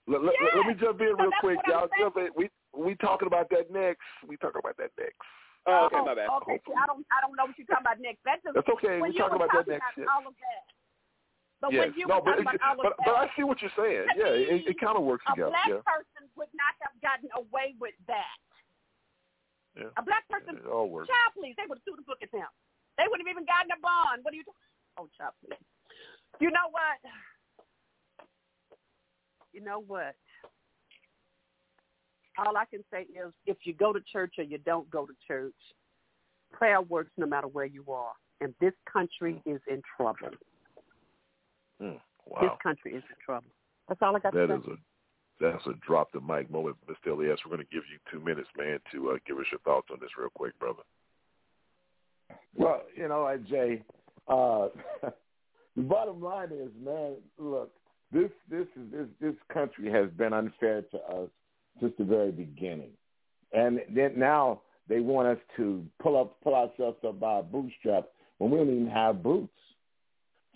let, 0.08 0.20
let, 0.56 0.66
me 0.66 0.74
jump 0.80 1.00
in 1.00 1.06
So 1.06 1.14
real 1.14 1.30
that's 1.30 1.40
quick, 1.40 1.58
y'all. 1.68 1.86
Jump 2.00 2.16
in. 2.16 2.28
We 2.34 2.50
we 2.76 2.96
talking 2.96 3.26
about 3.26 3.50
that 3.50 3.70
next. 3.70 4.02
We 4.26 4.36
talking 4.36 4.58
about 4.58 4.76
that 4.78 4.90
next. 4.98 5.22
Oh, 5.66 5.90
okay, 5.90 5.98
oh, 5.98 6.06
my 6.06 6.14
bad. 6.14 6.30
Okay, 6.46 6.62
see, 6.62 6.74
I 6.78 6.86
don't, 6.86 7.02
I 7.10 7.18
don't 7.26 7.34
know 7.34 7.50
what 7.50 7.58
you're 7.58 7.66
talking 7.66 7.82
about 7.82 7.98
next. 7.98 8.22
That 8.22 8.38
just, 8.46 8.54
That's 8.54 8.70
okay. 8.78 9.02
We 9.02 9.10
you 9.10 9.18
talking 9.18 9.42
about 9.42 9.50
that 9.50 9.66
next, 9.66 9.98
about 9.98 10.06
all 10.06 10.24
of 10.30 10.34
that. 10.38 10.64
But 11.58 11.74
yes. 11.74 11.90
when 11.90 11.90
you 11.98 12.04
no, 12.06 12.22
but, 12.22 12.38
it, 12.38 12.46
about 12.46 12.62
all 12.62 12.78
of 12.78 12.84
but, 12.86 12.94
that, 13.02 13.06
but 13.08 13.14
I 13.18 13.26
see 13.34 13.42
what 13.42 13.58
you're 13.58 13.74
saying. 13.74 14.06
Yeah, 14.14 14.30
me, 14.30 14.62
it, 14.62 14.70
it 14.70 14.78
kind 14.78 14.94
of 14.94 15.02
works 15.02 15.26
a 15.26 15.34
together. 15.34 15.50
A 15.50 15.58
black 15.58 15.68
Yeah, 15.72 15.82
person 15.82 16.22
would 16.38 16.52
not 16.54 16.78
have 16.84 16.94
gotten 17.02 17.26
away 17.34 17.74
with 17.82 17.98
that. 18.06 18.38
yeah. 19.74 19.90
A 19.98 20.02
black 20.06 20.22
person, 20.30 20.54
It 20.60 20.70
all 20.70 20.86
works. 20.86 21.10
child 21.10 21.34
please, 21.34 21.58
they 21.58 21.66
would 21.66 21.82
have 21.82 21.86
sued 21.88 21.98
the 21.98 22.06
book 22.06 22.22
at 22.22 22.30
him. 22.30 22.46
They 22.94 23.10
wouldn't 23.10 23.26
have 23.26 23.34
even 23.34 23.48
gotten 23.48 23.74
a 23.74 23.80
bond. 23.82 24.22
What 24.22 24.30
are 24.30 24.38
you 24.38 24.46
doing? 24.46 24.70
Oh, 25.00 25.10
child 25.18 25.34
please. 25.42 25.58
You 26.38 26.54
know 26.54 26.70
what? 26.70 27.02
You 29.56 29.64
know 29.64 29.80
what? 29.80 30.12
All 32.38 32.56
I 32.56 32.64
can 32.66 32.84
say 32.90 33.02
is 33.02 33.32
if 33.46 33.56
you 33.64 33.74
go 33.74 33.92
to 33.92 34.00
church 34.12 34.34
or 34.38 34.44
you 34.44 34.58
don't 34.58 34.88
go 34.90 35.06
to 35.06 35.12
church, 35.26 35.54
prayer 36.52 36.80
works 36.80 37.10
no 37.16 37.26
matter 37.26 37.48
where 37.48 37.66
you 37.66 37.84
are. 37.90 38.12
And 38.40 38.54
this 38.60 38.74
country 38.90 39.40
is 39.46 39.60
in 39.68 39.82
trouble. 39.96 40.36
Mm, 41.82 41.98
This 42.40 42.50
country 42.62 42.94
is 42.94 43.02
in 43.08 43.16
trouble. 43.24 43.48
That's 43.88 44.00
all 44.02 44.14
I 44.14 44.18
got 44.18 44.34
that 44.34 44.46
to 44.48 44.54
is 44.56 44.66
a 44.66 44.76
that's 45.38 45.66
a 45.66 45.74
drop 45.86 46.12
the 46.12 46.20
mic 46.20 46.50
moment, 46.50 46.76
Mr. 46.88 47.12
Elias. 47.12 47.38
We're 47.44 47.56
going 47.56 47.66
to 47.66 47.74
give 47.74 47.82
you 47.92 47.98
two 48.10 48.24
minutes, 48.24 48.48
man, 48.56 48.78
to 48.92 49.10
uh, 49.10 49.16
give 49.26 49.36
us 49.36 49.44
your 49.52 49.60
thoughts 49.60 49.88
on 49.92 49.98
this 50.00 50.08
real 50.18 50.30
quick, 50.34 50.58
brother. 50.58 50.82
Well, 52.54 52.82
you 52.96 53.06
know, 53.08 53.38
Jay, 53.48 53.82
uh, 54.28 54.68
the 55.76 55.82
bottom 55.82 56.22
line 56.22 56.48
is, 56.52 56.70
man, 56.82 57.16
look, 57.38 57.70
this 58.12 58.30
this 58.50 58.66
is 58.76 58.92
this 58.92 59.06
this 59.20 59.34
country 59.52 59.90
has 59.90 60.08
been 60.16 60.32
unfair 60.32 60.82
to 60.82 60.98
us 60.98 61.28
since 61.80 61.92
the 61.98 62.04
very 62.04 62.30
beginning, 62.32 62.90
and 63.52 63.80
then 63.94 64.12
now 64.16 64.60
they 64.88 65.00
want 65.00 65.28
us 65.28 65.38
to 65.56 65.84
pull 66.02 66.18
up 66.20 66.40
pull 66.42 66.54
ourselves 66.54 66.98
up 67.06 67.20
by 67.20 67.34
our 67.34 67.42
bootstraps 67.42 68.08
when 68.38 68.50
we 68.50 68.58
don't 68.58 68.70
even 68.70 68.88
have 68.88 69.22
boots. 69.22 69.52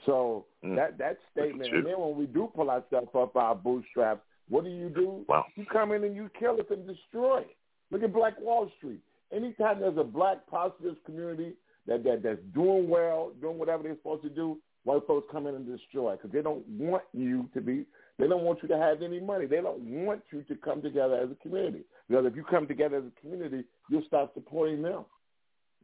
So 0.06 0.46
mm. 0.64 0.76
that 0.76 0.98
that 0.98 1.18
statement, 1.32 1.72
and 1.72 1.86
then 1.86 1.98
when 1.98 2.16
we 2.16 2.26
do 2.26 2.50
pull 2.54 2.70
ourselves 2.70 3.08
up 3.14 3.36
our 3.36 3.54
bootstraps, 3.54 4.22
what 4.48 4.64
do 4.64 4.70
you 4.70 4.88
do? 4.88 5.24
Wow. 5.28 5.46
You 5.56 5.64
come 5.70 5.92
in 5.92 6.04
and 6.04 6.14
you 6.14 6.30
kill 6.38 6.58
it 6.58 6.68
and 6.70 6.86
destroy 6.86 7.40
it. 7.40 7.56
Look 7.90 8.02
at 8.02 8.12
Black 8.12 8.40
Wall 8.40 8.70
Street. 8.78 9.00
Anytime 9.32 9.80
there's 9.80 9.96
a 9.96 10.04
black 10.04 10.46
positive 10.50 10.96
community 11.04 11.54
that, 11.86 12.02
that 12.04 12.22
that's 12.22 12.40
doing 12.54 12.88
well, 12.88 13.32
doing 13.40 13.58
whatever 13.58 13.82
they're 13.82 13.96
supposed 13.96 14.22
to 14.24 14.28
do, 14.28 14.58
white 14.84 15.06
folks 15.06 15.28
come 15.30 15.46
in 15.46 15.54
and 15.54 15.66
destroy 15.66 16.12
it 16.12 16.20
because 16.20 16.32
they 16.32 16.42
don't 16.42 16.66
want 16.68 17.02
you 17.12 17.48
to 17.54 17.60
be. 17.60 17.84
They 18.20 18.28
don't 18.28 18.42
want 18.42 18.62
you 18.62 18.68
to 18.68 18.76
have 18.76 19.02
any 19.02 19.18
money. 19.20 19.46
They 19.46 19.60
don't 19.60 19.80
want 20.04 20.22
you 20.30 20.42
to 20.42 20.54
come 20.56 20.82
together 20.82 21.16
as 21.16 21.30
a 21.30 21.42
community. 21.42 21.84
Because 22.08 22.26
if 22.26 22.36
you 22.36 22.44
come 22.44 22.66
together 22.66 22.98
as 22.98 23.04
a 23.04 23.20
community, 23.20 23.64
you'll 23.88 24.04
stop 24.06 24.34
supporting 24.34 24.82
them, 24.82 25.04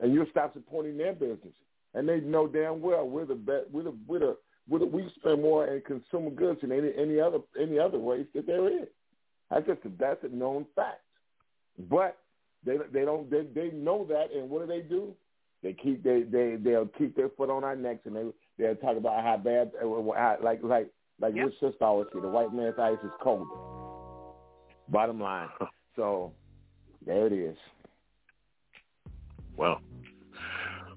and 0.00 0.12
you'll 0.12 0.26
stop 0.30 0.52
supporting 0.52 0.96
their 0.96 1.14
businesses. 1.14 1.52
And 1.94 2.08
they 2.08 2.20
know 2.20 2.46
damn 2.46 2.82
well 2.82 3.08
we're 3.08 3.24
the 3.24 3.34
best. 3.34 3.70
We're 3.72 3.84
the 3.84 3.94
we're 4.06 4.18
the, 4.18 4.36
we're 4.68 4.80
the 4.80 4.86
we 4.86 5.10
spend 5.18 5.42
more 5.42 5.66
in 5.66 5.80
consumer 5.82 6.30
goods 6.30 6.60
than 6.60 6.72
any 6.72 6.92
any 6.98 7.20
other 7.20 7.38
any 7.60 7.78
other 7.78 7.98
race 7.98 8.26
that 8.34 8.46
there 8.46 8.68
is. 8.68 8.88
That's 9.50 9.66
just 9.66 9.84
a, 9.84 9.90
that's 9.98 10.24
a 10.24 10.28
known 10.28 10.66
fact. 10.74 11.00
But 11.88 12.18
they 12.64 12.76
they 12.92 13.04
don't 13.04 13.30
they 13.30 13.46
they 13.54 13.70
know 13.70 14.04
that, 14.08 14.26
and 14.36 14.50
what 14.50 14.60
do 14.60 14.66
they 14.66 14.86
do? 14.86 15.14
They 15.62 15.72
keep 15.72 16.02
they 16.02 16.22
they 16.22 16.56
they'll 16.56 16.90
keep 16.98 17.16
their 17.16 17.30
foot 17.30 17.48
on 17.48 17.64
our 17.64 17.76
necks, 17.76 18.04
and 18.04 18.16
they 18.16 18.24
they'll 18.58 18.76
talk 18.76 18.96
about 18.96 19.22
how 19.22 19.36
bad 19.36 19.72
how, 19.80 20.36
like 20.42 20.60
like 20.62 20.90
like 21.20 21.34
yep. 21.34 21.51
your 21.60 21.70
sister 21.70 21.84
always 21.84 22.09
say, 22.12 22.20
the 22.20 22.28
white 22.28 22.52
man's 22.52 22.74
ice 22.78 22.98
is 23.02 23.10
colder. 23.22 23.51
Bottom 24.88 25.20
line. 25.20 25.48
So 25.97 26.32
there 27.06 27.26
it 27.26 27.32
is. 27.32 27.56
Well, 29.56 29.80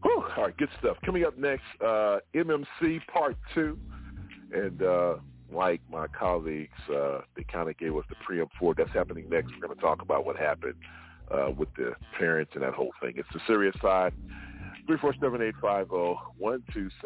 Whew. 0.03 0.23
All 0.37 0.43
right, 0.43 0.57
good 0.57 0.69
stuff. 0.79 0.97
Coming 1.05 1.25
up 1.25 1.37
next, 1.37 1.63
uh, 1.81 2.19
MMC 2.33 3.05
Part 3.11 3.35
2. 3.53 3.77
And 4.53 4.81
uh, 4.81 5.15
like 5.51 5.81
my 5.91 6.07
colleagues, 6.07 6.77
uh, 6.93 7.19
they 7.35 7.43
kind 7.43 7.69
of 7.69 7.77
gave 7.77 7.95
us 7.95 8.05
the 8.09 8.15
preamp 8.15 8.49
for 8.57 8.73
That's 8.73 8.91
happening 8.91 9.27
next. 9.29 9.51
We're 9.53 9.67
going 9.67 9.77
to 9.77 9.81
talk 9.81 10.01
about 10.01 10.25
what 10.25 10.37
happened 10.37 10.75
uh, 11.31 11.51
with 11.55 11.69
the 11.75 11.93
parents 12.17 12.51
and 12.55 12.63
that 12.63 12.73
whole 12.73 12.91
thing. 13.01 13.13
It's 13.17 13.27
the 13.33 13.41
serious 13.45 13.75
side. 13.81 14.13
347-850-1272 14.89 16.15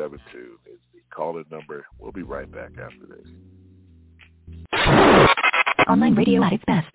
is 0.05 0.79
call-in 1.13 1.45
number. 1.51 1.85
We'll 1.99 2.11
be 2.11 2.23
right 2.23 2.51
back 2.51 2.71
after 2.81 3.05
this. 3.07 3.27
Online 5.87 6.15
radio 6.15 6.43
at 6.43 6.53
its 6.53 6.63
best. 6.65 6.87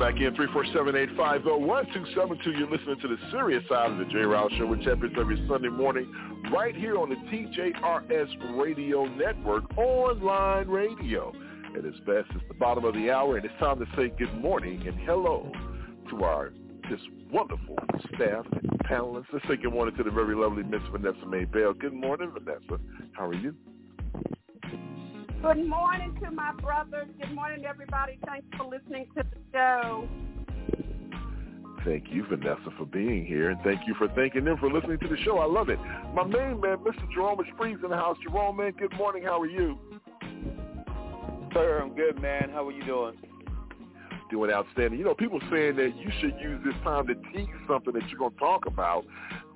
Back 0.00 0.16
in. 0.16 0.34
347-850-1272. 0.34 2.58
You're 2.58 2.70
listening 2.70 2.98
to 3.02 3.08
the 3.08 3.18
serious 3.30 3.62
side 3.68 3.92
of 3.92 3.98
the 3.98 4.06
J. 4.06 4.20
Rouse 4.20 4.50
Show 4.56 4.66
with 4.66 4.82
champions 4.82 5.14
every 5.20 5.46
Sunday 5.46 5.68
morning 5.68 6.10
right 6.50 6.74
here 6.74 6.96
on 6.96 7.10
the 7.10 7.16
TJRS 7.16 8.58
Radio 8.58 9.04
Network, 9.04 9.64
online 9.76 10.68
radio. 10.68 11.34
And 11.74 11.84
it's 11.84 12.00
best, 12.00 12.30
it's 12.34 12.42
the 12.48 12.54
bottom 12.54 12.86
of 12.86 12.94
the 12.94 13.10
hour, 13.10 13.36
and 13.36 13.44
it's 13.44 13.52
time 13.60 13.78
to 13.78 13.84
say 13.94 14.08
good 14.08 14.32
morning 14.40 14.88
and 14.88 14.98
hello 15.00 15.52
to 16.08 16.24
our 16.24 16.54
just 16.88 17.02
wonderful 17.30 17.76
staff 18.14 18.46
and 18.52 18.70
panelists. 18.90 19.26
Let's 19.34 19.46
say 19.48 19.56
good 19.56 19.74
morning 19.74 19.94
to 19.98 20.02
the 20.02 20.10
very 20.10 20.34
lovely 20.34 20.62
Miss 20.62 20.80
Vanessa 20.90 21.26
May 21.26 21.44
Bell. 21.44 21.74
Good 21.74 21.92
morning, 21.92 22.32
Vanessa. 22.32 22.78
How 23.12 23.26
are 23.26 23.34
you? 23.34 23.54
Good 25.42 25.66
morning 25.66 26.14
to 26.22 26.30
my 26.30 26.52
brothers. 26.52 27.08
Good 27.18 27.34
morning, 27.34 27.62
to 27.62 27.68
everybody. 27.68 28.18
Thanks 28.26 28.46
for 28.56 28.64
listening 28.64 29.06
to 29.16 29.24
the 29.52 29.58
show. 29.58 30.08
Thank 31.84 32.08
you, 32.10 32.26
Vanessa, 32.28 32.70
for 32.76 32.84
being 32.84 33.24
here, 33.24 33.50
and 33.50 33.60
thank 33.62 33.80
you 33.86 33.94
for 33.94 34.08
thanking 34.08 34.44
them 34.44 34.58
for 34.58 34.70
listening 34.70 34.98
to 34.98 35.08
the 35.08 35.16
show. 35.24 35.38
I 35.38 35.46
love 35.46 35.70
it. 35.70 35.78
My 36.14 36.24
main 36.24 36.60
man, 36.60 36.76
Mr. 36.78 37.10
Jerome 37.14 37.40
Springs 37.54 37.80
in 37.82 37.90
the 37.90 37.96
house. 37.96 38.18
Jerome, 38.22 38.58
man, 38.58 38.72
good 38.72 38.92
morning. 38.96 39.22
How 39.22 39.40
are 39.40 39.46
you? 39.46 39.78
Sir, 41.54 41.80
I'm 41.82 41.94
good, 41.94 42.20
man. 42.20 42.50
How 42.52 42.68
are 42.68 42.72
you 42.72 42.84
doing? 42.84 43.14
Doing 44.30 44.50
outstanding. 44.50 44.98
You 44.98 45.06
know, 45.06 45.14
people 45.14 45.40
saying 45.50 45.76
that 45.76 45.96
you 45.96 46.10
should 46.20 46.38
use 46.40 46.60
this 46.64 46.74
time 46.84 47.06
to 47.06 47.14
tease 47.14 47.48
something 47.66 47.94
that 47.94 48.08
you're 48.08 48.18
going 48.18 48.32
to 48.32 48.38
talk 48.38 48.66
about 48.66 49.04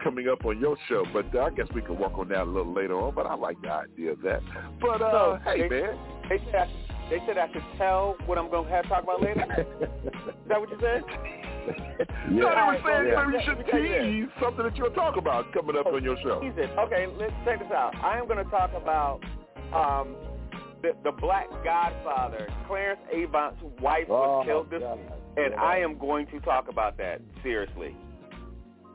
coming 0.02 0.28
up 0.28 0.44
on 0.44 0.58
your 0.58 0.76
show, 0.88 1.04
but 1.12 1.32
uh, 1.34 1.42
I 1.44 1.50
guess 1.50 1.66
we 1.74 1.82
can 1.82 1.98
work 1.98 2.18
on 2.18 2.28
that 2.28 2.42
a 2.42 2.44
little 2.44 2.74
later 2.74 2.98
on. 2.98 3.14
But 3.14 3.26
I 3.26 3.34
like 3.34 3.60
the 3.62 3.70
idea 3.70 4.12
of 4.12 4.22
that. 4.22 4.40
But 4.80 5.02
uh, 5.02 5.10
so, 5.10 5.38
hey, 5.44 5.68
they, 5.68 5.82
man, 5.82 5.98
they 6.28 6.38
said 6.50 6.54
I, 6.54 6.83
they 7.14 7.24
said 7.26 7.38
I 7.38 7.52
should 7.52 7.62
tell 7.78 8.16
what 8.26 8.38
I'm 8.38 8.50
going 8.50 8.64
to 8.66 8.70
have 8.70 8.82
to 8.84 8.88
talk 8.88 9.04
about 9.04 9.22
later. 9.22 9.42
Is 9.80 10.48
that 10.48 10.60
what 10.60 10.68
you 10.68 10.78
said? 10.80 11.02
yeah. 11.08 12.04
No, 12.28 12.50
they 12.50 12.64
were 12.66 12.80
saying 12.84 13.06
yeah. 13.08 13.24
maybe 13.24 13.38
you 13.38 13.42
should 13.46 13.64
tease 13.70 14.42
something 14.42 14.64
that 14.64 14.76
you'll 14.76 14.90
talk 14.90 15.16
about 15.16 15.52
coming 15.52 15.76
up 15.76 15.86
oh, 15.86 15.94
on 15.94 16.02
your 16.02 16.16
show. 16.24 16.40
Tease 16.40 16.52
it. 16.56 16.70
Okay, 16.76 17.06
let's 17.16 17.32
check 17.44 17.60
this 17.60 17.70
out. 17.70 17.94
I 18.02 18.18
am 18.18 18.26
going 18.26 18.44
to 18.44 18.50
talk 18.50 18.72
about 18.74 19.20
um, 19.72 20.16
the, 20.82 20.92
the 21.04 21.12
Black 21.12 21.48
Godfather. 21.62 22.48
Clarence 22.66 23.00
Avant's 23.12 23.62
wife 23.80 24.06
oh, 24.08 24.14
was 24.14 24.46
killed 24.46 24.70
this, 24.70 24.80
God. 24.80 24.98
and 25.36 25.54
I 25.54 25.78
am 25.78 25.96
going 25.96 26.26
to 26.28 26.40
talk 26.40 26.68
about 26.68 26.98
that 26.98 27.20
seriously. 27.44 27.94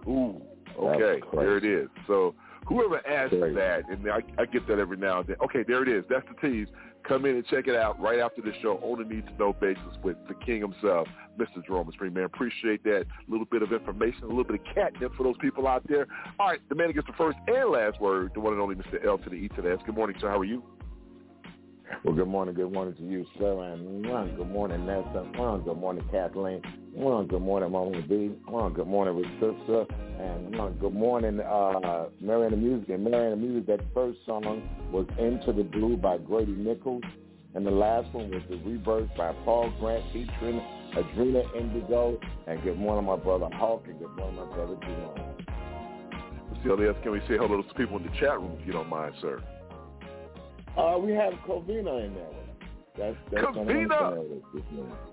Ooh. 0.08 0.41
Okay, 0.78 1.22
there 1.34 1.58
it 1.58 1.64
is. 1.64 1.88
So 2.06 2.36
whoever 2.68 3.06
asked 3.08 3.32
that, 3.32 3.82
and 3.90 4.10
I, 4.12 4.20
I 4.38 4.46
get 4.46 4.68
that 4.68 4.78
every 4.78 4.98
now 4.98 5.20
and 5.20 5.28
then. 5.28 5.36
Okay, 5.44 5.64
there 5.68 5.84
it 5.84 5.90
is. 5.90 6.04
That's 6.10 6.26
the 6.28 6.48
tease. 6.48 6.68
Come 7.08 7.26
in 7.26 7.36
and 7.36 7.46
check 7.48 7.68
it 7.68 7.76
out 7.76 8.00
right 8.00 8.20
after 8.20 8.42
the 8.42 8.52
show 8.62 8.78
on 8.84 9.02
a 9.02 9.06
need 9.06 9.26
to 9.26 9.34
know 9.38 9.54
basis 9.54 9.84
with 10.04 10.18
the 10.28 10.36
king 10.46 10.62
himself, 10.62 11.08
Mr. 11.40 11.66
Jerome 11.66 11.90
Spring. 11.94 12.14
Man, 12.14 12.26
appreciate 12.26 12.84
that 12.84 13.06
little 13.28 13.46
bit 13.46 13.64
of 13.64 13.72
information, 13.72 14.24
a 14.24 14.28
little 14.28 14.44
bit 14.44 14.60
of 14.60 14.76
catnip 14.76 15.16
for 15.16 15.24
those 15.24 15.38
people 15.42 15.68
out 15.68 15.88
there. 15.88 16.08
All 16.40 16.48
right, 16.48 16.60
the 16.70 16.76
man 16.76 16.88
that 16.88 16.94
gets 16.94 17.08
the 17.08 17.14
first 17.14 17.38
and 17.48 17.72
last 17.72 18.00
word, 18.00 18.32
the 18.34 18.40
one 18.40 18.54
and 18.54 18.62
only 18.62 18.76
Mr. 18.76 19.04
L 19.04 19.18
to 19.18 19.30
the 19.30 19.36
E 19.36 19.48
to 19.56 19.62
the 19.62 19.72
S. 19.72 19.80
Good 19.86 19.96
morning, 19.96 20.18
sir. 20.20 20.30
How 20.30 20.40
are 20.40 20.46
you? 20.46 20.64
Well, 22.03 22.14
good 22.16 22.28
morning. 22.28 22.56
Good 22.56 22.72
morning 22.72 22.95
to 22.95 23.03
you, 23.03 23.26
sir. 23.38 23.74
And 23.74 24.03
good 24.38 24.49
morning, 24.49 24.86
Nessa. 24.86 25.28
Good 25.34 25.78
morning, 25.78 26.03
Kathleen. 26.11 26.61
Good 26.94 27.41
morning, 27.41 27.72
Mama 27.72 28.02
B. 28.07 28.32
Good 28.45 28.88
morning, 28.88 29.24
sister. 29.40 29.86
And 30.20 30.80
good 30.80 30.94
morning, 30.94 31.40
uh, 31.41 32.06
Mariana 32.22 32.56
Music. 32.56 32.90
And 32.90 33.03
Mariana 33.03 33.36
Music, 33.36 33.68
that 33.68 33.82
first 33.94 34.20
song 34.26 34.61
was 34.91 35.07
Into 35.18 35.52
the 35.52 35.64
Blue 35.64 35.98
by 35.98 36.18
Grady 36.18 36.53
Nichols. 36.53 37.03
And 37.56 37.66
the 37.66 37.72
last 37.72 38.14
one 38.14 38.30
was 38.30 38.44
The 38.49 38.57
Rebirth 38.57 39.10
by 39.18 39.34
Paul 39.44 39.74
Grant 39.80 40.06
featuring 40.14 40.61
Adrena 40.94 41.44
Indigo. 41.56 42.20
And 42.48 42.61
good 42.64 42.78
morning, 42.78 43.06
my 43.06 43.18
brother 43.18 43.49
Hawk. 43.53 43.84
And 43.88 43.99
good 43.99 44.16
morning, 44.16 44.36
my 44.38 44.45
brother 44.56 44.76
Jerome. 44.82 45.36
CLS, 46.64 47.02
can 47.03 47.11
we 47.11 47.20
say 47.22 47.38
hello 47.38 47.61
to 47.61 47.68
some 47.68 47.78
people 47.78 47.98
in 47.98 48.03
the 48.03 48.11
chat 48.20 48.40
room 48.40 48.57
if 48.60 48.68
you 48.68 48.74
don't 48.74 48.90
mind, 48.90 49.14
sir? 49.22 49.41
Uh, 50.80 50.97
we 50.97 51.11
have 51.11 51.34
Covina 51.45 52.06
in 52.06 52.14
there. 52.14 52.26
That's, 52.97 53.15
that's 53.31 53.45
Covina! 53.47 54.26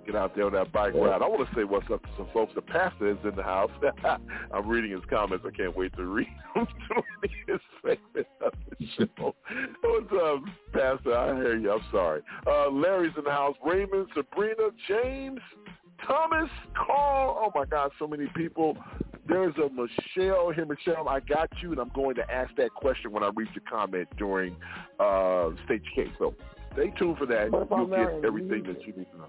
Get 0.07 0.15
out 0.17 0.35
there 0.35 0.47
on 0.47 0.53
that 0.53 0.73
bike 0.73 0.93
Yeah. 0.95 1.03
ride. 1.05 1.23
I 1.23 1.27
want 1.29 1.49
to 1.49 1.55
say 1.55 1.65
what's 1.65 1.89
up 1.93 2.03
to 2.03 2.09
some 2.17 2.29
folks. 2.33 2.53
The 2.55 2.63
pastor 2.63 3.09
is 3.11 3.17
in 3.25 3.35
the 3.37 3.43
house. 3.43 3.71
I'm 4.53 4.67
reading 4.69 4.91
his 4.93 5.01
comments. 5.11 5.45
I 5.47 5.51
can't 5.57 5.77
wait 5.77 5.95
to 5.97 6.05
read 6.05 6.29
them 6.55 6.67
during 6.89 7.37
his 7.47 7.61
segment 7.83 8.27
of 8.45 8.53
the 8.79 8.87
show. 8.97 9.35
What's 9.83 10.13
up, 10.13 10.43
Pastor? 10.73 11.17
I 11.17 11.35
hear 11.37 11.57
you. 11.59 11.73
I'm 11.73 11.85
sorry. 11.91 12.23
Uh, 12.47 12.71
Larry's 12.71 13.13
in 13.19 13.25
the 13.25 13.31
house. 13.31 13.57
Raymond, 13.65 14.07
Sabrina, 14.15 14.71
James, 14.89 15.41
Thomas, 16.07 16.51
Carl. 16.77 17.39
Oh, 17.41 17.53
my 17.59 17.65
God, 17.67 17.91
so 17.99 18.07
many 18.07 18.27
people. 18.37 18.77
There's 19.29 19.55
a 19.57 19.69
Michelle 19.71 20.51
here. 20.51 20.67
Michelle, 20.67 21.09
I 21.09 21.21
got 21.21 21.51
you, 21.61 21.73
and 21.73 21.81
I'm 21.81 21.91
going 21.95 22.15
to 22.17 22.31
ask 22.31 22.55
that 22.57 22.71
question 22.75 23.11
when 23.13 23.23
I 23.23 23.31
read 23.35 23.49
your 23.55 23.65
comment 23.69 24.09
during 24.17 24.57
uh, 25.01 25.51
Stage 25.65 25.85
Case. 25.95 26.09
So 26.19 26.35
stay 26.75 26.93
tuned 26.99 27.19
for 27.19 27.27
that. 27.27 27.51
You'll 27.51 27.87
get 27.87 28.25
everything 28.25 28.63
that 28.65 28.87
you 28.87 28.93
need 28.97 29.11
to 29.13 29.19
know. 29.19 29.29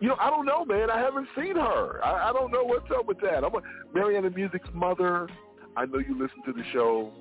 You 0.00 0.08
know, 0.08 0.16
I 0.18 0.30
don't 0.30 0.46
know, 0.46 0.64
man. 0.64 0.90
I 0.90 0.98
haven't 0.98 1.28
seen 1.36 1.56
her. 1.56 2.02
I, 2.04 2.30
I 2.30 2.32
don't 2.32 2.50
know 2.50 2.64
what's 2.64 2.90
up 2.90 3.06
with 3.06 3.20
that. 3.20 3.44
I'm 3.44 3.54
a, 3.54 3.60
Mariana 3.94 4.30
Music's 4.30 4.68
mother. 4.72 5.28
I 5.76 5.84
know 5.84 5.98
you 5.98 6.18
listen 6.18 6.42
to 6.46 6.52
the 6.52 6.64
show. 6.72 7.12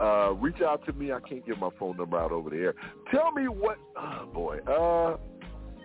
Uh, 0.00 0.32
reach 0.32 0.60
out 0.60 0.84
to 0.86 0.92
me. 0.92 1.12
I 1.12 1.20
can't 1.20 1.46
get 1.46 1.58
my 1.58 1.70
phone 1.78 1.96
number 1.96 2.18
out 2.18 2.32
over 2.32 2.50
the 2.50 2.56
air. 2.56 2.74
Tell 3.12 3.30
me 3.30 3.44
what. 3.44 3.78
Oh 3.96 4.26
boy. 4.32 4.58
Uh, 4.66 5.16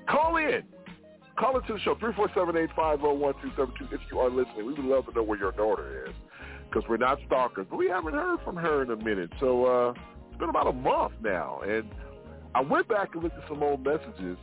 call 0.09 0.37
in. 0.37 0.63
Call 1.39 1.57
into 1.57 1.73
the 1.73 1.79
show, 1.79 1.95
347-850-1272 1.95 3.93
if 3.93 4.01
you 4.11 4.19
are 4.19 4.29
listening. 4.29 4.65
We 4.65 4.73
would 4.73 4.83
love 4.83 5.05
to 5.05 5.13
know 5.13 5.23
where 5.23 5.39
your 5.39 5.53
daughter 5.53 6.05
is 6.07 6.13
because 6.69 6.87
we're 6.89 6.97
not 6.97 7.17
stalkers, 7.27 7.65
but 7.69 7.77
we 7.77 7.87
haven't 7.87 8.13
heard 8.13 8.39
from 8.43 8.57
her 8.57 8.83
in 8.83 8.91
a 8.91 8.97
minute. 8.97 9.31
So 9.39 9.65
uh, 9.65 9.93
it's 10.29 10.37
been 10.37 10.49
about 10.49 10.67
a 10.67 10.73
month 10.73 11.13
now. 11.21 11.61
And 11.65 11.89
I 12.53 12.61
went 12.61 12.89
back 12.89 13.09
and 13.13 13.23
looked 13.23 13.37
at 13.37 13.47
some 13.47 13.63
old 13.63 13.85
messages, 13.85 14.37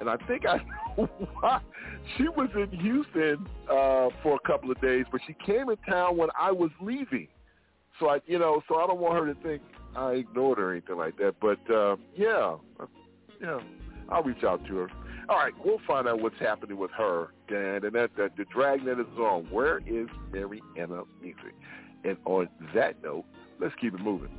and 0.00 0.10
I 0.10 0.16
think 0.28 0.44
I. 0.46 0.60
She 2.18 2.24
was 2.24 2.50
in 2.54 2.78
Houston 2.80 3.46
uh, 3.64 4.10
for 4.22 4.36
a 4.36 4.46
couple 4.46 4.70
of 4.70 4.78
days, 4.80 5.06
but 5.10 5.22
she 5.26 5.34
came 5.44 5.70
in 5.70 5.76
town 5.88 6.18
when 6.18 6.28
I 6.38 6.52
was 6.52 6.70
leaving. 6.82 7.28
So 7.98 8.10
I, 8.10 8.18
you 8.26 8.38
know, 8.38 8.60
so 8.68 8.76
I 8.76 8.86
don't 8.86 9.00
want 9.00 9.18
her 9.18 9.32
to 9.32 9.40
think 9.42 9.62
I 9.96 10.10
ignored 10.12 10.58
her 10.58 10.68
or 10.68 10.72
anything 10.72 10.98
like 10.98 11.16
that. 11.16 11.36
But 11.40 11.58
uh, 11.74 11.96
yeah, 12.14 12.56
yeah, 13.40 13.58
I'll 14.10 14.22
reach 14.22 14.44
out 14.44 14.66
to 14.66 14.76
her. 14.76 14.88
All 15.28 15.38
right, 15.38 15.52
we'll 15.64 15.80
find 15.86 16.06
out 16.06 16.20
what's 16.20 16.38
happening 16.38 16.76
with 16.76 16.90
her. 16.92 17.28
And, 17.48 17.84
and 17.84 17.94
that, 17.94 18.10
that 18.16 18.36
the 18.36 18.44
dragnet 18.52 18.98
is 18.98 19.06
on. 19.18 19.46
Where 19.50 19.78
is 19.78 20.08
Mary 20.32 20.62
Mariana 20.74 21.04
Music? 21.20 21.54
And 22.04 22.16
on 22.26 22.48
that 22.74 23.02
note, 23.02 23.24
let's 23.60 23.74
keep 23.80 23.94
it 23.94 24.00
moving. 24.00 24.30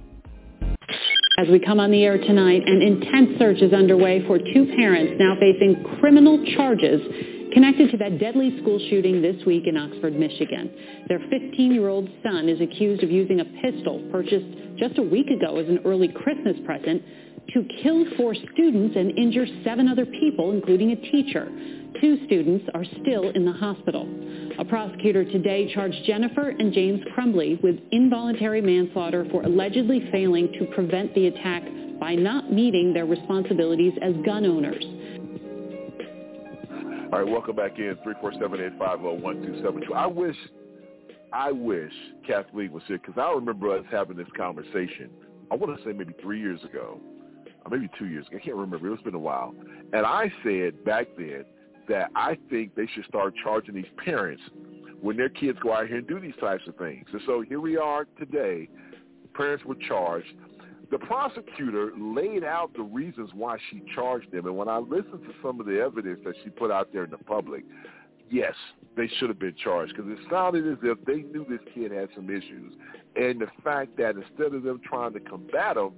As 1.37 1.47
we 1.49 1.59
come 1.59 1.79
on 1.79 1.91
the 1.91 2.03
air 2.03 2.17
tonight, 2.17 2.61
an 2.65 2.81
intense 2.81 3.37
search 3.39 3.57
is 3.57 3.73
underway 3.73 4.25
for 4.25 4.37
two 4.37 4.71
parents 4.77 5.15
now 5.19 5.35
facing 5.39 5.83
criminal 5.99 6.43
charges 6.55 7.01
connected 7.51 7.91
to 7.91 7.97
that 7.97 8.19
deadly 8.19 8.57
school 8.61 8.79
shooting 8.89 9.21
this 9.21 9.43
week 9.45 9.63
in 9.65 9.75
Oxford, 9.77 10.13
Michigan. 10.13 10.71
Their 11.07 11.19
15-year-old 11.19 12.09
son 12.23 12.47
is 12.47 12.61
accused 12.61 13.03
of 13.03 13.11
using 13.11 13.39
a 13.39 13.45
pistol 13.45 14.07
purchased 14.11 14.45
just 14.77 14.97
a 14.97 15.01
week 15.01 15.27
ago 15.27 15.57
as 15.57 15.67
an 15.67 15.79
early 15.85 16.09
Christmas 16.09 16.55
present 16.65 17.01
to 17.53 17.63
kill 17.83 18.05
four 18.17 18.35
students 18.53 18.95
and 18.95 19.17
injure 19.17 19.45
seven 19.63 19.87
other 19.87 20.05
people, 20.05 20.51
including 20.51 20.91
a 20.91 20.95
teacher. 20.95 21.49
Two 22.01 22.25
students 22.25 22.65
are 22.73 22.83
still 23.01 23.29
in 23.29 23.45
the 23.45 23.51
hospital. 23.53 24.07
A 24.59 24.65
prosecutor 24.65 25.23
today 25.23 25.73
charged 25.73 25.97
Jennifer 26.05 26.49
and 26.49 26.73
James 26.73 27.01
Crumbley 27.15 27.61
with 27.63 27.79
involuntary 27.91 28.61
manslaughter 28.61 29.25
for 29.31 29.43
allegedly 29.43 30.09
failing 30.11 30.51
to 30.59 30.65
prevent 30.73 31.13
the 31.15 31.27
attack 31.27 31.63
by 31.99 32.15
not 32.15 32.51
meeting 32.51 32.93
their 32.93 33.05
responsibilities 33.05 33.93
as 34.01 34.13
gun 34.25 34.45
owners. 34.45 34.83
All 37.13 37.19
right, 37.21 37.31
welcome 37.31 37.55
back 37.55 37.77
in, 37.77 37.95
347-850-1272. 38.05 39.93
I 39.95 40.07
wish, 40.07 40.35
I 41.31 41.51
wish 41.51 41.93
Kathleen 42.27 42.71
was 42.73 42.83
here 42.87 42.97
because 42.97 43.17
I 43.17 43.31
remember 43.31 43.77
us 43.77 43.85
having 43.89 44.17
this 44.17 44.27
conversation, 44.35 45.09
I 45.49 45.55
want 45.55 45.77
to 45.77 45.83
say 45.85 45.93
maybe 45.93 46.13
three 46.21 46.41
years 46.41 46.61
ago, 46.65 46.99
maybe 47.69 47.89
two 47.97 48.07
years 48.07 48.27
ago. 48.27 48.37
I 48.41 48.45
can't 48.45 48.55
remember. 48.55 48.93
It's 48.93 49.03
been 49.03 49.15
a 49.15 49.19
while. 49.19 49.53
And 49.93 50.05
I 50.05 50.31
said 50.43 50.83
back 50.83 51.07
then 51.17 51.45
that 51.87 52.09
I 52.15 52.37
think 52.49 52.75
they 52.75 52.87
should 52.93 53.05
start 53.05 53.33
charging 53.43 53.75
these 53.75 53.85
parents 54.03 54.41
when 55.01 55.17
their 55.17 55.29
kids 55.29 55.57
go 55.61 55.73
out 55.73 55.87
here 55.87 55.97
and 55.97 56.07
do 56.07 56.19
these 56.19 56.35
types 56.39 56.63
of 56.67 56.75
things. 56.77 57.05
And 57.11 57.21
so 57.25 57.41
here 57.41 57.59
we 57.59 57.77
are 57.77 58.05
today. 58.17 58.69
Parents 59.33 59.63
were 59.65 59.75
charged. 59.87 60.33
The 60.91 60.99
prosecutor 60.99 61.91
laid 61.97 62.43
out 62.43 62.71
the 62.75 62.83
reasons 62.83 63.31
why 63.33 63.57
she 63.69 63.83
charged 63.93 64.31
them. 64.31 64.45
And 64.45 64.55
when 64.55 64.69
I 64.69 64.77
listened 64.77 65.23
to 65.23 65.33
some 65.41 65.59
of 65.59 65.65
the 65.65 65.79
evidence 65.79 66.19
that 66.25 66.35
she 66.43 66.49
put 66.49 66.71
out 66.71 66.93
there 66.93 67.03
in 67.03 67.11
the 67.11 67.17
public, 67.17 67.63
yes, 68.29 68.53
they 68.95 69.09
should 69.19 69.29
have 69.29 69.39
been 69.39 69.55
charged 69.61 69.95
because 69.95 70.11
it 70.11 70.19
sounded 70.29 70.67
as 70.71 70.77
if 70.83 71.03
they 71.05 71.17
knew 71.17 71.45
this 71.49 71.59
kid 71.73 71.91
had 71.91 72.09
some 72.15 72.29
issues. 72.29 72.73
And 73.15 73.41
the 73.41 73.47
fact 73.63 73.97
that 73.97 74.15
instead 74.15 74.53
of 74.53 74.63
them 74.63 74.79
trying 74.83 75.13
to 75.13 75.19
combat 75.19 75.77
him, 75.77 75.91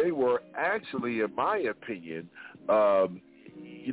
they 0.00 0.12
were 0.12 0.42
actually, 0.56 1.20
in 1.20 1.34
my 1.34 1.58
opinion, 1.58 2.28
um, 2.68 3.20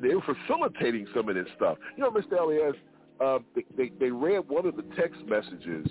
they 0.02 0.14
were 0.14 0.36
facilitating 0.48 1.07
some 1.15 1.30
of 1.30 1.36
this 1.36 1.48
stuff. 1.56 1.77
You 1.98 2.03
know, 2.03 2.11
Mr. 2.11 2.40
Elias, 2.40 2.76
uh, 3.19 3.40
they, 3.56 3.64
they 3.77 3.91
they 3.99 4.11
read 4.11 4.48
one 4.49 4.65
of 4.65 4.76
the 4.76 4.84
text 4.98 5.22
messages 5.26 5.88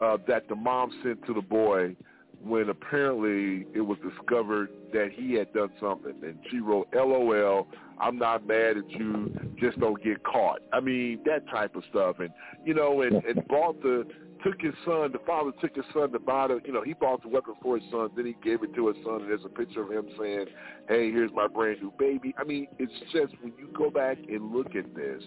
uh, 0.00 0.18
that 0.26 0.48
the 0.48 0.54
mom 0.54 0.90
sent 1.02 1.24
to 1.26 1.34
the 1.34 1.40
boy 1.40 1.96
when 2.42 2.68
apparently 2.68 3.66
it 3.74 3.80
was 3.80 3.98
discovered 3.98 4.70
that 4.92 5.10
he 5.12 5.34
had 5.34 5.52
done 5.52 5.70
something, 5.80 6.14
and 6.22 6.38
she 6.50 6.60
wrote, 6.60 6.88
"LOL, 6.94 7.66
I'm 8.00 8.18
not 8.18 8.46
mad 8.46 8.76
at 8.78 8.90
you, 8.90 9.32
just 9.58 9.78
don't 9.80 10.02
get 10.02 10.22
caught." 10.22 10.60
I 10.72 10.80
mean 10.80 11.20
that 11.24 11.48
type 11.48 11.76
of 11.76 11.82
stuff, 11.90 12.20
and 12.20 12.30
you 12.64 12.74
know, 12.74 13.02
and, 13.02 13.24
and 13.24 13.46
bought 13.48 13.82
the 13.82 14.06
took 14.44 14.60
his 14.60 14.74
son. 14.84 15.12
The 15.12 15.18
father 15.26 15.52
took 15.60 15.74
his 15.74 15.84
son 15.92 16.12
to 16.12 16.18
buy 16.18 16.48
the, 16.48 16.60
you 16.64 16.72
know, 16.72 16.82
he 16.82 16.94
bought 16.94 17.22
the 17.22 17.28
weapon 17.28 17.54
for 17.62 17.78
his 17.78 17.90
son. 17.90 18.10
Then 18.16 18.26
he 18.26 18.36
gave 18.42 18.62
it 18.62 18.74
to 18.74 18.88
his 18.88 18.96
son, 19.04 19.22
and 19.22 19.30
there's 19.30 19.44
a 19.44 19.48
picture 19.48 19.82
of 19.82 19.90
him 19.90 20.06
saying, 20.18 20.46
"Hey, 20.88 21.10
here's 21.10 21.32
my 21.32 21.46
brand 21.46 21.82
new 21.82 21.92
baby." 21.98 22.34
I 22.38 22.44
mean, 22.44 22.68
it's 22.78 22.92
just 23.12 23.34
when 23.42 23.52
you 23.58 23.68
go 23.76 23.90
back 23.90 24.18
and 24.28 24.52
look 24.52 24.74
at 24.76 24.94
this, 24.94 25.22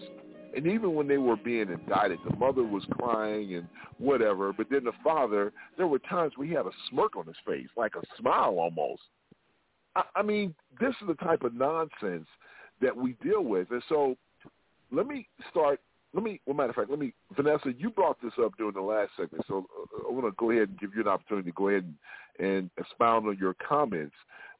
and 0.54 0.66
even 0.66 0.94
when 0.94 1.08
they 1.08 1.18
were 1.18 1.36
being 1.36 1.70
indicted, 1.70 2.18
the 2.28 2.36
mother 2.36 2.62
was 2.62 2.84
crying 2.98 3.54
and 3.54 3.66
whatever. 3.98 4.52
But 4.52 4.66
then 4.70 4.84
the 4.84 4.92
father, 5.02 5.52
there 5.76 5.86
were 5.86 5.98
times 5.98 6.32
where 6.36 6.46
he 6.46 6.54
had 6.54 6.66
a 6.66 6.72
smirk 6.90 7.16
on 7.16 7.26
his 7.26 7.36
face, 7.46 7.68
like 7.76 7.94
a 7.96 8.02
smile 8.18 8.58
almost. 8.58 9.02
I, 9.96 10.02
I 10.16 10.22
mean, 10.22 10.54
this 10.80 10.94
is 11.00 11.08
the 11.08 11.14
type 11.14 11.42
of 11.42 11.54
nonsense 11.54 12.26
that 12.80 12.96
we 12.96 13.16
deal 13.22 13.44
with. 13.44 13.70
And 13.70 13.82
so 13.88 14.16
let 14.90 15.06
me 15.06 15.26
start. 15.50 15.80
Let 16.14 16.24
me, 16.24 16.40
well, 16.44 16.54
matter 16.54 16.68
of 16.68 16.76
fact, 16.76 16.90
let 16.90 16.98
me, 16.98 17.14
Vanessa, 17.34 17.72
you 17.78 17.88
brought 17.88 18.20
this 18.20 18.34
up 18.38 18.52
during 18.58 18.74
the 18.74 18.82
last 18.82 19.12
segment, 19.16 19.46
so 19.48 19.66
uh, 19.74 20.08
I 20.08 20.12
want 20.12 20.26
to 20.26 20.32
go 20.36 20.50
ahead 20.50 20.68
and 20.68 20.78
give 20.78 20.90
you 20.94 21.00
an 21.00 21.08
opportunity 21.08 21.48
to 21.50 21.54
go 21.54 21.68
ahead 21.70 21.90
and, 22.38 22.46
and 22.46 22.70
expound 22.76 23.26
on 23.26 23.38
your 23.38 23.54
comments 23.66 24.14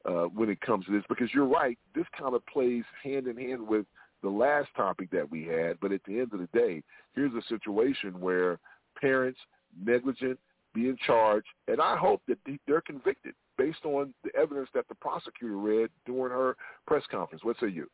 uh, 0.05 0.23
when 0.23 0.49
it 0.49 0.59
comes 0.61 0.87
to 0.87 0.91
this, 0.91 1.03
because 1.07 1.29
you're 1.31 1.45
right. 1.45 1.77
This 1.93 2.05
kind 2.17 2.33
of 2.33 2.43
plays 2.47 2.83
hand 3.03 3.27
in 3.27 3.37
hand 3.37 3.67
with 3.67 3.85
the 4.23 4.29
last 4.29 4.69
topic 4.75 5.11
that 5.11 5.29
we 5.29 5.43
had. 5.43 5.79
But 5.79 5.91
at 5.91 6.01
the 6.05 6.19
end 6.19 6.33
of 6.33 6.39
the 6.39 6.49
day, 6.57 6.81
here's 7.13 7.33
a 7.33 7.47
situation 7.47 8.19
where 8.19 8.59
parents 8.99 9.39
negligent, 9.85 10.39
being 10.73 10.97
charged, 11.05 11.47
and 11.67 11.79
I 11.79 11.95
hope 11.95 12.21
that 12.27 12.37
they're 12.67 12.81
convicted 12.81 13.35
based 13.57 13.85
on 13.85 14.13
the 14.23 14.35
evidence 14.35 14.69
that 14.73 14.87
the 14.87 14.95
prosecutor 14.95 15.57
read 15.57 15.89
during 16.05 16.31
her 16.31 16.55
press 16.87 17.03
conference. 17.11 17.43
What 17.43 17.57
say 17.59 17.67
you? 17.67 17.87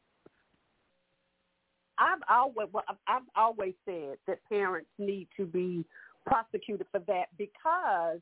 I've 1.98 2.22
always 2.30 2.70
well, 2.72 2.86
I've 3.08 3.24
always 3.36 3.74
said 3.86 4.18
that 4.28 4.40
parents 4.48 4.90
need 4.98 5.28
to 5.36 5.46
be 5.46 5.84
prosecuted 6.26 6.88
for 6.92 7.00
that 7.00 7.26
because 7.38 8.20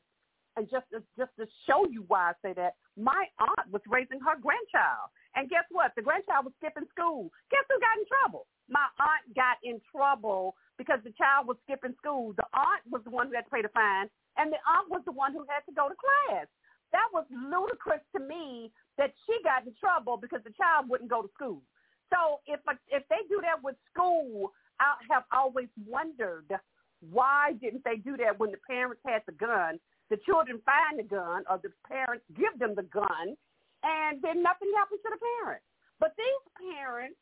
and 0.56 0.68
just 0.68 0.86
just 1.16 1.30
to 1.38 1.46
show 1.68 1.86
you 1.88 2.04
why 2.08 2.30
I 2.30 2.32
say 2.42 2.52
that, 2.54 2.74
my 2.96 3.24
aunt 3.38 3.72
was 3.72 3.82
raising 3.88 4.18
her 4.18 4.34
grandchild, 4.34 5.10
and 5.38 5.46
guess 5.46 5.62
what? 5.70 5.94
The 5.94 6.02
grandchild 6.02 6.50
was 6.50 6.54
skipping 6.58 6.90
school. 6.90 7.30
Guess 7.54 7.62
who 7.70 7.78
got 7.78 7.94
in 7.94 8.10
trouble? 8.10 8.50
My 8.66 8.90
aunt 8.98 9.22
got 9.38 9.62
in 9.62 9.78
trouble 9.86 10.58
because 10.74 10.98
the 11.06 11.14
child 11.14 11.46
was 11.46 11.54
skipping 11.62 11.94
school. 12.02 12.34
The 12.34 12.50
aunt 12.58 12.82
was 12.90 13.06
the 13.06 13.14
one 13.14 13.30
who 13.30 13.38
had 13.38 13.46
to 13.46 13.54
pay 13.54 13.62
the 13.62 13.70
fine, 13.70 14.10
and 14.34 14.50
the 14.50 14.58
aunt 14.66 14.90
was 14.90 15.06
the 15.06 15.14
one 15.14 15.30
who 15.30 15.46
had 15.46 15.62
to 15.70 15.72
go 15.78 15.86
to 15.86 15.94
class. 15.94 16.50
That 16.90 17.06
was 17.14 17.22
ludicrous 17.30 18.02
to 18.18 18.20
me 18.20 18.74
that 18.98 19.14
she 19.26 19.38
got 19.46 19.62
in 19.62 19.70
trouble 19.78 20.18
because 20.18 20.42
the 20.42 20.50
child 20.58 20.90
wouldn't 20.90 21.10
go 21.10 21.22
to 21.22 21.30
school. 21.38 21.62
So 22.10 22.42
if 22.50 22.58
if 22.90 23.06
they 23.06 23.22
do 23.30 23.38
that 23.46 23.62
with 23.62 23.78
school, 23.94 24.50
I 24.82 24.98
have 25.06 25.22
always 25.30 25.70
wondered 25.86 26.50
why 26.98 27.54
didn't 27.62 27.84
they 27.86 28.02
do 28.02 28.16
that 28.18 28.42
when 28.42 28.50
the 28.50 28.58
parents 28.66 28.98
had 29.06 29.22
the 29.26 29.38
gun 29.38 29.78
the 30.10 30.16
children 30.24 30.60
find 30.64 30.98
the 30.98 31.02
gun 31.02 31.44
or 31.50 31.60
the 31.62 31.70
parents 31.86 32.24
give 32.34 32.58
them 32.58 32.74
the 32.74 32.82
gun 32.82 33.36
and 33.82 34.20
then 34.22 34.42
nothing 34.42 34.70
happens 34.74 35.00
to 35.04 35.10
the 35.12 35.22
parents. 35.40 35.64
But 35.98 36.14
these 36.14 36.44
parents 36.58 37.18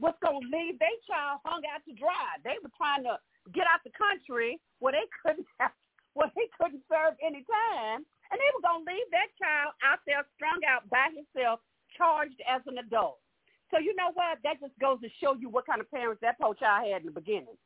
was 0.00 0.16
going 0.24 0.40
to 0.40 0.48
leave 0.48 0.80
their 0.80 0.98
child 1.04 1.44
hung 1.44 1.60
out 1.68 1.84
to 1.84 1.92
dry. 1.92 2.40
They 2.40 2.56
were 2.64 2.72
trying 2.76 3.04
to 3.04 3.20
get 3.52 3.68
out 3.68 3.84
the 3.84 3.92
country 3.92 4.56
where 4.80 4.96
they 4.96 5.04
couldn't 5.20 5.48
have, 5.60 5.76
where 6.16 6.32
they 6.32 6.48
couldn't 6.56 6.84
serve 6.88 7.16
any 7.20 7.44
time, 7.44 8.04
and 8.32 8.36
they 8.40 8.50
were 8.56 8.64
going 8.64 8.84
to 8.84 8.88
leave 8.88 9.08
that 9.12 9.30
child 9.36 9.76
out 9.84 10.00
there 10.08 10.24
strung 10.36 10.64
out 10.64 10.88
by 10.88 11.12
himself, 11.12 11.60
charged 11.96 12.40
as 12.48 12.64
an 12.64 12.80
adult. 12.80 13.20
So 13.68 13.78
you 13.78 13.94
know 13.94 14.10
what? 14.16 14.40
That 14.42 14.58
just 14.58 14.74
goes 14.80 15.00
to 15.04 15.10
show 15.20 15.36
you 15.36 15.52
what 15.52 15.68
kind 15.68 15.80
of 15.80 15.90
parents 15.92 16.24
that 16.24 16.40
poor 16.40 16.56
child 16.56 16.88
had 16.88 17.04
in 17.04 17.12
the 17.12 17.20
beginning 17.20 17.60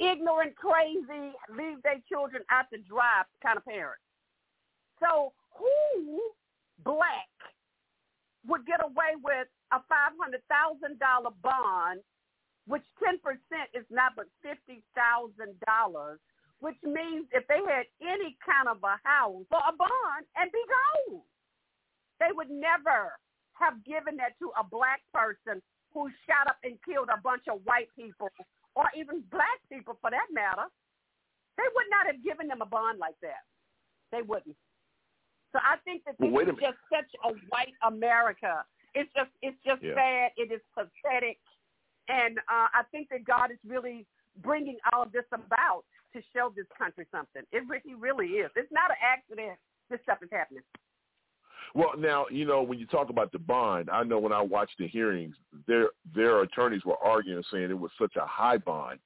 ignorant, 0.00 0.56
crazy, 0.56 1.32
leave 1.50 1.82
their 1.82 2.00
children 2.08 2.42
out 2.50 2.66
to 2.72 2.78
dry 2.78 3.22
kind 3.42 3.56
of 3.56 3.64
parents. 3.64 4.02
So 5.00 5.32
who 5.58 6.20
black 6.82 7.30
would 8.46 8.66
get 8.66 8.82
away 8.84 9.16
with 9.22 9.48
a 9.72 9.78
five 9.88 10.12
hundred 10.20 10.42
thousand 10.48 10.98
dollar 10.98 11.30
bond, 11.42 12.00
which 12.66 12.84
ten 13.02 13.18
percent 13.20 13.70
is 13.74 13.86
not 13.90 14.12
but 14.16 14.26
fifty 14.42 14.82
thousand 14.94 15.54
dollars, 15.66 16.18
which 16.60 16.76
means 16.82 17.26
if 17.32 17.46
they 17.48 17.60
had 17.68 17.86
any 18.02 18.36
kind 18.44 18.68
of 18.68 18.82
a 18.82 18.96
house 19.04 19.46
or 19.50 19.62
a 19.64 19.74
bond 19.76 20.24
and 20.36 20.52
be 20.52 20.62
gone, 20.68 21.22
they 22.20 22.32
would 22.34 22.50
never 22.50 23.16
have 23.54 23.84
given 23.84 24.16
that 24.16 24.38
to 24.38 24.50
a 24.58 24.64
black 24.64 25.00
person 25.14 25.62
who 25.94 26.10
shot 26.26 26.48
up 26.50 26.58
and 26.64 26.76
killed 26.82 27.08
a 27.08 27.20
bunch 27.22 27.44
of 27.48 27.62
white 27.64 27.88
people 27.96 28.28
or 28.74 28.86
even 28.98 29.22
black 29.30 29.62
people 29.70 29.96
for 30.00 30.10
that 30.10 30.26
matter, 30.34 30.66
they 31.56 31.68
would 31.74 31.90
not 31.90 32.06
have 32.06 32.22
given 32.24 32.48
them 32.48 32.62
a 32.62 32.66
bond 32.66 32.98
like 32.98 33.14
that. 33.22 33.46
They 34.10 34.22
wouldn't. 34.22 34.56
So 35.54 35.60
I 35.62 35.78
think 35.84 36.02
that 36.04 36.16
this 36.18 36.30
well, 36.32 36.42
is 36.42 36.58
just 36.58 36.82
such 36.90 37.06
a 37.22 37.30
white 37.48 37.78
America. 37.86 38.64
It's 38.92 39.10
just 39.14 39.30
it's 39.40 39.56
just 39.64 39.82
yeah. 39.82 39.94
sad. 39.94 40.30
It 40.36 40.50
is 40.50 40.60
pathetic, 40.74 41.38
and 42.08 42.38
uh, 42.50 42.66
I 42.74 42.82
think 42.90 43.08
that 43.10 43.24
God 43.24 43.52
is 43.52 43.58
really 43.64 44.04
bringing 44.42 44.78
all 44.92 45.04
of 45.04 45.12
this 45.12 45.22
about 45.30 45.84
to 46.12 46.20
show 46.34 46.52
this 46.56 46.66
country 46.76 47.06
something. 47.12 47.42
It 47.52 47.62
really, 47.68 47.94
really 47.94 48.42
is. 48.42 48.50
It's 48.56 48.70
not 48.72 48.90
an 48.90 48.96
accident. 49.00 49.56
This 49.90 50.00
stuff 50.02 50.18
is 50.22 50.28
happening. 50.32 50.62
Well, 51.72 51.92
now 51.96 52.26
you 52.32 52.44
know 52.46 52.62
when 52.62 52.80
you 52.80 52.86
talk 52.86 53.10
about 53.10 53.30
the 53.30 53.38
bond, 53.38 53.90
I 53.90 54.02
know 54.02 54.18
when 54.18 54.32
I 54.32 54.42
watched 54.42 54.78
the 54.80 54.88
hearings, 54.88 55.36
their 55.68 55.90
their 56.16 56.42
attorneys 56.42 56.84
were 56.84 56.98
arguing, 56.98 57.44
saying 57.52 57.70
it 57.70 57.78
was 57.78 57.92
such 57.96 58.16
a 58.16 58.26
high 58.26 58.58
bond 58.58 58.98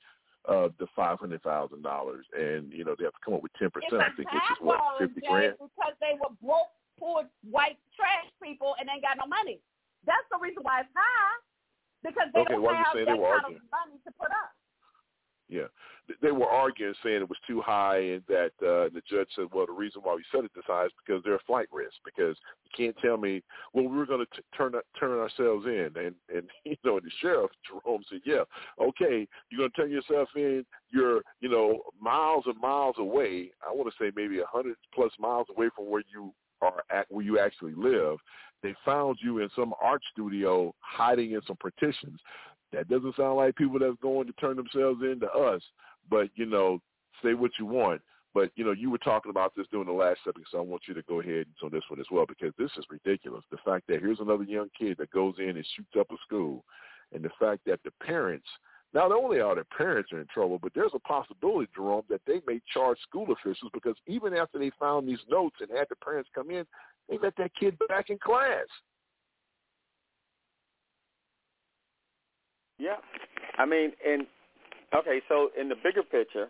of 0.49 0.73
the 0.81 0.89
five 0.97 1.21
hundred 1.21 1.45
thousand 1.45 1.85
dollars, 1.85 2.25
and 2.33 2.73
you 2.73 2.83
know 2.83 2.97
they 2.97 3.05
have 3.05 3.13
to 3.13 3.23
come 3.25 3.35
up 3.37 3.45
with 3.45 3.53
ten 3.61 3.69
percent. 3.71 4.01
I 4.01 4.09
think, 4.17 4.33
which 4.33 4.51
is 4.51 4.61
what 4.65 4.81
fifty 4.99 5.21
grand. 5.21 5.61
Because 5.61 5.95
they 6.01 6.17
were 6.17 6.33
broke, 6.41 6.73
poor, 6.99 7.29
white 7.45 7.77
trash 7.93 8.27
people, 8.43 8.75
and 8.81 8.89
ain't 8.89 9.05
got 9.05 9.21
no 9.21 9.29
money. 9.29 9.61
That's 10.09 10.25
the 10.33 10.41
reason 10.41 10.65
why 10.65 10.89
it's 10.89 10.95
high. 10.97 11.37
Because 12.01 12.33
they 12.33 12.41
okay, 12.41 12.57
don't 12.57 12.65
well, 12.65 12.75
have 12.75 12.97
that 12.97 13.07
kind 13.07 13.21
arguing. 13.21 13.61
of 13.61 13.69
money 13.69 14.01
to 14.09 14.11
put 14.17 14.33
up. 14.33 14.57
Yeah, 15.49 15.67
they 16.21 16.31
were 16.31 16.47
arguing, 16.47 16.95
saying 17.03 17.23
it 17.23 17.29
was 17.29 17.39
too 17.47 17.63
high, 17.63 17.99
and 17.99 18.23
that 18.29 18.53
uh, 18.61 18.93
the 18.93 19.03
judge 19.09 19.29
said, 19.35 19.47
"Well, 19.53 19.67
the 19.67 19.73
reason 19.73 20.03
why 20.03 20.15
we 20.15 20.25
set 20.31 20.45
it 20.45 20.51
this 20.55 20.65
high 20.67 20.87
is 20.87 20.93
because 21.05 21.23
they're 21.25 21.37
a 21.37 21.47
flight 21.47 21.69
risk. 21.73 21.95
Because 22.05 22.37
you 22.65 22.71
can't 22.77 22.97
tell 23.03 23.17
me, 23.17 23.43
well, 23.73 23.89
we 23.89 23.97
were 23.97 24.07
going 24.07 24.25
to 24.25 24.43
turn 24.57 24.73
turn 24.99 25.19
ourselves 25.19 25.67
in." 25.67 25.91
And 25.97 26.15
and 26.35 26.49
you 26.65 26.77
know, 26.85 27.01
the 27.01 27.11
sheriff 27.21 27.51
Jerome 27.67 28.03
said, 28.11 28.21
"Yeah, 28.25 28.45
okay, 28.81 29.27
you're 29.51 29.59
going 29.59 29.71
to 29.71 29.77
turn 29.77 29.91
yourself 29.91 30.29
in. 30.37 30.65
You're 30.91 31.23
you 31.41 31.49
know 31.49 31.81
miles 32.01 32.45
and 32.47 32.61
miles 32.61 32.97
away. 32.99 33.51
I 33.67 33.73
want 33.73 33.91
to 33.91 34.05
say 34.05 34.13
maybe 34.15 34.41
a 34.41 34.47
hundred 34.47 34.77
plus 34.95 35.13
miles 35.19 35.47
away 35.57 35.69
from 35.75 35.91
where 35.91 36.03
you 36.13 36.33
are 36.61 36.83
at, 36.91 37.07
where 37.11 37.25
you 37.25 37.39
actually 37.39 37.75
live." 37.75 38.19
They 38.61 38.75
found 38.85 39.19
you 39.23 39.39
in 39.39 39.49
some 39.55 39.73
art 39.81 40.03
studio 40.13 40.75
hiding 40.81 41.31
in 41.31 41.41
some 41.47 41.57
partitions. 41.57 42.19
That 42.73 42.89
doesn't 42.89 43.17
sound 43.17 43.37
like 43.37 43.57
people 43.57 43.79
that's 43.79 43.97
going 44.03 44.27
to 44.27 44.33
turn 44.35 44.57
themselves 44.57 45.01
into 45.03 45.27
us. 45.27 45.63
But 46.11 46.29
you 46.35 46.47
know, 46.47 46.81
say 47.23 47.35
what 47.35 47.53
you 47.59 47.67
want. 47.67 48.03
But 48.35 48.51
you 48.57 48.65
know, 48.65 48.73
you 48.73 48.91
were 48.91 48.99
talking 48.99 49.31
about 49.31 49.55
this 49.57 49.67
during 49.71 49.87
the 49.87 49.93
last 49.93 50.21
segment, 50.25 50.47
so 50.51 50.59
I 50.59 50.63
want 50.63 50.83
you 50.87 50.95
to 50.95 51.03
go 51.03 51.21
ahead 51.21 51.47
and 51.47 51.55
on 51.63 51.71
this 51.71 51.89
one 51.89 52.01
as 52.01 52.07
well 52.11 52.27
because 52.27 52.53
this 52.59 52.71
is 52.77 52.85
ridiculous. 52.91 53.43
The 53.51 53.57
fact 53.65 53.87
that 53.89 54.01
here's 54.01 54.21
another 54.21 54.45
young 54.45 54.69
kid 54.79 54.99
that 54.99 55.11
goes 55.11 55.35
in 55.39 55.51
and 55.51 55.67
shoots 55.77 55.97
up 55.99 56.11
a 56.11 56.17
school, 56.27 56.65
and 57.15 57.25
the 57.25 57.31
fact 57.41 57.63
that 57.67 57.81
the 57.85 57.91
parents 58.05 58.47
not 58.95 59.13
only 59.13 59.41
are 59.41 59.55
the 59.55 59.65
parents 59.65 60.13
are 60.13 60.21
in 60.21 60.27
trouble, 60.33 60.59
but 60.59 60.73
there's 60.75 60.93
a 60.95 60.99
possibility, 61.01 61.69
Jerome, 61.75 62.05
that 62.09 62.23
they 62.27 62.41
may 62.47 62.61
charge 62.73 62.99
school 63.01 63.27
officials 63.33 63.71
because 63.75 63.97
even 64.07 64.35
after 64.35 64.59
they 64.59 64.71
found 64.81 65.07
these 65.07 65.19
notes 65.31 65.57
and 65.61 65.69
had 65.77 65.89
the 65.91 65.97
parents 65.97 66.31
come 66.35 66.51
in, 66.51 66.65
they 67.09 67.19
let 67.23 67.37
that 67.37 67.51
kid 67.59 67.79
back 67.89 68.11
in 68.11 68.19
class. 68.19 68.67
Yeah. 72.79 72.97
I 73.57 73.67
mean, 73.67 73.93
and 74.07 74.27
okay, 74.95 75.21
so 75.29 75.51
in 75.59 75.69
the 75.69 75.75
bigger 75.75 76.03
picture, 76.03 76.49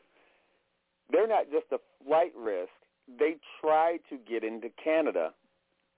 they're 1.10 1.28
not 1.28 1.50
just 1.50 1.66
a 1.72 1.78
flight 2.04 2.32
risk. 2.36 2.70
They 3.18 3.36
tried 3.60 4.00
to 4.10 4.18
get 4.28 4.44
into 4.44 4.68
Canada 4.82 5.32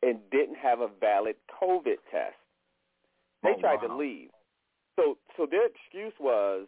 and 0.03 0.19
didn't 0.31 0.57
have 0.57 0.81
a 0.81 0.89
valid 1.01 1.35
COVID 1.61 1.99
test. 2.11 2.39
They 3.43 3.55
oh, 3.57 3.61
tried 3.61 3.83
wow. 3.83 3.89
to 3.89 3.97
leave. 3.97 4.31
So 4.97 5.17
so 5.37 5.47
their 5.51 5.67
excuse 5.67 6.13
was, 6.21 6.67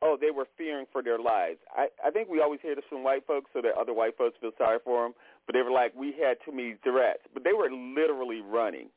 oh, 0.00 0.16
they 0.18 0.30
were 0.30 0.46
fearing 0.56 0.86
for 0.90 1.02
their 1.02 1.18
lives. 1.18 1.58
I 1.76 1.88
I 2.04 2.10
think 2.10 2.28
we 2.28 2.40
always 2.40 2.60
hear 2.62 2.74
this 2.74 2.84
from 2.88 3.04
white 3.04 3.26
folks 3.26 3.50
so 3.52 3.60
that 3.60 3.72
other 3.78 3.92
white 3.92 4.16
folks 4.16 4.36
feel 4.40 4.52
sorry 4.56 4.78
for 4.84 5.04
them, 5.04 5.12
but 5.46 5.52
they 5.52 5.62
were 5.62 5.70
like, 5.70 5.94
we 5.94 6.14
had 6.18 6.38
too 6.44 6.52
many 6.52 6.76
threats, 6.82 7.20
but 7.34 7.44
they 7.44 7.52
were 7.52 7.70
literally 7.70 8.40
running. 8.40 8.88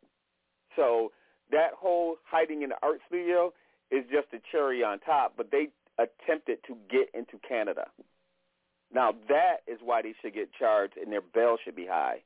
So 0.75 1.11
that 1.51 1.71
whole 1.77 2.15
hiding 2.23 2.61
in 2.61 2.69
the 2.69 2.75
art 2.81 2.99
studio 3.07 3.53
is 3.91 4.03
just 4.11 4.27
a 4.33 4.39
cherry 4.51 4.83
on 4.83 4.99
top. 4.99 5.33
But 5.37 5.51
they 5.51 5.69
attempted 5.97 6.59
to 6.67 6.77
get 6.89 7.09
into 7.13 7.39
Canada. 7.47 7.85
Now 8.93 9.13
that 9.29 9.57
is 9.67 9.79
why 9.83 10.01
they 10.01 10.13
should 10.21 10.33
get 10.33 10.49
charged 10.57 10.97
and 10.97 11.11
their 11.11 11.21
bail 11.21 11.57
should 11.63 11.75
be 11.75 11.87
high. 11.87 12.21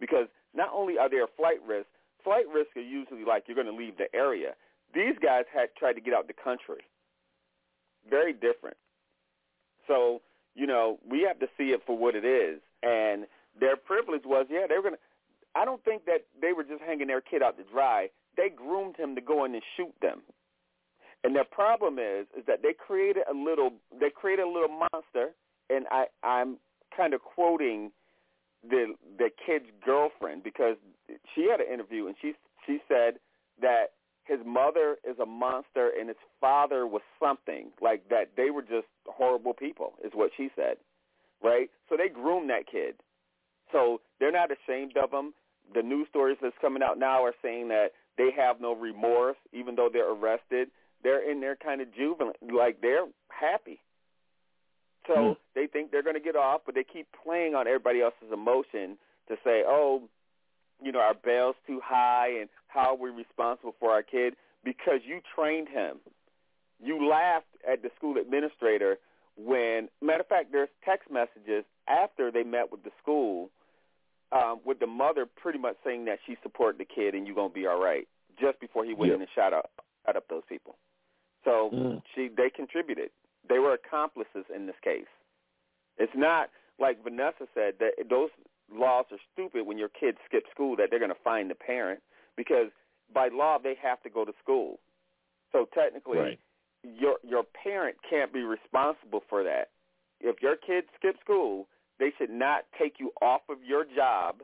Because 0.00 0.26
not 0.54 0.70
only 0.74 0.98
are 0.98 1.08
there 1.08 1.26
flight 1.36 1.60
risks, 1.66 1.90
flight 2.24 2.46
risks 2.52 2.76
are 2.76 2.80
usually 2.80 3.24
like 3.24 3.44
you're 3.46 3.54
going 3.54 3.66
to 3.66 3.76
leave 3.76 3.96
the 3.96 4.14
area. 4.14 4.54
These 4.94 5.14
guys 5.22 5.44
had 5.52 5.68
tried 5.78 5.94
to 5.94 6.00
get 6.00 6.14
out 6.14 6.26
the 6.26 6.34
country. 6.34 6.82
Very 8.08 8.32
different. 8.32 8.76
So, 9.86 10.20
you 10.54 10.66
know, 10.66 10.98
we 11.08 11.22
have 11.28 11.38
to 11.40 11.46
see 11.56 11.70
it 11.70 11.82
for 11.86 11.96
what 11.96 12.16
it 12.16 12.24
is. 12.24 12.60
And 12.82 13.26
their 13.58 13.76
privilege 13.76 14.22
was, 14.24 14.46
yeah, 14.50 14.66
they 14.68 14.76
were 14.76 14.82
going 14.82 14.94
to, 14.94 15.00
I 15.54 15.64
don't 15.64 15.84
think 15.84 16.04
that 16.06 16.26
they 16.40 16.52
were 16.52 16.64
just 16.64 16.82
hanging 16.82 17.08
their 17.08 17.20
kid 17.20 17.42
out 17.42 17.56
to 17.58 17.64
dry. 17.64 18.08
They 18.36 18.48
groomed 18.48 18.96
him 18.96 19.14
to 19.14 19.20
go 19.20 19.44
in 19.44 19.54
and 19.54 19.62
shoot 19.76 19.92
them. 20.00 20.22
And 21.22 21.36
their 21.36 21.44
problem 21.44 21.98
is, 21.98 22.26
is 22.36 22.44
that 22.46 22.62
they 22.62 22.72
created 22.72 23.24
a 23.30 23.34
little, 23.34 23.72
they 23.98 24.10
created 24.10 24.42
a 24.42 24.48
little 24.48 24.68
monster, 24.68 25.34
and 25.68 25.86
I, 25.90 26.06
I'm 26.22 26.56
kind 26.96 27.14
of 27.14 27.20
quoting 27.22 27.90
the 28.68 28.94
the 29.18 29.30
kid's 29.46 29.66
girlfriend 29.84 30.42
because 30.42 30.76
she 31.34 31.48
had 31.50 31.60
an 31.60 31.72
interview 31.72 32.06
and 32.08 32.16
she 32.20 32.34
she 32.66 32.78
said 32.88 33.14
that 33.62 33.92
his 34.24 34.38
mother 34.44 34.96
is 35.08 35.18
a 35.18 35.24
monster 35.24 35.90
and 35.98 36.08
his 36.08 36.18
father 36.42 36.86
was 36.86 37.00
something 37.18 37.70
like 37.80 38.06
that 38.10 38.32
they 38.36 38.50
were 38.50 38.60
just 38.60 38.86
horrible 39.06 39.54
people 39.54 39.94
is 40.04 40.12
what 40.14 40.30
she 40.36 40.50
said 40.54 40.76
right? 41.42 41.70
So 41.88 41.96
they 41.96 42.08
groomed 42.08 42.50
that 42.50 42.66
kid. 42.70 42.94
So 43.72 44.00
they're 44.18 44.32
not 44.32 44.50
ashamed 44.50 44.96
of 44.96 45.10
him. 45.10 45.32
The 45.74 45.82
news 45.82 46.08
stories 46.10 46.38
that's 46.42 46.56
coming 46.60 46.82
out 46.82 46.98
now 46.98 47.24
are 47.24 47.34
saying 47.42 47.68
that 47.68 47.88
they 48.18 48.30
have 48.36 48.60
no 48.60 48.74
remorse 48.74 49.36
even 49.52 49.76
though 49.76 49.88
they're 49.92 50.12
arrested 50.12 50.68
they're 51.02 51.30
in 51.30 51.40
there 51.40 51.56
kind 51.56 51.80
of 51.80 51.94
juvenile 51.94 52.34
like 52.52 52.80
they're 52.80 53.06
happy 53.28 53.80
so 55.06 55.14
mm. 55.14 55.36
they 55.54 55.66
think 55.66 55.90
they're 55.90 56.02
going 56.02 56.16
to 56.16 56.20
get 56.20 56.36
off, 56.36 56.62
but 56.66 56.74
they 56.74 56.84
keep 56.84 57.08
playing 57.24 57.54
on 57.54 57.66
everybody 57.66 58.00
else's 58.00 58.32
emotion 58.32 58.98
to 59.28 59.36
say, 59.44 59.62
oh, 59.66 60.02
you 60.82 60.92
know, 60.92 61.00
our 61.00 61.14
bail's 61.14 61.56
too 61.66 61.80
high 61.84 62.28
and 62.40 62.48
how 62.68 62.94
are 62.94 62.96
we 62.96 63.10
responsible 63.10 63.74
for 63.78 63.90
our 63.90 64.02
kid 64.02 64.34
because 64.64 65.00
you 65.04 65.20
trained 65.34 65.68
him. 65.68 65.98
You 66.82 67.08
laughed 67.08 67.46
at 67.70 67.82
the 67.82 67.90
school 67.96 68.16
administrator 68.16 68.98
when, 69.36 69.88
matter 70.00 70.20
of 70.20 70.28
fact, 70.28 70.52
there's 70.52 70.68
text 70.84 71.10
messages 71.10 71.64
after 71.88 72.30
they 72.30 72.42
met 72.42 72.70
with 72.70 72.82
the 72.84 72.90
school 73.02 73.50
um, 74.32 74.60
with 74.64 74.78
the 74.78 74.86
mother 74.86 75.26
pretty 75.26 75.58
much 75.58 75.76
saying 75.84 76.06
that 76.06 76.18
she 76.26 76.36
supported 76.42 76.80
the 76.80 76.84
kid 76.84 77.14
and 77.14 77.26
you're 77.26 77.34
going 77.34 77.50
to 77.50 77.54
be 77.54 77.66
all 77.66 77.80
right 77.82 78.06
just 78.40 78.60
before 78.60 78.84
he 78.84 78.94
went 78.94 79.10
yep. 79.10 79.16
in 79.16 79.22
and 79.22 79.30
shot 79.34 79.52
up, 79.52 79.70
shot 80.06 80.16
up 80.16 80.24
those 80.28 80.42
people. 80.48 80.76
So 81.44 81.70
mm. 81.72 82.02
she 82.14 82.28
they 82.34 82.50
contributed. 82.50 83.10
They 83.48 83.58
were 83.58 83.74
accomplices 83.74 84.44
in 84.54 84.66
this 84.66 84.76
case. 84.82 85.10
It's 85.96 86.12
not 86.14 86.50
like 86.78 87.02
Vanessa 87.02 87.46
said 87.54 87.74
that 87.80 87.92
those 88.08 88.30
laws 88.72 89.06
are 89.10 89.18
stupid 89.32 89.66
when 89.66 89.78
your 89.78 89.88
kids 89.88 90.18
skip 90.26 90.44
school 90.50 90.76
that 90.76 90.88
they're 90.90 90.98
going 90.98 91.10
to 91.10 91.24
find 91.24 91.50
the 91.50 91.54
parent 91.54 92.00
because 92.36 92.70
by 93.12 93.28
law 93.28 93.58
they 93.62 93.74
have 93.82 94.02
to 94.02 94.10
go 94.10 94.24
to 94.24 94.32
school. 94.42 94.78
So 95.52 95.66
technically, 95.74 96.18
right. 96.18 96.40
your 96.82 97.16
your 97.22 97.42
parent 97.42 97.96
can't 98.08 98.32
be 98.32 98.42
responsible 98.42 99.22
for 99.28 99.42
that. 99.44 99.70
If 100.20 100.42
your 100.42 100.56
kid 100.56 100.84
skips 100.96 101.18
school, 101.20 101.66
they 101.98 102.12
should 102.18 102.30
not 102.30 102.64
take 102.78 102.94
you 102.98 103.12
off 103.20 103.42
of 103.48 103.58
your 103.66 103.84
job 103.84 104.42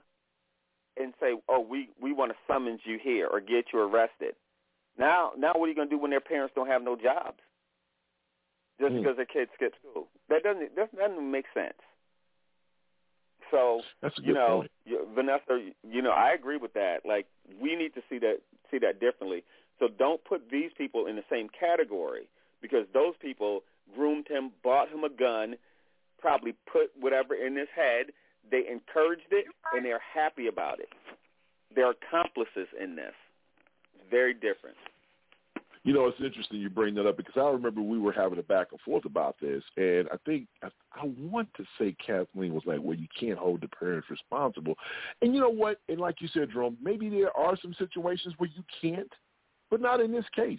and 0.97 1.15
say, 1.21 1.35
"Oh, 1.49 1.61
we 1.61 1.91
we 2.01 2.13
want 2.13 2.33
to 2.33 2.39
summons 2.47 2.81
you 2.85 2.99
here 3.03 3.29
or 3.29 3.41
get 3.41 3.67
you 3.73 3.81
arrested." 3.81 4.35
Now, 4.99 5.33
now 5.37 5.53
what 5.55 5.67
are 5.67 5.69
you 5.69 5.75
going 5.75 5.89
to 5.89 5.95
do 5.95 6.01
when 6.01 6.11
their 6.11 6.21
parents 6.21 6.55
don't 6.55 6.69
have 6.69 6.83
no 6.83 6.97
jobs? 6.97 7.39
just 8.81 8.93
mm. 8.93 9.03
because 9.03 9.19
a 9.19 9.27
kid 9.27 9.49
skips 9.55 9.77
school. 9.81 10.09
That 10.29 10.43
doesn't 10.43 10.77
that 10.77 10.95
doesn't 10.95 11.31
make 11.31 11.47
sense. 11.55 11.79
So 13.51 13.81
you 14.23 14.35
know, 14.35 14.65
point. 14.87 15.01
Vanessa, 15.15 15.71
you 15.89 16.03
know, 16.03 16.11
I 16.11 16.33
agree 16.33 16.57
with 16.57 16.75
that. 16.75 17.01
Like 17.07 17.27
we 17.61 17.77
need 17.77 17.95
to 17.95 18.03
see 18.09 18.19
that 18.19 18.39
see 18.71 18.79
that 18.79 19.01
differently. 19.01 19.45
So 19.79 19.89
don't 19.89 20.25
put 20.25 20.51
these 20.51 20.71
people 20.77 21.07
in 21.07 21.17
the 21.17 21.25
same 21.31 21.49
category 21.49 22.29
because 22.63 22.87
those 22.93 23.15
people 23.21 23.63
groomed 23.95 24.27
him, 24.29 24.51
bought 24.65 24.89
him 24.89 25.05
a 25.05 25.11
gun, 25.11 25.57
probably 26.19 26.55
put 26.71 26.91
whatever 26.99 27.35
in 27.35 27.57
his 27.57 27.69
head. 27.75 28.07
They 28.51 28.63
encouraged 28.71 29.33
it, 29.33 29.47
and 29.75 29.85
they're 29.85 30.01
happy 30.15 30.47
about 30.47 30.79
it. 30.79 30.89
They're 31.75 31.91
accomplices 31.91 32.69
in 32.81 32.95
this. 32.95 33.15
Very 34.11 34.35
different. 34.35 34.77
You 35.87 35.93
know, 35.93 36.07
it's 36.07 36.21
interesting 36.21 36.59
you 36.59 36.69
bring 36.69 36.97
that 36.97 37.07
up 37.07 37.17
because 37.17 37.37
I 37.37 37.49
remember 37.49 37.81
we 37.81 38.01
were 38.01 38.11
having 38.11 38.41
a 38.41 38.43
back 38.43 38.69
and 38.73 38.81
forth 38.81 39.05
about 39.05 39.37
this, 39.41 39.63
and 39.77 40.09
I 40.13 40.17
think 40.27 40.49
I, 40.61 40.67
I 40.93 41.05
want 41.17 41.49
to 41.57 41.65
say 41.79 41.95
Kathleen 42.05 42.55
was 42.55 42.65
like, 42.67 42.81
"Well, 42.83 42.97
you 42.97 43.07
can't 43.19 43.39
hold 43.39 43.61
the 43.61 43.69
parents 43.69 44.11
responsible," 44.11 44.75
and 45.23 45.33
you 45.33 45.41
know 45.41 45.49
what? 45.49 45.79
And 45.89 46.01
like 46.01 46.17
you 46.21 46.27
said, 46.35 46.51
Jerome, 46.53 46.77
maybe 46.83 47.09
there 47.09 47.37
are 47.37 47.57
some 47.63 47.73
situations 47.79 48.35
where 48.39 48.51
you 48.57 48.65
can't, 48.81 49.13
but 49.71 49.81
not 49.81 50.01
in 50.01 50.11
this 50.11 50.25
case. 50.35 50.59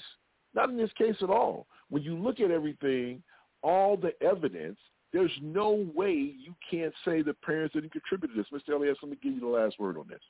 Not 0.54 0.70
in 0.70 0.78
this 0.78 0.94
case 0.98 1.18
at 1.22 1.30
all. 1.30 1.68
When 1.90 2.04
you 2.04 2.18
look 2.18 2.40
at 2.40 2.50
everything, 2.50 3.22
all 3.64 3.98
the 3.98 4.14
evidence, 4.26 4.80
there's 5.12 5.32
no 5.42 5.88
way 5.94 6.12
you 6.12 6.56
can't 6.72 6.94
say 7.04 7.22
the 7.22 7.34
parents 7.34 7.74
didn't 7.74 7.92
contribute 7.92 8.34
to 8.34 8.42
this. 8.42 8.48
Mr. 8.54 8.76
Elias, 8.76 8.98
let 9.02 9.12
me 9.12 9.18
give 9.22 9.34
you 9.34 9.42
the 9.42 9.46
last 9.46 9.78
word 9.78 9.98
on 9.98 10.08
this. 10.08 10.22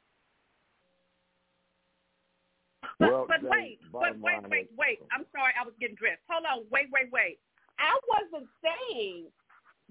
But, 2.99 3.11
well, 3.11 3.25
but 3.29 3.43
wait, 3.43 3.79
but 3.91 4.17
wait, 4.19 4.41
wait, 4.49 4.69
wait. 4.77 4.99
I'm 5.13 5.25
sorry, 5.29 5.53
I 5.53 5.63
was 5.63 5.73
getting 5.79 5.95
dressed. 5.95 6.25
Hold 6.29 6.45
on, 6.49 6.65
wait, 6.71 6.89
wait, 6.91 7.13
wait. 7.13 7.37
I 7.77 7.93
wasn't 8.09 8.49
saying, 8.57 9.29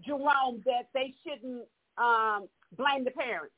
Jerome, 0.02 0.62
that 0.66 0.90
they 0.92 1.14
shouldn't 1.22 1.70
um, 1.98 2.50
blame 2.74 3.04
the 3.06 3.14
parents. 3.14 3.54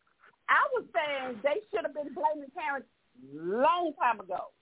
I 0.48 0.60
was 0.76 0.84
saying 0.92 1.40
they 1.42 1.64
should 1.72 1.84
have 1.84 1.96
been 1.96 2.12
blaming 2.12 2.52
parents 2.52 2.88
long 3.32 3.92
time 4.00 4.20
ago. 4.20 4.52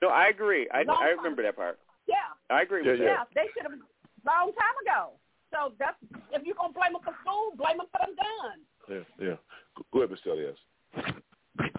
No, 0.00 0.08
I 0.08 0.28
agree. 0.28 0.68
I, 0.72 0.84
I 0.88 1.16
remember 1.16 1.42
that 1.42 1.56
part. 1.56 1.78
Yeah. 2.08 2.32
I 2.50 2.62
agree 2.62 2.80
with 2.80 3.00
yeah. 3.00 3.04
that. 3.04 3.28
Yeah, 3.36 3.42
they 3.42 3.48
should 3.52 3.70
have 3.70 3.78
long 4.24 4.52
time 4.52 4.76
ago. 4.84 5.16
So 5.52 5.72
that's 5.78 5.96
if 6.32 6.42
you're 6.44 6.56
gonna 6.56 6.72
blame 6.72 6.92
them 6.92 7.02
for 7.04 7.14
school, 7.22 7.52
blame 7.56 7.78
them 7.78 7.86
for 7.92 8.00
them 8.04 8.16
guns. 8.16 8.64
Yeah, 9.20 9.26
yeah. 9.28 9.36
Go 9.92 10.02
ahead, 10.02 10.10
Mr. 10.10 10.32
Elias. 10.32 10.58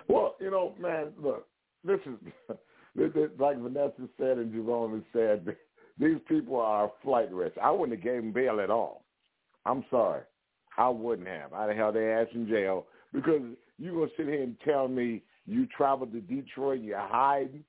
Well, 0.08 0.36
you 0.40 0.50
know, 0.50 0.74
man, 0.80 1.12
look, 1.22 1.46
this 2.96 3.12
is 3.16 3.30
like 3.40 3.60
Vanessa 3.60 4.10
said 4.18 4.38
and 4.38 4.52
Jerome 4.52 5.04
said. 5.14 5.56
These 5.98 6.18
people 6.28 6.60
are 6.60 6.92
flight 7.04 7.32
risks. 7.32 7.58
I 7.62 7.72
wouldn't 7.72 7.98
have 7.98 8.04
gave 8.04 8.22
them 8.22 8.34
bail 8.34 8.60
at 8.60 8.70
all. 8.70 9.06
I'm 9.66 9.86
sorry, 9.90 10.24
I 10.78 10.90
wouldn't 10.90 11.28
have. 11.28 11.54
I'd 11.54 11.70
have 11.70 11.78
held 11.78 11.96
their 11.96 12.22
ass 12.22 12.28
in 12.34 12.48
jail 12.50 12.86
because 13.14 13.42
you're 13.80 13.94
gonna 13.94 14.12
sit 14.18 14.28
here 14.28 14.44
and 14.44 14.58
tell 14.66 14.88
me 14.88 15.22
you 15.46 15.68
traveled 15.68 16.12
to 16.12 16.22
Detroit 16.22 16.82
you're 16.82 17.00
hiding 17.00 17.64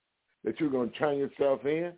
that 0.44 0.58
you're 0.58 0.70
gonna 0.70 0.90
turn 0.90 1.18
yourself 1.18 1.64
in. 1.64 1.92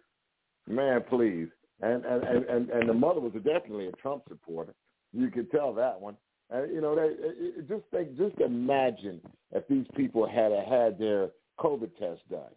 Man, 0.66 1.02
please. 1.08 1.48
And 1.80 2.04
and 2.04 2.24
and 2.24 2.70
and 2.70 2.88
the 2.88 2.94
mother 2.94 3.20
was 3.20 3.32
definitely 3.32 3.88
a 3.88 3.92
Trump 3.92 4.24
supporter. 4.28 4.74
You 5.12 5.30
could 5.30 5.50
tell 5.50 5.72
that 5.74 5.98
one. 5.98 6.16
And 6.50 6.72
you 6.72 6.80
know, 6.80 6.94
they 6.94 7.62
just 7.62 7.84
think, 7.90 8.16
just 8.16 8.38
imagine 8.40 9.20
if 9.52 9.66
these 9.68 9.86
people 9.96 10.26
had 10.26 10.52
had 10.68 10.98
their 10.98 11.28
COVID 11.58 11.90
test 11.98 12.28
done, 12.30 12.54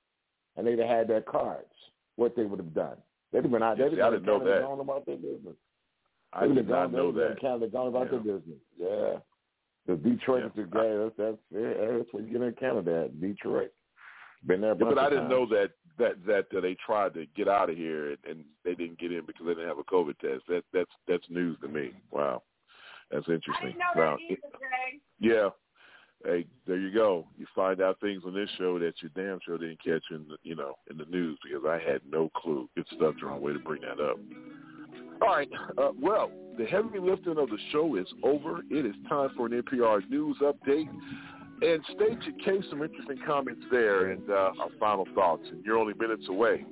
and 0.56 0.66
they'd 0.66 0.80
have 0.80 0.88
had 0.88 1.08
their 1.08 1.22
cards, 1.22 1.74
what 2.16 2.36
they 2.36 2.44
would 2.44 2.60
have 2.60 2.74
done. 2.74 2.98
They'd 3.32 3.44
have 3.44 3.52
been 3.52 3.64
out. 3.64 3.78
They'd 3.78 3.98
have 3.98 4.14
been 4.14 4.24
know 4.24 4.44
that. 4.44 4.62
gone 4.62 4.80
about 4.80 5.06
their 5.06 5.18
business. 5.18 5.56
I 6.34 6.48
did 6.48 6.70
not 6.70 6.92
know 6.92 7.12
that. 7.12 7.40
Canada 7.42 7.68
gone 7.68 7.88
about 7.88 8.06
yeah. 8.06 8.12
their 8.12 8.20
business. 8.20 8.60
Yeah. 8.80 9.18
The 9.88 9.96
Detroit 9.96 10.44
yeah. 10.44 10.48
is 10.48 10.52
the 10.56 10.78
guy. 10.78 10.96
That's 10.96 11.16
that's, 11.18 11.38
yeah, 11.52 11.98
that's 11.98 12.14
what 12.14 12.24
you 12.24 12.32
get 12.32 12.42
in 12.42 12.54
Canada 12.54 13.04
at 13.06 13.20
Detroit. 13.20 13.72
Been 14.46 14.62
there, 14.62 14.72
yeah, 14.72 14.86
but 14.90 14.98
I 14.98 15.10
didn't 15.10 15.30
times. 15.30 15.32
know 15.32 15.46
that 15.48 15.72
that 15.98 16.26
that 16.26 16.58
uh, 16.58 16.62
they 16.62 16.76
tried 16.86 17.14
to 17.16 17.26
get 17.36 17.48
out 17.48 17.70
of 17.70 17.78
here 17.78 18.10
and, 18.10 18.18
and 18.30 18.46
they 18.64 18.76
didn't 18.76 19.00
get 19.00 19.12
in 19.12 19.26
because 19.26 19.46
they 19.46 19.54
didn't 19.54 19.68
have 19.68 19.78
a 19.80 19.84
COVID 19.84 20.18
test. 20.20 20.44
That 20.48 20.64
that's 20.74 20.92
that's 21.08 21.30
news 21.30 21.58
to 21.62 21.68
me. 21.68 21.92
Wow, 22.12 22.44
that's 23.12 23.28
interesting. 23.28 23.56
I 23.60 23.66
didn't 23.66 23.80
know 23.80 23.86
wow. 23.96 24.18
that 24.18 24.34
either, 24.34 24.42
Jay. 24.60 25.00
Yeah, 25.20 25.50
hey, 26.26 26.46
there 26.68 26.78
you 26.78 26.94
go. 26.94 27.26
You 27.38 27.46
find 27.56 27.82
out 27.82 28.00
things 28.00 28.24
on 28.26 28.34
this 28.34 28.50
show 28.58 28.80
that 28.80 28.94
you 29.02 29.10
damn 29.16 29.40
sure 29.46 29.58
didn't 29.58 29.84
catch 29.84 30.04
in 30.12 30.26
the, 30.30 30.38
you 30.44 30.56
know, 30.56 30.76
in 30.90 30.98
the 30.98 31.06
news 31.06 31.38
because 31.44 31.66
I 31.68 31.80
had 31.80 32.02
no 32.10 32.30
clue. 32.36 32.70
Good 32.76 32.88
stuff, 32.96 33.16
Jerome. 33.20 33.42
Way 33.42 33.54
to 33.54 33.60
bring 33.60 33.82
that 33.82 34.04
up. 34.04 34.18
All 35.22 35.36
right. 35.36 35.50
Uh, 35.78 35.90
well, 36.00 36.32
the 36.58 36.66
heavy 36.66 37.00
lifting 37.00 37.38
of 37.38 37.50
the 37.50 37.58
show 37.72 37.96
is 37.96 38.08
over. 38.24 38.62
It 38.70 38.86
is 38.86 38.96
time 39.08 39.30
for 39.38 39.46
an 39.46 39.62
NPR 39.62 40.10
news 40.10 40.38
update. 40.42 40.90
And 41.64 41.84
state 41.96 42.18
your 42.24 42.36
case, 42.44 42.66
some 42.72 42.82
interesting 42.82 43.20
comments 43.26 43.62
there, 43.70 44.10
and 44.10 44.28
uh, 44.30 44.52
our 44.60 44.70
final 44.80 45.08
thoughts. 45.14 45.44
And 45.52 45.64
you're 45.64 45.78
only 45.78 45.94
minutes 45.94 46.26
away, 46.28 46.66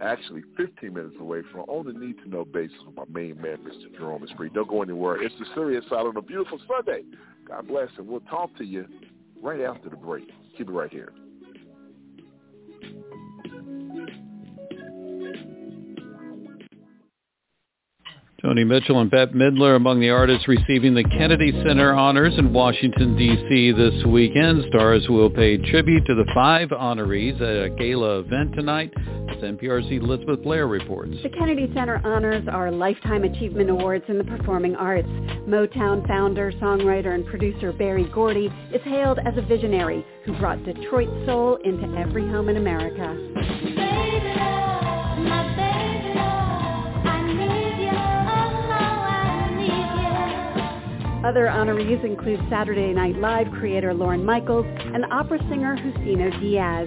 actually 0.00 0.42
15 0.56 0.92
minutes 0.92 1.16
away 1.20 1.42
from 1.50 1.62
on 1.62 1.86
the 1.86 1.92
need 1.92 2.16
to 2.22 2.28
know 2.28 2.44
basis 2.44 2.76
with 2.86 2.96
my 2.96 3.04
main 3.08 3.40
man, 3.40 3.58
Mr. 3.58 3.96
Jerome 3.96 4.24
Esprit. 4.24 4.52
Don't 4.52 4.68
go 4.68 4.82
anywhere. 4.82 5.22
It's 5.22 5.34
the 5.38 5.46
serious 5.54 5.84
side 5.88 6.06
on 6.06 6.16
a 6.16 6.22
beautiful 6.22 6.58
Sunday. 6.68 7.02
God 7.48 7.68
bless, 7.68 7.88
and 7.98 8.06
we'll 8.06 8.20
talk 8.20 8.56
to 8.58 8.64
you 8.64 8.86
right 9.42 9.60
after 9.60 9.88
the 9.88 9.96
break. 9.96 10.28
Keep 10.56 10.68
it 10.68 10.72
right 10.72 10.90
here. 10.90 11.12
Joni 18.44 18.66
Mitchell 18.66 19.00
and 19.00 19.10
Bette 19.10 19.32
Midler 19.32 19.74
among 19.74 20.00
the 20.00 20.10
artists 20.10 20.46
receiving 20.46 20.92
the 20.92 21.04
Kennedy 21.04 21.50
Center 21.66 21.94
honors 21.94 22.34
in 22.36 22.52
Washington, 22.52 23.16
D.C. 23.16 23.72
this 23.72 24.04
weekend. 24.04 24.64
Stars 24.68 25.06
will 25.08 25.30
pay 25.30 25.56
tribute 25.56 26.04
to 26.04 26.14
the 26.14 26.26
five 26.34 26.68
honorees 26.68 27.36
at 27.36 27.64
a 27.64 27.70
gala 27.70 28.18
event 28.18 28.54
tonight. 28.54 28.92
NPR's 29.44 29.90
Elizabeth 29.90 30.42
Blair 30.42 30.66
reports. 30.66 31.12
The 31.22 31.30
Kennedy 31.30 31.70
Center 31.74 32.00
honors 32.04 32.46
our 32.48 32.70
Lifetime 32.70 33.24
Achievement 33.24 33.70
Awards 33.70 34.04
in 34.08 34.18
the 34.18 34.24
Performing 34.24 34.74
Arts. 34.74 35.08
Motown 35.46 36.06
founder, 36.06 36.52
songwriter, 36.52 37.14
and 37.14 37.26
producer 37.26 37.72
Berry 37.72 38.08
Gordy 38.12 38.50
is 38.72 38.82
hailed 38.84 39.18
as 39.18 39.36
a 39.36 39.42
visionary 39.42 40.04
who 40.24 40.36
brought 40.38 40.64
Detroit 40.64 41.08
soul 41.26 41.56
into 41.64 41.96
every 41.96 42.22
home 42.22 42.48
in 42.48 42.56
America. 42.56 43.34
Other 51.24 51.46
honorees 51.46 52.04
include 52.04 52.38
Saturday 52.50 52.92
Night 52.92 53.16
Live 53.16 53.50
creator 53.52 53.94
Lorne 53.94 54.24
Michaels 54.24 54.66
and 54.68 55.06
opera 55.10 55.38
singer 55.48 55.74
Justino 55.74 56.38
Diaz. 56.38 56.86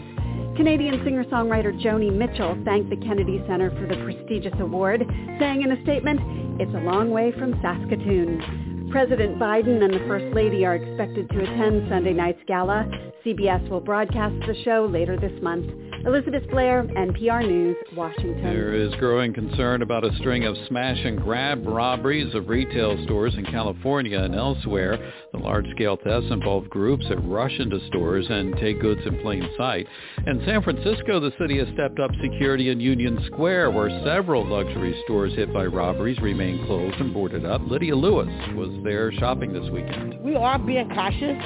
Canadian 0.58 1.04
singer-songwriter 1.04 1.80
Joni 1.84 2.12
Mitchell 2.12 2.58
thanked 2.66 2.90
the 2.90 2.96
Kennedy 2.96 3.44
Center 3.48 3.70
for 3.70 3.86
the 3.86 4.02
prestigious 4.04 4.60
award, 4.60 5.06
saying 5.40 5.62
in 5.62 5.72
a 5.72 5.82
statement, 5.84 6.20
it's 6.60 6.74
a 6.74 6.80
long 6.80 7.12
way 7.12 7.32
from 7.38 7.54
Saskatoon. 7.62 8.90
President 8.92 9.38
Biden 9.38 9.84
and 9.84 9.94
the 9.94 10.04
First 10.08 10.34
Lady 10.34 10.66
are 10.66 10.74
expected 10.74 11.30
to 11.30 11.44
attend 11.44 11.88
Sunday 11.90 12.14
night's 12.14 12.42
gala. 12.48 12.90
CBS 13.24 13.70
will 13.70 13.82
broadcast 13.82 14.34
the 14.48 14.56
show 14.64 14.90
later 14.92 15.16
this 15.16 15.40
month. 15.44 15.70
Elizabeth 16.06 16.50
Blair, 16.50 16.84
NPR 16.84 17.48
News, 17.48 17.76
Washington. 17.96 18.44
There 18.44 18.74
is 18.74 18.94
growing 18.96 19.34
concern 19.34 19.82
about 19.82 20.06
a 20.06 20.16
string 20.18 20.46
of 20.46 20.56
smash 20.68 20.98
and 21.04 21.22
grab 21.22 21.66
robberies 21.66 22.34
of 22.34 22.50
retail 22.50 23.02
stores 23.06 23.34
in 23.36 23.46
California 23.46 24.20
and 24.20 24.36
elsewhere. 24.36 24.98
The 25.34 25.40
large-scale 25.40 26.00
thefts 26.04 26.32
involve 26.32 26.70
groups 26.70 27.06
that 27.10 27.18
rush 27.20 27.58
into 27.60 27.86
stores 27.88 28.26
and 28.30 28.56
take 28.58 28.80
goods 28.80 29.02
in 29.06 29.20
plain 29.22 29.50
sight. 29.58 29.88
In 30.26 30.42
San 30.46 30.62
Francisco, 30.64 31.20
the 31.20 31.34
city 31.40 31.58
has 31.58 31.68
stepped 31.74 32.00
up 32.00 32.12
security 32.22 32.70
in 32.70 32.80
Union 32.80 33.22
Square, 33.28 33.72
where 33.72 33.90
several 34.06 34.46
luxury 34.46 34.96
stores 35.06 35.34
hit 35.34 35.54
by 35.54 35.66
robberies 35.66 36.20
remain 36.20 36.66
closed 36.66 36.98
and 36.98 37.14
boarded 37.14 37.46
up. 37.46 37.62
Lydia 37.66 37.96
Lewis 37.96 38.30
was 38.56 38.70
there 38.84 39.12
shopping 39.14 39.52
this 39.52 39.70
weekend. 39.72 40.20
We 40.22 40.36
are 40.36 40.60
being 40.60 40.90
cautious 40.90 41.44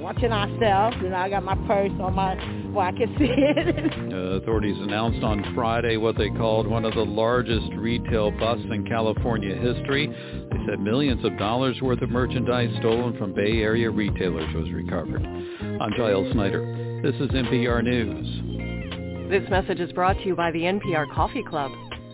watching 0.00 0.32
ourselves. 0.32 0.96
You 1.02 1.10
know, 1.10 1.16
I 1.16 1.28
got 1.28 1.44
my 1.44 1.54
purse 1.66 1.92
on 2.00 2.14
my 2.14 2.34
where 2.72 2.86
I 2.86 2.92
can 2.92 3.14
see 3.18 3.28
it. 3.28 4.12
uh, 4.12 4.16
authorities 4.42 4.76
announced 4.80 5.22
on 5.22 5.54
Friday 5.54 5.96
what 5.96 6.16
they 6.18 6.30
called 6.30 6.66
one 6.66 6.84
of 6.84 6.94
the 6.94 7.04
largest 7.04 7.72
retail 7.76 8.30
busts 8.32 8.66
in 8.70 8.86
California 8.86 9.54
history. 9.54 10.06
They 10.08 10.58
said 10.68 10.80
millions 10.80 11.24
of 11.24 11.38
dollars 11.38 11.80
worth 11.80 12.02
of 12.02 12.10
merchandise 12.10 12.74
stolen 12.80 13.16
from 13.18 13.34
Bay 13.34 13.60
Area 13.60 13.90
retailers 13.90 14.54
was 14.54 14.70
recovered. 14.72 15.24
I'm 15.24 15.92
Giles 15.96 16.32
Snyder. 16.32 17.00
This 17.02 17.14
is 17.16 17.30
NPR 17.30 17.82
News. 17.82 19.30
This 19.30 19.48
message 19.50 19.80
is 19.80 19.92
brought 19.92 20.16
to 20.18 20.24
you 20.26 20.36
by 20.36 20.50
the 20.52 20.60
NPR 20.60 21.12
Coffee 21.14 21.42
Club. 21.48 21.70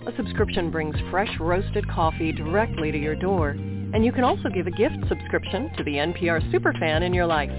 A 0.07 0.17
subscription 0.17 0.71
brings 0.71 0.97
fresh 1.11 1.31
roasted 1.39 1.89
coffee 1.89 2.33
directly 2.33 2.91
to 2.91 2.99
your 2.99 3.15
door. 3.15 3.51
And 3.95 4.05
you 4.05 4.11
can 4.13 4.25
also 4.25 4.49
give 4.49 4.67
a 4.67 4.71
gift 4.71 4.97
subscription 5.09 5.71
to 5.77 5.85
the 5.85 5.93
NPR 5.93 6.41
superfan 6.51 7.03
in 7.03 7.13
your 7.13 7.27
life. 7.27 7.51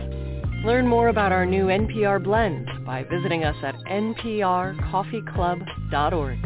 Learn 0.64 0.88
more 0.88 1.10
about 1.10 1.34
our 1.34 1.46
new 1.46 1.66
NPR 1.66 2.24
blend 2.24 2.70
by 2.86 3.04
visiting 3.04 3.44
us 3.44 3.58
at 3.64 3.76
nprcoffeeclub.org. 3.90 6.38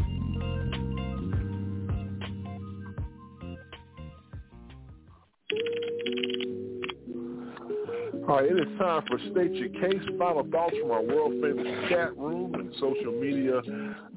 All 8.27 8.35
right, 8.35 8.51
it 8.51 8.57
is 8.57 8.67
time 8.77 9.03
for 9.07 9.17
State 9.31 9.53
Your 9.53 9.69
Case. 9.69 10.01
Final 10.17 10.45
thoughts 10.51 10.75
from 10.81 10.91
our 10.91 11.01
world-famous 11.01 11.87
chat 11.87 12.17
room 12.17 12.55
and 12.55 12.73
social 12.73 13.13
media 13.13 13.61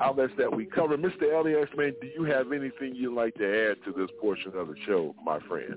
outlets 0.01 0.33
that 0.37 0.53
we 0.53 0.67
cover. 0.67 0.97
Mr. 0.97 1.33
Elias, 1.33 1.69
man, 1.77 1.93
do 2.01 2.09
you 2.09 2.25
have 2.25 2.51
anything 2.53 2.93
you'd 2.95 3.15
like 3.15 3.35
to 3.35 3.45
add 3.45 3.77
to 3.85 3.93
this 3.93 4.11
portion 4.21 4.53
of 4.57 4.67
the 4.69 4.75
show, 4.87 5.15
my 5.25 5.39
friend? 5.41 5.77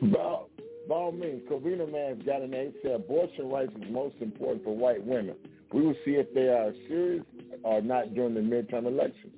Well, 0.00 0.48
by 0.88 0.94
all 0.94 1.12
means, 1.12 1.42
Covina 1.50 1.90
Man's 1.90 2.24
got 2.24 2.42
an 2.42 2.54
A 2.54 2.72
said 2.82 2.92
abortion 2.92 3.48
rights 3.48 3.72
is 3.76 3.90
most 3.90 4.16
important 4.20 4.64
for 4.64 4.76
white 4.76 5.04
women. 5.04 5.34
We 5.72 5.82
will 5.82 5.96
see 6.04 6.12
if 6.12 6.32
they 6.32 6.48
are 6.48 6.72
serious 6.88 7.24
or 7.62 7.82
not 7.82 8.14
during 8.14 8.34
the 8.34 8.40
midterm 8.40 8.86
elections. 8.86 9.32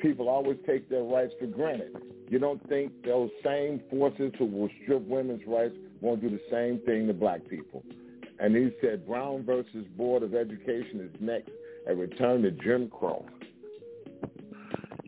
People 0.00 0.28
always 0.28 0.58
take 0.66 0.88
their 0.88 1.02
rights 1.02 1.32
for 1.38 1.46
granted. 1.46 1.96
You 2.28 2.38
don't 2.38 2.66
think 2.68 2.92
those 3.04 3.30
same 3.44 3.80
forces 3.90 4.32
who 4.38 4.46
will 4.46 4.68
strip 4.82 5.02
women's 5.06 5.46
rights 5.46 5.74
won't 6.00 6.20
do 6.20 6.30
the 6.30 6.40
same 6.50 6.80
thing 6.86 7.06
to 7.06 7.14
black 7.14 7.46
people? 7.48 7.82
And 8.38 8.54
he 8.54 8.70
said 8.80 9.06
Brown 9.06 9.44
versus 9.44 9.86
Board 9.96 10.22
of 10.22 10.34
Education 10.34 11.00
is 11.00 11.20
next, 11.20 11.50
a 11.86 11.94
return 11.94 12.42
to 12.42 12.50
Jim 12.50 12.88
Crow. 12.88 13.24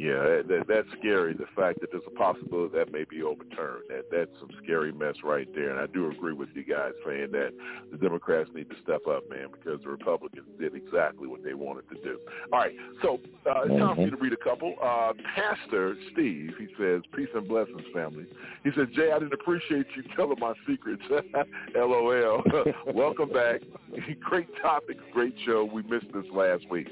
Yeah, 0.03 0.43
that, 0.43 0.65
that's 0.67 0.89
scary. 0.99 1.33
The 1.33 1.47
fact 1.55 1.81
that 1.81 1.93
there's 1.93 2.03
a 2.09 2.19
possibility 2.19 2.77
that 2.77 2.93
may 2.93 3.05
be 3.05 3.23
overturned. 3.23 3.87
That 3.89 4.11
that's 4.11 4.31
some 4.41 4.51
scary 4.65 4.91
mess 4.91 5.15
right 5.23 5.47
there. 5.55 5.71
And 5.71 5.79
I 5.79 5.87
do 5.87 6.11
agree 6.11 6.33
with 6.33 6.49
you 6.55 6.65
guys 6.65 6.91
saying 7.07 7.31
that 7.31 7.51
the 7.93 7.99
Democrats 7.99 8.51
need 8.53 8.69
to 8.71 8.77
step 8.83 9.07
up, 9.07 9.31
man, 9.31 9.47
because 9.53 9.81
the 9.85 9.91
Republicans 9.91 10.49
did 10.59 10.75
exactly 10.75 11.29
what 11.29 11.45
they 11.45 11.55
wanted 11.55 11.89
to 11.91 11.95
do. 12.03 12.19
All 12.53 12.59
right, 12.59 12.73
so 13.01 13.21
uh, 13.49 13.63
it's 13.63 13.79
time 13.79 13.95
for 13.95 14.03
you 14.03 14.11
to 14.11 14.17
read 14.17 14.33
a 14.33 14.43
couple. 14.43 14.75
Uh, 14.83 15.13
Pastor 15.37 15.95
Steve, 16.13 16.55
he 16.59 16.67
says, 16.77 17.03
"Peace 17.15 17.31
and 17.33 17.47
blessings, 17.47 17.83
family." 17.95 18.27
He 18.65 18.71
says, 18.75 18.89
"Jay, 18.97 19.13
I 19.15 19.21
didn't 19.21 19.35
appreciate 19.35 19.87
you 19.95 20.03
telling 20.17 20.41
my 20.41 20.55
secrets." 20.67 21.03
LOL. 21.77 22.43
Welcome 22.93 23.33
back. 23.33 23.61
great 24.21 24.49
topic, 24.61 24.97
great 25.13 25.35
show. 25.47 25.65
We 25.65 25.83
missed 25.83 26.13
this 26.13 26.27
last 26.33 26.69
week. 26.71 26.89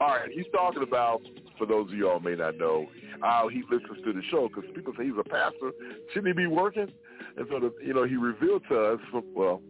All 0.00 0.08
right, 0.08 0.30
he's 0.32 0.46
talking 0.52 0.82
about, 0.82 1.22
for 1.58 1.66
those 1.66 1.90
of 1.90 1.94
you 1.94 2.08
all 2.08 2.20
may 2.20 2.34
not 2.34 2.56
know, 2.56 2.86
how 3.20 3.48
he 3.48 3.62
listens 3.70 4.02
to 4.04 4.12
the 4.12 4.22
show 4.30 4.48
because 4.48 4.70
people 4.74 4.92
say 4.96 5.04
he's 5.04 5.12
a 5.18 5.28
pastor. 5.28 5.72
Shouldn't 6.12 6.28
he 6.28 6.32
be 6.32 6.46
working? 6.46 6.88
And 7.36 7.46
so, 7.50 7.60
the, 7.60 7.74
you 7.84 7.94
know, 7.94 8.04
he 8.04 8.16
revealed 8.16 8.62
to 8.70 8.80
us, 8.80 9.00
from, 9.10 9.24
well, 9.34 9.60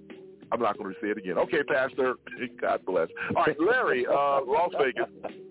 I'm 0.53 0.61
not 0.61 0.79
going 0.79 0.95
to 0.95 1.01
say 1.01 1.09
it 1.09 1.19
again. 1.19 1.39
Okay, 1.39 1.63
Pastor. 1.63 2.15
God 2.61 2.85
bless. 2.87 3.09
All 3.37 3.45
right, 3.45 3.57
Larry, 3.61 4.07
uh, 4.07 4.41
Las 4.47 4.71
Vegas. 4.79 5.09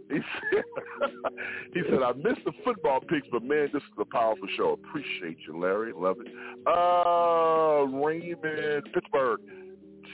He 0.10 0.20
said, 0.52 0.64
he 1.74 1.82
said, 1.90 2.02
I 2.02 2.14
missed 2.14 2.46
the 2.46 2.54
football 2.64 3.02
picks, 3.02 3.28
but 3.32 3.44
man, 3.44 3.70
this 3.74 3.84
is 3.84 3.90
a 4.00 4.06
powerful 4.06 4.48
show. 4.56 4.72
Appreciate 4.74 5.38
you, 5.46 5.60
Larry. 5.60 5.92
Love 5.94 6.18
it. 6.22 6.28
Uh, 6.66 7.86
Raymond, 7.98 8.88
Pittsburgh. 8.94 9.42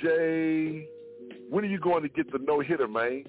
Jay, 0.02 0.88
when 1.50 1.64
are 1.64 1.68
you 1.68 1.80
going 1.80 2.02
to 2.02 2.10
get 2.10 2.32
the 2.32 2.40
no-hitter, 2.40 2.88
man? 2.88 3.24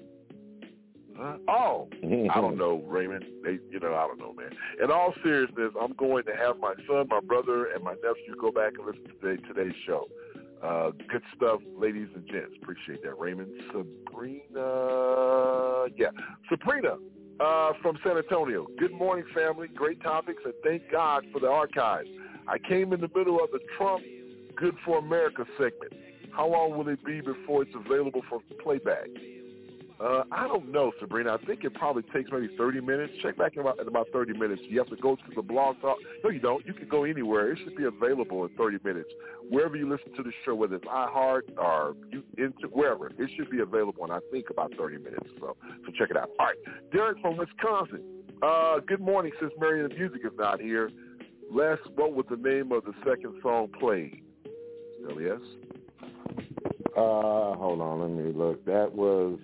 Oh, 1.47 1.87
I 2.03 2.41
don't 2.41 2.57
know, 2.57 2.83
Raymond. 2.87 3.23
They, 3.43 3.59
you 3.69 3.79
know, 3.79 3.95
I 3.95 4.05
don't 4.07 4.19
know, 4.19 4.33
man. 4.33 4.51
In 4.83 4.91
all 4.91 5.13
seriousness, 5.23 5.71
I'm 5.79 5.93
going 5.93 6.25
to 6.25 6.35
have 6.35 6.59
my 6.59 6.73
son, 6.87 7.07
my 7.09 7.21
brother, 7.21 7.67
and 7.73 7.83
my 7.83 7.93
nephew 7.93 8.35
go 8.39 8.51
back 8.51 8.73
and 8.77 8.85
listen 8.85 9.03
to 9.05 9.13
today, 9.21 9.41
today's 9.47 9.75
show. 9.85 10.09
Uh, 10.61 10.91
good 11.09 11.21
stuff, 11.35 11.61
ladies 11.77 12.09
and 12.15 12.25
gents. 12.27 12.55
Appreciate 12.61 13.01
that, 13.03 13.17
Raymond. 13.17 13.49
Sabrina, 13.71 14.41
yeah, 15.95 16.09
Sabrina 16.49 16.97
uh, 17.39 17.71
from 17.81 17.97
San 18.03 18.17
Antonio. 18.17 18.67
Good 18.77 18.91
morning, 18.91 19.25
family. 19.33 19.67
Great 19.69 20.01
topics, 20.01 20.41
and 20.43 20.53
thank 20.63 20.91
God 20.91 21.25
for 21.31 21.39
the 21.39 21.47
archives. 21.47 22.09
I 22.47 22.57
came 22.57 22.91
in 22.93 22.99
the 22.99 23.09
middle 23.15 23.41
of 23.41 23.51
the 23.51 23.59
Trump 23.77 24.03
Good 24.55 24.75
for 24.85 24.99
America 24.99 25.43
segment. 25.57 25.93
How 26.31 26.47
long 26.47 26.77
will 26.77 26.87
it 26.87 27.03
be 27.03 27.19
before 27.19 27.63
it's 27.63 27.75
available 27.75 28.21
for 28.29 28.39
playback? 28.63 29.07
Uh, 29.99 30.23
I 30.31 30.47
don't 30.47 30.71
know, 30.71 30.91
Sabrina. 30.99 31.37
I 31.41 31.45
think 31.45 31.63
it 31.63 31.73
probably 31.73 32.03
takes 32.13 32.29
maybe 32.31 32.49
30 32.57 32.81
minutes. 32.81 33.13
Check 33.23 33.37
back 33.37 33.53
in 33.53 33.61
about, 33.61 33.79
in 33.79 33.87
about 33.87 34.07
30 34.11 34.33
minutes. 34.33 34.61
You 34.67 34.77
have 34.79 34.89
to 34.89 34.97
go 34.97 35.15
to 35.15 35.21
the 35.35 35.41
blog 35.41 35.79
talk. 35.81 35.97
No, 36.23 36.29
you 36.29 36.39
don't. 36.39 36.65
You 36.65 36.73
can 36.73 36.89
go 36.89 37.05
anywhere. 37.05 37.51
It 37.53 37.59
should 37.63 37.77
be 37.77 37.85
available 37.85 38.43
in 38.43 38.49
30 38.57 38.79
minutes. 38.83 39.09
Wherever 39.49 39.77
you 39.77 39.89
listen 39.89 40.13
to 40.17 40.23
the 40.23 40.31
show, 40.43 40.53
whether 40.53 40.75
it's 40.75 40.85
iHeart 40.85 41.43
or 41.57 41.95
you, 42.11 42.23
into, 42.37 42.67
wherever, 42.73 43.07
it 43.07 43.29
should 43.37 43.49
be 43.49 43.61
available 43.61 44.03
in, 44.03 44.11
I 44.11 44.19
think, 44.31 44.49
about 44.49 44.73
30 44.77 44.97
minutes. 44.97 45.27
So, 45.39 45.55
so 45.85 45.91
check 45.97 46.09
it 46.11 46.17
out. 46.17 46.29
All 46.39 46.47
right. 46.47 46.57
Derek 46.91 47.19
from 47.21 47.37
Wisconsin. 47.37 48.03
Uh, 48.43 48.79
good 48.85 48.99
morning. 48.99 49.31
Since 49.39 49.53
Marion 49.57 49.89
Music 49.97 50.21
is 50.25 50.37
not 50.37 50.59
here, 50.59 50.91
Les, 51.49 51.77
what 51.95 52.13
was 52.13 52.25
the 52.29 52.35
name 52.35 52.73
of 52.73 52.83
the 52.83 52.93
second 53.07 53.35
song 53.41 53.69
played? 53.79 54.21
Elias? 55.09 55.39
Uh, 56.97 57.55
hold 57.55 57.79
on. 57.79 58.01
Let 58.01 58.25
me 58.25 58.33
look. 58.33 58.65
That 58.65 58.91
was 58.93 59.39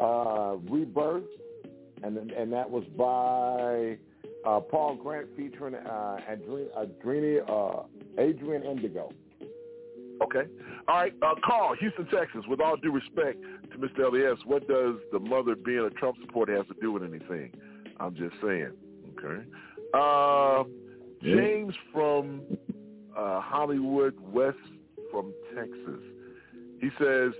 uh, 0.00 0.56
Rebirth, 0.68 1.24
and 2.02 2.16
and 2.16 2.52
that 2.52 2.68
was 2.70 2.84
by 2.96 3.98
uh, 4.48 4.60
Paul 4.60 4.96
Grant 4.96 5.28
featuring 5.36 5.74
uh, 5.74 6.18
Adrian, 6.28 7.44
uh, 7.48 7.82
Adrian 8.18 8.62
Indigo. 8.62 9.12
Okay. 10.22 10.48
All 10.88 10.96
right. 10.96 11.12
Uh, 11.20 11.34
Carl, 11.44 11.74
Houston, 11.78 12.06
Texas. 12.06 12.42
With 12.48 12.60
all 12.60 12.76
due 12.76 12.92
respect 12.92 13.42
to 13.72 13.78
Mr. 13.78 14.06
Elias, 14.06 14.38
what 14.46 14.66
does 14.66 14.96
the 15.12 15.18
mother 15.18 15.54
being 15.54 15.80
a 15.80 15.90
Trump 15.90 16.16
supporter 16.20 16.56
have 16.56 16.68
to 16.68 16.74
do 16.80 16.92
with 16.92 17.02
anything? 17.02 17.52
I'm 18.00 18.14
just 18.14 18.34
saying. 18.42 18.72
Okay. 19.18 19.44
Uh, 19.92 20.64
James 21.22 21.74
from 21.92 22.42
uh, 23.16 23.40
Hollywood 23.40 24.14
West 24.32 24.56
from 25.10 25.32
Texas. 25.54 26.00
He 26.80 26.88
says, 26.98 27.32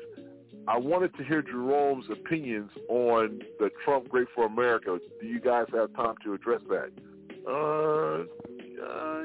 I 0.68 0.78
wanted 0.78 1.14
to 1.16 1.24
hear 1.24 1.43
Jerome's 1.43 2.06
opinions 2.10 2.70
on 2.88 3.40
the 3.60 3.70
Trump 3.84 4.09
Great 4.09 4.26
for 4.34 4.47
America. 4.47 4.98
Do 5.20 5.26
you 5.26 5.40
guys 5.40 5.66
have 5.72 5.94
time 5.94 6.14
to 6.24 6.34
address 6.34 6.60
that? 6.68 6.90
Uh, 7.48 8.24
uh 8.82 9.22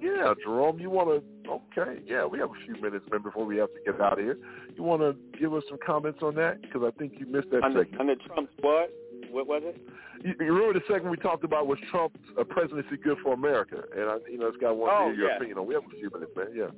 yeah, 0.00 0.34
Jerome, 0.44 0.78
you 0.78 0.90
want 0.90 1.08
to? 1.08 1.50
Okay, 1.50 2.00
yeah, 2.06 2.26
we 2.26 2.38
have 2.38 2.50
a 2.50 2.64
few 2.64 2.80
minutes, 2.82 3.04
man, 3.10 3.22
before 3.22 3.44
we 3.44 3.56
have 3.58 3.68
to 3.68 3.92
get 3.92 4.00
out 4.00 4.14
of 4.14 4.18
here. 4.18 4.38
You 4.76 4.82
want 4.82 5.02
to 5.02 5.16
give 5.38 5.54
us 5.54 5.62
some 5.68 5.78
comments 5.84 6.20
on 6.22 6.34
that? 6.36 6.60
Because 6.62 6.82
I 6.84 6.90
think 6.98 7.14
you 7.18 7.26
missed 7.26 7.50
that 7.50 7.62
under, 7.62 7.84
segment. 7.84 8.00
Under 8.00 8.16
Trump's 8.16 8.52
what? 8.60 8.90
What 9.30 9.46
was 9.46 9.62
it? 9.64 9.80
You, 10.24 10.34
you 10.38 10.52
remember 10.52 10.78
the 10.78 10.84
segment 10.86 11.10
we 11.10 11.16
talked 11.16 11.44
about 11.44 11.66
was 11.66 11.78
Trump's 11.90 12.18
uh, 12.38 12.44
presidency 12.44 12.96
good 13.02 13.18
for 13.22 13.32
America? 13.32 13.82
And 13.96 14.10
I, 14.10 14.16
you 14.30 14.38
know, 14.38 14.46
it's 14.46 14.58
got 14.58 14.76
one 14.76 14.90
oh, 14.92 15.08
to 15.08 15.14
hear 15.14 15.14
your 15.14 15.30
yeah. 15.30 15.36
opinion 15.36 15.58
on. 15.58 15.66
We 15.66 15.74
have 15.74 15.84
a 15.84 15.96
few 15.98 16.10
minutes, 16.10 16.32
man. 16.36 16.46
Yeah. 16.54 16.70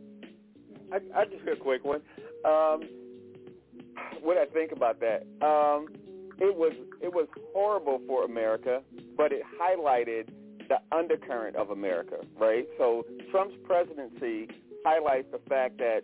I, 0.92 1.20
I 1.20 1.24
just 1.24 1.42
hear 1.42 1.54
a 1.54 1.56
quick 1.56 1.84
one. 1.84 2.00
Um, 2.44 2.82
what 4.22 4.38
I 4.38 4.46
think 4.46 4.72
about 4.72 5.00
that? 5.00 5.22
Um, 5.44 5.88
it 6.38 6.56
was 6.56 6.72
it 7.00 7.12
was 7.12 7.28
horrible 7.52 8.00
for 8.06 8.24
America, 8.24 8.82
but 9.16 9.32
it 9.32 9.42
highlighted 9.60 10.28
the 10.68 10.78
undercurrent 10.96 11.56
of 11.56 11.70
America, 11.70 12.16
right? 12.38 12.66
So 12.78 13.04
Trump's 13.30 13.56
presidency 13.64 14.48
highlights 14.84 15.28
the 15.30 15.40
fact 15.48 15.78
that 15.78 16.02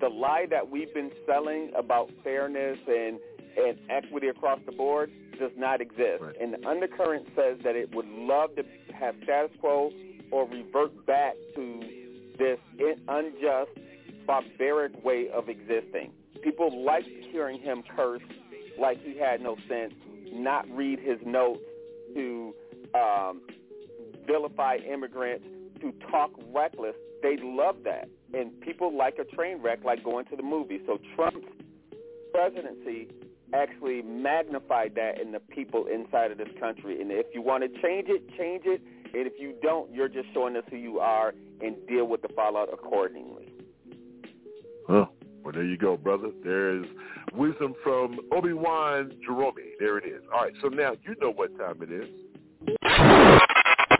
the 0.00 0.08
lie 0.08 0.46
that 0.50 0.70
we've 0.70 0.92
been 0.94 1.10
selling 1.26 1.70
about 1.76 2.10
fairness 2.22 2.78
and 2.86 3.18
and 3.56 3.78
equity 3.88 4.28
across 4.28 4.60
the 4.66 4.72
board 4.72 5.10
does 5.38 5.50
not 5.56 5.80
exist. 5.80 6.20
Right. 6.20 6.36
And 6.40 6.54
the 6.54 6.68
undercurrent 6.68 7.26
says 7.34 7.58
that 7.64 7.76
it 7.76 7.94
would 7.94 8.08
love 8.08 8.50
to 8.56 8.64
have 8.94 9.14
status 9.24 9.50
quo 9.60 9.90
or 10.30 10.46
revert 10.48 11.06
back 11.06 11.34
to 11.56 11.80
this 12.38 12.58
unjust, 13.08 13.70
barbaric 14.26 15.04
way 15.04 15.28
of 15.32 15.48
existing. 15.48 16.12
People 16.42 16.84
liked 16.84 17.08
hearing 17.30 17.60
him 17.60 17.82
curse 17.94 18.22
like 18.78 19.02
he 19.02 19.18
had 19.18 19.40
no 19.40 19.56
sense, 19.68 19.92
not 20.32 20.68
read 20.70 20.98
his 20.98 21.18
notes, 21.24 21.60
to 22.14 22.54
um, 22.94 23.42
vilify 24.26 24.76
immigrants, 24.76 25.44
to 25.80 25.92
talk 26.10 26.30
reckless. 26.52 26.94
They 27.22 27.36
love 27.40 27.76
that. 27.84 28.08
And 28.32 28.58
people 28.60 28.96
like 28.96 29.18
a 29.18 29.24
train 29.24 29.60
wreck 29.62 29.80
like 29.84 30.02
going 30.04 30.24
to 30.26 30.36
the 30.36 30.42
movie. 30.42 30.80
So 30.86 30.98
Trump's 31.14 31.46
presidency 32.32 33.08
actually 33.52 34.02
magnified 34.02 34.94
that 34.94 35.20
in 35.20 35.32
the 35.32 35.40
people 35.40 35.86
inside 35.86 36.30
of 36.30 36.38
this 36.38 36.48
country. 36.58 37.00
And 37.00 37.10
if 37.10 37.26
you 37.34 37.42
want 37.42 37.62
to 37.64 37.68
change 37.80 38.08
it, 38.08 38.28
change 38.38 38.62
it. 38.64 38.80
And 39.12 39.26
if 39.26 39.34
you 39.38 39.54
don't, 39.60 39.92
you're 39.92 40.08
just 40.08 40.28
showing 40.32 40.56
us 40.56 40.62
who 40.70 40.76
you 40.76 41.00
are 41.00 41.34
and 41.60 41.74
deal 41.88 42.06
with 42.06 42.22
the 42.22 42.28
fallout 42.28 42.72
accordingly. 42.72 43.52
Well, 45.42 45.52
there 45.52 45.64
you 45.64 45.76
go, 45.76 45.96
brother. 45.96 46.30
There 46.44 46.76
is 46.78 46.86
wisdom 47.32 47.74
from 47.82 48.18
Obi-Wan 48.32 49.12
Jerome. 49.24 49.54
There 49.78 49.98
it 49.98 50.04
is. 50.04 50.22
All 50.34 50.42
right, 50.42 50.52
so 50.62 50.68
now 50.68 50.92
you 51.02 51.14
know 51.20 51.32
what 51.32 51.56
time 51.58 51.80
it 51.82 51.90
is. 51.90 52.08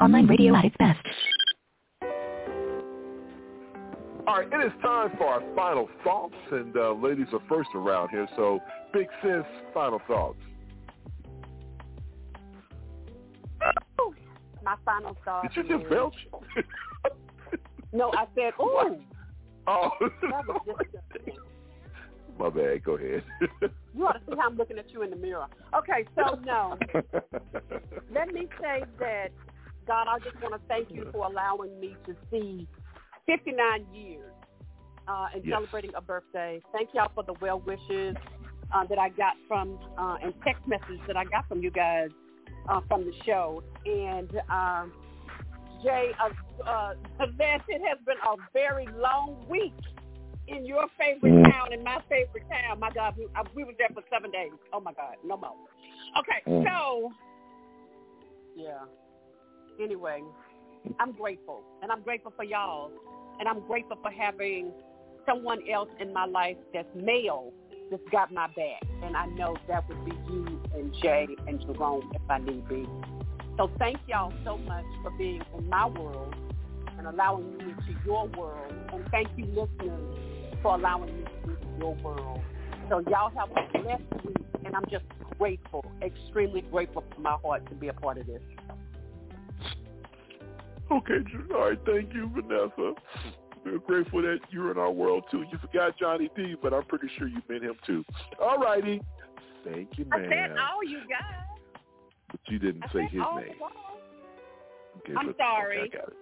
Online 0.01 0.27
radio 0.27 0.55
at 0.55 0.65
its 0.67 0.77
best. 0.79 0.99
All 4.27 4.37
right, 4.37 4.47
it 4.53 4.67
is 4.67 4.73
time 4.83 5.11
for 5.19 5.27
our 5.27 5.43
final 5.57 5.89
thoughts, 6.05 6.35
and 6.53 6.77
uh, 6.77 6.93
ladies 6.93 7.27
are 7.33 7.41
first 7.49 7.71
around 7.75 8.11
here. 8.11 8.29
So, 8.37 8.61
Big 8.93 9.09
Sis, 9.23 9.45
final 9.75 10.01
thoughts. 10.07 10.39
My 14.63 14.77
final 14.85 15.17
thoughts. 15.25 15.49
Did 15.55 15.67
you 15.67 15.79
just 15.79 15.91
belch? 15.91 16.15
no, 17.93 18.13
I 18.13 18.27
said, 18.35 18.53
ooh. 18.61 19.01
Oh. 19.67 19.91
That 20.01 20.47
was 20.47 20.61
disgusting. 20.67 21.39
My 22.39 22.49
bad. 22.49 22.83
Go 22.85 22.97
ahead. 22.97 23.25
You 23.93 24.07
ought 24.07 24.13
to 24.13 24.21
see 24.21 24.37
how 24.39 24.49
I'm 24.49 24.57
looking 24.57 24.79
at 24.79 24.89
you 24.93 25.03
in 25.03 25.11
the 25.11 25.17
mirror. 25.17 25.47
Okay, 25.77 26.07
so 26.15 26.37
no. 26.45 26.79
Let 28.15 28.33
me 28.33 28.47
say 28.61 28.85
that, 29.01 29.29
God, 29.87 30.07
I 30.09 30.19
just 30.21 30.41
want 30.41 30.55
to 30.55 30.61
thank 30.69 30.91
you 30.93 31.09
for 31.13 31.27
allowing 31.27 31.79
me 31.81 31.97
to 32.07 32.15
see 32.31 32.69
59 33.27 33.87
years 33.93 34.33
uh, 35.09 35.27
and 35.35 35.43
Yes. 35.45 35.57
celebrating 35.57 35.91
a 35.97 36.01
birthday. 36.01 36.63
Thank 36.73 36.91
y'all 36.95 37.11
for 37.15 37.25
the 37.25 37.35
well 37.41 37.61
wishes 37.67 38.15
uh, 38.73 38.85
that 38.89 38.99
I 38.99 39.09
got 39.09 39.35
from 39.49 39.77
uh, 39.99 40.17
and 40.23 40.33
text 40.45 40.63
messages 40.69 41.01
that 41.09 41.17
I 41.17 41.25
got 41.25 41.49
from 41.49 41.61
you 41.61 41.73
guys 41.73 42.11
uh, 42.69 42.81
from 42.87 43.05
the 43.05 43.13
show. 43.27 43.63
And 43.85 44.31
um, 44.51 44.93
Jay, 45.83 46.11
uh, 46.21 46.69
uh, 46.69 46.95
Vance, 47.37 47.63
it 47.69 47.83
has 47.87 47.99
been 48.05 48.17
a 48.27 48.37
very 48.53 48.87
long 48.99 49.37
week 49.49 49.75
in 50.49 50.67
your 50.67 50.87
favorite 50.99 51.45
town 51.51 51.73
and 51.73 51.85
my 51.85 51.99
favorite 52.09 52.45
town. 52.51 52.81
My 52.81 52.91
God, 52.91 53.15
we, 53.17 53.27
uh, 53.37 53.45
we 53.55 53.65
were 53.65 53.73
there 53.79 53.89
for 53.95 54.03
seven 54.13 54.31
days. 54.31 54.53
Oh 54.73 54.81
my 54.81 54.93
God, 54.93 55.17
no 55.25 55.37
more. 55.37 55.55
Okay, 56.19 56.43
Mm. 56.51 56.65
so 56.65 57.13
yeah. 58.57 58.85
Anyway, 59.81 60.23
I'm 60.99 61.13
grateful, 61.13 61.63
and 61.83 61.91
I'm 61.91 62.03
grateful 62.03 62.33
for 62.37 62.45
y'all, 62.45 62.91
and 63.39 63.49
I'm 63.49 63.61
grateful 63.67 63.97
for 64.03 64.11
having 64.11 64.73
someone 65.25 65.61
else 65.71 65.89
in 66.01 66.13
my 66.13 66.27
life 66.27 66.57
that's 66.75 66.89
male 66.95 67.53
that's 67.91 68.03
got 68.13 68.33
my 68.33 68.47
back, 68.49 68.83
and 69.03 69.17
I 69.17 69.27
know 69.27 69.57
that 69.69 69.89
would 69.89 70.05
be 70.05 70.13
you 70.29 70.61
and 70.75 70.93
Jay 71.03 71.27
and 71.47 71.61
Jerome 71.61 72.11
if 72.15 72.23
I 72.29 72.39
need 72.39 72.69
be. 72.69 72.87
So 73.61 73.71
thank 73.79 73.99
y'all 74.07 74.33
so 74.43 74.57
much 74.57 74.87
for 75.03 75.11
being 75.19 75.43
in 75.55 75.69
my 75.69 75.85
world 75.87 76.35
and 76.97 77.07
allowing 77.07 77.59
me 77.59 77.65
into 77.65 78.01
your 78.07 78.27
world, 78.29 78.73
and 78.91 79.07
thank 79.11 79.29
you 79.37 79.45
listeners 79.45 80.17
for 80.63 80.77
allowing 80.77 81.15
me 81.15 81.25
to 81.25 81.47
be 81.47 81.53
in 81.53 81.79
your 81.79 81.95
world. 81.97 82.41
So 82.89 83.01
y'all 83.11 83.31
have 83.37 83.51
a 83.51 83.83
blessed 83.83 84.25
week, 84.25 84.47
and 84.65 84.75
I'm 84.75 84.85
just 84.91 85.05
grateful, 85.39 85.85
extremely 86.01 86.63
grateful 86.63 87.05
from 87.13 87.23
my 87.23 87.37
heart 87.45 87.69
to 87.69 87.75
be 87.75 87.89
a 87.89 87.93
part 87.93 88.17
of 88.17 88.29
this. 88.29 88.41
Okay, 90.91 91.19
Ju- 91.31 91.55
all 91.55 91.69
right. 91.69 91.79
Thank 91.85 92.15
you, 92.15 92.31
Vanessa. 92.35 92.95
We're 93.63 93.79
grateful 93.81 94.23
that 94.23 94.39
you're 94.51 94.71
in 94.71 94.79
our 94.79 94.91
world 94.91 95.25
too. 95.31 95.45
You 95.53 95.59
forgot 95.59 95.99
Johnny 95.99 96.31
D, 96.35 96.55
but 96.63 96.73
I'm 96.73 96.85
pretty 96.85 97.11
sure 97.19 97.29
you've 97.29 97.47
meant 97.47 97.65
him 97.65 97.77
too. 97.87 98.07
All 98.43 98.57
righty. 98.57 99.03
Thank 99.67 99.99
you, 99.99 100.07
man. 100.07 100.15
I 100.15 100.29
man. 100.29 100.31
said 100.31 100.57
all 100.57 100.83
you 100.83 101.01
guys. 101.01 101.50
But 102.31 102.41
you 102.49 102.59
didn't 102.59 102.85
I 102.85 102.93
say 102.93 103.07
his 103.11 103.21
all 103.25 103.37
name. 103.37 103.55
Okay, 104.99 105.15
I'm 105.19 105.27
but- 105.29 105.37
sorry. 105.37 105.79
Okay, 105.79 105.97
I 105.97 106.01
got 106.01 106.09
it. 106.09 106.17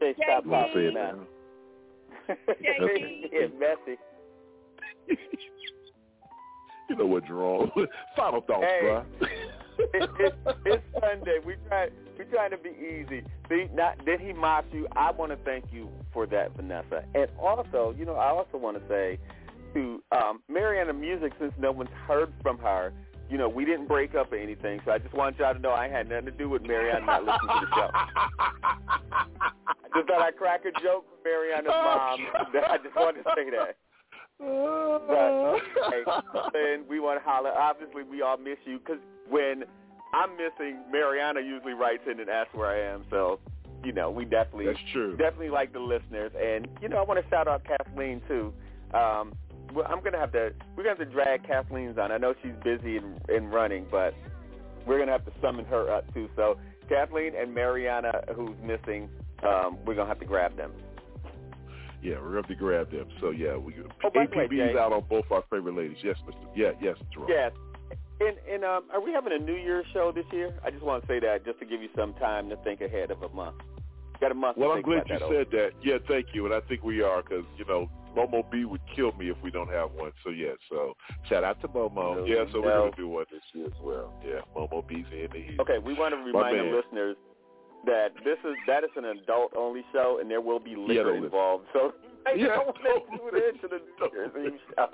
Say 0.00 0.14
stop 0.24 0.44
JD. 0.44 0.46
We'll 0.46 0.60
talking 0.60 0.74
say 0.74 0.86
it 0.86 0.94
now. 0.94 1.12
now. 1.12 2.36
It's 2.60 3.54
messy. 3.58 3.98
You 6.88 6.96
know 6.98 7.06
what, 7.06 7.24
Jerome? 7.26 7.70
Final 8.16 8.42
thoughts, 8.42 8.64
Hey. 8.68 8.80
bro. 8.82 9.04
it, 9.78 10.10
it, 10.20 10.34
it's 10.66 10.82
Sunday. 11.00 11.38
We 11.46 11.54
try 11.66 11.88
we 12.18 12.24
trying 12.26 12.50
to 12.50 12.58
be 12.58 12.68
easy. 12.70 13.22
See, 13.48 13.66
not 13.72 14.04
did 14.04 14.20
he 14.20 14.32
mock 14.34 14.66
you? 14.72 14.86
I 14.94 15.10
want 15.10 15.30
to 15.32 15.38
thank 15.38 15.64
you 15.72 15.88
for 16.12 16.26
that, 16.26 16.54
Vanessa. 16.54 17.04
And 17.14 17.28
also, 17.40 17.94
you 17.96 18.04
know, 18.04 18.16
I 18.16 18.28
also 18.28 18.58
want 18.58 18.76
to 18.76 18.82
say 18.88 19.18
to 19.72 20.02
um, 20.12 20.42
Mariana 20.50 20.92
Music, 20.92 21.32
since 21.40 21.54
no 21.58 21.72
one's 21.72 21.88
heard 22.06 22.30
from 22.42 22.58
her, 22.58 22.92
you 23.30 23.38
know, 23.38 23.48
we 23.48 23.64
didn't 23.64 23.86
break 23.88 24.14
up 24.14 24.32
or 24.32 24.36
anything. 24.36 24.80
So 24.84 24.92
I 24.92 24.98
just 24.98 25.14
want 25.14 25.38
y'all 25.38 25.54
to 25.54 25.58
know 25.60 25.72
I 25.72 25.88
had 25.88 26.08
nothing 26.08 26.26
to 26.26 26.30
do 26.32 26.48
with 26.48 26.62
Mariana 26.62 27.06
not 27.06 27.24
listening 27.24 27.60
to 27.60 27.66
the 27.66 27.74
show. 27.74 27.90
I 28.72 29.88
just 29.94 30.08
thought 30.08 30.22
I'd 30.22 30.36
crack 30.36 30.62
a 30.64 30.72
joke 30.82 31.06
with 31.10 31.24
Mariana's 31.24 31.68
mom. 31.68 32.20
I 32.70 32.78
just 32.82 32.94
wanted 32.96 33.22
to 33.22 33.30
say 33.36 33.50
that. 33.50 33.76
But 34.38 35.58
hey, 35.90 36.74
and 36.74 36.88
we 36.88 37.00
want 37.00 37.20
to 37.20 37.24
holler. 37.24 37.50
Obviously, 37.50 38.02
we 38.02 38.22
all 38.22 38.36
miss 38.36 38.58
you 38.64 38.78
because 38.78 38.98
when 39.28 39.64
I'm 40.12 40.30
missing, 40.36 40.78
Mariana 40.90 41.40
usually 41.40 41.74
writes 41.74 42.02
in 42.10 42.20
and 42.20 42.28
asks 42.28 42.54
where 42.54 42.66
I 42.68 42.92
am. 42.92 43.04
So, 43.10 43.38
you 43.84 43.92
know, 43.92 44.10
we 44.10 44.24
definitely 44.24 44.66
That's 44.66 44.78
true. 44.92 45.16
definitely 45.16 45.50
like 45.50 45.72
the 45.72 45.80
listeners. 45.80 46.32
And 46.40 46.66
you 46.80 46.88
know, 46.88 46.98
I 46.98 47.02
want 47.02 47.22
to 47.22 47.30
shout 47.30 47.48
out 47.48 47.62
Kathleen 47.64 48.20
too. 48.28 48.52
Um, 48.94 49.32
well, 49.32 49.51
I'm 49.86 50.02
gonna 50.02 50.18
have 50.18 50.32
to 50.32 50.52
we're 50.76 50.84
gonna 50.84 50.96
have 50.96 51.06
to 51.06 51.12
drag 51.12 51.46
Kathleen's 51.46 51.98
on. 51.98 52.12
I 52.12 52.18
know 52.18 52.34
she's 52.42 52.52
busy 52.62 52.96
and, 52.96 53.20
and 53.28 53.52
running, 53.52 53.86
but 53.90 54.14
we're 54.86 54.98
gonna 54.98 55.12
have 55.12 55.24
to 55.24 55.32
summon 55.40 55.64
her 55.66 55.90
up 55.92 56.12
too. 56.12 56.28
So 56.36 56.58
Kathleen 56.88 57.32
and 57.36 57.54
Mariana, 57.54 58.22
who's 58.34 58.56
missing, 58.62 59.08
um, 59.42 59.78
we're 59.84 59.94
gonna 59.94 60.08
have 60.08 60.20
to 60.20 60.26
grab 60.26 60.56
them. 60.56 60.72
Yeah, 62.02 62.14
we're 62.14 62.32
going 62.32 62.42
to 62.42 62.48
have 62.48 62.48
to 62.48 62.54
grab 62.56 62.90
them. 62.90 63.06
So, 63.20 63.30
yeah, 63.30 63.56
we 63.56 63.74
Oh, 64.02 64.10
by 64.12 64.26
the 64.26 64.36
way, 64.36 64.48
APB's 64.48 64.76
out 64.76 64.92
on 64.92 65.04
both 65.08 65.24
our 65.30 65.44
favorite 65.50 65.76
ladies. 65.76 65.98
Yes, 66.02 66.16
Mr. 66.26 66.34
Yeah, 66.54 66.72
yes, 66.80 66.96
Jerome. 67.12 67.28
Yes. 67.28 67.52
And 68.20 68.36
and 68.52 68.64
um, 68.64 68.84
are 68.92 69.00
we 69.00 69.12
having 69.12 69.32
a 69.32 69.38
New 69.38 69.54
Year's 69.54 69.86
show 69.92 70.12
this 70.12 70.26
year? 70.32 70.54
I 70.64 70.70
just 70.70 70.82
want 70.82 71.02
to 71.02 71.08
say 71.08 71.20
that 71.20 71.44
just 71.44 71.58
to 71.60 71.64
give 71.64 71.80
you 71.80 71.88
some 71.96 72.14
time 72.14 72.48
to 72.50 72.56
think 72.56 72.80
ahead 72.80 73.10
of 73.10 73.22
a 73.22 73.28
month. 73.28 73.56
Got 74.20 74.32
a 74.32 74.34
month. 74.34 74.56
Well, 74.56 74.72
I'm 74.72 74.82
glad 74.82 75.04
you 75.08 75.18
said 75.18 75.46
that. 75.52 75.70
Yeah, 75.82 75.98
thank 76.08 76.26
you, 76.32 76.44
and 76.46 76.54
I 76.54 76.60
think 76.60 76.82
we 76.82 77.02
are 77.02 77.22
because 77.22 77.44
you 77.56 77.64
know 77.64 77.88
Momo 78.16 78.48
B 78.50 78.64
would 78.64 78.80
kill 78.94 79.12
me 79.12 79.30
if 79.30 79.36
we 79.42 79.50
don't 79.50 79.70
have 79.70 79.92
one. 79.92 80.12
So 80.24 80.30
yeah, 80.30 80.52
so 80.68 80.94
shout 81.28 81.44
out 81.44 81.60
to 81.62 81.68
Momo. 81.68 82.16
No, 82.16 82.24
yeah, 82.26 82.44
so 82.52 82.60
we're 82.60 82.68
no. 82.74 82.84
gonna 82.90 82.96
do 82.96 83.08
one 83.08 83.24
this 83.30 83.40
year 83.52 83.66
as 83.66 83.72
well. 83.82 84.12
Yeah, 84.26 84.40
Momo 84.56 84.86
B's 84.86 85.06
in 85.12 85.28
the 85.32 85.42
heat. 85.42 85.60
Okay, 85.60 85.78
we 85.78 85.94
want 85.94 86.14
to 86.14 86.20
remind 86.20 86.58
the 86.58 86.76
listeners 86.76 87.16
that 87.86 88.08
this 88.24 88.38
is 88.44 88.56
that 88.66 88.84
is 88.84 88.90
an 88.96 89.04
adult 89.06 89.52
only 89.56 89.82
show 89.92 90.18
and 90.20 90.30
there 90.30 90.40
will 90.40 90.60
be 90.60 90.76
liquor 90.76 91.14
Yeah, 91.16 91.24
involved. 91.24 91.64
So 91.72 91.92
I 92.26 92.34
Yeah, 92.34 92.48
don't 92.48 92.66
want 92.66 93.10
to 93.10 93.18
tune 93.18 93.42
into 93.54 93.68
the 93.68 93.80
New 93.80 94.10
Year's 94.12 94.52
Eve. 94.54 94.86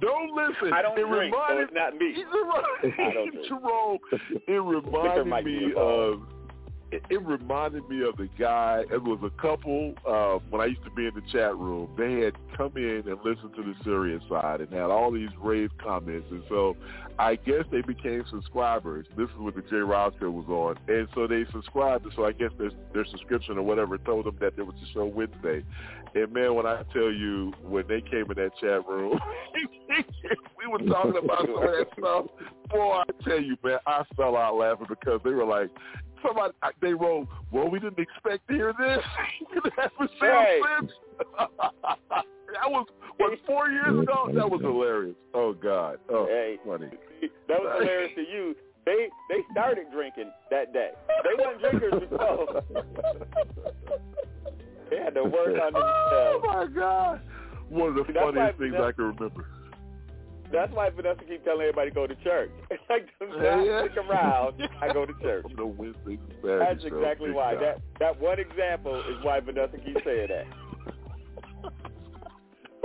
Don't 0.00 0.34
listen. 0.34 0.72
I 0.72 0.82
don't 0.82 0.98
it 0.98 1.06
drink, 1.06 1.34
so 1.34 1.54
reminded, 1.54 1.64
it's 1.64 1.72
not 1.74 1.94
me. 1.96 2.14
I 2.98 3.12
don't 3.12 3.32
drink. 3.32 3.48
Jerome, 3.48 3.98
it 4.48 4.60
Liquor 4.60 5.22
reminded 5.22 5.46
me 5.46 5.72
of 5.76 6.22
it, 6.90 7.02
it 7.10 7.22
reminded 7.22 7.88
me 7.88 8.06
of 8.06 8.16
the 8.16 8.28
guy. 8.38 8.84
It 8.90 9.02
was 9.02 9.18
a 9.22 9.30
couple 9.40 9.94
uh, 10.06 10.38
when 10.50 10.60
I 10.60 10.66
used 10.66 10.84
to 10.84 10.90
be 10.90 11.06
in 11.06 11.14
the 11.14 11.22
chat 11.32 11.56
room. 11.56 11.88
They 11.96 12.24
had 12.24 12.34
come 12.56 12.72
in 12.76 13.04
and 13.06 13.18
listened 13.24 13.54
to 13.56 13.62
the 13.62 13.74
serious 13.82 14.22
side 14.28 14.60
and 14.60 14.72
had 14.72 14.90
all 14.90 15.10
these 15.10 15.30
rave 15.40 15.70
comments, 15.78 16.26
and 16.30 16.42
so 16.48 16.76
I 17.18 17.36
guess 17.36 17.64
they 17.70 17.82
became 17.82 18.24
subscribers. 18.30 19.06
This 19.16 19.28
is 19.28 19.36
when 19.36 19.54
the 19.54 19.62
J. 19.62 19.70
Show 19.70 20.30
was 20.30 20.46
on, 20.48 20.76
and 20.88 21.08
so 21.14 21.26
they 21.26 21.44
subscribed. 21.52 22.06
So 22.14 22.24
I 22.24 22.32
guess 22.32 22.50
their 22.58 22.70
their 22.92 23.04
subscription 23.04 23.58
or 23.58 23.62
whatever 23.62 23.98
told 23.98 24.26
them 24.26 24.36
that 24.40 24.56
there 24.56 24.64
was 24.64 24.76
a 24.82 24.92
show 24.92 25.06
Wednesday. 25.06 25.64
And 26.14 26.32
man, 26.32 26.54
when 26.54 26.66
I 26.66 26.82
tell 26.92 27.10
you 27.10 27.52
when 27.62 27.84
they 27.88 28.00
came 28.00 28.30
in 28.30 28.36
that 28.36 28.50
chat 28.60 28.86
room, 28.86 29.18
we 30.58 30.70
were 30.70 30.78
talking 30.78 31.18
about 31.22 31.40
some 31.40 31.56
of 31.56 31.62
that 31.62 31.86
stuff. 31.98 32.26
Boy, 32.70 32.92
I 32.92 33.04
tell 33.24 33.40
you, 33.40 33.56
man, 33.64 33.78
I 33.86 34.02
fell 34.16 34.36
out 34.36 34.56
laughing 34.56 34.86
because 34.88 35.20
they 35.24 35.30
were 35.30 35.44
like, 35.44 35.70
somebody 36.24 36.52
they 36.80 36.94
wrote, 36.94 37.28
"Well, 37.50 37.68
we 37.68 37.80
didn't 37.80 37.98
expect 37.98 38.46
to 38.48 38.54
hear 38.54 38.72
this." 38.78 38.98
that 39.76 39.90
was 39.98 40.08
Right. 40.20 40.60
that 41.38 42.70
was 42.70 42.86
what 43.16 43.38
four 43.46 43.70
years 43.70 44.00
ago. 44.00 44.30
That 44.34 44.50
was 44.50 44.60
hilarious. 44.60 45.16
Oh 45.34 45.52
God. 45.52 45.98
Oh, 46.08 46.26
Hey. 46.26 46.58
funny. 46.66 46.90
That 47.48 47.60
was 47.60 47.76
hilarious 47.80 48.12
to 48.14 48.22
you. 48.22 48.54
They 48.86 49.08
they 49.28 49.40
started 49.50 49.86
drinking 49.92 50.30
that 50.50 50.72
day. 50.72 50.90
They 51.24 51.42
weren't 51.42 51.60
drinkers 51.60 52.08
before. 52.08 52.62
They 54.90 54.98
had 54.98 55.14
to 55.14 55.24
work 55.24 55.48
on 55.60 55.72
themselves. 55.72 55.82
Oh 56.12 56.40
my 56.46 56.66
God. 56.74 57.20
One 57.68 57.88
of 57.90 57.94
the 57.94 58.02
That's 58.12 58.16
why 58.16 58.32
funniest 58.32 58.58
things 58.58 58.72
Vanessa- 58.72 58.88
I 58.88 58.92
can 58.92 59.04
remember. 59.04 59.46
That's 60.52 60.72
why 60.72 60.90
Vanessa 60.90 61.20
keep 61.26 61.42
telling 61.44 61.62
everybody 61.62 61.90
to 61.90 61.94
go 61.94 62.06
to 62.06 62.14
church. 62.16 62.50
like, 62.90 63.08
do 63.18 63.26
Yeah, 63.42 63.56
not 63.56 63.66
yeah. 63.66 63.80
stick 63.86 63.96
around. 63.96 64.68
I 64.80 64.92
go 64.92 65.04
to 65.06 65.12
church. 65.20 65.46
No 65.56 65.66
Wednesdays 65.66 66.18
and 66.20 66.34
Saturdays. 66.42 66.68
That's 66.68 66.84
exactly 66.84 67.28
big 67.28 67.36
why. 67.36 67.54
time. 67.54 67.62
That 67.62 67.80
that 67.98 68.20
one 68.20 68.38
example 68.38 69.00
is 69.00 69.24
why 69.24 69.40
Vanessa 69.40 69.78
keeps 69.78 70.04
saying 70.04 70.28
that. 70.28 71.72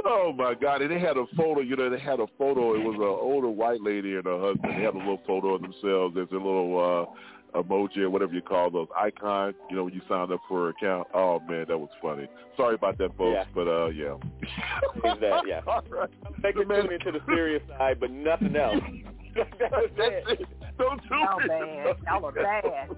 Oh 0.06 0.32
my 0.32 0.54
God! 0.54 0.82
And 0.82 0.90
they 0.90 1.00
had 1.00 1.18
a 1.18 1.26
photo. 1.36 1.60
You 1.60 1.76
know, 1.76 1.90
they 1.90 2.00
had 2.00 2.22
a 2.22 2.28
photo. 2.38 2.74
It 2.74 2.84
was 2.86 2.96
an 2.96 3.02
older 3.04 3.50
white 3.50 3.82
lady 3.82 4.16
and 4.16 4.24
her 4.26 4.40
husband. 4.40 4.74
They 4.78 4.82
had 4.84 4.96
a 4.96 4.98
little 4.98 5.22
photo 5.28 5.56
of 5.56 5.62
themselves. 5.62 6.16
There's 6.16 6.32
a 6.32 6.36
little 6.36 6.80
uh 6.80 7.14
emoji 7.56 7.98
or 7.98 8.10
whatever 8.10 8.34
you 8.34 8.42
call 8.42 8.70
those 8.70 8.88
icons. 8.96 9.56
You 9.70 9.78
know, 9.78 9.84
when 9.86 9.94
you 9.94 10.02
sign 10.08 10.32
up 10.32 10.42
for 10.48 10.70
an 10.70 10.76
account. 10.78 11.08
Oh 11.14 11.40
man, 11.48 11.66
that 11.68 11.78
was 11.78 11.90
funny. 12.02 12.28
Sorry 12.58 12.76
about 12.76 12.98
that, 12.98 13.16
folks. 13.18 13.36
Yeah. 13.36 13.44
But 13.54 13.68
uh, 13.68 13.88
yeah. 13.88 14.16
Is 15.14 15.20
that 15.22 15.44
yeah? 15.48 15.62
All 15.68 15.84
right. 15.90 16.10
They 16.42 16.54
can 16.54 16.68
tune 16.68 16.92
into 16.92 17.12
the 17.12 17.20
serious 17.26 17.62
side, 17.70 18.00
but 18.00 18.12
nothing 18.12 18.56
else. 18.56 18.84
that 19.36 19.72
was 19.72 19.90
it. 19.98 20.48
Don't 20.78 21.02
do 21.04 21.16
Y'all 21.16 21.40
it. 21.40 21.48
bad. 21.48 21.96
Y'all 22.06 22.26
are 22.26 22.32
bad. 22.32 22.90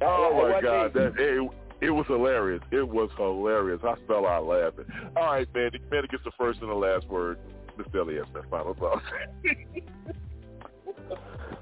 Oh 0.00 0.48
my 0.50 0.60
God, 0.60 0.94
that 0.94 1.14
it, 1.18 1.50
it 1.80 1.90
was 1.90 2.06
hilarious. 2.06 2.62
It 2.70 2.88
was 2.88 3.10
hilarious. 3.16 3.80
I 3.84 3.94
fell 4.06 4.26
out 4.26 4.46
laughing. 4.46 4.86
All 5.16 5.26
right, 5.26 5.48
man. 5.54 5.70
The 5.72 5.78
man 5.90 6.04
gets 6.10 6.24
the 6.24 6.32
first 6.38 6.60
and 6.60 6.70
the 6.70 6.74
last 6.74 7.06
word, 7.08 7.38
Mr. 7.78 8.00
Elias, 8.00 8.26
man. 8.32 8.44
Final 8.50 8.74
thoughts. 8.74 9.02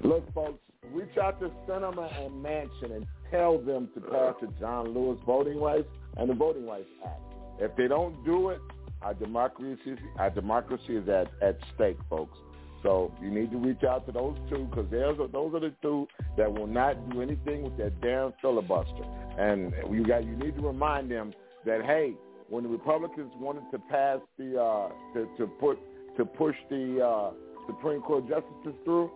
Look, 0.03 0.33
folks, 0.33 0.59
reach 0.93 1.17
out 1.21 1.39
to 1.39 1.49
Sinema 1.67 2.25
and 2.25 2.43
Manchin 2.43 2.95
and 2.95 3.05
tell 3.29 3.57
them 3.57 3.89
to 3.95 4.01
pass 4.01 4.35
the 4.41 4.47
John 4.59 4.93
Lewis 4.93 5.19
Voting 5.25 5.59
Rights 5.59 5.87
and 6.17 6.29
the 6.29 6.33
Voting 6.33 6.67
Rights 6.67 6.89
Act. 7.05 7.21
If 7.59 7.75
they 7.75 7.87
don't 7.87 8.23
do 8.25 8.49
it, 8.49 8.59
our 9.01 9.13
democracy, 9.13 9.95
our 10.17 10.29
democracy 10.29 10.97
is 10.97 11.07
at, 11.09 11.27
at 11.41 11.57
stake, 11.75 11.97
folks. 12.09 12.37
So 12.83 13.13
you 13.21 13.29
need 13.29 13.51
to 13.51 13.57
reach 13.57 13.83
out 13.83 14.05
to 14.07 14.11
those 14.11 14.35
two 14.49 14.67
because 14.69 14.89
those 14.89 15.53
are 15.53 15.59
the 15.59 15.73
two 15.81 16.07
that 16.37 16.51
will 16.51 16.67
not 16.67 17.09
do 17.11 17.21
anything 17.21 17.63
with 17.63 17.77
that 17.77 18.01
damn 18.01 18.33
filibuster. 18.41 19.03
And 19.37 19.73
you 19.91 20.05
got 20.05 20.25
you 20.25 20.35
need 20.35 20.55
to 20.55 20.61
remind 20.61 21.11
them 21.11 21.33
that 21.65 21.83
hey, 21.85 22.13
when 22.49 22.63
the 22.63 22.69
Republicans 22.69 23.31
wanted 23.39 23.63
to 23.71 23.79
pass 23.89 24.19
the 24.37 24.59
uh, 24.59 24.89
to, 25.13 25.27
to 25.37 25.47
put 25.59 25.77
to 26.17 26.25
push 26.25 26.55
the 26.69 27.03
uh, 27.03 27.31
Supreme 27.67 28.01
Court 28.01 28.27
justices 28.27 28.73
through, 28.83 29.11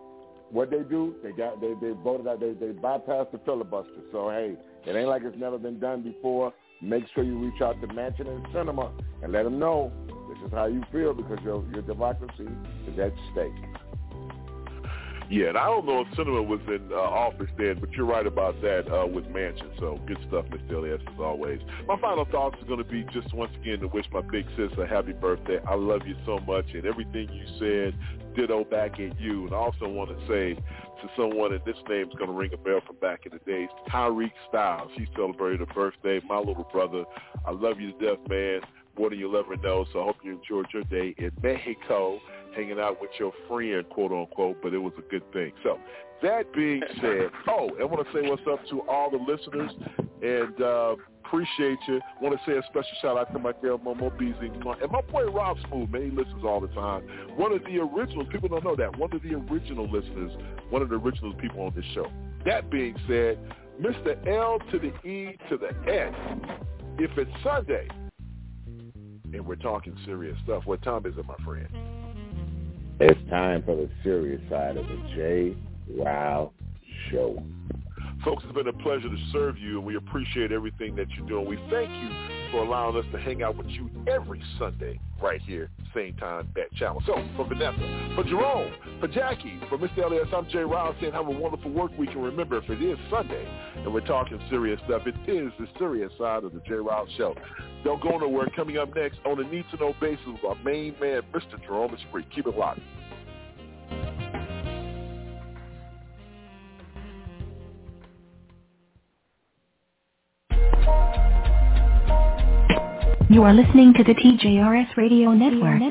what 0.51 0.69
they 0.69 0.79
do, 0.79 1.15
they 1.23 1.31
got 1.31 1.59
they 1.61 1.73
they 1.81 1.91
voted 2.03 2.27
out 2.27 2.39
they 2.39 2.53
they 2.53 2.71
bypassed 2.73 3.31
the 3.31 3.39
filibuster. 3.45 4.01
So 4.11 4.29
hey, 4.29 4.55
it 4.85 4.95
ain't 4.95 5.07
like 5.07 5.23
it's 5.23 5.37
never 5.37 5.57
been 5.57 5.79
done 5.79 6.01
before. 6.03 6.53
Make 6.81 7.05
sure 7.13 7.23
you 7.23 7.37
reach 7.37 7.61
out 7.61 7.79
to 7.81 7.87
Manchin 7.87 8.27
and 8.27 8.45
Sinema 8.47 8.91
and 9.23 9.31
let 9.31 9.43
them 9.43 9.59
know 9.59 9.91
this 10.29 10.37
is 10.45 10.53
how 10.53 10.65
you 10.65 10.83
feel 10.91 11.13
because 11.13 11.39
your 11.43 11.63
your 11.73 11.81
democracy 11.81 12.47
is 12.87 12.99
at 12.99 13.13
stake. 13.31 13.51
yeah, 15.29 15.47
and 15.47 15.57
I 15.57 15.65
don't 15.65 15.85
know 15.85 16.01
if 16.01 16.07
Sinema 16.17 16.45
was 16.45 16.59
in 16.67 16.89
uh, 16.91 16.95
office 16.95 17.49
then, 17.57 17.77
but 17.79 17.91
you're 17.93 18.05
right 18.05 18.27
about 18.27 18.61
that 18.61 18.91
uh, 18.91 19.07
with 19.07 19.25
Manchin. 19.25 19.79
So 19.79 19.99
good 20.05 20.19
stuff, 20.27 20.45
Mr. 20.45 20.73
Elias, 20.73 21.01
as 21.11 21.19
always. 21.19 21.59
My 21.87 21.99
final 21.99 22.25
thoughts 22.25 22.57
are 22.61 22.67
going 22.67 22.83
to 22.83 22.89
be 22.89 23.03
just 23.13 23.33
once 23.33 23.51
again 23.61 23.79
to 23.79 23.87
wish 23.87 24.05
my 24.11 24.21
big 24.21 24.45
sis 24.55 24.77
a 24.77 24.85
happy 24.85 25.13
birthday. 25.13 25.59
I 25.67 25.75
love 25.75 26.01
you 26.05 26.15
so 26.25 26.39
much, 26.39 26.65
and 26.73 26.85
everything 26.85 27.29
you 27.31 27.45
said, 27.59 27.97
ditto 28.35 28.63
back 28.63 28.99
at 28.99 29.19
you. 29.19 29.45
And 29.45 29.53
I 29.53 29.57
also 29.57 29.87
want 29.87 30.09
to 30.09 30.27
say 30.27 30.53
to 30.55 31.09
someone, 31.15 31.53
and 31.53 31.61
this 31.65 31.75
name's 31.89 32.13
going 32.15 32.29
to 32.29 32.35
ring 32.35 32.51
a 32.53 32.57
bell 32.57 32.81
from 32.85 32.97
back 32.97 33.25
in 33.25 33.31
the 33.31 33.51
days, 33.51 33.69
Tyreek 33.89 34.31
Styles. 34.49 34.91
He 34.95 35.07
celebrated 35.15 35.61
a 35.61 35.73
birthday. 35.73 36.19
My 36.27 36.37
little 36.37 36.67
brother, 36.71 37.03
I 37.45 37.51
love 37.51 37.79
you 37.79 37.91
to 37.91 37.97
death, 38.05 38.27
man. 38.29 38.61
More 38.97 39.09
than 39.09 39.19
you'll 39.19 39.37
ever 39.37 39.57
know. 39.57 39.85
So 39.91 40.01
I 40.01 40.03
hope 40.05 40.17
you 40.23 40.39
enjoyed 40.39 40.67
your 40.73 40.83
day 40.83 41.13
in 41.17 41.31
Mexico, 41.43 42.19
hanging 42.55 42.79
out 42.79 43.01
with 43.01 43.11
your 43.19 43.33
friend, 43.47 43.87
quote 43.89 44.11
unquote. 44.11 44.61
But 44.63 44.73
it 44.73 44.77
was 44.77 44.93
a 44.97 45.09
good 45.11 45.29
thing. 45.33 45.51
So 45.63 45.79
that 46.21 46.53
being 46.53 46.81
said, 47.01 47.29
oh, 47.47 47.69
I 47.79 47.83
want 47.83 48.07
to 48.07 48.13
say 48.13 48.29
what's 48.29 48.41
up 48.49 48.65
to 48.69 48.81
all 48.89 49.09
the 49.11 49.17
listeners, 49.17 49.71
and 50.21 50.61
uh, 50.61 50.95
appreciate 51.25 51.79
you. 51.87 51.99
Want 52.21 52.37
to 52.37 52.45
say 52.45 52.57
a 52.57 52.63
special 52.63 52.91
shout 53.01 53.17
out 53.17 53.31
to 53.33 53.39
my 53.39 53.53
girl 53.61 53.77
Momo 53.77 54.15
Beasley 54.17 54.47
and 54.47 54.91
my 54.91 55.01
boy 55.01 55.25
Rob 55.25 55.57
Smooth. 55.67 55.89
Man, 55.89 56.11
he 56.11 56.11
listens 56.11 56.43
all 56.43 56.59
the 56.59 56.67
time. 56.69 57.03
One 57.35 57.51
of 57.51 57.63
the 57.63 57.79
originals. 57.79 58.27
People 58.31 58.49
don't 58.49 58.63
know 58.63 58.75
that. 58.75 58.97
One 58.97 59.13
of 59.13 59.21
the 59.21 59.33
original 59.33 59.89
listeners. 59.89 60.31
One 60.69 60.81
of 60.81 60.89
the 60.89 60.95
original 60.95 61.33
people 61.33 61.61
on 61.61 61.73
this 61.75 61.85
show. 61.93 62.07
That 62.45 62.69
being 62.69 62.95
said, 63.07 63.39
Mr. 63.81 64.15
L 64.27 64.59
to 64.71 64.79
the 64.79 65.07
E 65.07 65.37
to 65.49 65.57
the 65.57 65.69
S. 65.91 66.13
If 66.97 67.17
it's 67.17 67.31
Sunday 67.43 67.87
and 69.33 69.45
we're 69.45 69.55
talking 69.55 69.97
serious 70.05 70.37
stuff, 70.43 70.63
what 70.65 70.81
time 70.81 71.05
is 71.05 71.13
it, 71.17 71.25
my 71.25 71.35
friend? 71.43 71.67
It's 72.99 73.29
time 73.29 73.63
for 73.63 73.75
the 73.75 73.89
serious 74.03 74.41
side 74.49 74.77
of 74.77 74.87
the 74.87 74.97
J. 75.13 75.57
Wow 75.89 76.53
Show. 77.11 77.43
Folks, 78.25 78.43
it's 78.43 78.53
been 78.55 78.67
a 78.67 78.73
pleasure 78.73 79.07
to 79.07 79.17
serve 79.31 79.55
you, 79.59 79.77
and 79.77 79.85
we 79.85 79.97
appreciate 79.97 80.51
everything 80.51 80.95
that 80.95 81.07
you're 81.11 81.27
doing. 81.27 81.47
We 81.47 81.57
thank 81.69 81.91
you 81.91 82.09
for 82.51 82.63
allowing 82.63 82.97
us 82.97 83.05
to 83.11 83.19
hang 83.19 83.43
out 83.43 83.55
with 83.55 83.67
you 83.67 83.87
every 84.07 84.41
Sunday 84.57 84.99
right 85.21 85.39
here, 85.43 85.69
same 85.93 86.15
time, 86.15 86.49
that 86.55 86.73
channel. 86.73 87.03
So, 87.05 87.23
for 87.35 87.47
Vanessa, 87.47 87.77
for 88.15 88.23
Jerome, 88.23 88.73
for 88.99 89.07
Jackie, 89.07 89.59
for 89.69 89.77
Mr. 89.77 90.05
Elias, 90.05 90.27
I'm 90.35 90.49
Jay 90.49 90.63
Rouse 90.63 90.95
saying 90.99 91.13
have 91.13 91.27
a 91.27 91.31
wonderful 91.31 91.69
work 91.69 91.95
week. 91.99 92.09
And 92.09 92.23
remember, 92.23 92.57
if 92.57 92.67
it 92.67 92.81
is 92.81 92.97
Sunday 93.11 93.47
and 93.75 93.93
we're 93.93 94.01
talking 94.01 94.41
serious 94.49 94.81
stuff, 94.87 95.03
it 95.05 95.15
is 95.29 95.51
the 95.59 95.67
serious 95.77 96.11
side 96.17 96.43
of 96.43 96.53
the 96.53 96.61
Jay 96.61 96.73
Rouse 96.73 97.09
Show. 97.17 97.35
Don't 97.83 98.01
go 98.01 98.17
nowhere. 98.17 98.47
Coming 98.55 98.79
up 98.79 98.95
next 98.95 99.19
on 99.23 99.39
a 99.39 99.47
need-to-know 99.47 99.93
basis, 100.01 100.25
with 100.25 100.43
our 100.43 100.55
main 100.63 100.95
man, 100.99 101.21
Mr. 101.31 101.63
Jerome 101.63 101.95
free. 102.11 102.25
Keep 102.33 102.47
it 102.47 102.57
locked. 102.57 102.79
You 113.35 113.43
are 113.43 113.53
listening 113.53 113.93
to 113.95 114.03
the 114.05 114.13
TJRS 114.13 114.95
Radio 114.95 115.33
Network. 115.33 115.81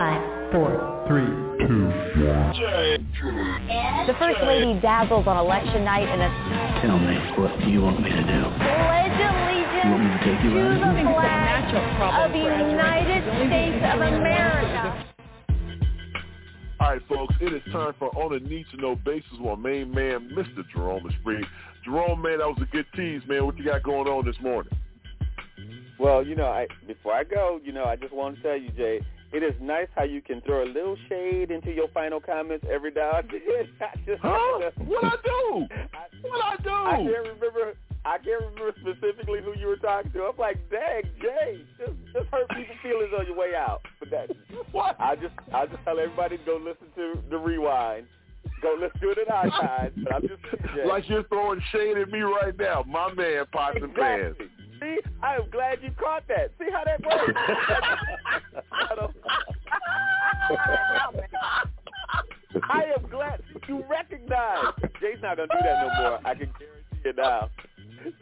Five, 0.00 0.50
four, 0.50 1.04
Three, 1.06 1.30
two, 1.62 1.86
one. 2.26 2.50
The 4.08 4.14
First 4.18 4.42
Lady 4.42 4.80
dazzles 4.80 5.28
on 5.28 5.36
election 5.36 5.84
night 5.84 6.08
in 6.12 6.20
a 6.22 6.80
Tell 6.82 6.98
me, 6.98 7.14
what 7.38 7.56
do 7.60 7.70
you 7.70 7.82
want 7.82 8.02
me 8.02 8.10
to 8.10 8.16
do? 8.16 8.42
pledge 8.58 9.14
allegiance 9.14 9.84
You 9.84 9.90
want 9.94 10.02
me 10.02 10.10
to 10.10 10.18
take 10.26 10.42
you 10.42 10.50
to 10.50 10.58
the 10.58 11.06
flag 11.14 11.70
of 12.26 12.32
the 12.32 12.66
United 12.66 13.22
States 13.46 13.78
of 13.94 14.00
America. 14.00 15.06
All 16.80 16.94
right, 16.94 17.02
folks, 17.08 17.34
it 17.40 17.52
is 17.52 17.62
time 17.72 17.94
for 17.98 18.08
On 18.18 18.34
a 18.34 18.40
Need 18.40 18.66
to 18.72 18.76
Know 18.78 18.96
Basis 18.96 19.30
with 19.38 19.50
our 19.50 19.56
main 19.56 19.94
man, 19.94 20.30
Mr. 20.34 20.64
Jerome 20.74 21.06
is 21.06 21.14
free. 21.22 21.44
Jerome, 21.84 22.22
man, 22.22 22.38
that 22.38 22.46
was 22.46 22.58
a 22.60 22.66
good 22.66 22.86
tease, 22.94 23.22
man. 23.26 23.46
What 23.46 23.58
you 23.58 23.64
got 23.64 23.82
going 23.82 24.06
on 24.06 24.26
this 24.26 24.36
morning? 24.40 24.72
Well, 25.98 26.24
you 26.26 26.34
know, 26.34 26.46
I 26.46 26.66
before 26.86 27.12
I 27.12 27.24
go, 27.24 27.60
you 27.62 27.72
know, 27.72 27.84
I 27.84 27.96
just 27.96 28.12
want 28.12 28.36
to 28.36 28.42
tell 28.42 28.56
you, 28.56 28.70
Jay, 28.70 29.00
it 29.32 29.42
is 29.42 29.54
nice 29.60 29.86
how 29.94 30.04
you 30.04 30.22
can 30.22 30.40
throw 30.40 30.64
a 30.64 30.66
little 30.66 30.96
shade 31.08 31.50
into 31.50 31.70
your 31.72 31.88
final 31.88 32.20
comments 32.20 32.64
every 32.70 32.90
now 32.90 33.18
and 33.18 33.30
then. 33.30 33.68
I 33.80 33.96
just 34.06 34.22
huh? 34.22 34.70
What 34.86 35.04
I 35.04 35.16
do? 35.22 35.66
What 36.22 36.44
I 36.44 36.56
do? 36.62 36.70
I 36.70 36.96
can't 36.96 37.28
remember. 37.28 37.74
I 38.04 38.16
can't 38.16 38.42
remember 38.42 38.74
specifically 38.80 39.40
who 39.42 39.58
you 39.58 39.66
were 39.66 39.76
talking 39.76 40.10
to. 40.12 40.22
I'm 40.22 40.36
like, 40.38 40.58
dang, 40.70 41.02
Jay, 41.20 41.62
just 41.78 41.92
just 42.14 42.26
hurt 42.32 42.48
people's 42.48 42.78
feelings 42.82 43.12
on 43.18 43.26
your 43.26 43.36
way 43.36 43.54
out. 43.54 43.82
But 44.00 44.10
that, 44.10 44.30
what? 44.72 44.96
I 44.98 45.16
just 45.16 45.34
I 45.52 45.66
just 45.66 45.84
tell 45.84 46.00
everybody 46.00 46.38
to 46.38 46.44
go 46.44 46.56
listen 46.56 46.88
to 46.96 47.22
the 47.28 47.36
rewind. 47.36 48.06
Go 48.62 48.76
let's 48.80 48.94
do 49.00 49.10
it 49.10 49.18
in 49.18 49.32
archives. 49.32 49.96
But 50.02 50.14
I'm 50.14 50.22
just 50.22 50.42
like 50.86 51.08
you're 51.08 51.24
throwing 51.24 51.62
shade 51.72 51.96
at 51.96 52.10
me 52.10 52.20
right 52.20 52.56
now, 52.58 52.84
my 52.86 53.12
man, 53.14 53.44
pots 53.52 53.78
and 53.80 53.94
pans. 53.94 54.36
Exactly. 54.38 54.60
See, 54.80 54.98
I 55.22 55.36
am 55.36 55.50
glad 55.50 55.78
you 55.82 55.90
caught 55.98 56.26
that. 56.28 56.52
See 56.58 56.70
how 56.72 56.84
that 56.84 57.00
works. 57.04 57.34
I 62.68 62.84
am 62.96 63.08
glad 63.10 63.42
you 63.68 63.84
recognize. 63.88 64.74
Jay's 65.00 65.18
not 65.22 65.36
gonna 65.36 65.48
do 65.48 65.58
that 65.62 65.86
no 65.86 65.88
more. 66.02 66.20
I 66.24 66.34
can 66.34 66.50
guarantee 66.58 67.04
it 67.04 67.16
now. 67.16 67.50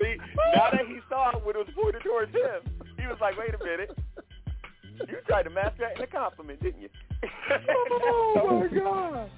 See, 0.01 0.17
now 0.55 0.71
that 0.73 0.87
he 0.87 0.99
saw 1.09 1.31
it 1.31 1.45
when 1.45 1.55
it 1.55 1.59
was 1.59 1.69
pointed 1.75 2.03
towards 2.03 2.35
him, 2.35 2.61
he 2.99 3.07
was 3.07 3.19
like, 3.21 3.39
"Wait 3.39 3.55
a 3.55 3.65
minute, 3.65 3.97
you 5.09 5.17
tried 5.27 5.45
to 5.45 5.51
mask 5.51 5.79
that 5.79 5.97
in 5.97 6.03
a 6.03 6.07
compliment, 6.07 6.61
didn't 6.61 6.83
you?" 6.83 6.89
oh 8.43 8.61
my 8.61 8.79
god. 8.79 9.31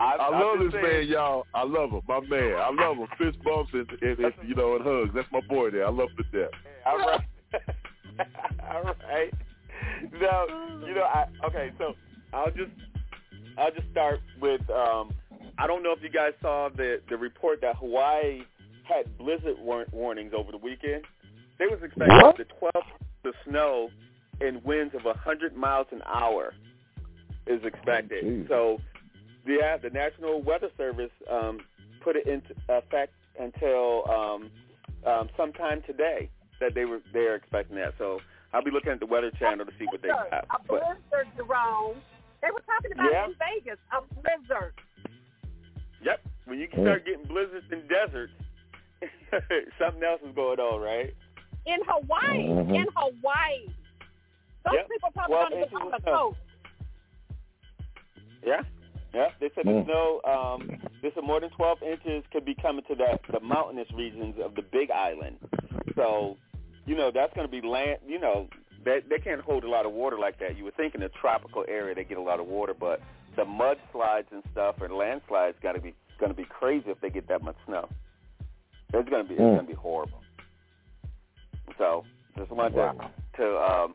I, 0.00 0.16
I 0.18 0.30
love 0.30 0.58
this 0.58 0.72
just 0.72 0.82
man, 0.82 1.06
y'all. 1.06 1.46
I 1.54 1.62
love 1.62 1.90
him, 1.90 2.00
my 2.08 2.20
man. 2.20 2.54
I 2.56 2.70
love 2.70 2.96
him. 2.96 3.06
Fist 3.18 3.42
bumps 3.44 3.70
and, 3.74 3.86
and, 4.00 4.18
and 4.18 4.32
you 4.46 4.54
know 4.54 4.76
and 4.76 4.84
hugs. 4.84 5.10
That's 5.14 5.28
my 5.30 5.40
boy 5.48 5.70
there. 5.70 5.86
I 5.86 5.90
love 5.90 6.08
him 6.16 6.24
to 6.32 6.40
death. 6.40 6.50
All 6.86 6.98
right. 6.98 7.20
All 8.74 8.82
right. 8.82 9.32
No, 10.12 10.86
you 10.86 10.94
know, 10.94 11.02
I 11.02 11.26
okay, 11.46 11.70
so 11.78 11.94
I'll 12.32 12.50
just 12.50 12.70
I'll 13.58 13.70
just 13.72 13.90
start 13.90 14.20
with 14.40 14.62
um 14.70 15.12
I 15.58 15.66
don't 15.66 15.82
know 15.82 15.92
if 15.92 16.02
you 16.02 16.10
guys 16.10 16.32
saw 16.40 16.68
the 16.74 17.00
the 17.08 17.16
report 17.16 17.60
that 17.62 17.76
Hawaii 17.76 18.42
had 18.84 19.16
blizzard 19.18 19.58
war- 19.58 19.86
warnings 19.92 20.32
over 20.36 20.50
the 20.50 20.58
weekend. 20.58 21.04
They 21.58 21.66
was 21.66 21.78
expecting 21.82 22.16
What? 22.16 22.36
the 22.36 22.44
12 22.44 22.72
the 23.22 23.32
snow 23.46 23.90
and 24.40 24.64
winds 24.64 24.94
of 24.94 25.04
100 25.04 25.54
miles 25.54 25.86
an 25.92 26.00
hour 26.06 26.54
is 27.46 27.62
expected. 27.64 28.24
Jeez. 28.24 28.48
So, 28.48 28.78
yeah, 29.46 29.76
the 29.76 29.90
National 29.90 30.42
Weather 30.42 30.68
Service 30.76 31.10
um, 31.30 31.60
put 32.02 32.16
it 32.16 32.26
into 32.26 32.54
effect 32.68 33.12
until 33.38 34.08
um, 34.10 34.50
um, 35.06 35.28
sometime 35.36 35.82
today 35.86 36.28
that 36.60 36.74
they 36.74 36.84
were 36.84 37.00
they 37.12 37.20
are 37.20 37.34
expecting 37.34 37.76
that. 37.76 37.94
So 37.98 38.20
I'll 38.52 38.64
be 38.64 38.70
looking 38.70 38.92
at 38.92 39.00
the 39.00 39.06
Weather 39.06 39.30
Channel 39.38 39.64
to 39.64 39.72
see 39.78 39.86
what 39.86 40.02
they 40.02 40.08
have. 40.08 40.44
A 40.50 40.58
But 40.66 40.68
blizzard, 40.68 41.28
Jerome. 41.36 41.96
They 42.42 42.48
were 42.52 42.62
talking 42.66 42.92
about 42.92 43.10
Yeah. 43.12 43.24
it 43.24 43.30
in 43.30 43.36
Vegas. 43.64 43.78
A 43.92 44.00
blizzard. 44.14 44.74
yep, 46.02 46.20
when 46.46 46.58
you 46.58 46.68
start 46.72 47.04
getting 47.04 47.24
blizzards 47.24 47.66
in 47.70 47.86
deserts, 47.88 48.32
something 49.78 50.02
else 50.02 50.20
is 50.26 50.34
going 50.34 50.58
on, 50.58 50.80
right? 50.80 51.14
In 51.66 51.78
Hawaii. 51.86 52.48
Mhm. 52.48 52.74
In 52.74 52.86
Hawaii. 52.96 53.66
Those 54.64 54.74
Yep. 54.74 54.88
people 54.88 55.10
probably 55.12 55.36
Well, 55.36 55.48
don't 55.50 55.62
even 55.64 55.76
on 55.76 55.90
the 55.90 56.00
coast. 56.00 56.38
Yeah, 58.44 58.62
yeah. 59.14 59.28
They 59.40 59.50
said 59.54 59.64
the 59.66 59.82
snow. 59.84 60.20
Um, 60.24 60.68
they 61.02 61.10
said 61.14 61.24
more 61.24 61.40
than 61.40 61.50
12 61.50 61.82
inches 61.82 62.24
could 62.32 62.44
be 62.44 62.54
coming 62.54 62.84
to 62.88 62.94
the 62.94 63.18
the 63.32 63.40
mountainous 63.40 63.88
regions 63.94 64.36
of 64.42 64.54
the 64.54 64.62
Big 64.62 64.90
Island. 64.90 65.36
So, 65.96 66.36
you 66.86 66.96
know, 66.96 67.10
that's 67.12 67.32
going 67.34 67.46
to 67.46 67.50
be 67.50 67.66
land. 67.66 67.98
You 68.06 68.18
know, 68.20 68.48
they 68.84 69.00
they 69.08 69.18
can't 69.18 69.40
hold 69.40 69.64
a 69.64 69.68
lot 69.68 69.86
of 69.86 69.92
water 69.92 70.18
like 70.18 70.38
that. 70.40 70.56
You 70.56 70.64
would 70.64 70.76
think 70.76 70.94
in 70.94 71.02
a 71.02 71.08
tropical 71.08 71.64
area 71.68 71.94
they 71.94 72.04
get 72.04 72.18
a 72.18 72.22
lot 72.22 72.40
of 72.40 72.46
water, 72.46 72.74
but 72.78 73.00
the 73.36 73.42
mudslides 73.44 74.30
and 74.32 74.42
stuff 74.52 74.76
or 74.80 74.88
landslides 74.88 75.56
got 75.62 75.72
to 75.72 75.80
be 75.80 75.94
going 76.18 76.30
to 76.30 76.36
be 76.36 76.44
crazy 76.44 76.90
if 76.90 77.00
they 77.00 77.10
get 77.10 77.28
that 77.28 77.42
much 77.42 77.56
snow. 77.66 77.88
It's 78.92 79.08
going 79.08 79.22
to 79.22 79.28
be 79.28 79.34
it's 79.34 79.42
Mm. 79.42 79.54
going 79.54 79.66
to 79.66 79.72
be 79.72 79.74
horrible. 79.74 80.22
So, 81.78 82.04
just 82.36 82.50
wanted 82.50 82.74
Wow. 82.74 82.92
to 82.92 83.42
to 83.42 83.58
um, 83.58 83.94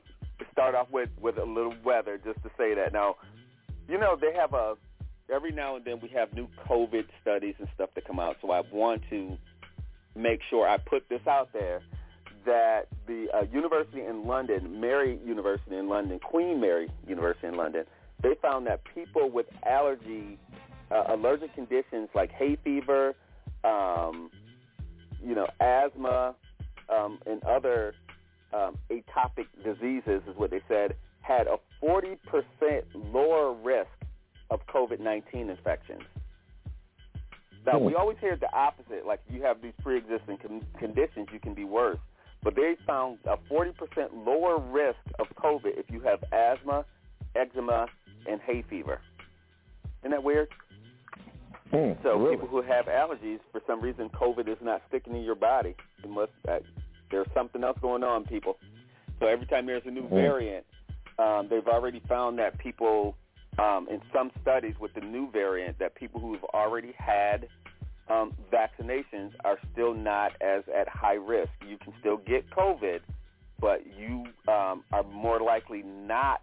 start 0.51 0.75
off 0.75 0.89
with 0.91 1.09
with 1.19 1.37
a 1.37 1.43
little 1.43 1.73
weather, 1.83 2.17
just 2.17 2.41
to 2.43 2.49
say 2.57 2.73
that. 2.75 2.93
Now, 2.93 3.15
you 3.87 3.97
know, 3.97 4.15
they 4.19 4.33
have 4.33 4.53
a 4.53 4.75
every 5.33 5.51
now 5.51 5.75
and 5.75 5.85
then 5.85 5.99
we 6.01 6.09
have 6.09 6.33
new 6.33 6.47
COVID 6.67 7.05
studies 7.21 7.55
and 7.59 7.67
stuff 7.75 7.89
that 7.95 8.05
come 8.05 8.19
out. 8.19 8.37
So 8.41 8.51
I 8.51 8.61
want 8.71 9.01
to 9.09 9.37
make 10.15 10.39
sure 10.49 10.67
I 10.67 10.77
put 10.77 11.07
this 11.09 11.25
out 11.27 11.49
there 11.53 11.81
that 12.45 12.87
the 13.07 13.27
uh, 13.33 13.45
university 13.51 14.03
in 14.03 14.25
London, 14.25 14.79
Mary 14.79 15.19
University 15.25 15.75
in 15.75 15.89
London, 15.89 16.19
Queen 16.19 16.61
Mary 16.61 16.89
University 17.07 17.47
in 17.47 17.55
London, 17.55 17.85
they 18.21 18.35
found 18.41 18.67
that 18.67 18.81
people 18.93 19.29
with 19.29 19.47
allergy, 19.65 20.37
uh, 20.91 21.03
allergic 21.09 21.53
conditions 21.55 22.09
like 22.13 22.31
hay 22.31 22.55
fever, 22.63 23.15
um, 23.63 24.29
you 25.23 25.33
know, 25.33 25.47
asthma, 25.59 26.35
um, 26.89 27.19
and 27.25 27.43
other 27.43 27.95
um, 28.53 28.77
atopic 28.91 29.47
diseases, 29.63 30.21
is 30.29 30.37
what 30.37 30.51
they 30.51 30.61
said, 30.67 30.95
had 31.21 31.47
a 31.47 31.57
40% 31.83 32.17
lower 32.93 33.53
risk 33.53 33.89
of 34.49 34.65
COVID-19 34.67 35.49
infections. 35.49 36.03
Now, 37.65 37.79
we 37.79 37.95
always 37.95 38.17
hear 38.19 38.35
the 38.35 38.51
opposite, 38.53 39.07
like 39.07 39.21
you 39.27 39.41
have 39.41 39.59
these 39.61 39.73
pre-existing 39.81 40.37
con- 40.37 40.65
conditions, 40.77 41.29
you 41.33 41.39
can 41.39 41.55
be 41.55 41.63
worse. 41.63 41.97
But 42.43 42.55
they 42.55 42.75
found 42.85 43.17
a 43.25 43.37
40% 43.51 43.73
lower 44.13 44.59
risk 44.59 44.99
of 45.17 45.25
COVID 45.35 45.77
if 45.79 45.89
you 45.89 45.99
have 46.01 46.23
asthma, 46.31 46.85
eczema, 47.35 47.87
and 48.29 48.39
hay 48.41 48.63
fever. 48.69 49.01
Isn't 50.01 50.11
that 50.11 50.23
weird? 50.23 50.49
Mm, 51.73 52.01
So 52.03 52.17
really? 52.19 52.35
people 52.35 52.47
who 52.47 52.61
have 52.61 52.85
allergies, 52.85 53.39
for 53.51 53.61
some 53.65 53.81
reason, 53.81 54.09
COVID 54.09 54.47
is 54.47 54.57
not 54.61 54.83
sticking 54.87 55.15
in 55.15 55.23
your 55.23 55.35
body. 55.35 55.75
It 56.03 56.09
must. 56.09 56.31
Uh, 56.47 56.59
there's 57.09 57.27
something 57.33 57.63
else 57.63 57.77
going 57.81 58.03
on, 58.03 58.25
people. 58.25 58.57
So 59.19 59.25
every 59.25 59.47
time 59.47 59.65
there's 59.65 59.85
a 59.85 59.91
new 59.91 60.03
Mm. 60.03 60.09
variant, 60.09 60.65
um, 61.17 61.47
they've 61.47 61.67
already 61.67 62.01
found 62.01 62.37
that 62.37 62.57
people, 62.59 63.15
um, 63.57 63.87
in 63.89 64.01
some 64.13 64.31
studies 64.41 64.75
with 64.79 64.93
the 64.93 65.01
new 65.01 65.29
variant, 65.31 65.79
that 65.79 65.95
people 65.95 66.19
who 66.19 66.33
have 66.33 66.43
already 66.53 66.93
had 66.97 67.47
um, 68.09 68.33
vaccinations 68.51 69.31
are 69.43 69.57
still 69.71 69.93
not 69.93 70.33
as 70.41 70.63
at 70.73 70.87
high 70.87 71.15
risk. 71.15 71.51
You 71.67 71.77
can 71.77 71.93
still 71.99 72.17
get 72.17 72.49
COVID, 72.51 72.99
but 73.59 73.81
you 73.97 74.25
um, 74.47 74.83
are 74.91 75.03
more 75.11 75.39
likely 75.39 75.83
not. 75.83 76.41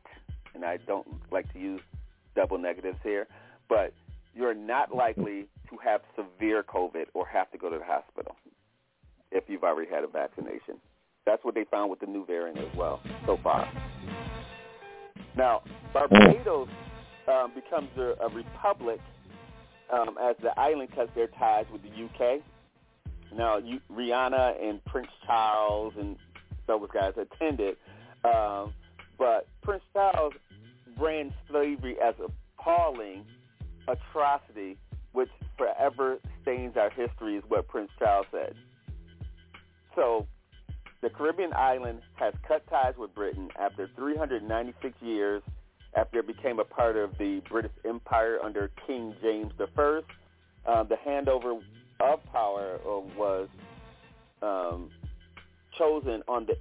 And 0.55 0.65
I 0.65 0.79
don't 0.87 1.07
like 1.31 1.53
to 1.53 1.59
use 1.59 1.81
double 2.35 2.59
negatives 2.59 2.99
here, 3.03 3.27
but 3.69 3.93
you're 4.35 4.55
not 4.55 4.95
likely 4.95 5.47
to 5.71 5.77
have 5.85 6.01
severe 6.17 6.63
COVID 6.63 7.07
or 7.15 7.27
have 7.27 7.51
to 7.53 7.59
go 7.59 7.71
to 7.71 7.79
the 7.79 7.85
hospital 7.85 8.37
if 9.31 9.45
you've 9.49 9.65
already 9.65 9.91
had 9.91 10.05
a 10.05 10.09
vaccination. 10.09 10.79
That's 11.25 11.45
what 11.45 11.55
they 11.55 11.65
found 11.71 11.91
with 11.91 12.01
the 12.01 12.07
new 12.07 12.27
variant 12.27 12.59
as 12.59 12.77
well 12.77 13.01
so 13.27 13.39
far. 13.43 13.71
Now, 15.37 15.63
Barbados 15.95 16.69
um, 17.29 17.53
becomes 17.55 17.91
a, 17.97 18.15
a 18.25 18.29
republic 18.29 19.01
um, 19.93 20.17
as 20.21 20.37
the 20.43 20.59
island 20.59 20.91
cuts 20.95 21.11
their 21.15 21.29
ties 21.29 21.67
with 21.73 21.83
the 21.83 21.89
UK. 21.89 22.41
Now, 23.37 23.59
you, 23.59 23.81
Rihanna 23.91 24.63
and 24.63 24.85
Prince 24.85 25.09
Charles 25.27 25.95
and 25.99 26.17
those 26.67 26.89
guys 26.93 27.13
attended, 27.17 27.77
um, 28.25 28.73
but 29.19 29.47
Prince 29.63 29.83
Charles 29.93 30.35
brand 30.97 31.33
slavery 31.51 31.97
as 32.03 32.15
appalling 32.59 33.25
atrocity, 33.89 34.77
which 35.13 35.31
forever 35.57 36.19
stains 36.43 36.77
our 36.77 36.91
history, 36.91 37.37
is 37.37 37.45
what 37.49 37.69
Prince 37.69 37.91
Charles 37.99 38.27
said. 38.31 38.55
So, 39.95 40.27
the 41.01 41.11
Caribbean 41.11 41.53
island 41.55 42.01
has 42.15 42.33
cut 42.47 42.65
ties 42.71 42.95
with 42.97 43.15
Britain 43.15 43.49
after 43.59 43.91
396 43.97 44.95
years 45.03 45.43
after 45.95 46.21
it 46.21 46.27
became 46.27 46.59
a 46.59 46.65
part 46.65 46.97
of 46.97 47.17
the 47.19 47.43
British 47.49 47.73
Empire 47.85 48.39
under 48.43 48.71
King 48.87 49.15
James 49.23 49.53
I. 49.61 50.01
Uh, 50.65 50.85
the 50.85 50.97
handover 51.07 51.61
of 52.01 52.25
power 52.33 52.79
uh, 52.87 53.01
was 53.17 53.49
um, 54.43 54.91
chosen 55.77 56.23
on 56.29 56.47
the 56.47 56.57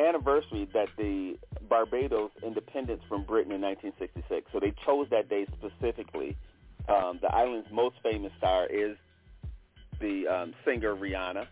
anniversary 0.00 0.68
that 0.72 0.88
the 0.96 1.36
Barbados 1.68 2.30
independence 2.42 3.02
from 3.08 3.24
Britain 3.24 3.52
in 3.52 3.60
1966. 3.60 4.50
So 4.52 4.60
they 4.60 4.72
chose 4.86 5.08
that 5.10 5.28
day 5.28 5.46
specifically. 5.58 6.36
Um, 6.88 7.18
the 7.20 7.28
island's 7.28 7.68
most 7.72 7.96
famous 8.02 8.32
star 8.38 8.66
is 8.66 8.96
the 10.00 10.26
um, 10.26 10.54
singer 10.64 10.94
Rihanna. 10.94 11.46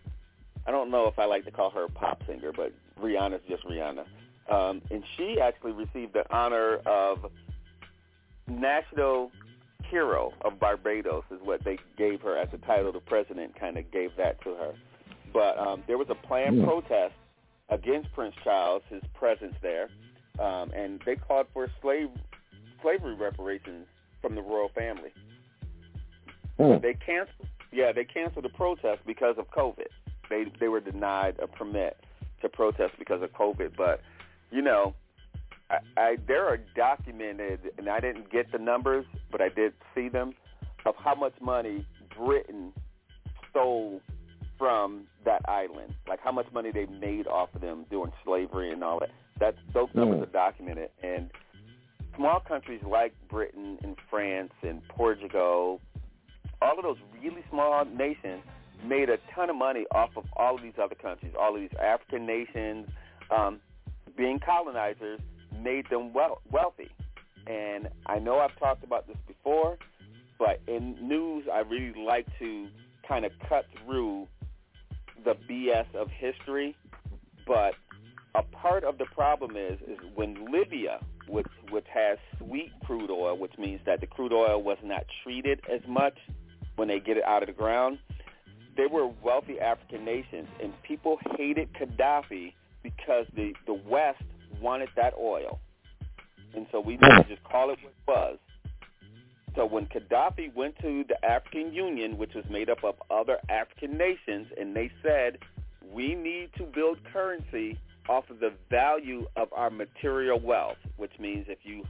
I 0.65 0.71
don't 0.71 0.89
know 0.91 1.07
if 1.07 1.19
I 1.19 1.25
like 1.25 1.45
to 1.45 1.51
call 1.51 1.69
her 1.71 1.85
a 1.85 1.89
pop 1.89 2.21
singer, 2.27 2.51
but 2.55 2.73
Rihanna's 3.01 3.41
just 3.47 3.63
Rihanna. 3.65 4.05
Um, 4.49 4.81
and 4.91 5.03
she 5.15 5.39
actually 5.41 5.73
received 5.73 6.13
the 6.13 6.23
honor 6.35 6.77
of 6.85 7.31
National 8.47 9.31
Hero 9.89 10.33
of 10.41 10.59
Barbados 10.59 11.23
is 11.31 11.39
what 11.43 11.63
they 11.63 11.77
gave 11.97 12.21
her 12.21 12.37
as 12.37 12.49
a 12.53 12.57
title. 12.57 12.91
The 12.91 12.99
president 12.99 13.59
kind 13.59 13.77
of 13.77 13.89
gave 13.91 14.11
that 14.17 14.41
to 14.43 14.55
her. 14.55 14.73
But 15.33 15.57
um, 15.57 15.83
there 15.87 15.97
was 15.97 16.07
a 16.09 16.15
planned 16.15 16.59
Hmm. 16.59 16.65
protest 16.65 17.13
against 17.69 18.11
Prince 18.13 18.35
Charles, 18.43 18.81
his 18.89 19.03
presence 19.13 19.55
there, 19.61 19.89
um, 20.39 20.71
and 20.71 21.01
they 21.05 21.15
called 21.15 21.47
for 21.53 21.69
slave 21.81 22.09
slavery 22.81 23.15
reparations 23.15 23.87
from 24.21 24.35
the 24.35 24.41
royal 24.41 24.69
family. 24.69 25.11
Mm. 26.59 26.81
They 26.81 26.93
canceled. 26.93 27.47
Yeah, 27.71 27.91
they 27.91 28.05
canceled 28.05 28.45
the 28.45 28.49
protest 28.49 29.01
because 29.05 29.35
of 29.37 29.49
COVID. 29.51 29.87
They 30.29 30.45
they 30.59 30.67
were 30.67 30.79
denied 30.79 31.37
a 31.39 31.47
permit 31.47 31.97
to 32.41 32.49
protest 32.49 32.93
because 32.97 33.21
of 33.21 33.31
COVID. 33.33 33.75
But 33.75 34.01
you 34.51 34.61
know, 34.61 34.93
I, 35.69 35.77
I 35.97 36.17
there 36.27 36.45
are 36.47 36.57
documented, 36.75 37.71
and 37.77 37.89
I 37.89 37.99
didn't 37.99 38.31
get 38.31 38.51
the 38.51 38.57
numbers, 38.57 39.05
but 39.31 39.41
I 39.41 39.49
did 39.49 39.73
see 39.93 40.09
them 40.09 40.33
of 40.85 40.95
how 40.97 41.15
much 41.15 41.33
money 41.41 41.85
Britain 42.15 42.71
stole 43.49 44.01
from 44.57 45.05
that 45.25 45.41
island, 45.47 45.93
like 46.07 46.19
how 46.21 46.31
much 46.31 46.47
money 46.53 46.71
they 46.71 46.85
made 46.85 47.27
off 47.27 47.49
of 47.53 47.61
them 47.61 47.85
during 47.89 48.11
slavery 48.23 48.71
and 48.71 48.83
all 48.83 48.99
that. 48.99 49.09
That 49.39 49.55
those 49.73 49.89
numbers 49.93 50.19
Mm. 50.19 50.23
are 50.23 50.31
documented, 50.31 50.89
and 51.03 51.29
small 52.15 52.39
countries 52.39 52.81
like 52.83 53.13
Britain 53.29 53.77
and 53.83 53.95
France 54.09 54.53
and 54.63 54.81
Portugal, 54.87 55.79
all 56.61 56.77
of 56.77 56.83
those 56.83 56.97
really 57.21 57.43
small 57.51 57.85
nations 57.85 58.41
made 58.83 59.09
a 59.09 59.17
ton 59.35 59.49
of 59.49 59.55
money 59.55 59.85
off 59.91 60.09
of 60.17 60.25
all 60.35 60.55
of 60.55 60.61
these 60.63 60.77
other 60.81 60.95
countries, 60.95 61.33
all 61.39 61.53
of 61.53 61.61
these 61.61 61.77
African 61.79 62.25
nations. 62.25 62.87
Um, 63.29 63.59
being 64.17 64.39
colonizers 64.39 65.19
made 65.61 65.89
them 65.89 66.13
well, 66.13 66.41
wealthy. 66.51 66.89
And 67.45 67.87
I 68.07 68.19
know 68.19 68.39
I've 68.39 68.57
talked 68.59 68.83
about 68.83 69.07
this 69.07 69.17
before, 69.27 69.77
but 70.37 70.59
in 70.67 70.97
news, 71.01 71.45
I 71.51 71.59
really 71.59 71.93
like 72.03 72.27
to 72.39 72.67
kind 73.07 73.23
of 73.23 73.31
cut 73.47 73.65
through 73.85 74.27
the 75.23 75.35
BS 75.49 75.93
of 75.95 76.09
history. 76.09 76.75
But 77.45 77.75
a 78.35 78.43
part 78.43 78.83
of 78.83 78.97
the 78.97 79.05
problem 79.05 79.55
is 79.55 79.79
is 79.87 79.97
when 80.15 80.51
Libya, 80.51 80.99
which 81.27 81.47
which 81.69 81.85
has 81.93 82.17
sweet 82.37 82.71
crude 82.85 83.09
oil, 83.09 83.37
which 83.37 83.57
means 83.57 83.79
that 83.85 84.01
the 84.01 84.07
crude 84.07 84.33
oil 84.33 84.61
was 84.61 84.77
not 84.83 85.05
treated 85.23 85.61
as 85.71 85.81
much 85.87 86.17
when 86.75 86.89
they 86.89 86.99
get 86.99 87.17
it 87.17 87.23
out 87.23 87.43
of 87.43 87.47
the 87.47 87.53
ground. 87.53 87.99
They 88.75 88.85
were 88.85 89.07
wealthy 89.23 89.59
African 89.59 90.05
nations, 90.05 90.47
and 90.61 90.71
people 90.83 91.17
hated 91.35 91.69
Gaddafi 91.73 92.53
because 92.83 93.25
the 93.35 93.53
the 93.65 93.73
West 93.73 94.23
wanted 94.61 94.89
that 94.95 95.13
oil, 95.19 95.59
and 96.55 96.65
so 96.71 96.79
we 96.79 96.93
need 96.93 96.99
to 97.01 97.25
just 97.27 97.43
call 97.43 97.69
it 97.69 97.79
what 97.81 97.91
it 97.91 98.07
was. 98.07 98.37
So 99.55 99.65
when 99.65 99.87
Gaddafi 99.87 100.53
went 100.53 100.77
to 100.81 101.03
the 101.07 101.25
African 101.25 101.73
Union, 101.73 102.17
which 102.17 102.35
was 102.35 102.45
made 102.49 102.69
up 102.69 102.83
of 102.83 102.95
other 103.09 103.37
African 103.49 103.97
nations, 103.97 104.47
and 104.55 104.75
they 104.75 104.91
said, 105.01 105.39
we 105.91 106.13
need 106.13 106.51
to 106.57 106.63
build 106.63 106.99
currency 107.11 107.79
off 108.07 108.29
of 108.29 108.39
the 108.39 108.53
value 108.69 109.25
of 109.35 109.51
our 109.53 109.71
material 109.71 110.39
wealth, 110.39 110.77
which 110.97 111.11
means 111.19 111.47
if 111.49 111.59
you 111.63 111.83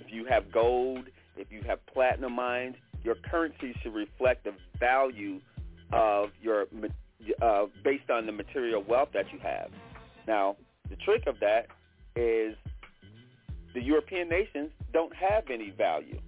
if 0.00 0.10
you 0.10 0.24
have 0.24 0.50
gold, 0.50 1.04
if 1.36 1.52
you 1.52 1.62
have 1.66 1.84
platinum 1.86 2.32
mines, 2.32 2.76
your 3.04 3.16
currency 3.30 3.74
should 3.82 3.94
reflect 3.94 4.44
the 4.44 4.52
value 4.78 5.40
of 5.92 6.30
your 6.40 6.66
uh, 7.42 7.66
based 7.84 8.08
on 8.10 8.24
the 8.24 8.32
material 8.32 8.82
wealth 8.82 9.10
that 9.12 9.26
you 9.32 9.38
have. 9.40 9.70
Now, 10.30 10.54
the 10.88 10.94
trick 10.94 11.26
of 11.26 11.40
that 11.40 11.66
is 12.14 12.54
the 13.74 13.82
European 13.82 14.28
nations 14.28 14.70
don't 14.92 15.12
have 15.12 15.50
any 15.50 15.70
value. 15.70 16.20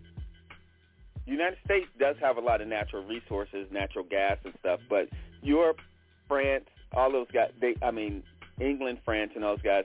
The 1.24 1.30
United 1.30 1.58
States 1.64 1.86
does 2.00 2.16
have 2.20 2.36
a 2.36 2.40
lot 2.40 2.60
of 2.60 2.66
natural 2.66 3.04
resources, 3.04 3.68
natural 3.70 4.04
gas 4.04 4.38
and 4.44 4.52
stuff, 4.58 4.80
but 4.90 5.08
Europe, 5.40 5.78
France, 6.26 6.64
all 6.92 7.12
those 7.12 7.28
guys, 7.32 7.52
they 7.60 7.76
I 7.80 7.92
mean 7.92 8.24
England, 8.60 8.98
France 9.04 9.30
and 9.36 9.44
those 9.44 9.62
guys 9.62 9.84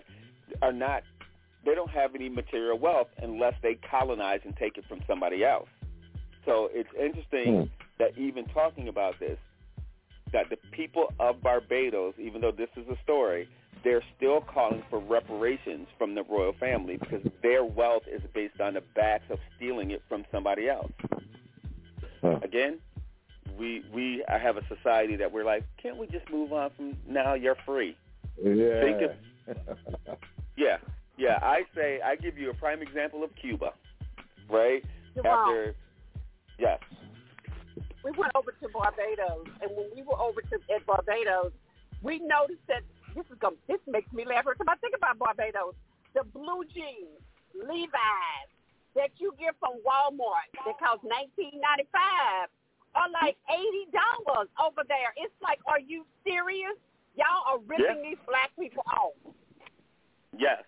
are 0.63 0.73
not 0.73 1.03
they 1.63 1.75
don't 1.75 1.91
have 1.91 2.15
any 2.15 2.27
material 2.27 2.79
wealth 2.79 3.09
unless 3.21 3.53
they 3.61 3.75
colonize 3.75 4.39
and 4.45 4.57
take 4.57 4.79
it 4.79 4.85
from 4.89 5.01
somebody 5.05 5.45
else. 5.45 5.69
So 6.43 6.71
it's 6.73 6.89
interesting 6.99 7.53
hmm. 7.53 7.63
that 7.99 8.17
even 8.17 8.45
talking 8.45 8.87
about 8.87 9.19
this, 9.19 9.37
that 10.33 10.49
the 10.49 10.57
people 10.71 11.13
of 11.19 11.43
Barbados, 11.43 12.15
even 12.17 12.41
though 12.41 12.51
this 12.51 12.69
is 12.75 12.87
a 12.87 12.97
story, 13.03 13.47
they're 13.87 14.03
still 14.17 14.41
calling 14.41 14.83
for 14.89 14.99
reparations 14.99 15.87
from 15.97 16.13
the 16.13 16.21
royal 16.23 16.51
family 16.59 16.97
because 16.97 17.25
their 17.41 17.63
wealth 17.63 18.03
is 18.05 18.21
based 18.33 18.59
on 18.59 18.73
the 18.73 18.81
backs 18.93 19.23
of 19.29 19.39
stealing 19.55 19.91
it 19.91 20.03
from 20.09 20.25
somebody 20.29 20.67
else. 20.67 20.91
Again, 22.43 22.79
we 23.57 23.85
we 23.93 24.25
have 24.27 24.57
a 24.57 24.61
society 24.67 25.15
that 25.15 25.31
we're 25.31 25.45
like, 25.45 25.63
can't 25.81 25.95
we 25.95 26.05
just 26.07 26.29
move 26.29 26.51
on 26.51 26.69
from 26.75 26.97
now? 27.07 27.33
You're 27.33 27.55
free. 27.65 27.95
Yeah. 28.43 28.81
Think 28.81 29.01
of, 29.03 29.77
yeah, 30.57 30.77
yeah. 31.17 31.39
I 31.41 31.61
say 31.73 32.01
I 32.03 32.17
give 32.17 32.37
you 32.37 32.49
a 32.49 32.53
prime 32.55 32.81
example 32.81 33.23
of 33.23 33.29
Cuba, 33.39 33.71
right? 34.49 34.83
Jamal. 35.15 35.33
After 35.33 35.75
yes, 36.59 36.79
we 38.03 38.11
went 38.17 38.33
over 38.35 38.51
to 38.51 38.67
Barbados, 38.67 39.47
and 39.61 39.71
when 39.77 39.87
we 39.95 40.01
were 40.01 40.19
over 40.19 40.41
to 40.41 40.75
at 40.75 40.85
Barbados, 40.85 41.53
we 42.03 42.19
noticed 42.19 42.67
that 42.67 42.81
this 43.17 43.25
is 43.33 43.37
going 43.41 43.57
this 43.65 43.81
makes 43.89 44.11
me 44.13 44.21
laugh 44.29 44.45
every 44.45 44.55
time 44.61 44.69
I 44.69 44.77
think 44.77 44.93
about 44.93 45.17
Barbados. 45.17 45.73
The 46.13 46.21
blue 46.29 46.61
jeans, 46.69 47.17
Levi's 47.57 48.49
that 48.93 49.09
you 49.17 49.33
get 49.41 49.57
from 49.57 49.81
Walmart 49.81 50.45
that 50.53 50.77
cost 50.77 51.01
nineteen 51.01 51.57
ninety 51.57 51.89
five 51.89 52.53
are 52.93 53.09
like 53.09 53.33
eighty 53.49 53.89
dollars 53.89 54.47
over 54.61 54.85
there. 54.85 55.17
It's 55.17 55.33
like, 55.41 55.57
are 55.65 55.81
you 55.81 56.05
serious? 56.21 56.77
Y'all 57.17 57.41
are 57.49 57.57
ripping 57.65 58.05
these 58.05 58.21
black 58.29 58.53
people 58.53 58.85
off. 58.93 59.17
yes, 60.37 60.61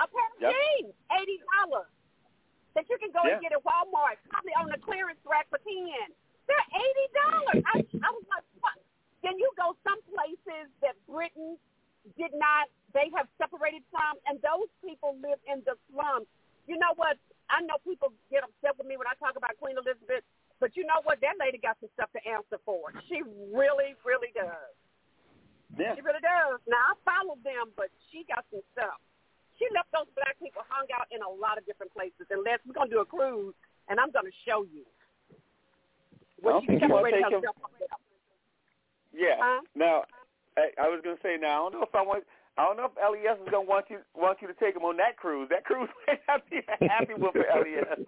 A 0.00 0.04
pair 0.04 0.28
of 0.36 0.40
Yep. 0.44 0.52
jeans, 0.52 0.92
eighty 1.16 1.40
dollars. 1.56 1.88
That 2.76 2.84
you 2.90 2.98
can 3.00 3.14
go 3.14 3.22
and 3.24 3.38
get 3.40 3.54
at 3.54 3.62
Walmart, 3.64 4.18
probably 4.28 4.50
on 4.58 4.66
the 4.68 4.76
clearance 4.82 5.22
rack 5.24 5.48
for 5.48 5.56
ten. 5.64 6.08
They're 6.44 6.68
eighty 6.76 7.06
dollars. 7.16 7.64
I, 7.72 7.76
I 8.04 8.08
was 8.12 8.26
like, 8.28 8.44
what? 8.60 8.76
Then 9.24 9.38
you 9.40 9.48
go 9.56 9.72
some 9.86 9.96
places 10.12 10.68
that 10.84 10.98
Britain 11.08 11.56
did 12.16 12.32
not. 12.36 12.68
They 12.92 13.10
have 13.16 13.26
separated 13.40 13.82
from, 13.90 14.20
and 14.30 14.38
those 14.44 14.70
people 14.84 15.18
live 15.18 15.40
in 15.50 15.64
the 15.66 15.74
slums. 15.90 16.28
You 16.70 16.78
know 16.78 16.94
what? 16.94 17.18
I 17.50 17.60
know 17.66 17.76
people 17.84 18.14
get 18.30 18.44
upset 18.46 18.78
with 18.78 18.86
me 18.86 18.96
when 18.96 19.08
I 19.10 19.16
talk 19.20 19.34
about 19.36 19.58
Queen 19.60 19.76
Elizabeth, 19.76 20.22
but 20.62 20.72
you 20.78 20.86
know 20.86 21.02
what? 21.04 21.20
That 21.20 21.36
lady 21.42 21.58
got 21.58 21.76
some 21.82 21.90
stuff 21.98 22.08
to 22.16 22.22
answer 22.24 22.56
for. 22.64 22.94
She 23.10 23.20
really, 23.52 23.98
really 24.06 24.30
does. 24.32 24.72
Yeah. 25.74 25.92
She 25.98 26.00
really 26.06 26.22
does. 26.22 26.62
Now 26.70 26.94
I 26.94 26.94
follow 27.02 27.34
them, 27.42 27.74
but 27.74 27.90
she 28.08 28.22
got 28.30 28.46
some 28.54 28.62
stuff. 28.72 28.96
She 29.58 29.66
left 29.74 29.90
those 29.90 30.06
black 30.14 30.38
people 30.38 30.62
hung 30.70 30.86
out 30.94 31.10
in 31.10 31.18
a 31.22 31.28
lot 31.30 31.58
of 31.58 31.66
different 31.66 31.90
places. 31.92 32.26
And 32.30 32.42
Les, 32.46 32.62
we're 32.64 32.78
gonna 32.78 32.90
do 32.90 33.02
a 33.02 33.08
cruise, 33.08 33.54
and 33.90 33.98
I'm 33.98 34.14
gonna 34.14 34.32
show 34.46 34.62
you. 34.70 34.86
I 36.46 36.48
don't 36.48 36.64
she 36.66 36.78
separated 36.78 37.26
take 37.26 37.32
him- 37.32 37.42
herself 37.42 37.56
from 37.58 37.72
them. 37.82 37.98
yeah. 39.12 39.36
Huh? 39.40 39.60
Now, 39.74 40.04
I, 40.56 40.70
I 40.78 40.86
was 40.88 41.00
gonna 41.02 41.20
say 41.22 41.36
now 41.40 41.66
I 41.66 41.70
don't 41.70 41.80
know 41.80 41.86
if 41.86 41.94
I 41.94 42.02
want. 42.02 42.24
I 42.54 42.62
don't 42.62 42.78
know 42.78 42.86
if 42.86 42.94
LES 42.94 43.42
is 43.42 43.50
gonna 43.50 43.66
want 43.66 43.90
you 43.90 43.98
want 44.14 44.38
you 44.38 44.46
to 44.46 44.54
take 44.62 44.78
him 44.78 44.86
on 44.86 44.94
that 45.02 45.18
cruise. 45.18 45.50
That 45.50 45.66
cruise 45.66 45.90
may 46.06 46.18
not 46.30 46.46
be 46.46 46.62
a 46.62 46.76
happy 46.86 47.18
one 47.18 47.34
for 47.34 47.42
LES. 47.42 48.06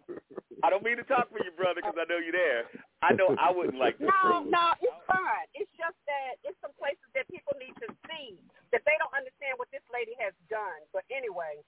I 0.63 0.71
don't 0.71 0.87
mean 0.87 0.97
to 0.97 1.07
talk 1.07 1.29
for 1.35 1.43
you, 1.43 1.51
brother, 1.59 1.83
because 1.83 1.99
I 1.99 2.07
know 2.07 2.23
you're 2.23 2.33
there. 2.33 2.71
I 3.03 3.13
know 3.13 3.35
I 3.37 3.51
wouldn't 3.51 3.77
like 3.77 3.99
this 3.99 4.09
No, 4.09 4.47
cruise. 4.47 4.55
no, 4.55 4.65
it's 4.79 5.03
fine. 5.11 5.47
It's 5.59 5.71
just 5.75 5.99
that 6.07 6.39
it's 6.47 6.57
some 6.63 6.73
places 6.79 7.05
that 7.19 7.27
people 7.29 7.53
need 7.59 7.75
to 7.83 7.91
see 8.07 8.39
that 8.71 8.87
they 8.87 8.95
don't 9.03 9.13
understand 9.13 9.59
what 9.59 9.69
this 9.75 9.85
lady 9.91 10.15
has 10.23 10.33
done. 10.47 10.81
But 10.95 11.03
anyway, 11.11 11.59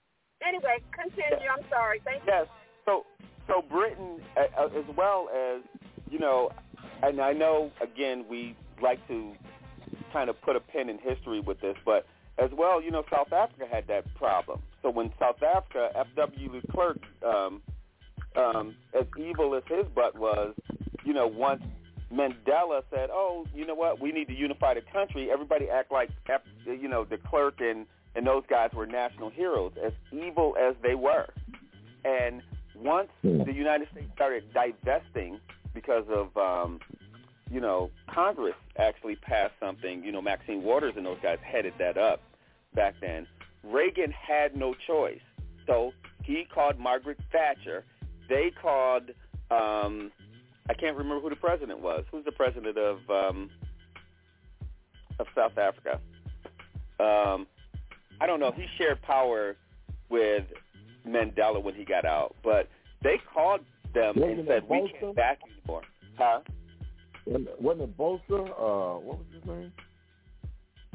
anyway, 0.41 0.79
continue. 0.95 1.51
I'm 1.51 1.67
sorry. 1.69 1.99
Thank 2.07 2.23
you. 2.23 2.31
Yes. 2.31 2.47
So 2.87 3.03
so 3.51 3.67
Britain, 3.67 4.23
uh, 4.39 4.71
as 4.71 4.87
well 4.95 5.27
as 5.35 5.67
you 6.07 6.23
know, 6.23 6.55
and 7.03 7.19
I 7.19 7.35
know 7.35 7.75
again 7.83 8.25
we 8.31 8.55
like 8.79 9.03
to 9.11 9.35
kind 10.13 10.31
of 10.31 10.41
put 10.43 10.57
a 10.57 10.61
pin 10.61 10.89
in 10.89 10.99
history 10.99 11.41
with 11.41 11.61
this, 11.61 11.77
but 11.85 12.07
as 12.39 12.51
well, 12.57 12.83
you 12.83 12.91
know, 12.91 13.05
South 13.11 13.33
Africa 13.33 13.65
had 13.71 13.87
that 13.89 14.13
problem. 14.15 14.63
So 14.83 14.91
when 14.91 15.13
South 15.19 15.43
Africa, 15.43 15.91
F.W. 15.95 16.61
de 16.61 16.67
Klerk, 16.69 17.01
um, 17.27 17.61
um, 18.37 18.77
as 18.99 19.07
evil 19.19 19.55
as 19.55 19.63
his 19.69 19.87
butt 19.95 20.17
was, 20.17 20.55
you 21.05 21.13
know, 21.13 21.27
once 21.27 21.63
Mandela 22.13 22.83
said, 22.91 23.11
"Oh, 23.13 23.47
you 23.55 23.67
know 23.67 23.75
what? 23.75 24.01
We 24.01 24.13
need 24.13 24.29
to 24.29 24.35
unify 24.35 24.75
the 24.75 24.83
country." 24.93 25.31
Everybody 25.31 25.69
act 25.69 25.91
like, 25.91 26.11
F, 26.29 26.43
you 26.65 26.89
know, 26.89 27.05
de 27.05 27.19
Klerk 27.19 27.61
and 27.61 27.87
and 28.15 28.27
those 28.27 28.45
guys 28.49 28.71
were 28.75 28.87
national 28.87 29.31
heroes, 29.31 29.73
as 29.85 29.93
evil 30.13 30.57
as 30.59 30.75
they 30.83 30.95
were. 30.95 31.29
And 32.05 32.43
once 32.75 33.09
the 33.23 33.53
United 33.53 33.89
States 33.93 34.11
started 34.15 34.45
divesting 34.53 35.39
because 35.75 36.05
of, 36.09 36.37
um, 36.37 36.81
you 37.51 37.61
know, 37.61 37.91
Congress 38.13 38.55
actually 38.77 39.17
passed 39.17 39.55
something. 39.61 40.05
You 40.05 40.13
know, 40.13 40.23
Maxine 40.23 40.63
Waters 40.63 40.95
and 40.97 41.07
those 41.07 41.19
guys 41.23 41.39
headed 41.43 41.75
that 41.79 41.97
up 41.97 42.21
back 42.75 42.95
then. 43.01 43.27
Reagan 43.65 44.13
had 44.13 44.57
no 44.57 44.75
choice, 44.87 45.21
so 45.67 45.93
he 46.25 46.47
called 46.53 46.79
Margaret 46.79 47.19
Thatcher. 47.33 47.85
They 48.29 48.51
called. 48.51 49.11
Um, 49.51 50.13
I 50.71 50.75
can't 50.75 50.97
remember 50.97 51.21
who 51.21 51.31
the 51.31 51.37
president 51.37 51.81
was. 51.81 52.05
Who's 52.11 52.25
the 52.25 52.33
president 52.33 52.77
of 52.77 52.99
um, 53.09 53.51
of 55.19 55.27
South 55.35 55.57
Africa? 55.57 56.01
Um, 57.01 57.47
I 58.21 58.27
don't 58.27 58.41
know. 58.41 58.53
He 58.53 58.67
shared 58.77 59.01
power 59.03 59.57
with 60.11 60.45
Mandela 61.07 61.63
when 61.63 61.75
he 61.75 61.85
got 61.85 62.05
out, 62.05 62.35
but 62.43 62.69
they 63.03 63.21
called 63.33 63.61
them 63.95 64.23
and 64.23 64.47
said 64.47 64.69
we 64.69 64.93
can't 65.01 65.17
back 65.17 65.39
you 65.47 65.53
anymore. 65.63 65.83
Huh? 66.17 66.41
Wasn't 67.61 67.83
it- 67.83 67.97
Botha? 67.97 68.35
Uh, 68.35 68.99
what 68.99 69.19
was 69.19 69.27
his 69.35 69.45
name? 69.45 69.73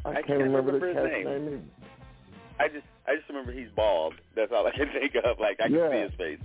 I, 0.05 0.09
I 0.09 0.13
can't, 0.15 0.27
can't 0.27 0.39
remember, 0.41 0.73
remember 0.73 0.93
the 0.93 1.15
his 1.15 1.25
name. 1.25 1.27
either. 1.47 1.61
I 2.59 2.67
just 2.67 2.85
I 3.07 3.15
just 3.15 3.27
remember 3.29 3.51
he's 3.51 3.69
bald. 3.75 4.13
That's 4.35 4.51
all 4.51 4.65
I 4.67 4.71
can 4.71 4.89
think 4.99 5.15
of. 5.23 5.39
Like 5.39 5.59
I 5.61 5.67
can 5.67 5.75
Yeah. 5.75 5.91
see 5.91 6.01
his 6.01 6.13
face. 6.17 6.39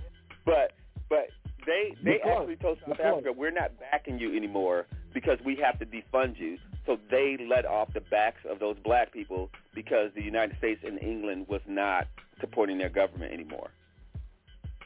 But 0.45 0.71
but 1.09 1.27
they 1.65 1.93
they 2.03 2.19
Klerk. 2.23 2.37
actually 2.39 2.55
told 2.57 2.77
South 2.87 2.97
Klerk. 2.97 2.99
Africa 3.17 3.31
we're 3.35 3.51
not 3.51 3.71
backing 3.79 4.17
you 4.19 4.35
anymore 4.35 4.85
because 5.13 5.37
we 5.45 5.55
have 5.63 5.77
to 5.79 5.85
defund 5.85 6.39
you. 6.39 6.57
So 6.85 6.97
they 7.11 7.37
let 7.47 7.65
off 7.65 7.93
the 7.93 8.01
backs 8.01 8.41
of 8.49 8.59
those 8.59 8.77
black 8.83 9.11
people 9.13 9.49
because 9.75 10.11
the 10.15 10.23
United 10.23 10.57
States 10.57 10.81
and 10.85 10.99
England 11.01 11.45
was 11.47 11.61
not 11.67 12.07
supporting 12.39 12.77
their 12.77 12.89
government 12.89 13.31
anymore. 13.33 13.69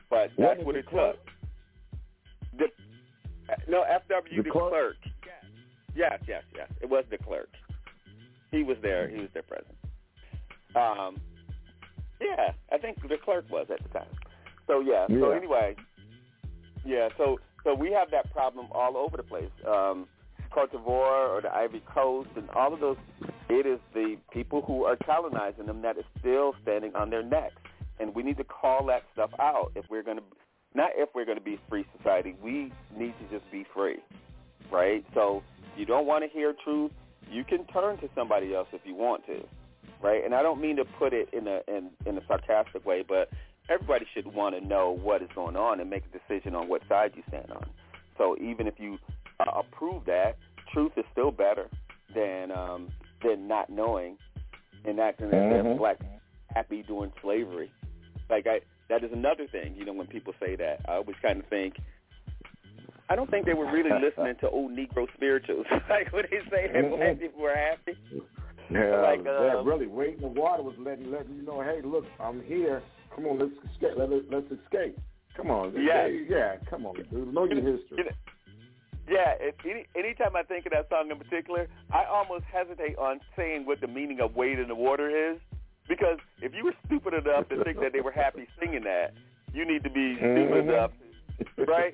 But 0.10 0.32
that's 0.38 0.38
Wasn't 0.38 0.66
what 0.66 0.76
it 0.76 0.86
took. 0.92 1.18
The, 2.58 2.66
no, 3.68 3.84
FW 3.84 4.38
The, 4.38 4.44
de 4.44 4.52
Klerk? 4.52 4.70
Klerk. 4.70 4.96
Yes, 5.96 6.20
yes, 6.28 6.44
yes. 6.56 6.70
It 6.82 6.90
was 6.90 7.06
de 7.10 7.18
Klerk. 7.18 7.50
He 8.52 8.64
was 8.64 8.78
there. 8.82 9.08
He 9.08 9.20
was 9.20 9.30
there 9.34 9.44
present. 9.44 9.76
Um, 10.76 11.20
yeah, 12.20 12.54
I 12.72 12.78
think 12.78 13.02
de 13.08 13.18
Klerk 13.18 13.46
was 13.50 13.68
at 13.72 13.82
the 13.84 13.90
time. 13.90 14.08
So 14.68 14.80
yeah. 14.80 15.08
So 15.08 15.32
anyway, 15.32 15.76
yeah. 16.86 17.10
So 17.18 17.40
so 17.64 17.74
we 17.74 17.92
have 17.92 18.12
that 18.12 18.32
problem 18.32 18.68
all 18.72 18.98
over 18.98 19.18
the 19.18 19.24
place. 19.24 19.52
Um, 19.68 20.08
Cote 20.52 20.72
d'Ivoire 20.72 21.30
or 21.30 21.42
the 21.42 21.54
Ivory 21.54 21.84
Coast 21.94 22.30
and 22.36 22.50
all 22.52 22.74
of 22.74 22.80
those. 22.80 22.98
It 23.50 23.66
is 23.66 23.80
the 23.94 24.18
people 24.32 24.62
who 24.62 24.84
are 24.84 24.96
colonizing 24.96 25.66
them 25.66 25.82
that 25.82 25.98
is 25.98 26.06
still 26.20 26.54
standing 26.62 26.96
on 26.96 27.10
their 27.10 27.24
necks, 27.24 27.56
and 28.00 28.14
we 28.16 28.24
need 28.24 28.38
to 28.38 28.44
call 28.44 28.86
that 28.88 29.04
stuff 29.14 29.32
out 29.40 29.72
if 29.76 29.86
we're 29.90 30.04
going 30.04 30.18
to. 30.18 30.24
Not 30.76 30.92
if 30.96 31.10
we're 31.14 31.26
going 31.26 31.38
to 31.38 31.44
be 31.44 31.60
free 31.70 31.86
society. 31.98 32.36
We 32.42 32.72
need 32.98 33.14
to 33.20 33.40
just 33.40 33.50
be 33.52 33.66
free, 33.74 33.98
right? 34.72 35.06
So 35.14 35.44
you 35.78 35.86
don't 35.86 36.06
want 36.06 36.24
to 36.24 36.30
hear 36.30 36.54
truth. 36.64 36.92
You 37.30 37.44
can 37.44 37.66
turn 37.68 37.98
to 37.98 38.10
somebody 38.16 38.54
else 38.54 38.68
if 38.74 38.82
you 38.86 38.96
want 38.96 39.26
to 39.28 39.44
right? 40.02 40.24
And 40.24 40.36
I 40.36 40.44
don't 40.44 40.62
mean 40.62 40.76
to 40.76 40.86
put 40.86 41.14
it 41.14 41.30
in 41.34 41.48
a 41.48 41.62
in, 41.68 41.90
in 42.06 42.18
a 42.18 42.22
sarcastic 42.28 42.86
way, 42.86 43.04
but 43.08 43.30
everybody 43.70 44.06
should 44.14 44.28
want 44.28 44.54
to 44.54 44.62
know 44.66 44.92
what 44.92 45.22
is 45.22 45.30
going 45.34 45.56
on 45.56 45.80
and 45.80 45.90
make 45.90 46.04
a 46.06 46.18
decision 46.34 46.54
on 46.56 46.68
what 46.68 46.82
side 46.90 47.14
you 47.16 47.24
stand 47.30 47.50
on. 47.52 47.66
So 48.18 48.36
even 48.40 48.68
if 48.68 48.76
you 48.78 49.00
uh, 49.40 49.46
approve 49.56 50.06
that, 50.06 50.36
truth 50.74 50.92
is 50.98 51.06
still 51.12 51.32
better 51.32 51.70
than 52.14 52.52
um, 52.52 52.90
than 53.24 53.48
not 53.48 53.70
knowing 53.70 54.18
and 54.86 55.00
acting 55.00 55.28
as 55.28 55.34
if 55.34 55.66
Mhm. 55.66 55.78
black 55.78 55.98
happy 56.54 56.84
doing 56.84 57.12
slavery. 57.22 57.72
Like 58.30 58.46
I, 58.46 58.60
that 58.90 59.04
is 59.04 59.12
another 59.14 59.48
thing. 59.52 59.76
You 59.76 59.86
know, 59.86 59.94
when 59.94 60.08
people 60.08 60.34
say 60.40 60.56
that, 60.56 60.82
I 60.88 60.94
always 60.94 61.16
kind 61.22 61.40
of 61.40 61.48
think. 61.48 61.76
I 63.10 63.16
don't 63.16 63.30
think 63.30 63.46
they 63.46 63.54
were 63.54 63.72
really 63.72 63.92
listening 63.92 64.36
to 64.42 64.50
old 64.50 64.72
Negro 64.72 65.08
spirituals. 65.14 65.66
like 65.90 66.12
when 66.12 66.24
they 66.32 66.40
say 66.50 66.72
that 66.72 66.90
black 66.90 67.20
people 67.20 67.42
were 67.42 67.56
happy. 67.56 67.98
Yeah, 68.72 69.02
Like, 69.02 69.20
yeah, 69.26 69.60
um, 69.60 69.68
really. 69.68 69.88
Waiting 69.88 70.24
in 70.24 70.34
the 70.34 70.40
water 70.40 70.64
was 70.64 70.76
letting 70.80 71.12
letting 71.12 71.36
you 71.36 71.44
know, 71.44 71.62
hey, 71.62 71.82
look, 71.84 72.06
I'm 72.20 72.42
here. 72.44 72.82
Come 73.14 73.26
on, 73.26 73.40
let's 73.40 73.52
escape. 73.74 73.92
Let, 73.98 74.12
us 74.12 74.24
let's 74.32 74.48
escape. 74.48 74.98
Come 75.36 75.52
on, 75.52 75.74
Yeah. 75.74 76.08
Hey, 76.08 76.26
yeah. 76.30 76.56
Come 76.70 76.86
on, 76.86 76.96
dude. 76.96 77.34
Know 77.34 77.46
your 77.46 77.58
history. 77.58 77.98
You 77.98 78.04
know, 78.06 78.12
Yeah, 79.08 79.34
if 79.40 79.56
any 79.66 79.86
anytime 79.96 80.36
I 80.36 80.44
think 80.44 80.66
of 80.66 80.72
that 80.72 80.88
song 80.90 81.12
in 81.12 81.18
particular, 81.18 81.68
I 81.92 82.06
almost 82.06 82.46
hesitate 82.52 82.98
on 82.98 83.20
saying 83.36 83.66
what 83.66 83.82
the 83.82 83.88
meaning 83.88 84.22
of 84.22 84.36
"Wade 84.36 84.60
in 84.60 84.68
the 84.70 84.76
Water" 84.76 85.10
is, 85.10 85.38
because 85.88 86.18
if 86.42 86.54
you 86.54 86.66
were 86.66 86.76
stupid 86.86 87.14
enough 87.14 87.50
to 87.50 87.64
think 87.64 87.80
that 87.82 87.94
they 87.94 88.02
were 88.02 88.12
happy 88.12 88.48
singing 88.60 88.84
that, 88.84 89.14
you 89.54 89.66
need 89.66 89.84
to 89.84 89.90
be 89.90 90.16
stupid 90.18 90.66
Mhm. 90.66 90.70
enough, 90.70 90.92
right? 91.68 91.94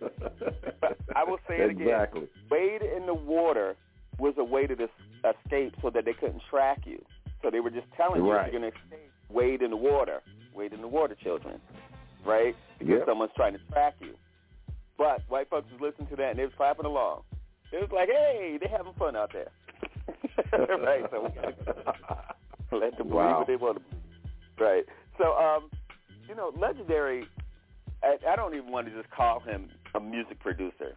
But 0.81 0.97
I 1.15 1.23
will 1.23 1.39
say 1.47 1.59
it 1.59 1.71
again: 1.71 2.27
"Wade 2.49 2.81
in 2.81 3.05
the 3.05 3.13
Water" 3.13 3.75
was 4.17 4.37
a 4.37 4.43
way 4.43 4.67
to 4.67 4.75
dis- 4.75 4.89
escape 5.23 5.75
so 5.81 5.89
that 5.89 6.05
they 6.05 6.13
couldn't 6.13 6.41
track 6.49 6.85
you. 6.85 7.03
So 7.41 7.49
they 7.49 7.59
were 7.61 7.69
just 7.69 7.89
telling 7.93 8.23
you 8.23 8.31
Right. 8.31 8.51
you're 8.51 8.59
going 8.59 8.71
to 8.71 8.77
escape, 8.77 9.11
wade 9.29 9.61
in 9.61 9.69
the 9.71 9.77
water, 9.77 10.21
wade 10.53 10.73
in 10.73 10.81
the 10.81 10.87
water, 10.87 11.15
children, 11.15 11.61
right? 12.25 12.55
Because 12.79 12.97
Yep. 12.99 13.05
someone's 13.05 13.31
trying 13.33 13.53
to 13.53 13.59
track 13.71 13.95
you. 14.01 14.13
But 14.97 15.21
white 15.29 15.47
folks 15.49 15.71
was 15.71 15.79
listening 15.79 16.07
to 16.09 16.15
that 16.17 16.31
and 16.31 16.39
they 16.39 16.43
was 16.45 16.53
clapping 16.55 16.85
along. 16.85 17.23
It 17.71 17.79
was 17.79 17.91
like, 17.91 18.09
hey, 18.09 18.57
they 18.59 18.67
having 18.67 18.93
fun 18.93 19.15
out 19.15 19.31
there. 19.31 19.51
right, 20.51 21.09
so 21.11 21.31
let 22.77 22.97
them 22.97 23.07
believe 23.09 23.25
Wow. 23.25 23.37
what 23.39 23.47
they 23.47 23.55
want 23.55 23.77
to 23.77 23.83
believe. 23.83 24.03
Right. 24.59 24.85
So, 25.17 25.33
um, 25.37 25.69
you 26.27 26.35
know, 26.35 26.51
legendary. 26.59 27.25
I, 28.03 28.15
I 28.29 28.35
don't 28.35 28.53
even 28.55 28.71
want 28.71 28.87
to 28.87 28.93
just 28.93 29.09
call 29.11 29.39
him 29.41 29.69
a 29.95 29.99
music 29.99 30.39
producer. 30.39 30.95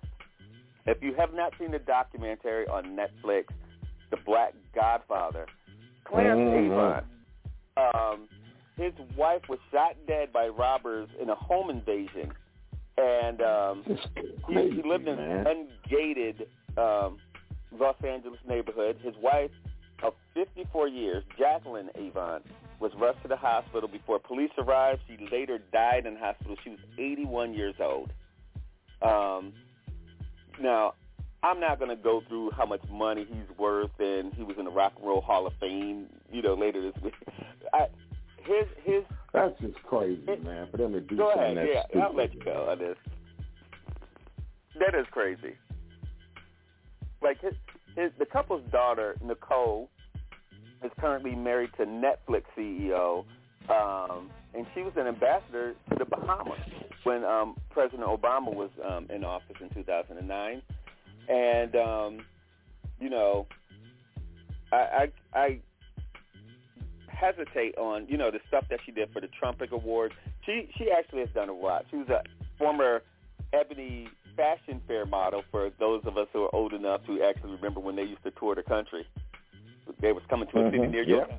If 0.87 1.03
you 1.03 1.15
have 1.15 1.33
not 1.35 1.53
seen 1.59 1.71
the 1.71 1.79
documentary 1.79 2.67
on 2.69 2.97
Netflix, 2.97 3.45
The 4.11 4.17
Black 4.25 4.55
Godfather, 4.75 5.47
Clarence 6.05 6.41
Mhm. 6.41 6.73
Avant, 6.73 7.05
um, 7.77 8.29
his 8.77 8.93
wife 9.17 9.43
was 9.49 9.59
shot 9.71 9.97
dead 10.07 10.33
by 10.33 10.49
robbers 10.49 11.09
in 11.21 11.29
a 11.31 11.35
home 11.35 11.71
invasion, 11.71 12.33
and 12.99 13.41
um, 13.43 13.85
he, 14.49 14.55
he 14.71 14.83
lived 14.83 15.07
in 15.09 15.17
man. 15.17 15.47
an 15.47 15.69
ungated 15.89 16.47
um, 16.77 17.19
Los 17.79 17.97
Angeles 18.07 18.39
neighborhood. 18.49 18.97
His 19.03 19.15
wife 19.23 19.51
of 20.03 20.15
54 20.35 20.89
years, 20.89 21.25
Jacqueline 21.39 21.91
Avant, 21.95 22.45
was 22.81 22.93
rushed 22.99 23.23
to 23.23 23.29
the 23.29 23.37
hospital 23.37 23.89
before 23.89 24.19
police 24.19 24.51
arrived. 24.59 25.03
She 25.09 25.29
later 25.31 25.59
died 25.73 26.07
in 26.07 26.17
hospital. 26.17 26.57
She 26.65 26.71
was 26.71 26.79
81 26.99 27.55
years 27.55 27.75
old. 27.81 28.13
Um, 29.03 29.53
now, 30.61 30.95
I'm 31.43 31.59
not 31.61 31.79
going 31.79 31.91
to 31.91 32.01
go 32.03 32.23
through 32.29 32.51
how 32.53 32.67
much 32.67 32.83
money 32.91 33.27
he's 33.29 33.57
worth, 33.59 33.91
and 33.99 34.33
he 34.35 34.43
was 34.43 34.57
in 34.59 34.65
the 34.65 34.71
Rock 34.71 34.93
and 34.97 35.07
Roll 35.07 35.21
Hall 35.21 35.47
of 35.47 35.53
Fame, 35.61 36.07
you 36.31 36.43
know, 36.43 36.55
later 36.55 36.81
this 36.81 37.03
week. 37.03 37.15
I, 37.73 37.87
his 38.45 38.67
his 38.85 39.05
That's 39.33 39.59
just 39.61 39.81
crazy, 39.85 40.25
man. 40.43 40.69
For 40.71 40.77
them 40.77 40.93
to 40.93 41.01
do 41.01 41.17
Go 41.17 41.31
something 41.31 41.59
ahead. 41.59 41.69
that's 41.77 41.95
Yeah, 41.95 42.05
I'll 42.05 42.15
let 42.15 42.35
you 42.35 42.41
go 42.45 42.69
on 42.71 42.79
this. 42.79 42.97
That 44.79 44.95
is 44.95 45.07
crazy. 45.11 45.55
Like 47.21 47.41
his, 47.41 47.55
his 47.97 48.11
the 48.19 48.27
couple's 48.27 48.63
daughter 48.71 49.17
Nicole 49.23 49.89
is 50.85 50.91
currently 50.99 51.35
married 51.35 51.71
to 51.77 51.85
Netflix 51.85 52.43
CEO, 52.57 53.25
um, 53.69 54.31
and 54.55 54.67
she 54.75 54.83
was 54.83 54.93
an 54.97 55.07
ambassador 55.07 55.75
to 55.91 55.97
the 55.99 56.05
Bahamas 56.05 56.59
when 57.05 57.25
um, 57.25 57.57
President 57.71 58.03
Obama 58.03 58.55
was 58.55 58.71
um, 58.89 59.07
in 59.15 59.25
office 59.25 59.57
in 59.61 59.71
2009. 59.71 60.63
And 61.29 61.77
um, 61.77 62.25
you 63.01 63.11
know, 63.11 63.47
I, 64.73 65.09
I 65.35 65.39
I 65.39 65.59
hesitate 67.09 67.77
on 67.79 68.07
you 68.09 68.17
know 68.17 68.31
the 68.31 68.41
stuff 68.49 68.65
that 68.71 68.81
she 68.85 68.93
did 68.93 69.13
for 69.13 69.21
the 69.21 69.29
Trumpet 69.39 69.73
Awards. 69.73 70.15
She 70.45 70.69
she 70.77 70.91
actually 70.91 71.21
has 71.21 71.31
done 71.31 71.49
a 71.49 71.55
lot. 71.55 71.85
She 71.91 71.97
was 71.97 72.09
a 72.09 72.23
former 72.59 73.03
Ebony 73.53 74.09
Fashion 74.37 74.81
Fair 74.87 75.07
model 75.07 75.43
for 75.51 75.71
those 75.79 76.03
of 76.07 76.17
us 76.17 76.27
who 76.33 76.45
are 76.45 76.55
old 76.55 76.73
enough 76.73 77.05
to 77.07 77.23
actually 77.23 77.53
remember 77.53 77.81
when 77.81 77.97
they 77.97 78.03
used 78.03 78.23
to 78.25 78.31
tour 78.33 78.55
the 78.55 78.63
country. 78.63 79.07
They 80.01 80.13
was 80.13 80.23
coming 80.29 80.49
to 80.49 80.61
a 80.61 80.65
city 80.71 80.79
Mhm, 80.79 80.91
near 80.91 81.03
you. 81.03 81.17
yeah. 81.17 81.39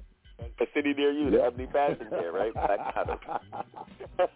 A 0.59 0.67
city 0.73 0.93
near 0.93 1.11
you, 1.11 1.29
the 1.31 1.37
Yeah. 1.37 1.47
Ebony 1.47 1.67
Fashion 1.67 2.07
Fair, 2.09 2.31
right? 2.31 2.53
Black 2.53 2.79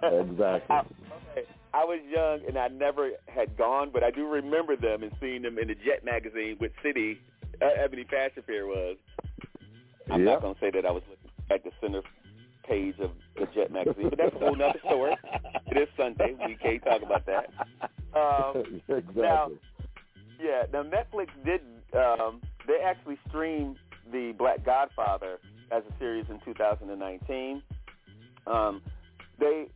exactly. 0.01 0.75
I, 0.75 0.79
okay, 0.79 1.45
I 1.73 1.84
was 1.85 1.99
young 2.09 2.41
and 2.47 2.57
I 2.57 2.67
never 2.69 3.11
had 3.27 3.55
gone, 3.57 3.91
but 3.91 4.03
I 4.03 4.11
do 4.11 4.25
remember 4.27 4.75
them 4.75 5.03
and 5.03 5.11
seeing 5.19 5.41
them 5.43 5.57
in 5.59 5.67
the 5.67 5.75
Jet 5.75 6.03
magazine, 6.03 6.55
which 6.57 6.73
city 6.81 7.19
uh, 7.61 7.65
Ebony 7.84 8.05
Fashion 8.09 8.43
Fair 8.45 8.65
was. 8.65 8.97
I'm 10.09 10.23
not 10.23 10.41
going 10.41 10.55
to 10.55 10.59
say 10.61 10.71
that 10.71 10.85
I 10.85 10.91
was 10.91 11.03
looking 11.09 11.29
at 11.51 11.63
the 11.63 11.71
center 11.81 12.01
page 12.68 12.95
of 12.99 13.11
the 13.35 13.48
Jet 13.53 13.72
magazine, 13.72 14.10
but 14.10 14.18
that's 14.18 14.35
a 14.35 14.39
whole 14.39 14.56
nother 14.56 14.80
story. 14.85 15.14
It 15.69 15.77
is 15.77 15.89
Sunday. 15.98 16.34
We 16.48 16.56
can't 16.56 16.81
talk 16.81 17.02
about 17.02 17.26
that. 17.26 17.49
Um, 18.18 18.81
exactly. 18.88 19.22
now, 19.22 19.49
yeah, 20.41 20.64
now 20.72 20.84
Netflix 20.84 21.27
did. 21.44 21.61
Um, 21.94 22.41
they 22.68 22.80
actually 22.84 23.18
streamed 23.27 23.77
the 24.11 24.34
Black 24.38 24.65
Godfather 24.65 25.39
as 25.72 25.84
a 25.84 25.99
series 25.99 26.26
in 26.30 26.39
2019. 26.45 27.61
Um, 28.48 28.81
they 29.39 29.68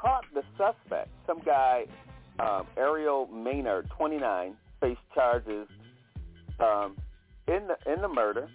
caught 0.00 0.24
the 0.34 0.42
suspect, 0.56 1.08
some 1.26 1.40
guy, 1.44 1.84
um, 2.40 2.66
Ariel 2.76 3.28
Maynard, 3.28 3.88
29, 3.96 4.56
faced 4.80 5.00
charges 5.14 5.68
um, 6.60 6.96
in 7.46 7.68
the 7.68 7.92
in 7.92 8.02
the 8.02 8.08
murder. 8.08 8.48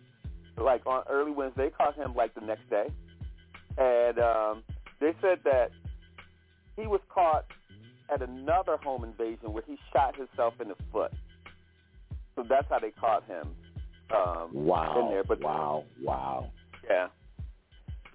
Like 0.57 0.85
on 0.85 1.03
early 1.09 1.31
Wednesday, 1.31 1.69
caught 1.75 1.95
him 1.95 2.13
like 2.13 2.35
the 2.35 2.41
next 2.41 2.69
day, 2.69 2.87
and 3.77 4.19
um, 4.19 4.63
they 4.99 5.13
said 5.21 5.39
that 5.43 5.71
he 6.77 6.87
was 6.87 7.01
caught 7.09 7.45
at 8.13 8.21
another 8.21 8.77
home 8.77 9.03
invasion 9.03 9.53
where 9.53 9.63
he 9.65 9.77
shot 9.91 10.15
himself 10.15 10.53
in 10.61 10.67
the 10.69 10.75
foot. 10.91 11.11
So 12.35 12.43
that's 12.47 12.67
how 12.69 12.79
they 12.79 12.91
caught 12.91 13.23
him 13.25 13.55
um, 14.15 14.49
Wow. 14.53 14.99
in 15.01 15.09
there. 15.13 15.23
But 15.23 15.41
wow. 15.41 15.85
Wow. 16.01 16.51
yeah, 16.89 17.07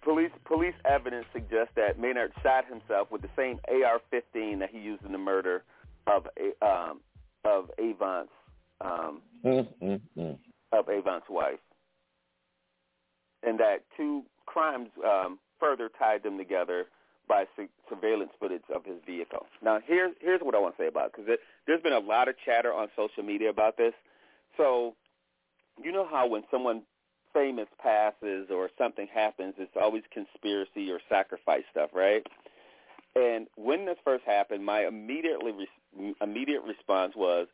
police 0.02 0.30
police 0.44 0.74
evidence 0.84 1.26
suggests 1.32 1.72
that 1.76 1.98
Maynard 1.98 2.32
shot 2.42 2.64
himself 2.66 3.10
with 3.10 3.22
the 3.22 3.30
same 3.36 3.58
AR-15 3.68 4.58
that 4.60 4.70
he 4.70 4.78
used 4.78 5.04
in 5.04 5.12
the 5.12 5.18
murder 5.18 5.64
of 6.06 6.26
um, 6.62 7.00
of 7.44 7.70
Avant's 7.78 8.32
um, 8.80 9.22
Mm-hmm. 9.44 10.32
of 10.72 10.88
Avant's 10.88 11.26
wife, 11.30 11.60
and 13.44 13.58
that 13.60 13.84
two 13.96 14.24
crimes 14.46 14.88
um, 15.06 15.38
further 15.60 15.90
tied 15.98 16.22
them 16.22 16.38
together 16.38 16.86
by 17.28 17.44
su- 17.56 17.68
surveillance 17.88 18.30
footage 18.40 18.62
of 18.74 18.84
his 18.84 18.96
vehicle. 19.06 19.46
Now, 19.62 19.80
here's 19.84 20.14
here's 20.20 20.40
what 20.40 20.54
I 20.54 20.58
want 20.58 20.76
to 20.76 20.82
say 20.82 20.88
about 20.88 21.06
it, 21.06 21.12
because 21.16 21.38
there's 21.66 21.82
been 21.82 21.92
a 21.92 21.98
lot 21.98 22.28
of 22.28 22.34
chatter 22.44 22.72
on 22.72 22.88
social 22.96 23.22
media 23.22 23.50
about 23.50 23.76
this. 23.76 23.92
So, 24.56 24.94
you 25.82 25.92
know 25.92 26.06
how 26.10 26.26
when 26.26 26.42
someone 26.50 26.82
famous 27.34 27.68
passes 27.80 28.48
or 28.50 28.70
something 28.78 29.06
happens, 29.12 29.54
it's 29.58 29.76
always 29.80 30.02
conspiracy 30.12 30.90
or 30.90 31.00
sacrifice 31.08 31.62
stuff, 31.70 31.90
right? 31.94 32.26
And 33.14 33.46
when 33.56 33.84
this 33.84 33.96
first 34.04 34.24
happened, 34.24 34.64
my 34.64 34.86
immediately 34.86 35.52
re- 35.52 36.14
immediate 36.20 36.62
response 36.62 37.14
was, 37.16 37.48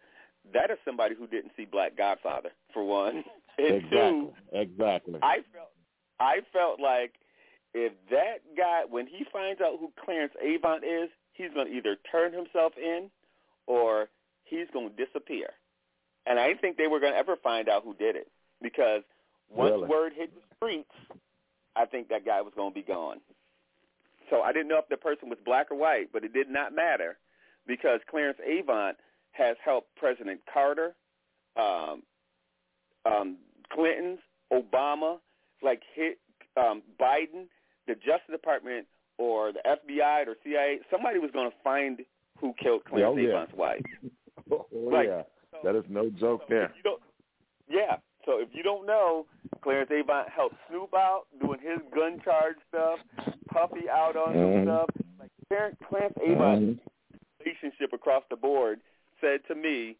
that 0.52 0.70
is 0.70 0.78
somebody 0.84 1.14
who 1.14 1.26
didn't 1.26 1.52
see 1.56 1.64
Black 1.64 1.96
Godfather, 1.96 2.50
for 2.72 2.84
one. 2.84 3.24
And 3.56 3.76
Exactly. 3.76 3.90
two, 3.92 4.32
Exactly. 4.52 5.20
I 5.22 5.36
felt 5.54 5.70
I 6.18 6.40
felt 6.52 6.80
like 6.80 7.12
if 7.74 7.92
that 8.10 8.38
guy 8.56 8.82
when 8.88 9.06
he 9.06 9.24
finds 9.32 9.60
out 9.60 9.78
who 9.80 9.92
Clarence 10.04 10.32
Avant 10.40 10.84
is, 10.84 11.10
he's 11.32 11.50
going 11.52 11.66
to 11.66 11.72
either 11.76 11.96
turn 12.10 12.32
himself 12.32 12.72
in 12.78 13.10
or 13.66 14.08
he's 14.44 14.66
going 14.72 14.90
to 14.90 15.04
disappear. 15.04 15.48
And 16.26 16.38
I 16.38 16.46
didn't 16.48 16.60
think 16.60 16.76
they 16.76 16.86
were 16.86 17.00
going 17.00 17.12
to 17.12 17.18
ever 17.18 17.36
find 17.36 17.68
out 17.68 17.82
who 17.84 17.94
did 17.94 18.16
it 18.16 18.28
because 18.62 19.02
once 19.50 19.72
Really? 19.72 19.88
word 19.88 20.12
hit 20.14 20.32
the 20.34 20.40
streets, 20.56 20.90
I 21.76 21.84
think 21.84 22.08
that 22.08 22.24
guy 22.24 22.40
was 22.40 22.52
going 22.56 22.70
to 22.70 22.74
be 22.74 22.82
gone. 22.86 23.20
So 24.30 24.40
I 24.40 24.52
didn't 24.52 24.68
know 24.68 24.78
if 24.78 24.88
the 24.88 24.96
person 24.96 25.28
was 25.28 25.38
black 25.44 25.70
or 25.70 25.76
white, 25.76 26.10
but 26.12 26.24
it 26.24 26.32
did 26.32 26.48
not 26.48 26.74
matter 26.74 27.18
because 27.66 28.00
Clarence 28.10 28.38
Avant 28.46 28.96
has 29.32 29.56
helped 29.62 29.94
President 29.96 30.40
Carter, 30.52 30.94
um, 31.56 32.02
um, 33.04 33.36
Clinton's, 33.72 34.20
Obama, 34.52 35.18
like 35.62 35.82
hit 35.94 36.18
um, 36.56 36.82
Biden, 37.00 37.46
the 37.86 37.94
Justice 37.94 38.30
Department, 38.30 38.86
or 39.18 39.52
the 39.52 39.60
FBI 39.64 40.26
or 40.26 40.34
CIA. 40.42 40.78
Somebody 40.90 41.18
was 41.18 41.30
going 41.32 41.50
to 41.50 41.56
find 41.62 42.00
who 42.40 42.52
killed 42.60 42.84
Clarence 42.84 43.14
Oh, 43.16 43.20
yeah. 43.20 43.28
Avant's 43.30 43.54
wife. 43.54 43.82
Oh, 44.50 44.66
Like, 44.72 45.06
yeah. 45.08 45.22
That 45.62 45.74
is 45.74 45.84
no 45.88 46.10
joke 46.10 46.42
there. 46.50 46.70
You 46.76 46.82
don't, 46.82 47.02
yeah. 47.68 47.96
So 48.26 48.40
if 48.40 48.48
you 48.52 48.62
don't 48.62 48.86
know, 48.86 49.24
Clarence 49.62 49.90
Avant 49.90 50.28
helped 50.28 50.56
Snoop 50.68 50.92
out 50.94 51.22
doing 51.40 51.58
his 51.60 51.78
gun 51.94 52.20
charge 52.22 52.56
stuff, 52.68 52.98
Puffy 53.48 53.88
out 53.88 54.16
on 54.16 54.34
some 54.34 54.42
Mhm. 54.42 54.64
stuff. 54.64 54.90
Like 55.18 55.30
Clarence, 55.48 55.76
Clarence 55.88 56.16
Avant 56.18 56.62
Mhm. 56.62 56.80
relationship 57.40 57.92
across 57.94 58.24
the 58.28 58.36
board 58.36 58.80
said 59.20 59.44
to 59.46 59.54
me 59.54 59.96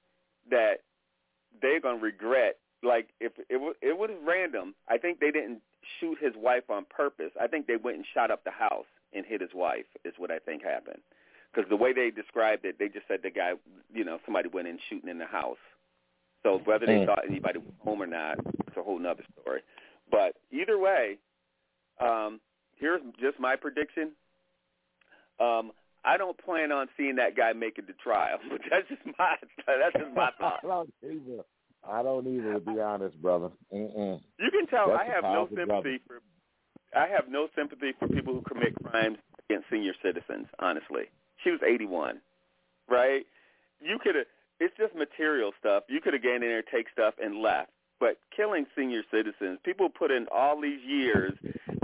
that 0.50 0.80
they're 1.62 1.80
gonna 1.80 1.98
regret. 1.98 2.58
Like 2.82 3.08
if 3.20 3.32
it 3.48 3.56
was 3.56 3.76
it 3.80 3.96
was 3.96 4.10
random. 4.22 4.74
I 4.88 4.98
think 4.98 5.20
they 5.20 5.30
didn't 5.30 5.62
shoot 6.00 6.18
his 6.20 6.32
wife 6.36 6.70
on 6.70 6.84
purpose. 6.86 7.30
I 7.40 7.46
think 7.46 7.66
they 7.66 7.76
went 7.76 7.96
and 7.96 8.06
shot 8.14 8.30
up 8.30 8.44
the 8.44 8.50
house 8.50 8.86
and 9.12 9.24
hit 9.26 9.40
his 9.40 9.50
wife. 9.54 9.86
Is 10.04 10.14
what 10.18 10.30
I 10.30 10.38
think 10.38 10.62
happened. 10.62 11.00
Because 11.52 11.68
the 11.68 11.76
way 11.76 11.92
they 11.92 12.10
described 12.10 12.64
it, 12.64 12.78
they 12.78 12.88
just 12.88 13.06
said 13.06 13.20
the 13.22 13.30
guy, 13.30 13.52
you 13.94 14.04
know, 14.04 14.18
somebody 14.24 14.48
went 14.48 14.66
in 14.66 14.78
shooting 14.88 15.08
in 15.08 15.18
the 15.18 15.26
house. 15.26 15.58
So 16.42 16.58
whether 16.64 16.84
they 16.84 16.98
Mm. 16.98 17.06
thought 17.06 17.24
anybody 17.24 17.58
was 17.58 17.72
home 17.78 18.02
or 18.02 18.06
not, 18.06 18.38
it's 18.66 18.76
a 18.76 18.82
whole 18.82 18.98
nother 18.98 19.24
story. 19.40 19.62
But 20.10 20.36
either 20.50 20.78
way, 20.78 21.18
um, 22.00 22.40
here's 22.76 23.00
just 23.20 23.38
my 23.38 23.56
prediction. 23.56 24.12
Um, 25.40 25.72
I 26.04 26.16
don't 26.16 26.36
plan 26.36 26.70
on 26.70 26.88
seeing 26.96 27.16
that 27.16 27.34
guy 27.36 27.52
make 27.52 27.78
it 27.78 27.86
to 27.86 27.92
trial. 27.94 28.38
But 28.50 28.60
that's 28.70 28.88
just 28.88 29.02
my 29.18 29.36
that's 29.66 29.94
just 29.96 30.14
my 30.14 30.30
thought. 30.38 30.60
I 31.88 32.02
don't 32.02 32.26
either, 32.26 32.54
to 32.54 32.60
be 32.60 32.80
honest, 32.80 33.20
brother. 33.20 33.50
Mm-mm. 33.72 34.20
You 34.38 34.50
can 34.50 34.66
tell 34.66 34.88
That's 34.88 35.00
I 35.00 35.14
have 35.14 35.24
no 35.24 35.48
sympathy 35.54 36.00
for 36.06 36.20
I 36.96 37.08
have 37.08 37.28
no 37.28 37.48
sympathy 37.56 37.92
for 37.98 38.06
people 38.08 38.34
who 38.34 38.42
commit 38.42 38.74
crimes 38.84 39.18
against 39.48 39.68
senior 39.70 39.94
citizens, 40.02 40.46
honestly. 40.60 41.04
She 41.42 41.50
was 41.50 41.60
81, 41.66 42.20
right? 42.88 43.26
You 43.80 43.98
could 44.02 44.14
have 44.14 44.26
it's 44.60 44.74
just 44.78 44.94
material 44.94 45.52
stuff. 45.58 45.84
You 45.88 46.00
could 46.00 46.14
have 46.14 46.22
gone 46.22 46.36
in 46.36 46.40
there, 46.42 46.62
take 46.62 46.86
stuff 46.92 47.14
and 47.22 47.42
left. 47.42 47.70
But 48.00 48.18
killing 48.34 48.66
senior 48.76 49.02
citizens, 49.10 49.58
people 49.64 49.88
put 49.88 50.10
in 50.10 50.26
all 50.32 50.60
these 50.60 50.80
years, 50.86 51.32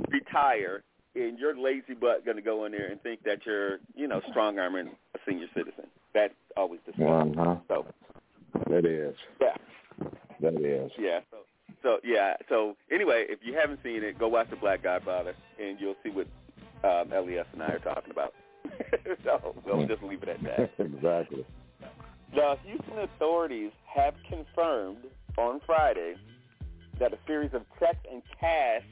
retire, 0.09 0.83
and 1.15 1.39
your 1.39 1.57
lazy 1.57 1.95
butt 1.95 2.25
going 2.25 2.37
to 2.37 2.43
go 2.43 2.65
in 2.65 2.73
there 2.73 2.89
and 2.89 3.01
think 3.03 3.23
that 3.25 3.47
you're, 3.47 3.79
you 3.95 4.07
know, 4.07 4.21
strong 4.31 4.59
arming 4.59 4.91
a 5.15 5.19
senior 5.29 5.47
citizen. 5.55 5.87
That 6.15 6.33
always 6.57 6.81
me. 6.87 7.07
Uh-huh. 7.07 7.57
So, 7.69 7.87
That 8.69 8.85
is. 8.85 9.17
yeah. 9.41 9.57
That 10.41 10.55
is. 10.55 10.91
Yeah. 10.99 11.21
So, 11.31 11.37
so 11.83 11.99
yeah. 12.05 12.35
So 12.49 12.77
anyway, 12.91 13.27
if 13.29 13.41
you 13.43 13.55
haven't 13.55 13.81
seen 13.83 14.03
it, 14.03 14.19
go 14.19 14.29
watch 14.29 14.51
The 14.51 14.57
Black 14.57 14.83
Godfather, 14.83 15.35
and 15.61 15.79
you'll 15.81 15.97
see 16.03 16.11
what 16.11 16.27
um, 16.85 17.13
Elias 17.13 17.47
and 17.53 17.63
I 17.63 17.69
are 17.69 17.79
talking 17.79 18.11
about. 18.11 18.35
so 19.25 19.55
we'll 19.65 19.87
just 19.87 20.03
leave 20.03 20.23
it 20.23 20.29
at 20.29 20.43
that. 20.43 20.71
exactly. 20.79 21.45
The 22.35 22.57
Houston 22.65 22.99
authorities 22.99 23.73
have 23.93 24.15
confirmed 24.29 25.05
on 25.37 25.61
Friday 25.67 26.15
that 26.99 27.13
a 27.13 27.19
series 27.27 27.53
of 27.55 27.63
checks 27.79 27.99
and 28.11 28.23
cash 28.39 28.83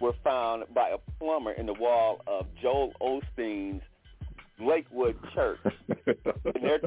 were 0.00 0.14
found 0.24 0.64
by 0.74 0.90
a 0.90 0.98
plumber 1.18 1.52
in 1.52 1.66
the 1.66 1.74
wall 1.74 2.20
of 2.26 2.46
Joel 2.60 2.92
Osteen's 3.00 3.82
Lakewood 4.58 5.16
Church 5.34 5.60
in 6.06 6.62
their 6.62 6.80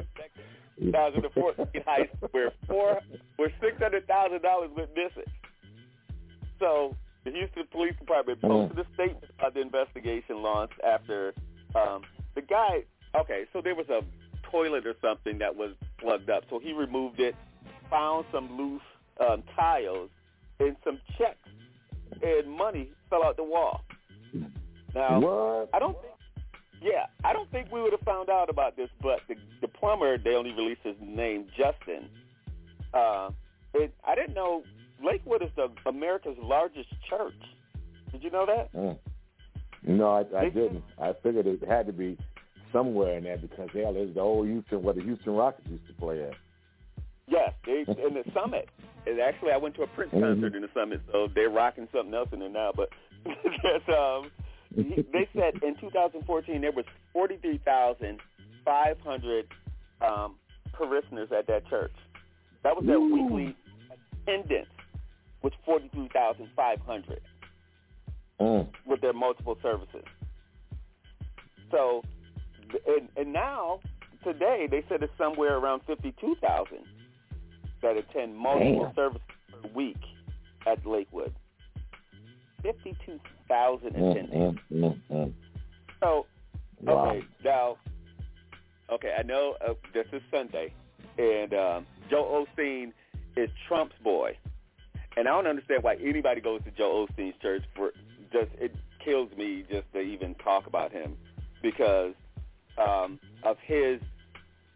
2014 0.80 1.66
heist, 1.86 2.08
where 2.32 2.52
four, 2.66 3.00
where 3.36 3.52
six 3.60 3.78
hundred 3.78 4.06
thousand 4.06 4.42
dollars 4.42 4.70
went 4.76 4.90
missing. 4.90 5.30
So 6.58 6.94
the 7.24 7.30
Houston 7.32 7.64
Police 7.70 7.94
Department 7.98 8.40
posted 8.40 8.78
a 8.78 8.86
statement 8.94 9.32
about 9.38 9.54
the 9.54 9.60
investigation 9.60 10.42
launched 10.42 10.80
after 10.86 11.34
um, 11.74 12.02
the 12.34 12.42
guy. 12.42 12.84
Okay, 13.14 13.44
so 13.52 13.60
there 13.60 13.74
was 13.74 13.88
a 13.88 14.02
toilet 14.50 14.86
or 14.86 14.94
something 15.00 15.38
that 15.38 15.54
was 15.54 15.72
plugged 15.98 16.30
up, 16.30 16.44
so 16.50 16.58
he 16.58 16.72
removed 16.72 17.20
it, 17.20 17.34
found 17.90 18.26
some 18.32 18.56
loose 18.56 18.82
um, 19.20 19.42
tiles 19.54 20.10
and 20.60 20.76
some 20.84 21.00
checks 21.18 21.48
and 22.22 22.50
money 22.50 22.90
fell 23.10 23.24
out 23.24 23.36
the 23.36 23.44
wall. 23.44 23.84
Now, 24.94 25.20
what? 25.20 25.70
I 25.74 25.78
don't 25.78 25.96
think. 26.00 26.14
Yeah, 26.82 27.06
I 27.24 27.32
don't 27.32 27.50
think 27.50 27.72
we 27.72 27.80
would 27.82 27.92
have 27.92 28.00
found 28.02 28.28
out 28.28 28.50
about 28.50 28.76
this, 28.76 28.88
but 29.02 29.20
the 29.28 29.34
the 29.60 29.68
plumber 29.68 30.18
they 30.18 30.34
only 30.34 30.52
released 30.52 30.82
his 30.84 30.96
name, 31.00 31.46
Justin. 31.56 32.08
Uh, 32.92 33.30
it, 33.74 33.94
I 34.06 34.14
didn't 34.14 34.34
know 34.34 34.62
Lakewood 35.02 35.42
is 35.42 35.50
the 35.56 35.68
America's 35.86 36.36
largest 36.42 36.88
church. 37.08 37.34
Did 38.12 38.22
you 38.22 38.30
know 38.30 38.46
that? 38.46 38.72
Mm. 38.74 38.98
No, 39.86 40.10
I, 40.12 40.38
I 40.38 40.48
didn't. 40.48 40.82
I 41.00 41.12
figured 41.22 41.46
it 41.46 41.62
had 41.66 41.86
to 41.86 41.92
be 41.92 42.18
somewhere 42.72 43.16
in 43.18 43.24
there 43.24 43.38
because 43.38 43.68
hell, 43.72 43.92
there's 43.94 44.14
the 44.14 44.20
old 44.20 44.46
Houston 44.46 44.82
where 44.82 44.94
the 44.94 45.02
Houston 45.02 45.34
Rockets 45.34 45.68
used 45.68 45.86
to 45.86 45.94
play 45.94 46.22
at. 46.22 46.34
Yes, 47.28 47.52
they 47.64 47.84
in 47.88 48.14
the 48.14 48.24
summit. 48.32 48.68
And 49.06 49.20
actually, 49.20 49.52
I 49.52 49.56
went 49.56 49.74
to 49.76 49.82
a 49.82 49.86
Prince 49.88 50.12
Mhm. 50.12 50.20
concert 50.20 50.54
in 50.56 50.62
the 50.62 50.70
summit, 50.74 51.00
so 51.12 51.28
they're 51.28 51.50
rocking 51.50 51.88
something 51.92 52.12
else 52.14 52.28
in 52.32 52.40
there 52.40 52.48
now. 52.48 52.72
But 52.74 52.88
yes, 53.26 53.80
um, 53.88 54.30
they 54.76 55.28
said 55.34 55.62
in 55.62 55.76
2014 55.80 56.60
there 56.60 56.72
was 56.72 56.84
43,500 57.12 59.46
um, 60.00 60.34
parishioners 60.72 61.28
at 61.36 61.46
that 61.46 61.66
church. 61.68 61.92
That 62.62 62.76
was 62.76 62.86
their 62.86 62.96
Ooh. 62.96 63.12
weekly 63.12 63.54
attendance 64.26 64.68
was 65.42 65.52
43,500 65.64 67.20
Mm. 68.38 68.68
with 68.84 69.00
their 69.00 69.14
multiple 69.14 69.56
services. 69.62 70.04
So, 71.70 72.02
and, 72.86 73.08
and 73.16 73.32
now 73.32 73.80
today 74.22 74.66
they 74.70 74.84
said 74.90 75.02
it's 75.02 75.10
somewhere 75.16 75.56
around 75.56 75.80
52,000 75.86 76.84
that 77.80 77.96
attend 77.96 78.36
multiple 78.36 78.84
Damn. 78.84 78.94
services 78.94 79.22
per 79.50 79.68
week 79.74 79.96
at 80.66 80.84
Lakewood. 80.86 81.34
52,000 82.62 83.92
Mm, 83.94 84.32
mm, 84.32 84.58
mm, 84.72 85.00
mm. 85.10 85.32
So, 86.00 86.26
Wow. 86.82 87.08
okay, 87.10 87.24
now, 87.44 87.76
okay, 88.90 89.14
I 89.18 89.22
know 89.22 89.56
uh, 89.66 89.74
this 89.94 90.06
is 90.12 90.22
Sunday, 90.30 90.72
and 91.18 91.54
um, 91.54 91.86
Joe 92.10 92.44
Osteen 92.58 92.92
is 93.36 93.50
Trump's 93.66 93.94
boy, 94.02 94.36
and 95.16 95.26
I 95.26 95.30
don't 95.32 95.46
understand 95.46 95.82
why 95.82 95.94
anybody 95.96 96.40
goes 96.40 96.62
to 96.64 96.70
Joe 96.70 97.06
Osteen's 97.06 97.40
church. 97.40 97.62
For 97.74 97.92
just 98.32 98.50
it 98.58 98.74
kills 99.02 99.30
me 99.36 99.64
just 99.70 99.90
to 99.94 100.00
even 100.00 100.34
talk 100.36 100.66
about 100.66 100.92
him 100.92 101.16
because 101.62 102.14
um, 102.78 103.18
of 103.42 103.56
his. 103.64 104.00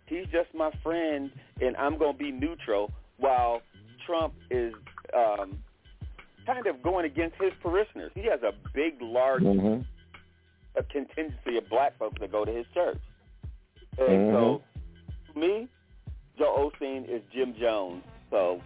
He's 0.07 0.26
just 0.33 0.52
my 0.55 0.73
friend, 0.83 1.31
and 1.60 1.76
I'm 1.76 1.97
gonna 1.97 2.18
be 2.18 2.33
neutral 2.33 2.91
while 3.18 3.62
Trump 4.07 4.34
is 4.50 4.75
um, 5.15 5.59
kind 6.54 6.66
of 6.66 6.82
going 6.82 7.04
against 7.04 7.36
his 7.40 7.52
parishioners. 7.62 8.10
He 8.14 8.22
has 8.22 8.42
a 8.42 8.52
big, 8.74 9.00
large 9.00 9.42
mm-hmm. 9.42 9.82
a 10.76 10.82
contingency 10.84 11.56
of 11.56 11.68
black 11.68 11.98
folks 11.98 12.20
that 12.20 12.32
go 12.32 12.44
to 12.44 12.52
his 12.52 12.66
church. 12.74 13.00
And 13.98 14.08
mm-hmm. 14.08 14.34
so, 14.34 14.62
to 15.32 15.38
me, 15.38 15.68
Joe 16.38 16.70
Osteen 16.70 17.08
is 17.08 17.22
Jim 17.32 17.54
Jones. 17.60 18.02
So, 18.30 18.60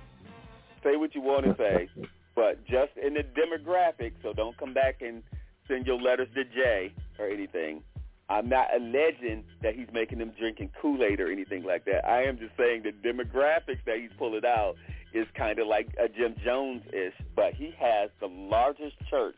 say 0.82 0.96
what 0.96 1.14
you 1.14 1.20
want 1.20 1.44
to 1.44 1.54
say, 1.58 1.88
but 2.34 2.64
just 2.66 2.92
in 3.02 3.14
the 3.14 3.22
demographic. 3.22 4.12
So 4.22 4.32
don't 4.32 4.56
come 4.56 4.74
back 4.74 5.02
and 5.02 5.22
send 5.68 5.86
your 5.86 6.00
letters 6.00 6.28
to 6.34 6.44
Jay 6.44 6.92
or 7.18 7.28
anything. 7.28 7.82
I'm 8.28 8.48
not 8.48 8.68
alleging 8.74 9.44
that 9.62 9.74
he's 9.74 9.88
making 9.92 10.18
them 10.18 10.32
drinking 10.38 10.70
Kool-Aid 10.80 11.20
or 11.20 11.30
anything 11.30 11.62
like 11.62 11.84
that. 11.84 12.08
I 12.08 12.22
am 12.22 12.38
just 12.38 12.56
saying 12.56 12.82
the 12.82 12.92
demographics 13.06 13.84
that 13.84 13.98
he's 13.98 14.10
pulling 14.18 14.46
out 14.46 14.76
is 15.14 15.26
kind 15.36 15.58
of 15.58 15.66
like 15.66 15.88
a 16.02 16.08
Jim 16.08 16.34
Jones-ish, 16.44 17.14
but 17.36 17.54
he 17.54 17.72
has 17.78 18.10
the 18.20 18.26
largest 18.26 18.96
church. 19.08 19.36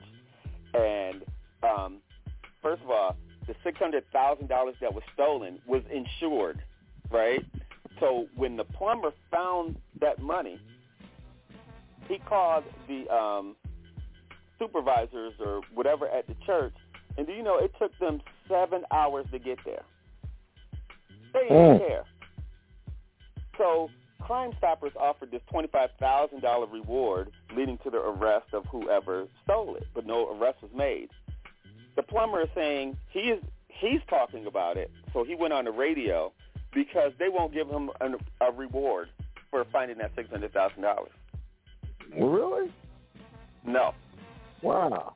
And 0.75 1.23
um, 1.63 1.99
first 2.63 2.83
of 2.83 2.91
all, 2.91 3.17
the 3.47 3.55
$600,000 3.65 4.49
that 4.81 4.93
was 4.95 5.05
stolen 5.15 5.61
was 5.67 5.83
insured, 5.93 6.61
right? 7.11 7.45
So 8.01 8.27
when 8.35 8.57
the 8.57 8.65
plumber 8.65 9.13
found 9.31 9.77
that 10.01 10.21
money, 10.21 10.59
he 12.09 12.19
called 12.19 12.65
the 12.89 13.09
um, 13.15 13.55
supervisors 14.59 15.35
or 15.41 15.61
whatever 15.75 16.09
at 16.09 16.27
the 16.27 16.35
church, 16.45 16.75
and 17.19 17.27
do 17.27 17.33
you 17.33 17.43
know 17.43 17.59
it 17.59 17.73
took 17.79 17.97
them 17.99 18.21
seven 18.49 18.83
hours 18.93 19.27
to 19.33 19.39
get 19.39 19.59
there. 19.65 19.83
They 21.33 21.43
didn't 21.49 21.57
Mm. 21.57 21.87
care. 21.87 22.05
So 23.59 23.91
Crime 24.27 24.51
Stoppers 24.59 24.91
offered 24.99 25.31
this 25.31 25.41
$25,000 25.53 26.73
reward 26.73 27.31
leading 27.57 27.79
to 27.85 27.91
the 27.91 27.99
arrest 27.99 28.47
of 28.53 28.67
whoever 28.67 29.29
stole 29.45 29.77
it, 29.77 29.87
but 29.95 30.05
no 30.05 30.37
arrest 30.37 30.61
was 30.63 30.73
made. 30.75 31.11
The 31.95 32.03
plumber 32.03 32.43
is 32.43 32.49
saying 32.53 32.97
he 33.11 33.21
is 33.21 33.43
he's 33.69 34.01
talking 34.11 34.47
about 34.47 34.79
it, 34.79 34.91
so 35.13 35.23
he 35.23 35.37
went 35.37 35.53
on 35.53 35.65
the 35.65 35.71
radio 35.71 36.33
because 36.75 37.13
they 37.21 37.29
won't 37.29 37.55
give 37.55 37.69
him 37.69 37.91
an, 38.01 38.17
a 38.41 38.51
reward 38.51 39.11
for 39.51 39.65
finding 39.73 39.99
that 39.99 40.15
$600,000. 40.17 41.07
Really? 42.19 42.73
No. 43.65 43.95
Wow. 44.61 45.15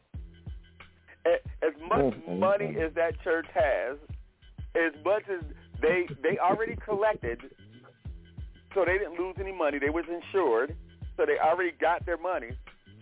As 1.27 1.73
much 1.89 2.15
Mhm. 2.15 2.39
money 2.39 2.77
as 2.79 2.95
that 2.95 3.21
church 3.25 3.47
has, 3.53 3.99
as 4.77 4.93
much 5.05 5.25
as 5.29 5.43
they 5.81 6.07
they 6.23 6.39
already 6.39 6.77
collected, 6.77 7.41
so 8.75 8.85
they 8.85 8.99
didn't 8.99 9.19
lose 9.19 9.37
any 9.39 9.53
money. 9.53 9.79
They 9.79 9.91
was 9.91 10.05
insured, 10.09 10.77
so 11.17 11.27
they 11.27 11.39
already 11.39 11.73
got 11.73 12.07
their 12.07 12.17
money, 12.19 12.51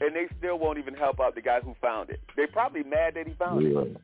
and 0.01 0.15
they 0.15 0.27
still 0.39 0.59
won't 0.59 0.79
even 0.79 0.95
help 0.95 1.21
out 1.21 1.35
the 1.35 1.41
guy 1.43 1.61
who 1.61 1.75
found 1.81 2.11
it. 2.11 2.21
They 2.37 2.47
probably 2.47 2.83
mad 2.83 3.15
that 3.15 3.27
he 3.27 3.35
found 3.35 3.65
it 3.67 3.75
Really? 3.75 3.97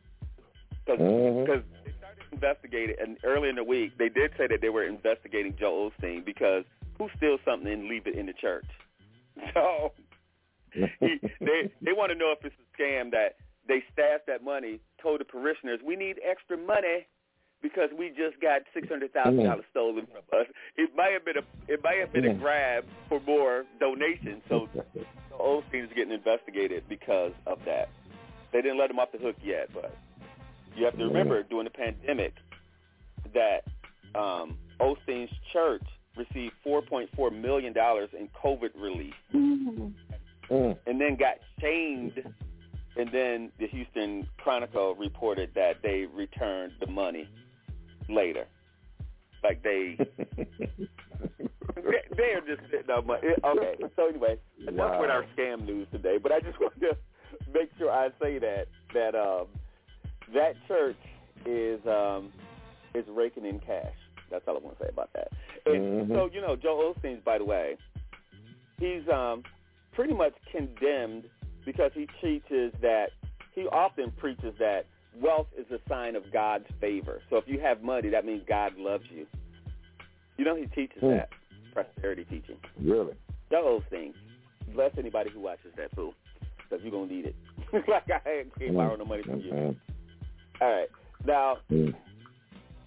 because 0.87 1.01
Mhm. 1.01 1.65
they 1.85 1.93
started 1.93 2.25
investigating. 2.33 2.97
And 3.01 3.19
early 3.25 3.49
in 3.49 3.57
the 3.57 3.65
week, 3.65 3.97
they 3.97 4.09
did 4.09 4.33
say 4.37 4.47
that 4.47 4.61
they 4.61 4.69
were 4.69 4.85
investigating 4.85 5.57
Joe 5.57 5.91
Osteen 5.91 6.25
because 6.25 6.65
who 6.99 7.09
steals 7.17 7.41
something 7.45 7.73
and 7.73 7.89
leave 7.89 8.07
it 8.07 8.15
in 8.15 8.27
the 8.27 8.35
church? 8.35 8.67
So 9.53 9.93
he, 11.01 11.19
they 11.41 11.71
they 11.81 11.93
want 11.93 12.11
to 12.11 12.15
know 12.19 12.33
if 12.33 12.45
it's 12.45 12.55
a 12.57 12.67
scam 12.83 13.11
that 13.13 13.37
they 13.67 13.83
stashed 13.93 14.27
that 14.27 14.43
money, 14.45 14.81
told 15.01 15.21
the 15.21 15.25
parishioners, 15.25 15.81
we 15.83 15.97
need 15.97 16.21
extra 16.23 16.57
money 16.57 17.07
because 17.65 17.89
we 17.99 18.11
just 18.11 18.39
got 18.43 18.61
six 18.75 18.87
hundred 18.89 19.13
thousand 19.15 19.43
dollars 19.43 19.65
stolen 19.71 20.07
from 20.07 20.39
us. 20.39 20.47
It 20.77 20.91
might 20.95 21.13
have 21.15 21.25
been 21.25 21.39
a 21.39 21.73
it 21.73 21.83
might 21.83 21.99
have 21.99 22.13
been 22.13 22.27
a 22.27 22.35
Mm. 22.35 22.39
grab 22.41 22.85
for 23.09 23.19
more 23.21 23.65
donations. 23.81 24.43
So 24.51 24.69
Osteen 25.33 25.85
is 25.85 25.91
getting 25.97 26.13
investigated 26.13 26.85
because 26.89 27.33
of 27.47 27.59
that. 27.65 27.89
They 28.53 28.61
didn't 28.63 28.79
let 28.79 28.91
him 28.91 28.99
off 28.99 29.11
the 29.13 29.19
hook 29.19 29.37
yet, 29.43 29.71
but 29.73 29.97
you 30.77 30.85
have 30.85 30.97
to 30.99 31.05
remember 31.07 31.43
during 31.43 31.65
the 31.65 31.71
pandemic 31.71 32.35
that 33.33 33.65
um, 34.15 34.59
Osteen's 34.79 35.33
church 35.53 35.83
received 36.17 36.53
four 36.63 36.83
point 36.83 37.09
four 37.17 37.31
million 37.31 37.73
dollars 37.73 38.11
in 38.17 38.29
COVID 38.45 38.71
relief 38.79 39.15
Mm. 39.33 39.95
and 40.87 41.01
then 41.01 41.17
got 41.17 41.37
shamed. 41.61 42.23
And 42.97 43.11
then 43.11 43.51
the 43.59 43.67
Houston 43.67 44.25
Chronicle 44.37 44.95
reported 44.95 45.51
that 45.57 45.83
they 45.83 46.07
returned 46.15 46.75
the 46.79 46.87
money 46.87 47.29
later. 48.09 48.47
Like 49.43 49.63
they, 49.63 49.97
they 49.99 50.47
they're 52.17 52.41
just 52.47 52.63
sitting 52.71 52.91
on 52.91 53.07
money. 53.07 53.21
Okay, 53.45 53.75
so 53.97 54.09
anyway, 54.09 54.37
enough 54.67 54.93
Wow. 54.93 55.01
with 55.01 55.11
our 55.11 55.25
scam 55.37 55.65
news 55.65 55.87
today. 55.93 56.17
But 56.23 56.33
I 56.33 56.41
just 56.41 56.59
wanted 56.61 56.81
to 56.81 56.97
make 57.53 57.71
sure 57.79 57.91
I 57.91 58.09
say 58.21 58.39
that 58.39 58.67
that 58.95 59.15
um, 59.15 59.47
that 60.33 60.55
church 60.67 60.97
is 61.47 61.85
um, 61.87 62.33
is 62.95 63.05
raking 63.09 63.45
in 63.45 63.59
cash. 63.61 63.93
That's 64.31 64.45
all 64.49 64.57
I 64.57 64.61
want 64.61 64.79
to 64.79 64.85
say 64.85 64.89
about 64.91 65.11
that. 65.15 65.29
And 65.67 66.09
Mhm. 66.09 66.15
so 66.15 66.29
you 66.33 66.41
know, 66.41 66.57
Joe 66.57 66.95
Osteen's, 66.95 67.23
by 67.25 67.39
the 67.39 67.45
way, 67.45 67.77
he's 68.79 69.07
um, 69.13 69.43
pretty 69.93 70.15
much 70.15 70.33
condemned 70.51 71.25
because 71.67 71.91
he 71.95 72.07
teaches 72.21 72.73
that 72.81 73.09
he 73.55 73.63
often 73.69 74.11
preaches 74.13 74.55
that 74.59 74.87
wealth 75.21 75.47
is 75.57 75.67
a 75.71 75.79
sign 75.89 76.17
of 76.17 76.31
God's 76.33 76.67
favor. 76.81 77.21
So 77.31 77.37
if 77.37 77.45
you 77.47 77.61
have 77.61 77.83
money, 77.83 78.09
that 78.11 78.25
means 78.25 78.43
God 78.49 78.77
loves 78.77 79.05
you. 79.11 79.27
You 80.37 80.45
know, 80.45 80.57
he 80.57 80.67
teaches 80.67 80.99
Hmm. 81.01 81.11
that 81.11 81.29
prosperity 81.73 82.25
teaching. 82.25 82.57
Really? 82.81 83.15
Joe 83.51 83.81
Osteen, 83.91 84.15
bless 84.75 84.93
anybody 84.99 85.31
who 85.31 85.41
watches 85.41 85.73
that 85.77 85.91
fool, 85.95 86.15
because 86.59 86.83
you're 86.83 86.91
gonna 86.93 87.13
need 87.13 87.27
it. 87.27 87.37
like 87.89 88.11
I 88.11 88.45
can't 88.59 88.75
borrow 88.75 88.97
no 88.97 89.05
money 89.05 89.23
from 89.23 89.41
you. 89.41 89.77
All 90.61 90.71
right, 90.73 90.89
now 91.25 91.59
Mm. 91.71 91.95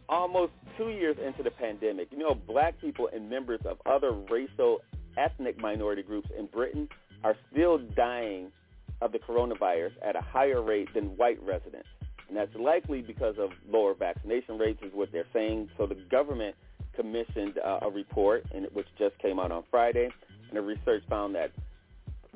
almost 0.10 0.54
two 0.78 0.90
years 0.90 1.18
into 1.26 1.44
the 1.44 1.52
pandemic, 1.52 2.12
you 2.12 2.18
know, 2.18 2.34
black 2.34 2.80
people 2.80 3.10
and 3.14 3.30
members 3.30 3.60
of 3.66 3.78
other 3.86 4.12
racial 4.12 4.80
ethnic 5.18 5.58
minority 5.60 6.04
groups 6.04 6.30
in 6.38 6.46
Britain 6.48 6.88
are 7.24 7.36
still 7.52 7.78
dying 7.96 8.52
of 9.02 9.12
the 9.12 9.20
coronavirus 9.20 9.92
at 10.02 10.16
a 10.16 10.22
higher 10.22 10.62
rate 10.62 10.88
than 10.94 11.16
white 11.18 11.42
residents. 11.44 11.88
And 12.28 12.36
that's 12.36 12.54
likely 12.56 13.02
because 13.02 13.36
of 13.38 13.52
lower 13.70 13.94
vaccination 13.94 14.58
rates 14.58 14.82
is 14.84 14.94
what 14.94 15.12
they're 15.12 15.28
saying. 15.34 15.70
So 15.78 15.86
the 15.86 15.96
government 15.96 16.56
commissioned 16.96 17.58
uh, 17.60 17.80
a 17.84 17.90
report, 17.90 18.46
and 18.54 18.68
which 18.74 18.88
just 18.98 19.18
came 19.20 19.40
out 19.40 19.52
on 19.52 19.64
Friday, 19.72 20.10
and 20.50 20.58
the 20.58 20.62
research 20.62 21.04
found 21.10 21.36
that 21.36 21.52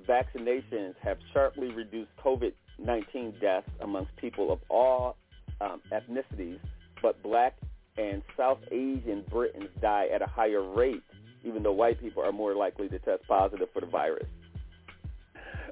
vaccinations 0.07 0.95
have 1.01 1.17
sharply 1.33 1.71
reduced 1.71 2.11
COVID-19 2.23 3.39
deaths 3.41 3.69
amongst 3.81 4.15
people 4.17 4.51
of 4.51 4.59
all 4.69 5.17
um, 5.59 5.81
ethnicities, 5.91 6.59
but 7.01 7.21
black 7.21 7.57
and 7.97 8.21
South 8.37 8.59
Asian 8.71 9.23
Britons 9.29 9.69
die 9.81 10.07
at 10.13 10.21
a 10.21 10.27
higher 10.27 10.63
rate, 10.63 11.03
even 11.43 11.63
though 11.63 11.73
white 11.73 11.99
people 11.99 12.23
are 12.23 12.31
more 12.31 12.55
likely 12.55 12.87
to 12.89 12.99
test 12.99 13.27
positive 13.27 13.67
for 13.73 13.81
the 13.81 13.87
virus. 13.87 14.27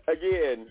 Again, 0.07 0.67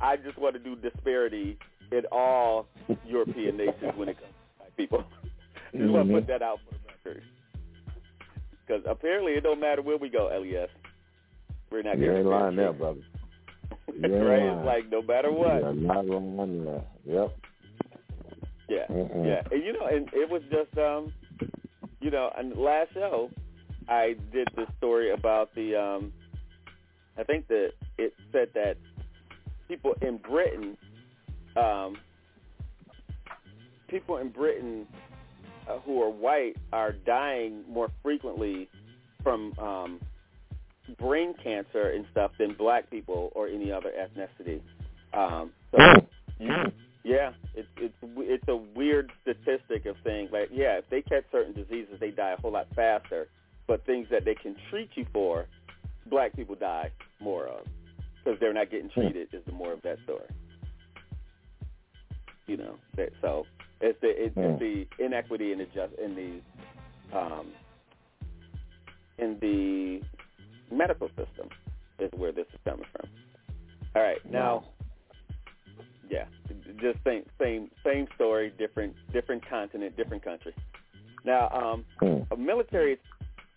I 0.00 0.16
just 0.16 0.38
want 0.38 0.54
to 0.54 0.60
do 0.60 0.76
disparity 0.76 1.58
in 1.92 2.02
all 2.12 2.66
European 3.06 3.56
nations 3.56 3.92
when 3.96 4.08
it 4.08 4.18
comes 4.18 4.32
to 4.32 4.62
white 4.62 4.76
people. 4.76 5.04
just 5.76 5.90
want 5.90 6.08
to 6.08 6.14
put 6.14 6.26
that 6.26 6.42
out 6.42 6.58
for 6.68 6.74
the 6.74 7.10
record. 7.10 7.22
Because 8.66 8.82
apparently 8.86 9.32
it 9.32 9.42
don't 9.42 9.60
matter 9.60 9.82
where 9.82 9.96
we 9.96 10.08
go, 10.08 10.26
LES. 10.26 10.68
We're 11.70 11.82
not 11.82 11.98
You 11.98 12.14
ain't 12.16 12.26
lying 12.26 12.56
there, 12.56 12.72
brother. 12.72 13.00
Right? 14.00 14.10
lying. 14.12 14.58
It's 14.58 14.66
like 14.66 14.90
no 14.90 15.02
matter 15.02 15.32
what. 15.32 15.60
You're 15.60 15.72
not 15.72 16.06
lying 16.06 16.64
there. 16.64 16.84
Yep. 17.04 17.36
Yeah, 18.68 18.86
Mm-mm. 18.90 19.26
yeah, 19.26 19.40
and 19.50 19.64
you 19.64 19.72
know, 19.72 19.86
and 19.86 20.10
it 20.12 20.28
was 20.28 20.42
just, 20.50 20.76
um, 20.76 21.10
you 22.00 22.10
know, 22.10 22.30
and 22.36 22.54
last 22.54 22.92
show 22.92 23.30
I 23.88 24.14
did 24.30 24.46
this 24.56 24.68
story 24.76 25.10
about 25.10 25.54
the, 25.54 25.74
um, 25.74 26.12
I 27.16 27.24
think 27.24 27.48
that 27.48 27.70
it 27.96 28.12
said 28.30 28.48
that 28.54 28.76
people 29.68 29.94
in 30.02 30.18
Britain, 30.18 30.76
um, 31.58 31.96
people 33.88 34.18
in 34.18 34.28
Britain 34.28 34.86
uh, 35.68 35.78
who 35.80 36.02
are 36.02 36.10
white 36.10 36.56
are 36.72 36.92
dying 36.92 37.62
more 37.68 37.90
frequently 38.02 38.68
from 39.22 39.52
um, 39.58 40.00
brain 40.98 41.34
cancer 41.42 41.90
and 41.90 42.06
stuff 42.10 42.30
than 42.38 42.54
black 42.54 42.90
people 42.90 43.32
or 43.34 43.48
any 43.48 43.70
other 43.70 43.90
ethnicity. 43.90 44.60
Um, 45.12 45.50
so, 45.70 45.78
you, 46.38 46.50
yeah, 47.04 47.32
it's 47.54 47.68
it's 47.78 47.94
it's 48.02 48.48
a 48.48 48.56
weird 48.56 49.10
statistic 49.22 49.86
of 49.86 49.96
saying 50.04 50.28
like, 50.32 50.48
yeah, 50.52 50.78
if 50.78 50.84
they 50.90 51.02
catch 51.02 51.24
certain 51.32 51.54
diseases, 51.54 51.96
they 52.00 52.10
die 52.10 52.32
a 52.32 52.40
whole 52.40 52.52
lot 52.52 52.66
faster. 52.74 53.28
But 53.66 53.84
things 53.84 54.06
that 54.10 54.24
they 54.24 54.34
can 54.34 54.56
treat 54.70 54.90
you 54.94 55.06
for, 55.12 55.46
black 56.06 56.34
people 56.34 56.54
die 56.54 56.90
more 57.20 57.46
of 57.46 57.66
because 58.24 58.40
they're 58.40 58.54
not 58.54 58.70
getting 58.70 58.88
treated. 58.90 59.28
Is 59.32 59.42
the 59.44 59.52
more 59.52 59.72
of 59.72 59.82
that 59.82 59.98
story. 60.04 60.24
You 62.48 62.56
know, 62.56 62.74
that, 62.96 63.10
so 63.20 63.46
it's 63.80 64.00
the 64.00 64.08
it's, 64.08 64.34
it's 64.36 64.58
the 64.58 65.04
inequity 65.04 65.52
in 65.52 65.58
the 65.58 65.66
just 65.66 65.92
in 66.02 66.14
the 66.16 67.18
um, 67.18 67.46
in 69.18 69.38
the 69.40 70.00
medical 70.74 71.08
system 71.08 71.48
is 71.98 72.10
where 72.16 72.32
this 72.32 72.46
is 72.52 72.60
coming 72.64 72.86
from. 72.92 73.08
All 73.94 74.02
right, 74.02 74.18
now, 74.30 74.64
yeah, 76.10 76.24
just 76.80 76.98
same 77.04 77.24
same 77.40 77.70
same 77.84 78.06
story, 78.14 78.52
different 78.58 78.94
different 79.12 79.48
continent, 79.48 79.96
different 79.96 80.24
country. 80.24 80.54
Now, 81.24 81.50
um, 81.50 81.84
a 82.30 82.36
military 82.36 82.98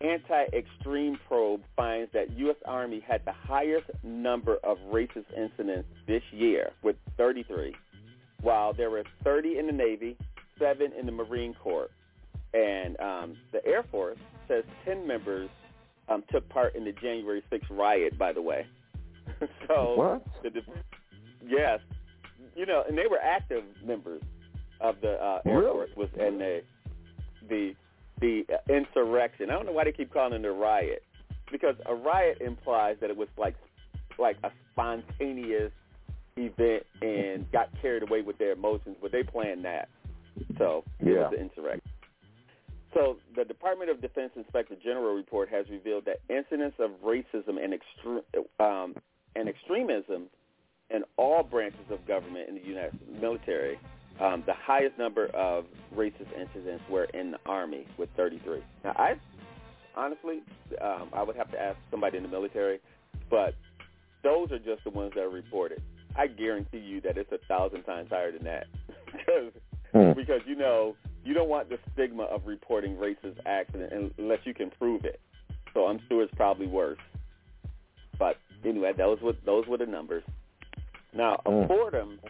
anti-extreme 0.02 1.18
probe 1.28 1.62
finds 1.76 2.12
that 2.12 2.36
U.S. 2.36 2.56
Army 2.66 3.00
had 3.06 3.24
the 3.24 3.32
highest 3.32 3.86
number 4.02 4.56
of 4.64 4.76
racist 4.92 5.26
incidents 5.36 5.88
this 6.06 6.22
year, 6.32 6.72
with 6.82 6.96
33, 7.16 7.74
while 8.42 8.72
there 8.72 8.90
were 8.90 9.04
30 9.24 9.58
in 9.58 9.66
the 9.66 9.72
Navy, 9.72 10.16
seven 10.58 10.92
in 10.98 11.06
the 11.06 11.12
Marine 11.12 11.54
Corps, 11.54 11.90
and 12.52 12.98
um, 13.00 13.36
the 13.52 13.64
Air 13.64 13.84
Force 13.90 14.18
says 14.48 14.64
10 14.84 15.06
members 15.06 15.48
um, 16.08 16.22
took 16.30 16.48
part 16.48 16.74
in 16.74 16.84
the 16.84 16.92
January 16.92 17.42
6th 17.50 17.70
riot. 17.70 18.18
By 18.18 18.32
the 18.32 18.42
way, 18.42 18.66
so 19.68 19.94
what? 19.94 20.24
The, 20.42 20.60
yes, 21.46 21.80
you 22.54 22.66
know, 22.66 22.82
and 22.86 22.98
they 22.98 23.06
were 23.08 23.20
active 23.20 23.64
members 23.84 24.22
of 24.80 24.96
the 25.00 25.12
uh, 25.12 25.40
Air 25.46 25.58
Really? 25.58 25.72
Force 25.72 25.90
was 25.96 26.08
and 26.20 26.40
the 26.40 26.62
the 27.48 27.74
the 28.20 28.44
uh, 28.52 28.72
insurrection. 28.72 29.50
I 29.50 29.54
don't 29.54 29.66
know 29.66 29.72
why 29.72 29.84
they 29.84 29.92
keep 29.92 30.12
calling 30.12 30.32
it 30.32 30.44
a 30.44 30.52
riot 30.52 31.02
because 31.50 31.76
a 31.86 31.94
riot 31.94 32.38
implies 32.40 32.96
that 33.00 33.10
it 33.10 33.16
was 33.16 33.28
like 33.38 33.54
like 34.18 34.36
a 34.44 34.50
spontaneous 34.72 35.72
event 36.36 36.84
and 37.02 37.50
got 37.52 37.68
carried 37.80 38.02
away 38.02 38.22
with 38.22 38.38
their 38.38 38.52
emotions, 38.52 38.96
but 39.00 39.12
they 39.12 39.22
planned 39.22 39.64
that. 39.64 39.88
So 40.58 40.84
it 41.00 41.08
Yeah. 41.08 41.28
was 41.28 41.34
an 41.34 41.40
insurrection. 41.40 41.90
So 42.94 43.18
the 43.34 43.44
Department 43.44 43.90
of 43.90 44.00
Defense 44.00 44.32
Inspector 44.36 44.74
General 44.76 45.14
report 45.14 45.48
has 45.48 45.68
revealed 45.70 46.04
that 46.04 46.20
incidents 46.28 46.78
of 46.78 46.90
racism 47.02 47.62
and 47.62 47.72
extre- 47.72 48.24
um, 48.60 48.94
and 49.34 49.48
extremism 49.48 50.28
in 50.90 51.04
all 51.16 51.42
branches 51.42 51.90
of 51.90 52.06
government 52.06 52.48
in 52.50 52.54
the 52.54 52.60
United 52.60 53.00
military, 53.08 53.78
um, 54.20 54.42
the 54.44 54.52
highest 54.52 54.98
number 54.98 55.26
of 55.28 55.64
racist 55.94 56.30
incidents 56.38 56.84
were 56.90 57.04
in 57.04 57.30
the 57.30 57.38
Army 57.46 57.86
with 57.96 58.10
33. 58.14 58.62
Now, 58.84 58.94
I 58.96 59.18
honestly, 59.94 60.42
um, 60.80 61.08
I 61.14 61.22
would 61.22 61.36
have 61.36 61.50
to 61.52 61.60
ask 61.60 61.78
somebody 61.90 62.18
in 62.18 62.22
the 62.22 62.28
military, 62.28 62.80
but 63.30 63.54
those 64.22 64.52
are 64.52 64.58
just 64.58 64.84
the 64.84 64.90
ones 64.90 65.12
that 65.14 65.22
are 65.22 65.30
reported. 65.30 65.82
I 66.16 66.26
guarantee 66.26 66.78
you 66.78 67.00
that 67.02 67.16
it's 67.16 67.32
a 67.32 67.38
thousand 67.48 67.82
times 67.84 68.10
higher 68.10 68.32
than 68.32 68.44
that, 68.44 68.66
because 69.06 69.52
Hmm. 69.92 70.12
because 70.14 70.40
you 70.46 70.56
know 70.56 70.96
you 71.24 71.34
don't 71.34 71.48
want 71.48 71.68
the 71.68 71.78
stigma 71.92 72.24
of 72.24 72.46
reporting 72.46 72.96
racist 72.96 73.38
accident 73.46 74.14
unless 74.18 74.40
you 74.44 74.54
can 74.54 74.70
prove 74.70 75.04
it. 75.04 75.20
So 75.74 75.86
I'm 75.86 76.00
sure 76.08 76.22
it's 76.22 76.34
probably 76.34 76.66
worse. 76.66 76.98
But 78.18 78.38
anyway, 78.64 78.92
those 78.96 79.20
were 79.20 79.34
those 79.44 79.66
were 79.66 79.76
the 79.76 79.86
numbers. 79.86 80.24
Now, 81.14 81.40
a 81.44 81.66
Fordham 81.68 82.20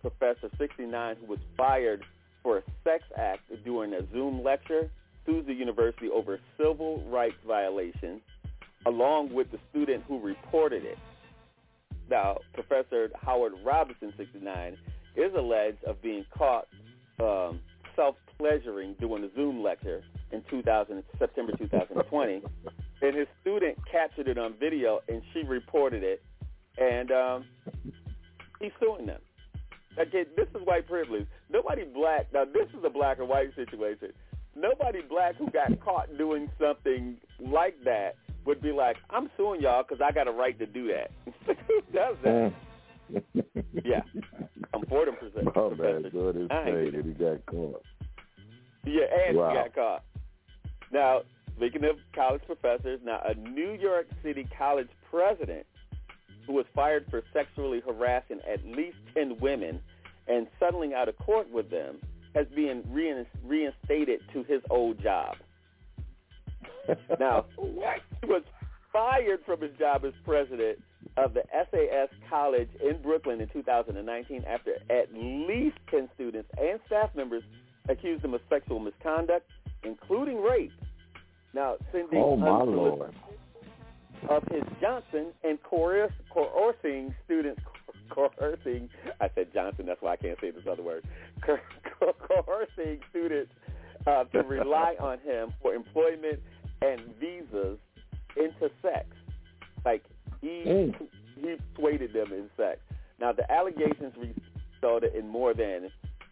professor, 0.00 0.50
69, 0.58 1.16
who 1.20 1.26
was 1.26 1.38
fired 1.56 2.02
for 2.42 2.58
a 2.58 2.62
sex 2.82 3.04
act 3.16 3.42
during 3.64 3.92
a 3.92 4.00
Zoom 4.10 4.42
lecture, 4.42 4.90
sues 5.26 5.46
the 5.46 5.52
university 5.52 6.08
over 6.08 6.40
civil 6.56 7.02
rights 7.10 7.36
violations, 7.46 8.22
along 8.86 9.32
with 9.34 9.50
the 9.50 9.58
student 9.70 10.04
who 10.08 10.20
reported 10.20 10.84
it. 10.84 10.98
Now, 12.10 12.38
Professor 12.52 13.10
Howard 13.20 13.54
Robinson, 13.64 14.12
69, 14.16 14.76
is 15.16 15.32
alleged 15.36 15.82
of 15.84 16.00
being 16.02 16.24
caught 16.36 16.66
um, 17.20 17.60
self-pleasuring 17.96 18.94
during 19.00 19.24
a 19.24 19.34
Zoom 19.34 19.62
lecture 19.62 20.02
in 20.32 20.42
2000, 20.50 21.02
September 21.18 21.52
2020, 21.56 22.42
and 23.02 23.16
his 23.16 23.26
student 23.40 23.78
captured 23.90 24.28
it 24.28 24.38
on 24.38 24.54
video, 24.58 25.00
and 25.08 25.22
she 25.32 25.42
reported 25.42 26.02
it, 26.02 26.22
and 26.78 27.10
um, 27.10 27.44
he's 28.60 28.72
suing 28.80 29.06
them. 29.06 29.20
Okay, 29.96 30.24
this 30.36 30.48
is 30.48 30.66
white 30.66 30.88
privilege. 30.88 31.26
Nobody 31.48 31.84
black. 31.84 32.26
Now, 32.32 32.44
this 32.44 32.66
is 32.76 32.84
a 32.84 32.90
black 32.90 33.20
or 33.20 33.26
white 33.26 33.54
situation. 33.54 34.12
Nobody 34.56 35.00
black 35.02 35.36
who 35.36 35.50
got 35.50 35.78
caught 35.80 36.16
doing 36.16 36.50
something 36.60 37.16
like 37.40 37.76
that 37.84 38.16
would 38.44 38.60
be 38.60 38.72
like, 38.72 38.96
"I'm 39.10 39.30
suing 39.36 39.60
y'all 39.60 39.82
because 39.82 40.00
I 40.00 40.12
got 40.12 40.28
a 40.28 40.32
right 40.32 40.58
to 40.58 40.66
do 40.66 40.88
that." 40.88 41.10
who 41.66 41.80
does 41.92 42.16
that? 42.22 42.52
Hmm. 42.52 43.40
yeah, 43.84 44.00
I'm 44.72 44.86
Fordham 44.86 45.16
percent. 45.16 45.48
Oh 45.56 45.70
man, 45.70 46.08
good 46.10 46.36
is 46.36 46.48
I 46.50 46.68
ain't 46.68 46.76
paid 46.76 46.94
and 46.94 47.04
he 47.04 47.12
got 47.12 47.44
caught. 47.46 47.82
Yeah, 48.84 49.04
and 49.26 49.36
Wow. 49.36 49.48
he 49.50 49.54
got 49.56 49.74
caught. 49.74 50.04
Now, 50.92 51.22
speaking 51.56 51.84
of 51.84 51.96
college 52.14 52.42
professors, 52.46 53.00
now 53.04 53.20
a 53.24 53.34
New 53.34 53.72
York 53.72 54.06
City 54.22 54.46
college 54.56 54.88
president 55.10 55.66
who 56.46 56.52
was 56.52 56.66
fired 56.74 57.06
for 57.10 57.22
sexually 57.32 57.80
harassing 57.80 58.40
at 58.50 58.64
least 58.64 58.96
10 59.14 59.38
women 59.40 59.80
and 60.28 60.46
settling 60.58 60.94
out 60.94 61.08
of 61.08 61.16
court 61.18 61.50
with 61.50 61.70
them 61.70 61.98
has 62.34 62.46
been 62.54 62.82
reinstated 63.44 64.20
to 64.32 64.42
his 64.44 64.60
old 64.70 65.00
job. 65.02 65.36
now, 67.20 67.46
he 67.56 68.26
was 68.26 68.42
fired 68.92 69.40
from 69.46 69.60
his 69.60 69.72
job 69.78 70.04
as 70.04 70.12
president 70.24 70.78
of 71.16 71.34
the 71.34 71.42
SAS 71.52 72.08
College 72.28 72.68
in 72.82 73.00
Brooklyn 73.02 73.40
in 73.40 73.48
2019 73.48 74.44
after 74.48 74.74
at 74.90 75.12
least 75.14 75.76
10 75.90 76.08
students 76.14 76.48
and 76.58 76.80
staff 76.86 77.10
members 77.14 77.42
accused 77.88 78.24
him 78.24 78.34
of 78.34 78.40
sexual 78.48 78.80
misconduct, 78.80 79.48
including 79.82 80.42
rape. 80.42 80.72
Now, 81.52 81.76
sending 81.92 82.18
Oh 82.18 82.34
unsolicited 82.34 83.14
of 84.28 84.42
his 84.50 84.62
Johnson 84.80 85.32
and 85.42 85.58
coercing 85.62 87.14
students, 87.24 87.60
coercing, 88.14 88.88
I 89.20 89.28
said 89.34 89.48
Johnson, 89.52 89.86
that's 89.86 90.00
why 90.00 90.12
I 90.12 90.16
can't 90.16 90.38
say 90.40 90.50
this 90.50 90.64
other 90.70 90.82
word, 90.82 91.04
Co- 91.44 91.58
co- 91.98 92.14
coercing 92.44 93.00
students 93.10 93.52
uh, 94.06 94.24
to 94.24 94.38
rely 94.42 94.94
on 95.00 95.18
him 95.20 95.52
for 95.60 95.74
employment 95.74 96.40
and 96.82 97.00
visas 97.18 97.78
into 98.36 98.70
sex. 98.82 99.06
Like, 99.84 100.02
he, 100.40 100.62
Mm. 100.66 100.94
he 101.40 101.56
persuaded 101.74 102.12
them 102.12 102.32
in 102.32 102.48
sex. 102.56 102.78
Now, 103.20 103.32
the 103.32 103.50
allegations 103.50 104.12
resulted 104.82 105.14
in 105.14 105.28
more 105.28 105.54
than 105.54 105.90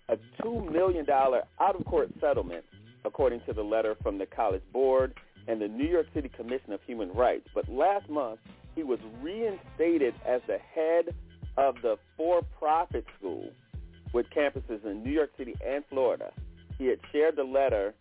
a 0.08 0.16
$2 0.42 0.70
million 0.70 1.06
out-of-court 1.10 2.10
settlement, 2.20 2.64
according 3.04 3.40
to 3.46 3.52
the 3.52 3.62
letter 3.62 3.94
from 4.02 4.18
the 4.18 4.26
college 4.26 4.62
board 4.72 5.14
and 5.48 5.60
the 5.60 5.68
New 5.68 5.86
York 5.86 6.06
City 6.14 6.28
Commission 6.28 6.72
of 6.72 6.80
Human 6.86 7.10
Rights. 7.12 7.48
But 7.54 7.68
last 7.68 8.08
month, 8.10 8.40
he 8.74 8.82
was 8.82 8.98
reinstated 9.22 10.14
as 10.26 10.40
the 10.46 10.58
head 10.58 11.14
of 11.56 11.76
the 11.82 11.98
for-profit 12.16 13.04
school 13.18 13.50
with 14.12 14.26
campuses 14.36 14.84
in 14.84 15.02
New 15.02 15.10
York 15.10 15.30
City 15.36 15.54
and 15.66 15.84
Florida. 15.88 16.32
He 16.78 16.86
had 16.86 16.98
shared 17.12 17.36
the 17.36 17.44
letter 17.44 17.94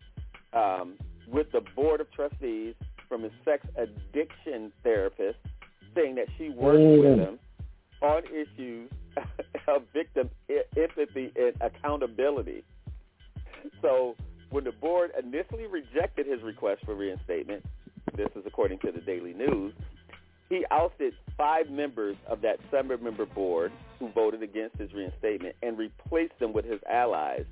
um, 0.54 0.96
with 1.28 1.52
the 1.52 1.62
board 1.76 2.02
of 2.02 2.12
trustees 2.12 2.76
from 3.08 3.24
his 3.24 3.32
sex 3.46 3.66
addiction 3.78 4.72
therapist, 4.84 5.38
saying 5.96 6.16
that 6.16 6.28
she 6.38 6.50
worked 6.50 6.80
with 6.80 7.18
Mm. 7.20 7.28
him 7.28 7.40
on 8.02 8.24
issues 8.26 8.90
of 9.68 9.84
victim 9.94 10.30
empathy 10.78 11.32
and 11.36 11.54
accountability. 11.62 12.64
So 13.82 14.16
when 14.50 14.64
the 14.64 14.72
board 14.72 15.12
initially 15.22 15.68
rejected 15.68 16.26
his 16.26 16.42
request 16.42 16.84
for 16.86 16.96
reinstatement, 16.96 17.64
this 18.16 18.30
is 18.36 18.44
according 18.46 18.80
to 18.80 18.92
the 18.92 19.02
Daily 19.02 19.34
News, 19.34 19.74
he 20.52 20.66
ousted 20.70 21.14
five 21.38 21.70
members 21.70 22.18
of 22.28 22.42
that 22.42 22.60
seven-member 22.70 23.26
board 23.28 23.72
who 24.00 24.10
voted 24.12 24.44
against 24.44 24.78
his 24.78 24.92
reinstatement 24.94 25.56
and 25.64 25.78
replaced 25.78 26.38
them 26.40 26.52
with 26.54 26.66
his 26.66 26.80
allies 26.90 27.46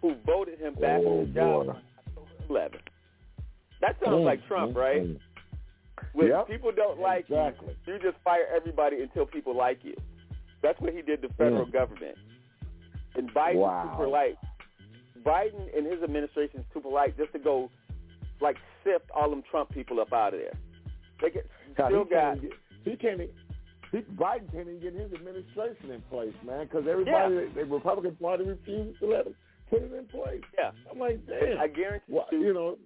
who 0.00 0.14
voted 0.24 0.58
him 0.58 0.74
back 0.74 1.02
Oh, 1.04 1.20
on 1.20 1.26
the 1.26 1.32
job 1.34 1.68
on 1.68 1.76
October 1.98 2.30
11. 2.48 2.80
That 3.80 3.96
sounds 4.02 4.20
Mm, 4.20 4.24
like 4.24 4.46
Trump, 4.46 4.72
mm, 4.72 4.76
right? 4.76 5.02
mm. 5.02 5.20
When 6.12 6.28
Yep. 6.28 6.46
people 6.48 6.72
don't 6.72 6.98
like 6.98 7.26
Exactly. 7.28 7.76
you, 7.86 7.94
you 7.94 7.98
just 8.00 8.16
fire 8.24 8.46
everybody 8.54 9.02
until 9.02 9.26
people 9.26 9.54
like 9.54 9.84
you. 9.84 9.94
That's 10.62 10.80
what 10.80 10.94
he 10.94 11.02
did 11.02 11.20
to 11.22 11.28
federal 11.34 11.66
Mm. 11.66 11.72
government. 11.72 12.16
And 13.16 13.30
Biden's 13.34 13.56
Wow. 13.58 13.82
too 13.98 14.04
polite. 14.04 14.38
Biden 15.22 15.76
and 15.76 15.86
his 15.86 16.02
administration 16.02 16.60
is 16.60 16.66
too 16.72 16.80
polite 16.80 17.16
just 17.18 17.32
to 17.32 17.38
go, 17.38 17.70
like, 18.40 18.56
sift 18.84 19.10
all 19.10 19.28
them 19.30 19.42
Trump 19.50 19.70
people 19.70 20.00
up 20.00 20.12
out 20.12 20.34
of 20.34 20.40
there. 20.40 20.52
They 21.22 21.30
get, 21.30 21.46
God, 21.76 21.88
still 21.88 22.04
he 22.04 22.10
got 22.10 22.20
can't 22.20 22.42
get, 22.42 22.52
he 22.84 22.96
can't. 22.96 23.20
He, 23.92 23.98
Biden 24.18 24.50
can't 24.52 24.68
even 24.68 24.80
get 24.80 24.94
his 24.94 25.12
administration 25.12 25.90
in 25.92 26.02
place, 26.10 26.34
man, 26.44 26.66
because 26.66 26.86
everybody, 26.90 27.34
Yeah. 27.34 27.40
the 27.54 27.64
Republican 27.64 28.16
Party 28.16 28.44
refuses 28.44 28.98
to 29.00 29.06
let 29.06 29.26
him 29.26 29.34
put 29.70 29.82
it 29.82 29.92
in 29.92 30.04
place. 30.06 30.42
yeah. 30.58 30.72
I'm 30.90 30.98
like, 30.98 31.24
damn. 31.26 31.58
I 31.58 31.68
guarantee 31.68 32.04
Well, 32.12 32.26
you, 32.32 32.40
you 32.40 32.52
know, 32.54 32.76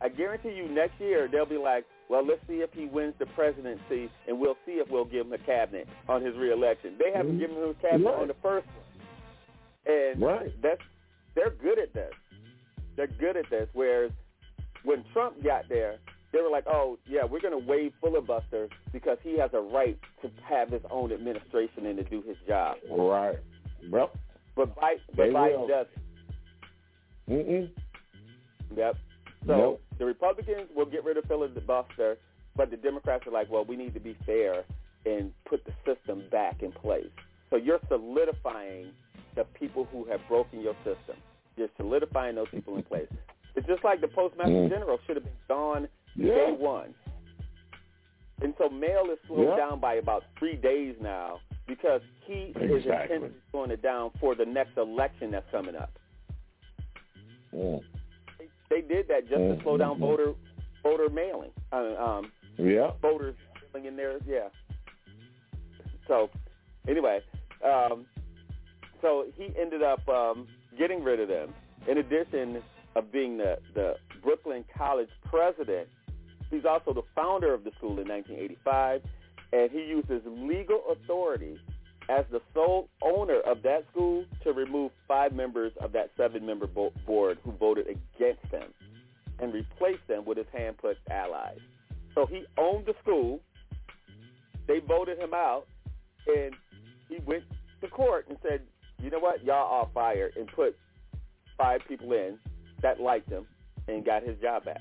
I 0.00 0.08
guarantee 0.08 0.50
you 0.54 0.68
next 0.68 1.00
year 1.00 1.28
they'll 1.30 1.46
be 1.46 1.56
like, 1.56 1.84
well, 2.08 2.24
let's 2.26 2.40
see 2.46 2.60
if 2.62 2.70
he 2.72 2.86
wins 2.86 3.14
the 3.18 3.26
presidency, 3.26 4.10
and 4.28 4.38
we'll 4.38 4.56
see 4.66 4.72
if 4.72 4.88
we'll 4.90 5.04
give 5.04 5.26
him 5.26 5.32
a 5.32 5.38
cabinet 5.38 5.88
on 6.08 6.22
his 6.24 6.34
reelection. 6.36 6.96
They 6.98 7.10
haven't 7.12 7.36
Mhm. 7.36 7.40
given 7.40 7.56
him 7.56 7.70
a 7.70 7.74
cabinet 7.74 8.04
Right. 8.10 8.20
on 8.20 8.28
the 8.28 8.34
first 8.34 8.66
one, 8.66 9.94
and 9.94 10.20
Right. 10.20 10.62
that's 10.62 10.82
they're 11.34 11.50
good 11.50 11.78
at 11.78 11.92
this. 11.92 12.12
They're 12.96 13.06
good 13.08 13.36
at 13.36 13.48
this. 13.50 13.68
Whereas 13.74 14.10
when 14.84 15.04
Trump 15.12 15.42
got 15.42 15.68
there, 15.68 15.98
they 16.32 16.40
were 16.40 16.50
like, 16.50 16.64
oh 16.66 16.98
yeah, 17.06 17.24
we're 17.24 17.40
going 17.40 17.58
to 17.58 17.66
waive 17.66 17.92
filibuster 18.00 18.68
because 18.92 19.18
he 19.22 19.38
has 19.38 19.50
a 19.54 19.60
right 19.60 19.98
to 20.22 20.30
have 20.48 20.70
his 20.70 20.82
own 20.90 21.12
administration 21.12 21.86
and 21.86 21.96
to 21.98 22.04
do 22.04 22.22
his 22.22 22.36
job. 22.46 22.76
Right. 22.90 23.36
Well, 23.90 24.10
But 24.54 24.74
Biden, 24.76 25.00
but 25.14 25.28
Biden 25.30 25.68
does. 25.68 25.86
Mm-mm. 27.28 27.70
Yep. 28.76 28.96
So 29.46 29.56
Nope. 29.56 29.82
the 29.98 30.04
Republicans 30.04 30.68
will 30.74 30.86
get 30.86 31.04
rid 31.04 31.16
of 31.16 31.24
filibuster, 31.26 32.16
but 32.56 32.70
the 32.70 32.76
Democrats 32.76 33.26
are 33.26 33.32
like, 33.32 33.50
well, 33.50 33.64
we 33.64 33.76
need 33.76 33.94
to 33.94 34.00
be 34.00 34.16
fair 34.26 34.64
and 35.04 35.32
put 35.48 35.64
the 35.64 35.72
system 35.84 36.24
back 36.30 36.62
in 36.62 36.72
place. 36.72 37.06
So 37.50 37.56
you're 37.56 37.80
solidifying 37.88 38.90
the 39.36 39.44
people 39.44 39.86
who 39.92 40.04
have 40.06 40.20
broken 40.28 40.60
your 40.60 40.74
system. 40.78 41.16
You're 41.56 41.68
solidifying 41.76 42.34
those 42.34 42.48
people 42.50 42.76
in 42.76 42.82
place. 42.82 43.08
It's 43.54 43.66
just 43.66 43.84
like 43.84 44.00
the 44.00 44.08
Postmaster 44.08 44.52
Mm. 44.52 44.68
General 44.68 44.98
should 45.06 45.16
have 45.16 45.24
been 45.24 45.32
gone 45.48 45.88
Yeah. 46.16 46.34
day 46.34 46.52
one. 46.58 46.94
And 48.42 48.54
so 48.58 48.68
mail 48.68 49.10
is 49.10 49.18
slowed 49.26 49.48
Yeah. 49.48 49.56
down 49.56 49.80
by 49.80 49.94
about 49.94 50.24
three 50.38 50.56
days 50.56 50.94
now 51.00 51.40
because 51.66 52.02
he 52.26 52.52
is 52.54 52.56
Exactly. 52.56 53.16
intentionally 53.16 53.32
slowing 53.50 53.70
it 53.70 53.82
down 53.82 54.10
for 54.20 54.34
the 54.34 54.44
next 54.44 54.76
election 54.76 55.30
that's 55.30 55.50
coming 55.50 55.74
up. 55.74 55.90
Mm. 57.54 57.82
They 58.68 58.82
did 58.82 59.08
that 59.08 59.28
just 59.28 59.40
to 59.40 59.58
slow 59.62 59.76
down 59.76 59.96
Mhm. 59.96 60.00
voter 60.00 60.34
voter 60.82 61.08
mailing. 61.08 61.52
Uh, 61.72 61.94
um, 61.98 62.32
Yeah. 62.58 62.92
voters 63.02 63.34
filling 63.72 63.86
in 63.86 63.96
there. 63.96 64.18
Yeah. 64.24 64.50
So 66.06 66.30
anyway, 66.86 67.20
um, 67.64 68.06
so 69.00 69.26
he 69.36 69.52
ended 69.58 69.82
up 69.82 70.06
um, 70.08 70.46
getting 70.78 71.02
rid 71.02 71.18
of 71.20 71.28
them. 71.28 71.54
In 71.88 71.98
addition 71.98 72.62
of 72.94 73.10
being 73.10 73.36
the 73.36 73.58
the 73.74 73.98
Brooklyn 74.22 74.64
College 74.76 75.10
president, 75.24 75.88
he's 76.50 76.64
also 76.64 76.92
the 76.92 77.02
founder 77.14 77.52
of 77.52 77.64
the 77.64 77.70
school 77.72 77.98
in 77.98 78.08
1985, 78.08 79.02
and 79.52 79.70
he 79.70 79.84
used 79.84 80.08
his 80.08 80.22
legal 80.26 80.82
authority 80.90 81.58
as 82.08 82.24
the 82.30 82.40
sole 82.54 82.88
owner 83.02 83.40
of 83.40 83.62
that 83.62 83.84
school 83.90 84.24
to 84.44 84.52
remove 84.52 84.92
five 85.08 85.32
members 85.32 85.72
of 85.80 85.92
that 85.92 86.10
seven-member 86.16 86.66
board 87.06 87.38
who 87.44 87.52
voted 87.52 87.86
against 87.86 88.44
him 88.50 88.72
and 89.38 89.52
replace 89.52 89.98
them 90.06 90.24
with 90.24 90.38
his 90.38 90.46
hand-put 90.52 90.96
allies. 91.10 91.58
So 92.14 92.26
he 92.26 92.44
owned 92.56 92.86
the 92.86 92.94
school. 93.02 93.40
They 94.66 94.78
voted 94.78 95.18
him 95.18 95.34
out, 95.34 95.66
and 96.26 96.54
he 97.08 97.18
went 97.26 97.44
to 97.82 97.88
court 97.88 98.26
and 98.28 98.38
said, 98.42 98.62
"You 99.02 99.10
know 99.10 99.18
what? 99.18 99.44
Y'all 99.44 99.82
are 99.82 99.88
fired," 99.92 100.36
and 100.36 100.48
put 100.48 100.76
five 101.58 101.82
people 101.86 102.12
in 102.12 102.38
that 102.82 103.00
liked 103.00 103.28
him 103.28 103.46
and 103.88 104.04
got 104.04 104.22
his 104.22 104.38
job 104.40 104.64
back. 104.64 104.80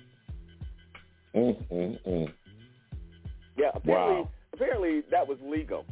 Mm-mm-mm. 1.35 2.33
Yeah, 3.57 3.72
apparently, 3.73 4.22
Wow. 4.22 4.30
apparently 4.53 5.01
that 5.11 5.27
was 5.27 5.38
legal. 5.41 5.85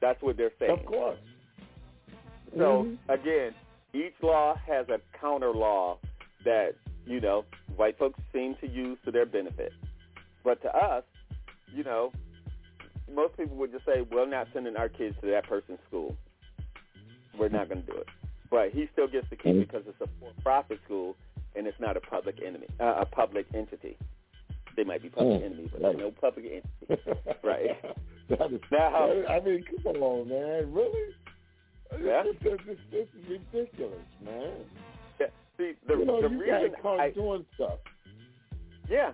That's 0.00 0.20
what 0.22 0.36
they're 0.36 0.52
saying. 0.58 0.72
Of 0.72 0.84
course. 0.84 1.18
So 2.56 2.84
Mhm. 2.84 2.98
again, 3.08 3.54
each 3.92 4.14
law 4.22 4.54
has 4.56 4.88
a 4.88 5.00
counter 5.18 5.52
law 5.52 5.98
that 6.44 6.74
you 7.06 7.20
know 7.20 7.44
white 7.76 7.96
folks 7.98 8.20
seem 8.32 8.54
to 8.56 8.66
use 8.68 8.98
to 9.04 9.10
their 9.10 9.26
benefit, 9.26 9.72
but 10.42 10.60
to 10.62 10.74
us, 10.76 11.04
you 11.72 11.84
know, 11.84 12.12
most 13.12 13.36
people 13.36 13.56
would 13.56 13.72
just 13.72 13.84
say, 13.84 14.02
"We're 14.02 14.26
not 14.26 14.48
sending 14.52 14.76
our 14.76 14.88
kids 14.88 15.18
to 15.20 15.26
that 15.28 15.44
person's 15.48 15.80
school. 15.88 16.16
We're 17.36 17.48
not 17.48 17.68
going 17.68 17.84
to 17.84 17.92
do 17.92 17.98
it." 17.98 18.08
But 18.50 18.70
he 18.72 18.86
still 18.88 19.08
gets 19.08 19.28
the 19.30 19.36
key 19.36 19.50
Mhm. 19.50 19.60
because 19.60 19.86
it's 19.86 20.00
a 20.00 20.06
for-profit 20.20 20.82
school 20.84 21.16
and 21.56 21.66
it's 21.66 21.78
not 21.80 21.96
a 21.96 22.00
public 22.00 22.40
enemy, 22.42 22.68
uh, 22.80 22.94
a 22.98 23.06
public 23.06 23.46
entity. 23.54 23.96
They 24.76 24.84
might 24.84 25.02
be 25.02 25.08
public 25.08 25.40
Mm. 25.40 25.44
enemy, 25.44 25.68
but 25.72 25.82
there's 25.82 25.96
no 25.96 26.10
public 26.10 26.46
entity. 26.88 27.10
Right. 27.42 27.76
That 28.28 28.52
is, 28.52 28.60
Now- 28.72 29.06
that 29.06 29.16
is- 29.16 29.26
I 29.28 29.40
mean, 29.40 29.64
come 29.82 30.02
on, 30.02 30.28
man. 30.28 30.72
Really? 30.72 31.14
Yeah. 32.02 32.22
This, 32.24 32.36
this, 32.66 32.78
this, 32.90 33.08
is 33.14 33.28
ridiculous, 33.28 34.00
man. 34.24 34.64
Yeah. 35.20 35.26
See, 35.58 35.72
the, 35.86 35.94
you 35.98 36.04
know, 36.06 36.20
the 36.22 36.28
you 36.30 36.40
reason 36.40 36.74
I, 36.84 37.10
doing 37.10 37.44
stuff. 37.54 37.78
Yeah. 38.90 39.12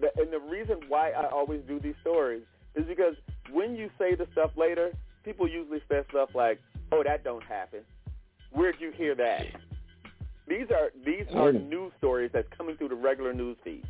The, 0.00 0.08
and 0.20 0.32
the 0.32 0.40
reason 0.40 0.80
why 0.88 1.10
I 1.10 1.28
always 1.30 1.60
do 1.68 1.78
these 1.78 1.94
stories 2.00 2.42
is 2.74 2.84
because 2.86 3.14
when 3.52 3.76
you 3.76 3.90
say 3.98 4.14
the 4.14 4.26
stuff 4.32 4.50
later, 4.56 4.90
people 5.24 5.46
usually 5.48 5.80
say 5.88 6.02
stuff 6.10 6.30
like, 6.34 6.58
"Oh, 6.92 7.02
that 7.04 7.22
don't 7.24 7.42
happen." 7.44 7.80
Where'd 8.52 8.76
you 8.80 8.90
hear 8.90 9.14
that? 9.14 9.46
These 10.48 10.70
are 10.70 10.90
these 11.04 11.26
are 11.34 11.52
news 11.52 11.92
stories 11.98 12.30
that's 12.32 12.48
coming 12.56 12.76
through 12.76 12.88
the 12.88 12.94
regular 12.96 13.32
news 13.32 13.56
feed. 13.64 13.84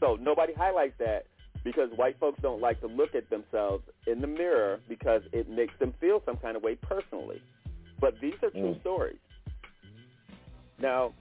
So 0.00 0.16
nobody 0.20 0.52
highlights 0.52 0.94
that 0.98 1.26
because 1.62 1.90
white 1.96 2.18
folks 2.18 2.38
don't 2.42 2.60
like 2.60 2.80
to 2.80 2.86
look 2.86 3.14
at 3.14 3.30
themselves 3.30 3.84
in 4.06 4.20
the 4.20 4.26
mirror 4.26 4.80
because 4.88 5.22
it 5.32 5.48
makes 5.48 5.72
them 5.78 5.94
feel 6.00 6.22
some 6.26 6.36
kind 6.36 6.56
of 6.56 6.62
way 6.62 6.74
personally. 6.74 7.40
But 8.00 8.20
these 8.20 8.34
are 8.42 8.50
true 8.50 8.74
Mm. 8.74 8.80
stories. 8.80 9.18
Now, 10.78 11.14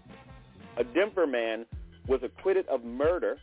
a 0.77 0.83
Denver 0.83 1.27
man 1.27 1.65
was 2.07 2.23
acquitted 2.23 2.67
of 2.67 2.83
murder. 2.83 3.37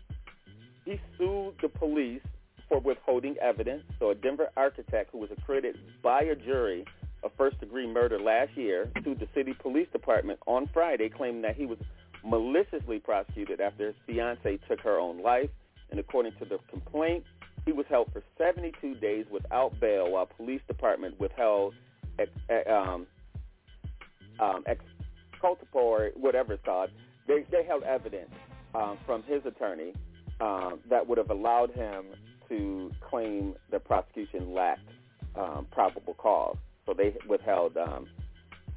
He 0.84 1.00
sued 1.16 1.54
the 1.62 1.68
police 1.68 2.22
for 2.68 2.80
withholding 2.80 3.36
evidence. 3.38 3.84
So 3.98 4.10
a 4.10 4.14
Denver 4.14 4.50
architect 4.56 5.10
who 5.12 5.18
was 5.18 5.30
acquitted 5.30 5.78
by 6.02 6.22
a 6.22 6.34
jury 6.34 6.84
of 7.22 7.32
first-degree 7.36 7.86
murder 7.86 8.18
last 8.18 8.56
year 8.56 8.90
sued 9.04 9.20
the 9.20 9.28
city 9.34 9.54
police 9.54 9.88
department 9.92 10.38
on 10.46 10.68
Friday, 10.68 11.08
claiming 11.08 11.42
that 11.42 11.56
he 11.56 11.66
was 11.66 11.78
maliciously 12.24 12.98
prosecuted 12.98 13.60
after 13.60 13.88
his 13.88 13.96
fiancee 14.06 14.58
took 14.68 14.80
her 14.80 14.98
own 14.98 15.22
life. 15.22 15.50
And 15.90 15.98
according 15.98 16.32
to 16.38 16.44
the 16.44 16.58
complaint, 16.70 17.24
he 17.66 17.72
was 17.72 17.86
held 17.88 18.12
for 18.12 18.22
72 18.38 18.94
days 18.96 19.26
without 19.30 19.78
bail 19.80 20.10
while 20.10 20.26
police 20.26 20.60
department 20.66 21.18
withheld 21.18 21.74
ex, 22.18 22.30
um, 22.70 23.06
um, 24.38 24.64
exculpatory, 24.66 26.12
whatever 26.14 26.54
it's 26.54 26.64
called. 26.64 26.90
They, 27.26 27.44
they 27.50 27.64
held 27.64 27.82
evidence 27.82 28.30
um, 28.74 28.98
from 29.04 29.22
his 29.24 29.44
attorney 29.44 29.92
um, 30.40 30.80
that 30.88 31.06
would 31.06 31.18
have 31.18 31.30
allowed 31.30 31.72
him 31.72 32.06
to 32.48 32.90
claim 33.08 33.54
the 33.70 33.78
prosecution 33.78 34.54
lacked 34.54 34.88
um, 35.36 35.66
probable 35.70 36.14
cause. 36.14 36.56
So 36.86 36.94
they 36.94 37.14
withheld 37.28 37.76
um, 37.76 38.08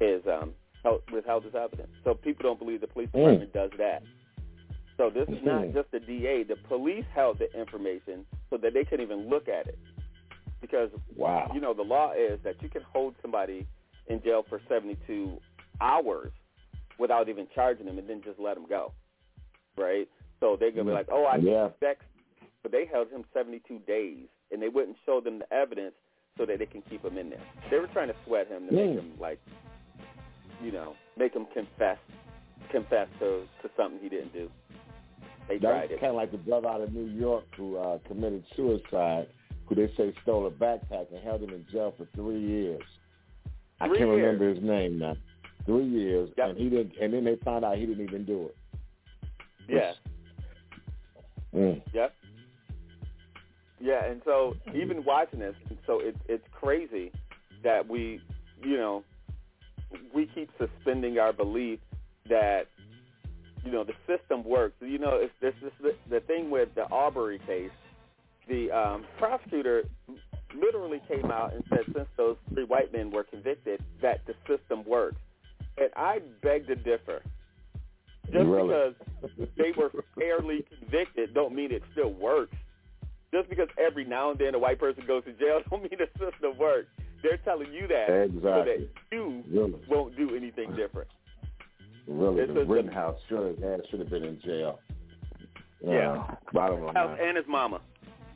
his 0.00 0.22
um, 0.26 0.52
held, 0.84 1.00
withheld 1.10 1.44
his 1.44 1.54
evidence. 1.54 1.88
So 2.04 2.14
people 2.14 2.42
don't 2.44 2.58
believe 2.58 2.80
the 2.80 2.86
police 2.86 3.08
Mm. 3.08 3.12
department 3.18 3.52
does 3.52 3.70
that. 3.78 4.02
So 4.96 5.10
this 5.10 5.28
is 5.28 5.42
not 5.42 5.64
Mhm. 5.64 5.72
just 5.74 5.90
the 5.90 5.98
DA. 5.98 6.44
The 6.44 6.56
police 6.56 7.04
held 7.06 7.38
the 7.38 7.52
information 7.58 8.24
so 8.50 8.56
that 8.58 8.72
they 8.74 8.84
couldn't 8.84 9.04
even 9.04 9.28
look 9.28 9.48
at 9.48 9.66
it. 9.66 9.78
Because 10.60 10.90
Wow. 11.16 11.50
you 11.52 11.60
know 11.60 11.74
the 11.74 11.82
law 11.82 12.12
is 12.12 12.40
that 12.42 12.62
you 12.62 12.68
can 12.68 12.82
hold 12.82 13.16
somebody 13.20 13.66
in 14.06 14.22
jail 14.22 14.42
for 14.44 14.60
72 14.68 15.40
hours 15.80 16.32
without 16.98 17.28
even 17.28 17.48
charging 17.48 17.86
them 17.86 17.98
and 17.98 18.08
then 18.08 18.22
just 18.22 18.38
let 18.38 18.54
them 18.54 18.66
go, 18.66 18.92
right? 19.76 20.08
So 20.38 20.56
they're 20.56 20.70
gonna 20.70 20.84
be 20.84 20.92
like, 20.92 21.08
oh, 21.10 21.24
I 21.24 21.36
Yeah. 21.36 21.68
suspect, 21.70 22.04
but 22.62 22.70
they 22.70 22.84
held 22.84 23.10
him 23.10 23.24
72 23.32 23.78
days 23.80 24.28
and 24.52 24.62
they 24.62 24.68
wouldn't 24.68 24.96
show 25.04 25.20
them 25.20 25.40
the 25.40 25.52
evidence 25.52 25.96
so 26.36 26.46
that 26.46 26.58
they 26.58 26.66
can 26.66 26.82
keep 26.82 27.04
him 27.04 27.18
in 27.18 27.30
there. 27.30 27.40
They 27.70 27.78
were 27.78 27.88
trying 27.88 28.08
to 28.08 28.16
sweat 28.24 28.46
him 28.46 28.68
to 28.68 28.72
make 28.72 28.90
Mm. 28.90 28.94
him 28.98 29.18
like, 29.18 29.40
you 30.62 30.72
know, 30.72 30.94
make 31.18 31.34
him 31.34 31.46
confess, 31.52 31.98
confess 32.70 33.08
to 33.20 33.44
to 33.62 33.70
something 33.76 33.98
he 34.02 34.08
didn't 34.08 34.32
do. 34.32 34.50
They 35.48 35.58
tried 35.58 35.82
That's 35.82 35.92
it. 35.92 36.00
kind 36.00 36.10
of 36.10 36.16
like 36.16 36.32
the 36.32 36.38
brother 36.38 36.68
out 36.68 36.80
of 36.80 36.92
New 36.92 37.06
York 37.06 37.44
who 37.56 37.76
uh, 37.76 37.98
committed 38.08 38.44
suicide, 38.56 39.26
who 39.66 39.74
they 39.74 39.92
say 39.96 40.14
stole 40.22 40.46
a 40.46 40.50
backpack 40.50 41.12
and 41.12 41.22
held 41.22 41.42
him 41.42 41.50
in 41.50 41.66
jail 41.70 41.92
for 41.98 42.06
three 42.14 42.40
years. 42.40 42.82
I 43.80 43.88
can't 43.88 43.98
years. 43.98 44.10
remember 44.10 44.54
his 44.54 44.62
name 44.62 44.98
now. 44.98 45.16
Three 45.66 45.84
years, 45.86 46.30
Yep. 46.38 46.48
and 46.50 46.58
he 46.58 46.68
didn't. 46.70 46.92
And 47.00 47.12
then 47.12 47.24
they 47.24 47.36
found 47.44 47.64
out 47.64 47.76
he 47.78 47.86
didn't 47.86 48.04
even 48.04 48.24
do 48.24 48.46
it. 48.48 48.56
Yeah. 49.68 49.92
Mm. 51.54 51.82
Yep. 51.92 52.14
Yeah, 53.80 54.04
and 54.06 54.22
so 54.24 54.54
even 54.74 55.04
watching 55.04 55.40
this, 55.40 55.54
so 55.86 56.00
it's 56.00 56.18
it's 56.28 56.44
crazy 56.52 57.12
that 57.62 57.86
we, 57.86 58.20
you 58.62 58.76
know, 58.76 59.04
we 60.14 60.26
keep 60.34 60.50
suspending 60.58 61.18
our 61.18 61.32
belief 61.32 61.80
that 62.28 62.68
you 63.64 63.72
know 63.72 63.84
the 63.84 63.94
system 64.06 64.44
works. 64.44 64.74
You 64.80 64.98
know, 64.98 65.18
it's 65.20 65.32
this 65.40 65.54
this 65.62 65.72
the, 65.80 65.94
the 66.10 66.20
thing 66.20 66.50
with 66.50 66.74
the 66.74 66.82
Aubrey 66.82 67.40
case. 67.46 67.70
The 68.48 68.70
um, 68.70 69.04
prosecutor 69.18 69.84
literally 70.54 71.00
came 71.08 71.30
out 71.30 71.54
and 71.54 71.64
said 71.70 71.80
since 71.94 72.08
those 72.16 72.36
three 72.52 72.64
white 72.64 72.92
men 72.92 73.10
were 73.10 73.24
convicted 73.24 73.82
that 74.02 74.20
the 74.26 74.34
system 74.46 74.84
works, 74.84 75.16
and 75.78 75.88
I 75.96 76.20
beg 76.42 76.66
to 76.66 76.76
differ. 76.76 77.22
Just 78.26 78.46
Really? 78.46 78.68
because 78.68 79.48
they 79.56 79.72
were 79.76 79.90
fairly 80.14 80.64
convicted 80.78 81.34
don't 81.34 81.54
mean 81.54 81.72
it 81.72 81.82
still 81.92 82.12
works. 82.12 82.56
Just 83.34 83.48
because 83.50 83.66
every 83.84 84.04
now 84.04 84.30
and 84.30 84.38
then 84.38 84.54
a 84.54 84.58
white 84.60 84.78
person 84.78 85.02
goes 85.08 85.24
to 85.24 85.32
jail 85.32 85.60
don't 85.70 85.82
mean 85.82 85.90
the 85.98 86.06
system 86.18 86.56
works. 86.56 86.86
They're 87.20 87.36
telling 87.38 87.72
you 87.72 87.88
that 87.88 88.30
so 88.40 88.64
that 88.64 88.88
you 89.10 89.42
Really, 89.50 89.74
won't 89.88 90.16
do 90.16 90.36
anything 90.36 90.76
different. 90.76 91.08
really. 92.06 92.42
It's 92.42 92.54
The 92.54 92.64
Rittenhouse 92.64 93.16
should 93.28 93.58
have 93.60 93.80
should 93.90 93.98
have 94.00 94.10
been 94.10 94.24
in 94.24 94.40
jail. 94.40 94.78
Yeah. 95.84 96.12
Uh, 96.12 96.34
bottom 96.52 96.84
line. 96.84 96.96
And 96.96 97.36
his 97.36 97.46
mama. 97.48 97.80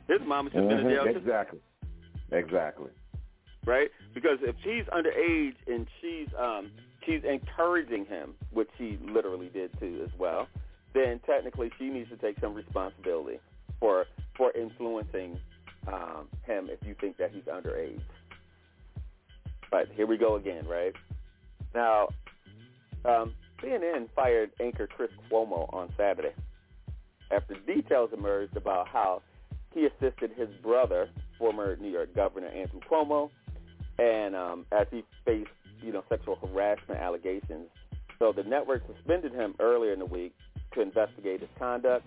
His 0.09 0.19
mama 0.25 0.49
should 0.49 0.59
have 0.61 0.69
been 0.69 0.79
in 0.79 0.89
jail. 0.89 1.05
Mhm, 1.05 1.15
Exactly. 1.15 1.59
Exactly. 2.31 2.89
right? 3.65 3.89
Because 4.13 4.39
if 4.41 4.55
she's 4.63 4.83
underage 4.85 5.55
and 5.67 5.87
she's 6.01 6.27
um 6.37 6.71
she's 7.05 7.23
encouraging 7.23 8.05
him, 8.05 8.33
which 8.51 8.69
she 8.77 8.97
literally 9.01 9.49
did 9.49 9.71
too 9.79 10.01
as 10.03 10.11
well, 10.19 10.47
then 10.93 11.19
technically 11.25 11.71
she 11.77 11.89
needs 11.89 12.09
to 12.09 12.17
take 12.17 12.39
some 12.39 12.53
responsibility 12.53 13.39
for 13.79 14.05
for 14.35 14.51
influencing 14.51 15.39
um 15.87 16.27
him 16.45 16.69
if 16.69 16.85
you 16.87 16.95
think 16.99 17.17
that 17.17 17.31
he's 17.31 17.43
underage. 17.43 18.01
But 19.71 19.89
here 19.95 20.07
we 20.07 20.17
go 20.17 20.35
again, 20.35 20.67
right? 20.67 20.93
Now, 21.75 22.09
um, 23.05 23.35
CNN 23.61 24.09
fired 24.15 24.51
anchor 24.59 24.87
Chris 24.87 25.11
Cuomo 25.29 25.71
on 25.73 25.93
Saturday 25.95 26.33
after 27.31 27.55
details 27.55 28.09
emerged 28.13 28.57
about 28.57 28.87
how 28.87 29.21
he 29.73 29.85
assisted 29.85 30.31
his 30.35 30.49
brother, 30.63 31.09
former 31.37 31.75
New 31.75 31.89
York 31.89 32.15
Governor 32.15 32.47
Andrew 32.47 32.79
Cuomo, 32.89 33.29
and 33.99 34.35
um, 34.35 34.65
as 34.71 34.87
he 34.89 35.03
faced, 35.25 35.49
you 35.81 35.91
know, 35.91 36.03
sexual 36.09 36.35
harassment 36.35 36.99
allegations. 36.99 37.67
So 38.17 38.33
the 38.33 38.43
network 38.43 38.83
suspended 38.93 39.33
him 39.33 39.55
earlier 39.59 39.93
in 39.93 39.99
the 39.99 40.05
week 40.05 40.33
to 40.73 40.81
investigate 40.81 41.41
his 41.41 41.49
conduct. 41.57 42.05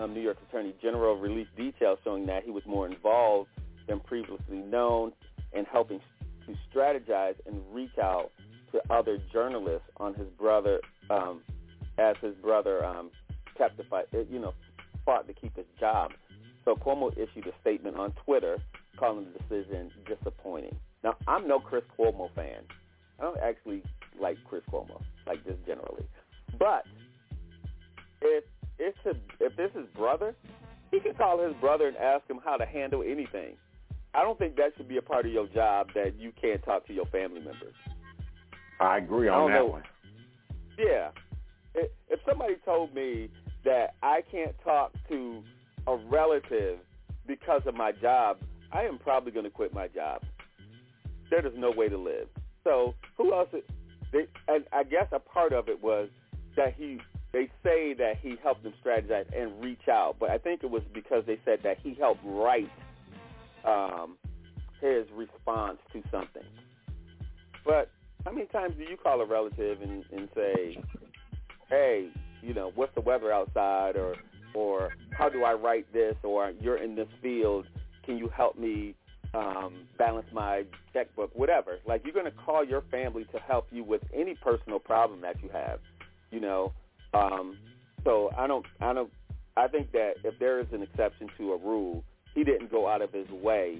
Um, 0.00 0.14
New 0.14 0.22
York 0.22 0.38
Attorney 0.48 0.74
General 0.80 1.14
released 1.16 1.54
details 1.56 1.98
showing 2.04 2.24
that 2.26 2.44
he 2.44 2.50
was 2.50 2.62
more 2.66 2.86
involved 2.86 3.50
than 3.86 4.00
previously 4.00 4.56
known 4.56 5.12
in 5.52 5.66
helping 5.66 6.00
to 6.46 6.54
strategize 6.72 7.34
and 7.46 7.60
reach 7.70 7.98
out 8.02 8.30
to 8.72 8.80
other 8.90 9.18
journalists 9.30 9.88
on 9.98 10.14
his 10.14 10.28
brother, 10.38 10.80
um, 11.10 11.42
as 11.98 12.16
his 12.22 12.34
brother 12.36 12.82
um, 12.84 13.10
kept 13.58 13.76
the 13.76 13.84
fight, 13.84 14.06
you 14.30 14.38
know, 14.38 14.54
fought 15.04 15.26
to 15.26 15.34
keep 15.34 15.54
his 15.54 15.66
job. 15.78 16.12
So 16.64 16.76
Cuomo 16.76 17.12
issued 17.12 17.46
a 17.46 17.52
statement 17.60 17.96
on 17.96 18.12
Twitter 18.24 18.56
calling 18.96 19.26
the 19.32 19.38
decision 19.38 19.90
disappointing. 20.06 20.76
Now, 21.04 21.16
I'm 21.26 21.46
no 21.46 21.58
Chris 21.58 21.84
Cuomo 21.98 22.32
fan. 22.34 22.62
I 23.18 23.22
don't 23.22 23.40
actually 23.40 23.82
like 24.18 24.38
Chris 24.48 24.62
Cuomo, 24.72 25.02
like 25.26 25.44
just 25.44 25.58
generally. 25.66 26.06
But 26.58 26.86
if 28.22 28.44
if 28.80 29.56
this 29.56 29.70
is 29.74 29.86
brother, 29.96 30.34
he 30.90 31.00
can 31.00 31.14
call 31.14 31.44
his 31.44 31.54
brother 31.60 31.86
and 31.86 31.96
ask 31.96 32.28
him 32.28 32.40
how 32.44 32.56
to 32.56 32.66
handle 32.66 33.02
anything. 33.02 33.56
I 34.14 34.22
don't 34.22 34.38
think 34.38 34.56
that 34.56 34.72
should 34.76 34.88
be 34.88 34.96
a 34.96 35.02
part 35.02 35.26
of 35.26 35.32
your 35.32 35.46
job 35.48 35.88
that 35.94 36.18
you 36.18 36.32
can't 36.40 36.62
talk 36.64 36.86
to 36.88 36.92
your 36.92 37.06
family 37.06 37.40
members. 37.40 37.74
I 38.80 38.98
agree 38.98 39.28
I 39.28 39.34
on 39.34 39.40
don't 39.40 39.50
that 39.52 39.58
know. 39.58 39.66
one. 39.66 39.82
Yeah. 40.78 41.10
If 41.74 41.90
if 42.08 42.20
somebody 42.26 42.54
told 42.64 42.94
me 42.94 43.28
that 43.64 43.94
I 44.02 44.22
can't 44.32 44.56
talk 44.64 44.92
to 45.08 45.42
a 45.86 45.96
relative 45.96 46.78
because 47.26 47.62
of 47.66 47.74
my 47.74 47.92
job, 47.92 48.38
I 48.72 48.82
am 48.82 48.98
probably 48.98 49.30
going 49.32 49.44
to 49.44 49.50
quit 49.50 49.72
my 49.72 49.86
job. 49.88 50.22
There 51.28 51.46
is 51.46 51.52
no 51.56 51.70
way 51.70 51.88
to 51.88 51.98
live. 51.98 52.28
So 52.64 52.94
who 53.16 53.32
else? 53.32 53.48
They, 54.12 54.26
and 54.48 54.64
I 54.72 54.82
guess 54.82 55.06
a 55.12 55.20
part 55.20 55.52
of 55.52 55.68
it 55.68 55.80
was 55.80 56.08
that 56.56 56.74
he. 56.76 56.98
They 57.32 57.48
say 57.62 57.94
that 57.94 58.14
he 58.20 58.36
helped 58.42 58.64
them 58.64 58.72
strategize 58.84 59.26
and 59.36 59.62
reach 59.62 59.88
out, 59.88 60.16
but 60.18 60.30
I 60.30 60.38
think 60.38 60.64
it 60.64 60.70
was 60.70 60.82
because 60.92 61.24
they 61.26 61.38
said 61.44 61.60
that 61.62 61.78
he 61.80 61.94
helped 61.94 62.20
write 62.24 62.70
um, 63.64 64.16
his 64.80 65.04
response 65.14 65.78
to 65.92 66.02
something. 66.10 66.42
But 67.64 67.90
how 68.24 68.32
many 68.32 68.46
times 68.46 68.74
do 68.76 68.84
you 68.84 68.96
call 68.96 69.20
a 69.20 69.26
relative 69.26 69.80
and, 69.80 70.04
and 70.10 70.28
say, 70.34 70.82
"Hey, 71.68 72.08
you 72.42 72.52
know, 72.52 72.72
what's 72.74 72.94
the 72.94 73.00
weather 73.00 73.32
outside?" 73.32 73.96
or 73.96 74.16
or 74.54 74.90
how 75.16 75.28
do 75.28 75.44
I 75.44 75.52
write 75.52 75.92
this? 75.92 76.16
Or 76.22 76.52
you're 76.60 76.82
in 76.82 76.96
this 76.96 77.08
field, 77.22 77.66
can 78.04 78.16
you 78.16 78.28
help 78.28 78.58
me 78.58 78.94
um, 79.34 79.86
balance 79.98 80.26
my 80.32 80.64
checkbook? 80.92 81.30
Whatever. 81.34 81.78
Like 81.86 82.02
you're 82.04 82.14
going 82.14 82.24
to 82.24 82.32
call 82.32 82.64
your 82.64 82.82
family 82.90 83.24
to 83.32 83.38
help 83.38 83.68
you 83.70 83.84
with 83.84 84.02
any 84.12 84.34
personal 84.34 84.78
problem 84.78 85.20
that 85.20 85.42
you 85.42 85.48
have. 85.52 85.80
You 86.30 86.40
know, 86.40 86.72
um, 87.14 87.56
so 88.04 88.30
I 88.36 88.46
don't, 88.46 88.64
I 88.80 88.92
don't, 88.92 89.10
I 89.56 89.68
think 89.68 89.92
that 89.92 90.14
if 90.24 90.38
there 90.38 90.60
is 90.60 90.66
an 90.72 90.82
exception 90.82 91.28
to 91.38 91.52
a 91.52 91.58
rule, 91.58 92.04
he 92.34 92.44
didn't 92.44 92.70
go 92.70 92.88
out 92.88 93.02
of 93.02 93.12
his 93.12 93.28
way 93.30 93.78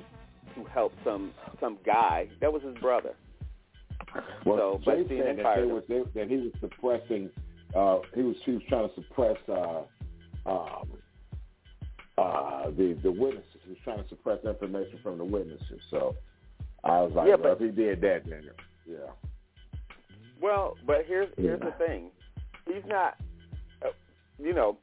to 0.54 0.64
help 0.64 0.92
some 1.04 1.32
some 1.60 1.78
guy. 1.84 2.28
That 2.40 2.52
was 2.52 2.62
his 2.62 2.76
brother. 2.78 3.14
Well, 4.44 4.80
So, 4.84 4.90
CNN 4.90 5.08
said 5.08 5.38
that, 5.38 5.56
they 5.56 5.64
was, 5.66 5.82
they, 5.88 6.02
that 6.20 6.28
he 6.28 6.36
was 6.36 6.52
suppressing. 6.60 7.30
Uh, 7.76 7.98
he 8.14 8.22
was 8.22 8.36
he 8.44 8.52
was 8.52 8.62
trying 8.68 8.88
to 8.88 8.94
suppress 8.96 9.36
uh, 9.48 9.82
um, 10.46 10.88
uh, 12.18 12.70
the 12.76 12.98
the 13.02 13.10
witnesses. 13.12 13.60
He 13.64 13.70
was 13.70 13.78
trying 13.84 14.02
to 14.02 14.08
suppress 14.08 14.38
information 14.44 14.98
from 15.02 15.18
the 15.18 15.24
witnesses. 15.24 15.80
So 15.90 16.16
I 16.82 17.00
was 17.02 17.12
like, 17.14 17.28
Yeah, 17.28 17.36
well, 17.36 17.54
but- 17.54 17.64
if 17.64 17.70
he 17.76 17.82
did 17.82 18.00
that, 18.00 18.22
then 18.28 18.42
yeah. 18.86 18.96
Well, 20.40 20.76
but 20.86 21.04
here's 21.06 21.28
here's 21.36 21.60
the 21.60 21.72
thing. 21.78 22.10
He's 22.72 22.84
not. 22.86 23.16
Uh, 23.82 23.88
you 24.38 24.52
know, 24.52 24.78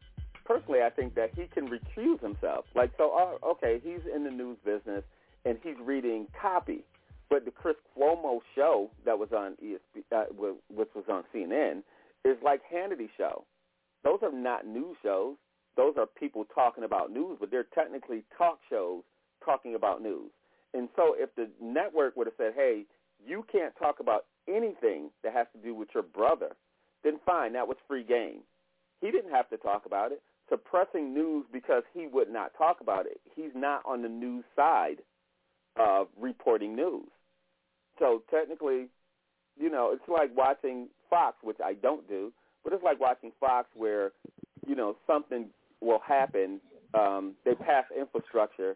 personally, 0.45 0.79
I 0.81 0.89
think 0.89 1.15
that 1.15 1.31
he 1.35 1.47
can 1.47 1.67
recuse 1.67 2.21
himself. 2.21 2.65
Like, 2.75 2.91
so, 2.97 3.11
uh, 3.11 3.45
okay, 3.45 3.79
he's 3.83 4.01
in 4.13 4.23
the 4.23 4.31
news 4.31 4.57
business 4.65 5.03
and 5.45 5.57
he's 5.63 5.75
reading 5.81 6.27
copy, 6.39 6.83
but 7.29 7.45
the 7.45 7.51
Chris 7.51 7.75
Cuomo 7.95 8.39
show 8.55 8.89
that 9.05 9.17
was 9.17 9.29
on 9.31 9.55
ESP, 9.63 10.03
uh, 10.11 10.25
which 10.69 10.89
was 10.95 11.05
on 11.09 11.23
CNN, 11.33 11.83
is 12.25 12.37
like 12.43 12.61
Hannity 12.73 13.09
show. 13.17 13.45
Those 14.03 14.19
are 14.21 14.31
not 14.31 14.65
news 14.65 14.97
shows. 15.03 15.35
Those 15.75 15.93
are 15.97 16.05
people 16.05 16.45
talking 16.53 16.83
about 16.83 17.11
news, 17.11 17.37
but 17.39 17.51
they're 17.51 17.67
technically 17.75 18.23
talk 18.37 18.59
shows 18.69 19.03
talking 19.43 19.75
about 19.75 20.01
news. 20.01 20.31
And 20.73 20.89
so, 20.95 21.15
if 21.17 21.33
the 21.35 21.49
network 21.61 22.17
would 22.17 22.27
have 22.27 22.35
said, 22.37 22.53
"Hey, 22.55 22.85
you 23.25 23.43
can't 23.51 23.75
talk 23.77 23.99
about 23.99 24.25
anything 24.47 25.11
that 25.23 25.33
has 25.33 25.47
to 25.53 25.59
do 25.59 25.73
with 25.73 25.93
your 25.93 26.03
brother," 26.03 26.55
then 27.07 27.19
fine, 27.25 27.53
that 27.53 27.67
was 27.67 27.77
free 27.87 28.03
game. 28.03 28.41
He 29.01 29.11
didn't 29.11 29.31
have 29.31 29.49
to 29.49 29.57
talk 29.57 29.85
about 29.85 30.11
it. 30.11 30.21
Suppressing 30.49 31.13
news 31.13 31.45
because 31.51 31.83
he 31.93 32.07
would 32.07 32.29
not 32.29 32.51
talk 32.57 32.81
about 32.81 33.05
it. 33.05 33.19
He's 33.35 33.51
not 33.55 33.81
on 33.85 34.01
the 34.01 34.09
news 34.09 34.43
side 34.55 34.97
of 35.77 36.07
reporting 36.19 36.75
news. 36.75 37.07
So 37.99 38.23
technically, 38.29 38.87
you 39.59 39.69
know, 39.69 39.91
it's 39.93 40.07
like 40.07 40.35
watching 40.35 40.87
Fox, 41.09 41.37
which 41.43 41.57
I 41.63 41.73
don't 41.73 42.07
do, 42.07 42.31
but 42.63 42.73
it's 42.73 42.83
like 42.83 42.99
watching 42.99 43.31
Fox 43.39 43.67
where, 43.75 44.11
you 44.65 44.75
know, 44.75 44.95
something 45.05 45.47
will 45.81 46.01
happen. 46.05 46.59
Um, 46.93 47.33
they 47.45 47.55
pass 47.55 47.85
infrastructure, 47.97 48.75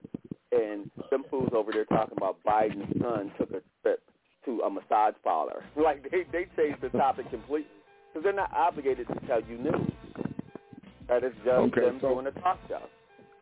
and 0.52 0.90
some 1.10 1.24
fools 1.30 1.50
over 1.54 1.72
there 1.72 1.86
talking 1.86 2.18
about 2.18 2.38
Biden's 2.46 3.00
son 3.02 3.32
took 3.38 3.52
a 3.52 3.62
trip 3.82 4.02
to 4.46 4.62
a 4.62 4.70
massage 4.70 5.16
parlor. 5.24 5.64
Like 5.76 6.10
they 6.12 6.24
they 6.32 6.46
changed 6.58 6.82
the 6.82 6.90
topic 6.90 7.30
completely 7.30 7.81
because 8.12 8.24
they're 8.24 8.34
not 8.34 8.52
obligated 8.54 9.08
to 9.08 9.16
tell 9.28 9.42
you 9.42 9.58
news. 9.58 9.92
That 11.08 11.24
is 11.24 11.34
just 11.44 11.48
Okay, 11.48 11.82
them 11.82 12.00
so- 12.02 12.14
doing 12.14 12.28
a 12.28 12.32
talk 12.32 12.60
show. 12.68 12.82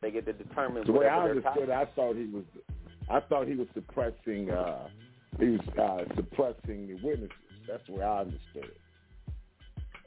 They 0.02 0.12
get 0.12 0.26
to 0.28 0.34
determine 0.34 0.84
The 0.86 0.94
way 0.94 1.08
I 1.08 1.18
whatever 1.18 1.34
their 1.36 1.44
topic. 1.44 1.62
understood, 1.64 1.70
I 1.76 1.86
thought 1.94 2.16
he 2.16 2.26
was, 2.28 2.46
I 3.10 3.20
thought 3.20 3.48
he 3.48 3.56
was 3.56 3.68
suppressing, 3.74 4.50
uh, 4.50 4.88
he 5.40 5.50
was 5.58 5.68
uh, 5.78 6.16
suppressing 6.16 6.88
the 6.88 6.96
witnesses. 7.04 7.36
That's 7.68 7.86
the 7.88 7.94
way 7.94 8.04
I 8.04 8.20
understood 8.22 8.64
it. 8.66 8.78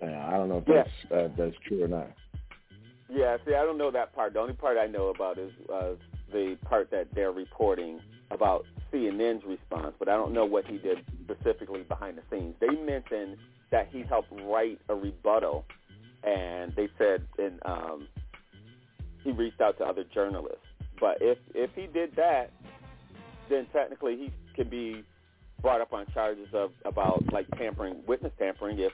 Uh, 0.03 0.07
I 0.07 0.31
don't 0.33 0.49
know 0.49 0.59
if 0.59 0.65
Yeah. 0.69 0.85
that's 0.85 1.13
uh, 1.13 1.29
that's 1.37 1.57
true 1.69 1.85
or 1.85 1.89
not. 1.89 2.09
Yeah, 3.09 3.37
see, 3.47 3.55
I 3.55 3.65
don't 3.65 3.77
know 3.77 3.91
that 3.91 4.15
part. 4.15 4.33
The 4.33 4.41
only 4.41 4.55
part 4.55 4.79
I 4.79 4.87
know 4.87 5.09
about 5.09 5.37
is 5.39 5.53
uh, 5.73 5.93
the 6.33 6.57
part 6.65 6.91
that 6.91 7.09
they're 7.15 7.31
reporting 7.33 8.01
about 8.31 8.65
CNN's 8.91 9.45
response, 9.45 9.95
but 9.99 10.09
I 10.09 10.13
don't 10.17 10.33
know 10.33 10.47
what 10.47 10.65
he 10.67 10.79
did 10.79 10.99
specifically 11.23 11.83
behind 11.83 12.17
the 12.17 12.23
scenes. 12.31 12.55
They 12.61 12.69
mentioned 12.69 13.37
that 13.73 13.89
he 13.91 14.03
helped 14.09 14.29
write 14.31 14.79
a 14.89 14.95
rebuttal, 14.95 15.65
and 16.23 16.73
they 16.77 16.89
said 16.99 17.27
and 17.39 17.59
um, 17.67 18.07
he 19.25 19.33
reached 19.33 19.61
out 19.61 19.77
to 19.79 19.85
other 19.85 20.05
journalists. 20.15 20.59
But 21.01 21.19
if 21.21 21.39
if 21.55 21.71
he 21.75 21.89
did 21.89 22.15
that, 22.17 22.51
then 23.51 23.67
technically 23.73 24.17
he 24.17 24.33
can 24.55 24.69
be 24.71 25.03
brought 25.61 25.81
up 25.81 25.93
on 25.93 26.07
charges 26.15 26.49
of 26.53 26.71
about 26.85 27.25
like 27.33 27.47
tampering, 27.59 28.03
witness 28.07 28.33
tampering, 28.39 28.79
if 28.79 28.93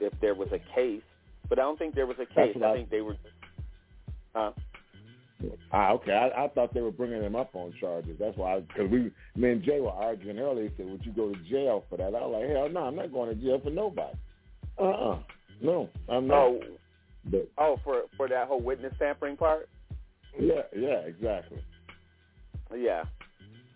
if 0.00 0.12
there 0.20 0.34
was 0.34 0.48
a 0.52 0.60
case. 0.74 1.02
But 1.48 1.58
I 1.58 1.62
don't 1.62 1.78
think 1.78 1.94
there 1.94 2.06
was 2.06 2.16
a 2.18 2.26
case. 2.26 2.56
I- 2.64 2.74
think 2.74 2.90
they 2.90 3.02
were. 3.02 3.16
Uh, 4.34 4.52
Ah, 5.72 5.92
okay. 5.92 6.12
I, 6.12 6.44
I 6.44 6.48
thought 6.48 6.74
they 6.74 6.80
were 6.80 6.90
bringing 6.90 7.22
him 7.22 7.36
up 7.36 7.54
on 7.54 7.72
charges. 7.80 8.16
That's 8.18 8.36
why, 8.36 8.60
because 8.60 8.90
we, 8.90 9.10
me 9.36 9.52
and 9.52 9.62
Jay 9.62 9.80
were 9.80 9.90
arguing 9.90 10.38
earlier. 10.38 10.68
He 10.68 10.74
said, 10.76 10.86
"Would 10.90 11.04
you 11.04 11.12
go 11.12 11.32
to 11.32 11.38
jail 11.48 11.84
for 11.88 11.96
that?" 11.96 12.14
I 12.14 12.26
was 12.26 12.40
like, 12.42 12.50
"Hell 12.50 12.68
no, 12.68 12.80
I'm 12.80 12.96
not 12.96 13.12
going 13.12 13.28
to 13.34 13.42
jail 13.42 13.60
for 13.62 13.70
nobody." 13.70 14.16
Uh, 14.78 14.82
uh 14.90 15.18
no, 15.62 15.88
I'm 16.08 16.26
not. 16.26 16.36
oh, 16.38 16.60
But 17.26 17.48
oh, 17.58 17.78
for 17.84 18.02
for 18.16 18.28
that 18.28 18.48
whole 18.48 18.60
witness 18.60 18.92
tampering 18.98 19.36
part. 19.36 19.68
yeah, 20.38 20.62
yeah, 20.76 21.00
exactly. 21.06 21.62
Yeah, 22.74 23.04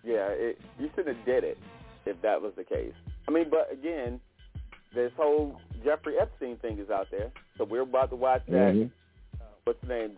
yeah. 0.05 0.29
It, 0.31 0.59
you 0.79 0.89
shouldn't 0.95 1.17
have 1.17 1.27
did 1.27 1.45
it 1.45 1.59
if 2.07 2.21
that 2.23 2.41
was 2.41 2.53
the 2.57 2.65
case. 2.65 2.93
I 3.29 3.31
mean, 3.31 3.47
but 3.51 3.73
again, 3.73 4.21
this 4.95 5.11
whole 5.17 5.61
Jeffrey 5.85 6.15
Epstein 6.21 6.57
thing 6.59 6.79
is 6.79 6.91
out 6.91 7.09
there, 7.11 7.31
so 7.59 7.65
we're 7.65 7.83
about 7.83 8.11
to 8.11 8.17
watch 8.17 8.43
that 8.49 8.75
Mhm. 8.75 8.91
what's 9.65 9.81
her 9.83 9.89
name, 9.89 10.13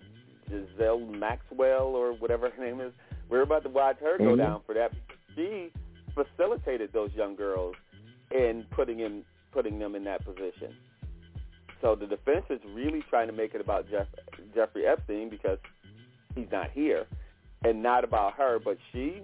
Giselle 0.49 1.01
Maxwell 1.01 1.95
or 1.95 2.13
whatever 2.13 2.51
her 2.51 2.65
name 2.65 2.81
is. 2.81 2.93
We're 3.29 3.43
about 3.43 3.63
to 3.65 3.69
watch 3.69 3.99
her 4.01 4.19
go 4.19 4.35
Mhm. 4.35 4.39
down 4.39 4.63
for 4.63 4.75
that. 4.75 4.93
She 5.35 5.73
facilitated 6.15 6.93
those 6.93 7.13
young 7.15 7.37
girls 7.37 7.77
in 8.31 8.65
putting 8.71 9.01
in 9.01 9.25
putting 9.53 9.79
them 9.79 9.95
in 9.95 10.05
that 10.05 10.23
position. 10.25 10.77
So 11.81 11.95
the 11.95 12.07
defense 12.07 12.45
is 12.51 12.61
really 12.75 13.03
trying 13.03 13.27
to 13.29 13.33
make 13.33 13.55
it 13.55 13.61
about 13.61 13.89
Jeff, 13.89 14.07
Jeffrey 14.55 14.87
Epstein 14.87 15.29
because 15.31 15.59
he's 16.35 16.51
not 16.51 16.71
here, 16.73 17.07
and 17.65 17.83
not 17.83 18.05
about 18.05 18.35
her. 18.35 18.59
But 18.59 18.79
she 18.93 19.23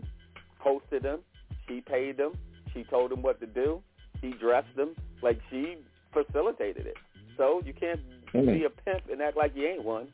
hosted 0.64 1.02
them, 1.02 1.20
she 1.66 1.80
paid 1.80 2.16
them, 2.16 2.32
she 2.72 2.84
told 2.84 3.10
them 3.10 3.22
what 3.22 3.40
to 3.40 3.46
do, 3.46 3.82
she 4.20 4.32
dressed 4.32 4.74
them, 4.76 4.94
like 5.22 5.38
she 5.50 5.76
facilitated 6.12 6.86
it. 6.86 6.96
So 7.36 7.62
you 7.64 7.72
can't 7.72 8.00
Mhm. 8.32 8.46
be 8.46 8.64
a 8.64 8.70
pimp 8.70 9.08
and 9.10 9.20
act 9.20 9.36
like 9.36 9.54
you 9.56 9.66
ain't 9.66 9.84
one. 9.84 10.12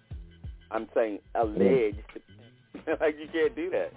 I'm 0.71 0.89
saying 0.95 1.21
alleged, 1.35 1.99
like 3.01 3.17
you 3.19 3.29
can't 3.33 3.55
do 3.55 3.71
that. 3.71 3.93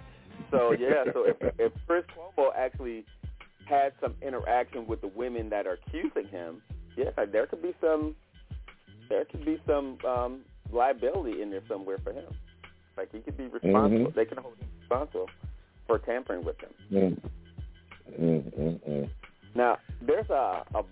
So 0.50 0.72
yeah, 0.72 1.04
so 1.12 1.24
if 1.24 1.36
if 1.58 1.72
Chris 1.86 2.04
Cuomo 2.16 2.50
actually 2.56 3.04
had 3.64 3.92
some 4.00 4.14
interaction 4.22 4.86
with 4.86 5.00
the 5.00 5.08
women 5.08 5.50
that 5.50 5.66
are 5.66 5.78
accusing 5.86 6.28
him, 6.28 6.62
yeah, 6.96 7.10
there 7.30 7.46
could 7.46 7.62
be 7.62 7.74
some 7.80 8.14
there 9.08 9.24
could 9.24 9.44
be 9.44 9.60
some 9.66 9.98
um 10.06 10.40
liability 10.72 11.42
in 11.42 11.50
there 11.50 11.62
somewhere 11.68 11.98
for 12.02 12.12
him. 12.12 12.32
Like 12.96 13.10
he 13.12 13.20
could 13.20 13.36
be 13.36 13.44
responsible. 13.44 14.10
Mhm. 14.10 14.14
They 14.14 14.24
can 14.24 14.38
hold 14.38 14.56
him 14.58 14.68
responsible 14.80 15.28
for 15.86 15.98
tampering 15.98 16.44
with 16.44 16.56
him. 16.60 16.70
Mm. 16.90 17.30
Mm, 18.20 18.58
mm, 18.58 18.80
mm. 18.88 19.10
Now, 19.54 19.78
there's 20.00 20.28
a 20.30 20.64
a, 20.74 20.84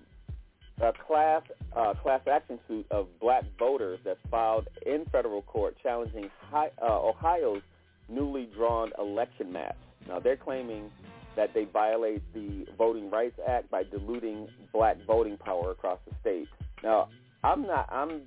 a 0.80 0.92
class 1.06 1.42
uh, 1.76 1.94
class 1.94 2.20
action 2.30 2.58
suit 2.66 2.86
of 2.90 3.06
black 3.20 3.44
voters 3.58 3.98
that's 4.04 4.20
filed 4.30 4.66
in 4.86 5.04
federal 5.12 5.42
court 5.42 5.76
challenging 5.82 6.30
uh, 6.52 6.68
Ohio's 6.82 7.62
newly 8.08 8.48
drawn 8.56 8.90
election 8.98 9.52
maps. 9.52 9.78
Now, 10.08 10.18
they're 10.18 10.36
claiming 10.36 10.90
that 11.36 11.54
they 11.54 11.64
violate 11.64 12.22
the 12.34 12.66
Voting 12.76 13.10
Rights 13.10 13.38
Act 13.46 13.70
by 13.70 13.84
diluting 13.84 14.48
black 14.72 14.96
voting 15.06 15.36
power 15.36 15.70
across 15.70 15.98
the 16.08 16.14
state. 16.20 16.48
Now, 16.82 17.08
I'm 17.44 17.62
not. 17.62 17.88
I'm 17.92 18.22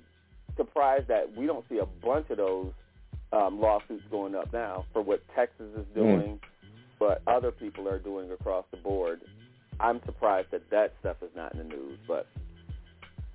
surprised 0.56 1.08
that 1.08 1.36
we 1.36 1.46
don't 1.46 1.64
see 1.68 1.78
a 1.78 1.86
bunch 1.86 2.30
of 2.30 2.38
those 2.38 2.72
um, 3.32 3.60
lawsuits 3.60 4.04
going 4.10 4.34
up 4.34 4.52
now 4.52 4.86
for 4.92 5.02
what 5.02 5.22
Texas 5.34 5.66
is 5.76 5.86
doing, 5.94 6.40
but 6.98 7.20
other 7.26 7.50
people 7.50 7.88
are 7.88 7.98
doing 7.98 8.30
across 8.30 8.64
the 8.70 8.76
board. 8.78 9.20
I'm 9.80 10.00
surprised 10.06 10.48
that 10.52 10.70
that 10.70 10.94
stuff 11.00 11.16
is 11.22 11.30
not 11.36 11.52
in 11.52 11.58
the 11.58 11.64
news. 11.64 11.98
But 12.06 12.28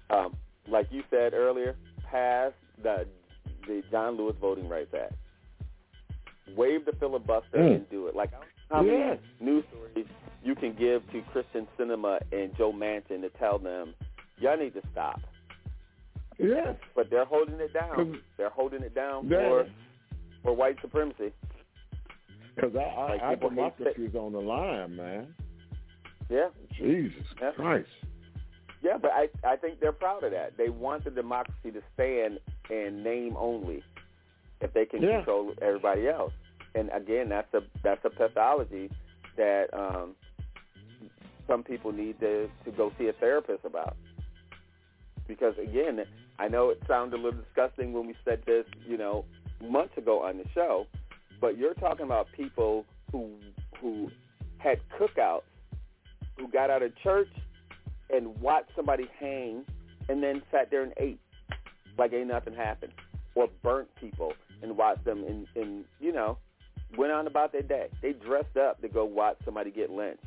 um, 0.10 0.36
like 0.68 0.88
you 0.92 1.04
said 1.10 1.34
earlier, 1.34 1.76
pass 2.10 2.52
the 2.82 3.06
the 3.68 3.84
John 3.92 4.18
Lewis 4.18 4.36
Voting 4.42 4.68
Rights 4.68 4.94
Act. 4.94 5.14
Waive 6.56 6.86
the 6.86 6.94
filibuster 6.94 7.58
Mm. 7.58 7.76
and 7.76 7.90
do 7.90 8.08
it. 8.08 8.16
Like 8.16 8.32
how 8.72 8.82
many 8.82 8.98
Yes. 8.98 9.20
news 9.40 9.64
stories 9.70 10.08
you 10.44 10.56
can 10.56 10.74
give 10.74 11.08
to 11.12 11.22
Christian 11.32 11.68
Sinema 11.78 12.20
and 12.32 12.56
Joe 12.58 12.72
Manchin 12.72 13.22
to 13.22 13.30
tell 13.38 13.60
them 13.60 13.94
y'all 14.40 14.58
need 14.58 14.74
to 14.74 14.82
stop. 14.92 15.20
Yes. 16.40 16.76
But 16.96 17.10
they're 17.10 17.26
holding 17.26 17.60
it 17.60 17.74
down. 17.74 18.22
They're 18.38 18.50
holding 18.50 18.82
it 18.82 18.96
down 18.96 19.28
Yeah. 19.28 19.38
for 19.48 19.68
for 20.42 20.54
white 20.54 20.80
supremacy. 20.82 21.32
Because 22.56 22.76
our, 22.76 22.86
our, 22.86 23.10
Like 23.10 23.22
our 23.22 23.36
democracy 23.36 24.06
is 24.06 24.16
on 24.16 24.32
the 24.32 24.40
line, 24.42 24.96
man. 24.96 25.36
Yeah. 26.30 26.50
Jesus 26.72 27.26
Yeah. 27.40 27.52
Christ. 27.52 27.90
Yeah, 28.82 28.98
but 28.98 29.12
I 29.12 29.30
I 29.44 29.56
think 29.58 29.80
they're 29.80 29.92
proud 29.92 30.24
of 30.24 30.32
that. 30.32 30.58
They 30.58 30.70
want 30.70 31.04
the 31.04 31.12
democracy 31.12 31.72
to 31.72 31.82
stand 31.94 32.40
in 32.70 33.04
name 33.04 33.36
only, 33.38 33.84
if 34.62 34.74
they 34.74 34.86
can 34.86 35.02
Yeah. 35.02 35.18
control 35.18 35.54
everybody 35.62 36.08
else. 36.08 36.34
And 36.76 36.90
again, 36.94 37.30
that's 37.30 37.54
a 37.54 37.62
that's 37.84 38.04
a 38.06 38.10
pathology 38.10 38.90
that 39.36 39.74
um, 39.74 40.16
some 41.48 41.64
people 41.64 41.92
need 41.92 42.20
to 42.20 42.50
to 42.66 42.72
go 42.72 42.92
see 42.98 43.08
a 43.08 43.14
therapist 43.14 43.66
about. 43.66 43.98
Because 45.28 45.58
again, 45.58 46.06
I 46.40 46.48
know 46.48 46.70
it 46.70 46.82
sounded 46.88 47.20
a 47.20 47.22
little 47.22 47.42
disgusting 47.42 47.92
when 47.94 48.08
we 48.08 48.16
said 48.24 48.44
this, 48.46 48.66
you 48.88 48.98
know, 48.98 49.26
months 49.62 49.98
ago 49.98 50.24
on 50.24 50.38
the 50.38 50.46
show, 50.56 50.88
but 51.42 51.58
you're 51.58 51.74
talking 51.74 52.06
about 52.06 52.32
people 52.32 52.86
who 53.12 53.30
who 53.82 54.10
had 54.58 54.80
cookouts, 54.98 55.42
who 56.38 56.48
got 56.48 56.70
out 56.70 56.82
of 56.82 56.96
church 57.00 57.30
and 58.10 58.40
watched 58.40 58.72
somebody 58.76 59.10
hang 59.20 59.66
and 60.08 60.22
then 60.24 60.42
sat 60.52 60.72
there 60.72 60.84
and 60.84 60.94
ate 60.98 61.20
like 61.98 62.14
ain't 62.14 62.28
nothing 62.28 62.56
happened. 62.56 62.94
Or 63.36 63.48
burnt 63.62 63.90
people 63.96 64.34
and 64.62 64.76
watched 64.76 65.06
them 65.06 65.24
and, 65.28 65.48
and 65.56 65.86
you 66.00 66.12
know, 66.12 66.38
went 66.98 67.12
on 67.12 67.28
about 67.28 67.52
their 67.52 67.62
day. 67.62 67.88
They 68.02 68.14
dressed 68.14 68.58
up 68.58 68.82
to 68.82 68.88
go 68.88 69.06
watch 69.06 69.38
somebody 69.46 69.72
get 69.72 69.92
lynched. 69.92 70.24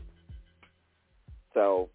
So 1.54 1.88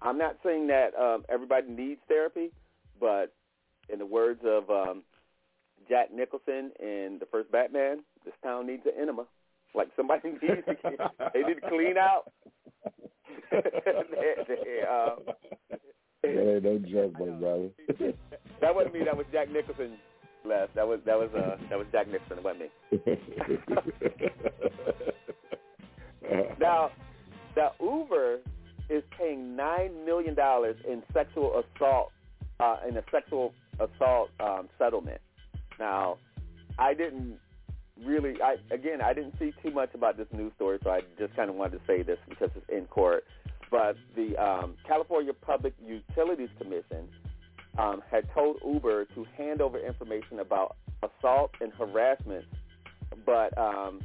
I'm 0.00 0.18
not 0.18 0.36
saying 0.44 0.68
that 0.68 0.94
um, 0.98 1.24
everybody 1.28 1.68
needs 1.68 2.00
therapy, 2.08 2.52
but 2.98 3.32
in 3.88 3.98
the 3.98 4.06
words 4.06 4.40
of 4.44 4.70
um, 4.70 5.02
Jack 5.88 6.12
Nicholson 6.14 6.70
in 6.78 7.16
the 7.18 7.26
first 7.30 7.50
Batman, 7.50 8.02
this 8.24 8.34
town 8.42 8.66
needs 8.66 8.82
an 8.86 8.92
enema. 9.00 9.24
Like 9.74 9.88
somebody 9.96 10.30
needs 10.42 10.64
to, 10.66 11.10
they 11.34 11.42
need 11.42 11.60
to 11.60 11.68
clean 11.68 11.96
out. 11.98 12.32
They, 13.50 13.58
ain't 16.28 16.64
no 16.64 16.78
joke, 16.90 17.12
my 17.18 17.26
brother. 17.26 17.68
that 18.60 18.74
wasn't 18.74 18.94
me. 18.94 19.04
That 19.04 19.16
was 19.16 19.26
Jack 19.32 19.50
Nicholson. 19.50 19.98
Les. 20.44 20.68
That 20.74 20.86
was 20.86 21.00
that 21.04 21.18
was 21.18 21.30
uh 21.34 21.56
that 21.68 21.78
was 21.78 21.86
Jack 21.92 22.08
Nicholson. 22.08 22.38
It 22.38 22.44
wasn't 22.44 22.62
me. 22.62 22.70
Now, 26.60 26.90
now 27.56 27.72
Uber 27.80 28.38
is 28.88 29.02
paying 29.18 29.56
nine 29.56 30.04
million 30.04 30.34
dollars 30.34 30.76
in 30.88 31.02
sexual 31.12 31.62
assault 31.62 32.12
uh, 32.60 32.76
in 32.88 32.96
a 32.96 33.02
sexual 33.10 33.52
assault 33.80 34.30
um, 34.38 34.68
settlement. 34.78 35.20
Now, 35.78 36.18
I 36.78 36.94
didn't 36.94 37.38
really. 38.04 38.34
I 38.42 38.56
again, 38.72 39.00
I 39.02 39.12
didn't 39.12 39.34
see 39.38 39.52
too 39.62 39.70
much 39.70 39.94
about 39.94 40.16
this 40.16 40.26
news 40.32 40.52
story, 40.56 40.78
so 40.82 40.90
I 40.90 41.00
just 41.18 41.34
kind 41.36 41.50
of 41.50 41.56
wanted 41.56 41.78
to 41.78 41.84
say 41.86 42.02
this 42.02 42.18
because 42.28 42.50
it's 42.56 42.68
in 42.68 42.86
court. 42.86 43.24
But 43.70 43.96
the 44.16 44.36
um, 44.36 44.74
California 44.86 45.32
Public 45.32 45.74
Utilities 45.84 46.48
Commission 46.58 47.08
um, 47.78 48.02
had 48.10 48.28
told 48.34 48.56
Uber 48.66 49.06
to 49.14 49.26
hand 49.36 49.60
over 49.60 49.78
information 49.78 50.40
about 50.40 50.76
assault 51.02 51.52
and 51.60 51.72
harassment, 51.72 52.44
but 53.24 53.56
um, 53.56 54.00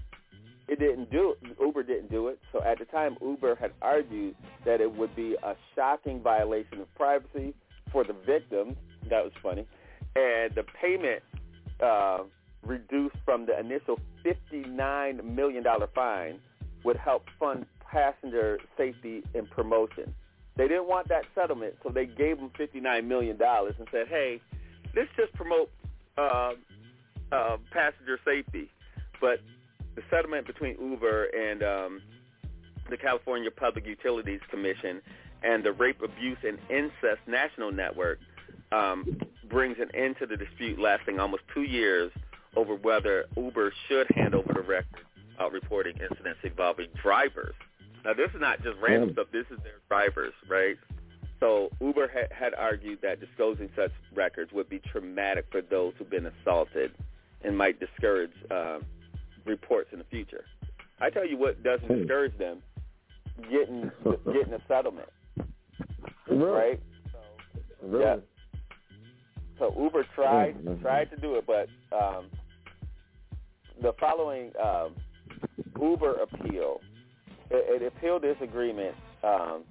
it 0.67 0.79
didn't 0.79 1.11
do 1.11 1.31
it. 1.41 1.57
Uber 1.59 1.83
didn't 1.83 2.11
do 2.11 2.27
it. 2.27 2.39
So 2.51 2.61
at 2.63 2.79
the 2.79 2.85
time, 2.85 3.17
Uber 3.21 3.55
had 3.55 3.71
argued 3.81 4.35
that 4.65 4.81
it 4.81 4.95
would 4.95 5.15
be 5.15 5.35
a 5.43 5.55
shocking 5.75 6.21
violation 6.21 6.81
of 6.81 6.93
privacy 6.95 7.53
for 7.91 8.03
the 8.03 8.13
victims. 8.25 8.75
That 9.09 9.23
was 9.23 9.33
funny, 9.41 9.67
and 10.15 10.53
the 10.55 10.63
payment 10.81 11.21
uh, 11.79 12.23
reduced 12.65 13.15
from 13.25 13.45
the 13.45 13.57
initial 13.59 13.99
fifty-nine 14.23 15.35
million 15.35 15.63
dollar 15.63 15.87
fine 15.93 16.39
would 16.83 16.97
help 16.97 17.25
fund 17.39 17.65
passenger 17.79 18.59
safety 18.77 19.23
and 19.33 19.49
promotion. 19.49 20.13
They 20.57 20.67
didn't 20.67 20.87
want 20.87 21.09
that 21.09 21.25
settlement, 21.33 21.75
so 21.83 21.89
they 21.89 22.05
gave 22.05 22.37
them 22.37 22.51
fifty-nine 22.57 23.07
million 23.07 23.37
dollars 23.37 23.75
and 23.79 23.87
said, 23.91 24.07
"Hey, 24.07 24.41
let's 24.95 25.09
just 25.17 25.33
promote 25.33 25.69
uh, 26.17 26.53
uh, 27.31 27.57
passenger 27.71 28.19
safety." 28.25 28.69
But 29.21 29.39
the 29.95 30.01
settlement 30.09 30.45
between 30.45 30.77
Uber 30.79 31.25
and 31.25 31.63
um, 31.63 32.01
the 32.89 32.97
California 32.97 33.49
Public 33.51 33.85
Utilities 33.85 34.41
Commission 34.49 35.01
and 35.43 35.63
the 35.63 35.71
Rape, 35.71 36.01
Abuse, 36.01 36.37
and 36.43 36.57
Incest 36.69 37.21
National 37.27 37.71
Network 37.71 38.19
um, 38.71 39.17
brings 39.49 39.77
an 39.79 39.89
end 39.95 40.15
to 40.19 40.25
the 40.25 40.35
dispute 40.35 40.79
lasting 40.79 41.19
almost 41.19 41.43
two 41.53 41.63
years 41.63 42.11
over 42.55 42.75
whether 42.75 43.25
Uber 43.35 43.73
should 43.87 44.07
hand 44.15 44.33
over 44.35 44.53
the 44.53 44.61
record 44.61 45.05
uh, 45.39 45.49
reporting 45.49 45.95
incidents 45.97 46.39
involving 46.43 46.87
drivers. 47.01 47.55
Now, 48.03 48.13
this 48.13 48.29
is 48.33 48.39
not 48.41 48.61
just 48.63 48.77
random 48.81 49.11
stuff. 49.13 49.27
This 49.31 49.45
is 49.51 49.57
their 49.63 49.79
drivers, 49.89 50.33
right? 50.47 50.77
So 51.39 51.69
Uber 51.81 52.09
ha- 52.13 52.33
had 52.33 52.53
argued 52.53 52.99
that 53.01 53.19
disclosing 53.19 53.69
such 53.75 53.91
records 54.13 54.51
would 54.53 54.69
be 54.69 54.79
traumatic 54.79 55.45
for 55.51 55.61
those 55.61 55.93
who've 55.97 56.09
been 56.09 56.27
assaulted 56.27 56.91
and 57.43 57.57
might 57.57 57.79
discourage 57.79 58.31
uh, 58.51 58.79
reports 59.45 59.89
in 59.91 59.99
the 59.99 60.05
future. 60.05 60.45
I 61.01 61.09
tell 61.09 61.27
you 61.27 61.37
what 61.37 61.61
doesn't 61.63 61.87
discourage 61.87 62.37
them, 62.37 62.59
getting 63.51 63.91
getting 64.25 64.53
a 64.53 64.61
settlement, 64.67 65.09
Really? 66.29 66.45
right? 66.51 66.79
Really? 67.83 68.03
Yeah. 68.05 68.15
So 69.59 69.73
Uber 69.77 70.05
tried 70.15 70.55
Mhm. 70.63 70.81
tried 70.81 71.09
to 71.11 71.17
do 71.17 71.35
it, 71.35 71.45
but 71.45 71.67
um, 71.95 72.25
the 73.81 73.93
following 73.99 74.51
um, 74.63 74.95
Uber 75.79 76.15
appeal, 76.21 76.81
it, 77.49 77.81
it 77.81 77.85
appealed 77.85 78.21
this 78.21 78.37
agreement. 78.41 78.95
Um, 79.23 79.63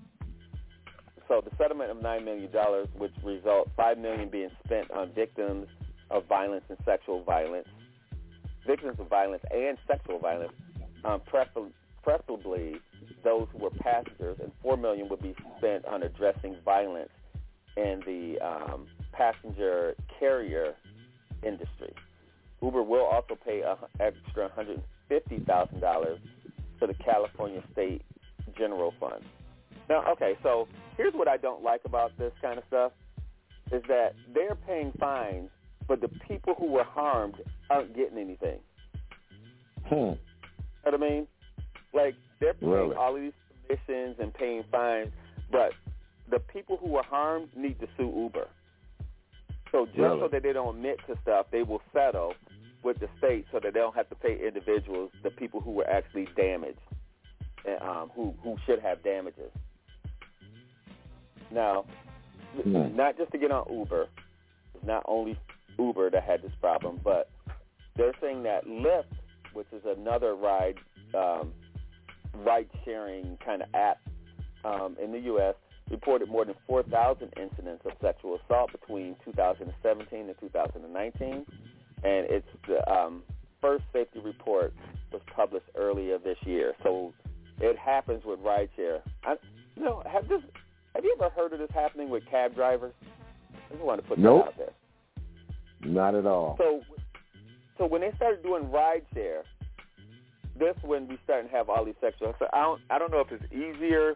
so 1.29 1.41
the 1.41 1.55
settlement 1.57 1.91
of 1.91 2.03
nine 2.03 2.25
million 2.25 2.51
dollars, 2.53 2.89
which 2.97 3.13
result 3.23 3.71
five 3.77 3.99
million 3.99 4.29
being 4.29 4.51
spent 4.65 4.91
on 4.91 5.13
victims 5.13 5.69
of 6.11 6.27
violence 6.27 6.65
and 6.69 6.79
sexual 6.85 7.23
violence, 7.25 7.69
victims 8.67 8.97
of 8.99 9.09
violence 9.09 9.43
and 9.51 9.79
sexual 9.87 10.19
violence, 10.19 10.53
um, 11.05 11.21
prefer- 11.27 11.71
preferably 12.03 12.75
those 13.23 13.47
who 13.53 13.59
were 13.59 13.71
passengers, 13.71 14.37
and 14.43 14.53
four 14.63 14.77
million 14.77 15.09
would 15.09 15.23
be 15.23 15.35
spent 15.59 15.85
on 15.87 16.03
addressing 16.03 16.57
violence 16.65 17.11
in 17.77 18.03
the 18.07 18.39
um, 18.45 18.87
passenger 19.13 19.95
carrier 20.21 20.75
industry. 21.43 21.95
Uber 22.65 22.83
will 22.83 23.05
also 23.05 23.37
pay 23.37 23.63
an 23.63 23.77
extra 24.01 24.49
$150,000 25.11 26.19
to 26.81 26.87
the 26.87 26.95
California 26.95 27.63
State 27.73 28.03
General 28.57 28.93
Fund. 28.99 29.23
Now, 29.89 30.05
okay, 30.13 30.35
so 30.43 30.67
here's 30.97 31.15
what 31.15 31.29
I 31.29 31.37
don't 31.37 31.63
like 31.63 31.83
about 31.85 32.17
this 32.19 32.33
kind 32.41 32.59
of 32.59 32.65
stuff 32.69 32.93
is 33.73 33.83
that 33.89 34.15
they're 34.33 34.55
paying 34.67 34.93
fines, 34.99 35.51
but 35.87 36.01
the 36.01 36.09
people 36.29 36.55
who 36.59 36.67
were 36.67 36.85
harmed 36.85 37.35
aren't 37.71 37.95
getting 37.95 38.19
anything. 38.19 38.59
Hmm. 39.87 39.95
You 39.95 40.01
know 40.07 40.19
what 40.85 40.95
I 40.95 40.97
mean? 40.99 41.27
Like 41.93 42.15
they're 42.41 42.55
paying 42.55 42.73
Really? 42.73 42.97
all 42.97 43.15
of 43.15 43.21
these 43.23 43.33
commissions 43.67 44.17
and 44.19 44.33
paying 44.33 44.65
fines, 44.71 45.11
but 45.51 45.73
the 46.31 46.39
people 46.41 46.77
who 46.79 46.89
were 46.89 47.03
harmed 47.03 47.49
need 47.57 47.79
to 47.81 47.87
sue 47.97 48.13
Uber. 48.17 48.49
So 49.73 49.87
just 49.87 49.99
Really? 49.99 50.21
so 50.21 50.29
that 50.29 50.43
they 50.43 50.53
don't 50.53 50.77
admit 50.77 50.99
to 51.09 51.17
stuff, 51.23 51.47
they 51.51 51.63
will 51.63 51.83
settle 51.93 52.35
with 52.85 52.99
the 53.01 53.09
state 53.19 53.47
so 53.51 53.59
that 53.61 53.73
they 53.73 53.81
don't 53.81 53.97
have 53.97 54.09
to 54.11 54.15
pay 54.15 54.39
individuals, 54.47 55.11
the 55.23 55.31
people 55.31 55.61
who 55.61 55.71
were 55.73 55.89
actually 55.89 56.29
damaged, 56.37 56.79
and 57.67 57.81
um, 57.83 58.11
who 58.15 58.35
who 58.43 58.57
should 58.67 58.81
have 58.81 59.03
damages. 59.03 59.51
Now, 61.51 61.87
Hmm. 62.63 62.95
not 62.95 63.17
just 63.17 63.33
to 63.33 63.39
get 63.39 63.51
on 63.51 63.67
Uber, 63.69 64.07
it's 64.75 64.85
not 64.87 65.03
only 65.07 65.37
Uber 65.77 66.11
that 66.11 66.23
had 66.23 66.41
this 66.43 66.53
problem, 66.61 67.01
but 67.03 67.29
they're 67.97 68.15
saying 68.21 68.45
that 68.45 68.65
Lyft, 68.67 69.11
which 69.55 69.67
is 69.73 69.83
another 69.85 70.35
ride 70.37 70.77
um, 71.15 71.53
ride 72.45 72.69
sharing 72.85 73.37
kind 73.45 73.63
of 73.63 73.69
app 73.75 73.99
um, 74.65 74.97
in 75.03 75.13
the 75.13 75.19
U.S., 75.21 75.55
reported 75.91 76.29
more 76.29 76.45
than 76.45 76.55
4,000 76.67 77.33
incidents 77.41 77.83
of 77.85 77.93
sexual 78.01 78.39
assault 78.45 78.73
between 78.73 79.15
2017 79.25 80.19
and 80.29 80.35
2019, 80.41 81.47
and 82.05 82.27
it's 82.31 82.47
the 82.69 82.89
um, 82.91 83.23
first 83.61 83.85
safety 83.93 84.21
report 84.21 84.73
was 85.13 85.23
published 85.35 85.67
earlier 85.75 86.19
this 86.19 86.37
year. 86.45 86.75
So 86.83 87.13
it 87.61 87.79
happens 87.79 88.23
with 88.25 88.41
rideshare. 88.41 89.01
I, 89.25 89.37
you 89.77 89.85
know, 89.85 90.03
have 90.11 90.29
this 90.29 90.43
have 90.95 91.05
you 91.05 91.17
ever 91.21 91.31
heard 91.31 91.53
of 91.53 91.59
this 91.59 91.71
happening 91.75 92.09
with 92.09 92.25
cab 92.31 92.55
drivers? 92.55 92.93
I 93.53 93.73
just 93.73 93.83
want 93.83 94.01
to 94.01 94.09
put 94.09 94.19
Nope. 94.19 94.45
that 94.45 94.49
out 94.49 94.59
there. 94.59 95.93
Not 95.93 96.15
at 96.15 96.27
all. 96.27 96.57
So, 96.59 96.83
so 97.79 97.87
when 97.87 98.01
they 98.01 98.13
started 98.17 98.43
doing 98.43 98.65
rideshare, 98.65 99.43
this 100.59 100.77
when 100.83 101.09
we 101.09 101.19
started 101.25 101.49
to 101.49 101.57
have 101.57 101.69
all 101.69 101.85
these 101.85 101.97
sexual. 102.01 102.35
So 102.39 102.47
I 102.53 102.63
don't, 102.63 102.81
I 102.91 102.99
don't 102.99 103.11
know 103.11 103.21
if 103.21 103.33
it's 103.33 103.53
easier. 103.53 104.15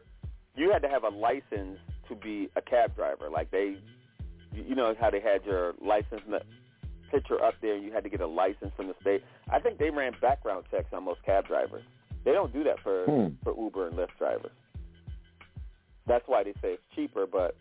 You 0.55 0.71
had 0.73 0.83
to 0.83 0.89
have 0.89 1.03
a 1.03 1.09
license 1.09 1.79
to 2.09 2.15
be 2.15 2.49
a 2.55 2.63
cab 2.63 2.95
driver. 2.95 3.29
Like 3.29 3.51
they, 3.51 3.77
you 4.55 4.77
know 4.77 4.95
how 5.01 5.11
they 5.11 5.21
had 5.21 5.45
your 5.45 5.75
license 5.85 6.23
picture 7.11 7.43
up 7.45 7.55
there. 7.63 7.77
You 7.77 7.93
had 7.93 8.05
to 8.05 8.11
get 8.11 8.21
a 8.21 8.27
license 8.27 8.73
from 8.77 8.89
the 8.89 8.95
state. 9.01 9.23
I 9.51 9.59
think 9.61 9.79
they 9.79 9.91
ran 9.91 10.13
background 10.21 10.65
checks 10.71 10.89
on 10.93 11.05
most 11.05 11.23
cab 11.25 11.47
drivers. 11.47 11.83
They 12.25 12.33
don't 12.33 12.53
do 12.53 12.65
that 12.65 12.81
for 12.81 13.05
Hmm. 13.07 13.29
for 13.43 13.55
Uber 13.59 13.89
and 13.89 13.97
Lyft 13.97 14.17
drivers. 14.19 14.53
That's 16.07 16.25
why 16.27 16.43
they 16.43 16.53
say 16.63 16.73
it's 16.75 16.83
cheaper, 16.95 17.27
but 17.27 17.55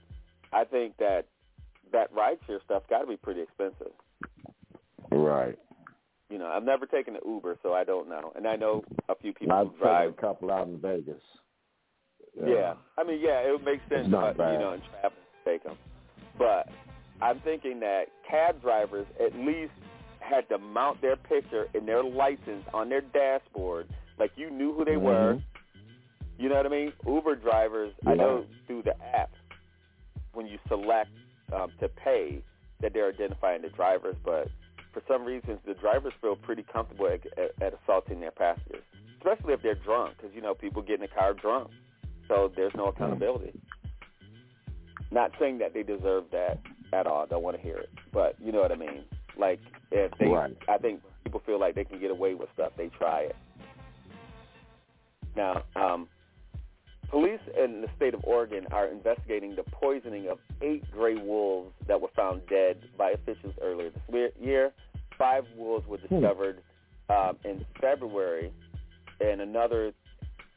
I 0.54 0.64
think 0.64 0.98
that 0.98 1.26
that 1.92 2.14
rideshare 2.14 2.64
stuff 2.64 2.84
got 2.90 3.00
to 3.02 3.08
be 3.08 3.18
pretty 3.18 3.42
expensive. 3.42 3.92
Right. 5.12 5.58
You 6.30 6.38
know, 6.38 6.48
I've 6.48 6.64
never 6.64 6.86
taken 6.86 7.16
an 7.16 7.22
Uber, 7.26 7.58
so 7.64 7.74
I 7.74 7.84
don't 7.86 8.10
know. 8.10 8.34
And 8.36 8.46
I 8.48 8.56
know 8.58 8.84
a 9.08 9.16
few 9.16 9.34
people 9.34 9.56
I've 9.56 9.68
who 9.68 9.72
taken 9.74 9.88
drive. 9.88 10.10
a 10.10 10.14
couple 10.14 10.52
out 10.52 10.68
in 10.68 10.80
Vegas. 10.80 11.22
Yeah. 12.46 12.74
I 12.98 13.04
mean, 13.04 13.20
yeah, 13.22 13.40
it 13.48 13.52
would 13.52 13.64
make 13.64 13.80
sense, 13.90 14.02
It's 14.04 14.10
not 14.10 14.40
uh, 14.40 14.52
you 14.52 14.60
know, 14.60 14.74
in 14.74 14.82
to 14.82 15.12
take 15.46 15.64
them. 15.64 15.78
But 16.38 16.68
I'm 17.22 17.40
thinking 17.40 17.80
that 17.80 18.06
cab 18.30 18.62
drivers 18.62 19.08
at 19.20 19.36
least 19.36 19.72
had 20.20 20.48
to 20.50 20.58
mount 20.58 21.02
their 21.02 21.16
picture 21.16 21.68
and 21.74 21.88
their 21.88 22.04
license 22.04 22.64
on 22.74 22.90
their 22.90 23.02
dashboard, 23.02 23.88
like 24.20 24.32
you 24.36 24.50
knew 24.50 24.74
who 24.74 24.86
they 24.86 24.98
were. 24.98 25.36
Mhm. 25.36 25.44
You 26.38 26.50
know 26.50 26.56
what 26.56 26.66
I 26.66 26.70
mean? 26.70 26.94
Uber 27.06 27.36
drivers, 27.36 27.94
I 28.06 28.14
know 28.14 28.46
through 28.68 28.84
the 28.84 28.96
app 29.16 29.32
when 30.34 30.46
you 30.46 30.60
select 30.68 31.10
um, 31.52 31.72
to 31.80 31.88
pay 31.90 32.44
that 32.82 32.94
they're 32.94 33.10
identifying 33.10 33.64
the 33.64 33.70
drivers, 33.70 34.16
but 34.24 34.50
for 34.94 35.02
some 35.08 35.26
reasons 35.26 35.60
the 35.66 35.74
drivers 35.76 36.14
feel 36.22 36.36
pretty 36.36 36.64
comfortable 36.64 37.08
at, 37.08 37.26
at, 37.38 37.60
at 37.62 37.74
assaulting 37.82 38.20
their 38.20 38.32
passengers, 38.32 38.84
especially 39.18 39.54
if 39.54 39.62
they're 39.64 39.76
drunk, 39.76 40.16
because 40.18 40.36
you 40.36 40.42
know 40.42 40.54
people 40.54 40.82
get 40.84 40.96
in 40.96 41.02
the 41.02 41.08
car 41.08 41.34
drunk, 41.34 41.72
so 42.28 42.52
there's 42.56 42.74
no 42.76 42.88
accountability. 42.88 43.60
Not 45.10 45.32
saying 45.40 45.60
that 45.60 45.74
they 45.74 45.84
deserve 45.84 46.26
that 46.32 46.60
at 46.94 47.08
all. 47.08 47.26
Don't 47.26 47.44
want 47.44 47.58
to 47.58 47.62
hear 47.62 47.78
it, 47.78 47.90
but 48.14 48.36
you 48.44 48.52
know 48.52 48.62
what 48.62 48.72
I 48.72 48.76
mean. 48.76 49.04
Like 49.38 49.60
if 49.92 50.12
they, 50.20 50.28
Right. 50.28 50.56
I 50.68 50.78
think 50.78 51.02
people 51.24 51.42
feel 51.46 51.60
like 51.60 51.76
they 51.76 51.84
can 51.86 52.00
get 52.00 52.12
away 52.12 52.34
with 52.34 52.50
stuff, 52.54 52.72
they 52.78 52.88
try 52.98 53.22
it. 53.22 53.36
Now, 55.36 55.64
um, 55.76 56.08
police 57.10 57.40
in 57.56 57.82
the 57.82 57.88
state 57.96 58.14
of 58.14 58.22
Oregon 58.24 58.66
are 58.72 58.88
investigating 58.88 59.56
the 59.56 59.64
poisoning 59.64 60.28
of 60.30 60.40
eight 60.62 60.90
gray 60.92 61.16
wolves 61.16 61.72
that 61.88 62.02
were 62.02 62.10
found 62.16 62.42
dead 62.48 62.78
by 62.98 63.12
officials 63.12 63.54
earlier 63.62 63.92
this 64.10 64.32
year. 64.40 64.72
Five 65.18 65.46
wolves 65.56 65.88
were 65.88 65.98
discovered 65.98 66.62
um, 67.10 67.38
in 67.46 67.66
February, 67.80 68.52
and 69.22 69.42
another 69.42 69.94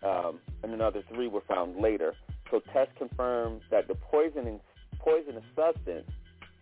um, 0.03 0.41
and 0.63 0.73
another 0.73 1.03
three 1.15 1.29
were 1.29 1.43
found 1.47 1.77
later. 1.77 2.15
So 2.51 2.61
tests 2.73 2.95
confirmed 2.97 3.61
that 3.71 3.87
the 3.87 3.95
poisoning 3.95 4.61
poisonous 4.99 5.45
substance 5.55 6.09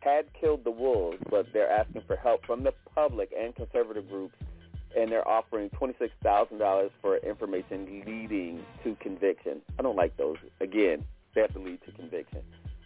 had 0.01 0.27
killed 0.39 0.65
the 0.65 0.71
wolves, 0.71 1.19
but 1.31 1.47
they're 1.53 1.71
asking 1.71 2.03
for 2.07 2.17
help 2.17 2.45
from 2.47 2.63
the 2.63 2.73
public 2.95 3.31
and 3.39 3.55
conservative 3.55 4.09
groups, 4.09 4.35
and 4.97 5.11
they're 5.11 5.27
offering 5.27 5.71
twenty-six 5.71 6.13
thousand 6.23 6.59
dollars 6.59 6.91
for 7.01 7.19
information 7.19 8.03
leading 8.07 8.65
to 8.85 8.97
conviction. 9.01 9.61
I 9.79 9.83
don't 9.83 9.97
like 9.97 10.17
those. 10.17 10.37
Again, 10.61 11.05
they 11.35 11.43
have 11.43 11.53
to 11.55 11.61
lead 11.61 11.81
to 11.87 11.93
conviction. 11.93 12.43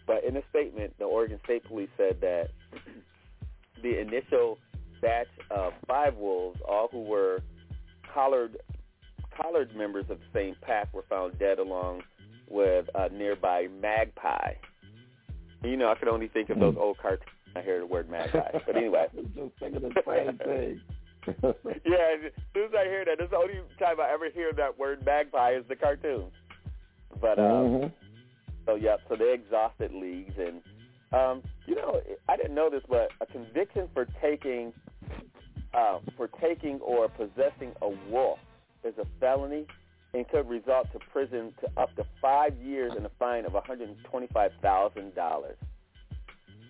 But 0.07 0.25
in 0.25 0.37
a 0.37 0.43
statement, 0.51 0.95
the 0.99 1.05
Oregon 1.05 1.39
State 1.45 1.65
Police 1.65 1.91
said 1.97 2.21
that 2.21 2.49
the 3.83 4.01
initial 4.01 4.59
batch 5.01 5.29
of 5.51 5.73
five 5.87 6.17
wolves, 6.17 6.61
all 6.69 6.89
who 6.91 7.03
were 7.03 7.41
collared 8.13 8.57
collared 9.37 9.75
members 9.75 10.05
of 10.11 10.19
the 10.19 10.27
same 10.35 10.57
pack, 10.61 10.93
were 10.93 11.05
found 11.09 11.39
dead 11.39 11.59
along 11.59 12.03
with 12.49 12.87
a 12.95 13.09
nearby 13.09 13.67
magpie. 13.81 14.55
You 15.65 15.77
know, 15.77 15.91
I 15.91 15.95
could 15.95 16.09
only 16.09 16.29
think 16.29 16.51
of 16.51 16.59
those 16.59 16.77
old 16.79 16.99
cartoons. 16.99 17.29
I 17.55 17.61
hear 17.61 17.81
the 17.81 17.87
word 17.87 18.11
magpie. 18.11 18.59
But 18.67 18.77
anyway, 18.77 19.07
Just 19.15 19.53
thinking 19.61 19.83
the 19.83 20.03
same 20.07 20.39
thing. 20.39 20.81
yeah, 21.85 22.17
as 22.27 22.33
soon 22.55 22.65
as 22.65 22.71
I 22.77 22.85
hear 22.85 23.05
that, 23.05 23.17
that's 23.19 23.31
the 23.31 23.37
only 23.37 23.61
time 23.79 24.01
I 24.01 24.11
ever 24.13 24.29
hear 24.31 24.53
that 24.55 24.79
word 24.79 25.05
magpie 25.05 25.53
is 25.53 25.65
the 25.69 25.77
cartoon. 25.77 26.27
But 27.21 27.39
um, 27.39 27.45
Mhm. 27.47 27.93
so 28.67 28.75
yeah, 28.75 28.97
so 29.09 29.17
they 29.17 29.33
exhausted 29.33 29.93
leagues, 29.93 30.35
and 30.39 30.63
um, 31.13 31.43
you 31.67 31.75
know, 31.75 32.01
I 32.29 32.37
didn't 32.37 32.55
know 32.55 32.71
this, 32.71 32.83
but 32.89 33.11
a 33.21 33.27
conviction 33.27 33.89
for 33.95 34.07
taking 34.21 34.73
uh, 35.75 35.99
for 36.17 36.29
taking 36.41 36.81
or 36.81 37.09
possessing 37.09 37.73
a 37.83 37.89
wolf 38.11 38.39
is 38.83 38.95
a 38.99 39.07
felony 39.21 39.67
and 40.15 40.29
could 40.29 40.49
result 40.49 40.87
to 40.93 40.99
prison 41.13 41.55
to 41.61 41.81
up 41.81 41.95
to 41.97 42.05
five 42.21 42.55
years 42.63 42.93
and 42.97 43.07
a 43.07 43.11
fine 43.19 43.45
of 43.47 43.55
one 43.55 43.63
hundred 43.65 43.89
and 43.89 43.99
twenty-five 44.05 44.53
thousand 44.61 45.15
dollars. 45.15 45.57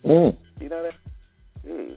Mm. 0.04 0.36
You 0.60 0.68
know 0.68 0.82
that? 0.82 1.68
Ooh. 1.70 1.96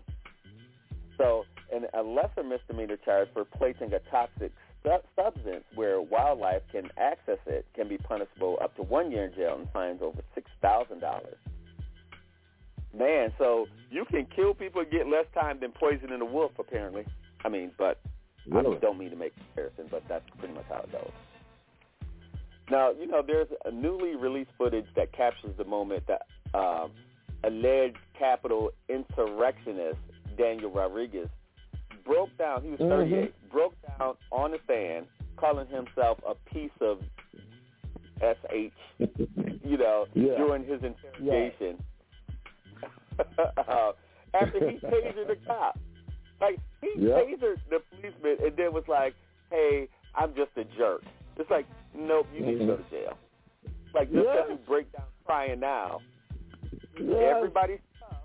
So, 1.17 1.45
and 1.73 1.87
a 1.93 2.01
lesser 2.01 2.43
misdemeanor 2.43 2.97
charge 2.97 3.29
for 3.33 3.45
placing 3.45 3.93
a 3.93 3.99
toxic 4.11 4.51
su- 4.83 4.97
substance 5.15 5.63
where 5.75 6.01
wildlife 6.01 6.61
can 6.71 6.89
access 6.97 7.39
it 7.45 7.65
can 7.75 7.87
be 7.87 7.97
punishable 7.97 8.57
up 8.61 8.75
to 8.75 8.83
one 8.83 9.11
year 9.11 9.25
in 9.25 9.33
jail 9.33 9.55
and 9.57 9.69
fines 9.71 10.01
over 10.01 10.21
six 10.33 10.49
thousand 10.61 10.99
dollars. 10.99 11.37
Man, 12.97 13.33
so 13.37 13.67
you 13.91 14.05
can 14.05 14.25
kill 14.35 14.53
people 14.53 14.81
and 14.81 14.89
get 14.89 15.07
less 15.07 15.25
time 15.33 15.59
than 15.59 15.71
poisoning 15.71 16.21
a 16.21 16.25
wolf, 16.25 16.53
apparently. 16.57 17.05
I 17.43 17.49
mean, 17.49 17.71
but 17.77 17.99
Really? 18.47 18.77
I 18.77 18.79
don't 18.79 18.97
mean 18.97 19.09
to 19.09 19.15
make 19.15 19.33
comparison, 19.35 19.87
but 19.89 20.03
that's 20.07 20.23
pretty 20.37 20.53
much 20.53 20.65
how 20.69 20.77
it 20.81 20.91
goes. 20.91 21.11
Now, 22.69 22.91
you 22.91 23.07
know, 23.07 23.21
there's 23.25 23.47
a 23.65 23.71
newly 23.71 24.15
released 24.15 24.49
footage 24.57 24.87
that 24.95 25.11
captures 25.13 25.55
the 25.57 25.65
moment 25.65 26.03
that 26.07 26.23
um, 26.57 26.91
alleged 27.43 27.97
capital 28.17 28.71
insurrectionist 28.89 29.99
Daniel 30.37 30.71
Rodriguez 30.71 31.29
broke 32.03 32.35
down. 32.37 32.63
He 32.63 32.69
was 32.71 32.79
Mhm. 32.79 32.89
38. 32.89 33.49
Broke 33.51 33.75
down 33.99 34.15
on 34.31 34.51
the 34.51 34.59
stand, 34.63 35.05
calling 35.37 35.67
himself 35.67 36.19
a 36.27 36.35
piece 36.51 36.71
of 36.81 37.01
sh. 38.21 38.71
You 39.63 39.77
know, 39.77 40.07
Yeah. 40.13 40.37
during 40.37 40.63
his 40.65 40.81
interrogation. 40.83 41.83
uh, 43.37 43.91
after 44.33 44.69
he 44.69 44.77
tasered 44.79 45.27
the 45.27 45.37
cop. 45.47 45.77
Like 46.41 46.59
he 46.81 46.91
Yep. 46.97 47.27
tasered 47.27 47.59
the 47.69 47.79
policeman 47.91 48.37
and 48.45 48.55
then 48.57 48.73
was 48.73 48.87
like, 48.87 49.15
"Hey, 49.49 49.87
I'm 50.15 50.33
just 50.35 50.51
a 50.57 50.63
jerk." 50.77 51.03
It's 51.37 51.49
like, 51.49 51.65
nope, 51.95 52.27
you 52.33 52.45
need 52.45 52.59
to 52.59 52.65
go 52.65 52.77
to 52.77 52.89
jail. 52.89 53.17
Like 53.93 54.11
just 54.11 54.25
Yeah. 54.25 54.43
as 54.43 54.49
you 54.49 54.57
break 54.67 54.91
down 54.91 55.05
crying 55.25 55.59
now, 55.59 56.01
Yes. 56.99 57.35
everybody's 57.35 57.79
tough 57.99 58.17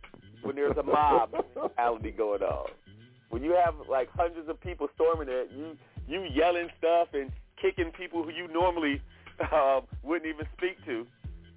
when 0.42 0.56
there's 0.56 0.76
a 0.76 0.82
mob 0.82 1.34
mentality 1.56 2.10
going 2.12 2.42
on. 2.42 2.70
When 3.30 3.42
you 3.42 3.52
have 3.52 3.74
like 3.88 4.08
hundreds 4.10 4.48
of 4.48 4.60
people 4.60 4.88
storming 4.94 5.28
it, 5.28 5.50
you 5.52 5.76
you 6.08 6.24
yelling 6.34 6.68
stuff 6.78 7.08
and 7.14 7.30
kicking 7.60 7.92
people 7.92 8.22
who 8.24 8.30
you 8.30 8.48
normally 8.48 9.00
um, 9.52 9.82
wouldn't 10.02 10.26
even 10.26 10.46
speak 10.56 10.84
to, 10.86 11.06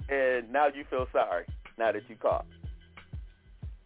and 0.10 0.52
now 0.52 0.68
you 0.68 0.84
feel 0.90 1.08
sorry 1.12 1.46
now 1.78 1.92
that 1.92 2.08
you 2.08 2.16
caught. 2.16 2.46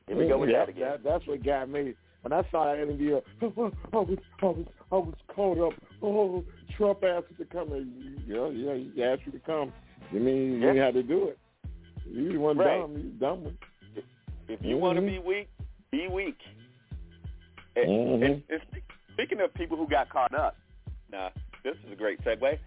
Here 0.07 0.17
we 0.17 0.27
go 0.27 0.37
with 0.37 0.49
Yeah, 0.49 0.59
that 0.59 0.69
again. 0.69 0.89
That, 0.91 1.03
that's 1.03 1.27
what 1.27 1.43
got 1.43 1.69
me. 1.69 1.93
When 2.27 2.37
I 2.37 2.51
saw 2.51 2.65
that 2.65 2.81
interview, 2.81 3.21
I 3.41 3.45
was, 3.45 3.71
I 3.93 3.97
was, 3.97 4.17
I 4.41 4.45
was, 4.45 4.65
I 4.91 4.95
was 4.95 5.13
caught 5.33 5.59
up. 5.65 5.73
Oh, 6.01 6.43
Trump 6.75 7.01
asked 7.01 7.27
us 7.31 7.37
to 7.37 7.45
come. 7.45 7.71
And, 7.71 8.21
you 8.27 8.33
know, 8.33 8.49
yeah, 8.49 8.73
he 8.93 9.01
asked 9.01 9.21
you 9.25 9.31
to 9.31 9.39
come. 9.39 9.71
You 10.11 10.19
mean 10.19 10.61
you 10.61 10.73
Yeah. 10.73 10.85
had 10.85 10.95
to 10.95 11.03
do 11.03 11.29
it? 11.29 11.39
You 12.05 12.41
wasn't 12.41 12.65
Right. 12.65 12.79
dumb. 12.81 12.97
You 12.97 13.03
dumb 13.17 13.43
one. 13.45 13.57
If 14.49 14.61
you 14.61 14.77
want 14.77 14.97
to 14.97 15.01
be 15.01 15.11
mm-hmm. 15.13 15.27
weak, 15.27 15.49
be 15.89 16.07
weak. 16.09 16.37
And, 17.77 17.87
Mhm. 17.87 18.13
and, 18.25 18.43
and 18.49 18.61
speak- 18.71 18.91
speaking 19.13 19.39
of 19.39 19.53
people 19.53 19.77
who 19.77 19.87
got 19.87 20.09
caught 20.09 20.33
up, 20.33 20.57
now 21.09 21.31
this 21.63 21.77
is 21.85 21.93
a 21.93 21.95
great 21.95 22.19
segue. 22.25 22.59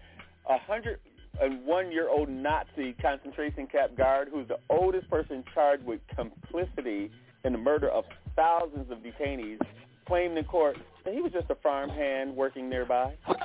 A 0.49 0.57
hundred 0.57 0.99
and 1.39 1.63
one 1.65 1.91
year 1.91 2.09
old 2.09 2.29
Nazi 2.29 2.93
concentration 2.93 3.67
camp 3.67 3.95
guard, 3.95 4.29
who's 4.29 4.47
the 4.47 4.59
oldest 4.71 5.07
person 5.09 5.43
charged 5.53 5.85
with 5.85 6.01
complicity 6.07 7.11
in 7.43 7.53
the 7.53 7.59
murder 7.59 7.89
of 7.89 8.05
thousands 8.35 8.91
of 8.91 8.99
detainees, 8.99 9.59
claimed 10.05 10.37
in 10.37 10.45
court 10.45 10.77
that 11.05 11.13
he 11.13 11.21
was 11.21 11.31
just 11.31 11.49
a 11.49 11.55
farmhand 11.55 12.35
working 12.35 12.69
nearby. 12.69 13.15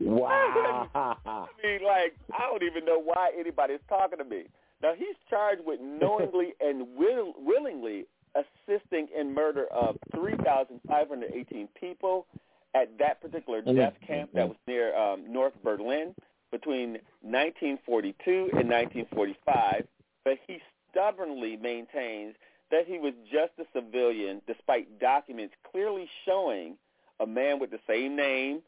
wow. 0.00 0.88
I 0.94 1.46
mean, 1.62 1.80
like, 1.84 2.16
I 2.32 2.48
don't 2.50 2.62
even 2.62 2.84
know 2.84 3.00
why 3.00 3.30
anybody's 3.38 3.80
talking 3.88 4.18
to 4.18 4.24
me. 4.24 4.44
Now, 4.82 4.92
he's 4.96 5.16
charged 5.28 5.62
with 5.64 5.80
knowingly 5.80 6.54
and 6.60 6.86
will, 6.96 7.34
willingly 7.38 8.06
assisting 8.34 9.08
in 9.18 9.34
murder 9.34 9.66
of 9.72 9.96
3,518 10.14 11.68
people 11.80 12.26
at 12.74 12.98
that 12.98 13.22
particular 13.22 13.62
death 13.62 13.94
camp 14.06 14.30
that 14.34 14.46
was 14.46 14.56
near 14.66 14.94
um, 14.94 15.32
North 15.32 15.54
Berlin 15.64 16.14
between 16.52 16.98
1942 17.22 18.50
and 18.52 18.68
1945. 18.68 19.86
But 20.26 20.38
he 20.48 20.58
stubbornly 20.90 21.56
maintains 21.56 22.34
that 22.72 22.88
he 22.88 22.98
was 22.98 23.14
just 23.30 23.52
a 23.60 23.64
civilian 23.72 24.42
despite 24.48 24.98
documents 24.98 25.54
clearly 25.70 26.08
showing 26.24 26.74
a 27.20 27.26
man 27.26 27.60
with 27.60 27.70
the 27.70 27.78
same 27.86 28.16
name, 28.16 28.60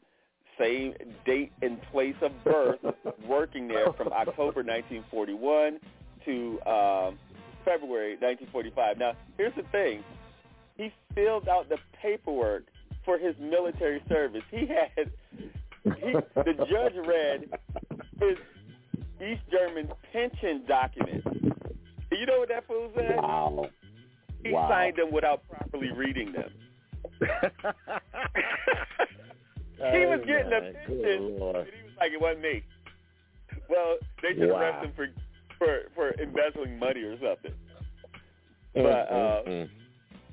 same 0.57 0.93
date 1.25 1.51
and 1.61 1.81
place 1.91 2.15
of 2.21 2.31
birth 2.45 2.79
working 3.27 3.67
there 3.67 3.91
from 3.91 4.07
October 4.07 4.63
1941 4.63 5.79
to 6.23 6.61
um, 6.61 7.19
February 7.65 8.13
1945. 8.21 8.97
Now, 8.97 9.11
here's 9.35 9.53
the 9.55 9.63
thing. 9.63 10.01
He 10.77 10.93
filled 11.13 11.49
out 11.49 11.67
the 11.67 11.77
paperwork 12.01 12.67
for 13.03 13.17
his 13.17 13.35
military 13.37 14.01
service. 14.07 14.43
He 14.49 14.65
had, 14.65 15.11
he, 15.83 16.13
the 16.35 16.53
judge 16.69 16.93
read 17.05 17.49
his 18.17 18.37
East 19.21 19.41
German 19.51 19.89
pension 20.13 20.63
documents. 20.65 21.27
You 22.19 22.25
know 22.25 22.39
what 22.39 22.49
that 22.49 22.67
fool 22.67 22.91
said? 22.93 23.15
Wow. 23.15 23.69
He 24.43 24.51
Wow. 24.51 24.67
signed 24.67 24.97
them 24.97 25.11
without 25.11 25.47
properly 25.49 25.91
reading 25.91 26.33
them. 26.33 26.51
he 27.21 27.27
was 30.05 30.19
getting 30.25 30.51
a 30.51 30.59
pension, 30.59 31.05
and 31.05 31.05
he 31.05 31.17
was 31.83 31.95
like, 31.97 32.11
"It 32.11 32.19
wasn't 32.19 32.41
me." 32.41 32.63
Well, 33.69 33.97
they 34.21 34.33
should 34.33 34.49
Wow. 34.49 34.57
arrest 34.59 34.83
him 34.85 34.91
for 34.93 35.07
for 35.57 35.83
for 35.95 36.11
embezzling 36.21 36.77
money 36.77 37.03
or 37.03 37.17
something. 37.19 37.53
Mm, 38.75 38.83
But 38.83 39.09
uh, 39.11 39.43
mm, 39.43 39.47
mm. 39.47 39.69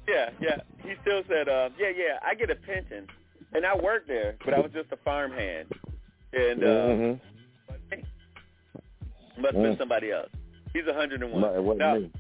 yeah, 0.08 0.30
yeah, 0.40 0.56
he 0.82 0.96
still 1.02 1.22
said, 1.28 1.48
uh, 1.48 1.70
"Yeah, 1.78 1.90
yeah, 1.90 2.18
I 2.22 2.34
get 2.34 2.50
a 2.50 2.56
pension, 2.56 3.06
and 3.52 3.64
I 3.64 3.76
work 3.76 4.06
there, 4.08 4.34
but 4.44 4.54
I 4.54 4.58
was 4.60 4.72
just 4.72 4.90
a 4.90 4.96
farmhand." 4.98 5.72
And 6.32 6.64
uh, 6.64 6.66
Mhm. 6.66 7.20
must 9.38 9.54
have 9.54 9.62
been 9.62 9.74
Mm. 9.74 9.78
somebody 9.78 10.10
else. 10.10 10.30
He's 10.76 10.86
101. 10.86 11.40
No, 11.40 11.54
it 11.54 11.62
wasn't 11.62 11.78
Now, 11.78 11.94
me. 11.96 12.10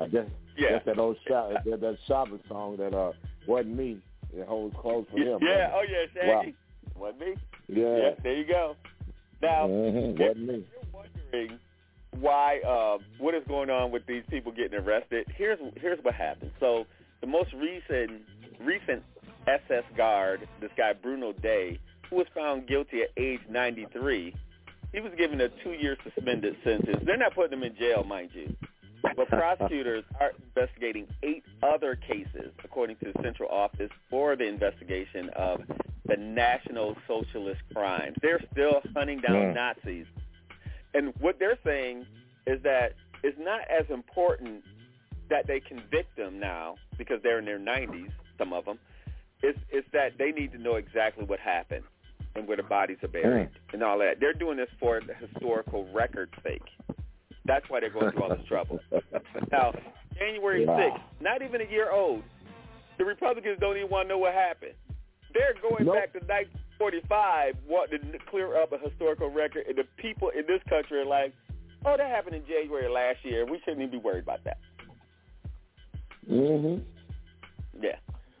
I 0.00 0.06
guess, 0.08 0.26
Yeah. 0.56 0.70
guess 0.70 0.82
that 0.86 0.98
old 0.98 1.16
shop, 1.26 1.50
that, 1.64 1.80
that 1.80 1.96
Shabba 2.08 2.38
song 2.48 2.76
that 2.78 2.94
uh 2.94 3.12
wasn't 3.46 3.76
me. 3.76 3.98
It 4.36 4.46
holds 4.46 4.74
close 4.80 5.06
for 5.10 5.18
him. 5.18 5.38
yeah, 5.42 5.70
oh 5.74 5.82
yeah, 5.88 6.06
Shaggy. 6.14 6.54
Wasn't 6.96 7.20
me. 7.20 7.34
Yeah. 7.68 7.96
Yeah, 7.96 8.10
there 8.22 8.34
you 8.34 8.44
go. 8.46 8.76
Now, 9.42 9.66
Mhm, 9.68 10.18
wasn't 10.18 10.46
me. 10.48 10.64
wondering 10.92 11.58
why 12.20 12.60
uh, 12.60 12.98
what 13.18 13.34
is 13.34 13.42
going 13.48 13.70
on 13.70 13.90
with 13.90 14.06
these 14.06 14.22
people 14.30 14.52
getting 14.52 14.78
arrested. 14.78 15.26
Here's 15.36 15.58
here's 15.80 16.02
what 16.04 16.14
happened. 16.14 16.52
So 16.60 16.86
the 17.20 17.26
most 17.26 17.52
recent 17.54 18.22
recent 18.60 19.02
SS 19.46 19.84
guard, 19.96 20.48
this 20.60 20.70
guy 20.76 20.92
Bruno 20.94 21.32
Dey, 21.32 21.78
who 22.10 22.16
was 22.16 22.26
found 22.34 22.66
guilty 22.66 23.02
at 23.02 23.10
age 23.16 23.40
93, 23.48 24.34
he 24.92 25.00
was 25.00 25.12
given 25.16 25.40
a 25.40 25.48
two-year 25.48 25.96
suspended 26.02 26.56
sentence. 26.64 27.02
They're 27.04 27.16
not 27.16 27.34
putting 27.34 27.58
him 27.58 27.64
in 27.64 27.76
jail, 27.76 28.04
mind 28.04 28.30
you. 28.34 28.54
But 29.14 29.28
prosecutors 29.28 30.04
are 30.20 30.32
investigating 30.42 31.06
eight 31.22 31.44
other 31.62 31.96
cases, 31.96 32.52
according 32.64 32.96
to 32.96 33.12
the 33.12 33.22
Central 33.22 33.48
Office 33.50 33.90
for 34.10 34.36
the 34.36 34.44
investigation 34.46 35.28
of 35.36 35.62
the 36.06 36.16
National 36.16 36.96
Socialist 37.06 37.60
crimes. 37.72 38.16
They're 38.22 38.42
still 38.52 38.80
hunting 38.94 39.20
down 39.20 39.34
Mm. 39.36 39.54
Nazis. 39.54 40.06
And 40.94 41.14
what 41.20 41.38
they're 41.38 41.58
saying 41.64 42.06
is 42.46 42.62
that 42.62 42.94
it's 43.22 43.38
not 43.38 43.60
as 43.68 43.88
important 43.90 44.64
that 45.28 45.46
they 45.46 45.60
convict 45.60 46.16
them 46.16 46.38
now 46.38 46.76
because 46.96 47.20
they're 47.22 47.38
in 47.38 47.44
their 47.44 47.58
90s, 47.58 48.10
some 48.38 48.52
of 48.52 48.64
them. 48.64 48.78
It's, 49.42 49.58
it's 49.70 49.88
that 49.92 50.16
they 50.18 50.32
need 50.32 50.52
to 50.52 50.58
know 50.58 50.76
exactly 50.76 51.24
what 51.24 51.38
happened 51.38 51.84
and 52.36 52.46
where 52.46 52.56
the 52.56 52.62
bodies 52.62 52.98
are 53.02 53.08
buried 53.08 53.48
and 53.72 53.82
all 53.82 53.98
that. 53.98 54.20
They're 54.20 54.32
doing 54.34 54.56
this 54.56 54.68
for 54.78 55.00
the 55.00 55.14
historical 55.14 55.88
record's 55.92 56.32
sake. 56.42 56.62
That's 57.44 57.64
why 57.68 57.80
they're 57.80 57.90
going 57.90 58.10
through 58.12 58.22
all 58.24 58.28
this 58.36 58.46
trouble. 58.48 58.80
Now, 59.52 59.72
January 60.18 60.66
Wow. 60.66 60.78
6th, 60.78 61.22
not 61.22 61.42
even 61.42 61.60
a 61.60 61.70
year 61.70 61.92
old, 61.92 62.22
the 62.98 63.04
Republicans 63.04 63.58
don't 63.60 63.76
even 63.76 63.90
want 63.90 64.08
to 64.08 64.14
know 64.14 64.18
what 64.18 64.32
happened. 64.34 64.72
They're 65.32 65.54
going 65.62 65.84
Nope. 65.84 65.94
back 65.94 66.12
to 66.14 66.18
1945, 66.26 67.56
wanting 67.68 68.12
to 68.12 68.18
clear 68.30 68.56
up 68.60 68.72
a 68.72 68.78
historical 68.78 69.30
record, 69.30 69.66
and 69.68 69.76
the 69.76 69.84
people 69.98 70.30
in 70.30 70.44
this 70.48 70.60
country 70.68 70.98
are 70.98 71.06
like, 71.06 71.32
oh, 71.84 71.96
that 71.96 72.08
happened 72.10 72.34
in 72.36 72.42
January 72.46 72.88
last 72.88 73.18
year. 73.24 73.44
We 73.46 73.58
shouldn't 73.60 73.82
even 73.82 73.90
be 73.90 73.98
worried 73.98 74.24
about 74.24 74.42
that. 74.44 74.58
Mhm. 76.28 76.82
Yeah. 77.80 77.96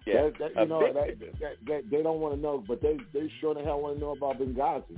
Yeah. 0.06 0.30
That, 0.38 0.38
that, 0.54 0.62
you 0.62 0.68
know, 0.68 0.92
that, 0.92 1.18
that, 1.40 1.56
that, 1.66 1.82
they 1.90 2.02
don't 2.02 2.20
want 2.20 2.34
to 2.36 2.40
know, 2.40 2.62
but 2.66 2.80
they 2.80 2.96
they 3.12 3.30
sure 3.40 3.54
the 3.54 3.62
hell 3.62 3.80
want 3.80 3.96
to 3.96 4.00
know 4.00 4.12
about 4.12 4.38
Benghazi. 4.38 4.84
They 4.90 4.96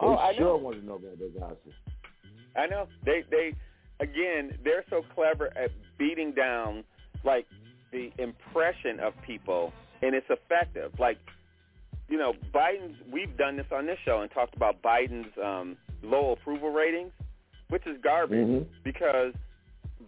Oh, 0.00 0.16
I 0.16 0.34
sure 0.34 0.46
know. 0.46 0.56
want 0.56 0.80
to 0.80 0.86
know 0.86 0.94
about 0.94 1.18
Benghazi. 1.18 1.72
I 2.56 2.66
know. 2.66 2.88
They 3.04 3.24
they 3.30 3.52
again, 4.00 4.58
they're 4.64 4.84
so 4.90 5.02
clever 5.14 5.56
at 5.56 5.70
beating 5.98 6.32
down 6.32 6.84
like 7.24 7.46
the 7.92 8.10
impression 8.18 8.98
of 9.00 9.12
people 9.26 9.72
and 10.02 10.14
it's 10.14 10.26
effective. 10.30 10.92
Like 10.98 11.18
you 12.08 12.18
know, 12.18 12.32
Biden's 12.54 12.96
we've 13.12 13.36
done 13.36 13.56
this 13.56 13.66
on 13.70 13.86
this 13.86 13.98
show 14.04 14.22
and 14.22 14.30
talked 14.30 14.56
about 14.56 14.80
Biden's 14.82 15.32
um 15.42 15.76
low 16.02 16.32
approval 16.32 16.70
ratings, 16.70 17.12
which 17.68 17.86
is 17.86 17.96
garbage 18.02 18.46
Mhm. 18.46 18.66
because 18.82 19.34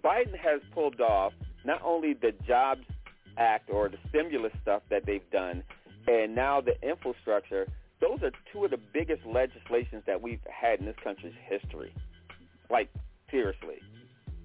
Biden 0.04 0.36
has 0.38 0.60
pulled 0.74 1.00
off 1.00 1.32
not 1.64 1.80
only 1.84 2.12
the 2.14 2.32
Jobs 2.46 2.82
Act 3.36 3.70
or 3.70 3.88
the 3.88 3.98
stimulus 4.08 4.52
stuff 4.62 4.82
that 4.90 5.04
they've 5.06 5.28
done 5.30 5.62
and 6.08 6.34
now 6.34 6.60
the 6.60 6.80
infrastructure, 6.88 7.66
those 8.00 8.22
are 8.22 8.30
two 8.52 8.64
of 8.64 8.70
the 8.70 8.78
biggest 8.92 9.24
legislations 9.26 10.04
that 10.06 10.22
we've 10.22 10.40
had 10.48 10.80
in 10.80 10.86
this 10.86 10.96
country's 11.02 11.34
history. 11.48 11.92
Like 12.70 12.88
seriously. 13.30 13.82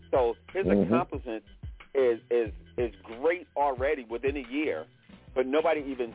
So 0.09 0.35
his 0.53 0.65
Mhm. 0.65 0.83
accomplishment 0.83 1.43
is 1.93 2.19
is 2.29 2.51
is 2.77 2.95
great 3.03 3.47
already 3.55 4.05
within 4.05 4.37
a 4.37 4.47
year, 4.49 4.85
but 5.33 5.45
nobody 5.45 5.81
even 5.81 6.13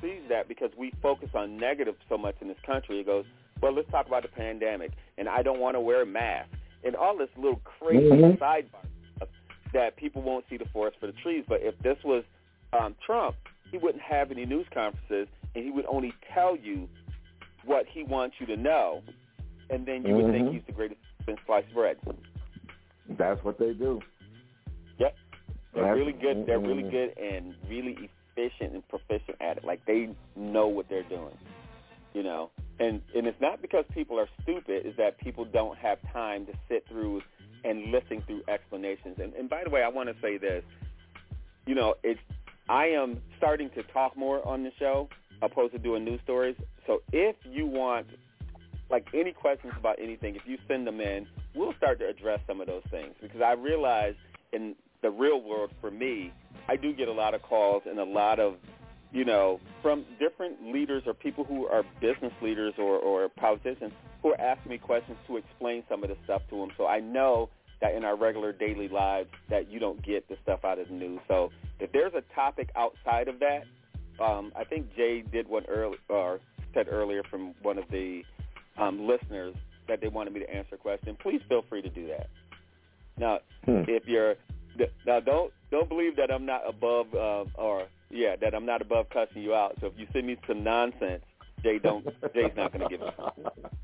sees 0.00 0.22
that 0.28 0.48
because 0.48 0.70
we 0.76 0.90
focus 1.02 1.28
on 1.34 1.56
negative 1.56 1.96
so 2.08 2.16
much 2.16 2.36
in 2.40 2.48
this 2.48 2.60
country. 2.60 3.00
It 3.00 3.06
goes, 3.06 3.26
well, 3.60 3.72
let's 3.72 3.90
talk 3.90 4.06
about 4.06 4.22
the 4.22 4.28
pandemic, 4.28 4.92
and 5.18 5.28
I 5.28 5.42
don't 5.42 5.60
want 5.60 5.74
to 5.74 5.80
wear 5.80 6.02
a 6.02 6.06
mask, 6.06 6.48
and 6.84 6.94
all 6.96 7.16
this 7.16 7.28
little 7.36 7.60
crazy 7.64 8.08
Mhm. 8.08 8.38
sidebar 8.38 8.86
that 9.72 9.96
people 9.96 10.22
won't 10.22 10.44
see 10.50 10.56
the 10.56 10.64
forest 10.72 10.98
for 11.00 11.06
the 11.06 11.12
trees. 11.14 11.44
But 11.48 11.60
if 11.62 11.78
this 11.80 11.98
was 12.04 12.24
um, 12.72 12.94
Trump, 13.04 13.36
he 13.70 13.78
wouldn't 13.78 14.02
have 14.02 14.30
any 14.30 14.44
news 14.46 14.66
conferences, 14.72 15.28
and 15.54 15.64
he 15.64 15.70
would 15.70 15.86
only 15.86 16.12
tell 16.34 16.56
you 16.56 16.88
what 17.64 17.86
he 17.86 18.02
wants 18.02 18.36
you 18.40 18.46
to 18.46 18.56
know, 18.56 19.02
and 19.68 19.86
then 19.86 20.04
you 20.06 20.14
would 20.16 20.32
think 20.32 20.48
Mhm. 20.48 20.52
he's 20.54 20.64
the 20.64 20.72
greatest 20.72 21.00
since 21.26 21.38
sliced 21.46 21.72
bread. 21.74 21.98
That's 23.10 23.42
what 23.44 23.58
they 23.58 23.72
do. 23.74 24.00
Yep. 24.98 25.16
They're 25.72 25.82
That's- 25.84 25.96
really 25.98 26.12
good. 26.12 26.46
They're 26.46 26.58
really 26.58 26.82
good 26.88 27.16
and 27.18 27.54
really 27.68 28.08
efficient 28.36 28.74
and 28.74 28.86
proficient 28.88 29.36
at 29.40 29.58
it. 29.58 29.64
Like 29.64 29.84
they 29.84 30.10
know 30.36 30.66
what 30.68 30.88
they're 30.88 31.02
doing. 31.04 31.36
You 32.14 32.22
know, 32.24 32.50
and 32.80 33.00
and 33.14 33.26
it's 33.26 33.40
not 33.40 33.62
because 33.62 33.84
people 33.92 34.18
are 34.18 34.28
stupid. 34.42 34.86
Is 34.86 34.96
that 34.96 35.18
people 35.18 35.44
don't 35.44 35.78
have 35.78 35.98
time 36.12 36.46
to 36.46 36.52
sit 36.68 36.84
through 36.88 37.22
and 37.64 37.92
listen 37.92 38.22
through 38.26 38.42
explanations. 38.48 39.18
And, 39.22 39.34
and 39.34 39.48
by 39.48 39.62
the 39.64 39.70
way, 39.70 39.82
I 39.82 39.88
want 39.88 40.08
to 40.08 40.14
say 40.20 40.38
this. 40.38 40.64
You 41.66 41.74
know, 41.74 41.94
it's 42.02 42.20
I 42.68 42.86
am 42.86 43.20
starting 43.36 43.70
to 43.70 43.82
talk 43.84 44.16
more 44.16 44.46
on 44.46 44.64
the 44.64 44.72
show 44.78 45.08
opposed 45.42 45.72
to 45.72 45.78
doing 45.78 46.04
news 46.04 46.20
stories. 46.24 46.56
So 46.86 47.02
if 47.12 47.36
you 47.44 47.66
want 47.66 48.06
like 48.90 49.06
any 49.14 49.32
questions 49.32 49.72
about 49.78 49.98
anything, 50.00 50.34
if 50.34 50.42
you 50.46 50.58
send 50.66 50.86
them 50.86 51.00
in, 51.00 51.26
we'll 51.54 51.74
start 51.74 51.98
to 52.00 52.08
address 52.08 52.40
some 52.46 52.60
of 52.60 52.66
those 52.66 52.82
things 52.90 53.14
because 53.20 53.40
I 53.40 53.52
realize 53.52 54.14
in 54.52 54.74
the 55.02 55.10
real 55.10 55.40
world 55.40 55.70
for 55.80 55.90
me, 55.90 56.32
I 56.68 56.76
do 56.76 56.92
get 56.92 57.08
a 57.08 57.12
lot 57.12 57.34
of 57.34 57.42
calls 57.42 57.82
and 57.86 57.98
a 57.98 58.04
lot 58.04 58.38
of, 58.40 58.56
you 59.12 59.24
know, 59.24 59.60
from 59.82 60.04
different 60.18 60.72
leaders 60.72 61.02
or 61.06 61.14
people 61.14 61.44
who 61.44 61.66
are 61.66 61.82
business 62.00 62.32
leaders 62.40 62.74
or, 62.78 62.96
or 62.98 63.28
politicians 63.28 63.92
who 64.22 64.30
are 64.32 64.40
asking 64.40 64.70
me 64.70 64.78
questions 64.78 65.16
to 65.26 65.36
explain 65.36 65.82
some 65.88 66.02
of 66.02 66.10
the 66.10 66.16
stuff 66.24 66.42
to 66.50 66.56
them. 66.56 66.70
So 66.76 66.86
I 66.86 67.00
know 67.00 67.48
that 67.80 67.94
in 67.94 68.04
our 68.04 68.16
regular 68.16 68.52
daily 68.52 68.88
lives 68.88 69.30
that 69.48 69.70
you 69.70 69.80
don't 69.80 70.04
get 70.04 70.28
the 70.28 70.36
stuff 70.42 70.64
out 70.64 70.78
of 70.78 70.88
the 70.88 70.94
news. 70.94 71.20
So 71.26 71.50
if 71.80 71.90
there's 71.92 72.12
a 72.14 72.22
topic 72.34 72.70
outside 72.76 73.26
of 73.26 73.40
that, 73.40 73.64
um, 74.22 74.52
I 74.54 74.64
think 74.64 74.94
Jay 74.94 75.22
did 75.22 75.48
one 75.48 75.64
early 75.66 75.96
or 76.08 76.40
said 76.74 76.86
earlier 76.88 77.22
from 77.28 77.54
one 77.62 77.78
of 77.78 77.84
the 77.90 78.22
um, 78.78 79.06
listeners 79.08 79.54
that 79.88 80.00
they 80.00 80.08
wanted 80.08 80.34
me 80.34 80.40
to 80.40 80.50
answer 80.54 80.74
a 80.74 80.78
question. 80.78 81.16
Please 81.20 81.40
feel 81.48 81.64
free 81.68 81.82
to 81.82 81.88
do 81.88 82.06
that. 82.08 82.28
Now, 83.18 83.40
Hmm. 83.64 83.82
if 83.88 84.06
you're 84.06 84.36
now 85.06 85.20
don't 85.20 85.52
don't 85.70 85.88
believe 85.88 86.16
that 86.16 86.30
I'm 86.30 86.46
not 86.46 86.62
above 86.66 87.06
uh, 87.14 87.44
or 87.60 87.86
yeah 88.10 88.36
that 88.40 88.54
I'm 88.54 88.66
not 88.66 88.82
above 88.82 89.06
cussing 89.10 89.42
you 89.42 89.54
out. 89.54 89.76
So 89.80 89.86
if 89.88 89.94
you 89.96 90.06
send 90.12 90.26
me 90.26 90.36
some 90.46 90.64
nonsense, 90.64 91.22
Jay 91.62 91.78
don't 91.78 92.04
Jay's 92.34 92.52
not 92.56 92.72
to 92.72 92.88
give 92.88 93.02
it 93.02 93.14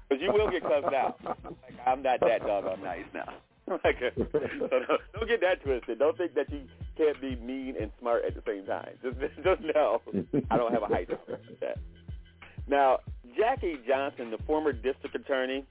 because 0.09 0.23
you 0.23 0.33
will 0.33 0.51
get 0.51 0.63
cussed 0.63 0.95
out. 0.95 1.19
Like, 1.25 1.75
I'm 1.87 2.03
not 2.03 2.21
that 2.21 2.41
doggone 2.47 2.83
nice 2.83 3.05
now. 3.13 3.33
like, 3.85 3.97
so 3.99 4.29
don't, 4.71 5.01
don't 5.13 5.29
get 5.29 5.41
that 5.41 5.63
twisted. 5.65 5.99
Don't 5.99 6.17
think 6.17 6.35
that 6.35 6.51
you 6.51 6.63
can't 6.97 7.21
be 7.21 7.35
mean 7.37 7.75
and 7.81 7.91
smart 7.99 8.25
at 8.25 8.35
the 8.35 8.43
same 8.47 8.65
time. 8.65 8.91
Just 9.03 9.19
just 9.45 9.61
know 9.75 10.01
I 10.51 10.57
don't 10.57 10.73
have 10.73 10.83
a 10.83 11.07
for 11.27 11.39
that. 11.61 11.79
Now, 12.69 12.99
Jackie 13.37 13.79
Johnson, 13.87 14.31
the 14.31 14.39
former 14.47 14.73
district 14.73 15.15
attorney, 15.15 15.65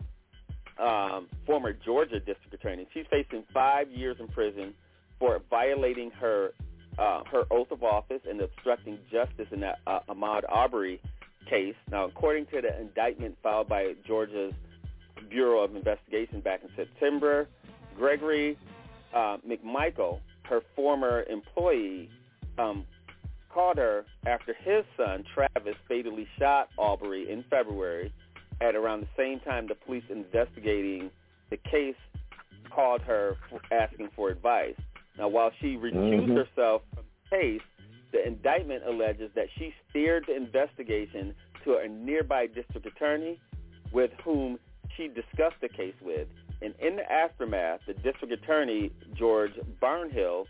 um, 0.80 1.28
former 1.46 1.74
Georgia 1.74 2.20
district 2.20 2.54
attorney, 2.54 2.88
she's 2.94 3.06
facing 3.10 3.44
five 3.54 3.90
years 3.92 4.18
in 4.20 4.28
prison 4.28 4.74
for 5.20 5.42
violating 5.50 6.12
her 6.12 6.54
uh, 6.98 7.24
her 7.32 7.44
oath 7.52 7.72
of 7.72 7.84
office 7.84 8.22
and 8.28 8.42
obstructing 8.42 8.98
justice 9.12 9.48
in 9.52 9.60
that 9.62 9.80
uh, 9.88 10.00
Ahmaud 10.10 10.44
Arbery 10.50 11.02
case. 11.50 11.76
Now, 11.92 12.06
according 12.06 12.48
to 12.48 12.62
the 12.62 12.80
indictment 12.80 13.38
filed 13.44 13.68
by 13.68 13.94
Georgia's 14.06 14.54
Bureau 15.30 15.64
of 15.64 15.76
Investigation 15.76 16.42
back 16.42 16.62
in 16.64 16.70
September, 16.76 17.48
Gregory 17.98 18.58
uh, 19.14 19.38
McMichael, 19.48 20.20
her 20.44 20.62
former 20.76 21.24
employee, 21.30 22.10
um, 22.58 22.86
called 23.50 23.78
her 23.78 24.06
after 24.26 24.54
his 24.54 24.84
son, 24.98 25.24
Travis, 25.34 25.76
fatally 25.88 26.28
shot 26.38 26.70
Aubrey 26.78 27.32
in 27.32 27.44
February 27.50 28.12
at 28.62 28.76
around 28.76 29.02
the 29.02 29.08
same 29.18 29.40
time 29.40 29.68
the 29.68 29.76
police 29.76 30.04
investigating 30.10 31.10
the 31.50 31.58
case 31.58 31.96
called 32.70 33.02
her 33.02 33.38
asking 33.72 34.10
for 34.16 34.30
advice. 34.30 34.76
Now, 35.18 35.28
while 35.28 35.52
she 35.60 35.78
recused 35.78 36.28
Mhm. 36.28 36.36
herself 36.38 36.84
from 36.94 37.06
the 37.24 37.38
case, 37.38 37.62
the 38.12 38.26
indictment 38.26 38.86
alleges 38.86 39.32
that 39.34 39.50
she 39.58 39.74
steered 39.90 40.26
the 40.26 40.36
investigation 40.36 41.36
to 41.64 41.78
a 41.78 41.88
nearby 41.88 42.48
district 42.48 42.86
attorney 42.86 43.40
with 43.92 44.12
whom 44.22 44.60
she 44.96 45.08
discussed 45.08 45.60
the 45.62 45.70
case 45.70 45.96
with. 46.02 46.28
And 46.62 46.74
in 46.80 46.96
the 46.96 47.12
aftermath, 47.12 47.86
the 47.86 47.94
district 47.94 48.34
attorney, 48.34 48.92
George 49.14 49.54
Barnhill, 49.82 50.48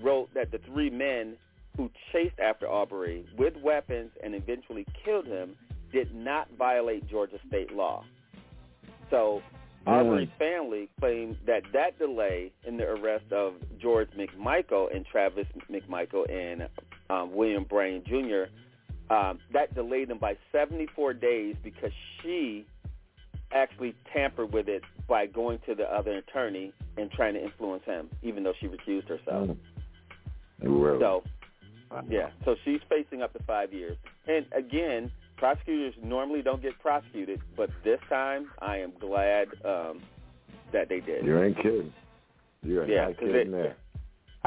wrote 0.00 0.32
that 0.34 0.50
the 0.50 0.58
three 0.58 0.90
men 0.90 1.36
who 1.76 1.90
chased 2.12 2.38
after 2.40 2.66
Aubrey 2.66 3.26
with 3.36 3.56
weapons 3.58 4.10
and 4.22 4.34
eventually 4.34 4.86
killed 5.04 5.26
him 5.26 5.56
did 5.92 6.14
not 6.14 6.48
violate 6.52 7.06
Georgia 7.06 7.38
state 7.46 7.72
law. 7.72 8.04
So 9.10 9.42
Arbery's 9.86 10.28
family 10.38 10.88
claimed 10.98 11.36
that 11.46 11.62
that 11.72 11.98
delay 11.98 12.52
in 12.66 12.76
the 12.76 12.84
arrest 12.84 13.30
of 13.32 13.54
George 13.80 14.08
McMichael 14.16 14.94
and 14.94 15.04
Travis 15.04 15.46
McMichael 15.70 16.30
and 16.30 16.68
um, 17.10 17.34
William 17.34 17.64
Bryan 17.64 18.02
Jr., 18.06 18.44
um, 19.14 19.38
that 19.52 19.74
delayed 19.74 20.08
them 20.08 20.18
by 20.18 20.36
74 20.50 21.12
days 21.14 21.56
because 21.62 21.92
she 22.22 22.64
actually 23.52 23.94
tampered 24.12 24.52
with 24.52 24.68
it 24.68 24.82
by 25.06 25.26
going 25.26 25.58
to 25.66 25.74
the 25.74 25.84
other 25.84 26.16
attorney 26.16 26.72
and 26.96 27.10
trying 27.10 27.34
to 27.34 27.42
influence 27.42 27.84
him, 27.84 28.08
even 28.22 28.42
though 28.42 28.54
she 28.58 28.66
recused 28.66 29.08
herself. 29.08 29.50
Really? 30.60 30.98
So, 30.98 31.22
yeah, 32.08 32.30
so 32.44 32.56
she's 32.64 32.80
facing 32.88 33.22
up 33.22 33.32
to 33.34 33.42
five 33.44 33.72
years. 33.72 33.96
And 34.26 34.46
again, 34.56 35.12
prosecutors 35.36 35.94
normally 36.02 36.42
don't 36.42 36.62
get 36.62 36.78
prosecuted, 36.80 37.40
but 37.56 37.70
this 37.84 38.00
time 38.08 38.50
I 38.60 38.78
am 38.78 38.92
glad 39.00 39.48
um, 39.64 40.02
that 40.72 40.88
they 40.88 41.00
did. 41.00 41.24
You 41.24 41.42
ain't 41.42 41.56
kidding. 41.56 41.92
You 42.62 42.80
are 42.80 42.86
Yeah, 42.88 43.12
kidding 43.12 43.34
it- 43.34 43.50
there. 43.50 43.76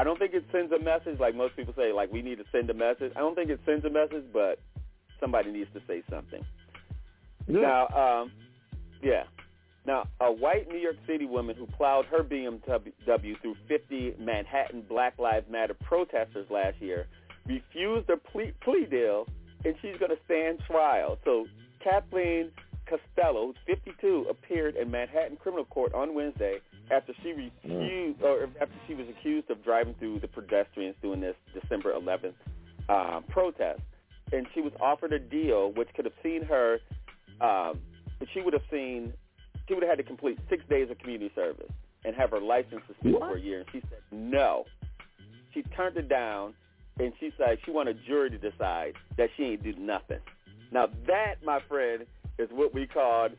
I 0.00 0.04
don't 0.04 0.16
think 0.18 0.32
it 0.32 0.44
sends 0.52 0.70
a 0.72 0.78
message 0.78 1.18
like 1.18 1.34
most 1.34 1.56
people 1.56 1.74
say, 1.76 1.92
like 1.92 2.12
we 2.12 2.22
need 2.22 2.38
to 2.38 2.44
send 2.52 2.70
a 2.70 2.74
message. 2.74 3.12
I 3.16 3.18
don't 3.18 3.34
think 3.34 3.50
it 3.50 3.58
sends 3.66 3.84
a 3.84 3.90
message, 3.90 4.22
but 4.32 4.60
somebody 5.18 5.50
needs 5.50 5.72
to 5.72 5.80
say 5.88 6.04
something. 6.08 6.44
Now, 7.48 7.88
um, 7.88 8.32
yeah. 9.02 9.24
Now, 9.86 10.04
a 10.20 10.30
white 10.30 10.68
New 10.68 10.76
York 10.78 10.96
City 11.06 11.24
woman 11.26 11.56
who 11.56 11.66
plowed 11.66 12.04
her 12.06 12.22
BMW 12.22 13.40
through 13.40 13.56
50 13.66 14.14
Manhattan 14.20 14.82
Black 14.88 15.18
Lives 15.18 15.46
Matter 15.50 15.74
protesters 15.74 16.46
last 16.50 16.80
year 16.80 17.06
refused 17.46 18.08
a 18.10 18.18
plea, 18.18 18.52
plea 18.62 18.84
deal, 18.84 19.26
and 19.64 19.74
she's 19.82 19.96
going 19.98 20.10
to 20.10 20.18
stand 20.24 20.60
trial. 20.66 21.18
So 21.24 21.46
Kathleen 21.82 22.50
Casillo, 22.88 23.54
52, 23.66 24.26
appeared 24.30 24.76
in 24.76 24.90
Manhattan 24.90 25.36
criminal 25.36 25.64
court 25.64 25.92
on 25.94 26.14
Wednesday 26.14 26.58
after 26.90 27.12
she 27.22 27.32
refused, 27.32 28.22
or 28.22 28.44
after 28.60 28.74
she 28.86 28.94
was 28.94 29.06
accused 29.08 29.50
of 29.50 29.62
driving 29.62 29.94
through 29.98 30.20
the 30.20 30.28
pedestrians 30.28 30.96
during 31.02 31.20
this 31.20 31.36
December 31.52 31.92
11th 31.94 32.34
um, 32.88 33.24
protest. 33.28 33.80
And 34.32 34.46
she 34.54 34.60
was 34.60 34.72
offered 34.80 35.12
a 35.12 35.18
deal 35.18 35.72
which 35.72 35.88
could 35.94 36.04
have 36.04 36.14
seen 36.22 36.42
her, 36.44 36.78
um, 37.40 37.80
she 38.32 38.40
would 38.40 38.52
have 38.52 38.62
seen, 38.70 39.12
she 39.66 39.74
would 39.74 39.82
have 39.82 39.90
had 39.90 39.98
to 39.98 40.04
complete 40.04 40.38
six 40.48 40.64
days 40.68 40.90
of 40.90 40.98
community 40.98 41.30
service 41.34 41.70
and 42.04 42.14
have 42.14 42.30
her 42.30 42.40
license 42.40 42.82
suspended 42.86 43.20
for 43.20 43.36
a 43.36 43.40
year. 43.40 43.60
And 43.60 43.68
she 43.72 43.80
said 43.80 44.00
no. 44.10 44.64
She 45.52 45.62
turned 45.62 45.96
it 45.96 46.08
down, 46.08 46.54
and 46.98 47.12
she 47.20 47.30
said 47.38 47.58
she 47.64 47.70
want 47.70 47.88
a 47.88 47.94
jury 47.94 48.30
to 48.30 48.38
decide 48.38 48.94
that 49.16 49.28
she 49.36 49.44
ain't 49.44 49.62
do 49.62 49.72
nothing. 49.78 50.18
Now 50.72 50.86
that, 51.06 51.36
my 51.44 51.60
friend, 51.68 52.04
is 52.38 52.48
what 52.52 52.74
we 52.74 52.86
called 52.86 53.32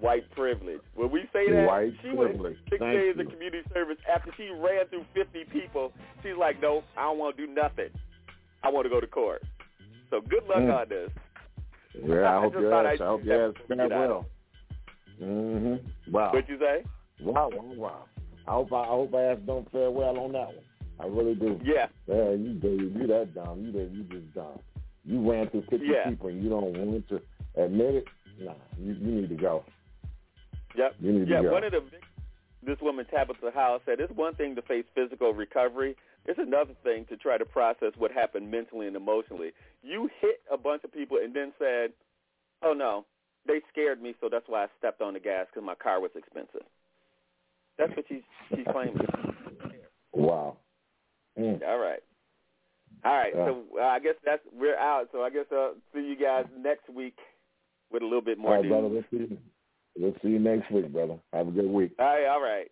white 0.00 0.28
privilege. 0.32 0.80
When 0.94 1.10
we 1.10 1.22
say 1.32 1.50
that, 1.50 1.66
White 1.66 1.92
she 2.02 2.08
went 2.10 2.30
privilege. 2.32 2.56
six 2.68 2.78
Thank 2.80 2.92
days 2.98 3.14
you. 3.16 3.22
of 3.22 3.30
community 3.30 3.62
service 3.72 3.98
after 4.12 4.32
she 4.36 4.48
ran 4.50 4.86
through 4.88 5.04
50 5.14 5.44
people. 5.52 5.92
She's 6.22 6.36
like, 6.38 6.60
no, 6.60 6.82
I 6.96 7.02
don't 7.04 7.18
want 7.18 7.36
to 7.36 7.46
do 7.46 7.52
nothing. 7.52 7.90
I 8.64 8.68
want 8.70 8.84
to 8.86 8.90
go 8.90 9.00
to 9.00 9.06
court. 9.06 9.42
So 10.10 10.20
good 10.20 10.42
luck 10.48 10.58
Mm. 10.58 10.80
on 10.80 10.88
this. 10.88 11.10
Yeah, 12.04 12.22
I 12.22 12.36
I 12.38 12.40
hope 12.40 12.54
your 12.54 12.86
ass, 12.86 13.00
I 13.00 13.04
hope 13.06 13.24
your 13.24 13.48
ass 13.48 13.54
before 13.54 13.66
we 13.68 13.76
fare 13.76 13.88
get 13.88 13.96
out 13.96 14.04
of 14.04 14.10
well. 14.10 14.26
Mm-hmm. 15.22 16.12
Wow. 16.12 16.30
What'd 16.32 16.48
you 16.48 16.58
say? 16.58 16.84
Wow, 17.20 17.50
wow, 17.52 17.72
wow. 17.76 18.04
I 18.48 18.50
hope 18.52 18.72
I, 18.72 18.76
I 18.82 18.86
hope 18.86 19.10
my 19.12 19.22
ass 19.22 19.38
don't 19.46 19.70
fare 19.70 19.90
well 19.90 20.18
on 20.18 20.32
that 20.32 20.46
one. 20.48 20.56
I 21.00 21.06
really 21.06 21.34
do. 21.34 21.60
Yeah. 21.64 21.86
Yeah, 22.06 22.30
you 22.30 22.54
do. 22.54 22.92
You 22.94 23.06
that 23.08 23.34
dumb. 23.34 23.60
You 23.64 23.78
you 23.92 24.04
just 24.04 24.34
dumb. 24.34 24.58
You 25.04 25.30
ran 25.30 25.50
through 25.50 25.64
fifty 25.70 25.86
Yeah. 25.86 26.08
people 26.10 26.28
and 26.28 26.42
you 26.42 26.48
don't 26.48 26.76
want 26.76 27.08
to 27.08 27.20
admit 27.56 27.94
it. 27.96 28.04
Nah, 28.40 28.54
you, 28.78 28.94
you 28.94 29.20
need 29.20 29.28
to 29.28 29.36
go. 29.36 29.64
Yep. 30.76 30.94
You 31.00 31.12
need 31.12 31.28
yeah, 31.28 31.36
to 31.38 31.42
go. 31.42 31.48
Yeah, 31.48 31.52
one 31.52 31.64
of 31.64 31.72
the 31.72 31.82
this 32.64 32.78
woman 32.80 33.04
Tabitha 33.10 33.50
House 33.50 33.80
said 33.84 33.98
it's 33.98 34.12
one 34.12 34.34
thing 34.34 34.54
to 34.54 34.62
face 34.62 34.84
physical 34.94 35.34
recovery. 35.34 35.96
It's 36.26 36.38
another 36.38 36.74
thing 36.84 37.04
to 37.08 37.16
try 37.16 37.36
to 37.36 37.44
process 37.44 37.92
what 37.98 38.12
happened 38.12 38.50
mentally 38.50 38.86
and 38.86 38.94
emotionally. 38.94 39.50
You 39.82 40.08
hit 40.20 40.40
a 40.52 40.56
bunch 40.56 40.84
of 40.84 40.92
people 40.92 41.18
and 41.22 41.34
then 41.34 41.52
said, 41.58 41.92
"Oh 42.62 42.72
no, 42.72 43.04
they 43.46 43.60
scared 43.72 44.00
me, 44.00 44.14
so 44.20 44.28
that's 44.30 44.48
why 44.48 44.64
I 44.64 44.66
stepped 44.78 45.02
on 45.02 45.14
the 45.14 45.20
gas 45.20 45.46
because 45.52 45.66
my 45.66 45.74
car 45.74 46.00
was 46.00 46.12
expensive." 46.14 46.62
That's 47.78 47.94
what 47.96 48.04
she's 48.08 48.22
she's 48.54 48.66
claiming. 48.70 49.00
Wow. 50.12 50.58
Mm. 51.38 51.62
All 51.66 51.78
right. 51.78 52.00
All 53.04 53.12
right. 53.12 53.32
Yeah. 53.34 53.46
So 53.46 53.64
uh, 53.80 53.84
I 53.84 53.98
guess 53.98 54.14
that's 54.24 54.42
we're 54.52 54.76
out. 54.76 55.08
So 55.12 55.22
I 55.22 55.30
guess 55.30 55.46
I'll 55.52 55.74
see 55.94 56.00
you 56.00 56.16
guys 56.16 56.44
next 56.58 56.88
week 56.90 57.16
with 57.90 58.02
a 58.02 58.04
little 58.04 58.20
bit 58.22 58.38
more 58.38 58.52
All 58.52 58.56
right, 58.56 58.64
news. 58.64 58.70
brother. 58.70 58.88
We'll 58.88 59.04
see 59.10 59.16
you. 59.32 59.38
We'll 59.98 60.14
see 60.22 60.28
you 60.28 60.38
next 60.38 60.70
week, 60.70 60.92
brother. 60.92 61.18
Have 61.32 61.48
a 61.48 61.50
good 61.50 61.66
week. 61.66 61.92
All 61.98 62.06
right. 62.06 62.26
All 62.26 62.42
right. 62.42 62.70